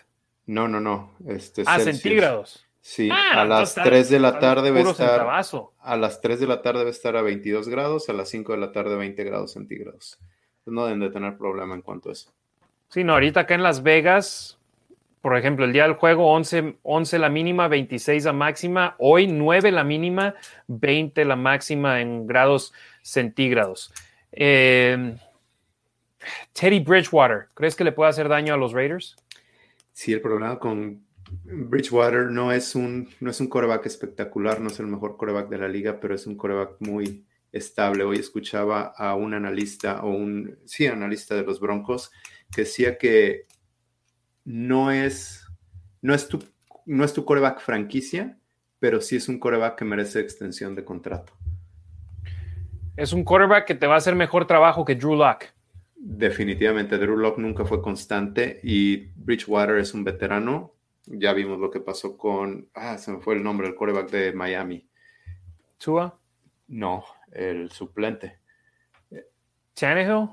No, 0.47 0.67
no, 0.67 0.81
no. 0.81 1.11
Este, 1.27 1.61
ah, 1.67 1.79
centígrados. 1.79 2.66
Sí, 2.87 3.09
ah, 3.11 3.41
a 3.41 3.43
las 3.43 3.75
3 3.75 4.09
de 4.09 4.17
la 4.17 4.39
tarde 4.39 4.71
va 4.71 4.79
a 4.79 4.91
estar 4.91 5.19
a 5.81 5.97
las 5.97 6.21
3 6.21 6.39
de 6.39 6.47
la 6.47 6.61
tarde 6.61 6.83
va 6.83 6.87
a 6.87 6.91
estar 6.91 7.17
a 7.17 7.21
22 7.21 7.67
grados, 7.67 8.07
a 8.07 8.13
las 8.13 8.29
5 8.29 8.53
de 8.53 8.57
la 8.59 8.71
tarde 8.71 8.95
20 8.95 9.25
grados 9.25 9.51
centígrados. 9.51 10.17
no 10.65 10.85
deben 10.85 11.01
de 11.01 11.09
tener 11.09 11.37
problema 11.37 11.75
en 11.75 11.81
cuanto 11.81 12.07
a 12.07 12.13
eso. 12.13 12.31
Sí, 12.87 13.03
no, 13.03 13.11
ahorita 13.11 13.41
acá 13.41 13.55
en 13.55 13.63
Las 13.63 13.83
Vegas, 13.83 14.57
por 15.21 15.35
ejemplo, 15.35 15.65
el 15.65 15.73
día 15.73 15.83
del 15.83 15.95
juego 15.95 16.31
11, 16.31 16.77
11 16.81 17.19
la 17.19 17.27
mínima, 17.27 17.67
26 17.67 18.23
la 18.23 18.31
máxima, 18.31 18.95
hoy 18.99 19.27
9 19.27 19.69
la 19.73 19.83
mínima, 19.83 20.35
20 20.67 21.25
la 21.25 21.35
máxima 21.35 21.99
en 21.99 22.25
grados 22.25 22.73
centígrados. 23.01 23.93
Em, 24.31 25.17
Teddy 26.53 26.79
Bridgewater, 26.79 27.49
¿crees 27.53 27.75
que 27.75 27.83
le 27.83 27.91
puede 27.91 28.11
hacer 28.11 28.29
daño 28.29 28.53
a 28.53 28.57
los 28.57 28.71
Raiders? 28.71 29.17
Sí, 29.91 30.13
el 30.13 30.21
problema 30.21 30.57
con 30.57 31.05
Bridgewater 31.43 32.31
no 32.31 32.51
es 32.51 32.75
un, 32.75 33.09
no 33.19 33.29
es 33.29 33.39
un 33.39 33.47
coreback 33.47 33.85
espectacular, 33.85 34.59
no 34.61 34.67
es 34.67 34.79
el 34.79 34.87
mejor 34.87 35.17
coreback 35.17 35.49
de 35.49 35.57
la 35.57 35.67
liga, 35.67 35.99
pero 35.99 36.15
es 36.15 36.27
un 36.27 36.35
coreback 36.35 36.75
muy 36.79 37.25
estable. 37.51 38.03
Hoy 38.03 38.17
escuchaba 38.17 38.93
a 38.95 39.15
un 39.15 39.33
analista 39.33 40.03
o 40.03 40.09
un, 40.09 40.57
sí, 40.65 40.87
analista 40.87 41.35
de 41.35 41.43
los 41.43 41.59
Broncos 41.59 42.11
que 42.51 42.61
decía 42.61 42.97
que 42.97 43.45
no 44.45 44.91
es, 44.91 45.45
no 46.01 46.13
es 46.13 46.27
tu, 46.27 46.43
no 46.85 47.03
es 47.03 47.13
tu 47.13 47.25
coreback 47.25 47.59
franquicia, 47.59 48.37
pero 48.79 49.01
sí 49.01 49.15
es 49.15 49.27
un 49.27 49.39
coreback 49.39 49.77
que 49.77 49.85
merece 49.85 50.19
extensión 50.19 50.75
de 50.75 50.85
contrato. 50.85 51.33
Es 52.95 53.13
un 53.13 53.23
coreback 53.23 53.65
que 53.65 53.75
te 53.75 53.87
va 53.87 53.95
a 53.95 53.97
hacer 53.97 54.15
mejor 54.15 54.47
trabajo 54.47 54.85
que 54.85 54.95
Drew 54.95 55.15
Lock. 55.15 55.45
Definitivamente, 55.95 56.97
Drew 56.97 57.17
Lock 57.17 57.37
nunca 57.37 57.65
fue 57.65 57.81
constante 57.81 58.59
y 58.63 59.07
Bridgewater 59.15 59.77
es 59.77 59.93
un 59.93 60.03
veterano 60.03 60.76
ya 61.07 61.33
vimos 61.33 61.59
lo 61.59 61.71
que 61.71 61.79
pasó 61.79 62.17
con. 62.17 62.69
Ah, 62.73 62.97
se 62.97 63.11
me 63.11 63.19
fue 63.19 63.35
el 63.35 63.43
nombre, 63.43 63.67
el 63.67 63.75
coreback 63.75 64.09
de 64.09 64.33
Miami. 64.33 64.87
¿Tua? 65.77 66.19
No, 66.67 67.05
el 67.31 67.71
suplente. 67.71 68.39
¿Tannehill? 69.73 70.29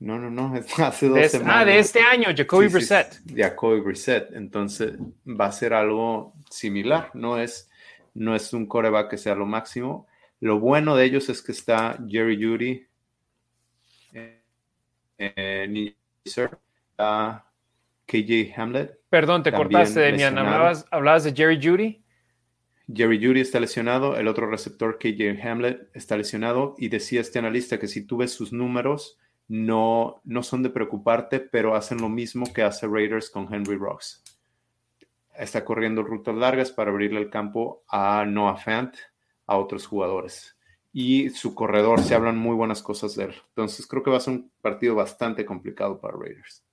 No, 0.00 0.18
no, 0.18 0.30
no, 0.30 0.54
hace 0.78 1.08
dos 1.08 1.30
semanas. 1.30 1.56
Ah, 1.56 1.64
de 1.64 1.78
este 1.78 2.00
año, 2.00 2.28
Jacoby 2.34 2.68
Brissett. 2.68 3.20
Jacoby 3.34 3.80
Brissett. 3.80 4.32
Entonces 4.32 4.94
va 5.26 5.46
a 5.46 5.52
ser 5.52 5.74
algo 5.74 6.32
similar. 6.50 7.10
No 7.14 7.38
es, 7.38 7.70
no 8.14 8.34
es 8.34 8.52
un 8.52 8.66
coreback 8.66 9.10
que 9.10 9.18
sea 9.18 9.34
lo 9.34 9.46
máximo. 9.46 10.06
Lo 10.40 10.58
bueno 10.58 10.96
de 10.96 11.04
ellos 11.04 11.28
es 11.28 11.42
que 11.42 11.52
está 11.52 11.98
Jerry 12.08 12.42
Judy, 12.42 12.86
eh, 14.14 14.42
eh, 15.18 15.94
está 16.24 17.49
KJ 18.10 18.52
Hamlet. 18.56 18.98
Perdón, 19.08 19.44
te 19.44 19.52
cortaste, 19.52 20.00
Demian. 20.00 20.36
¿Hablabas, 20.36 20.84
¿Hablabas 20.90 21.22
de 21.22 21.32
Jerry 21.32 21.60
Judy? 21.62 22.04
Jerry 22.92 23.24
Judy 23.24 23.40
está 23.40 23.60
lesionado, 23.60 24.16
el 24.16 24.26
otro 24.26 24.50
receptor, 24.50 24.98
KJ 24.98 25.40
Hamlet, 25.46 25.90
está 25.94 26.16
lesionado 26.16 26.74
y 26.76 26.88
decía 26.88 27.20
este 27.20 27.38
analista 27.38 27.78
que 27.78 27.86
si 27.86 28.04
tú 28.04 28.16
ves 28.16 28.32
sus 28.32 28.52
números, 28.52 29.16
no, 29.46 30.20
no 30.24 30.42
son 30.42 30.64
de 30.64 30.70
preocuparte, 30.70 31.38
pero 31.38 31.76
hacen 31.76 31.98
lo 31.98 32.08
mismo 32.08 32.52
que 32.52 32.62
hace 32.62 32.88
Raiders 32.88 33.30
con 33.30 33.52
Henry 33.52 33.76
Rocks. 33.76 34.24
Está 35.38 35.64
corriendo 35.64 36.02
rutas 36.02 36.34
largas 36.34 36.72
para 36.72 36.90
abrirle 36.90 37.20
el 37.20 37.30
campo 37.30 37.84
a 37.88 38.24
Noah 38.26 38.56
Fant, 38.56 38.96
a 39.46 39.56
otros 39.56 39.86
jugadores. 39.86 40.56
Y 40.92 41.30
su 41.30 41.54
corredor, 41.54 42.00
se 42.00 42.16
hablan 42.16 42.36
muy 42.36 42.56
buenas 42.56 42.82
cosas 42.82 43.14
de 43.14 43.26
él. 43.26 43.34
Entonces 43.50 43.86
creo 43.86 44.02
que 44.02 44.10
va 44.10 44.16
a 44.16 44.20
ser 44.20 44.34
un 44.34 44.50
partido 44.60 44.96
bastante 44.96 45.44
complicado 45.44 46.00
para 46.00 46.16
Raiders. 46.18 46.64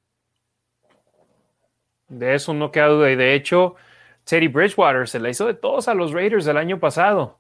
De 2.08 2.36
eso 2.36 2.54
no 2.54 2.72
queda 2.72 2.88
duda. 2.88 3.12
Y 3.12 3.16
de 3.16 3.34
hecho, 3.34 3.76
Teddy 4.24 4.48
Bridgewater 4.48 5.08
se 5.08 5.20
la 5.20 5.30
hizo 5.30 5.46
de 5.46 5.54
todos 5.54 5.88
a 5.88 5.94
los 5.94 6.14
Raiders 6.14 6.46
del 6.46 6.58
año 6.58 6.80
pasado. 6.80 7.40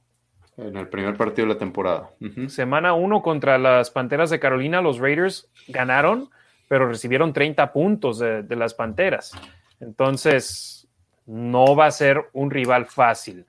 En 0.58 0.76
el 0.76 0.88
primer 0.88 1.16
partido 1.16 1.48
de 1.48 1.54
la 1.54 1.60
temporada. 1.60 2.10
Semana 2.48 2.94
1 2.94 3.22
contra 3.22 3.58
las 3.58 3.92
Panteras 3.92 4.30
de 4.30 4.40
Carolina, 4.40 4.82
los 4.82 4.98
Raiders 4.98 5.52
ganaron, 5.68 6.30
pero 6.68 6.88
recibieron 6.88 7.32
30 7.32 7.72
puntos 7.72 8.18
de, 8.18 8.42
de 8.42 8.56
las 8.56 8.74
Panteras. 8.74 9.34
Entonces, 9.80 10.88
no 11.28 11.76
va 11.76 11.86
a 11.86 11.92
ser 11.92 12.30
un 12.34 12.50
rival 12.50 12.88
fácil. 12.88 13.46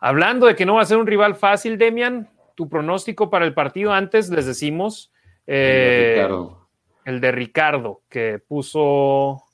Hablando 0.00 0.46
de 0.46 0.56
que 0.56 0.66
no 0.66 0.74
va 0.74 0.82
a 0.82 0.86
ser 0.86 0.96
un 0.96 1.06
rival 1.06 1.36
fácil, 1.36 1.78
Demian, 1.78 2.28
tu 2.54 2.68
pronóstico 2.68 3.30
para 3.30 3.44
el 3.44 3.54
partido 3.54 3.92
antes 3.92 4.30
les 4.30 4.46
decimos 4.46 5.12
eh, 5.46 6.26
el 7.04 7.20
de 7.20 7.32
Ricardo, 7.32 8.02
que 8.08 8.40
puso 8.40 9.44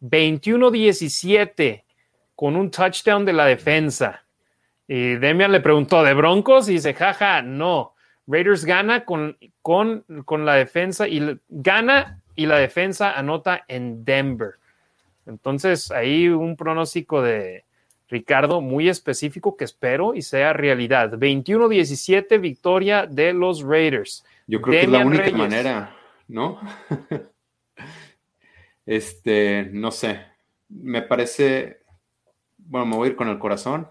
21-17 0.00 1.84
con 2.34 2.56
un 2.56 2.70
touchdown 2.70 3.24
de 3.24 3.32
la 3.32 3.46
defensa. 3.46 4.24
Y 4.88 5.16
Demian 5.16 5.52
le 5.52 5.60
preguntó, 5.60 6.02
¿de 6.02 6.14
Broncos? 6.14 6.68
Y 6.68 6.74
dice, 6.74 6.94
jaja, 6.94 7.42
no. 7.42 7.94
Raiders 8.26 8.64
gana 8.64 9.04
con, 9.04 9.36
con, 9.62 10.04
con 10.24 10.44
la 10.44 10.54
defensa 10.54 11.06
y 11.08 11.38
gana 11.48 12.20
y 12.34 12.46
la 12.46 12.58
defensa 12.58 13.12
anota 13.12 13.64
en 13.68 14.04
Denver. 14.04 14.54
Entonces, 15.26 15.90
ahí 15.90 16.28
un 16.28 16.56
pronóstico 16.56 17.22
de 17.22 17.64
Ricardo 18.08 18.60
muy 18.60 18.88
específico 18.88 19.56
que 19.56 19.64
espero 19.64 20.14
y 20.14 20.22
sea 20.22 20.52
realidad. 20.52 21.12
21-17 21.12 22.40
victoria 22.40 23.06
de 23.06 23.32
los 23.32 23.62
Raiders. 23.62 24.24
Yo 24.46 24.60
creo 24.60 24.80
que 24.80 24.86
es 24.86 24.90
la 24.90 25.06
única 25.06 25.30
manera, 25.30 25.94
¿no? 26.26 26.60
este, 28.90 29.68
no 29.72 29.92
sé. 29.92 30.20
Me 30.68 31.00
parece, 31.00 31.84
bueno, 32.58 32.86
me 32.86 32.96
voy 32.96 33.06
a 33.06 33.10
ir 33.12 33.16
con 33.16 33.28
el 33.28 33.38
corazón. 33.38 33.88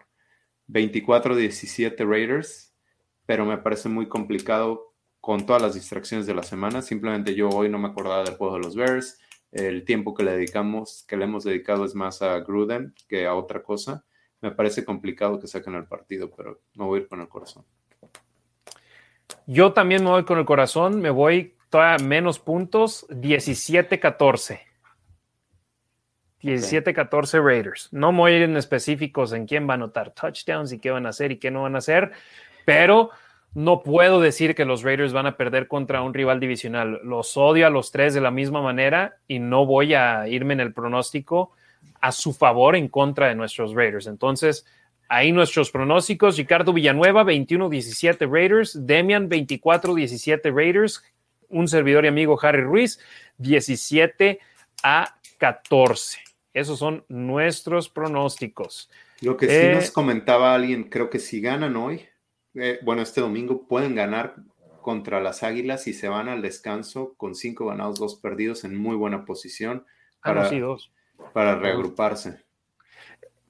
24-17 0.67 2.05
Raiders, 2.05 2.75
pero 3.25 3.45
me 3.45 3.57
parece 3.57 3.87
muy 3.87 4.09
complicado 4.09 4.93
con 5.21 5.45
todas 5.45 5.61
las 5.61 5.75
distracciones 5.75 6.27
de 6.27 6.33
la 6.33 6.43
semana. 6.43 6.81
Simplemente 6.81 7.33
yo 7.33 7.47
hoy 7.47 7.69
no 7.69 7.79
me 7.79 7.87
acordaba 7.87 8.25
del 8.25 8.35
juego 8.35 8.55
de 8.55 8.59
los 8.59 8.75
Bears. 8.75 9.17
El 9.53 9.85
tiempo 9.85 10.13
que 10.13 10.23
le 10.23 10.33
dedicamos, 10.33 11.05
que 11.07 11.15
le 11.15 11.23
hemos 11.23 11.45
dedicado 11.45 11.85
es 11.85 11.95
más 11.95 12.21
a 12.21 12.37
Gruden 12.41 12.93
que 13.07 13.25
a 13.25 13.35
otra 13.35 13.63
cosa. 13.63 14.03
Me 14.41 14.51
parece 14.51 14.83
complicado 14.83 15.39
que 15.39 15.47
saquen 15.47 15.75
el 15.75 15.85
partido, 15.85 16.29
pero 16.35 16.59
me 16.75 16.83
voy 16.83 16.99
a 16.99 17.01
ir 17.03 17.07
con 17.07 17.21
el 17.21 17.29
corazón. 17.29 17.63
Yo 19.47 19.71
también 19.71 20.03
me 20.03 20.09
voy 20.09 20.25
con 20.25 20.39
el 20.39 20.45
corazón, 20.45 20.99
me 20.99 21.09
voy 21.09 21.55
todavía 21.69 22.05
menos 22.05 22.37
puntos, 22.37 23.07
17-14. 23.09 24.68
17-14 26.41 27.43
Raiders. 27.43 27.89
No 27.91 28.13
voy 28.13 28.33
en 28.33 28.57
específicos 28.57 29.33
en 29.33 29.45
quién 29.45 29.67
va 29.67 29.73
a 29.73 29.75
anotar 29.75 30.11
touchdowns 30.11 30.71
y 30.71 30.79
qué 30.79 30.91
van 30.91 31.05
a 31.05 31.09
hacer 31.09 31.31
y 31.31 31.37
qué 31.37 31.51
no 31.51 31.63
van 31.63 31.75
a 31.75 31.79
hacer, 31.79 32.11
pero 32.65 33.09
no 33.53 33.81
puedo 33.81 34.21
decir 34.21 34.55
que 34.55 34.65
los 34.65 34.83
Raiders 34.83 35.11
van 35.11 35.25
a 35.25 35.35
perder 35.35 35.67
contra 35.67 36.01
un 36.01 36.13
rival 36.13 36.39
divisional. 36.39 37.01
Los 37.03 37.35
odio 37.35 37.67
a 37.67 37.69
los 37.69 37.91
tres 37.91 38.13
de 38.13 38.21
la 38.21 38.31
misma 38.31 38.61
manera 38.61 39.17
y 39.27 39.39
no 39.39 39.65
voy 39.65 39.93
a 39.93 40.27
irme 40.27 40.53
en 40.53 40.59
el 40.59 40.73
pronóstico 40.73 41.51
a 42.01 42.11
su 42.11 42.33
favor 42.33 42.75
en 42.75 42.87
contra 42.87 43.27
de 43.27 43.35
nuestros 43.35 43.73
Raiders. 43.73 44.07
Entonces, 44.07 44.65
Ahí 45.11 45.31
nuestros 45.31 45.71
pronósticos, 45.71 46.37
Ricardo 46.37 46.71
Villanueva, 46.71 47.23
21-17 47.23 48.31
Raiders, 48.31 48.77
Demian, 48.85 49.27
24-17 49.27 50.53
Raiders, 50.53 51.03
un 51.49 51.67
servidor 51.67 52.05
y 52.05 52.09
amigo 52.09 52.37
Harry 52.39 52.61
Ruiz, 52.61 52.99
17 53.39 54.39
a 54.83 55.15
14. 55.39 56.28
Esos 56.59 56.79
son 56.79 57.05
nuestros 57.07 57.89
pronósticos. 57.89 58.89
Lo 59.21 59.37
que 59.37 59.47
sí 59.47 59.53
eh, 59.53 59.73
nos 59.75 59.91
comentaba 59.91 60.53
alguien, 60.53 60.85
creo 60.85 61.09
que 61.09 61.19
si 61.19 61.41
ganan 61.41 61.75
hoy, 61.75 62.05
eh, 62.55 62.79
bueno, 62.83 63.01
este 63.01 63.21
domingo 63.21 63.67
pueden 63.67 63.95
ganar 63.95 64.35
contra 64.81 65.19
las 65.19 65.43
Águilas 65.43 65.87
y 65.87 65.93
se 65.93 66.07
van 66.07 66.29
al 66.29 66.41
descanso 66.41 67.13
con 67.17 67.35
cinco 67.35 67.67
ganados, 67.67 67.99
dos 67.99 68.15
perdidos 68.15 68.63
en 68.63 68.77
muy 68.77 68.95
buena 68.95 69.25
posición 69.25 69.85
ah, 70.21 70.33
para, 70.33 70.49
para 71.33 71.55
reagruparse 71.55 72.43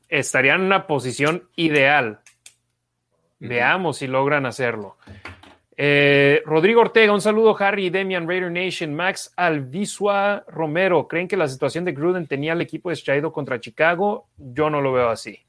estarían 0.10 0.62
en 0.62 0.66
una 0.66 0.88
posición 0.88 1.48
ideal. 1.56 2.20
Veamos 3.40 4.00
si 4.00 4.08
logran 4.08 4.46
hacerlo. 4.46 4.98
Eh, 5.82 6.42
Rodrigo 6.46 6.82
Ortega, 6.82 7.14
un 7.14 7.22
saludo, 7.22 7.56
Harry, 7.58 7.90
Demian, 7.90 8.28
Raider 8.28 8.52
Nation, 8.52 8.94
Max 8.94 9.32
Alvisua 9.38 10.44
Romero. 10.50 11.08
¿Creen 11.08 11.26
que 11.26 11.38
la 11.38 11.48
situación 11.48 11.86
de 11.86 11.94
Gruden 11.94 12.28
tenía 12.28 12.52
el 12.52 12.60
equipo 12.60 12.90
distraído 12.90 13.32
contra 13.32 13.62
Chicago? 13.62 14.28
Yo 14.36 14.70
no 14.70 14.82
lo 14.82 14.92
veo 14.92 15.08
así. 15.08 15.40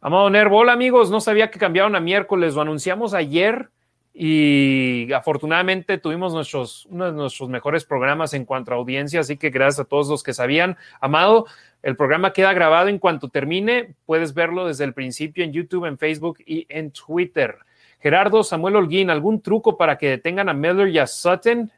Amado 0.00 0.30
Nervo, 0.30 0.58
hola 0.58 0.72
amigos, 0.72 1.10
no 1.10 1.20
sabía 1.20 1.50
que 1.50 1.58
cambiaron 1.58 1.96
a 1.96 2.00
miércoles, 2.00 2.54
lo 2.54 2.60
anunciamos 2.60 3.12
ayer 3.12 3.70
y 4.14 5.12
afortunadamente 5.12 5.98
tuvimos 5.98 6.32
nuestros, 6.32 6.86
uno 6.86 7.06
de 7.06 7.12
nuestros 7.12 7.48
mejores 7.48 7.84
programas 7.84 8.34
en 8.34 8.44
cuanto 8.44 8.70
a 8.70 8.76
audiencia, 8.76 9.18
así 9.18 9.36
que 9.36 9.50
gracias 9.50 9.80
a 9.80 9.88
todos 9.88 10.08
los 10.08 10.22
que 10.22 10.32
sabían. 10.32 10.76
Amado, 11.00 11.46
el 11.82 11.96
programa 11.96 12.32
queda 12.32 12.52
grabado 12.52 12.86
en 12.86 13.00
cuanto 13.00 13.28
termine, 13.28 13.96
puedes 14.06 14.32
verlo 14.32 14.68
desde 14.68 14.84
el 14.84 14.94
principio 14.94 15.42
en 15.42 15.52
YouTube, 15.52 15.86
en 15.86 15.98
Facebook 15.98 16.38
y 16.46 16.66
en 16.68 16.92
Twitter. 16.92 17.58
Gerardo 18.00 18.42
Samuel 18.42 18.76
Holguín, 18.76 19.10
¿algún 19.10 19.42
truco 19.42 19.76
para 19.76 19.98
que 19.98 20.08
detengan 20.08 20.48
a 20.48 20.54
Miller 20.54 20.88
y 20.88 20.98
a 20.98 21.06
Sutton? 21.06 21.70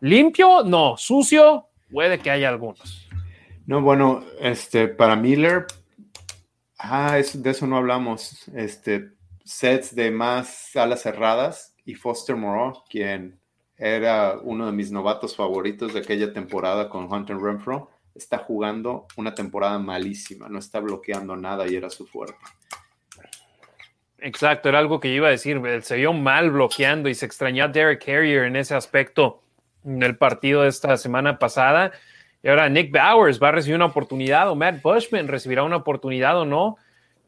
¿Limpio? 0.00 0.64
No. 0.64 0.96
¿Sucio? 0.96 1.66
Puede 1.90 2.18
que 2.18 2.30
haya 2.30 2.48
algunos. 2.48 3.08
No, 3.66 3.80
bueno, 3.82 4.24
este, 4.40 4.88
para 4.88 5.14
Miller, 5.14 5.66
ah, 6.78 7.18
de 7.32 7.50
eso 7.50 7.66
no 7.66 7.76
hablamos. 7.76 8.48
Este, 8.48 9.10
sets 9.44 9.94
de 9.94 10.10
más 10.10 10.74
alas 10.74 11.02
cerradas 11.02 11.76
y 11.84 11.94
Foster 11.94 12.36
Moreau, 12.36 12.82
quien 12.88 13.38
era 13.76 14.38
uno 14.42 14.66
de 14.66 14.72
mis 14.72 14.90
novatos 14.90 15.36
favoritos 15.36 15.94
de 15.94 16.00
aquella 16.00 16.32
temporada 16.32 16.88
con 16.88 17.12
Hunter 17.12 17.36
Renfro, 17.36 17.90
está 18.14 18.38
jugando 18.38 19.06
una 19.16 19.34
temporada 19.34 19.78
malísima, 19.78 20.48
no 20.48 20.58
está 20.58 20.80
bloqueando 20.80 21.36
nada 21.36 21.66
y 21.68 21.76
era 21.76 21.90
su 21.90 22.06
fuerte. 22.06 22.36
Exacto, 24.22 24.68
era 24.68 24.78
algo 24.78 25.00
que 25.00 25.08
yo 25.08 25.14
iba 25.14 25.28
a 25.28 25.32
decir, 25.32 25.60
se 25.82 25.96
vio 25.96 26.12
mal 26.12 26.50
bloqueando 26.50 27.08
y 27.08 27.14
se 27.14 27.26
extrañó 27.26 27.64
a 27.64 27.68
Derek 27.68 28.04
Carrier 28.04 28.44
en 28.44 28.56
ese 28.56 28.74
aspecto 28.74 29.42
en 29.84 30.02
el 30.02 30.16
partido 30.16 30.62
de 30.62 30.68
esta 30.68 30.96
semana 30.96 31.38
pasada. 31.38 31.92
Y 32.42 32.48
ahora 32.48 32.68
Nick 32.68 32.92
Bowers 32.92 33.42
va 33.42 33.48
a 33.48 33.52
recibir 33.52 33.76
una 33.76 33.86
oportunidad 33.86 34.50
o 34.50 34.54
Matt 34.54 34.82
Bushman 34.82 35.28
recibirá 35.28 35.62
una 35.62 35.76
oportunidad 35.76 36.38
o 36.38 36.44
no 36.44 36.76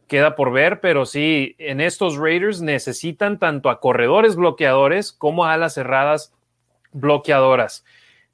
queda 0.07 0.35
por 0.37 0.53
ver, 0.53 0.81
pero 0.81 1.07
sí, 1.07 1.55
en 1.59 1.81
estos 1.81 2.19
Raiders 2.19 2.61
necesitan 2.61 3.39
tanto 3.39 3.71
a 3.71 3.81
corredores 3.81 4.37
bloqueadores 4.37 5.13
como 5.13 5.47
a 5.47 5.55
alas 5.55 5.75
cerradas 5.75 6.35
bloqueadoras. 6.93 7.85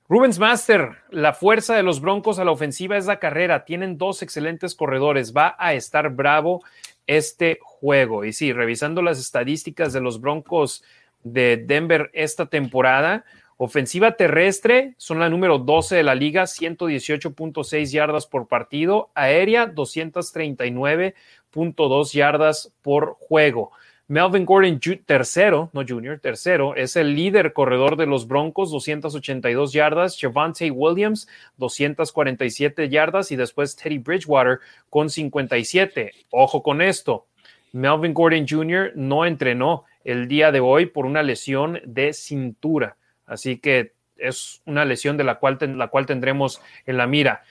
Rubens 0.09 0.39
Master, 0.39 0.97
la 1.11 1.35
fuerza 1.35 1.77
de 1.77 1.83
los 1.83 2.01
Broncos 2.01 2.39
a 2.39 2.45
la 2.45 2.51
ofensiva 2.51 2.97
es 2.97 3.07
la 3.07 3.19
carrera. 3.19 3.65
Tienen 3.65 3.99
dos 3.99 4.23
excelentes 4.23 4.75
corredores. 4.75 5.35
Va 5.37 5.55
a 5.59 5.75
estar 5.75 6.09
bravo 6.09 6.62
este 7.09 7.59
juego. 7.61 8.25
Y 8.25 8.33
sí, 8.33 8.53
revisando 8.53 9.03
las 9.03 9.19
estadísticas 9.19 9.93
de 9.93 10.01
los 10.01 10.20
Broncos 10.20 10.85
de 11.25 11.57
Denver 11.57 12.11
esta 12.12 12.47
temporada, 12.47 13.25
ofensiva 13.57 14.12
terrestre 14.12 14.95
son 14.99 15.19
la 15.19 15.28
número 15.28 15.59
12 15.59 15.97
de 15.97 16.03
la 16.05 16.15
liga, 16.15 16.45
118.6 16.45 17.91
yardas 17.91 18.27
por 18.27 18.47
partido, 18.47 19.11
aérea 19.15 19.67
239 19.67 21.17
dos 21.77 22.12
yardas 22.12 22.73
por 22.83 23.17
juego. 23.19 23.73
Melvin 24.11 24.47
Gordon, 24.47 24.81
tercero, 25.05 25.69
no 25.75 25.85
junior, 25.87 26.19
tercero, 26.19 26.75
es 26.75 26.97
el 26.97 27.15
líder 27.15 27.53
corredor 27.53 27.95
de 27.97 28.07
los 28.07 28.27
Broncos, 28.27 28.70
282 28.70 29.75
yardas. 29.75 30.19
Javante 30.19 30.70
Williams, 30.70 31.28
247 31.59 32.89
yardas. 32.89 33.31
Y 33.31 33.37
después 33.37 33.77
Teddy 33.77 33.99
Bridgewater 33.99 34.61
con 34.89 35.11
57. 35.11 36.12
Ojo 36.31 36.62
con 36.62 36.81
esto. 36.81 37.27
Melvin 37.73 38.15
Gordon 38.15 38.47
Jr. 38.49 38.93
no 38.95 39.27
entrenó 39.27 39.85
el 40.05 40.27
día 40.27 40.53
de 40.53 40.61
hoy 40.61 40.87
por 40.87 41.05
una 41.05 41.23
lesión 41.23 41.78
de 41.85 42.15
cintura. 42.15 42.97
Así 43.27 43.59
que 43.59 43.93
es 44.17 44.62
una 44.65 44.87
lesión 44.87 45.19
de 45.19 45.25
la 45.25 45.35
cual, 45.35 45.59
la 45.77 45.89
cual 45.89 46.07
tendremos 46.07 46.62
en 46.87 46.97
la 46.97 47.07
mira. 47.07 47.43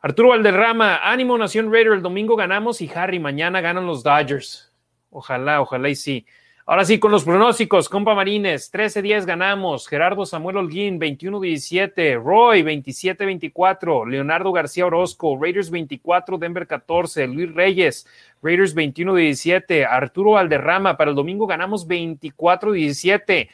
Arturo 0.00 0.28
Valderrama, 0.28 0.98
ánimo 1.10 1.38
Nación 1.38 1.72
Raider, 1.72 1.94
el 1.94 2.02
domingo 2.02 2.36
ganamos 2.36 2.82
y 2.82 2.90
Harry, 2.94 3.18
mañana 3.18 3.62
ganan 3.62 3.86
los 3.86 4.02
Dodgers. 4.02 4.67
Ojalá, 5.10 5.60
ojalá 5.60 5.88
y 5.88 5.94
sí. 5.94 6.26
Ahora 6.70 6.84
sí, 6.84 6.98
con 6.98 7.10
los 7.10 7.24
pronósticos, 7.24 7.88
compa 7.88 8.14
Marines, 8.14 8.70
13-10 8.70 9.24
ganamos, 9.24 9.88
Gerardo 9.88 10.26
Samuel 10.26 10.58
Holguín, 10.58 11.00
21-17, 11.00 12.22
Roy, 12.22 12.62
27-24, 12.62 14.06
Leonardo 14.06 14.52
García 14.52 14.84
Orozco, 14.84 15.38
Raiders 15.40 15.70
24, 15.70 16.36
Denver 16.36 16.66
14, 16.66 17.26
Luis 17.26 17.54
Reyes, 17.54 18.06
Raiders 18.42 18.76
21-17, 18.76 19.86
Arturo 19.88 20.32
Valderrama, 20.32 20.98
para 20.98 21.08
el 21.08 21.16
domingo 21.16 21.46
ganamos 21.46 21.88
24-17, 21.88 23.48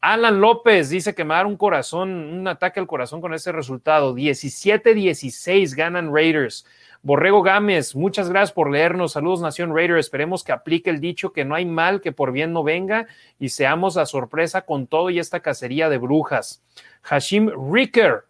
Alan 0.00 0.40
López 0.40 0.88
dice 0.88 1.14
que 1.14 1.24
me 1.24 1.34
da 1.34 1.44
un 1.44 1.56
corazón, 1.56 2.10
un 2.10 2.48
ataque 2.48 2.80
al 2.80 2.86
corazón 2.86 3.20
con 3.20 3.34
ese 3.34 3.52
resultado. 3.52 4.14
17-16 4.14 5.74
ganan 5.76 6.14
Raiders. 6.14 6.64
Borrego 7.02 7.42
Gámez, 7.42 7.96
muchas 7.96 8.28
gracias 8.28 8.52
por 8.52 8.70
leernos. 8.70 9.12
Saludos, 9.12 9.40
Nación 9.40 9.74
Raider. 9.74 9.96
Esperemos 9.96 10.44
que 10.44 10.52
aplique 10.52 10.90
el 10.90 11.00
dicho 11.00 11.32
que 11.32 11.46
no 11.46 11.54
hay 11.54 11.64
mal 11.64 12.02
que 12.02 12.12
por 12.12 12.30
bien 12.30 12.52
no 12.52 12.62
venga 12.62 13.06
y 13.38 13.48
seamos 13.48 13.96
a 13.96 14.04
sorpresa 14.04 14.62
con 14.62 14.86
todo 14.86 15.08
y 15.08 15.18
esta 15.18 15.40
cacería 15.40 15.88
de 15.88 15.96
brujas. 15.96 16.62
Hashim 17.02 17.50
Ricker 17.72 18.24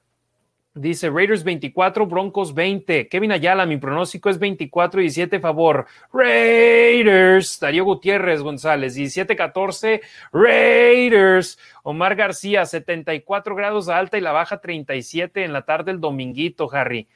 dice 0.73 1.10
Raiders 1.10 1.42
24, 1.42 2.07
Broncos 2.07 2.55
20. 2.55 3.08
Kevin 3.08 3.32
Ayala, 3.32 3.66
mi 3.66 3.76
pronóstico 3.76 4.31
es 4.31 4.39
24 4.39 5.00
17 5.00 5.40
favor. 5.40 5.86
Raiders. 6.12 7.58
Darío 7.58 7.84
Gutiérrez 7.84 8.40
González, 8.40 8.97
17-14. 8.97 10.00
Raiders. 10.32 11.58
Omar 11.82 12.15
García, 12.15 12.65
74 12.65 13.57
grados 13.57 13.89
alta 13.89 14.16
y 14.16 14.20
la 14.20 14.31
baja 14.31 14.60
37 14.60 15.44
en 15.44 15.52
la 15.52 15.62
tarde 15.62 15.90
el 15.90 16.00
dominguito, 16.00 16.70
Harry. 16.73 17.08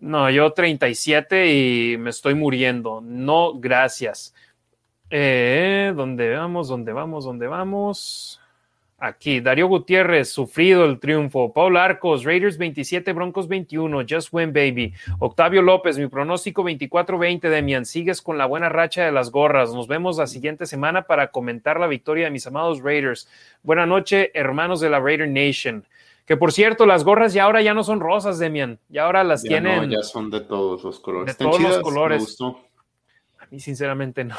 No, 0.00 0.30
yo 0.30 0.52
37 0.52 1.52
y 1.52 1.96
me 1.98 2.10
estoy 2.10 2.34
muriendo. 2.34 3.00
No, 3.00 3.58
gracias. 3.58 4.34
Eh, 5.10 5.92
¿Dónde 5.96 6.34
vamos? 6.36 6.68
¿Dónde 6.68 6.92
vamos? 6.92 7.24
¿Dónde 7.24 7.46
vamos? 7.46 8.40
Aquí, 9.00 9.38
Darío 9.38 9.68
Gutiérrez, 9.68 10.28
sufrido 10.28 10.84
el 10.84 10.98
triunfo. 10.98 11.52
Paul 11.52 11.76
Arcos, 11.76 12.24
Raiders 12.24 12.58
27, 12.58 13.12
Broncos 13.12 13.46
21, 13.46 14.04
Just 14.08 14.30
Win 14.32 14.52
Baby. 14.52 14.92
Octavio 15.20 15.62
López, 15.62 15.96
mi 15.98 16.08
pronóstico 16.08 16.64
24-20, 16.64 17.48
Demian. 17.48 17.86
Sigues 17.86 18.20
con 18.20 18.38
la 18.38 18.46
buena 18.46 18.68
racha 18.68 19.04
de 19.04 19.12
las 19.12 19.30
gorras. 19.30 19.72
Nos 19.72 19.86
vemos 19.86 20.18
la 20.18 20.26
siguiente 20.26 20.66
semana 20.66 21.02
para 21.02 21.30
comentar 21.30 21.78
la 21.78 21.86
victoria 21.86 22.24
de 22.24 22.32
mis 22.32 22.48
amados 22.48 22.82
Raiders. 22.82 23.28
Buena 23.62 23.86
noche, 23.86 24.32
hermanos 24.34 24.80
de 24.80 24.90
la 24.90 24.98
Raider 24.98 25.28
Nation. 25.28 25.84
Que 26.28 26.36
por 26.36 26.52
cierto, 26.52 26.84
las 26.84 27.04
gorras 27.04 27.32
ya 27.32 27.44
ahora 27.44 27.62
ya 27.62 27.72
no 27.72 27.82
son 27.82 28.00
rosas, 28.00 28.38
Demian. 28.38 28.78
Ya 28.90 29.06
ahora 29.06 29.24
las 29.24 29.42
tienen. 29.42 29.88
ya 29.88 30.02
son 30.02 30.30
de 30.30 30.42
todos 30.42 30.84
los 30.84 31.00
colores. 31.00 31.38
De 31.38 31.42
todos 31.42 31.58
los 31.58 31.78
colores. 31.80 32.36
A 33.38 33.46
mí, 33.50 33.58
sinceramente, 33.58 34.24
no. 34.24 34.36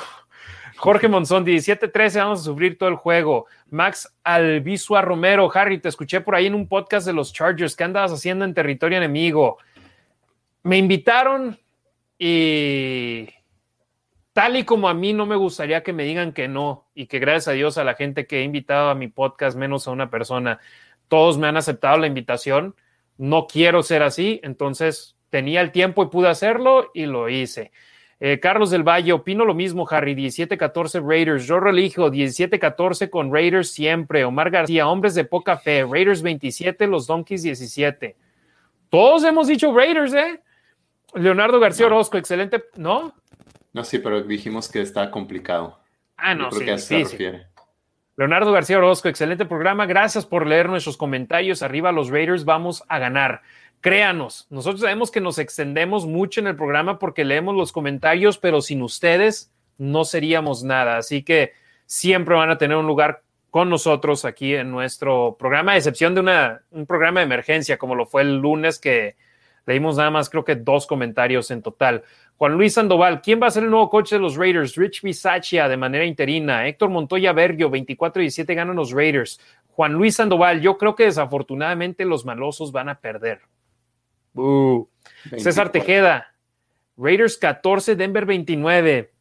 Jorge 0.77 1.07
Monzón, 1.07 1.43
17-13, 1.47 2.19
vamos 2.19 2.41
a 2.41 2.43
sufrir 2.43 2.77
todo 2.77 2.89
el 2.89 2.95
juego. 2.95 3.47
Max 3.71 4.15
Albizua 4.23 5.01
Romero, 5.01 5.49
Harry, 5.51 5.79
te 5.79 5.89
escuché 5.89 6.21
por 6.21 6.35
ahí 6.35 6.45
en 6.45 6.53
un 6.53 6.67
podcast 6.67 7.07
de 7.07 7.13
los 7.13 7.33
Chargers. 7.33 7.75
¿Qué 7.75 7.85
andabas 7.85 8.11
haciendo 8.11 8.45
en 8.45 8.53
territorio 8.53 8.99
enemigo? 8.99 9.57
Me 10.61 10.77
invitaron 10.77 11.57
y 12.19 13.29
tal 14.31 14.57
y 14.57 14.63
como 14.63 14.89
a 14.89 14.93
mí 14.93 15.11
no 15.11 15.25
me 15.25 15.35
gustaría 15.35 15.81
que 15.81 15.91
me 15.91 16.03
digan 16.03 16.33
que 16.33 16.47
no 16.47 16.85
y 16.93 17.07
que 17.07 17.17
gracias 17.17 17.47
a 17.47 17.53
Dios 17.53 17.79
a 17.79 17.83
la 17.83 17.95
gente 17.95 18.27
que 18.27 18.41
he 18.41 18.43
invitado 18.43 18.91
a 18.91 18.95
mi 18.95 19.07
podcast, 19.07 19.57
menos 19.57 19.87
a 19.87 19.91
una 19.91 20.11
persona, 20.11 20.59
todos 21.09 21.37
me 21.37 21.47
han 21.47 21.57
aceptado 21.57 21.97
la 21.97 22.07
invitación. 22.07 22.75
No 23.17 23.47
quiero 23.47 23.83
ser 23.83 24.01
así, 24.01 24.39
entonces 24.43 25.17
tenía 25.29 25.59
el 25.59 25.71
tiempo 25.71 26.03
y 26.03 26.07
pude 26.07 26.29
hacerlo 26.29 26.89
y 26.93 27.05
lo 27.05 27.27
hice. 27.27 27.71
Eh, 28.21 28.39
Carlos 28.39 28.69
del 28.69 28.83
Valle, 28.83 29.13
opino 29.13 29.45
lo 29.45 29.53
mismo, 29.53 29.87
Harry, 29.89 30.13
17-14 30.13 31.05
Raiders. 31.05 31.45
Yo 31.45 31.59
relijo 31.59 32.09
17-14 32.09 33.09
con 33.09 33.33
Raiders 33.33 33.71
siempre. 33.71 34.25
Omar 34.25 34.49
García, 34.49 34.87
hombres 34.87 35.15
de 35.15 35.23
poca 35.23 35.57
fe. 35.57 35.85
Raiders 35.89 36.21
27, 36.21 36.87
los 36.87 37.07
Donkeys 37.07 37.43
17. 37.43 38.15
Todos 38.89 39.23
hemos 39.23 39.47
dicho 39.47 39.73
Raiders, 39.73 40.13
¿eh? 40.13 40.41
Leonardo 41.13 41.59
García 41.59 41.85
Orozco, 41.85 42.17
excelente, 42.17 42.63
¿no? 42.75 43.13
No, 43.71 43.83
sí, 43.83 43.99
pero 43.99 44.21
dijimos 44.23 44.69
que 44.69 44.81
está 44.81 45.09
complicado. 45.11 45.79
Ah, 46.17 46.35
no, 46.35 46.51
sí, 46.51 46.65
sí, 46.77 47.05
sí. 47.05 47.17
Leonardo 48.19 48.51
García 48.51 48.79
Orozco, 48.79 49.07
excelente 49.07 49.45
programa. 49.45 49.85
Gracias 49.85 50.25
por 50.25 50.45
leer 50.45 50.67
nuestros 50.67 50.97
comentarios. 50.97 51.63
Arriba 51.63 51.93
los 51.93 52.09
Raiders, 52.09 52.43
vamos 52.43 52.83
a 52.89 52.99
ganar. 52.99 53.43
Créanos, 53.79 54.45
nosotros 54.49 54.81
sabemos 54.81 55.09
que 55.09 55.21
nos 55.21 55.39
extendemos 55.39 56.05
mucho 56.05 56.41
en 56.41 56.47
el 56.47 56.57
programa 56.57 56.99
porque 56.99 57.23
leemos 57.23 57.55
los 57.55 57.71
comentarios, 57.71 58.37
pero 58.37 58.59
sin 58.59 58.81
ustedes 58.81 59.53
no 59.77 60.03
seríamos 60.03 60.65
nada. 60.65 60.97
Así 60.97 61.23
que 61.23 61.53
siempre 61.85 62.35
van 62.35 62.49
a 62.49 62.57
tener 62.57 62.75
un 62.75 62.87
lugar 62.87 63.21
con 63.51 63.69
nosotros 63.69 64.25
aquí 64.25 64.53
en 64.53 64.69
nuestro 64.69 65.37
programa, 65.39 65.71
a 65.71 65.77
excepción 65.77 66.13
de 66.13 66.19
una, 66.19 66.63
un 66.71 66.85
programa 66.85 67.21
de 67.21 67.25
emergencia 67.25 67.77
como 67.77 67.95
lo 67.95 68.05
fue 68.05 68.23
el 68.23 68.35
lunes 68.35 68.79
que 68.79 69.15
leímos 69.65 69.97
nada 69.97 70.11
más 70.11 70.29
creo 70.29 70.43
que 70.43 70.55
dos 70.55 70.87
comentarios 70.87 71.51
en 71.51 71.61
total. 71.61 72.03
Juan 72.37 72.53
Luis 72.53 72.73
Sandoval, 72.73 73.21
¿quién 73.21 73.41
va 73.41 73.47
a 73.47 73.51
ser 73.51 73.63
el 73.63 73.69
nuevo 73.69 73.89
coach 73.89 74.11
de 74.11 74.19
los 74.19 74.35
Raiders? 74.37 74.75
Rich 74.75 75.01
Bisaccia 75.01 75.67
de 75.67 75.75
manera 75.75 76.05
interina. 76.05 76.67
Héctor 76.67 76.89
Montoya 76.89 77.33
Bergio, 77.33 77.69
24-17 77.69 78.55
ganan 78.55 78.75
los 78.75 78.91
Raiders. 78.91 79.39
Juan 79.67 79.93
Luis 79.93 80.15
Sandoval, 80.15 80.61
yo 80.61 80.77
creo 80.77 80.95
que 80.95 81.05
desafortunadamente 81.05 82.05
los 82.05 82.25
malosos 82.25 82.71
van 82.71 82.89
a 82.89 82.99
perder. 82.99 83.41
César 85.37 85.71
Tejeda, 85.71 86.33
Raiders 86.97 87.37
14, 87.37 87.95
Denver 87.95 88.25
29. 88.25 89.11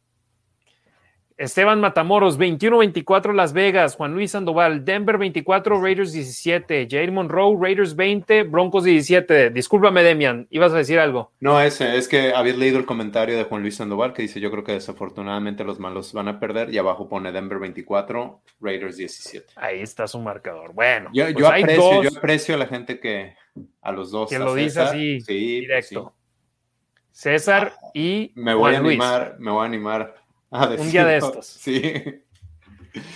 Esteban 1.39 1.79
Matamoros, 1.79 2.37
21-24 2.37 3.33
Las 3.33 3.53
Vegas, 3.53 3.95
Juan 3.95 4.13
Luis 4.13 4.31
Sandoval, 4.31 4.83
Denver 4.83 5.17
24, 5.17 5.81
Raiders 5.81 6.11
17, 6.11 6.85
Jair 6.91 7.13
Monroe, 7.13 7.55
Raiders 7.57 7.95
20, 7.95 8.43
Broncos 8.43 8.83
17. 8.83 9.49
Discúlpame, 9.51 10.03
Demian, 10.03 10.47
¿ibas 10.49 10.73
a 10.73 10.77
decir 10.77 10.99
algo? 10.99 11.31
No, 11.39 11.61
es, 11.61 11.79
es 11.79 12.09
que 12.09 12.33
habías 12.33 12.57
leído 12.57 12.77
el 12.77 12.85
comentario 12.85 13.37
de 13.37 13.45
Juan 13.45 13.61
Luis 13.61 13.77
Sandoval 13.77 14.11
que 14.11 14.23
dice, 14.23 14.41
yo 14.41 14.51
creo 14.51 14.65
que 14.65 14.73
desafortunadamente 14.73 15.63
los 15.63 15.79
malos 15.79 16.11
van 16.11 16.27
a 16.27 16.41
perder 16.41 16.73
y 16.73 16.77
abajo 16.77 17.07
pone 17.07 17.31
Denver 17.31 17.57
24, 17.57 18.41
Raiders 18.59 18.97
17. 18.97 19.53
Ahí 19.55 19.79
está 19.79 20.07
su 20.07 20.19
marcador. 20.19 20.73
Bueno, 20.73 21.09
yo, 21.13 21.23
pues 21.31 21.45
aprecio, 21.45 22.03
yo 22.03 22.09
aprecio 22.17 22.55
a 22.55 22.57
la 22.57 22.65
gente 22.65 22.99
que 22.99 23.35
a 23.81 23.93
los 23.93 24.11
dos. 24.11 24.29
Que 24.29 24.39
lo 24.39 24.55
dice 24.55 24.81
así, 24.81 25.19
pues 25.25 25.27
directo. 25.27 26.13
César 27.11 27.73
y 27.93 28.33
me 28.35 28.53
voy 28.53 28.75
a 28.75 28.79
animar, 28.79 29.37
me 29.39 29.51
voy 29.51 29.63
a 29.63 29.65
animar 29.65 30.19
un 30.51 30.91
día 30.91 31.05
de 31.05 31.17
estos. 31.17 31.45
Sí. 31.45 31.93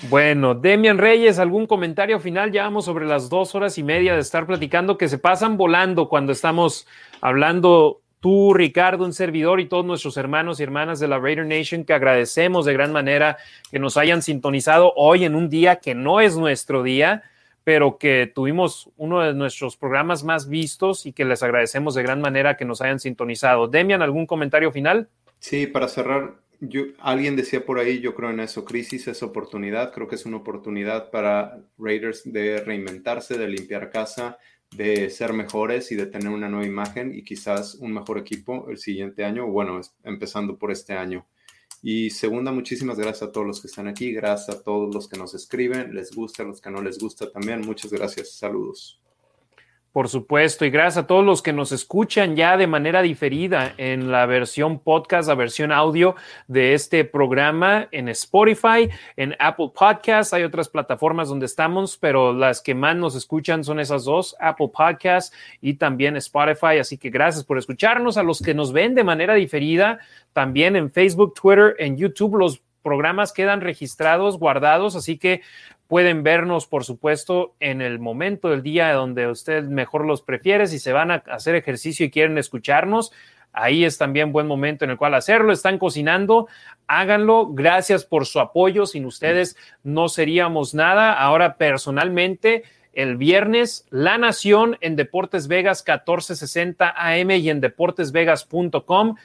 Bueno, 0.10 0.54
Demian 0.54 0.98
Reyes, 0.98 1.40
¿algún 1.40 1.66
comentario 1.66 2.20
final? 2.20 2.52
Ya 2.52 2.64
vamos 2.64 2.86
sobre 2.86 3.06
las 3.06 3.30
dos 3.30 3.56
horas 3.56 3.78
y 3.78 3.84
media 3.84 4.14
de 4.14 4.20
estar 4.20 4.46
platicando 4.46 4.98
que 4.98 5.10
se 5.10 5.18
pasan 5.18 5.58
volando 5.58 6.10
cuando 6.10 6.32
estamos 6.32 6.88
hablando 7.22 8.02
tú, 8.20 8.54
Ricardo, 8.54 9.04
un 9.04 9.14
servidor 9.14 9.60
y 9.60 9.68
todos 9.68 9.84
nuestros 9.84 10.16
hermanos 10.16 10.60
y 10.60 10.64
hermanas 10.64 11.00
de 11.00 11.08
la 11.08 11.20
Raider 11.20 11.46
Nation 11.46 11.84
que 11.84 11.94
agradecemos 11.94 12.66
de 12.66 12.74
gran 12.74 12.94
manera 12.94 13.38
que 13.70 13.80
nos 13.80 13.98
hayan 13.98 14.22
sintonizado 14.22 14.94
hoy 14.96 15.26
en 15.26 15.36
un 15.36 15.50
día 15.50 15.78
que 15.78 15.96
no 15.96 16.22
es 16.22 16.38
nuestro 16.38 16.84
día, 16.84 17.24
pero 17.66 17.98
que 17.98 18.32
tuvimos 18.34 18.90
uno 18.96 19.22
de 19.22 19.34
nuestros 19.34 19.76
programas 19.76 20.24
más 20.24 20.48
vistos 20.48 21.06
y 21.06 21.14
que 21.14 21.26
les 21.26 21.44
agradecemos 21.44 21.96
de 21.96 22.04
gran 22.04 22.22
manera 22.22 22.56
que 22.56 22.64
nos 22.64 22.82
hayan 22.82 23.00
sintonizado. 23.00 23.68
Demian, 23.68 24.02
¿algún 24.02 24.26
comentario 24.26 24.72
final? 24.72 25.10
Sí, 25.40 25.68
para 25.68 25.90
cerrar, 25.90 26.36
alguien 27.00 27.36
decía 27.36 27.66
por 27.66 27.80
ahí, 27.80 28.00
yo 28.00 28.16
creo 28.16 28.30
en 28.30 28.40
eso, 28.40 28.66
crisis 28.66 29.08
es 29.08 29.24
oportunidad, 29.24 29.94
creo 29.94 30.08
que 30.08 30.16
es 30.16 30.26
una 30.26 30.38
oportunidad 30.38 31.12
para 31.12 31.64
Raiders 31.78 32.24
de 32.26 32.62
reinventarse, 32.62 33.38
de 33.38 33.48
limpiar 33.48 33.90
casa, 33.90 34.38
de 34.76 35.10
ser 35.10 35.34
mejores 35.34 35.92
y 35.92 35.96
de 35.96 36.06
tener 36.06 36.30
una 36.30 36.50
nueva 36.50 36.66
imagen 36.66 37.14
y 37.14 37.24
quizás 37.24 37.76
un 37.76 37.94
mejor 37.94 38.18
equipo 38.18 38.70
el 38.70 38.78
siguiente 38.78 39.24
año, 39.24 39.48
bueno, 39.48 39.82
empezando 40.04 40.58
por 40.58 40.72
este 40.72 40.94
año. 40.94 41.28
Y 41.82 42.12
segunda, 42.12 42.52
muchísimas 42.52 42.98
gracias 42.98 43.24
a 43.24 43.32
todos 43.32 43.46
los 43.46 43.62
que 43.62 43.68
están 43.68 43.88
aquí, 43.88 44.14
gracias 44.14 44.58
a 44.58 44.64
todos 44.64 44.94
los 44.94 45.10
que 45.10 45.18
nos 45.18 45.34
escriben, 45.34 45.94
les 45.94 46.12
gusta, 46.12 46.44
a 46.44 46.46
los 46.46 46.62
que 46.62 46.72
no 46.72 46.82
les 46.82 46.98
gusta 46.98 47.30
también, 47.30 47.62
muchas 47.62 47.92
gracias, 47.92 48.38
saludos. 48.38 49.03
Por 49.94 50.10
supuesto, 50.10 50.66
y 50.66 50.72
gracias 50.72 51.04
a 51.04 51.08
todos 51.08 51.24
los 51.24 51.44
que 51.44 51.54
nos 51.54 51.72
escuchan 51.72 52.36
ya 52.36 52.58
de 52.58 52.66
manera 52.66 53.04
diferida 53.04 53.76
en 53.78 54.12
la 54.12 54.26
versión 54.26 54.80
podcast, 54.80 55.28
la 55.30 55.36
versión 55.36 55.72
audio 55.72 56.16
de 56.48 56.74
este 56.74 57.06
programa 57.06 57.90
en 57.92 58.10
Spotify, 58.10 58.90
en 59.18 59.36
Apple 59.38 59.70
Podcasts, 59.78 60.34
hay 60.34 60.42
otras 60.42 60.68
plataformas 60.68 61.30
donde 61.30 61.46
estamos, 61.46 61.96
pero 61.98 62.34
las 62.34 62.60
que 62.60 62.74
más 62.74 62.96
nos 62.96 63.14
escuchan 63.14 63.64
son 63.64 63.80
esas 63.80 64.04
dos, 64.04 64.36
Apple 64.40 64.72
Podcasts 64.76 65.32
y 65.62 65.76
también 65.76 66.18
Spotify, 66.18 66.80
así 66.80 66.98
que 66.98 67.12
gracias 67.12 67.44
por 67.44 67.60
escucharnos, 67.60 68.18
a 68.18 68.24
los 68.24 68.42
que 68.42 68.56
nos 68.56 68.74
ven 68.74 68.96
de 68.96 69.04
manera 69.04 69.36
diferida, 69.36 70.00
también 70.34 70.76
en 70.76 70.90
Facebook, 70.90 71.36
Twitter, 71.36 71.76
en 71.78 71.98
YouTube, 71.98 72.38
los 72.38 72.64
programas 72.84 73.32
quedan 73.32 73.62
registrados, 73.62 74.38
guardados, 74.38 74.96
así 74.96 75.18
que 75.18 75.42
Pueden 75.88 76.24
vernos, 76.24 76.66
por 76.66 76.86
supuesto, 76.86 77.56
en 77.60 77.82
el 77.82 78.00
momento 78.00 78.50
del 78.50 78.64
día 78.64 78.94
donde 78.94 79.28
usted 79.28 79.64
mejor 79.64 80.06
los 80.06 80.22
prefiere. 80.22 80.68
Si 80.68 80.80
se 80.80 80.94
van 80.94 81.12
a 81.12 81.16
hacer 81.28 81.56
ejercicio 81.56 82.06
y 82.06 82.12
quieren 82.12 82.38
escucharnos, 82.38 83.12
ahí 83.52 83.86
es 83.86 83.98
también 83.98 84.32
buen 84.32 84.48
momento 84.48 84.86
en 84.86 84.92
el 84.92 84.98
cual 84.98 85.14
hacerlo. 85.14 85.52
Están 85.52 85.78
cocinando, 85.78 86.48
háganlo. 86.88 87.50
Gracias 87.54 88.06
por 88.06 88.26
su 88.26 88.40
apoyo. 88.40 88.86
Sin 88.86 89.06
ustedes 89.06 89.58
no 89.84 90.10
seríamos 90.10 90.74
nada. 90.74 91.14
Ahora, 91.14 91.58
personalmente, 91.58 92.64
el 92.94 93.18
viernes, 93.18 93.86
La 93.90 94.18
Nación 94.18 94.78
en 94.82 94.96
Deportes 94.96 95.48
Vegas 95.48 95.84
1460 95.86 96.94
AM 96.96 97.32
y 97.32 97.50
en 97.50 97.60
deportesvegas.com 97.60 99.16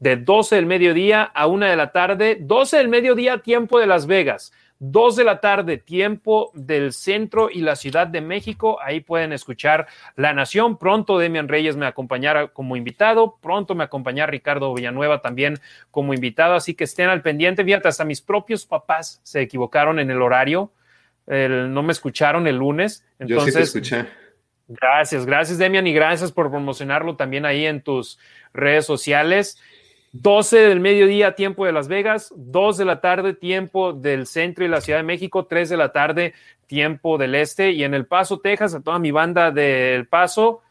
de 0.00 0.16
12 0.16 0.56
del 0.56 0.66
mediodía 0.66 1.22
a 1.22 1.46
1 1.46 1.66
de 1.66 1.76
la 1.76 1.92
tarde, 1.92 2.38
12 2.40 2.76
del 2.76 2.88
mediodía 2.88 3.38
tiempo 3.38 3.78
de 3.78 3.86
Las 3.86 4.06
Vegas. 4.06 4.52
2 4.80 5.16
de 5.16 5.24
la 5.24 5.40
tarde, 5.40 5.76
tiempo 5.78 6.50
del 6.54 6.92
centro 6.92 7.50
y 7.50 7.60
la 7.60 7.76
Ciudad 7.76 8.06
de 8.06 8.20
México. 8.20 8.78
Ahí 8.80 9.00
pueden 9.00 9.32
escuchar 9.32 9.88
La 10.14 10.32
Nación. 10.32 10.78
Pronto 10.78 11.18
Demian 11.18 11.48
Reyes 11.48 11.76
me 11.76 11.86
acompañará 11.86 12.48
como 12.48 12.76
invitado. 12.76 13.38
Pronto 13.40 13.74
me 13.74 13.84
acompañará 13.84 14.30
Ricardo 14.30 14.72
Villanueva 14.72 15.20
también 15.20 15.58
como 15.90 16.14
invitado. 16.14 16.54
Así 16.54 16.74
que 16.74 16.84
estén 16.84 17.08
al 17.08 17.22
pendiente. 17.22 17.64
Fíjate, 17.64 17.88
hasta 17.88 18.04
mis 18.04 18.20
propios 18.20 18.66
papás 18.66 19.20
se 19.24 19.40
equivocaron 19.40 19.98
en 19.98 20.10
el 20.10 20.22
horario. 20.22 20.72
no 21.26 21.82
me 21.82 21.92
escucharon 21.92 22.46
el 22.46 22.56
lunes. 22.56 23.04
Entonces, 23.18 23.54
Yo 23.54 23.60
sí 23.60 23.72
te 23.72 23.78
escuché. 23.88 24.06
Gracias, 24.68 25.24
gracias 25.24 25.56
Demian 25.56 25.86
y 25.86 25.94
gracias 25.94 26.30
por 26.30 26.50
promocionarlo 26.50 27.16
también 27.16 27.46
ahí 27.46 27.64
en 27.64 27.80
tus 27.80 28.18
redes 28.52 28.84
sociales. 28.84 29.58
12 30.12 30.56
del 30.58 30.80
mediodía, 30.80 31.34
tiempo 31.34 31.66
de 31.66 31.72
Las 31.72 31.88
Vegas, 31.88 32.32
2 32.36 32.78
de 32.78 32.84
la 32.84 33.00
tarde, 33.00 33.34
tiempo 33.34 33.92
del 33.92 34.26
centro 34.26 34.64
y 34.64 34.68
la 34.68 34.80
Ciudad 34.80 35.00
de 35.00 35.04
México, 35.04 35.46
3 35.46 35.68
de 35.68 35.76
la 35.76 35.92
tarde, 35.92 36.34
tiempo 36.66 37.18
del 37.18 37.34
este, 37.34 37.72
y 37.72 37.84
en 37.84 37.94
El 37.94 38.06
Paso, 38.06 38.40
Texas, 38.40 38.74
a 38.74 38.80
toda 38.80 38.98
mi 38.98 39.10
banda 39.10 39.50
del 39.50 40.06
Paso, 40.06 40.62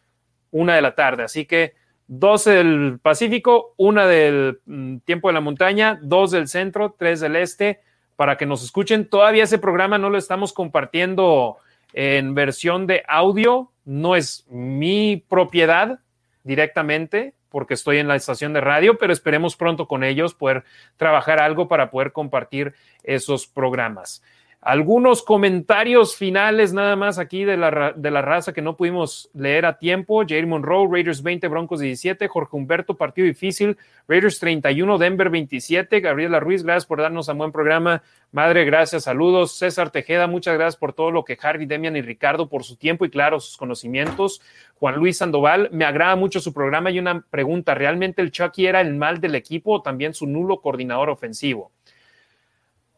1 0.51 0.73
de 0.73 0.81
la 0.81 0.95
tarde. 0.95 1.23
Así 1.23 1.45
que 1.45 1.75
12 2.07 2.51
del 2.51 2.99
Pacífico, 3.01 3.73
1 3.77 4.07
del 4.07 4.59
mm, 4.65 4.97
tiempo 4.99 5.27
de 5.27 5.33
la 5.33 5.41
montaña, 5.41 5.99
2 6.01 6.31
del 6.31 6.47
centro, 6.47 6.95
3 6.97 7.19
del 7.19 7.35
este, 7.35 7.81
para 8.15 8.37
que 8.37 8.45
nos 8.45 8.63
escuchen. 8.63 9.09
Todavía 9.09 9.43
ese 9.43 9.59
programa 9.59 9.97
no 9.97 10.09
lo 10.09 10.17
estamos 10.17 10.53
compartiendo 10.53 11.57
en 11.93 12.33
versión 12.33 12.87
de 12.87 13.03
audio, 13.07 13.71
no 13.85 14.15
es 14.15 14.45
mi 14.49 15.23
propiedad 15.29 15.99
directamente, 16.43 17.33
porque 17.49 17.73
estoy 17.73 17.97
en 17.97 18.07
la 18.07 18.15
estación 18.15 18.53
de 18.53 18.61
radio, 18.61 18.97
pero 18.97 19.13
esperemos 19.13 19.55
pronto 19.55 19.87
con 19.87 20.03
ellos 20.03 20.33
poder 20.33 20.63
trabajar 20.97 21.39
algo 21.39 21.67
para 21.67 21.89
poder 21.89 22.11
compartir 22.11 22.73
esos 23.03 23.47
programas. 23.47 24.21
Algunos 24.67 25.23
comentarios 25.23 26.17
finales 26.17 26.73
nada 26.73 26.97
más 26.97 27.19
aquí 27.19 27.45
de 27.45 27.55
la, 27.55 27.93
de 27.95 28.11
la 28.11 28.21
raza 28.21 28.51
que 28.51 28.61
no 28.61 28.75
pudimos 28.75 29.29
leer 29.33 29.65
a 29.65 29.77
tiempo. 29.77 30.25
Jair 30.27 30.45
Monroe, 30.45 30.89
Raiders 30.91 31.23
20, 31.23 31.47
Broncos 31.47 31.79
17, 31.79 32.27
Jorge 32.27 32.57
Humberto, 32.57 32.97
partido 32.97 33.25
difícil, 33.27 33.77
Raiders 34.09 34.39
31, 34.39 34.97
Denver 34.97 35.29
27, 35.29 36.01
Gabriela 36.01 36.41
Ruiz, 36.41 36.63
gracias 36.63 36.85
por 36.85 36.99
darnos 36.99 37.29
un 37.29 37.37
buen 37.37 37.53
programa. 37.53 38.03
Madre, 38.33 38.65
gracias, 38.65 39.05
saludos. 39.05 39.53
César 39.53 39.89
Tejeda, 39.89 40.27
muchas 40.27 40.55
gracias 40.55 40.75
por 40.75 40.91
todo 40.91 41.11
lo 41.11 41.23
que 41.23 41.37
Harry, 41.41 41.65
Demian 41.65 41.95
y 41.95 42.01
Ricardo, 42.01 42.49
por 42.49 42.65
su 42.65 42.75
tiempo 42.75 43.05
y 43.05 43.09
claro, 43.09 43.39
sus 43.39 43.55
conocimientos. 43.55 44.41
Juan 44.75 44.95
Luis 44.95 45.19
Sandoval, 45.19 45.69
me 45.71 45.85
agrada 45.85 46.17
mucho 46.17 46.41
su 46.41 46.51
programa 46.51 46.91
y 46.91 46.99
una 46.99 47.21
pregunta, 47.21 47.73
¿realmente 47.73 48.21
el 48.21 48.33
Chucky 48.33 48.65
era 48.65 48.81
el 48.81 48.95
mal 48.95 49.21
del 49.21 49.35
equipo 49.35 49.75
o 49.75 49.81
también 49.81 50.13
su 50.13 50.27
nulo 50.27 50.59
coordinador 50.59 51.09
ofensivo? 51.09 51.71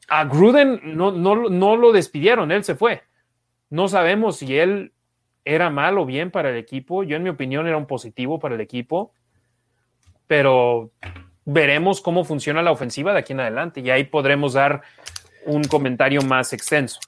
A 0.10 0.26
Gruden 0.26 0.82
no, 0.84 1.12
no, 1.12 1.76
lo 1.78 1.92
despidieron, 1.92 2.52
él 2.52 2.64
se 2.64 2.76
fue. 2.76 3.04
No 3.70 3.88
sabemos 3.88 4.38
si 4.38 4.58
él 4.58 4.94
era 5.46 5.70
mal 5.70 5.98
o 5.98 6.06
bien 6.06 6.32
para 6.32 6.50
el 6.50 6.58
equipo. 6.58 7.04
Yo, 7.04 7.16
en 7.16 7.24
mi 7.24 7.30
opinión, 7.30 7.68
era 7.68 7.78
un 7.78 7.86
positivo 7.86 8.40
para 8.40 8.56
el 8.56 8.62
equipo. 8.62 9.14
Pero 10.28 10.92
veremos 11.46 12.02
cómo 12.02 12.24
funciona 12.24 12.62
la 12.62 12.72
ofensiva 12.72 13.14
de 13.14 13.20
aquí 13.20 13.34
en 13.34 13.40
adelante 13.40 13.82
y 13.82 13.90
ahí 13.90 14.04
podremos 14.04 14.54
dar 14.54 14.82
un 15.46 15.64
comentario 15.64 16.22
más 16.22 16.54
extenso. 16.54 17.00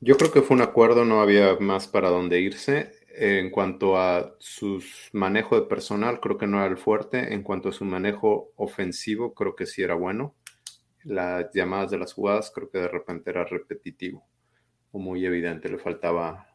Yo 0.00 0.16
creo 0.16 0.32
que 0.32 0.40
fue 0.40 0.56
un 0.56 0.62
acuerdo, 0.62 1.04
no 1.04 1.20
había 1.20 1.56
más 1.60 1.86
para 1.86 2.08
dónde 2.08 2.40
irse. 2.40 2.92
En 3.14 3.50
cuanto 3.50 3.98
a 3.98 4.34
su 4.38 4.82
manejo 5.12 5.60
de 5.60 5.66
personal, 5.66 6.20
creo 6.20 6.38
que 6.38 6.46
no 6.46 6.58
era 6.58 6.68
el 6.68 6.78
fuerte. 6.78 7.34
En 7.34 7.42
cuanto 7.42 7.68
a 7.68 7.72
su 7.72 7.84
manejo 7.84 8.52
ofensivo, 8.56 9.34
creo 9.34 9.54
que 9.54 9.66
sí 9.66 9.82
era 9.82 9.94
bueno 9.94 10.34
las 11.04 11.52
llamadas 11.52 11.90
de 11.90 11.98
las 11.98 12.12
jugadas 12.12 12.52
creo 12.54 12.70
que 12.70 12.78
de 12.78 12.88
repente 12.88 13.30
era 13.30 13.44
repetitivo 13.44 14.24
o 14.92 14.98
muy 14.98 15.24
evidente, 15.24 15.68
le 15.68 15.78
faltaba, 15.78 16.46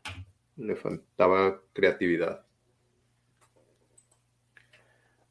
le 0.57 0.75
faltaba 0.75 1.59
creatividad. 1.73 2.41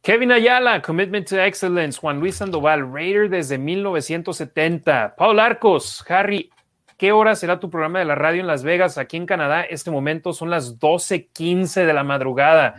Kevin 0.03 0.33
Ayala, 0.33 0.83
Commitment 0.83 1.27
to 1.29 1.41
Excellence, 1.41 1.99
Juan 1.99 2.21
Luis 2.21 2.37
Sandoval, 2.37 2.93
Raider 2.93 3.31
desde 3.31 3.57
1970. 3.57 5.15
Paul 5.17 5.41
Arcos, 5.41 6.05
Harry, 6.09 6.51
¿qué 6.99 7.11
hora 7.13 7.35
será 7.35 7.59
tu 7.59 7.71
programa 7.71 8.01
de 8.01 8.05
la 8.05 8.15
radio 8.15 8.43
en 8.43 8.47
Las 8.47 8.65
Vegas, 8.65 8.99
aquí 8.99 9.17
en 9.17 9.25
Canadá? 9.25 9.63
Este 9.63 9.91
momento 9.91 10.35
son 10.35 10.51
las 10.51 10.79
12:15 10.79 11.87
de 11.87 11.93
la 11.95 12.05
madrugada. 12.05 12.75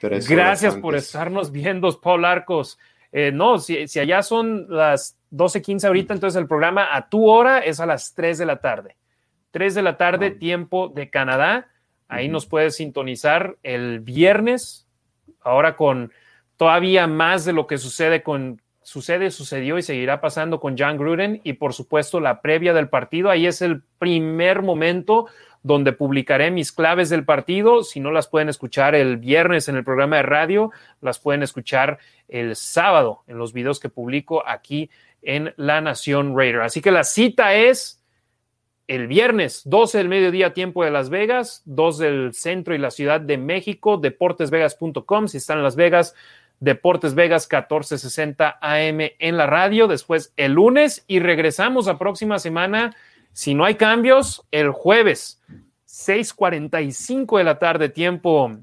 Gracias 0.00 0.76
por 0.76 0.94
estarnos 0.94 1.52
viendo, 1.52 2.00
Paul 2.00 2.24
Arcos. 2.24 2.78
Eh, 3.12 3.30
no, 3.30 3.58
si, 3.58 3.86
si 3.86 3.98
allá 3.98 4.22
son 4.22 4.66
las 4.70 5.19
12.15 5.30 5.84
ahorita, 5.84 6.14
entonces 6.14 6.40
el 6.40 6.48
programa 6.48 6.94
a 6.94 7.08
tu 7.08 7.28
hora 7.28 7.60
es 7.60 7.80
a 7.80 7.86
las 7.86 8.14
3 8.14 8.38
de 8.38 8.46
la 8.46 8.60
tarde. 8.60 8.96
3 9.50 9.74
de 9.74 9.82
la 9.82 9.96
tarde, 9.96 10.30
tiempo 10.30 10.88
de 10.88 11.10
Canadá. 11.10 11.68
Ahí 12.08 12.28
nos 12.28 12.46
puedes 12.46 12.76
sintonizar 12.76 13.56
el 13.62 14.00
viernes, 14.00 14.88
ahora 15.40 15.76
con 15.76 16.12
todavía 16.56 17.06
más 17.06 17.44
de 17.44 17.52
lo 17.52 17.66
que 17.66 17.78
sucede 17.78 18.22
con 18.22 18.60
sucede, 18.82 19.30
sucedió 19.30 19.78
y 19.78 19.82
seguirá 19.82 20.20
pasando 20.20 20.58
con 20.58 20.76
John 20.76 20.96
Gruden 20.96 21.40
y 21.44 21.52
por 21.54 21.74
supuesto 21.74 22.18
la 22.18 22.40
previa 22.40 22.72
del 22.72 22.88
partido. 22.88 23.30
Ahí 23.30 23.46
es 23.46 23.62
el 23.62 23.82
primer 23.98 24.62
momento 24.62 25.26
donde 25.62 25.92
publicaré 25.92 26.50
mis 26.50 26.72
claves 26.72 27.10
del 27.10 27.24
partido. 27.24 27.84
Si 27.84 28.00
no 28.00 28.10
las 28.10 28.28
pueden 28.28 28.48
escuchar 28.48 28.94
el 28.94 29.18
viernes 29.18 29.68
en 29.68 29.76
el 29.76 29.84
programa 29.84 30.16
de 30.16 30.22
radio, 30.22 30.70
las 31.00 31.18
pueden 31.18 31.42
escuchar 31.42 31.98
el 32.28 32.56
sábado 32.56 33.22
en 33.26 33.38
los 33.38 33.52
videos 33.52 33.78
que 33.78 33.88
publico 33.88 34.42
aquí 34.46 34.90
en 35.22 35.54
La 35.56 35.80
Nación 35.80 36.36
Raider. 36.36 36.62
Así 36.62 36.80
que 36.80 36.90
la 36.90 37.04
cita 37.04 37.54
es 37.54 38.02
el 38.88 39.06
viernes, 39.06 39.62
12 39.66 39.98
del 39.98 40.08
mediodía, 40.08 40.52
tiempo 40.52 40.84
de 40.84 40.90
Las 40.90 41.10
Vegas, 41.10 41.62
2 41.66 41.98
del 41.98 42.34
centro 42.34 42.74
y 42.74 42.78
la 42.78 42.90
Ciudad 42.90 43.20
de 43.20 43.38
México, 43.38 43.96
deportesvegas.com. 43.96 45.28
Si 45.28 45.36
están 45.36 45.58
en 45.58 45.64
Las 45.64 45.76
Vegas, 45.76 46.14
Deportes 46.60 47.14
Vegas 47.14 47.48
1460 47.50 48.58
AM 48.60 49.12
en 49.18 49.36
la 49.36 49.46
radio. 49.46 49.88
Después 49.88 50.32
el 50.36 50.52
lunes 50.52 51.04
y 51.08 51.18
regresamos 51.18 51.86
la 51.86 51.98
próxima 51.98 52.38
semana. 52.38 52.94
Si 53.32 53.54
no 53.54 53.64
hay 53.64 53.76
cambios, 53.76 54.46
el 54.50 54.70
jueves, 54.70 55.42
6:45 55.86 57.38
de 57.38 57.44
la 57.44 57.58
tarde, 57.58 57.88
tiempo 57.88 58.58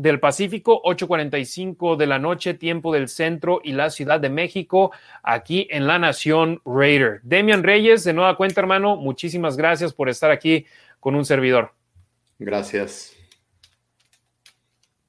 del 0.00 0.20
Pacífico, 0.20 0.80
8:45 0.84 1.96
de 1.96 2.06
la 2.06 2.18
noche, 2.18 2.54
tiempo 2.54 2.92
del 2.92 3.08
centro 3.08 3.60
y 3.62 3.72
la 3.72 3.90
Ciudad 3.90 4.20
de 4.20 4.30
México, 4.30 4.92
aquí 5.22 5.66
en 5.70 5.86
la 5.86 5.98
Nación 5.98 6.60
Raider. 6.64 7.20
Demian 7.22 7.62
Reyes, 7.62 8.04
de 8.04 8.12
nueva 8.12 8.36
cuenta, 8.36 8.60
hermano, 8.60 8.96
muchísimas 8.96 9.56
gracias 9.56 9.92
por 9.92 10.08
estar 10.08 10.30
aquí 10.30 10.66
con 11.00 11.14
un 11.14 11.24
servidor. 11.24 11.72
Gracias. 12.38 13.17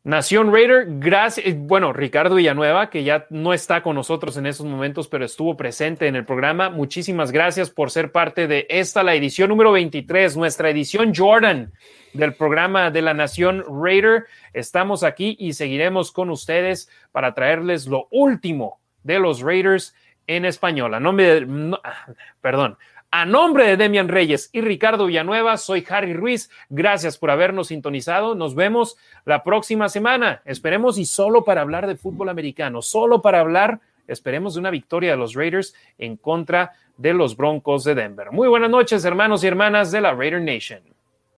Nación 0.09 0.51
Raider, 0.51 0.88
gracias. 0.88 1.45
Eh, 1.45 1.55
bueno, 1.55 1.93
Ricardo 1.93 2.33
Villanueva, 2.33 2.89
que 2.89 3.03
ya 3.03 3.27
no 3.29 3.53
está 3.53 3.83
con 3.83 3.93
nosotros 3.95 4.38
en 4.38 4.47
esos 4.47 4.65
momentos, 4.65 5.07
pero 5.07 5.23
estuvo 5.23 5.55
presente 5.55 6.07
en 6.07 6.15
el 6.15 6.25
programa. 6.25 6.71
Muchísimas 6.71 7.31
gracias 7.31 7.69
por 7.69 7.91
ser 7.91 8.11
parte 8.11 8.47
de 8.47 8.65
esta, 8.71 9.03
la 9.03 9.13
edición 9.13 9.49
número 9.49 9.71
23, 9.71 10.35
nuestra 10.35 10.71
edición 10.71 11.13
Jordan 11.15 11.73
del 12.13 12.33
programa 12.33 12.89
de 12.89 13.03
la 13.03 13.13
Nación 13.13 13.63
Raider. 13.69 14.25
Estamos 14.51 15.03
aquí 15.03 15.38
y 15.39 15.53
seguiremos 15.53 16.11
con 16.11 16.31
ustedes 16.31 16.89
para 17.11 17.35
traerles 17.35 17.85
lo 17.85 18.07
último 18.09 18.79
de 19.03 19.19
los 19.19 19.41
Raiders 19.41 19.93
en 20.25 20.43
español. 20.45 20.95
A 20.95 20.99
nombre 20.99 21.41
de, 21.41 21.77
ah, 21.83 22.07
perdón, 22.41 22.79
a 23.11 23.25
nombre 23.25 23.65
de 23.65 23.77
Demian 23.77 24.07
Reyes 24.07 24.49
y 24.53 24.61
Ricardo 24.61 25.07
Villanueva, 25.07 25.57
soy 25.57 25.85
Harry 25.89 26.13
Ruiz. 26.13 26.49
Gracias 26.69 27.17
por 27.17 27.31
habernos 27.31 27.67
sintonizado. 27.67 28.35
Nos 28.35 28.55
vemos 28.55 28.97
la 29.25 29.43
próxima 29.43 29.89
semana. 29.89 30.41
Esperemos 30.45 30.97
y 30.97 31.05
solo 31.05 31.43
para 31.43 31.61
hablar 31.61 31.88
de 31.88 31.95
fútbol 31.95 32.29
americano, 32.29 32.81
solo 32.81 33.21
para 33.21 33.39
hablar, 33.39 33.79
esperemos 34.07 34.53
de 34.53 34.59
una 34.59 34.69
victoria 34.69 35.11
de 35.11 35.17
los 35.17 35.33
Raiders 35.33 35.73
en 35.97 36.17
contra 36.17 36.73
de 36.97 37.13
los 37.13 37.35
Broncos 37.35 37.83
de 37.83 37.95
Denver. 37.95 38.31
Muy 38.31 38.47
buenas 38.47 38.69
noches, 38.69 39.03
hermanos 39.05 39.43
y 39.43 39.47
hermanas 39.47 39.91
de 39.91 40.01
la 40.01 40.13
Raider 40.13 40.41
Nation. 40.41 40.81